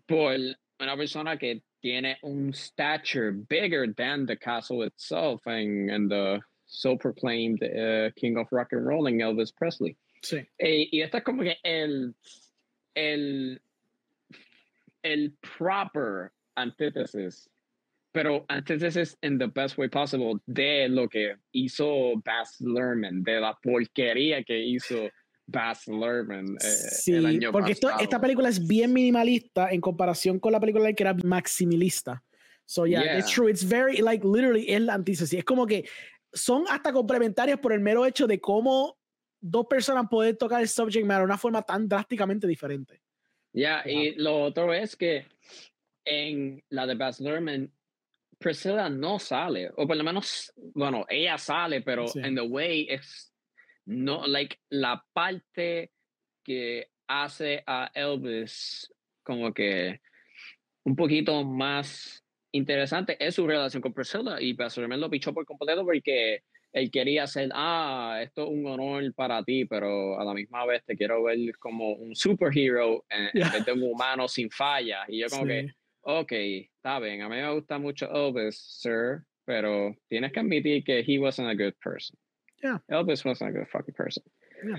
por 0.05 0.37
una 0.79 0.97
persona 0.97 1.37
que 1.37 1.63
tiene 1.81 2.17
un 2.23 2.53
stature 2.53 3.31
bigger 3.31 3.87
than 3.97 4.25
the 4.25 4.35
castle 4.35 4.83
itself 4.83 5.41
and, 5.45 5.89
and 5.89 6.09
the 6.09 6.39
so 6.67 6.95
proclaimed 6.95 7.61
uh, 7.63 8.09
king 8.15 8.37
of 8.37 8.47
rock 8.51 8.69
and 8.71 8.85
rolling 8.85 9.19
Elvis 9.19 9.51
Presley. 9.55 9.97
Sí. 10.23 10.45
E, 10.59 10.87
y 10.91 11.01
esto 11.01 11.17
es 11.17 11.23
como 11.23 11.43
que 11.43 11.55
el, 11.63 12.13
el, 12.95 13.59
el 15.03 15.33
proper 15.41 16.31
antítesis, 16.57 17.47
pero 18.13 18.45
antítesis 18.49 19.15
in 19.23 19.37
the 19.37 19.47
best 19.47 19.77
way 19.77 19.87
possible 19.87 20.39
de 20.47 20.87
lo 20.87 21.07
que 21.07 21.35
hizo 21.53 22.21
Baz 22.23 22.57
Luhrmann, 22.61 23.23
de 23.23 23.39
la 23.39 23.53
porquería 23.65 24.45
que 24.45 24.57
hizo 24.57 25.09
Baz 25.51 25.87
Luhrmann 25.87 26.55
eh, 26.55 26.67
sí, 26.67 27.13
el 27.13 27.25
año 27.25 27.51
porque 27.51 27.73
esto, 27.73 27.89
esta 27.99 28.19
película 28.19 28.49
es 28.49 28.65
bien 28.65 28.93
minimalista 28.93 29.69
en 29.69 29.81
comparación 29.81 30.39
con 30.39 30.51
la 30.51 30.59
película 30.59 30.91
que 30.93 31.03
era 31.03 31.13
maximilista. 31.13 32.23
So 32.65 32.85
yeah, 32.85 33.03
yeah, 33.03 33.19
it's 33.19 33.29
true. 33.29 33.49
It's 33.49 33.63
very 33.67 33.97
like 33.97 34.25
literally 34.25 34.65
es 34.71 34.81
la 34.81 34.93
antítesis. 34.93 35.33
Es 35.39 35.43
como 35.43 35.67
que 35.67 35.83
son 36.33 36.65
hasta 36.69 36.93
complementarias 36.93 37.59
por 37.59 37.73
el 37.73 37.81
mero 37.81 38.05
hecho 38.05 38.27
de 38.27 38.39
cómo 38.39 38.97
dos 39.41 39.65
personas 39.67 40.05
pueden 40.09 40.37
tocar 40.37 40.61
el 40.61 40.69
subject 40.69 41.05
matter 41.05 41.21
de 41.21 41.25
una 41.25 41.37
forma 41.37 41.61
tan 41.63 41.87
drásticamente 41.87 42.47
diferente. 42.47 43.01
Ya, 43.53 43.83
yeah, 43.83 43.91
y 43.91 44.15
lo 44.15 44.43
otro 44.43 44.73
es 44.73 44.95
que 44.95 45.25
en 46.05 46.63
la 46.69 46.85
de 46.85 46.95
Baz 46.95 47.19
Luhrmann, 47.19 47.71
Priscilla 48.37 48.89
no 48.89 49.19
sale, 49.19 49.71
o 49.75 49.87
por 49.87 49.95
lo 49.95 50.03
menos, 50.03 50.51
bueno, 50.73 51.05
ella 51.09 51.37
sale, 51.37 51.81
pero 51.81 52.07
sí. 52.07 52.19
en 52.23 52.35
the 52.35 52.41
way 52.41 52.87
es, 52.89 53.30
no, 53.85 54.25
like, 54.27 54.57
la 54.69 55.03
parte 55.13 55.91
que 56.43 56.87
hace 57.07 57.63
a 57.67 57.91
Elvis 57.93 58.91
como 59.23 59.53
que 59.53 59.99
un 60.83 60.95
poquito 60.95 61.43
más 61.43 62.23
interesante 62.51 63.17
es 63.19 63.35
su 63.35 63.47
relación 63.47 63.81
con 63.81 63.93
Priscilla 63.93 64.41
y 64.41 64.53
Luhrmann 64.53 64.99
lo 64.99 65.09
pichó 65.09 65.33
por 65.33 65.45
completo 65.45 65.85
porque 65.85 66.43
él 66.73 66.89
quería 66.89 67.23
hacer, 67.23 67.49
ah, 67.53 68.19
esto 68.23 68.43
es 68.43 68.49
un 68.49 68.65
honor 68.65 69.13
para 69.13 69.43
ti, 69.43 69.65
pero 69.65 70.19
a 70.19 70.23
la 70.23 70.33
misma 70.33 70.65
vez 70.65 70.83
te 70.85 70.95
quiero 70.95 71.23
ver 71.23 71.37
como 71.59 71.93
un 71.93 72.15
superhero 72.15 73.05
en, 73.09 73.29
yeah. 73.33 73.47
en 73.47 73.51
vez 73.51 73.65
de 73.65 73.73
un 73.73 73.83
humano 73.91 74.27
sin 74.27 74.49
falla. 74.49 75.03
Y 75.07 75.19
yo 75.19 75.27
como 75.27 75.43
sí. 75.43 75.49
que, 75.49 75.71
ok, 76.01 76.31
está 76.31 76.99
bien, 76.99 77.21
a 77.21 77.29
mí 77.29 77.35
me 77.35 77.53
gusta 77.53 77.77
mucho 77.77 78.09
Elvis, 78.13 78.57
sir, 78.57 79.23
pero 79.45 79.93
tienes 80.07 80.31
que 80.31 80.39
admitir 80.39 80.83
que 80.83 81.03
he 81.05 81.19
wasn't 81.19 81.49
a 81.49 81.53
good 81.53 81.75
person. 81.83 82.17
Yeah. 82.63 82.77
Elvis 82.91 83.25
wasn't 83.25 83.51
a 83.51 83.53
good 83.53 83.67
fucking 83.69 83.93
person. 83.95 84.23
Yeah. 84.65 84.77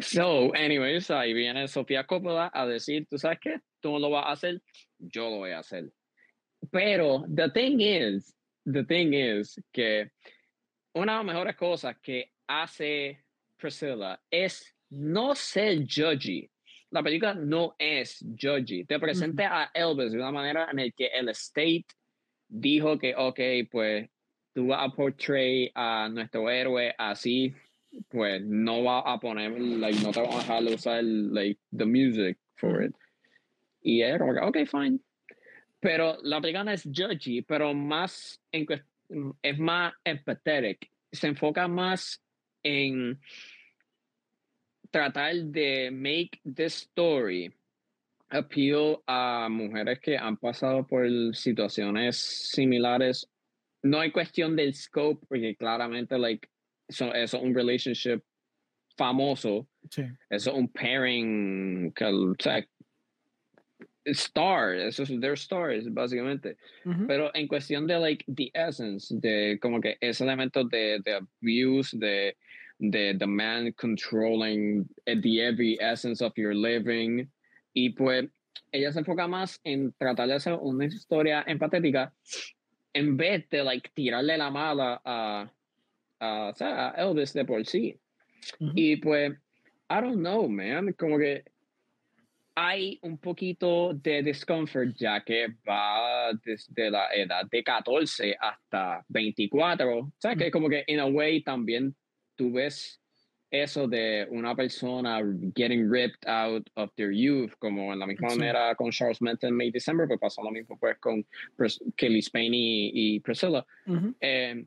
So, 0.00 0.50
anyways, 0.50 1.08
ahí 1.10 1.34
viene 1.34 1.66
Sofía 1.68 2.06
Coppola 2.06 2.50
a 2.52 2.66
decir, 2.66 3.06
¿tú 3.10 3.18
sabes 3.18 3.38
qué? 3.40 3.60
Tú 3.82 3.92
no 3.92 3.98
lo 3.98 4.10
vas 4.10 4.26
a 4.26 4.32
hacer, 4.32 4.60
yo 4.98 5.30
lo 5.30 5.38
voy 5.38 5.50
a 5.50 5.60
hacer. 5.60 5.90
Pero, 6.72 7.24
the 7.28 7.50
thing 7.50 7.80
is, 7.80 8.32
the 8.64 8.84
thing 8.84 9.14
is 9.14 9.58
que 9.72 10.10
una 10.94 11.12
de 11.12 11.18
las 11.18 11.24
mejores 11.24 11.56
cosas 11.56 11.96
que 12.02 12.30
hace 12.48 13.18
Priscilla 13.58 14.20
es 14.30 14.64
no 14.90 15.34
ser 15.34 15.84
judgy 15.86 16.50
la 16.94 17.02
película 17.02 17.34
no 17.34 17.74
es 17.76 18.24
judgy. 18.40 18.84
Te 18.84 19.00
presenta 19.00 19.42
uh 19.42 19.46
-huh. 19.46 19.64
a 19.64 19.70
Elvis 19.74 20.12
de 20.12 20.18
una 20.18 20.30
manera 20.30 20.68
en 20.70 20.76
la 20.76 20.90
que 20.90 21.06
el 21.06 21.28
state 21.30 21.86
dijo 22.48 22.96
que, 22.98 23.16
ok, 23.16 23.40
pues 23.68 24.08
tú 24.54 24.68
vas 24.68 24.80
a 24.82 24.94
portray 24.94 25.70
a 25.74 26.08
nuestro 26.08 26.48
héroe 26.48 26.94
así, 26.96 27.54
pues 28.08 28.42
no 28.42 28.82
va 28.82 29.00
a 29.00 29.18
poner, 29.18 29.60
like, 29.60 30.00
no 30.02 30.12
te 30.12 30.20
va 30.20 30.34
a 30.34 30.38
dejar 30.38 30.64
usar, 30.64 31.02
like, 31.04 31.58
the 31.76 31.84
music 31.84 32.38
for 32.56 32.82
it. 32.82 32.94
Y 33.82 34.00
era 34.00 34.24
ok, 34.24 34.58
fine. 34.66 35.00
Pero 35.80 36.16
la 36.22 36.40
película 36.40 36.72
es 36.72 36.84
judgy, 36.84 37.42
pero 37.42 37.74
más 37.74 38.40
en, 38.52 38.66
es 39.42 39.58
más 39.58 39.92
empathetic. 40.04 40.90
Se 41.12 41.26
enfoca 41.26 41.68
más 41.68 42.22
en 42.62 43.20
tratar 44.90 45.34
de 45.34 45.90
make 45.90 46.40
this 46.44 46.88
story 46.88 47.52
appeal 48.30 49.02
a 49.06 49.48
mujeres 49.50 50.00
que 50.00 50.16
han 50.16 50.36
pasado 50.36 50.86
por 50.86 51.06
situaciones 51.34 52.16
similares. 52.16 53.28
No 53.84 54.00
hay 54.00 54.10
cuestión 54.10 54.56
del 54.56 54.74
scope, 54.74 55.24
porque 55.28 55.54
claramente, 55.56 56.18
like, 56.18 56.48
eso, 56.88 57.14
eso 57.14 57.36
es 57.36 57.42
un 57.42 57.54
relationship 57.54 58.22
famoso. 58.96 59.68
Sí. 59.90 60.02
Eso 60.30 60.50
es 60.50 60.56
un 60.56 60.68
pairing 60.68 61.92
que, 61.92 62.04
o 62.06 62.34
sea, 62.38 62.66
star, 64.06 64.74
eso 64.74 65.02
es 65.02 65.20
their 65.20 65.34
stars, 65.34 65.92
básicamente. 65.92 66.56
Uh 66.84 66.92
-huh. 66.92 67.06
Pero 67.06 67.30
en 67.34 67.46
cuestión 67.46 67.86
de, 67.86 67.98
like, 67.98 68.24
the 68.34 68.50
essence, 68.54 69.14
de 69.14 69.58
como 69.60 69.80
que 69.80 69.96
ese 70.00 70.24
elemento 70.24 70.64
de, 70.64 71.00
de 71.04 71.12
abuse, 71.14 71.96
de 71.98 72.36
the, 72.80 73.14
the 73.18 73.26
man 73.26 73.72
controlling 73.74 74.88
the 75.04 75.40
every 75.40 75.78
essence 75.80 76.24
of 76.24 76.32
your 76.36 76.54
living. 76.54 77.30
Y 77.74 77.90
pues 77.90 78.26
ella 78.72 78.92
se 78.92 79.00
enfoca 79.00 79.28
más 79.28 79.60
en 79.64 79.92
tratar 79.98 80.28
de 80.28 80.34
hacer 80.34 80.54
una 80.60 80.86
historia 80.86 81.44
empatética 81.46 82.12
en 82.94 83.16
vez 83.16 83.48
de 83.50 83.62
like 83.64 83.90
tirarle 83.94 84.38
la 84.38 84.50
mala 84.50 85.00
a, 85.04 85.50
a, 86.20 86.48
o 86.48 86.54
sea, 86.54 86.90
a 86.90 87.02
Elvis 87.02 87.32
de 87.32 87.44
por 87.44 87.66
sí. 87.66 87.98
Uh 88.60 88.66
-huh. 88.66 88.72
Y 88.74 88.96
pues, 88.96 89.32
I 89.90 90.00
don't 90.00 90.18
know, 90.18 90.48
man, 90.48 90.92
como 90.94 91.18
que 91.18 91.44
hay 92.56 92.98
un 93.02 93.18
poquito 93.18 93.92
de 93.94 94.22
discomfort 94.22 94.94
ya 94.96 95.22
que 95.24 95.48
va 95.68 96.32
desde 96.44 96.90
la 96.90 97.08
edad 97.12 97.46
de 97.50 97.62
14 97.64 98.36
hasta 98.40 99.04
24. 99.08 99.98
O 99.98 100.12
sea, 100.18 100.36
que 100.36 100.50
como 100.50 100.68
que 100.68 100.84
en 100.86 101.00
a 101.00 101.06
way 101.06 101.42
también 101.42 101.94
tú 102.36 102.52
ves 102.52 103.00
eso 103.62 103.86
de 103.86 104.26
una 104.30 104.54
persona 104.54 105.20
getting 105.54 105.88
ripped 105.88 106.26
out 106.26 106.68
of 106.76 106.90
their 106.96 107.12
youth, 107.12 107.52
como 107.58 107.92
en 107.92 107.98
la 107.98 108.06
misma 108.06 108.28
manera 108.28 108.74
con 108.74 108.90
Charles 108.90 109.20
Manson 109.20 109.54
May 109.54 109.70
December, 109.70 110.06
pues 110.08 110.18
pasó 110.18 110.42
lo 110.42 110.50
mismo 110.50 110.76
pues 110.78 110.98
con 110.98 111.24
Kelly 111.96 112.18
Spain 112.18 112.52
y, 112.54 113.20
Priscilla. 113.20 113.64
Em, 114.20 114.66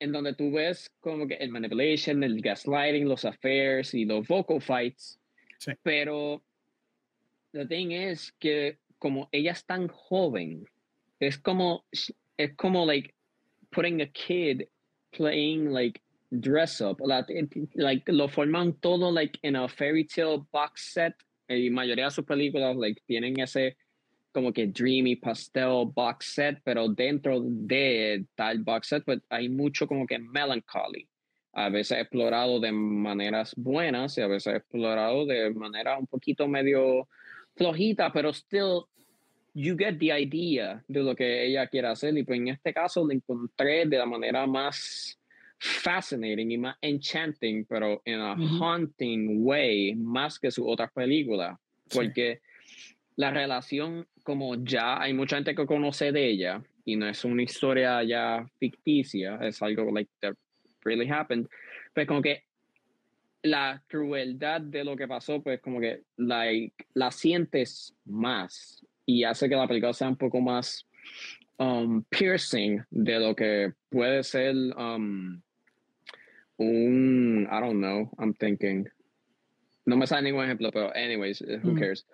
en 0.00 0.12
donde 0.12 0.34
tú 0.34 0.50
ves 0.50 0.90
como 1.00 1.26
que 1.26 1.34
el 1.34 1.50
manipulation, 1.50 2.24
el 2.24 2.40
gaslighting, 2.40 3.06
los 3.06 3.24
affairs 3.24 3.94
y 3.94 4.04
los 4.04 4.26
vocal 4.26 4.60
fights. 4.60 5.18
Pero 5.82 6.42
the 7.52 7.66
thing 7.66 7.92
is 7.92 8.32
que 8.40 8.78
como 8.98 9.28
ella 9.32 9.52
es 9.52 9.64
tan 9.64 9.88
joven, 9.88 10.66
es 11.20 11.38
como, 11.38 11.84
es 12.36 12.54
como 12.56 12.86
like 12.86 13.14
putting 13.70 14.00
a 14.00 14.06
kid 14.06 14.66
playing 15.12 15.70
like 15.70 16.00
dress 16.30 16.80
up, 16.80 17.00
like, 17.00 18.04
lo 18.08 18.28
forman 18.28 18.72
todo 18.80 19.10
like 19.10 19.38
in 19.42 19.56
a 19.56 19.68
fairy 19.68 20.04
tale 20.04 20.46
box 20.52 20.92
set 20.94 21.14
y 21.48 21.68
mayoría 21.70 22.04
de 22.04 22.10
sus 22.10 22.24
películas 22.24 22.76
like 22.76 23.02
tienen 23.06 23.40
ese 23.40 23.76
como 24.32 24.52
que 24.52 24.68
dreamy 24.68 25.16
pastel 25.16 25.86
box 25.92 26.34
set, 26.34 26.60
pero 26.62 26.88
dentro 26.88 27.40
de 27.42 28.24
tal 28.36 28.60
box 28.60 28.88
set 28.88 29.04
pues 29.04 29.20
hay 29.28 29.48
mucho 29.48 29.86
como 29.86 30.06
que 30.06 30.18
melancholy. 30.18 31.08
A 31.52 31.68
veces 31.68 31.98
explorado 31.98 32.60
de 32.60 32.70
maneras 32.70 33.54
buenas 33.56 34.16
y 34.16 34.20
a 34.20 34.28
veces 34.28 34.54
explorado 34.54 35.26
de 35.26 35.52
manera 35.52 35.98
un 35.98 36.06
poquito 36.06 36.46
medio 36.46 37.08
flojita, 37.56 38.12
pero 38.12 38.32
still 38.32 38.84
you 39.52 39.76
get 39.76 39.98
the 39.98 40.12
idea 40.12 40.84
de 40.86 41.02
lo 41.02 41.16
que 41.16 41.46
ella 41.46 41.66
quiere 41.66 41.88
hacer 41.88 42.16
y 42.16 42.22
pues 42.22 42.38
en 42.38 42.48
este 42.48 42.72
caso 42.72 43.04
lo 43.04 43.10
encontré 43.10 43.84
de 43.86 43.98
la 43.98 44.06
manera 44.06 44.46
más 44.46 45.19
fascinating 45.60 46.50
y 46.50 46.58
más 46.58 46.76
enchanting, 46.80 47.66
pero 47.66 48.00
en 48.04 48.20
a 48.20 48.34
haunting 48.34 49.44
way 49.44 49.94
más 49.94 50.38
que 50.38 50.50
su 50.50 50.66
otras 50.66 50.90
películas, 50.92 51.58
porque 51.92 52.40
la 53.16 53.30
relación 53.30 54.06
como 54.22 54.54
ya 54.64 55.00
hay 55.00 55.12
mucha 55.12 55.36
gente 55.36 55.54
que 55.54 55.66
conoce 55.66 56.12
de 56.12 56.28
ella 56.28 56.62
y 56.84 56.96
no 56.96 57.08
es 57.08 57.24
una 57.24 57.42
historia 57.42 58.02
ya 58.02 58.46
ficticia, 58.58 59.36
es 59.42 59.60
algo 59.62 59.90
like 59.92 60.10
that 60.20 60.34
really 60.84 61.08
happened, 61.10 61.46
pues 61.94 62.06
como 62.06 62.22
que 62.22 62.44
la 63.42 63.82
crueldad 63.86 64.60
de 64.60 64.84
lo 64.84 64.96
que 64.96 65.08
pasó, 65.08 65.42
pues 65.42 65.60
como 65.60 65.80
que 65.80 66.02
like, 66.16 66.74
la 66.94 67.10
sientes 67.10 67.94
más 68.04 68.84
y 69.04 69.24
hace 69.24 69.48
que 69.48 69.56
la 69.56 69.66
película 69.66 69.92
sea 69.92 70.08
un 70.08 70.16
poco 70.16 70.40
más 70.40 70.86
um, 71.58 72.02
piercing 72.04 72.82
de 72.90 73.18
lo 73.18 73.34
que 73.34 73.72
puede 73.88 74.22
ser 74.22 74.54
um, 74.76 75.40
un, 76.60 77.48
I 77.50 77.60
don't 77.60 77.80
know, 77.80 78.10
I'm 78.18 78.34
thinking. 78.34 78.86
No 79.86 79.96
me 79.96 80.06
sale 80.06 80.22
ningún 80.22 80.44
ejemplo, 80.44 80.70
pero 80.72 80.90
anyways, 80.90 81.42
who 81.62 81.74
cares. 81.74 82.04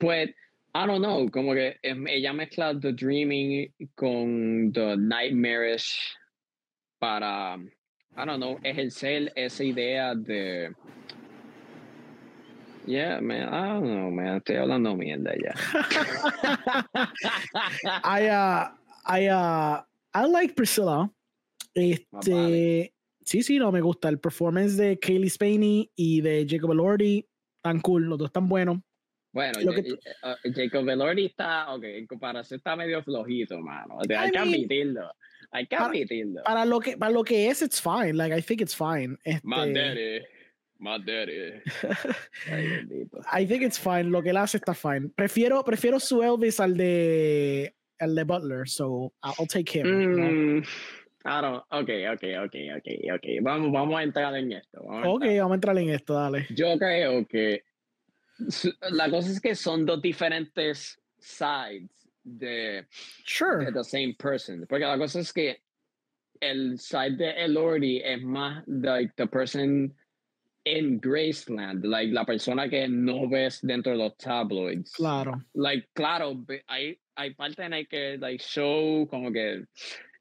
Pues, 0.00 0.30
I 0.74 0.86
don't 0.86 1.02
know, 1.02 1.28
como 1.28 1.54
que 1.54 1.74
ella 1.84 2.32
mezcla 2.32 2.80
the 2.80 2.92
dreaming 2.92 3.68
con 3.96 4.72
the 4.72 4.96
nightmarish 4.96 5.94
para, 7.00 7.58
I 8.16 8.24
don't 8.24 8.40
know, 8.40 8.58
ejercer 8.64 9.30
esa 9.36 9.62
idea 9.62 10.14
de 10.14 10.70
Yeah, 12.86 13.20
man. 13.20 13.48
I 13.48 13.68
don't 13.68 13.86
know, 13.86 14.10
man. 14.10 14.40
Estoy 14.40 14.56
hablando 14.56 14.96
mierda 14.96 15.36
ya. 15.38 15.54
I, 18.02 18.26
uh, 18.26 18.68
I, 19.06 19.26
uh, 19.26 19.82
I 20.12 20.26
like 20.26 20.56
Priscilla. 20.56 21.08
Este, 21.76 22.92
sí, 23.24 23.42
sí, 23.42 23.58
no 23.58 23.72
me 23.72 23.80
gusta. 23.80 24.08
El 24.08 24.18
performance 24.18 24.76
de 24.76 24.98
Kaylee 24.98 25.30
Spaney 25.30 25.90
y 25.96 26.20
de 26.20 26.46
Jacob 26.48 26.72
Elordi 26.72 27.26
tan 27.62 27.80
cool. 27.80 28.04
Los 28.04 28.18
dos 28.18 28.28
están 28.28 28.48
buenos. 28.48 28.78
Bueno, 29.32 29.58
uh, 29.60 30.52
Jacob 30.54 30.86
Elordi 30.86 31.24
está, 31.24 31.72
ok, 31.72 31.84
en 31.84 32.06
comparación 32.06 32.58
está 32.58 32.76
medio 32.76 33.02
flojito, 33.02 33.58
mano. 33.60 33.98
hay 34.00 34.30
que 34.30 34.38
admitirlo. 34.38 35.10
Hay 35.50 35.66
que 35.66 35.76
admitirlo. 35.76 36.42
Para, 36.42 36.66
lo 36.66 36.80
que, 36.80 36.98
para 36.98 37.12
lo 37.12 37.24
que 37.24 37.48
es, 37.48 37.62
it's 37.62 37.80
fine. 37.80 38.12
Like, 38.12 38.36
I 38.36 38.42
think 38.42 38.60
it's 38.60 38.76
fine. 38.76 39.16
Este, 39.24 39.40
daddy. 39.48 40.20
My 40.78 40.98
daddy. 40.98 41.62
I 43.32 43.46
think 43.46 43.62
it's 43.62 43.78
fine. 43.78 44.10
Lo 44.10 44.20
que 44.22 44.30
él 44.30 44.36
hace 44.36 44.58
está 44.58 44.74
fine. 44.74 45.08
Prefiero, 45.14 45.64
prefiero 45.64 45.98
su 45.98 46.22
Elvis 46.22 46.60
al 46.60 46.76
de, 46.76 47.74
al 48.00 48.14
de 48.14 48.24
Butler, 48.24 48.68
so 48.68 49.12
I'll 49.22 49.46
take 49.46 49.70
him. 49.70 49.86
Mm, 49.86 50.62
I 50.62 50.66
don't, 51.24 51.64
ok, 51.70 51.90
ok, 52.12 52.24
ok, 52.44 52.56
ok, 52.76 53.14
ok. 53.14 53.26
Vamos, 53.42 53.72
vamos 53.72 53.98
a 53.98 54.02
entrar 54.02 54.34
en 54.36 54.52
esto. 54.52 54.80
ok, 54.80 55.24
vamos 55.38 55.52
a 55.52 55.54
entrar 55.54 55.78
en 55.78 55.90
esto, 55.90 56.14
dale. 56.14 56.46
Yo 56.50 56.76
creo 56.78 57.26
que 57.26 57.64
la 58.90 59.10
cosa 59.10 59.30
es 59.30 59.40
que 59.40 59.54
son 59.54 59.86
dos 59.86 60.00
diferentes 60.02 61.00
sides 61.18 61.90
de, 62.24 62.86
sure. 63.24 63.64
de 63.64 63.72
the 63.72 63.84
same 63.84 64.14
person. 64.18 64.66
Porque 64.68 64.84
la 64.84 64.98
cosa 64.98 65.20
es 65.20 65.32
que 65.32 65.62
el 66.40 66.78
side 66.78 67.16
de 67.16 67.44
Elordi 67.44 68.02
es 68.04 68.22
más 68.22 68.64
like 68.66 69.12
the 69.16 69.26
person 69.26 69.94
en 70.64 71.00
Graceland, 71.00 71.84
like 71.84 72.12
la 72.12 72.24
persona 72.24 72.68
que 72.68 72.86
no 72.88 73.28
ves 73.28 73.60
dentro 73.62 73.92
de 73.92 73.98
los 73.98 74.16
tabloids. 74.16 74.92
Claro. 74.92 75.42
Like, 75.54 75.88
claro, 75.92 76.44
hay, 76.68 76.98
hay 77.16 77.34
parte 77.34 77.64
en 77.64 77.72
el 77.72 77.88
que, 77.88 78.16
like, 78.18 78.42
show 78.42 79.06
como 79.08 79.32
que 79.32 79.64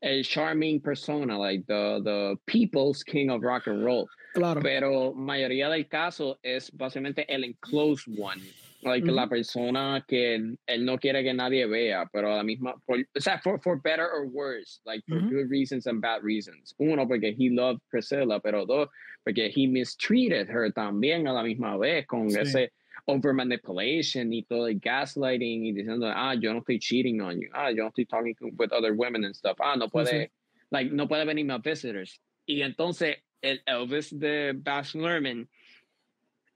el 0.02 0.24
charming 0.24 0.82
persona, 0.82 1.38
like 1.38 1.66
the, 1.68 2.02
the 2.04 2.36
people's 2.46 3.04
king 3.04 3.30
of 3.30 3.42
rock 3.42 3.68
and 3.68 3.84
roll. 3.84 4.08
Claro. 4.34 4.62
Pero 4.62 5.14
mayoría 5.14 5.70
del 5.70 5.86
caso 5.86 6.38
es 6.44 6.70
básicamente 6.72 7.26
el 7.30 7.44
enclosed 7.44 8.08
one. 8.18 8.42
Like 8.84 9.06
la 9.06 9.26
mm-hmm. 9.26 9.30
persona 9.30 10.04
que 10.08 10.56
él 10.68 10.86
no 10.86 10.98
quiere 10.98 11.22
que 11.22 11.34
nadie 11.34 11.70
vea, 11.70 12.10
pero 12.12 12.34
a 12.34 12.38
la 12.38 12.44
misma, 12.44 12.74
por, 12.88 12.98
o 12.98 13.20
sea, 13.20 13.38
for, 13.38 13.60
for 13.60 13.76
better 13.76 14.10
or 14.10 14.26
worse, 14.26 14.80
like 14.88 15.04
for 15.08 15.18
mm-hmm. 15.18 15.30
good 15.30 15.52
reasons 15.52 15.86
and 15.86 16.02
bad 16.02 16.24
reasons. 16.24 16.74
Uno, 16.80 17.06
porque 17.06 17.36
he 17.38 17.52
loved 17.52 17.80
Priscilla, 17.92 18.40
pero 18.40 18.66
dos, 18.66 18.88
porque 19.24 19.52
he 19.54 19.68
mistreated 19.68 20.50
her 20.50 20.72
también 20.72 21.28
a 21.28 21.34
la 21.34 21.44
misma 21.44 21.80
vez 21.80 22.08
con 22.08 22.26
ese 22.36 22.72
over 23.08 23.34
manipulation 23.34 24.32
y 24.34 24.44
todo 24.44 24.68
el 24.68 24.80
gaslighting 24.80 25.66
y 25.66 25.72
diciendo, 25.72 26.12
ah, 26.14 26.36
yo 26.36 26.54
no 26.54 26.60
estoy 26.60 26.80
cheating 26.80 27.22
on 27.22 27.40
you, 27.40 27.50
ah, 27.54 27.70
yo 27.70 27.84
no 27.84 27.90
estoy 27.90 28.08
talking 28.08 28.36
with 28.58 28.72
other 28.72 28.94
women 28.94 29.26
and 29.26 29.36
stuff, 29.36 29.58
ah, 29.60 29.76
no 29.76 29.88
puede, 29.88 30.30
like, 30.72 30.92
no 30.92 31.08
puede 31.08 31.26
venir 31.26 31.46
más 31.46 31.62
visitors. 31.62 32.20
Y 32.46 32.62
entonces 32.62 33.18
el 33.42 33.62
Elvis 33.68 34.12
de 34.18 34.54
Baz 34.54 34.94
Luhrmann 34.94 35.48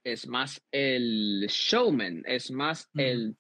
es 0.04 0.28
más 0.28 0.62
el 0.72 1.48
showman, 1.48 2.24
es 2.28 2.52
más 2.52 2.88
el 2.98 3.36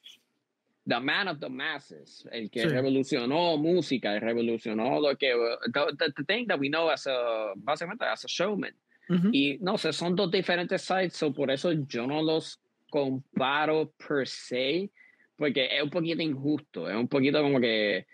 the 0.87 0.99
man 0.99 1.27
of 1.27 1.39
the 1.39 1.49
masses, 1.49 2.27
el 2.31 2.49
que 2.49 2.65
revolucionó 2.65 3.57
música, 3.57 4.19
revolucionó 4.19 4.99
lo 4.99 5.15
que 5.15 5.33
the, 5.73 6.11
the, 6.15 6.23
thing 6.25 6.47
that 6.47 6.59
we 6.59 6.69
know 6.69 6.89
as 6.89 7.07
a 7.07 7.53
básicamente 7.55 8.03
as 8.03 8.23
a 8.23 8.27
showman. 8.27 8.73
Y 9.31 9.59
no 9.61 9.77
sé, 9.77 9.93
son 9.93 10.15
dos 10.15 10.31
diferentes 10.31 10.81
sides, 10.81 11.13
so 11.13 11.31
por 11.31 11.51
eso 11.51 11.71
yo 11.71 12.07
no 12.07 12.23
los 12.23 12.59
comparo 12.95 13.91
per 13.97 14.25
se, 14.25 14.89
porque 15.37 15.67
es 15.69 15.83
un 15.83 15.89
poquito 15.89 16.21
injusto, 16.21 16.89
es 16.89 16.95
un 16.95 17.09
poquito 17.09 17.41
como 17.41 17.59
que 17.59 18.05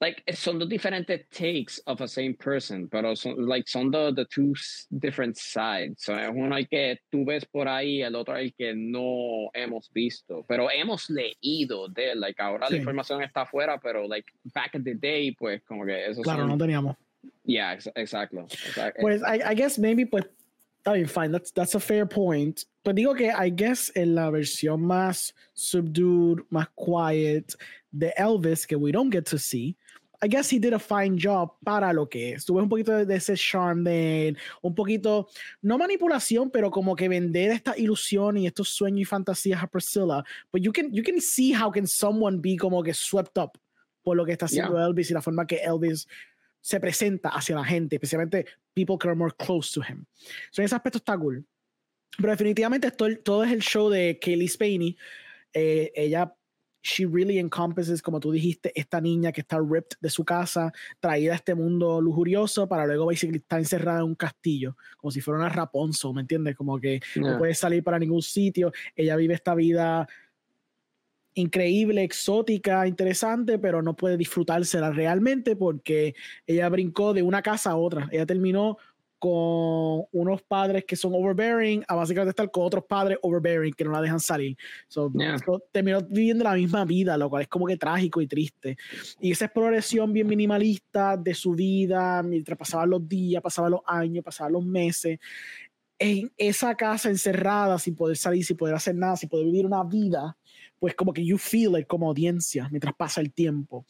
like 0.00 0.22
son 0.32 0.60
dos 0.60 0.68
diferentes 0.68 1.28
takes 1.30 1.80
of 1.86 2.00
a 2.00 2.06
same 2.06 2.34
person, 2.34 2.88
pero 2.88 3.16
son 3.16 3.34
like 3.48 3.68
son 3.68 3.90
the, 3.90 4.12
the 4.14 4.24
two 4.26 4.54
different 5.00 5.36
sides. 5.36 6.04
So, 6.04 6.14
es 6.14 6.30
uno 6.30 6.56
el 6.56 6.68
que 6.68 7.00
tú 7.10 7.24
ves 7.24 7.44
por 7.44 7.66
ahí, 7.66 8.02
el 8.02 8.14
otro 8.14 8.36
el 8.36 8.54
que 8.54 8.72
no 8.72 9.50
hemos 9.52 9.90
visto, 9.92 10.44
pero 10.48 10.70
hemos 10.70 11.10
leído 11.10 11.88
de 11.88 12.14
like 12.14 12.40
ahora 12.40 12.70
la 12.70 12.76
información 12.76 13.20
está 13.22 13.42
afuera, 13.42 13.80
pero 13.82 14.06
like 14.06 14.30
back 14.54 14.76
in 14.76 14.84
the 14.84 14.94
day, 14.94 15.32
pues 15.32 15.60
como 15.64 15.84
que 15.84 16.06
eso 16.06 16.22
Claro, 16.22 16.46
no 16.46 16.56
teníamos. 16.56 16.96
Yeah, 17.44 17.72
ex 17.72 17.88
exactly. 17.96 18.44
Pues 19.00 19.22
I, 19.22 19.42
I 19.42 19.54
guess 19.56 19.76
maybe 19.76 20.06
pues 20.06 20.24
está 20.78 20.92
bien, 20.94 21.08
fine, 21.08 21.32
that's, 21.32 21.52
that's 21.52 21.74
a 21.74 21.80
fair 21.80 22.06
point. 22.06 22.64
Pues 22.82 22.96
digo 22.96 23.14
que 23.14 23.30
I 23.30 23.50
guess 23.50 23.92
en 23.94 24.14
la 24.14 24.30
versión 24.30 24.80
más 24.80 25.34
subdued, 25.54 26.44
más 26.50 26.68
quiet 26.74 27.54
de 27.90 28.12
Elvis 28.16 28.66
que 28.66 28.76
we 28.76 28.92
don't 28.92 29.12
get 29.12 29.24
to 29.24 29.38
see, 29.38 29.76
I 30.20 30.26
guess 30.26 30.50
he 30.50 30.58
did 30.58 30.72
a 30.72 30.78
fine 30.78 31.16
job 31.16 31.54
para 31.64 31.92
lo 31.92 32.06
que 32.06 32.32
es. 32.32 32.44
Tuve 32.44 32.62
un 32.62 32.68
poquito 32.68 33.04
de 33.04 33.14
ese 33.14 33.36
charm 33.36 33.84
de 33.84 34.36
un 34.62 34.74
poquito, 34.74 35.28
no 35.62 35.78
manipulación, 35.78 36.50
pero 36.50 36.70
como 36.70 36.96
que 36.96 37.08
vender 37.08 37.52
esta 37.52 37.76
ilusión 37.76 38.36
y 38.36 38.46
estos 38.46 38.68
sueños 38.70 39.02
y 39.02 39.04
fantasías 39.04 39.62
a 39.62 39.68
Priscilla. 39.68 40.24
But 40.52 40.62
you 40.62 40.72
can, 40.72 40.92
you 40.92 41.04
can 41.04 41.20
see 41.20 41.52
how 41.52 41.70
can 41.70 41.86
someone 41.86 42.40
be 42.40 42.56
como 42.56 42.82
que 42.82 42.94
swept 42.94 43.38
up 43.38 43.52
por 44.02 44.16
lo 44.16 44.24
que 44.24 44.32
está 44.32 44.46
haciendo 44.46 44.82
Elvis 44.84 45.10
y 45.10 45.14
la 45.14 45.22
forma 45.22 45.46
que 45.46 45.56
Elvis 45.56 46.08
se 46.60 46.80
presenta 46.80 47.30
hacia 47.30 47.56
la 47.56 47.64
gente, 47.64 47.96
especialmente 47.96 48.46
people 48.74 48.96
que 48.98 49.08
are 49.08 49.16
more 49.16 49.34
close 49.36 49.72
to 49.72 49.80
him. 49.80 50.04
So, 50.50 50.62
en 50.62 50.66
ese 50.66 50.74
aspecto 50.74 50.98
está 50.98 51.16
cool. 51.16 51.44
Pero 52.16 52.30
definitivamente 52.30 52.88
esto, 52.88 53.06
todo 53.22 53.44
es 53.44 53.52
el 53.52 53.60
show 53.60 53.88
de 53.90 54.18
Kaylee 54.20 54.48
Spaney. 54.48 54.96
Eh, 55.52 55.92
ella 55.94 56.34
she 56.82 57.06
really 57.06 57.38
encompasses, 57.38 58.00
como 58.00 58.20
tú 58.20 58.30
dijiste, 58.30 58.72
esta 58.74 59.00
niña 59.00 59.32
que 59.32 59.40
está 59.42 59.58
ripped 59.58 59.96
de 60.00 60.10
su 60.10 60.24
casa, 60.24 60.72
traída 61.00 61.32
a 61.32 61.36
este 61.36 61.54
mundo 61.54 62.00
lujurioso 62.00 62.68
para 62.68 62.86
luego 62.86 63.06
basically 63.06 63.38
estar 63.38 63.58
encerrada 63.58 64.00
en 64.00 64.06
un 64.06 64.14
castillo, 64.14 64.76
como 64.96 65.10
si 65.10 65.20
fuera 65.20 65.40
una 65.40 65.48
Rapunzel, 65.48 66.14
¿me 66.14 66.22
entiendes? 66.22 66.56
Como 66.56 66.78
que 66.78 67.00
no 67.16 67.38
puede 67.38 67.54
salir 67.54 67.82
para 67.82 67.98
ningún 67.98 68.22
sitio. 68.22 68.72
Ella 68.94 69.16
vive 69.16 69.34
esta 69.34 69.54
vida 69.54 70.08
increíble, 71.34 72.02
exótica, 72.02 72.86
interesante, 72.86 73.58
pero 73.58 73.82
no 73.82 73.94
puede 73.94 74.16
disfrutársela 74.16 74.90
realmente 74.90 75.56
porque 75.56 76.14
ella 76.46 76.68
brincó 76.68 77.12
de 77.14 77.22
una 77.22 77.42
casa 77.42 77.70
a 77.70 77.76
otra. 77.76 78.08
Ella 78.10 78.26
terminó 78.26 78.78
con 79.18 80.04
unos 80.12 80.42
padres 80.42 80.84
que 80.84 80.94
son 80.94 81.12
overbearing 81.12 81.84
a 81.88 81.96
básicamente 81.96 82.30
estar 82.30 82.50
con 82.50 82.64
otros 82.64 82.84
padres 82.84 83.18
overbearing 83.22 83.74
que 83.74 83.84
no 83.84 83.90
la 83.90 84.00
dejan 84.00 84.20
salir. 84.20 84.56
So, 84.86 85.12
terminó 85.72 86.00
viviendo 86.02 86.44
la 86.44 86.54
misma 86.54 86.84
vida, 86.84 87.16
lo 87.16 87.28
cual 87.28 87.42
es 87.42 87.48
como 87.48 87.66
que 87.66 87.76
trágico 87.76 88.20
y 88.20 88.28
triste. 88.28 88.76
Y 89.20 89.32
esa 89.32 89.46
exploración 89.46 90.12
bien 90.12 90.28
minimalista 90.28 91.16
de 91.16 91.34
su 91.34 91.52
vida, 91.52 92.22
mientras 92.22 92.56
pasaban 92.56 92.90
los 92.90 93.08
días, 93.08 93.42
pasaban 93.42 93.72
los 93.72 93.80
años, 93.86 94.24
pasaban 94.24 94.52
los 94.52 94.64
meses, 94.64 95.18
en 95.98 96.30
esa 96.36 96.76
casa 96.76 97.08
encerrada, 97.08 97.78
sin 97.78 97.96
poder 97.96 98.16
salir, 98.16 98.44
sin 98.44 98.56
poder 98.56 98.76
hacer 98.76 98.94
nada, 98.94 99.16
sin 99.16 99.28
poder 99.28 99.46
vivir 99.46 99.66
una 99.66 99.82
vida, 99.82 100.36
pues 100.78 100.94
como 100.94 101.12
que 101.12 101.24
you 101.24 101.38
feel 101.38 101.78
it 101.78 101.86
como 101.86 102.08
audiencia 102.08 102.68
mientras 102.70 102.94
pasa 102.94 103.20
el 103.20 103.32
tiempo. 103.32 103.86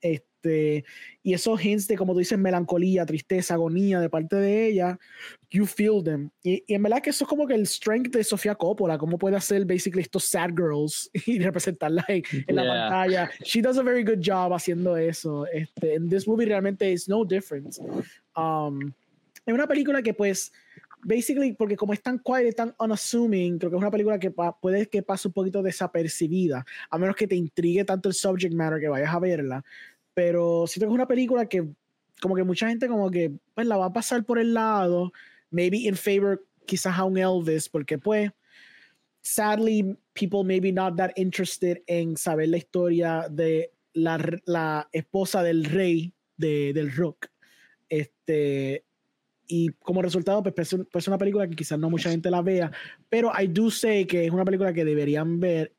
Este, 0.00 0.84
y 1.22 1.32
esos 1.32 1.64
hints 1.64 1.86
de, 1.86 1.96
como 1.96 2.12
tú 2.12 2.18
dices, 2.18 2.36
melancolía, 2.36 3.06
tristeza, 3.06 3.54
agonía 3.54 4.00
de 4.00 4.10
parte 4.10 4.34
de 4.34 4.66
ella, 4.66 4.98
you 5.48 5.64
feel 5.64 6.02
them. 6.02 6.30
Y, 6.42 6.64
y 6.66 6.74
en 6.74 6.82
verdad 6.82 7.00
que 7.00 7.10
eso 7.10 7.24
es 7.24 7.28
como 7.28 7.46
que 7.46 7.54
el 7.54 7.66
strength 7.66 8.10
de 8.10 8.24
Sofía 8.24 8.56
Coppola, 8.56 8.98
cómo 8.98 9.16
puede 9.16 9.36
hacer 9.36 9.64
basically 9.64 10.02
estos 10.02 10.24
sad 10.24 10.50
girls 10.56 11.08
y 11.26 11.38
representarlas 11.38 12.04
en, 12.08 12.24
en 12.48 12.56
la 12.56 12.64
pantalla. 12.64 13.30
She 13.44 13.62
does 13.62 13.78
a 13.78 13.82
very 13.82 14.02
good 14.02 14.20
job 14.24 14.52
haciendo 14.52 14.96
eso. 14.96 15.46
Este, 15.46 15.94
en 15.94 16.08
this 16.08 16.26
movie 16.26 16.46
realmente 16.46 16.90
is 16.90 17.08
no 17.08 17.24
difference. 17.24 17.80
Um, 18.36 18.92
es 19.46 19.54
una 19.54 19.68
película 19.68 20.02
que 20.02 20.14
pues 20.14 20.52
basically, 21.02 21.52
porque 21.52 21.76
como 21.76 21.92
es 21.92 22.02
tan 22.02 22.18
quiet, 22.18 22.54
tan 22.54 22.74
unassuming, 22.78 23.58
creo 23.58 23.70
que 23.70 23.76
es 23.76 23.82
una 23.82 23.90
película 23.90 24.18
que 24.18 24.30
puede 24.30 24.86
que 24.88 25.02
pase 25.02 25.28
un 25.28 25.34
poquito 25.34 25.62
desapercibida, 25.62 26.64
a 26.90 26.98
menos 26.98 27.16
que 27.16 27.26
te 27.26 27.34
intrigue 27.34 27.84
tanto 27.84 28.08
el 28.08 28.14
subject 28.14 28.54
matter 28.54 28.80
que 28.80 28.88
vayas 28.88 29.12
a 29.12 29.18
verla. 29.18 29.64
Pero 30.14 30.66
siento 30.66 30.86
que 30.86 30.92
es 30.92 30.94
una 30.94 31.08
película 31.08 31.46
que, 31.46 31.66
como 32.20 32.36
que 32.36 32.44
mucha 32.44 32.68
gente, 32.68 32.88
como 32.88 33.10
que, 33.10 33.32
pues 33.54 33.66
la 33.66 33.76
va 33.76 33.86
a 33.86 33.92
pasar 33.92 34.24
por 34.24 34.38
el 34.38 34.54
lado, 34.54 35.12
maybe 35.50 35.78
in 35.78 35.96
favor 35.96 36.44
quizás 36.66 36.96
a 36.96 37.04
un 37.04 37.18
Elvis, 37.18 37.68
porque 37.68 37.98
pues, 37.98 38.30
sadly, 39.20 39.96
people 40.12 40.44
maybe 40.44 40.72
not 40.72 40.96
that 40.96 41.10
interested 41.16 41.82
en 41.86 42.16
saber 42.16 42.48
la 42.48 42.58
historia 42.58 43.26
de 43.30 43.72
la, 43.94 44.18
la 44.46 44.88
esposa 44.92 45.42
del 45.42 45.64
rey 45.64 46.12
de, 46.36 46.72
del 46.72 46.94
rock. 46.94 47.26
Este, 47.88 48.84
y 49.46 49.68
como 49.80 50.02
resultado, 50.02 50.42
pues, 50.42 50.54
pues, 50.54 50.76
pues, 50.90 51.04
es 51.04 51.08
una 51.08 51.18
película 51.18 51.48
que 51.48 51.56
quizás 51.56 51.78
no 51.78 51.90
mucha 51.90 52.10
gente 52.10 52.30
la 52.30 52.42
vea, 52.42 52.70
pero 53.08 53.30
I 53.38 53.46
do 53.46 53.70
say 53.70 54.06
que 54.06 54.26
es 54.26 54.30
una 54.30 54.44
película 54.44 54.72
que 54.72 54.84
deberían 54.84 55.40
ver 55.40 55.74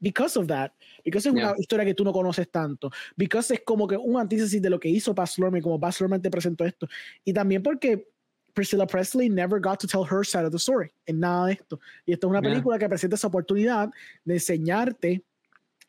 because 0.00 0.38
of 0.38 0.46
that, 0.46 0.72
because 1.04 1.28
es 1.28 1.34
una 1.34 1.54
historia 1.58 1.84
que 1.84 1.94
tú 1.94 2.04
no 2.04 2.12
conoces 2.12 2.50
tanto, 2.50 2.90
because 3.16 3.52
es 3.52 3.60
como 3.64 3.86
que 3.86 3.96
un 3.96 4.18
antítesis 4.18 4.62
de 4.62 4.70
lo 4.70 4.78
que 4.78 4.88
hizo 4.88 5.12
Baz 5.14 5.38
Luhrmann, 5.38 5.60
como 5.60 5.78
Baz 5.78 6.00
Luhrmann 6.00 6.22
te 6.22 6.30
presentó 6.30 6.64
esto, 6.64 6.88
y 7.24 7.32
también 7.32 7.62
porque 7.62 8.08
Priscilla 8.54 8.86
Presley 8.86 9.28
never 9.28 9.60
got 9.60 9.78
to 9.78 9.86
tell 9.86 10.04
her 10.04 10.24
side 10.24 10.44
of 10.44 10.50
the 10.50 10.56
story 10.56 10.90
en 11.06 11.20
nada 11.20 11.46
de 11.46 11.54
esto, 11.54 11.80
y 12.06 12.12
esto 12.12 12.26
es 12.26 12.30
una 12.30 12.42
película 12.42 12.78
que 12.78 12.88
presenta 12.88 13.16
esa 13.16 13.26
oportunidad 13.26 13.90
de 14.24 14.34
enseñarte 14.34 15.24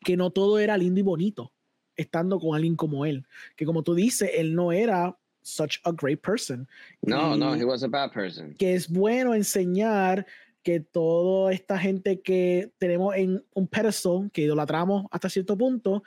que 0.04 0.16
no 0.16 0.30
todo 0.30 0.58
era 0.58 0.76
lindo 0.76 1.00
y 1.00 1.02
bonito 1.02 1.52
estando 1.96 2.38
con 2.38 2.54
alguien 2.54 2.76
como 2.76 3.04
él, 3.04 3.26
que 3.56 3.66
como 3.66 3.82
tú 3.82 3.94
dices, 3.94 4.30
él 4.34 4.54
no 4.54 4.72
era 4.72 5.16
such 5.50 5.80
a 5.84 5.92
great 5.92 6.22
person. 6.22 6.66
No, 7.02 7.34
no, 7.34 7.52
he 7.54 7.64
was 7.64 7.82
a 7.82 7.88
bad 7.88 8.12
person. 8.12 8.54
Que 8.58 8.74
es 8.74 8.88
bueno 8.88 9.34
enseñar 9.34 10.24
que 10.62 10.80
toda 10.80 11.52
esta 11.52 11.78
gente 11.78 12.20
que 12.20 12.70
tenemos 12.78 13.14
en 13.16 13.42
un 13.54 13.66
pedestal, 13.66 14.30
que 14.32 14.42
idolatramos 14.42 15.06
hasta 15.10 15.28
cierto 15.28 15.56
punto, 15.56 16.02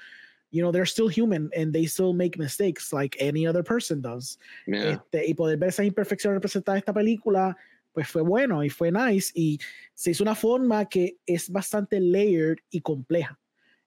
you 0.51 0.61
know, 0.61 0.71
they're 0.71 0.85
still 0.85 1.09
human 1.09 1.49
and 1.55 1.73
they 1.73 1.85
still 1.85 2.13
make 2.13 2.37
mistakes 2.37 2.93
like 2.93 3.17
any 3.19 3.47
other 3.47 3.63
person 3.63 4.01
does. 4.01 4.37
Este, 4.67 5.25
y 5.25 5.33
poder 5.33 5.57
ver 5.57 5.69
esa 5.69 5.83
imperfección 5.83 6.33
representada 6.33 6.77
en 6.77 6.79
esta 6.79 6.93
película, 6.93 7.57
pues 7.91 8.07
fue 8.07 8.21
bueno 8.21 8.63
y 8.63 8.69
fue 8.69 8.91
nice 8.91 9.31
y 9.35 9.59
se 9.93 10.11
hizo 10.11 10.23
una 10.23 10.35
forma 10.35 10.85
que 10.85 11.17
es 11.25 11.49
bastante 11.49 11.99
layered 11.99 12.57
y 12.69 12.81
compleja 12.81 13.39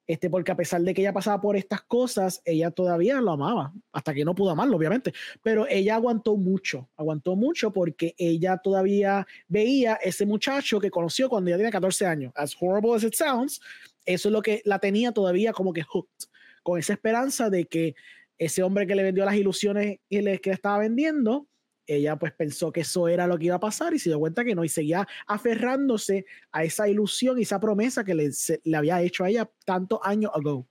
este, 0.07 0.29
porque 0.29 0.51
a 0.51 0.55
pesar 0.55 0.81
de 0.81 0.93
que 0.93 1.01
ella 1.01 1.11
pasaba 1.11 1.41
por 1.41 1.57
estas 1.57 1.81
cosas, 1.81 2.41
ella 2.45 2.71
todavía 2.71 3.19
lo 3.19 3.31
amaba, 3.31 3.73
hasta 3.91 4.13
que 4.13 4.23
no 4.23 4.33
pudo 4.33 4.51
amarlo, 4.51 4.77
obviamente, 4.77 5.13
pero 5.43 5.67
ella 5.67 5.95
aguantó 5.95 6.37
mucho, 6.37 6.89
aguantó 6.95 7.35
mucho 7.35 7.71
porque 7.71 8.15
ella 8.17 8.57
todavía 8.57 9.27
veía 9.49 9.95
ese 9.95 10.25
muchacho 10.25 10.79
que 10.79 10.89
conoció 10.89 11.27
cuando 11.27 11.49
ella 11.49 11.57
tenía 11.57 11.71
14 11.71 12.05
años, 12.05 12.31
as 12.35 12.55
horrible 12.59 12.95
as 12.95 13.03
it 13.03 13.13
sounds, 13.13 13.59
eso 14.05 14.29
es 14.29 14.33
lo 14.33 14.41
que 14.41 14.61
la 14.63 14.79
tenía 14.79 15.11
todavía 15.11 15.51
como 15.51 15.73
que 15.73 15.83
hooked, 15.83 16.29
con 16.63 16.79
esa 16.79 16.93
esperanza 16.93 17.49
de 17.49 17.65
que 17.65 17.95
ese 18.37 18.63
hombre 18.63 18.87
que 18.87 18.95
le 18.95 19.03
vendió 19.03 19.25
las 19.25 19.35
ilusiones 19.35 19.99
y 20.09 20.21
le, 20.21 20.39
que 20.39 20.51
le 20.51 20.55
estaba 20.55 20.77
vendiendo, 20.77 21.47
ella 21.87 22.17
pues 22.17 22.33
pensó 22.33 22.71
que 22.71 22.81
eso 22.81 23.07
era 23.07 23.25
lo 23.25 23.37
que 23.37 23.45
iba 23.45 23.55
a 23.55 23.59
pasar 23.59 23.93
y 23.93 23.99
se 23.99 24.09
dio 24.09 24.19
cuenta 24.19 24.43
que 24.43 24.53
no 24.53 24.63
y 24.63 24.69
seguía 24.69 25.07
aferrándose 25.25 26.25
a 26.51 26.63
esa 26.63 26.87
ilusión 26.87 27.39
y 27.39 27.43
esa 27.43 27.59
promesa 27.59 28.03
que 28.03 28.13
le, 28.13 28.29
le 28.63 28.77
había 28.77 29.01
hecho 29.01 29.23
a 29.23 29.29
ella 29.29 29.49
tantos 29.65 29.99
años 30.03 30.31
ago. 30.33 30.67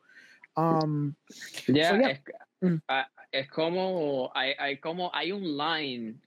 Um, 0.56 1.14
mm. 1.68 2.78
es, 3.32 3.48
como 3.50 4.30
hay, 4.34 4.52
hay, 4.58 4.78
como 4.78 5.14
hay 5.14 5.32
un 5.32 5.56
line 5.56 6.20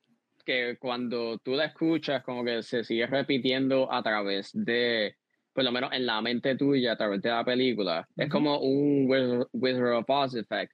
que 0.46 0.78
cuando 0.80 1.38
tú 1.40 1.54
la 1.54 1.66
escuchas 1.66 2.24
como 2.24 2.44
que 2.44 2.62
se 2.64 2.84
sigue 2.84 3.08
repitiendo 3.08 3.92
a 3.92 4.02
través 4.04 4.52
de 4.54 5.16
por 5.54 5.64
lo 5.64 5.72
menos 5.72 5.92
en 5.94 6.06
la 6.06 6.22
mente 6.22 6.56
tuya 6.56 6.94
a 6.94 6.98
través 6.98 7.22
de 7.22 7.30
la 7.30 7.44
película. 7.44 8.08
Es 8.16 8.30
como 8.30 8.60
un 8.60 9.12
of 9.12 10.06
Oz 10.08 10.36
effect. 10.36 10.72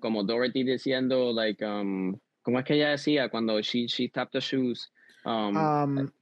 Como 0.00 0.22
Dorothy 0.22 0.64
diciendo 0.64 1.32
like 1.32 1.64
um 1.64 2.14
¿Cómo 2.42 2.58
es 2.58 2.64
que 2.64 2.74
ella 2.74 2.90
decía 2.90 3.28
cuando 3.28 3.60
she, 3.60 3.86
she 3.86 4.08
tapped 4.08 4.32
the 4.32 4.40
shoes? 4.40 4.90
Um, 5.24 5.56
um, 5.56 6.12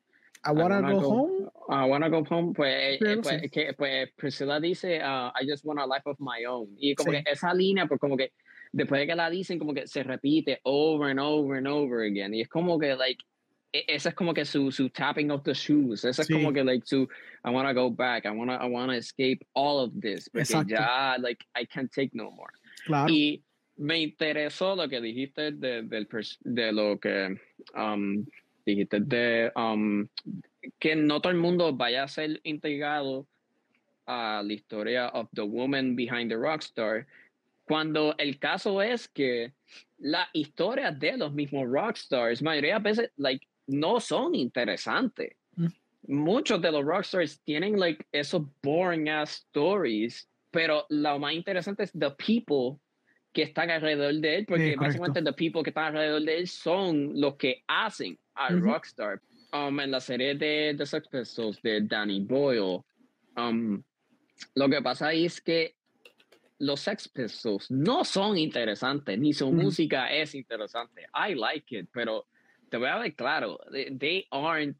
I 0.45 0.53
wanna, 0.53 0.81
go, 0.81 1.01
home. 1.01 1.51
I 1.69 1.85
wanna 1.85 2.09
go 2.09 2.25
home. 2.25 2.55
Pues, 2.55 2.99
eh, 3.01 3.17
pues, 3.23 3.51
que, 3.51 3.75
pues 3.77 4.09
Priscilla 4.17 4.61
dice, 4.61 5.01
uh, 5.03 5.31
I 5.35 5.45
just 5.47 5.65
want 5.65 5.81
a 5.81 5.87
life 5.87 6.07
of 6.07 6.17
my 6.19 6.45
own. 6.47 6.69
Y 6.79 6.95
como 6.95 7.13
que 7.13 7.23
esa 7.27 7.53
línea, 7.53 7.87
pues 7.87 8.01
como 8.01 8.17
que 8.17 8.33
después 8.73 9.01
de 9.01 9.07
que 9.07 9.15
la 9.15 9.29
dicen, 9.29 9.59
como 9.59 9.75
que 9.75 9.87
se 9.87 10.03
repite 10.03 10.61
over 10.65 11.11
and 11.11 11.21
over 11.21 11.59
and 11.59 11.67
over 11.67 12.03
again. 12.05 12.33
Y 12.33 12.41
es 12.41 12.49
como 12.49 12.79
que, 12.79 12.95
like, 12.95 13.23
e, 13.73 13.85
esa 13.89 14.11
es 14.11 14.15
como 14.15 14.33
que 14.33 14.45
su, 14.45 14.71
su 14.71 14.89
tapping 14.89 15.31
of 15.31 15.43
the 15.43 15.53
shoes. 15.53 16.05
Esa 16.05 16.23
es 16.23 16.29
como 16.29 16.53
que, 16.53 16.65
like, 16.65 16.87
su, 16.87 17.07
I 17.45 17.51
wanna 17.51 17.75
go 17.75 17.91
back. 17.91 18.25
I 18.25 18.31
wanna, 18.31 18.57
I 18.57 18.67
wanna 18.67 18.97
escape 18.97 19.47
all 19.55 19.79
of 19.79 19.93
this. 20.01 20.29
Porque 20.31 20.45
Exacto. 20.45 20.71
ya, 20.71 21.17
like, 21.19 21.45
I 21.55 21.67
can't 21.67 21.91
take 21.93 22.11
no 22.15 22.31
more. 22.31 22.53
Claro. 22.87 23.13
Y 23.13 23.43
me 23.81 23.99
interesó 23.99 24.77
lo 24.77 24.89
que 24.89 25.01
dijiste 25.01 25.53
de, 25.53 25.83
de, 25.83 26.07
de 26.41 26.73
lo 26.73 27.01
que 27.01 27.41
um, 27.75 28.27
dijiste 28.67 29.01
de 29.01 29.51
um, 29.57 30.07
que 30.79 30.95
no 30.95 31.21
todo 31.21 31.33
el 31.33 31.39
mundo 31.39 31.73
vaya 31.73 32.03
a 32.03 32.09
ser 32.09 32.41
integrado 32.45 33.27
a 34.07 34.43
la 34.45 34.53
historia 34.53 35.09
of 35.15 35.29
the 35.33 35.43
woman 35.43 35.97
behind 35.97 36.31
the 36.31 36.37
rockstar 36.37 37.07
cuando 37.67 38.15
el 38.19 38.39
caso 38.39 38.83
es 38.83 39.09
que 39.09 39.55
la 39.99 40.29
historia 40.35 40.93
de 40.93 41.17
los 41.17 41.33
mismos 41.33 41.67
rockstars 41.67 42.43
mayoría 42.43 42.75
de 42.75 42.83
veces 42.83 43.11
like 43.17 43.47
no 43.67 43.99
son 43.99 44.35
interesantes 44.35 45.35
mm. 45.57 45.69
muchos 46.07 46.61
de 46.61 46.71
los 46.71 46.85
rockstars 46.85 47.41
tienen 47.47 47.79
like 47.79 48.05
esos 48.13 48.43
boring 48.63 49.09
ass 49.09 49.47
stories 49.49 50.29
pero 50.51 50.85
lo 50.91 51.19
más 51.19 51.33
interesante 51.33 51.85
es 51.85 51.93
the 51.93 52.11
people 52.19 52.79
que 53.33 53.43
están 53.43 53.71
alrededor 53.71 54.15
de 54.15 54.39
él, 54.39 54.47
porque 54.47 54.75
básicamente 54.77 55.21
los 55.21 55.35
people 55.35 55.63
que 55.63 55.71
están 55.71 55.87
alrededor 55.87 56.23
de 56.23 56.39
él 56.39 56.49
son 56.49 57.21
los 57.21 57.37
que 57.37 57.63
hacen 57.67 58.19
al 58.35 58.61
rockstar. 58.61 59.21
Um, 59.53 59.81
en 59.81 59.91
la 59.91 60.01
serie 60.01 60.37
de 60.37 60.75
The 60.77 60.87
Sex 60.87 61.09
Pistols 61.09 61.61
de 61.63 61.81
Danny 61.81 62.21
Boyle, 62.21 62.85
um, 63.37 63.83
lo 64.55 64.69
que 64.69 64.81
pasa 64.81 65.13
es 65.13 65.41
que 65.41 65.75
los 66.59 66.81
Sex 66.81 67.09
Pistols 67.09 67.71
no 67.71 68.05
son 68.05 68.39
interesantes, 68.39 69.19
ni 69.19 69.33
su 69.33 69.51
música 69.51 70.13
es 70.13 70.35
interesante. 70.35 71.07
I 71.15 71.35
like 71.35 71.77
it, 71.77 71.89
pero 71.93 72.27
te 72.69 72.77
voy 72.77 72.89
a 72.89 72.99
ver 72.99 73.15
claro, 73.15 73.59
they, 73.73 74.27
aren't 74.31 74.77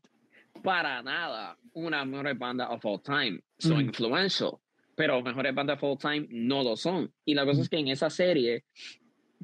para 0.63 1.03
nada 1.03 1.57
una 1.73 2.05
mejor 2.05 2.35
banda 2.35 2.69
of 2.69 2.85
all 2.85 3.01
time. 3.01 3.43
Son 3.59 3.81
influential 3.81 4.61
pero 5.01 5.23
mejores 5.23 5.55
bandas 5.55 5.81
full 5.81 5.97
time 5.97 6.27
no 6.29 6.63
lo 6.63 6.77
son. 6.77 7.11
Y 7.25 7.33
la 7.33 7.47
cosa 7.47 7.63
es 7.63 7.71
que 7.71 7.79
en 7.79 7.89
esa 7.89 8.11
serie 8.11 8.65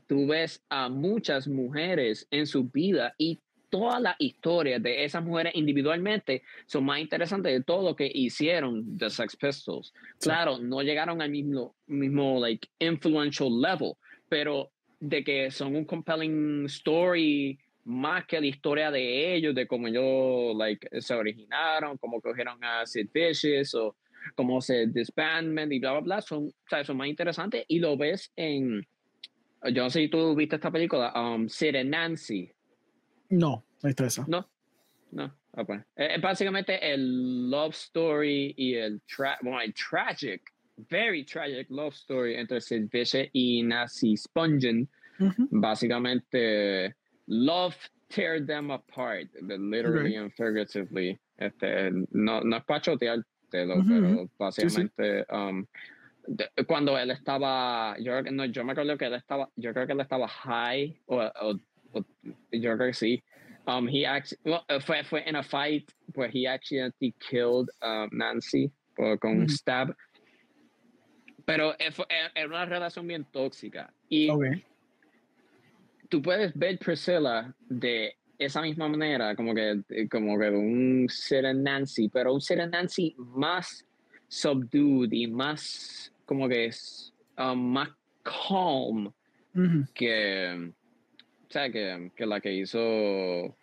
tú 0.06 0.26
ves 0.26 0.62
a 0.68 0.90
muchas 0.90 1.48
mujeres 1.48 2.28
en 2.30 2.46
su 2.46 2.64
vida 2.64 3.14
y 3.16 3.40
todas 3.70 4.02
las 4.02 4.16
historias 4.18 4.82
de 4.82 5.02
esas 5.02 5.24
mujeres 5.24 5.54
individualmente 5.54 6.42
son 6.66 6.84
más 6.84 7.00
interesantes 7.00 7.54
de 7.54 7.64
todo 7.64 7.88
lo 7.88 7.96
que 7.96 8.10
hicieron 8.12 8.98
The 8.98 9.08
Sex 9.08 9.34
Pistols. 9.34 9.94
Claro, 10.20 10.58
no 10.58 10.82
llegaron 10.82 11.22
al 11.22 11.30
mismo, 11.30 11.74
mismo 11.86 12.38
like, 12.38 12.68
influential 12.78 13.58
level, 13.58 13.94
pero 14.28 14.70
de 15.00 15.24
que 15.24 15.50
son 15.50 15.74
un 15.74 15.86
compelling 15.86 16.66
story 16.66 17.58
más 17.84 18.26
que 18.26 18.38
la 18.40 18.46
historia 18.46 18.90
de 18.90 19.34
ellos, 19.34 19.54
de 19.54 19.66
cómo 19.66 19.88
ellos 19.88 20.54
like, 20.54 21.00
se 21.00 21.14
originaron, 21.14 21.96
cómo 21.96 22.20
cogieron 22.20 22.62
a 22.62 22.84
Sid 22.84 23.08
Vicious 23.10 23.74
o 23.74 23.96
cómo 24.34 24.60
se 24.60 24.86
disbandment 24.86 25.72
y 25.72 25.78
bla, 25.78 25.92
bla, 25.92 26.00
bla, 26.00 26.20
son, 26.20 26.52
son 26.84 26.96
más 26.96 27.08
interesantes 27.08 27.64
y 27.68 27.78
lo 27.78 27.96
ves 27.96 28.32
en, 28.36 28.86
yo 29.72 29.82
no 29.84 29.90
sé 29.90 30.00
si 30.00 30.08
tú 30.08 30.34
viste 30.34 30.56
esta 30.56 30.70
película, 30.70 31.12
um, 31.14 31.48
Sid 31.48 31.76
and 31.76 31.90
Nancy. 31.90 32.50
No, 33.30 33.64
no 33.82 33.90
es 33.90 34.00
eso. 34.00 34.24
No, 34.28 34.48
no. 35.12 35.32
Es 35.96 36.20
básicamente 36.20 36.78
el 36.82 37.50
love 37.50 37.74
story 37.74 38.54
y 38.58 38.74
el, 38.74 39.00
tra 39.02 39.38
bueno, 39.40 39.60
el 39.62 39.72
tragic, 39.72 40.42
very 40.90 41.24
tragic 41.24 41.66
love 41.70 41.94
story 41.94 42.34
entre 42.36 42.60
Sid 42.60 42.90
Vicious 42.92 43.28
y 43.32 43.62
Nancy 43.62 44.16
Spungen. 44.16 44.86
Básicamente, 45.50 46.94
love 47.26 47.74
tear 48.10 48.40
them 48.44 48.70
apart, 48.70 49.28
literally 49.40 50.16
and 50.16 50.30
figuratively. 50.34 51.18
Este, 51.38 51.90
no, 52.12 52.40
no 52.40 52.56
es 52.56 52.64
pachotear, 53.64 53.86
pero 53.86 54.30
básicamente 54.38 55.26
um, 55.30 55.66
cuando 56.66 56.98
él 56.98 57.10
estaba, 57.10 57.96
yo, 57.98 58.22
no, 58.22 58.44
yo 58.46 58.64
me 58.64 58.72
acuerdo 58.72 58.98
que 58.98 59.06
él 59.06 59.14
estaba, 59.14 59.48
yo 59.56 59.72
creo 59.72 59.86
que 59.86 59.92
él 59.92 60.00
estaba 60.00 60.28
high, 60.28 60.98
o, 61.06 61.58
yo 62.52 62.76
creo 62.76 62.88
que 62.88 62.94
sí. 62.94 63.22
Um, 63.68 63.88
he 63.88 64.04
actually, 64.06 64.38
well, 64.44 64.64
uh, 64.68 64.78
fue, 64.78 65.02
fue 65.02 65.22
en 65.26 65.34
a 65.34 65.42
fight 65.42 65.92
where 66.14 66.28
he 66.28 66.46
accidentally 66.46 67.14
killed 67.18 67.68
um, 67.82 68.08
Nancy 68.12 68.70
por, 68.94 69.16
con 69.18 69.40
un 69.40 69.48
stab. 69.48 69.94
Pero 71.46 71.74
era 71.78 72.46
una 72.46 72.64
relación 72.66 73.06
bien 73.06 73.24
tóxica. 73.32 73.92
Y 74.08 74.28
tú 76.08 76.22
puedes 76.22 76.52
ver 76.54 76.78
Priscilla 76.78 77.54
de 77.68 78.16
esa 78.38 78.62
misma 78.62 78.88
manera, 78.88 79.34
como 79.34 79.54
que, 79.54 79.82
como 80.10 80.38
que 80.38 80.50
un 80.50 81.08
Sid 81.08 81.54
Nancy, 81.54 82.08
pero 82.08 82.34
un 82.34 82.40
Sid 82.40 82.58
Nancy 82.70 83.14
más 83.18 83.84
subdued 84.28 85.12
y 85.12 85.26
más, 85.26 86.12
como 86.24 86.48
que 86.48 86.66
es 86.66 87.12
um, 87.38 87.72
más 87.72 87.90
calm 88.22 89.12
que, 89.94 90.72
o 91.48 91.50
sea, 91.50 91.70
que, 91.70 92.10
que, 92.14 92.26
la 92.26 92.40
que 92.40 92.52
hizo 92.52 93.56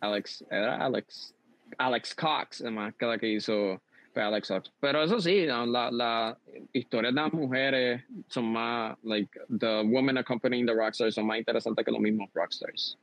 Alex, 0.00 0.44
era 0.50 0.84
Alex, 0.84 1.34
Alex 1.78 2.14
Cox, 2.14 2.62
más 2.62 2.94
que 2.94 3.06
la 3.06 3.18
que 3.18 3.28
hizo 3.34 3.80
Alex 4.14 4.48
Cox. 4.48 4.72
Pero 4.80 5.02
eso 5.02 5.20
sí, 5.20 5.46
la, 5.46 5.90
la 5.92 6.36
historia 6.72 7.10
de 7.10 7.14
las 7.14 7.32
mujeres 7.32 8.02
son 8.28 8.46
más, 8.46 8.96
like, 9.04 9.30
the 9.60 9.82
women 9.84 10.18
accompanying 10.18 10.66
the 10.66 10.74
rockstars 10.74 11.14
son 11.14 11.26
más 11.26 11.38
interesantes 11.38 11.84
que 11.84 11.92
los 11.92 12.00
mismos 12.00 12.28
rockstars. 12.34 12.98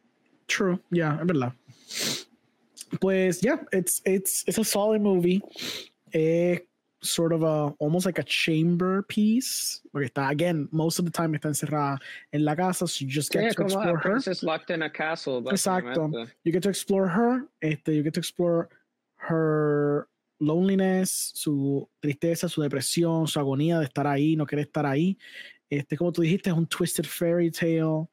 True, 0.48 0.80
yeah, 0.92 1.18
es 1.20 1.28
verdad. 1.28 1.54
Pues 3.00 3.42
yeah, 3.42 3.58
it's 3.72 4.02
it's 4.06 4.44
it's 4.48 4.58
a 4.58 4.64
solid 4.64 5.02
movie. 5.02 5.42
Eh, 6.14 6.60
sort 7.02 7.34
of 7.34 7.44
a 7.44 7.74
almost 7.80 8.06
like 8.06 8.20
a 8.20 8.24
chamber 8.24 9.04
piece. 9.04 9.82
Porque 9.92 10.10
está 10.10 10.30
again, 10.30 10.68
most 10.72 11.00
of 11.00 11.06
the 11.06 11.12
time 11.12 11.34
está 11.34 11.50
encerrada 11.50 12.00
en 12.34 12.44
la 12.44 12.56
casa, 12.56 12.88
so 12.88 13.06
you 13.06 13.10
just 13.10 13.32
get 13.32 13.56
to 13.56 13.64
explore 13.64 13.98
her. 13.98 14.20
locked 14.44 14.72
in 14.72 14.84
a 14.84 14.90
castle. 14.90 15.42
Exacto. 15.44 16.28
You 16.44 16.52
get 16.52 16.64
to 16.64 16.70
explore 16.70 17.08
her. 17.08 17.48
Este, 17.62 17.90
you 17.90 18.04
get 18.04 18.14
to 18.14 18.20
explore 18.20 18.70
her 19.18 20.08
loneliness, 20.40 21.32
su 21.34 21.88
tristeza, 22.02 22.50
su 22.50 22.62
depresión, 22.62 23.28
su 23.28 23.40
agonía 23.40 23.80
de 23.80 23.86
estar 23.86 24.06
ahí, 24.06 24.36
no 24.36 24.46
querer 24.46 24.66
estar 24.68 24.86
ahí. 24.86 25.18
Este, 25.70 25.98
como 25.98 26.12
tú 26.12 26.22
dijiste, 26.22 26.50
es 26.50 26.56
un 26.56 26.68
twisted 26.68 27.06
fairy 27.06 27.50
tale. 27.50 28.08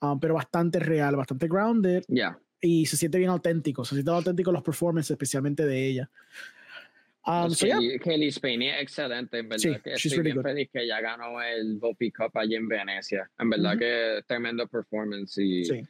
Um, 0.00 0.20
pero 0.20 0.34
bastante 0.34 0.78
real, 0.78 1.16
bastante 1.16 1.48
grounded. 1.48 2.04
Y 2.60 2.86
se 2.86 2.96
siente 2.96 3.18
bien 3.18 3.30
auténtico, 3.30 3.84
se 3.84 3.94
siente 3.94 4.10
auténtico 4.10 4.50
los 4.52 4.62
performances, 4.62 5.10
especialmente 5.12 5.64
de 5.64 5.86
ella. 5.86 6.10
Um, 7.26 7.50
so 7.50 7.66
Kelly, 7.66 7.98
Kelly 7.98 8.28
Spain 8.28 8.62
es 8.62 8.82
excelente, 8.82 9.38
en 9.38 9.48
verdad. 9.48 9.74
Sí, 9.74 9.80
que 9.82 9.94
estoy 9.94 10.22
bien 10.22 10.42
feliz 10.42 10.70
que 10.72 10.86
ya 10.86 11.00
ganó 11.00 11.42
el 11.42 11.76
Volpi 11.76 12.12
Cup 12.12 12.30
allí 12.34 12.54
en 12.54 12.68
Venecia. 12.68 13.28
En 13.38 13.50
verdad 13.50 13.76
que 13.76 14.22
tremendo 14.26 14.68
performance. 14.68 15.36
Y 15.38 15.64
sí. 15.64 15.82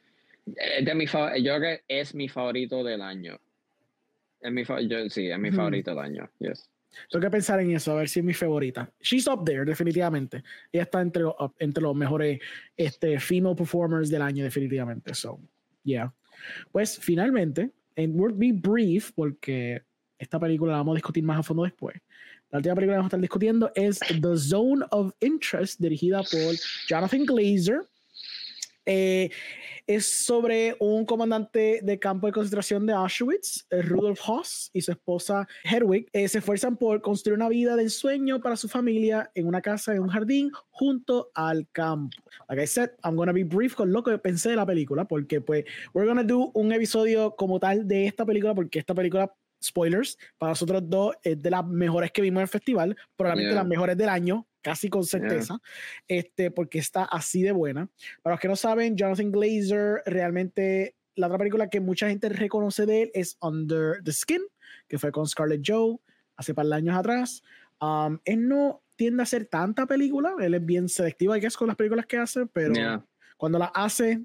de 0.47 0.95
mi, 0.95 1.05
yo 1.07 1.57
creo 1.57 1.61
que 1.61 1.85
es 1.89 2.15
mi 2.15 2.29
favorito 2.29 2.83
del 2.83 3.03
año. 3.03 3.39
Es 4.41 4.51
mi, 4.53 4.65
yo, 4.65 5.11
sí, 5.11 5.31
es 5.31 5.39
mi 5.39 5.51
favorito 5.51 5.91
del 5.91 5.99
año. 5.99 6.31
Yes. 6.39 6.71
Tengo 7.11 7.23
que 7.23 7.31
pensar 7.31 7.61
en 7.61 7.73
eso, 7.73 7.93
a 7.93 7.97
ver 7.97 8.09
si 8.09 8.21
es 8.21 8.25
mi 8.25 8.35
favorita. 8.35 8.91
She's 9.01 9.27
up 9.27 9.45
there, 9.45 9.65
definitivamente. 9.65 10.43
Ella 10.73 10.85
está 10.85 11.01
entre, 11.01 11.25
entre 11.59 11.83
los 11.83 11.95
mejores 11.95 12.41
este, 12.77 13.21
female 13.21 13.55
performers 13.55 14.09
del 14.11 14.23
año, 14.23 14.45
definitivamente. 14.45 15.15
So, 15.15 15.41
yeah. 15.85 16.13
Pues 16.73 16.99
finalmente, 16.99 17.71
and 17.97 18.15
we'll 18.15 18.35
be 18.35 18.53
brief, 18.53 19.13
porque 19.15 19.83
esta 20.19 20.39
película 20.39 20.73
la 20.73 20.79
vamos 20.79 20.95
a 20.95 20.97
discutir 20.97 21.25
más 21.25 21.39
a 21.39 21.43
fondo 21.43 21.65
después. 21.65 21.97
La 22.51 22.59
última 22.59 22.75
película 22.75 22.95
que 22.95 22.99
vamos 22.99 23.07
a 23.07 23.17
estar 23.17 23.21
discutiendo 23.21 23.73
es 23.75 23.99
The 23.99 24.37
Zone 24.37 24.85
of 24.91 25.13
Interest, 25.21 25.81
dirigida 25.81 26.23
por 26.23 26.55
Jonathan 26.89 27.25
Glazer. 27.25 27.81
Eh, 28.87 29.31
es 29.87 30.25
sobre 30.25 30.77
un 30.81 31.05
comandante 31.05 31.81
de 31.83 31.99
campo 31.99 32.27
de 32.27 32.33
concentración 32.33 32.87
de 32.87 32.93
Auschwitz, 32.93 33.67
eh, 33.71 33.83
Rudolf 33.83 34.21
Hoss, 34.27 34.71
y 34.73 34.81
su 34.81 34.93
esposa 34.93 35.47
Hedwig. 35.65 36.09
Eh, 36.13 36.29
se 36.29 36.39
esfuerzan 36.39 36.77
por 36.77 37.01
construir 37.03 37.37
una 37.37 37.49
vida 37.49 37.77
de 37.77 37.83
ensueño 37.83 38.41
para 38.41 38.57
su 38.57 38.69
familia 38.69 39.31
en 39.35 39.47
una 39.47 39.61
casa, 39.61 39.95
en 39.95 40.03
un 40.03 40.09
jardín, 40.09 40.51
junto 40.71 41.31
al 41.35 41.69
campo. 41.71 42.17
Like 42.49 42.63
I 42.63 42.67
said, 42.67 42.91
I'm 43.05 43.17
gonna 43.17 43.33
be 43.33 43.45
brief 43.45 43.75
con 43.75 43.93
lo 43.93 44.03
que 44.03 44.19
pensé 44.19 44.51
de 44.51 44.57
la 44.57 44.67
película, 44.67 45.05
porque 45.05 45.41
pues 45.41 45.65
we're 45.93 46.09
gonna 46.09 46.25
do 46.25 46.51
un 46.55 46.73
episodio 46.73 47.35
como 47.37 47.61
tal 47.61 47.87
de 47.87 48.07
esta 48.07 48.25
película, 48.25 48.55
porque 48.55 48.79
esta 48.79 48.95
película 48.95 49.33
spoilers, 49.63 50.19
para 50.39 50.53
nosotros 50.53 50.83
dos 50.85 51.15
es 51.23 51.41
de 51.41 51.51
las 51.51 51.67
mejores 51.67 52.13
que 52.13 52.23
vimos 52.23 52.39
en 52.41 52.43
el 52.43 52.49
festival, 52.49 52.97
probablemente 53.17 53.55
las 53.55 53.67
mejores 53.67 53.97
del 53.97 54.09
año, 54.09 54.47
casi 54.67 54.91
con 54.91 55.05
certeza, 55.05 55.61
este, 56.09 56.51
porque 56.51 56.81
está 56.81 57.05
así 57.05 57.41
de 57.41 57.53
buena. 57.53 57.89
Para 58.21 58.35
los 58.35 58.41
que 58.41 58.49
no 58.49 58.57
saben, 58.57 58.97
Jonathan 58.97 59.31
Glazer 59.31 60.03
realmente, 60.07 60.97
la 61.15 61.29
otra 61.29 61.39
película 61.39 61.71
que 61.71 61.79
mucha 61.79 62.09
gente 62.09 62.29
reconoce 62.31 62.85
de 62.85 63.03
él 63.03 63.11
es 63.15 63.39
Under 63.41 64.03
the 64.03 64.11
Skin, 64.11 64.43
que 64.89 64.99
fue 64.99 65.13
con 65.13 65.25
Scarlett 65.25 65.63
Joe 65.65 65.99
hace 66.37 66.53
par 66.53 66.67
de 66.67 66.75
años 66.75 66.97
atrás. 66.97 67.45
Um, 67.81 68.19
él 68.25 68.49
no 68.49 68.83
tiende 68.97 69.23
a 69.23 69.23
hacer 69.23 69.47
tanta 69.47 69.87
película, 69.87 70.35
él 70.41 70.55
es 70.55 70.67
bien 70.67 70.89
selectivo, 70.89 71.37
I 71.37 71.41
guess, 71.41 71.57
con 71.57 71.69
las 71.69 71.77
películas 71.77 72.05
que 72.07 72.17
hace, 72.17 72.47
pero 72.47 73.07
cuando 73.37 73.61
las 73.61 73.71
hace, 73.73 74.21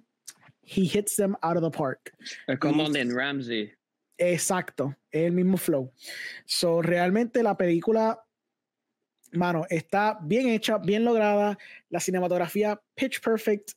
he 0.63 0.85
hits 0.85 1.17
them 1.17 1.35
out 1.43 1.55
of 1.55 1.71
the 1.71 1.77
park. 1.77 2.15
Es 2.47 2.57
como 2.57 2.89
Lynn 2.89 3.15
Ramsey. 3.15 3.71
Exacto, 4.17 4.95
es 5.11 5.21
el 5.21 5.33
mismo 5.33 5.57
flow. 5.57 5.93
So, 6.45 6.81
realmente 6.81 7.43
la 7.43 7.55
película 7.55 8.23
mano, 9.33 9.65
está 9.69 10.17
bien 10.21 10.49
hecha, 10.49 10.77
bien 10.77 11.03
lograda, 11.03 11.57
la 11.89 11.99
cinematografía 11.99 12.79
pitch 12.95 13.21
perfect, 13.21 13.71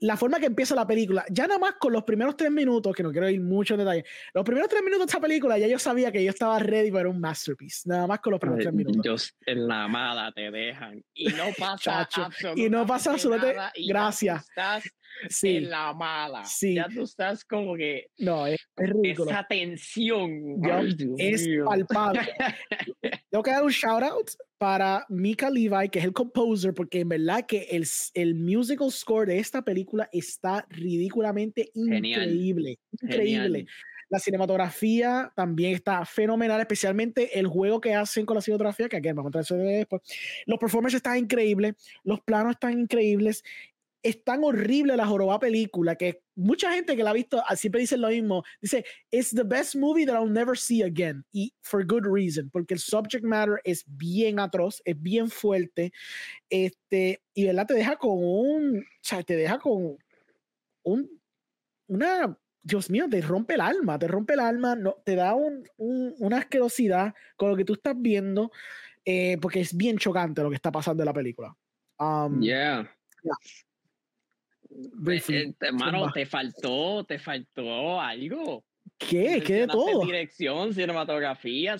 la 0.00 0.16
forma 0.16 0.38
que 0.38 0.46
empieza 0.46 0.74
la 0.74 0.86
película, 0.86 1.24
ya 1.30 1.46
nada 1.46 1.58
más 1.58 1.74
con 1.74 1.92
los 1.92 2.04
primeros 2.04 2.36
tres 2.36 2.50
minutos, 2.50 2.94
que 2.94 3.02
no 3.02 3.10
quiero 3.12 3.28
ir 3.30 3.40
mucho 3.40 3.74
en 3.74 3.80
detalle, 3.80 4.04
los 4.34 4.44
primeros 4.44 4.68
tres 4.68 4.82
minutos 4.82 5.06
de 5.06 5.10
esta 5.10 5.20
película 5.20 5.58
ya 5.58 5.66
yo 5.66 5.78
sabía 5.78 6.12
que 6.12 6.22
yo 6.22 6.30
estaba 6.30 6.58
ready 6.58 6.90
para 6.90 7.08
un 7.08 7.20
masterpiece, 7.20 7.88
nada 7.88 8.06
más 8.06 8.20
con 8.20 8.32
los 8.32 8.40
primeros 8.40 8.64
tres 8.64 8.74
minutos. 8.74 9.34
en 9.46 9.66
la 9.66 9.88
mala 9.88 10.32
te 10.32 10.50
dejan 10.50 11.02
y 11.14 11.28
no 11.28 11.44
pasa 11.58 12.00
absolutamente 12.00 12.62
y 12.62 12.68
no 12.68 12.86
pasa 12.86 13.12
absolutamente, 13.12 13.70
gracias. 13.86 14.48
Estás 14.48 14.84
sí. 15.28 15.56
en 15.56 15.70
la 15.70 15.92
mala. 15.92 16.44
Sí. 16.44 16.74
Ya 16.74 16.88
tú 16.88 17.02
estás 17.02 17.44
como 17.44 17.76
que. 17.76 18.08
No, 18.18 18.46
es, 18.46 18.60
ridículo. 18.76 19.30
Esa 19.30 19.46
tensión. 19.48 20.60
es 21.18 21.46
palpable. 21.64 22.20
Tengo 23.30 23.42
que 23.42 23.50
dar 23.50 23.64
un 23.64 23.70
shout 23.70 24.02
out 24.02 24.30
para 24.58 25.04
Mika 25.08 25.50
Levi, 25.50 25.88
que 25.90 25.98
es 25.98 26.04
el 26.04 26.12
composer, 26.12 26.72
porque 26.72 27.00
en 27.00 27.08
verdad 27.08 27.44
que 27.46 27.62
el, 27.70 27.86
el 28.14 28.34
musical 28.34 28.90
score 28.90 29.26
de 29.26 29.38
esta 29.38 29.62
película 29.62 30.08
está 30.12 30.66
ridículamente 30.70 31.70
increíble. 31.74 32.78
Increíble. 33.02 33.66
La 34.08 34.20
cinematografía 34.20 35.32
también 35.34 35.74
está 35.74 36.04
fenomenal, 36.04 36.60
especialmente 36.60 37.38
el 37.38 37.48
juego 37.48 37.80
que 37.80 37.94
hacen 37.94 38.24
con 38.24 38.36
la 38.36 38.40
cinematografía, 38.40 38.88
que 38.88 38.96
aquí 38.96 39.08
vamos 39.08 39.34
a 39.34 39.38
entrar 39.40 39.60
después. 39.60 40.02
Los 40.46 40.58
performances 40.58 40.98
están 40.98 41.18
increíbles, 41.18 41.74
los 42.04 42.20
planos 42.20 42.52
están 42.52 42.78
increíbles 42.78 43.42
es 44.06 44.22
tan 44.22 44.44
horrible 44.44 44.96
la 44.96 45.04
joroba 45.04 45.40
película 45.40 45.96
que 45.96 46.22
mucha 46.36 46.72
gente 46.72 46.96
que 46.96 47.02
la 47.02 47.10
ha 47.10 47.12
visto 47.14 47.42
ah, 47.44 47.56
siempre 47.56 47.80
dice 47.80 47.96
lo 47.96 48.08
mismo. 48.08 48.44
Dice, 48.60 48.84
it's 49.10 49.34
the 49.34 49.42
best 49.42 49.74
movie 49.74 50.06
that 50.06 50.14
I'll 50.14 50.32
never 50.32 50.56
see 50.56 50.82
again. 50.84 51.24
Y 51.32 51.52
for 51.62 51.84
good 51.84 52.04
reason, 52.06 52.48
porque 52.50 52.74
el 52.74 52.80
subject 52.80 53.24
matter 53.24 53.60
es 53.64 53.84
bien 53.86 54.38
atroz, 54.38 54.80
es 54.84 55.00
bien 55.02 55.28
fuerte. 55.28 55.92
Este, 56.48 57.20
y 57.34 57.46
verdad, 57.46 57.66
te 57.66 57.74
deja 57.74 57.96
con 57.96 58.12
un, 58.12 58.78
o 58.78 59.02
sea, 59.02 59.24
te 59.24 59.34
deja 59.34 59.58
con 59.58 59.98
un, 60.84 61.20
una 61.88 62.38
Dios 62.62 62.90
mío, 62.90 63.06
te 63.10 63.20
rompe 63.20 63.54
el 63.54 63.60
alma, 63.60 63.98
te 63.98 64.06
rompe 64.06 64.34
el 64.34 64.40
alma, 64.40 64.76
no, 64.76 64.96
te 65.04 65.16
da 65.16 65.34
un, 65.34 65.64
una 65.78 66.38
asquerosidad 66.38 67.12
con 67.36 67.50
lo 67.50 67.56
que 67.56 67.64
tú 67.64 67.72
estás 67.72 67.94
viendo, 67.96 68.52
eh, 69.04 69.36
porque 69.40 69.60
es 69.60 69.76
bien 69.76 69.98
chocante 69.98 70.42
lo 70.42 70.50
que 70.50 70.56
está 70.56 70.70
pasando 70.70 71.02
en 71.02 71.06
la 71.06 71.12
película. 71.12 71.56
Um, 71.98 72.40
yeah. 72.40 72.88
Hermano, 75.60 76.10
te 76.12 76.26
faltó, 76.26 77.04
te 77.04 77.18
faltó 77.18 78.00
algo. 78.00 78.64
¿Qué? 78.98 79.42
¿Qué 79.44 79.54
de 79.60 79.66
todo? 79.66 80.04
Dirección, 80.04 80.72
cinematografía, 80.72 81.76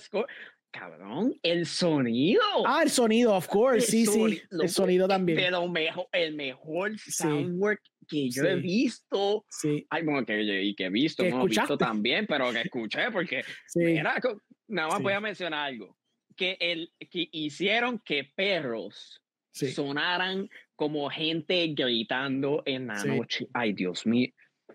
cabrón, 0.71 1.33
el 1.41 1.65
sonido. 1.65 2.41
Ah, 2.65 2.81
el 2.83 2.89
sonido, 2.89 3.33
of 3.33 3.47
course, 3.47 3.87
sí, 3.87 4.05
sí, 4.05 4.41
el 4.51 4.69
sonido 4.69 5.07
también. 5.07 5.37
Pero 5.37 5.67
mejor, 5.67 6.07
el 6.11 6.35
mejor 6.35 6.97
soundwork 6.99 7.81
que 8.07 8.29
yo 8.29 8.43
he 8.43 8.55
visto. 8.55 9.45
Sí. 9.49 9.85
Ay, 9.89 10.03
bueno, 10.03 10.25
que, 10.25 10.63
y 10.63 10.75
que 10.75 10.85
he 10.85 10.89
visto, 10.89 11.23
no 11.23 11.43
he 11.43 11.47
visto 11.47 11.77
también, 11.77 12.25
pero 12.27 12.51
que 12.51 12.61
escuché, 12.69 13.11
porque 13.11 13.43
mira, 13.75 14.19
nada 14.67 14.87
más 14.89 15.01
voy 15.01 15.13
a 15.13 15.19
mencionar 15.19 15.67
algo. 15.67 15.97
Que, 16.35 16.55
el, 16.59 16.93
que 16.99 17.27
hicieron 17.31 17.99
que 17.99 18.23
perros 18.35 19.23
sonaran 19.51 20.47
como 20.77 21.09
gente 21.09 21.67
gritando 21.69 22.63
en 22.65 22.87
la 22.87 23.03
noche. 23.03 23.49
Ay, 23.51 23.73
Dios 23.73 24.05
mío. 24.05 24.29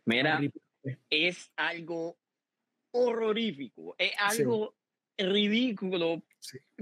Mira, 0.04 0.40
es 1.08 1.50
algo 1.56 2.18
horrorífico, 2.90 3.94
es 3.96 4.12
algo 4.18 4.74
ridículo, 5.16 6.22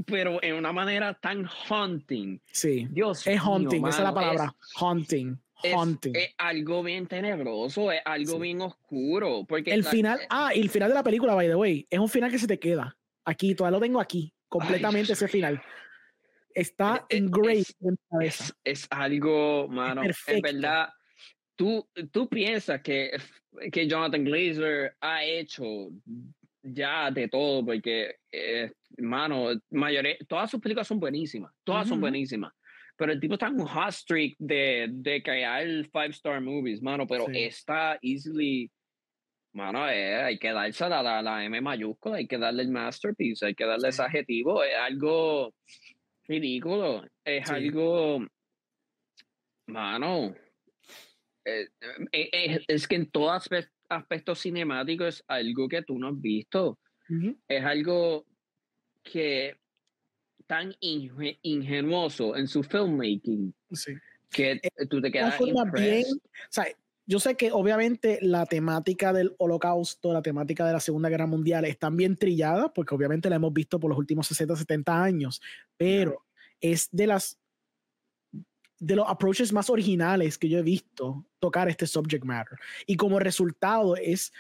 pero 0.06 0.42
en 0.42 0.54
una 0.54 0.72
manera 0.72 1.12
tan 1.14 1.44
haunting. 1.44 2.40
Sí. 2.46 2.88
Dios 2.90 3.26
es 3.26 3.38
haunting, 3.38 3.86
esa 3.86 3.98
es 3.98 4.04
la 4.04 4.14
palabra, 4.14 4.56
haunting. 4.76 5.38
Haunting. 5.74 6.16
Es, 6.16 6.34
algo 6.38 6.82
bien 6.82 7.06
tenebroso, 7.06 7.92
es 7.92 8.00
algo 8.06 8.38
bien 8.38 8.62
oscuro. 8.62 9.44
Porque 9.46 9.74
el 9.74 9.84
final, 9.84 10.18
ah, 10.30 10.52
y 10.54 10.60
el 10.60 10.70
final 10.70 10.88
de 10.88 10.94
la 10.94 11.02
película, 11.02 11.34
by 11.34 11.46
the 11.46 11.54
way, 11.54 11.86
es 11.90 11.98
un 11.98 12.08
final 12.08 12.30
que 12.30 12.38
se 12.38 12.46
te 12.46 12.58
queda. 12.58 12.96
Aquí, 13.26 13.54
todavía 13.54 13.76
lo 13.76 13.82
tengo 13.82 14.00
aquí, 14.00 14.32
completamente 14.48 15.12
ese 15.12 15.28
final. 15.28 15.62
Está 16.54 17.06
en 17.08 17.30
great 17.30 17.66
es, 18.20 18.54
es, 18.64 18.86
algo, 18.90 19.68
mano, 19.68 20.02
en 20.02 20.40
verdad. 20.40 20.88
Tú, 21.56 21.88
tú 22.10 22.28
piensas 22.28 22.80
que, 22.82 23.12
que 23.70 23.86
Jonathan 23.86 24.24
Glazer 24.24 24.96
ha 25.00 25.24
hecho 25.24 25.90
ya 26.62 27.10
de 27.10 27.28
todo, 27.28 27.64
porque, 27.64 28.16
eh, 28.32 28.72
mano, 28.98 29.50
mayoría, 29.70 30.16
todas 30.28 30.50
sus 30.50 30.60
películas 30.60 30.86
son 30.86 31.00
buenísimas, 31.00 31.52
todas 31.64 31.88
son 31.88 32.00
buenísimas. 32.00 32.52
Pero 32.96 33.12
el 33.12 33.20
tipo 33.20 33.34
está 33.34 33.46
en 33.46 33.60
un 33.60 33.66
hot 33.66 33.92
streak 33.92 34.36
de, 34.38 34.88
de 34.90 35.22
crear 35.22 35.64
five 35.90 36.10
star 36.10 36.40
movies, 36.40 36.82
mano, 36.82 37.06
pero 37.06 37.26
está 37.32 37.98
easily, 38.02 38.70
mano, 39.54 39.88
eh, 39.88 40.16
hay 40.16 40.38
que 40.38 40.52
darse 40.52 40.88
la, 40.88 41.02
la, 41.02 41.22
la, 41.22 41.44
M 41.44 41.60
mayúscula, 41.60 42.16
hay 42.16 42.26
que 42.26 42.36
darle 42.36 42.62
el 42.62 42.70
masterpiece, 42.70 43.46
hay 43.46 43.54
que 43.54 43.64
darle 43.64 43.88
ese 43.88 44.02
adjetivo, 44.02 44.62
es 44.62 44.76
algo 44.76 45.54
ridículo, 46.30 47.04
es 47.24 47.50
algo, 47.50 48.24
mano, 49.66 50.34
eh, 51.44 51.68
eh, 52.12 52.60
es 52.68 52.86
que 52.86 52.94
en 52.94 53.10
todo 53.10 53.32
aspecto 53.32 54.34
cinemático 54.36 55.06
es 55.06 55.24
algo 55.26 55.68
que 55.68 55.82
tú 55.82 55.98
no 55.98 56.08
has 56.08 56.20
visto. 56.20 56.78
Es 57.48 57.64
algo 57.64 58.24
que 59.02 59.56
tan 60.46 60.72
ingenuoso 60.80 62.36
en 62.36 62.46
su 62.46 62.62
filmmaking 62.62 63.52
que 64.30 64.52
eh, 64.52 64.86
tú 64.88 65.00
te 65.00 65.10
quedas 65.10 65.36
bien, 65.74 66.04
yo 67.10 67.18
sé 67.18 67.36
que 67.36 67.50
obviamente 67.50 68.20
la 68.22 68.46
temática 68.46 69.12
del 69.12 69.34
holocausto, 69.38 70.12
la 70.12 70.22
temática 70.22 70.64
de 70.64 70.74
la 70.74 70.78
Segunda 70.78 71.08
Guerra 71.08 71.26
Mundial 71.26 71.64
están 71.64 71.96
bien 71.96 72.16
trilladas, 72.16 72.70
porque 72.72 72.94
obviamente 72.94 73.28
la 73.28 73.34
hemos 73.34 73.52
visto 73.52 73.80
por 73.80 73.90
los 73.90 73.98
últimos 73.98 74.28
60, 74.28 74.54
70 74.54 75.02
años, 75.02 75.42
pero 75.76 76.24
es 76.60 76.88
de 76.92 77.08
las 77.08 77.40
de 78.78 78.94
los 78.94 79.08
approaches 79.08 79.52
más 79.52 79.70
originales 79.70 80.38
que 80.38 80.48
yo 80.48 80.58
he 80.58 80.62
visto 80.62 81.26
tocar 81.40 81.68
este 81.68 81.88
subject 81.88 82.24
matter. 82.24 82.56
Y 82.86 82.94
como 82.94 83.18
resultado 83.18 83.96
es 83.96 84.32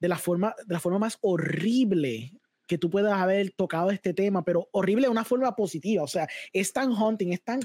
de 0.00 0.08
la 0.08 0.16
forma, 0.16 0.54
de 0.66 0.72
la 0.72 0.80
forma 0.80 0.98
más 0.98 1.18
horrible 1.20 2.32
que 2.66 2.78
tú 2.78 2.88
puedas 2.88 3.20
haber 3.20 3.50
tocado 3.50 3.90
este 3.90 4.14
tema, 4.14 4.42
pero 4.42 4.70
horrible 4.72 5.08
de 5.08 5.12
una 5.12 5.26
forma 5.26 5.54
positiva. 5.54 6.02
O 6.02 6.08
sea, 6.08 6.26
es 6.54 6.72
tan 6.72 6.90
haunting, 6.94 7.34
es 7.34 7.44
tan 7.44 7.60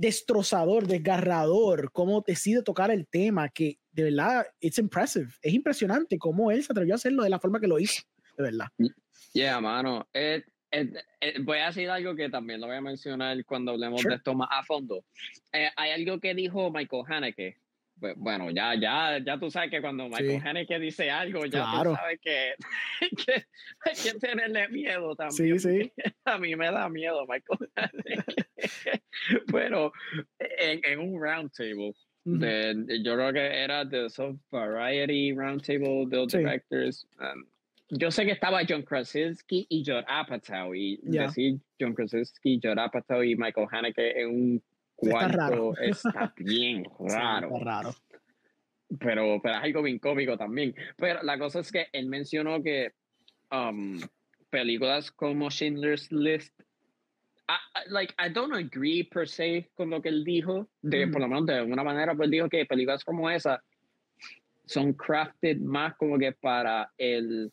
destrozador, 0.00 0.86
desgarrador, 0.86 1.92
cómo 1.92 2.24
decide 2.26 2.62
tocar 2.62 2.90
el 2.90 3.06
tema, 3.06 3.50
que 3.50 3.78
de 3.92 4.04
verdad, 4.04 4.46
it's 4.58 4.78
impressive. 4.78 5.28
Es 5.42 5.52
impresionante 5.52 6.16
cómo 6.18 6.50
él 6.50 6.64
se 6.64 6.72
atrevió 6.72 6.94
a 6.94 6.96
hacerlo 6.96 7.22
de 7.22 7.28
la 7.28 7.38
forma 7.38 7.60
que 7.60 7.66
lo 7.66 7.78
hizo, 7.78 8.02
de 8.38 8.44
verdad. 8.44 8.68
Yeah, 9.34 9.60
mano. 9.60 10.08
Eh, 10.14 10.42
eh, 10.70 10.90
eh, 11.20 11.34
voy 11.42 11.58
a 11.58 11.66
decir 11.66 11.90
algo 11.90 12.14
que 12.14 12.30
también 12.30 12.62
lo 12.62 12.68
voy 12.68 12.76
a 12.76 12.80
mencionar 12.80 13.44
cuando 13.44 13.72
hablemos 13.72 14.02
de 14.02 14.14
esto 14.14 14.34
más 14.34 14.48
a 14.50 14.62
fondo. 14.62 15.04
Eh, 15.52 15.68
hay 15.76 15.90
algo 15.90 16.18
que 16.18 16.34
dijo 16.34 16.70
Michael 16.70 17.04
Haneke. 17.06 17.58
Bueno, 18.16 18.50
ya, 18.50 18.74
ya, 18.74 19.18
ya 19.18 19.38
tú 19.38 19.50
sabes 19.50 19.70
que 19.70 19.80
cuando 19.80 20.08
Michael 20.08 20.40
Haneke 20.44 20.78
dice 20.78 21.10
algo, 21.10 21.44
ya 21.46 21.82
tú 21.82 21.94
sabes 21.94 22.20
que, 22.20 22.54
que, 23.26 23.44
hay 23.80 23.94
que 23.94 24.18
tenerle 24.18 24.68
miedo 24.68 25.14
también. 25.14 25.58
Sí, 25.58 25.68
sí. 25.68 25.92
A 26.24 26.38
mí 26.38 26.56
me 26.56 26.70
da 26.70 26.88
miedo 26.88 27.26
Michael 27.26 27.70
Haneke. 27.76 28.24
Pero 29.52 29.92
en, 30.38 30.80
en 30.84 30.98
un 30.98 31.20
roundtable, 31.20 31.94
yo 32.24 33.14
creo 33.14 33.32
que 33.32 33.62
era 33.64 33.84
de 33.84 34.08
Soft 34.08 34.40
Variety 34.50 35.32
Roundtable 35.32 36.06
de 36.06 36.26
Directors. 36.26 37.06
Um, 37.18 37.44
yo 37.90 38.10
sé 38.10 38.24
que 38.24 38.32
estaba 38.32 38.62
John 38.68 38.82
Krasinski 38.82 39.66
y 39.68 39.82
Judd 39.84 40.04
Apatow 40.06 40.74
y 40.74 41.00
decir 41.02 41.58
John 41.78 41.94
Krasinski, 41.94 42.60
Judd 42.62 42.78
Apatow 42.78 43.22
y 43.24 43.34
Michael 43.34 43.66
Haneke 43.70 44.20
en 44.20 44.28
un 44.28 44.62
cuarto 45.00 45.74
está, 45.80 46.32
bien 46.36 46.84
raro. 46.98 47.48
está 47.48 47.64
raro. 47.64 47.94
Pero, 48.98 49.40
pero 49.42 49.54
es 49.54 49.62
algo 49.62 49.82
bien 49.82 49.98
cómico 49.98 50.36
también. 50.36 50.74
Pero 50.96 51.22
la 51.22 51.38
cosa 51.38 51.60
es 51.60 51.70
que 51.70 51.88
él 51.92 52.06
mencionó 52.06 52.62
que 52.62 52.92
um, 53.52 54.00
películas 54.50 55.10
como 55.12 55.48
Schindler's 55.50 56.10
List 56.10 56.60
I, 57.50 57.90
like, 57.90 58.14
I 58.16 58.28
don't 58.28 58.54
agree 58.54 59.02
per 59.02 59.26
se 59.26 59.68
con 59.74 59.90
lo 59.90 60.00
que 60.00 60.08
él 60.08 60.24
dijo, 60.24 60.68
de, 60.82 61.08
por 61.08 61.20
lo 61.20 61.26
menos 61.26 61.46
de 61.46 61.54
alguna 61.54 61.82
manera, 61.82 62.14
pues 62.14 62.30
dijo 62.30 62.48
que 62.48 62.64
películas 62.64 63.04
como 63.04 63.28
esa 63.28 63.60
son 64.66 64.92
crafted 64.92 65.58
más 65.58 65.96
como 65.96 66.16
que 66.16 66.30
para 66.30 66.92
el 66.96 67.52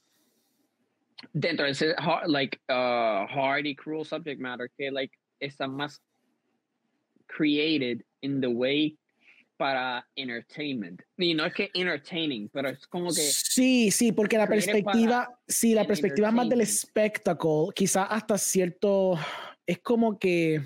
dentro 1.34 1.66
de 1.66 1.72
ese 1.72 1.96
hard, 1.98 2.28
like 2.28 2.60
uh, 2.70 3.26
hard 3.26 3.66
y 3.66 3.76
cruel 3.76 4.06
subject 4.06 4.40
matter 4.40 4.70
que 4.78 4.92
like 4.92 5.18
está 5.40 5.68
más 5.68 6.00
created 7.28 8.04
in 8.22 8.42
the 8.42 8.48
way 8.48 8.98
para 9.58 10.08
entertainment. 10.16 11.02
Y 11.18 11.34
no 11.34 11.46
es 11.46 11.54
que 11.54 11.70
entertaining, 11.74 12.50
pero 12.50 12.70
es 12.70 12.86
como 12.88 13.10
que... 13.10 13.22
Sí, 13.22 13.92
sí, 13.92 14.12
porque 14.12 14.38
la 14.38 14.48
perspectiva, 14.48 15.28
sí, 15.48 15.74
la 15.74 15.86
perspectiva 15.86 16.32
más 16.32 16.48
del 16.48 16.62
espectáculo, 16.62 17.72
quizás 17.76 18.08
hasta 18.10 18.38
cierto, 18.38 19.18
es 19.66 19.80
como 19.80 20.18
que 20.18 20.62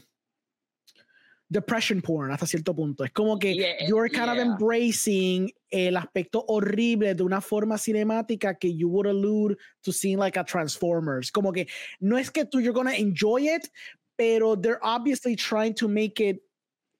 depression 1.51 2.01
porn 2.01 2.31
hasta 2.31 2.45
cierto 2.45 2.73
punto. 2.73 3.03
Es 3.03 3.11
como 3.11 3.37
que 3.37 3.77
you're 3.85 4.09
kind 4.09 4.29
of 4.29 4.37
embracing 4.37 5.51
el 5.69 5.97
aspecto 5.97 6.45
horrible 6.47 7.13
de 7.13 7.23
una 7.23 7.41
forma 7.41 7.77
cinemática 7.77 8.57
que 8.57 8.73
you 8.73 8.87
would 8.87 9.05
allude 9.05 9.57
to 9.81 9.91
seeing 9.91 10.17
like 10.17 10.37
a 10.39 10.45
Transformers. 10.45 11.29
Como 11.29 11.51
que 11.51 11.67
no 11.99 12.17
es 12.17 12.31
que 12.31 12.45
tú 12.45 12.61
you're 12.61 12.73
gonna 12.73 12.95
enjoy 12.95 13.49
it, 13.49 13.69
pero 14.17 14.55
they're 14.55 14.79
obviously 14.81 15.35
trying 15.35 15.73
to 15.73 15.89
make 15.89 16.21
it 16.21 16.41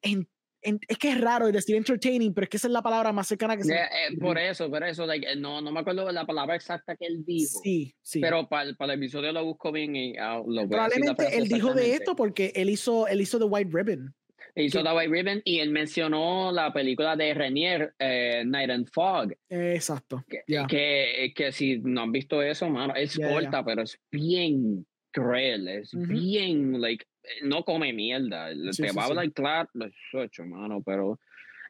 en, 0.02 0.28
es 0.62 0.98
que 0.98 1.10
es 1.10 1.20
raro 1.20 1.52
decir 1.52 1.76
entertaining, 1.76 2.34
pero 2.34 2.46
es 2.46 2.50
que 2.50 2.58
esa 2.58 2.68
es 2.68 2.74
la 2.74 2.84
palabra 2.84 3.12
más 3.12 3.28
cercana 3.28 3.58
que 3.58 3.64
se 3.64 3.74
eh, 3.74 4.18
Por 4.20 4.38
eso, 4.38 4.70
por 4.70 4.84
eso, 4.84 5.06
like, 5.06 5.36
no, 5.36 5.60
no 5.60 5.72
me 5.72 5.80
acuerdo 5.80 6.12
la 6.12 6.26
palabra 6.26 6.56
exacta 6.56 6.96
que 6.96 7.08
él 7.08 7.24
dijo. 7.26 7.60
Sí, 7.64 7.96
sí. 8.02 8.20
Pero 8.20 8.48
para, 8.48 8.74
para 8.76 8.94
el 8.94 9.00
episodio 9.00 9.32
lo 9.32 9.44
busco 9.44 9.72
bien 9.72 9.96
y 9.96 10.14
uh, 10.20 10.48
lo 10.48 10.68
Probablemente 10.68 11.36
él 11.36 11.48
dijo 11.48 11.74
de 11.74 11.94
esto 11.94 12.16
porque 12.16 12.52
él 12.56 12.70
hizo, 12.70 13.08
él 13.08 13.22
hizo 13.22 13.40
The 13.40 13.46
White 13.46 13.72
Ribbon 13.74 14.14
hizo 14.56 14.84
The 14.84 14.94
White 14.94 15.12
Ribbon 15.12 15.42
y 15.46 15.60
él 15.60 15.72
mencionó 15.72 16.52
la 16.52 16.74
película 16.74 17.16
de 17.16 17.34
Renier, 17.34 17.94
eh, 18.00 18.44
Night 18.46 18.70
and 18.70 18.90
Fog. 18.92 19.34
Exacto. 19.50 20.24
Que, 20.28 21.34
que, 21.36 21.52
si 21.52 21.80
no 21.80 22.02
han 22.02 22.12
visto 22.12 22.42
eso, 22.42 22.70
mano, 22.70 22.94
es 22.96 23.18
corta, 23.18 23.64
pero 23.64 23.84
es 23.84 23.98
bien 24.12 24.86
cruel, 25.12 25.68
es 25.68 25.92
bien, 25.94 26.80
like, 26.80 27.06
no 27.44 27.64
come 27.64 27.94
mierda. 27.94 28.50
Te 28.76 28.92
va 28.92 29.04
a 29.04 29.06
hablar 29.08 29.32
claro, 29.34 29.70
ocho, 30.14 30.46
mano, 30.46 30.82
pero 30.84 31.20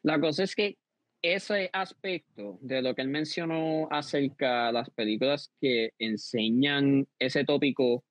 la 0.02 0.20
cosa 0.20 0.44
es 0.44 0.54
que 0.54 0.78
ese 1.22 1.70
aspecto 1.72 2.58
de 2.60 2.82
lo 2.82 2.94
que 2.94 3.02
él 3.02 3.08
mencionó 3.08 3.86
acerca 3.90 4.66
de 4.66 4.72
las 4.72 4.90
películas 4.90 5.52
que 5.60 5.92
enseñan 5.98 7.06
ese 7.18 7.44
tópico 7.44 8.04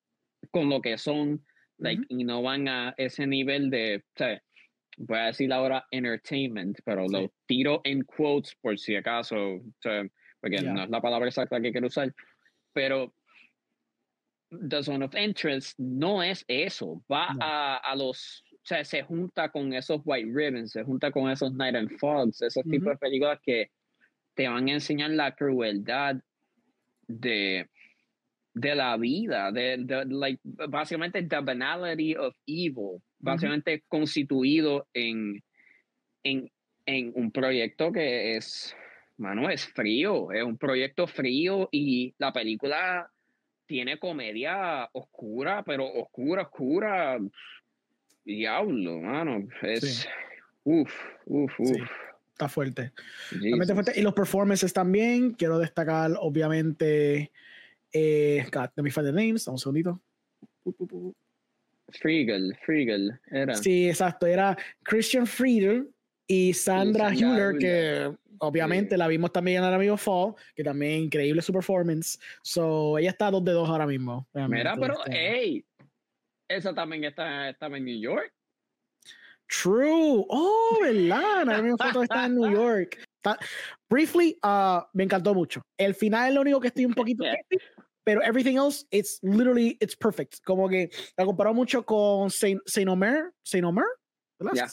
con 0.49 0.69
lo 0.69 0.81
que 0.81 0.97
son, 0.97 1.45
like, 1.77 2.03
y 2.07 2.23
no 2.23 2.41
van 2.41 2.67
a 2.69 2.93
ese 2.97 3.27
nivel 3.27 3.69
de, 3.69 4.03
voy 4.97 5.17
a 5.17 5.25
decir 5.25 5.51
ahora 5.51 5.85
entertainment, 5.91 6.79
pero 6.85 7.07
lo 7.07 7.33
tiro 7.45 7.81
en 7.83 8.03
quotes 8.03 8.55
por 8.61 8.79
si 8.79 8.95
acaso, 8.95 9.61
porque 10.39 10.61
no 10.61 10.83
es 10.83 10.89
la 10.89 11.01
palabra 11.01 11.27
exacta 11.27 11.59
que 11.59 11.71
quiero 11.71 11.87
usar, 11.87 12.13
pero 12.73 13.13
The 14.51 14.83
Zone 14.83 15.03
of 15.05 15.15
Interest 15.15 15.79
no 15.79 16.21
es 16.21 16.43
eso, 16.47 17.01
va 17.09 17.27
a, 17.39 17.77
a, 17.77 17.95
los, 17.95 18.43
o 18.51 18.65
sea, 18.65 18.83
se 18.83 19.01
junta 19.01 19.49
con 19.49 19.73
esos 19.73 20.01
White 20.03 20.29
Ribbons, 20.33 20.71
se 20.71 20.83
junta 20.83 21.09
con 21.09 21.29
esos 21.29 21.53
Night 21.53 21.75
and 21.75 21.97
Fogs, 21.97 22.41
esos 22.41 22.63
tipos 22.65 22.89
de 22.89 22.97
películas 22.97 23.39
que 23.41 23.71
te 24.35 24.49
van 24.49 24.67
a 24.67 24.73
enseñar 24.73 25.11
la 25.11 25.33
crueldad 25.35 26.17
de, 27.07 27.69
de 28.53 28.75
la 28.75 28.97
vida, 28.97 29.53
de, 29.53 29.77
de 29.79 30.05
like, 30.05 30.41
básicamente 30.43 31.23
the 31.23 31.39
banality 31.39 32.15
of 32.17 32.35
evil, 32.45 33.01
básicamente 33.19 33.83
constituido 33.87 34.85
en, 34.93 35.41
en, 36.23 36.51
en 36.85 37.13
un 37.15 37.31
proyecto 37.31 37.93
que 37.93 38.35
es, 38.35 38.75
mano, 39.15 39.49
es 39.49 39.65
frío, 39.65 40.29
es 40.33 40.43
un 40.43 40.57
proyecto 40.57 41.07
frío 41.07 41.69
y 41.71 42.13
la 42.17 42.33
película 42.33 43.09
tiene 43.71 43.97
comedia 43.97 44.89
oscura, 44.91 45.63
pero 45.63 45.85
oscura, 45.85 46.41
oscura, 46.41 47.17
diablo, 48.25 48.99
mano, 48.99 49.47
es, 49.61 50.05
uff, 50.65 50.91
uff, 51.25 51.57
uff. 51.57 51.89
Está 52.33 52.49
fuerte. 52.49 52.91
fuerte. 53.29 53.93
Y 53.95 54.01
los 54.01 54.13
performances 54.13 54.73
también. 54.73 55.31
Quiero 55.35 55.57
destacar, 55.57 56.11
obviamente, 56.19 57.31
eh, 57.93 58.45
God, 58.51 58.71
let 58.75 58.83
me 58.83 58.91
find 58.91 59.05
the 59.05 59.13
names. 59.13 59.47
Un 59.47 59.57
segundito. 59.57 60.01
Friegel, 61.93 62.53
Friegel, 62.65 63.17
era. 63.31 63.55
Sí, 63.55 63.87
exacto. 63.87 64.25
Era 64.27 64.57
Christian 64.83 65.25
Friedel 65.25 65.87
y 66.27 66.53
Sandra 66.53 67.13
Hüller, 67.13 67.57
que 67.57 68.11
obviamente 68.41 68.97
la 68.97 69.07
vimos 69.07 69.31
también 69.31 69.63
en 69.63 69.69
el 69.69 69.73
amigo 69.73 69.97
Fall, 69.97 70.35
que 70.55 70.63
también 70.63 71.03
increíble 71.03 71.41
su 71.41 71.53
performance. 71.53 72.19
So, 72.43 72.97
ella 72.97 73.11
está 73.11 73.31
dos 73.31 73.43
de 73.43 73.53
dos 73.53 73.69
ahora 73.69 73.87
mismo. 73.87 74.27
Mira, 74.33 74.75
pero, 74.79 74.97
hey, 75.07 75.65
esa 76.47 76.73
también 76.73 77.05
está, 77.05 77.49
está 77.49 77.67
en 77.67 77.85
New 77.85 77.99
York. 77.99 78.33
True. 79.47 80.25
Oh, 80.29 80.77
¿verdad? 80.81 81.61
Misma 81.61 81.77
foto 81.77 82.03
está 82.03 82.25
en 82.25 82.35
New 82.35 82.51
York. 82.51 82.97
briefly, 83.89 84.37
uh, 84.43 84.81
me 84.93 85.03
encantó 85.03 85.33
mucho. 85.33 85.61
El 85.77 85.93
final 85.93 86.29
es 86.29 86.35
lo 86.35 86.41
único 86.41 86.59
que 86.59 86.67
estoy 86.67 86.85
un 86.85 86.93
poquito 86.93 87.23
pero 88.03 88.21
everything 88.23 88.57
else, 88.57 88.85
it's 88.91 89.19
literally, 89.21 89.77
it's 89.79 89.95
perfect. 89.95 90.41
Como 90.43 90.67
que 90.67 90.89
la 91.17 91.25
comparó 91.25 91.53
mucho 91.53 91.83
con 91.83 92.29
Saint, 92.29 92.59
Saint 92.65 92.89
Omer, 92.89 93.33
Saint 93.43 93.65
Omer, 93.65 93.85
¿verdad? 94.39 94.67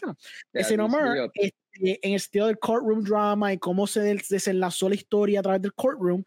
Yeah. 0.55 0.65
Saint 0.65 0.81
Omer, 0.81 1.31
este, 1.79 2.07
en 2.07 2.13
el 2.13 2.17
estilo 2.17 2.47
del 2.47 2.59
courtroom 2.59 3.03
drama 3.03 3.53
y 3.53 3.59
cómo 3.59 3.87
se 3.87 4.01
desenlazó 4.01 4.89
la 4.89 4.95
historia 4.95 5.41
a 5.41 5.43
través 5.43 5.63
del 5.63 5.75
courtroom, 5.75 6.25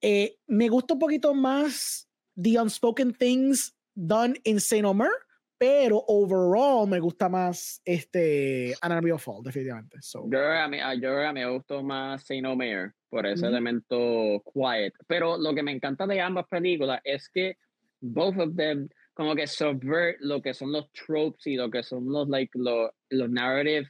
eh, 0.00 0.36
me 0.46 0.68
gusta 0.68 0.94
un 0.94 1.00
poquito 1.00 1.34
más 1.34 2.08
The 2.40 2.60
Unspoken 2.60 3.14
Things 3.14 3.74
done 3.94 4.34
in 4.44 4.60
Saint 4.60 4.84
Omer, 4.84 5.10
pero 5.58 6.04
overall 6.06 6.86
me 6.86 7.00
gusta 7.00 7.28
más 7.28 7.80
este 7.84 8.74
Anarby 8.82 9.12
Fall, 9.18 9.42
definitivamente. 9.42 9.98
So. 10.02 10.26
Yo, 10.30 10.38
a 10.38 10.68
mí, 10.68 10.78
yo 11.00 11.18
a 11.18 11.32
mí 11.32 11.40
me 11.40 11.50
gustó 11.50 11.82
más 11.82 12.24
Saint 12.24 12.46
Omer 12.46 12.92
por 13.08 13.26
ese 13.26 13.46
elemento 13.46 14.42
quiet. 14.52 14.92
Pero 15.06 15.38
lo 15.38 15.54
que 15.54 15.62
me 15.62 15.72
encanta 15.72 16.06
de 16.06 16.20
ambas 16.20 16.46
películas 16.48 17.00
es 17.04 17.28
que 17.30 17.56
both 18.00 18.36
of 18.38 18.54
them 18.54 18.88
como 19.14 19.34
que 19.34 19.46
subvert 19.46 20.18
lo 20.20 20.42
que 20.42 20.52
son 20.52 20.72
los 20.72 20.92
tropes 20.92 21.46
y 21.46 21.56
lo 21.56 21.70
que 21.70 21.82
son 21.82 22.04
los 22.12 22.28
like 22.28 22.50
los, 22.54 22.90
los 23.08 23.30
narrative 23.30 23.88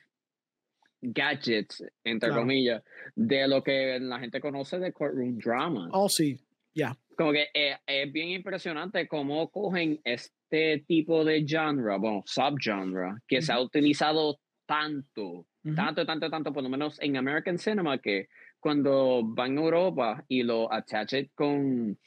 gadgets 1.12 1.84
entre 2.04 2.30
comillas 2.30 2.82
de 3.14 3.48
lo 3.48 3.62
que 3.62 3.98
la 4.00 4.18
gente 4.18 4.40
conoce 4.40 4.78
de 4.78 4.92
courtroom 4.92 5.38
drama. 5.38 5.88
Oh 5.92 6.08
sí, 6.08 6.38
ya. 6.74 6.96
Como 7.16 7.32
que 7.32 7.48
es, 7.54 7.76
es 7.86 8.12
bien 8.12 8.28
impresionante 8.28 9.08
cómo 9.08 9.50
cogen 9.50 10.00
este 10.04 10.84
tipo 10.86 11.24
de 11.24 11.44
genre, 11.46 11.96
bueno, 11.98 12.22
subgenre, 12.26 13.16
que 13.26 13.40
se 13.40 13.52
ha 13.52 13.60
utilizado 13.60 14.38
tanto, 14.66 15.46
tanto, 15.74 16.04
tanto, 16.04 16.28
tanto, 16.28 16.52
por 16.52 16.62
lo 16.62 16.68
menos 16.68 17.00
en 17.00 17.16
American 17.16 17.58
Cinema, 17.58 17.98
que 17.98 18.28
cuando 18.60 19.22
van 19.24 19.56
a 19.56 19.60
Europa 19.60 20.24
y 20.28 20.42
lo 20.42 20.70
attachen 20.72 21.30
con, 21.34 21.98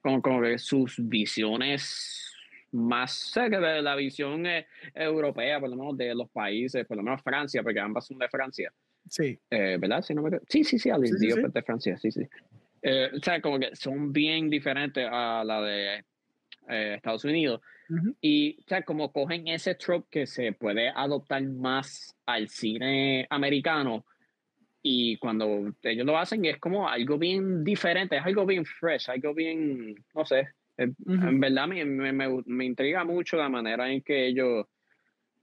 con, 0.00 0.20
con 0.20 0.58
sus 0.58 0.96
visiones 0.98 2.37
más 2.72 3.12
cerca 3.12 3.60
de 3.60 3.82
la 3.82 3.96
visión 3.96 4.46
eh, 4.46 4.66
europea, 4.94 5.60
por 5.60 5.70
lo 5.70 5.76
menos 5.76 5.96
de 5.96 6.14
los 6.14 6.30
países, 6.30 6.86
por 6.86 6.96
lo 6.96 7.02
menos 7.02 7.22
Francia, 7.22 7.62
porque 7.62 7.80
ambas 7.80 8.06
son 8.06 8.18
de 8.18 8.28
Francia. 8.28 8.72
Sí. 9.08 9.38
Eh, 9.50 9.78
¿Verdad? 9.80 10.02
Si 10.02 10.14
no 10.14 10.22
me... 10.22 10.38
Sí, 10.48 10.64
sí, 10.64 10.78
sí, 10.78 10.90
sí, 11.04 11.18
sí, 11.18 11.28
de 11.28 11.62
Francia, 11.62 11.96
sí, 11.96 12.10
sí. 12.10 12.22
Eh, 12.82 13.10
o 13.14 13.18
sea, 13.18 13.40
como 13.40 13.58
que 13.58 13.74
son 13.74 14.12
bien 14.12 14.50
diferentes 14.50 15.06
a 15.10 15.42
la 15.44 15.62
de 15.62 16.04
eh, 16.68 16.94
Estados 16.96 17.24
Unidos. 17.24 17.60
Y, 18.20 18.60
o 18.60 18.68
sea, 18.68 18.82
como 18.82 19.10
cogen 19.10 19.48
ese 19.48 19.74
trope 19.74 20.08
que 20.10 20.26
se 20.26 20.52
puede 20.52 20.90
adoptar 20.90 21.42
más 21.42 22.14
al 22.26 22.50
cine 22.50 23.26
americano, 23.30 24.04
y 24.82 25.16
cuando 25.16 25.72
ellos 25.82 26.06
lo 26.06 26.18
hacen 26.18 26.44
es 26.44 26.58
como 26.58 26.88
algo 26.88 27.18
bien 27.18 27.64
diferente, 27.64 28.16
es 28.16 28.24
algo 28.24 28.44
bien 28.44 28.64
fresh, 28.64 29.08
algo 29.08 29.32
bien, 29.34 29.94
no 30.14 30.24
sé, 30.26 30.48
en 30.78 31.40
verdad 31.40 31.66
me, 31.66 31.84
me, 31.84 32.42
me, 32.46 32.64
intriga 32.64 33.04
mucho 33.04 33.36
la 33.36 33.48
manera 33.48 33.90
en 33.90 34.00
que 34.00 34.28
ellos 34.28 34.66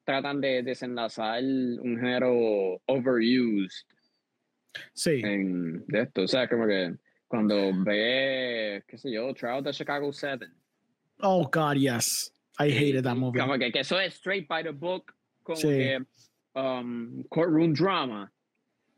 tratan 0.05 0.39
de 0.39 0.63
desenlazar 0.63 1.43
un 1.43 1.97
género 1.99 2.81
overused 2.85 3.85
sí. 4.93 5.21
en, 5.23 5.85
de 5.87 6.01
esto, 6.03 6.23
o 6.23 6.27
sea, 6.27 6.47
como 6.47 6.65
que 6.65 6.95
cuando 7.27 7.71
ve, 7.83 8.83
qué 8.87 8.97
sé 8.97 9.11
yo, 9.11 9.33
Trial 9.33 9.63
de 9.63 9.73
Chicago 9.73 10.11
7. 10.13 10.45
Oh, 11.19 11.47
God, 11.47 11.77
yes. 11.77 12.31
I 12.59 12.69
hated 12.69 13.03
that 13.03 13.15
movie. 13.15 13.39
Como 13.39 13.57
que, 13.57 13.71
que 13.71 13.79
eso 13.79 13.99
es 13.99 14.13
straight 14.13 14.47
by 14.47 14.63
the 14.63 14.71
book, 14.71 15.13
como 15.43 15.59
que 15.59 15.99
um, 16.55 17.23
courtroom 17.29 17.73
drama. 17.73 18.31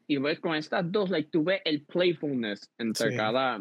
Y 0.08 0.18
ves 0.18 0.40
con 0.40 0.56
estas 0.56 0.90
dos, 0.92 1.10
like, 1.10 1.30
tú 1.32 1.44
ves 1.44 1.62
el 1.66 1.82
playfulness 1.82 2.70
entre 2.80 3.16
cada 3.16 3.60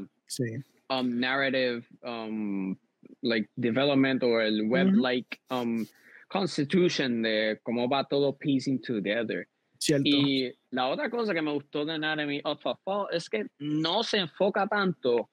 um, 0.90 1.18
narrative, 1.20 1.86
um, 2.04 2.76
like, 3.22 3.48
development 3.58 4.22
or 4.22 4.42
el 4.42 4.66
web-like 4.68 5.40
um, 5.50 5.86
constitution 6.28 7.22
de 7.22 7.56
cómo 7.66 7.88
va 7.88 8.04
todo 8.08 8.32
piecing 8.32 8.80
together. 8.80 9.46
Cierto. 9.78 10.04
Y 10.04 10.52
la 10.70 10.88
otra 10.88 11.10
cosa 11.10 11.34
que 11.34 11.42
me 11.42 11.52
gustó 11.52 11.84
de 11.84 11.92
Anatomy 11.92 12.40
of 12.44 12.64
a 12.66 12.74
Fall 12.84 13.08
es 13.12 13.28
que 13.28 13.44
no 13.60 14.02
se 14.02 14.18
enfoca 14.18 14.66
tanto 14.66 15.28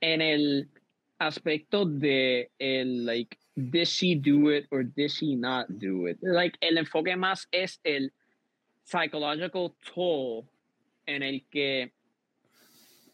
en 0.00 0.20
el 0.20 0.68
aspecto 1.20 1.84
de 1.84 2.50
el, 2.58 3.04
like, 3.04 3.38
did 3.56 3.86
she 3.86 4.14
do 4.14 4.48
it 4.48 4.66
or 4.70 4.82
did 4.82 5.10
she 5.10 5.36
not 5.36 5.66
do 5.78 6.06
it? 6.06 6.18
Like, 6.22 6.58
el 6.60 6.78
enfoque 6.78 7.16
más 7.16 7.46
es 7.52 7.78
el 7.84 8.10
psychological 8.84 9.74
toll 9.94 10.48
en 11.06 11.22
el 11.22 11.42
que 11.50 11.92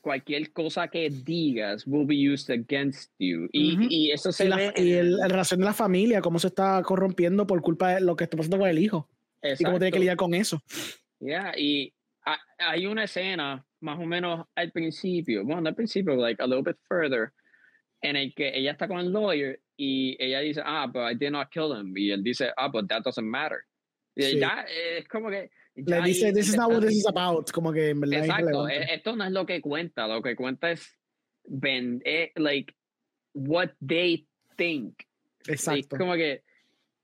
cualquier 0.07 0.53
cosa 0.53 0.87
que 0.87 1.11
digas 1.11 1.85
will 1.85 2.07
be 2.07 2.15
used 2.15 2.49
against 2.49 3.11
you. 3.19 3.49
Y, 3.51 3.89
y 3.91 4.13
eso 4.13 4.31
se 4.31 4.45
y 4.45 4.49
la, 4.49 4.73
y 4.77 4.93
el, 4.93 5.17
la 5.17 5.27
relación 5.27 5.59
de 5.59 5.67
la 5.67 5.73
familia, 5.75 6.21
cómo 6.21 6.39
se 6.39 6.47
está 6.47 6.81
corrompiendo 6.85 7.45
por 7.45 7.61
culpa 7.61 7.97
de 7.97 8.03
lo 8.03 8.15
que 8.15 8.23
está 8.23 8.37
pasando 8.37 8.57
con 8.59 8.69
el 8.69 8.79
hijo. 8.79 9.09
Y 9.43 9.65
cómo 9.65 9.81
tiene 9.81 9.91
que 9.91 9.99
lidiar 9.99 10.17
con 10.17 10.33
eso. 10.33 10.63
Yeah, 11.19 11.53
y 11.59 11.93
hay 12.59 12.87
una 12.87 13.03
escena 13.03 13.67
más 13.81 13.99
o 13.99 14.07
menos 14.07 14.47
al 14.55 14.71
principio, 14.71 15.45
bueno, 15.45 15.69
al 15.69 15.75
principio, 15.75 16.15
like 16.15 16.41
a 16.41 16.47
little 16.47 16.63
bit 16.63 16.77
further, 16.89 17.33
en 18.01 18.15
el 18.15 18.33
que 18.33 18.57
ella 18.57 18.71
está 18.73 18.87
con 18.87 19.01
el 19.01 19.13
lawyer 19.13 19.59
y 19.77 20.17
ella 20.21 20.39
dice, 20.39 20.63
ah, 20.65 20.87
but 20.87 21.11
I 21.11 21.17
did 21.17 21.33
not 21.33 21.51
kill 21.51 21.73
him. 21.73 21.97
Y 21.97 22.13
él 22.13 22.23
dice, 22.23 22.53
ah, 22.57 22.69
but 22.69 22.89
that 22.89 23.03
doesn't 23.03 23.27
matter. 23.27 23.65
Y 24.15 24.39
ya 24.39 24.65
es 24.69 25.09
como 25.09 25.31
que. 25.31 25.51
Le 25.77 26.03
dice, 26.03 26.33
this 26.33 26.49
is 26.49 26.57
not 26.57 26.71
what 26.71 26.81
this 26.81 26.97
is 26.97 27.07
about. 27.07 27.53
Como 27.53 27.73
que 27.73 27.91
en 27.91 28.01
verdad. 28.01 28.25
Exacto. 28.25 28.69
E, 28.69 28.95
esto 28.95 29.15
no 29.15 29.25
es 29.25 29.33
lo 29.33 29.45
que 29.45 29.61
cuenta. 29.61 30.07
Lo 30.09 30.23
que 30.23 30.35
cuenta 30.35 30.71
es. 30.71 30.97
Ben, 31.49 32.01
eh, 32.05 32.33
like, 32.37 32.75
what 33.35 33.71
they 33.81 34.27
think. 34.57 34.95
Exacto. 35.47 35.97
como 35.97 36.15
que. 36.15 36.43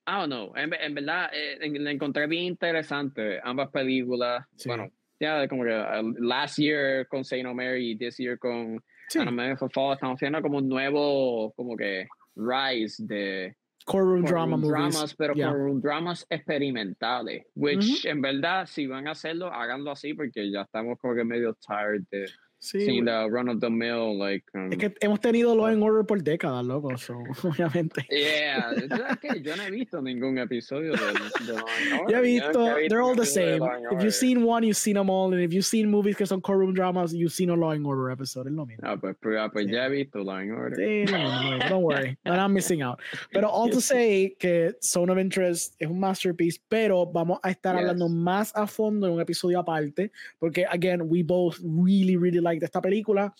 I 0.06 0.18
don't 0.18 0.30
know. 0.30 0.52
En, 0.56 0.72
en 0.74 0.94
verdad, 0.94 1.30
eh, 1.32 1.58
la 1.78 1.90
encontré 1.90 2.26
bien 2.26 2.44
interesante. 2.44 3.40
Ambas 3.44 3.70
películas. 3.70 4.44
Bueno, 4.64 4.90
ya 5.20 5.46
como 5.46 5.64
que 5.64 5.70
uh, 5.70 6.14
last 6.18 6.58
year 6.58 7.06
con 7.08 7.24
Saint 7.24 7.46
Omer 7.46 7.78
y 7.78 7.96
this 7.96 8.16
year 8.18 8.36
con 8.38 8.82
sí. 9.08 9.20
Anime 9.20 9.56
Fall 9.56 9.92
estamos 9.92 10.16
haciendo 10.16 10.42
como 10.42 10.58
un 10.58 10.68
nuevo, 10.68 11.52
como 11.52 11.76
que 11.76 12.08
rise 12.34 13.04
de 13.06 13.56
courtroom, 13.84 14.24
drama 14.24 14.58
dramas, 14.58 15.14
pero 15.14 15.34
yeah. 15.34 15.48
courtroom 15.48 15.80
dramas 15.80 16.26
experimentales, 16.30 17.44
which 17.54 18.04
en 18.06 18.20
verdad 18.20 18.66
si 18.66 18.86
van 18.86 19.06
a 19.06 19.12
hacerlo, 19.12 19.52
háganlo 19.52 19.90
así 19.90 20.14
porque 20.14 20.50
ya 20.50 20.62
estamos 20.62 20.98
como 21.00 21.14
que 21.14 21.24
medio 21.24 21.54
tired 21.54 22.02
de 22.10 22.28
Sí, 22.62 22.84
sin 22.84 23.06
the 23.06 23.28
run 23.28 23.48
of 23.48 23.58
the 23.58 23.68
mill, 23.68 24.16
like. 24.16 24.44
Um, 24.54 24.72
es 24.72 24.78
que 24.78 24.94
hemos 25.00 25.18
tenido 25.18 25.52
Law 25.56 25.66
and 25.66 25.82
Order 25.82 26.04
por 26.04 26.22
décadas, 26.22 26.64
loco, 26.64 26.96
so, 26.96 27.14
obviamente. 27.42 28.06
Yeah, 28.08 28.70
es 29.10 29.18
que 29.18 29.42
yo 29.42 29.56
no 29.56 29.64
he 29.64 29.70
visto 29.72 30.00
ningún 30.00 30.38
episodio 30.38 30.92
de, 30.92 30.98
de 31.44 31.52
Law 31.54 31.66
and 31.66 32.00
Order. 32.02 32.12
Yo 32.12 32.18
he 32.18 32.22
visto, 32.22 32.74
they're 32.88 33.02
all 33.02 33.16
the 33.16 33.26
same. 33.26 33.60
If 33.90 34.04
you've 34.04 34.14
seen 34.14 34.44
one, 34.44 34.62
you've 34.62 34.76
seen 34.76 34.94
them 34.94 35.10
all, 35.10 35.32
and 35.32 35.42
if 35.42 35.52
you've 35.52 35.66
seen 35.66 35.90
movies 35.90 36.14
que 36.14 36.24
son 36.24 36.40
courtroom 36.40 36.72
dramas, 36.72 37.12
you've 37.12 37.32
seen 37.32 37.50
a 37.50 37.56
Law 37.56 37.72
and 37.72 37.84
Order 37.84 38.12
episode, 38.12 38.46
es 38.46 38.52
lo 38.52 38.64
mismo. 38.64 38.84
Ah, 38.84 38.96
pues, 38.96 39.16
pues, 39.20 39.36
ah, 39.40 39.48
pues 39.52 39.66
yeah. 39.66 39.82
ya 39.82 39.86
he 39.86 40.04
visto 40.04 40.22
Law 40.22 40.36
and 40.36 40.52
Order. 40.52 40.76
Sí, 40.76 41.10
no, 41.10 41.18
no, 41.18 41.56
no, 41.58 41.68
don't 41.68 41.82
worry, 41.82 42.16
I'm 42.24 42.36
not 42.36 42.52
missing 42.52 42.80
out. 42.80 43.00
Pero 43.32 43.48
all 43.50 43.70
to 43.70 43.80
say 43.80 44.36
que 44.38 44.72
Zone 44.80 45.10
of 45.10 45.18
Interest 45.18 45.74
es 45.80 45.88
un 45.88 45.98
masterpiece, 45.98 46.60
pero 46.68 47.06
vamos 47.06 47.40
a 47.42 47.50
estar 47.50 47.74
yes. 47.74 47.80
hablando 47.80 48.08
más 48.08 48.52
a 48.54 48.68
fondo 48.68 49.08
en 49.08 49.14
un 49.14 49.20
episodio 49.20 49.58
aparte, 49.58 50.12
porque, 50.38 50.64
again, 50.70 51.08
we 51.08 51.24
both 51.24 51.58
really, 51.64 52.16
really 52.16 52.38
liked 52.52 52.64
esta 52.64 52.80
película. 52.80 53.34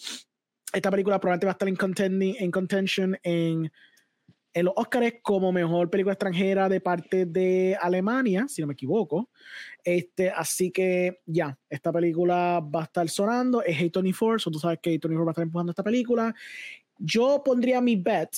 Esta 0.73 0.91
película 0.91 1.21
probablemente 1.21 1.47
va 1.47 1.53
a 1.53 1.55
estar 1.55 1.69
en, 1.69 1.77
contending, 1.77 2.37
en 2.39 2.51
contention 2.51 3.19
en, 3.23 3.71
en 4.55 4.65
los 4.65 4.75
Oscars 4.77 5.15
como 5.23 5.53
mejor 5.53 5.91
película 5.91 6.15
extranjera 6.15 6.69
de 6.69 6.81
parte 6.81 7.27
de 7.27 7.77
Alemania, 7.81 8.47
si 8.49 8.61
no 8.61 8.67
me 8.67 8.75
equivoco. 8.75 9.31
Este, 9.85 10.31
así 10.31 10.71
que 10.71 11.21
ya, 11.27 11.59
esta 11.69 11.93
película 11.93 12.61
va 12.61 12.81
a 12.81 12.85
estar 12.85 13.09
sonando. 13.09 13.63
Es 13.63 13.79
A24, 13.79 14.39
so 14.39 14.51
tú 14.51 14.59
sabes 14.59 14.79
que 14.83 14.99
A24 14.99 15.25
va 15.25 15.31
a 15.31 15.33
estar 15.33 15.43
empujando 15.43 15.73
esta 15.73 15.83
película. 15.83 16.35
Yo 16.99 17.43
pondría 17.45 17.81
mi 17.81 17.97
bet 17.97 18.31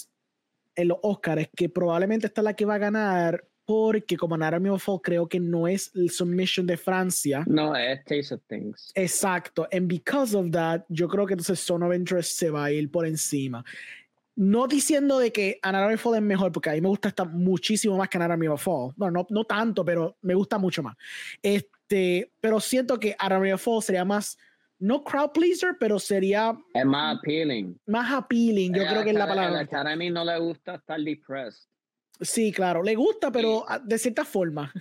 en 0.74 0.88
los 0.88 0.98
Oscars 1.02 1.48
que 1.56 1.68
probablemente 1.68 2.26
esta 2.26 2.40
es 2.40 2.44
la 2.44 2.54
que 2.54 2.64
va 2.64 2.74
a 2.74 2.78
ganar 2.78 3.44
porque 3.64 4.16
como 4.16 4.34
Anatomy 4.34 4.68
of 4.70 4.82
Fall 4.82 5.00
creo 5.02 5.28
que 5.28 5.40
no 5.40 5.66
es 5.66 5.90
el 5.94 6.10
submission 6.10 6.66
de 6.66 6.76
Francia. 6.76 7.44
No, 7.46 7.74
es 7.74 8.04
Taste 8.04 8.34
of 8.34 8.42
Things. 8.46 8.92
Exacto. 8.94 9.66
And 9.72 9.88
because 9.88 10.36
of 10.36 10.50
that, 10.50 10.84
yo 10.88 11.08
creo 11.08 11.26
que 11.26 11.34
entonces 11.34 11.60
Son 11.60 11.82
of 11.82 11.94
Interest 11.94 12.38
se 12.38 12.50
va 12.50 12.64
a 12.64 12.72
ir 12.72 12.90
por 12.90 13.06
encima. 13.06 13.64
No 14.36 14.66
diciendo 14.66 15.18
de 15.18 15.32
que 15.32 15.58
Anatomy 15.62 15.94
of 15.94 16.00
Fall 16.00 16.16
es 16.16 16.22
mejor, 16.22 16.52
porque 16.52 16.70
a 16.70 16.72
mí 16.72 16.80
me 16.80 16.88
gusta 16.88 17.08
esta 17.08 17.24
muchísimo 17.24 17.96
más 17.96 18.08
que 18.08 18.18
Anatomy 18.18 18.48
of 18.48 18.62
Fall. 18.62 18.92
No, 18.96 19.10
no, 19.10 19.26
no 19.30 19.44
tanto, 19.44 19.84
pero 19.84 20.16
me 20.22 20.34
gusta 20.34 20.58
mucho 20.58 20.82
más. 20.82 20.96
Este, 21.40 22.32
pero 22.40 22.60
siento 22.60 22.98
que 22.98 23.14
Anatomy 23.18 23.52
of 23.52 23.62
Fall 23.62 23.82
sería 23.82 24.04
más 24.04 24.36
no 24.78 25.02
crowd 25.02 25.30
pleaser, 25.32 25.76
pero 25.78 25.98
sería 25.98 26.58
es 26.74 26.84
más 26.84 27.16
appealing. 27.16 27.78
Más 27.86 28.12
appealing, 28.12 28.74
yo 28.74 28.86
creo 28.86 29.04
que 29.04 29.10
es 29.10 29.16
la 29.16 29.26
palabra. 29.26 29.66
A 29.70 29.96
mí 29.96 30.10
no 30.10 30.24
le 30.24 30.38
gusta 30.38 30.74
estar 30.74 31.00
depressed. 31.00 31.68
Sí, 32.20 32.52
claro, 32.52 32.82
le 32.82 32.94
gusta, 32.94 33.30
pero 33.30 33.64
de 33.82 33.98
cierta 33.98 34.24
forma. 34.24 34.72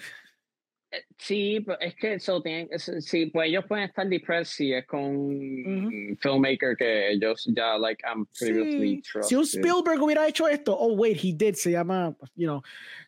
Sí, 1.17 1.65
es 1.79 1.95
que 1.95 2.15
eso 2.15 2.41
tiene, 2.41 2.67
sí, 2.77 3.25
pues 3.27 3.49
ellos 3.49 3.65
pueden 3.67 3.85
estar 3.85 4.07
depressed 4.07 4.53
si 4.53 4.73
es 4.73 4.85
con 4.85 5.01
un 5.01 6.17
filmmaker 6.21 6.75
que 6.77 7.11
ellos 7.11 7.49
ya, 7.55 7.77
like, 7.77 8.03
I'm 8.05 8.27
previously 8.37 9.01
sí. 9.03 9.19
Si 9.23 9.35
un 9.35 9.43
Spielberg 9.43 10.01
hubiera 10.01 10.27
hecho 10.27 10.47
esto, 10.47 10.77
oh, 10.77 10.93
wait, 10.93 11.17
he 11.17 11.33
did, 11.33 11.55
se 11.55 11.71
llama, 11.71 12.15
you 12.35 12.45
know, 12.45 12.61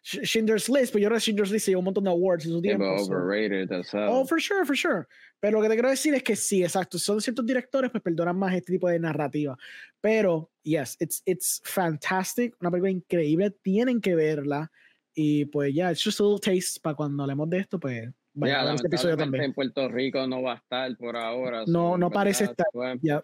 Schindler's 0.03 0.69
List, 0.69 0.93
pero 0.93 1.03
yo 1.03 1.09
creo 1.09 1.17
que 1.17 1.21
Schindler's 1.21 1.51
List 1.51 1.65
se 1.65 1.71
llevó 1.71 1.79
un 1.79 1.85
montón 1.85 2.05
de 2.05 2.09
awards 2.09 2.45
en 2.45 2.51
su 2.53 2.61
tiempo. 2.61 2.85
overrated, 2.85 3.69
so. 3.83 3.99
Oh, 3.99 4.25
for 4.25 4.39
sure, 4.39 4.65
for 4.65 4.75
sure. 4.75 5.07
Pero 5.39 5.57
lo 5.57 5.61
que 5.61 5.69
te 5.69 5.75
quiero 5.75 5.89
decir 5.89 6.13
es 6.15 6.23
que 6.23 6.35
sí, 6.35 6.63
exacto, 6.63 6.97
son 6.97 7.21
ciertos 7.21 7.45
directores, 7.45 7.91
pues 7.91 8.01
perdonan 8.01 8.37
más 8.37 8.55
este 8.55 8.71
tipo 8.71 8.89
de 8.89 8.99
narrativa. 8.99 9.55
Pero, 10.01 10.49
yes, 10.63 10.97
it's, 10.99 11.21
it's 11.25 11.61
fantastic, 11.63 12.55
una 12.61 12.71
película 12.71 12.91
increíble, 12.91 13.51
tienen 13.61 14.01
que 14.01 14.15
verla. 14.15 14.71
Y 15.15 15.45
pues 15.45 15.73
ya, 15.73 15.91
es 15.91 16.03
just 16.03 16.19
a 16.19 16.23
little 16.23 16.39
taste 16.39 16.79
para 16.81 16.95
cuando 16.95 17.23
hablemos 17.23 17.49
de 17.49 17.59
esto, 17.59 17.79
pues 17.79 18.09
vaya 18.33 18.61
a 18.61 18.75
este 18.75 18.87
episodio 18.87 19.15
también. 19.15 19.45
En 19.45 19.53
Puerto 19.53 19.87
Rico 19.87 20.27
no 20.27 20.43
va 20.43 20.53
a 20.53 20.57
estar 20.57 20.95
por 20.97 21.15
ahora. 21.15 21.63
No, 21.65 21.97
no 21.97 22.11
parece 22.11 22.43
estar. 22.43 22.67
Ya. 23.01 23.23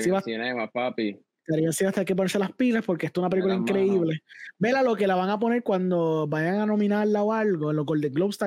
Sí 0.00 0.10
va, 0.10 0.22
Cinema, 0.22 0.68
papi. 0.70 1.20
Caribe 1.44 1.72
sí 1.72 1.84
hasta 1.84 2.04
que 2.04 2.16
ponerse 2.16 2.38
las 2.38 2.52
pilas 2.52 2.84
porque 2.84 3.06
esto 3.06 3.20
es 3.20 3.22
una 3.22 3.30
película 3.30 3.54
increíble. 3.54 4.22
Vela 4.58 4.82
lo 4.82 4.96
que 4.96 5.06
la 5.06 5.14
van 5.14 5.30
a 5.30 5.38
poner 5.38 5.62
cuando 5.62 6.26
vayan 6.26 6.60
a 6.60 6.66
nominarla 6.66 7.22
o 7.22 7.32
algo, 7.32 7.70
en 7.70 7.76
los 7.76 7.86
Golden 7.86 8.12
Globes 8.12 8.38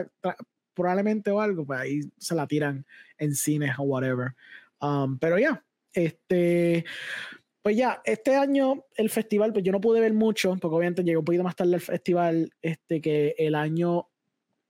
probablemente 0.74 1.32
o 1.32 1.42
algo, 1.42 1.66
pues 1.66 1.80
ahí 1.80 2.02
se 2.18 2.36
la 2.36 2.48
tiran 2.48 2.86
en 3.18 3.36
cines 3.36 3.72
o 3.78 3.84
whatever. 3.84 4.34
Um, 4.80 5.18
pero 5.18 5.38
ya, 5.38 5.64
este, 5.94 6.86
pues 7.62 7.78
ya, 7.78 8.02
este 8.04 8.36
año 8.36 8.86
el 8.96 9.10
festival, 9.10 9.54
pues 9.54 9.64
yo 9.64 9.72
no 9.72 9.82
pude 9.82 10.00
ver 10.00 10.14
mucho, 10.14 10.56
porque 10.60 10.76
obviamente 10.76 11.04
llegué 11.04 11.18
un 11.18 11.26
poquito 11.26 11.44
más 11.44 11.56
tarde 11.56 11.76
al 11.76 11.82
festival 11.82 12.52
este, 12.62 13.02
que 13.02 13.36
el 13.38 13.56
año 13.56 14.08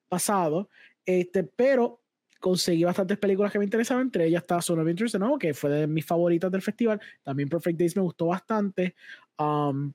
pasado, 0.10 0.70
este, 1.06 1.44
pero 1.44 2.02
conseguí 2.40 2.84
bastantes 2.84 3.18
películas 3.18 3.52
que 3.52 3.60
me 3.60 3.66
interesaban, 3.66 4.08
entre 4.08 4.26
ellas 4.26 4.42
está 4.42 4.62
Son 4.62 4.80
of 4.80 4.90
Interest 4.90 5.16
nuevo, 5.16 5.40
que 5.40 5.54
fue 5.54 5.70
de 5.70 5.88
mis 5.88 6.06
favoritas 6.06 6.52
del 6.52 6.62
festival, 6.62 7.00
también 7.24 7.48
Perfect 7.48 7.80
Days 7.80 7.96
me 7.96 8.02
gustó 8.02 8.26
bastante. 8.26 8.96
Um, 9.38 9.94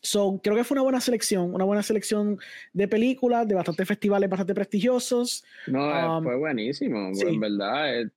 so, 0.00 0.40
creo 0.42 0.56
que 0.56 0.64
fue 0.64 0.74
una 0.74 0.82
buena 0.82 1.00
selección, 1.00 1.54
una 1.54 1.64
buena 1.64 1.82
selección 1.82 2.38
de 2.72 2.88
películas, 2.88 3.46
de 3.46 3.54
bastantes 3.54 3.86
festivales 3.86 4.28
bastante 4.28 4.54
prestigiosos. 4.54 5.44
No, 5.68 5.88
eh, 5.88 6.18
um, 6.18 6.24
fue 6.24 6.36
buenísimo, 6.36 7.12
en 7.14 7.40
verdad. 7.40 8.10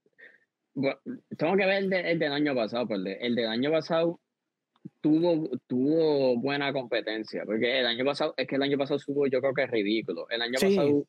Bueno, 0.79 0.99
tengo 1.35 1.57
que 1.57 1.65
ver 1.65 1.83
el, 1.83 1.89
de, 1.89 2.11
el, 2.11 2.19
del 2.19 2.31
año 2.31 2.53
pasado, 2.53 2.87
pues 2.87 3.01
el 3.19 3.33
del 3.33 3.47
año 3.47 3.71
pasado 3.71 4.19
tuvo, 5.01 5.49
tuvo 5.65 6.37
buena 6.37 6.71
competencia, 6.71 7.43
porque 7.45 7.79
el 7.79 7.87
año 7.87 8.05
pasado, 8.05 8.35
es 8.37 8.45
que 8.45 8.57
el 8.57 8.61
año 8.61 8.77
pasado 8.77 8.97
estuvo, 8.97 9.25
yo 9.25 9.41
creo 9.41 9.55
que 9.55 9.63
es 9.63 9.71
ridículo. 9.71 10.29
El 10.29 10.43
año 10.43 10.59
pasado 10.61 11.07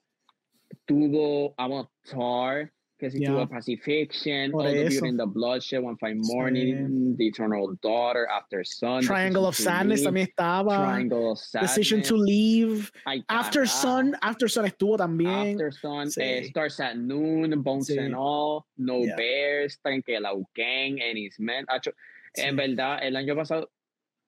tuvo 0.86 1.52
Avatar, 1.58 2.72
que 2.99 3.10
si 3.10 3.20
tuvo 3.20 3.49
Pacifiction, 3.49 4.52
All 4.52 4.65
the 4.65 4.89
Beauty 4.89 5.09
in 5.09 5.17
the 5.17 5.27
Bloodshed, 5.27 5.83
One 5.83 5.97
Fine 5.97 6.20
Morning, 6.23 7.17
The 7.17 7.28
Eternal 7.28 7.77
Daughter, 7.81 8.27
After 8.28 8.65
Sun, 8.65 9.02
Triangle 9.02 9.47
of 9.47 9.57
Sadness 9.57 10.02
también 10.02 10.28
estaba, 10.28 10.77
Triangle 10.77 11.33
of 11.33 11.39
Sadness, 11.39 11.70
Decision 11.75 12.02
to 12.02 12.17
Leave, 12.17 12.91
After 13.28 13.67
Sun, 13.67 14.17
After 14.23 14.49
Sun 14.49 14.67
estuvo 14.67 14.97
también, 14.99 15.52
After 15.52 15.70
Sun, 15.70 16.09
eh, 16.18 16.43
Stars 16.44 16.81
at 16.81 16.97
Noon, 16.97 17.62
Bones 17.62 17.91
and 17.91 18.15
All, 18.15 18.67
No 18.77 19.05
yeah. 19.05 19.17
Bears, 19.17 19.78
Gang, 19.85 21.01
and 21.01 21.17
His 21.17 21.39
Men. 21.39 21.65
En 22.35 22.57
verdad, 22.57 22.99
el 23.02 23.17
año 23.17 23.35
pasado, 23.35 23.70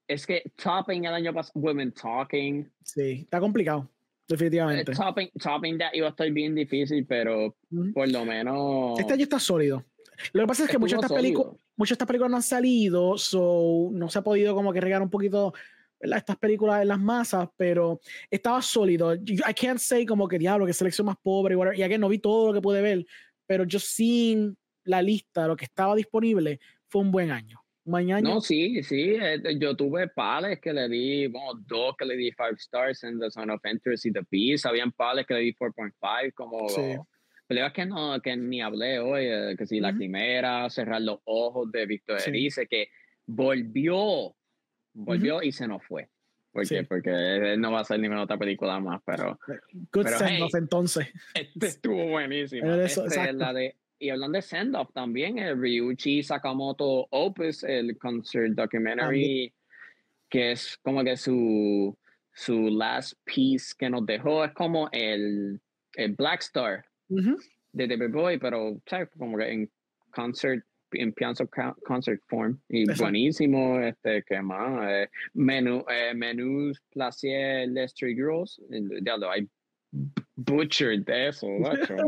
es 0.08 0.26
que 0.26 0.42
topping 0.56 1.04
el 1.04 1.14
año 1.14 1.32
pasado, 1.32 1.60
Women 1.60 1.92
Talking. 1.92 2.70
Sí, 2.84 3.22
está 3.22 3.40
complicado. 3.40 3.88
Definitivamente. 4.30 4.92
Eh, 4.92 4.94
topping, 4.94 5.30
topping 5.42 5.78
that 5.78 5.90
iba 5.92 6.06
a 6.06 6.10
estar 6.10 6.30
bien 6.30 6.54
difícil, 6.54 7.04
pero 7.04 7.56
por 7.92 8.08
lo 8.08 8.24
menos. 8.24 8.98
Este 8.98 9.12
año 9.12 9.24
está 9.24 9.40
sólido. 9.40 9.84
Lo 10.32 10.42
que 10.42 10.46
pasa 10.46 10.64
es 10.64 10.70
que 10.70 10.78
muchas 10.78 11.00
de, 11.00 11.06
estas 11.06 11.16
películas, 11.16 11.54
muchas 11.76 11.90
de 11.90 11.94
estas 11.94 12.06
películas 12.06 12.30
no 12.30 12.36
han 12.36 12.42
salido, 12.42 13.18
so 13.18 13.88
no 13.92 14.08
se 14.08 14.18
ha 14.18 14.22
podido 14.22 14.54
como 14.54 14.72
que 14.72 14.80
regar 14.80 15.02
un 15.02 15.10
poquito 15.10 15.52
¿verdad? 15.98 16.18
estas 16.18 16.36
películas 16.36 16.82
en 16.82 16.88
las 16.88 17.00
masas, 17.00 17.48
pero 17.56 18.00
estaba 18.30 18.62
sólido. 18.62 19.14
I 19.14 19.54
can't 19.54 19.80
say 19.80 20.06
como 20.06 20.28
que 20.28 20.38
diablo, 20.38 20.64
que 20.64 20.72
selección 20.72 21.06
más 21.06 21.16
pobre, 21.20 21.56
whatever. 21.56 21.78
y 21.78 21.82
aquí 21.82 21.98
no 21.98 22.08
vi 22.08 22.18
todo 22.18 22.48
lo 22.48 22.52
que 22.52 22.60
pude 22.60 22.82
ver, 22.82 23.04
pero 23.46 23.64
yo 23.64 23.80
sin 23.80 24.56
la 24.84 25.02
lista, 25.02 25.48
lo 25.48 25.56
que 25.56 25.64
estaba 25.64 25.96
disponible, 25.96 26.60
fue 26.86 27.02
un 27.02 27.10
buen 27.10 27.32
año. 27.32 27.60
Mañana. 27.90 28.20
No, 28.20 28.40
sí, 28.40 28.82
sí. 28.82 29.16
Eh, 29.20 29.42
yo 29.58 29.74
tuve 29.74 30.08
pales 30.08 30.60
que 30.60 30.72
le 30.72 30.88
di, 30.88 31.26
bueno, 31.26 31.60
dos 31.66 31.96
que 31.98 32.04
le 32.04 32.16
di 32.16 32.30
five 32.32 32.54
stars 32.56 33.02
en 33.04 33.18
The 33.18 33.30
Son 33.30 33.50
of 33.50 33.60
Interest 33.64 34.06
y 34.06 34.12
The 34.12 34.20
Beast. 34.30 34.66
Habían 34.66 34.92
pales 34.92 35.26
que 35.26 35.34
le 35.34 35.40
di 35.40 35.54
4.5, 35.54 36.32
como. 36.34 36.68
Sí. 36.68 36.96
Peleas 37.48 37.72
que, 37.72 37.84
no, 37.84 38.20
que 38.22 38.36
ni 38.36 38.62
hablé 38.62 39.00
hoy, 39.00 39.24
eh, 39.26 39.56
que 39.58 39.66
si 39.66 39.80
la 39.80 39.92
quimera, 39.92 40.70
cerrar 40.70 41.02
los 41.02 41.18
ojos 41.24 41.70
de 41.72 41.84
Víctor 41.84 42.20
sí. 42.20 42.30
dice 42.30 42.68
que 42.68 42.90
volvió, 43.26 44.36
volvió 44.92 45.42
y 45.42 45.50
se 45.50 45.66
nos 45.66 45.84
fue. 45.84 46.08
¿Por 46.52 46.64
sí. 46.64 46.76
Porque 46.88 47.10
él 47.10 47.60
no 47.60 47.72
va 47.72 47.80
a 47.80 47.84
ser 47.84 47.98
ninguna 47.98 48.22
otra 48.22 48.38
película 48.38 48.78
más, 48.78 49.00
pero. 49.04 49.36
Good 49.92 50.04
pero, 50.04 50.16
hey, 50.24 50.48
entonces. 50.52 51.08
Este 51.34 51.66
estuvo 51.66 52.08
buenísimo. 52.08 52.72
Eso, 52.74 53.04
este, 53.06 53.32
la 53.32 53.52
de 53.52 53.76
y 54.00 54.10
hablando 54.10 54.36
de 54.36 54.42
send-off 54.42 54.90
también, 54.92 55.38
el 55.38 55.60
Ryuichi 55.60 56.22
Sakamoto 56.22 57.06
Opus, 57.10 57.62
el 57.62 57.96
concert 57.98 58.54
documentary, 58.54 59.52
que 60.28 60.52
es 60.52 60.78
como 60.78 61.04
que 61.04 61.16
su, 61.16 61.96
su 62.32 62.70
last 62.70 63.12
piece 63.24 63.74
que 63.78 63.90
nos 63.90 64.06
dejó, 64.06 64.44
es 64.44 64.52
como 64.52 64.88
el, 64.90 65.60
el 65.94 66.12
Black 66.14 66.40
Star 66.40 66.86
de 67.08 67.86
David 67.86 68.10
Boy, 68.10 68.38
pero 68.38 68.80
¿sabes? 68.86 69.10
como 69.18 69.36
que 69.36 69.52
en 69.52 69.70
concert 70.12 70.64
en 70.92 71.12
piano 71.12 71.34
concert 71.84 72.20
form 72.26 72.60
y 72.68 72.82
Exacto. 72.82 73.04
buenísimo 73.04 73.80
este 73.80 74.24
que 74.24 74.42
más 74.42 74.88
eh, 74.90 75.08
menú 75.34 75.84
eh, 75.88 76.12
menús 76.14 76.80
placer 76.90 77.68
les 77.68 77.94
Girls 77.94 78.60
ya 79.02 79.16
lo 79.16 79.30
hay 79.30 79.48
butchered 80.44 81.04
de 81.04 81.28
eso, 81.28 81.46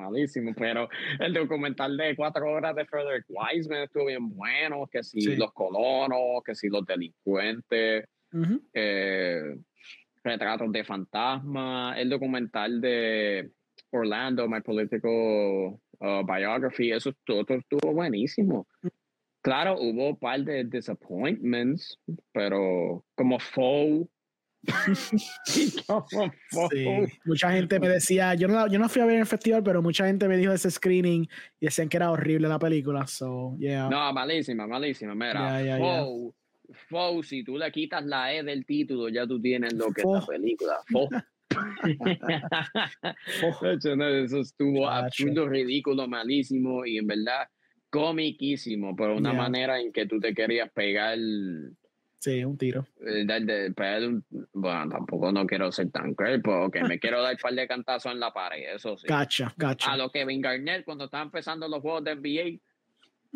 malísimo, 0.01 0.53
pero 0.57 0.89
el 1.19 1.33
documental 1.33 1.97
de 1.97 2.17
cuatro 2.17 2.51
horas 2.51 2.75
de 2.75 2.87
Frederick 2.87 3.27
Wiseman 3.29 3.83
estuvo 3.83 4.07
bien 4.07 4.35
bueno, 4.35 4.87
que 4.91 5.03
si 5.03 5.21
sí. 5.21 5.37
los 5.37 5.53
colonos, 5.53 6.43
que 6.45 6.55
si 6.55 6.69
los 6.69 6.85
delincuentes, 6.85 8.05
uh 8.33 8.39
-huh. 8.39 8.61
eh, 8.73 9.57
retratos 10.25 10.71
de 10.73 10.85
fantasma, 10.85 11.95
el 11.99 12.09
documental 12.09 12.81
de 12.81 13.51
Orlando, 13.91 14.49
My 14.49 14.61
Political 14.61 15.79
uh, 16.01 16.25
Biography, 16.25 16.93
eso 16.93 17.13
todo, 17.25 17.45
todo 17.45 17.59
estuvo 17.59 17.93
buenísimo. 17.93 18.67
Claro, 19.43 19.77
hubo 19.81 20.11
un 20.11 20.19
par 20.19 20.45
de 20.45 20.65
disappointments, 20.65 21.99
pero 22.33 23.05
como 23.15 23.39
faux. 23.39 24.09
Mucha 27.25 27.53
gente 27.53 27.81
me 27.81 27.89
decía, 27.89 28.35
yo 28.35 28.49
no, 28.49 28.67
yo 28.69 28.79
no 28.79 28.89
fui 28.89 29.03
a 29.03 29.07
ver 29.07 29.19
el 29.19 29.27
festival, 29.27 29.63
pero 29.63 29.83
mucha 29.83 30.07
gente 30.07 30.29
me 30.29 30.37
dijo 30.37 30.53
ese 30.53 30.71
screening 30.71 31.29
y 31.61 31.67
decían 31.67 31.89
que 31.89 31.97
era 31.97 32.11
horrible 32.11 32.49
la 32.49 32.59
película. 32.59 33.07
So, 33.07 33.57
yeah. 33.59 33.89
No, 33.89 34.13
malísima, 34.13 34.67
malísima. 34.67 35.15
Mira, 35.15 35.63
faux, 36.89 37.29
si 37.29 37.45
tú 37.45 37.59
le 37.59 37.71
quitas 37.73 38.05
la 38.05 38.33
E 38.33 38.43
del 38.43 38.65
título, 38.65 39.09
ya 39.09 39.27
tú 39.27 39.41
tienes 39.41 39.75
lo 39.75 39.93
que 39.93 40.03
es 40.03 40.07
la 40.07 40.27
película. 40.27 40.77
Faux. 40.91 41.11
eso 44.25 44.41
estuvo 44.41 44.89
absurdo, 44.89 45.49
ridículo, 45.49 46.09
malísimo 46.09 46.87
y 46.87 46.97
en 46.99 47.07
verdad 47.07 47.47
comiquísimo, 47.91 48.97
por 48.97 49.11
una 49.11 49.35
manera 49.35 49.79
en 49.79 49.93
que 49.93 50.07
tú 50.07 50.19
te 50.19 50.33
querías 50.33 50.73
pegar. 50.73 51.19
Sí, 52.23 52.45
un 52.45 52.57
tiro. 52.57 52.87
Eh, 53.05 53.27
bueno, 54.53 54.89
tampoco 54.89 55.33
no 55.33 55.45
quiero 55.45 55.73
ser 55.73 55.91
tan 55.91 56.15
cruel, 56.15 56.41
porque 56.41 56.85
me 56.85 57.01
quiero 57.01 57.21
dar 57.21 57.33
un 57.33 57.39
par 57.41 57.53
de 57.53 57.67
cantazos 57.67 58.13
en 58.13 58.21
la 58.21 58.33
pared, 58.33 58.77
eso 58.77 58.97
sí. 58.97 59.09
Cacha, 59.09 59.53
cacha. 59.59 59.91
A 59.91 59.97
lo 59.97 60.09
que 60.09 60.25
Garnett, 60.39 60.85
cuando 60.85 61.07
estaba 61.07 61.25
empezando 61.25 61.67
los 61.67 61.81
juegos 61.81 62.05
de 62.05 62.15
NBA, 62.15 62.61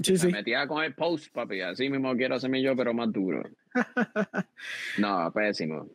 sí, 0.05 0.17
sí. 0.17 0.27
me 0.29 0.35
metía 0.35 0.69
con 0.69 0.85
el 0.85 0.95
post, 0.95 1.33
papi. 1.33 1.63
Así 1.63 1.91
mismo 1.91 2.15
quiero 2.15 2.37
hacerme 2.37 2.63
yo, 2.63 2.77
pero 2.77 2.95
más 2.95 3.13
duro. 3.13 3.43
no, 4.99 5.33
pésimo. 5.33 5.89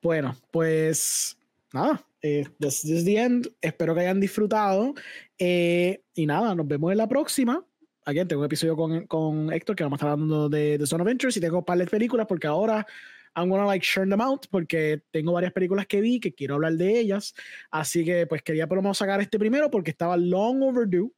Bueno, 0.00 0.36
pues 0.52 1.36
nada, 1.72 2.06
eh, 2.22 2.46
this, 2.60 2.84
is 2.84 3.04
the 3.04 3.18
end. 3.18 3.52
Espero 3.60 3.96
que 3.96 4.02
hayan 4.02 4.20
disfrutado. 4.20 4.94
Eh, 5.38 6.04
y 6.14 6.26
nada, 6.26 6.54
nos 6.54 6.68
vemos 6.68 6.92
en 6.92 6.98
la 6.98 7.08
próxima. 7.08 7.66
Aquí 8.04 8.24
tengo 8.24 8.40
un 8.40 8.46
episodio 8.46 8.76
con, 8.76 9.06
con 9.06 9.52
Héctor 9.52 9.76
que 9.76 9.84
vamos 9.84 9.96
a 9.96 10.00
estar 10.00 10.10
hablando 10.10 10.48
de, 10.48 10.76
de 10.78 10.86
Zone 10.86 11.02
of 11.04 11.10
Interest 11.10 11.36
y 11.36 11.40
tengo 11.40 11.58
un 11.58 11.64
par 11.64 11.78
de 11.78 11.86
películas 11.86 12.26
porque 12.26 12.46
ahora 12.46 12.86
I'm 13.34 13.48
gonna 13.48 13.64
like 13.64 13.84
share 13.84 14.08
them 14.08 14.20
out 14.20 14.46
porque 14.50 15.02
tengo 15.10 15.32
varias 15.32 15.52
películas 15.52 15.86
que 15.86 16.00
vi 16.00 16.20
que 16.20 16.34
quiero 16.34 16.54
hablar 16.54 16.74
de 16.74 16.98
ellas. 16.98 17.34
Así 17.70 18.04
que 18.04 18.26
pues 18.26 18.42
quería 18.42 18.66
por 18.66 18.76
lo 18.76 18.82
menos 18.82 18.98
sacar 18.98 19.20
este 19.20 19.38
primero 19.38 19.70
porque 19.70 19.90
estaba 19.90 20.16
long 20.16 20.62
overdue. 20.62 21.10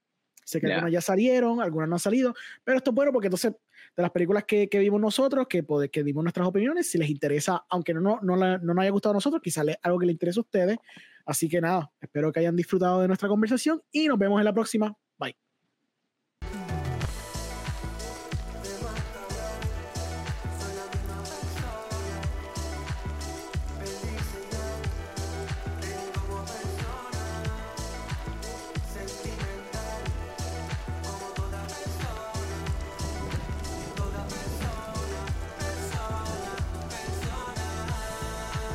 Sé 0.45 0.61
que 0.61 0.67
algunas 0.67 0.93
ya 0.93 1.01
salieron, 1.01 1.63
algunas 1.63 1.89
no 1.89 1.95
han 1.95 2.01
salido, 2.01 2.35
pero 2.65 2.77
esto 2.77 2.91
es 2.91 2.95
bueno 2.95 3.13
porque 3.13 3.29
entonces 3.29 3.55
de 3.97 4.03
las 4.03 4.11
películas 4.11 4.45
que, 4.45 4.69
que 4.69 4.79
vimos 4.79 5.01
nosotros, 5.01 5.47
que, 5.49 5.65
que 5.91 6.05
dimos 6.05 6.23
nuestras 6.23 6.47
opiniones, 6.47 6.91
si 6.91 6.99
les 6.99 7.09
interesa, 7.09 7.65
aunque 7.71 7.95
no, 7.95 8.01
no, 8.01 8.19
no, 8.21 8.37
no 8.37 8.59
nos 8.59 8.83
haya 8.83 8.91
gustado 8.91 9.13
a 9.13 9.17
nosotros, 9.17 9.41
quizás 9.43 9.65
algo 9.83 9.99
que 9.99 10.07
les 10.07 10.15
interese 10.15 10.41
a 10.41 10.43
ustedes. 10.43 10.77
Así 11.25 11.49
que 11.49 11.61
nada, 11.63 11.91
espero 11.99 12.31
que 12.31 12.41
hayan 12.41 12.57
disfrutado 12.57 13.01
de 13.01 13.09
nuestra 13.09 13.29
conversación 13.29 13.83
y 13.91 14.07
nos 14.07 14.19
vemos 14.19 14.39
en 14.39 14.45
la 14.45 14.53
próxima. 14.53 14.95
Bye. 15.17 15.44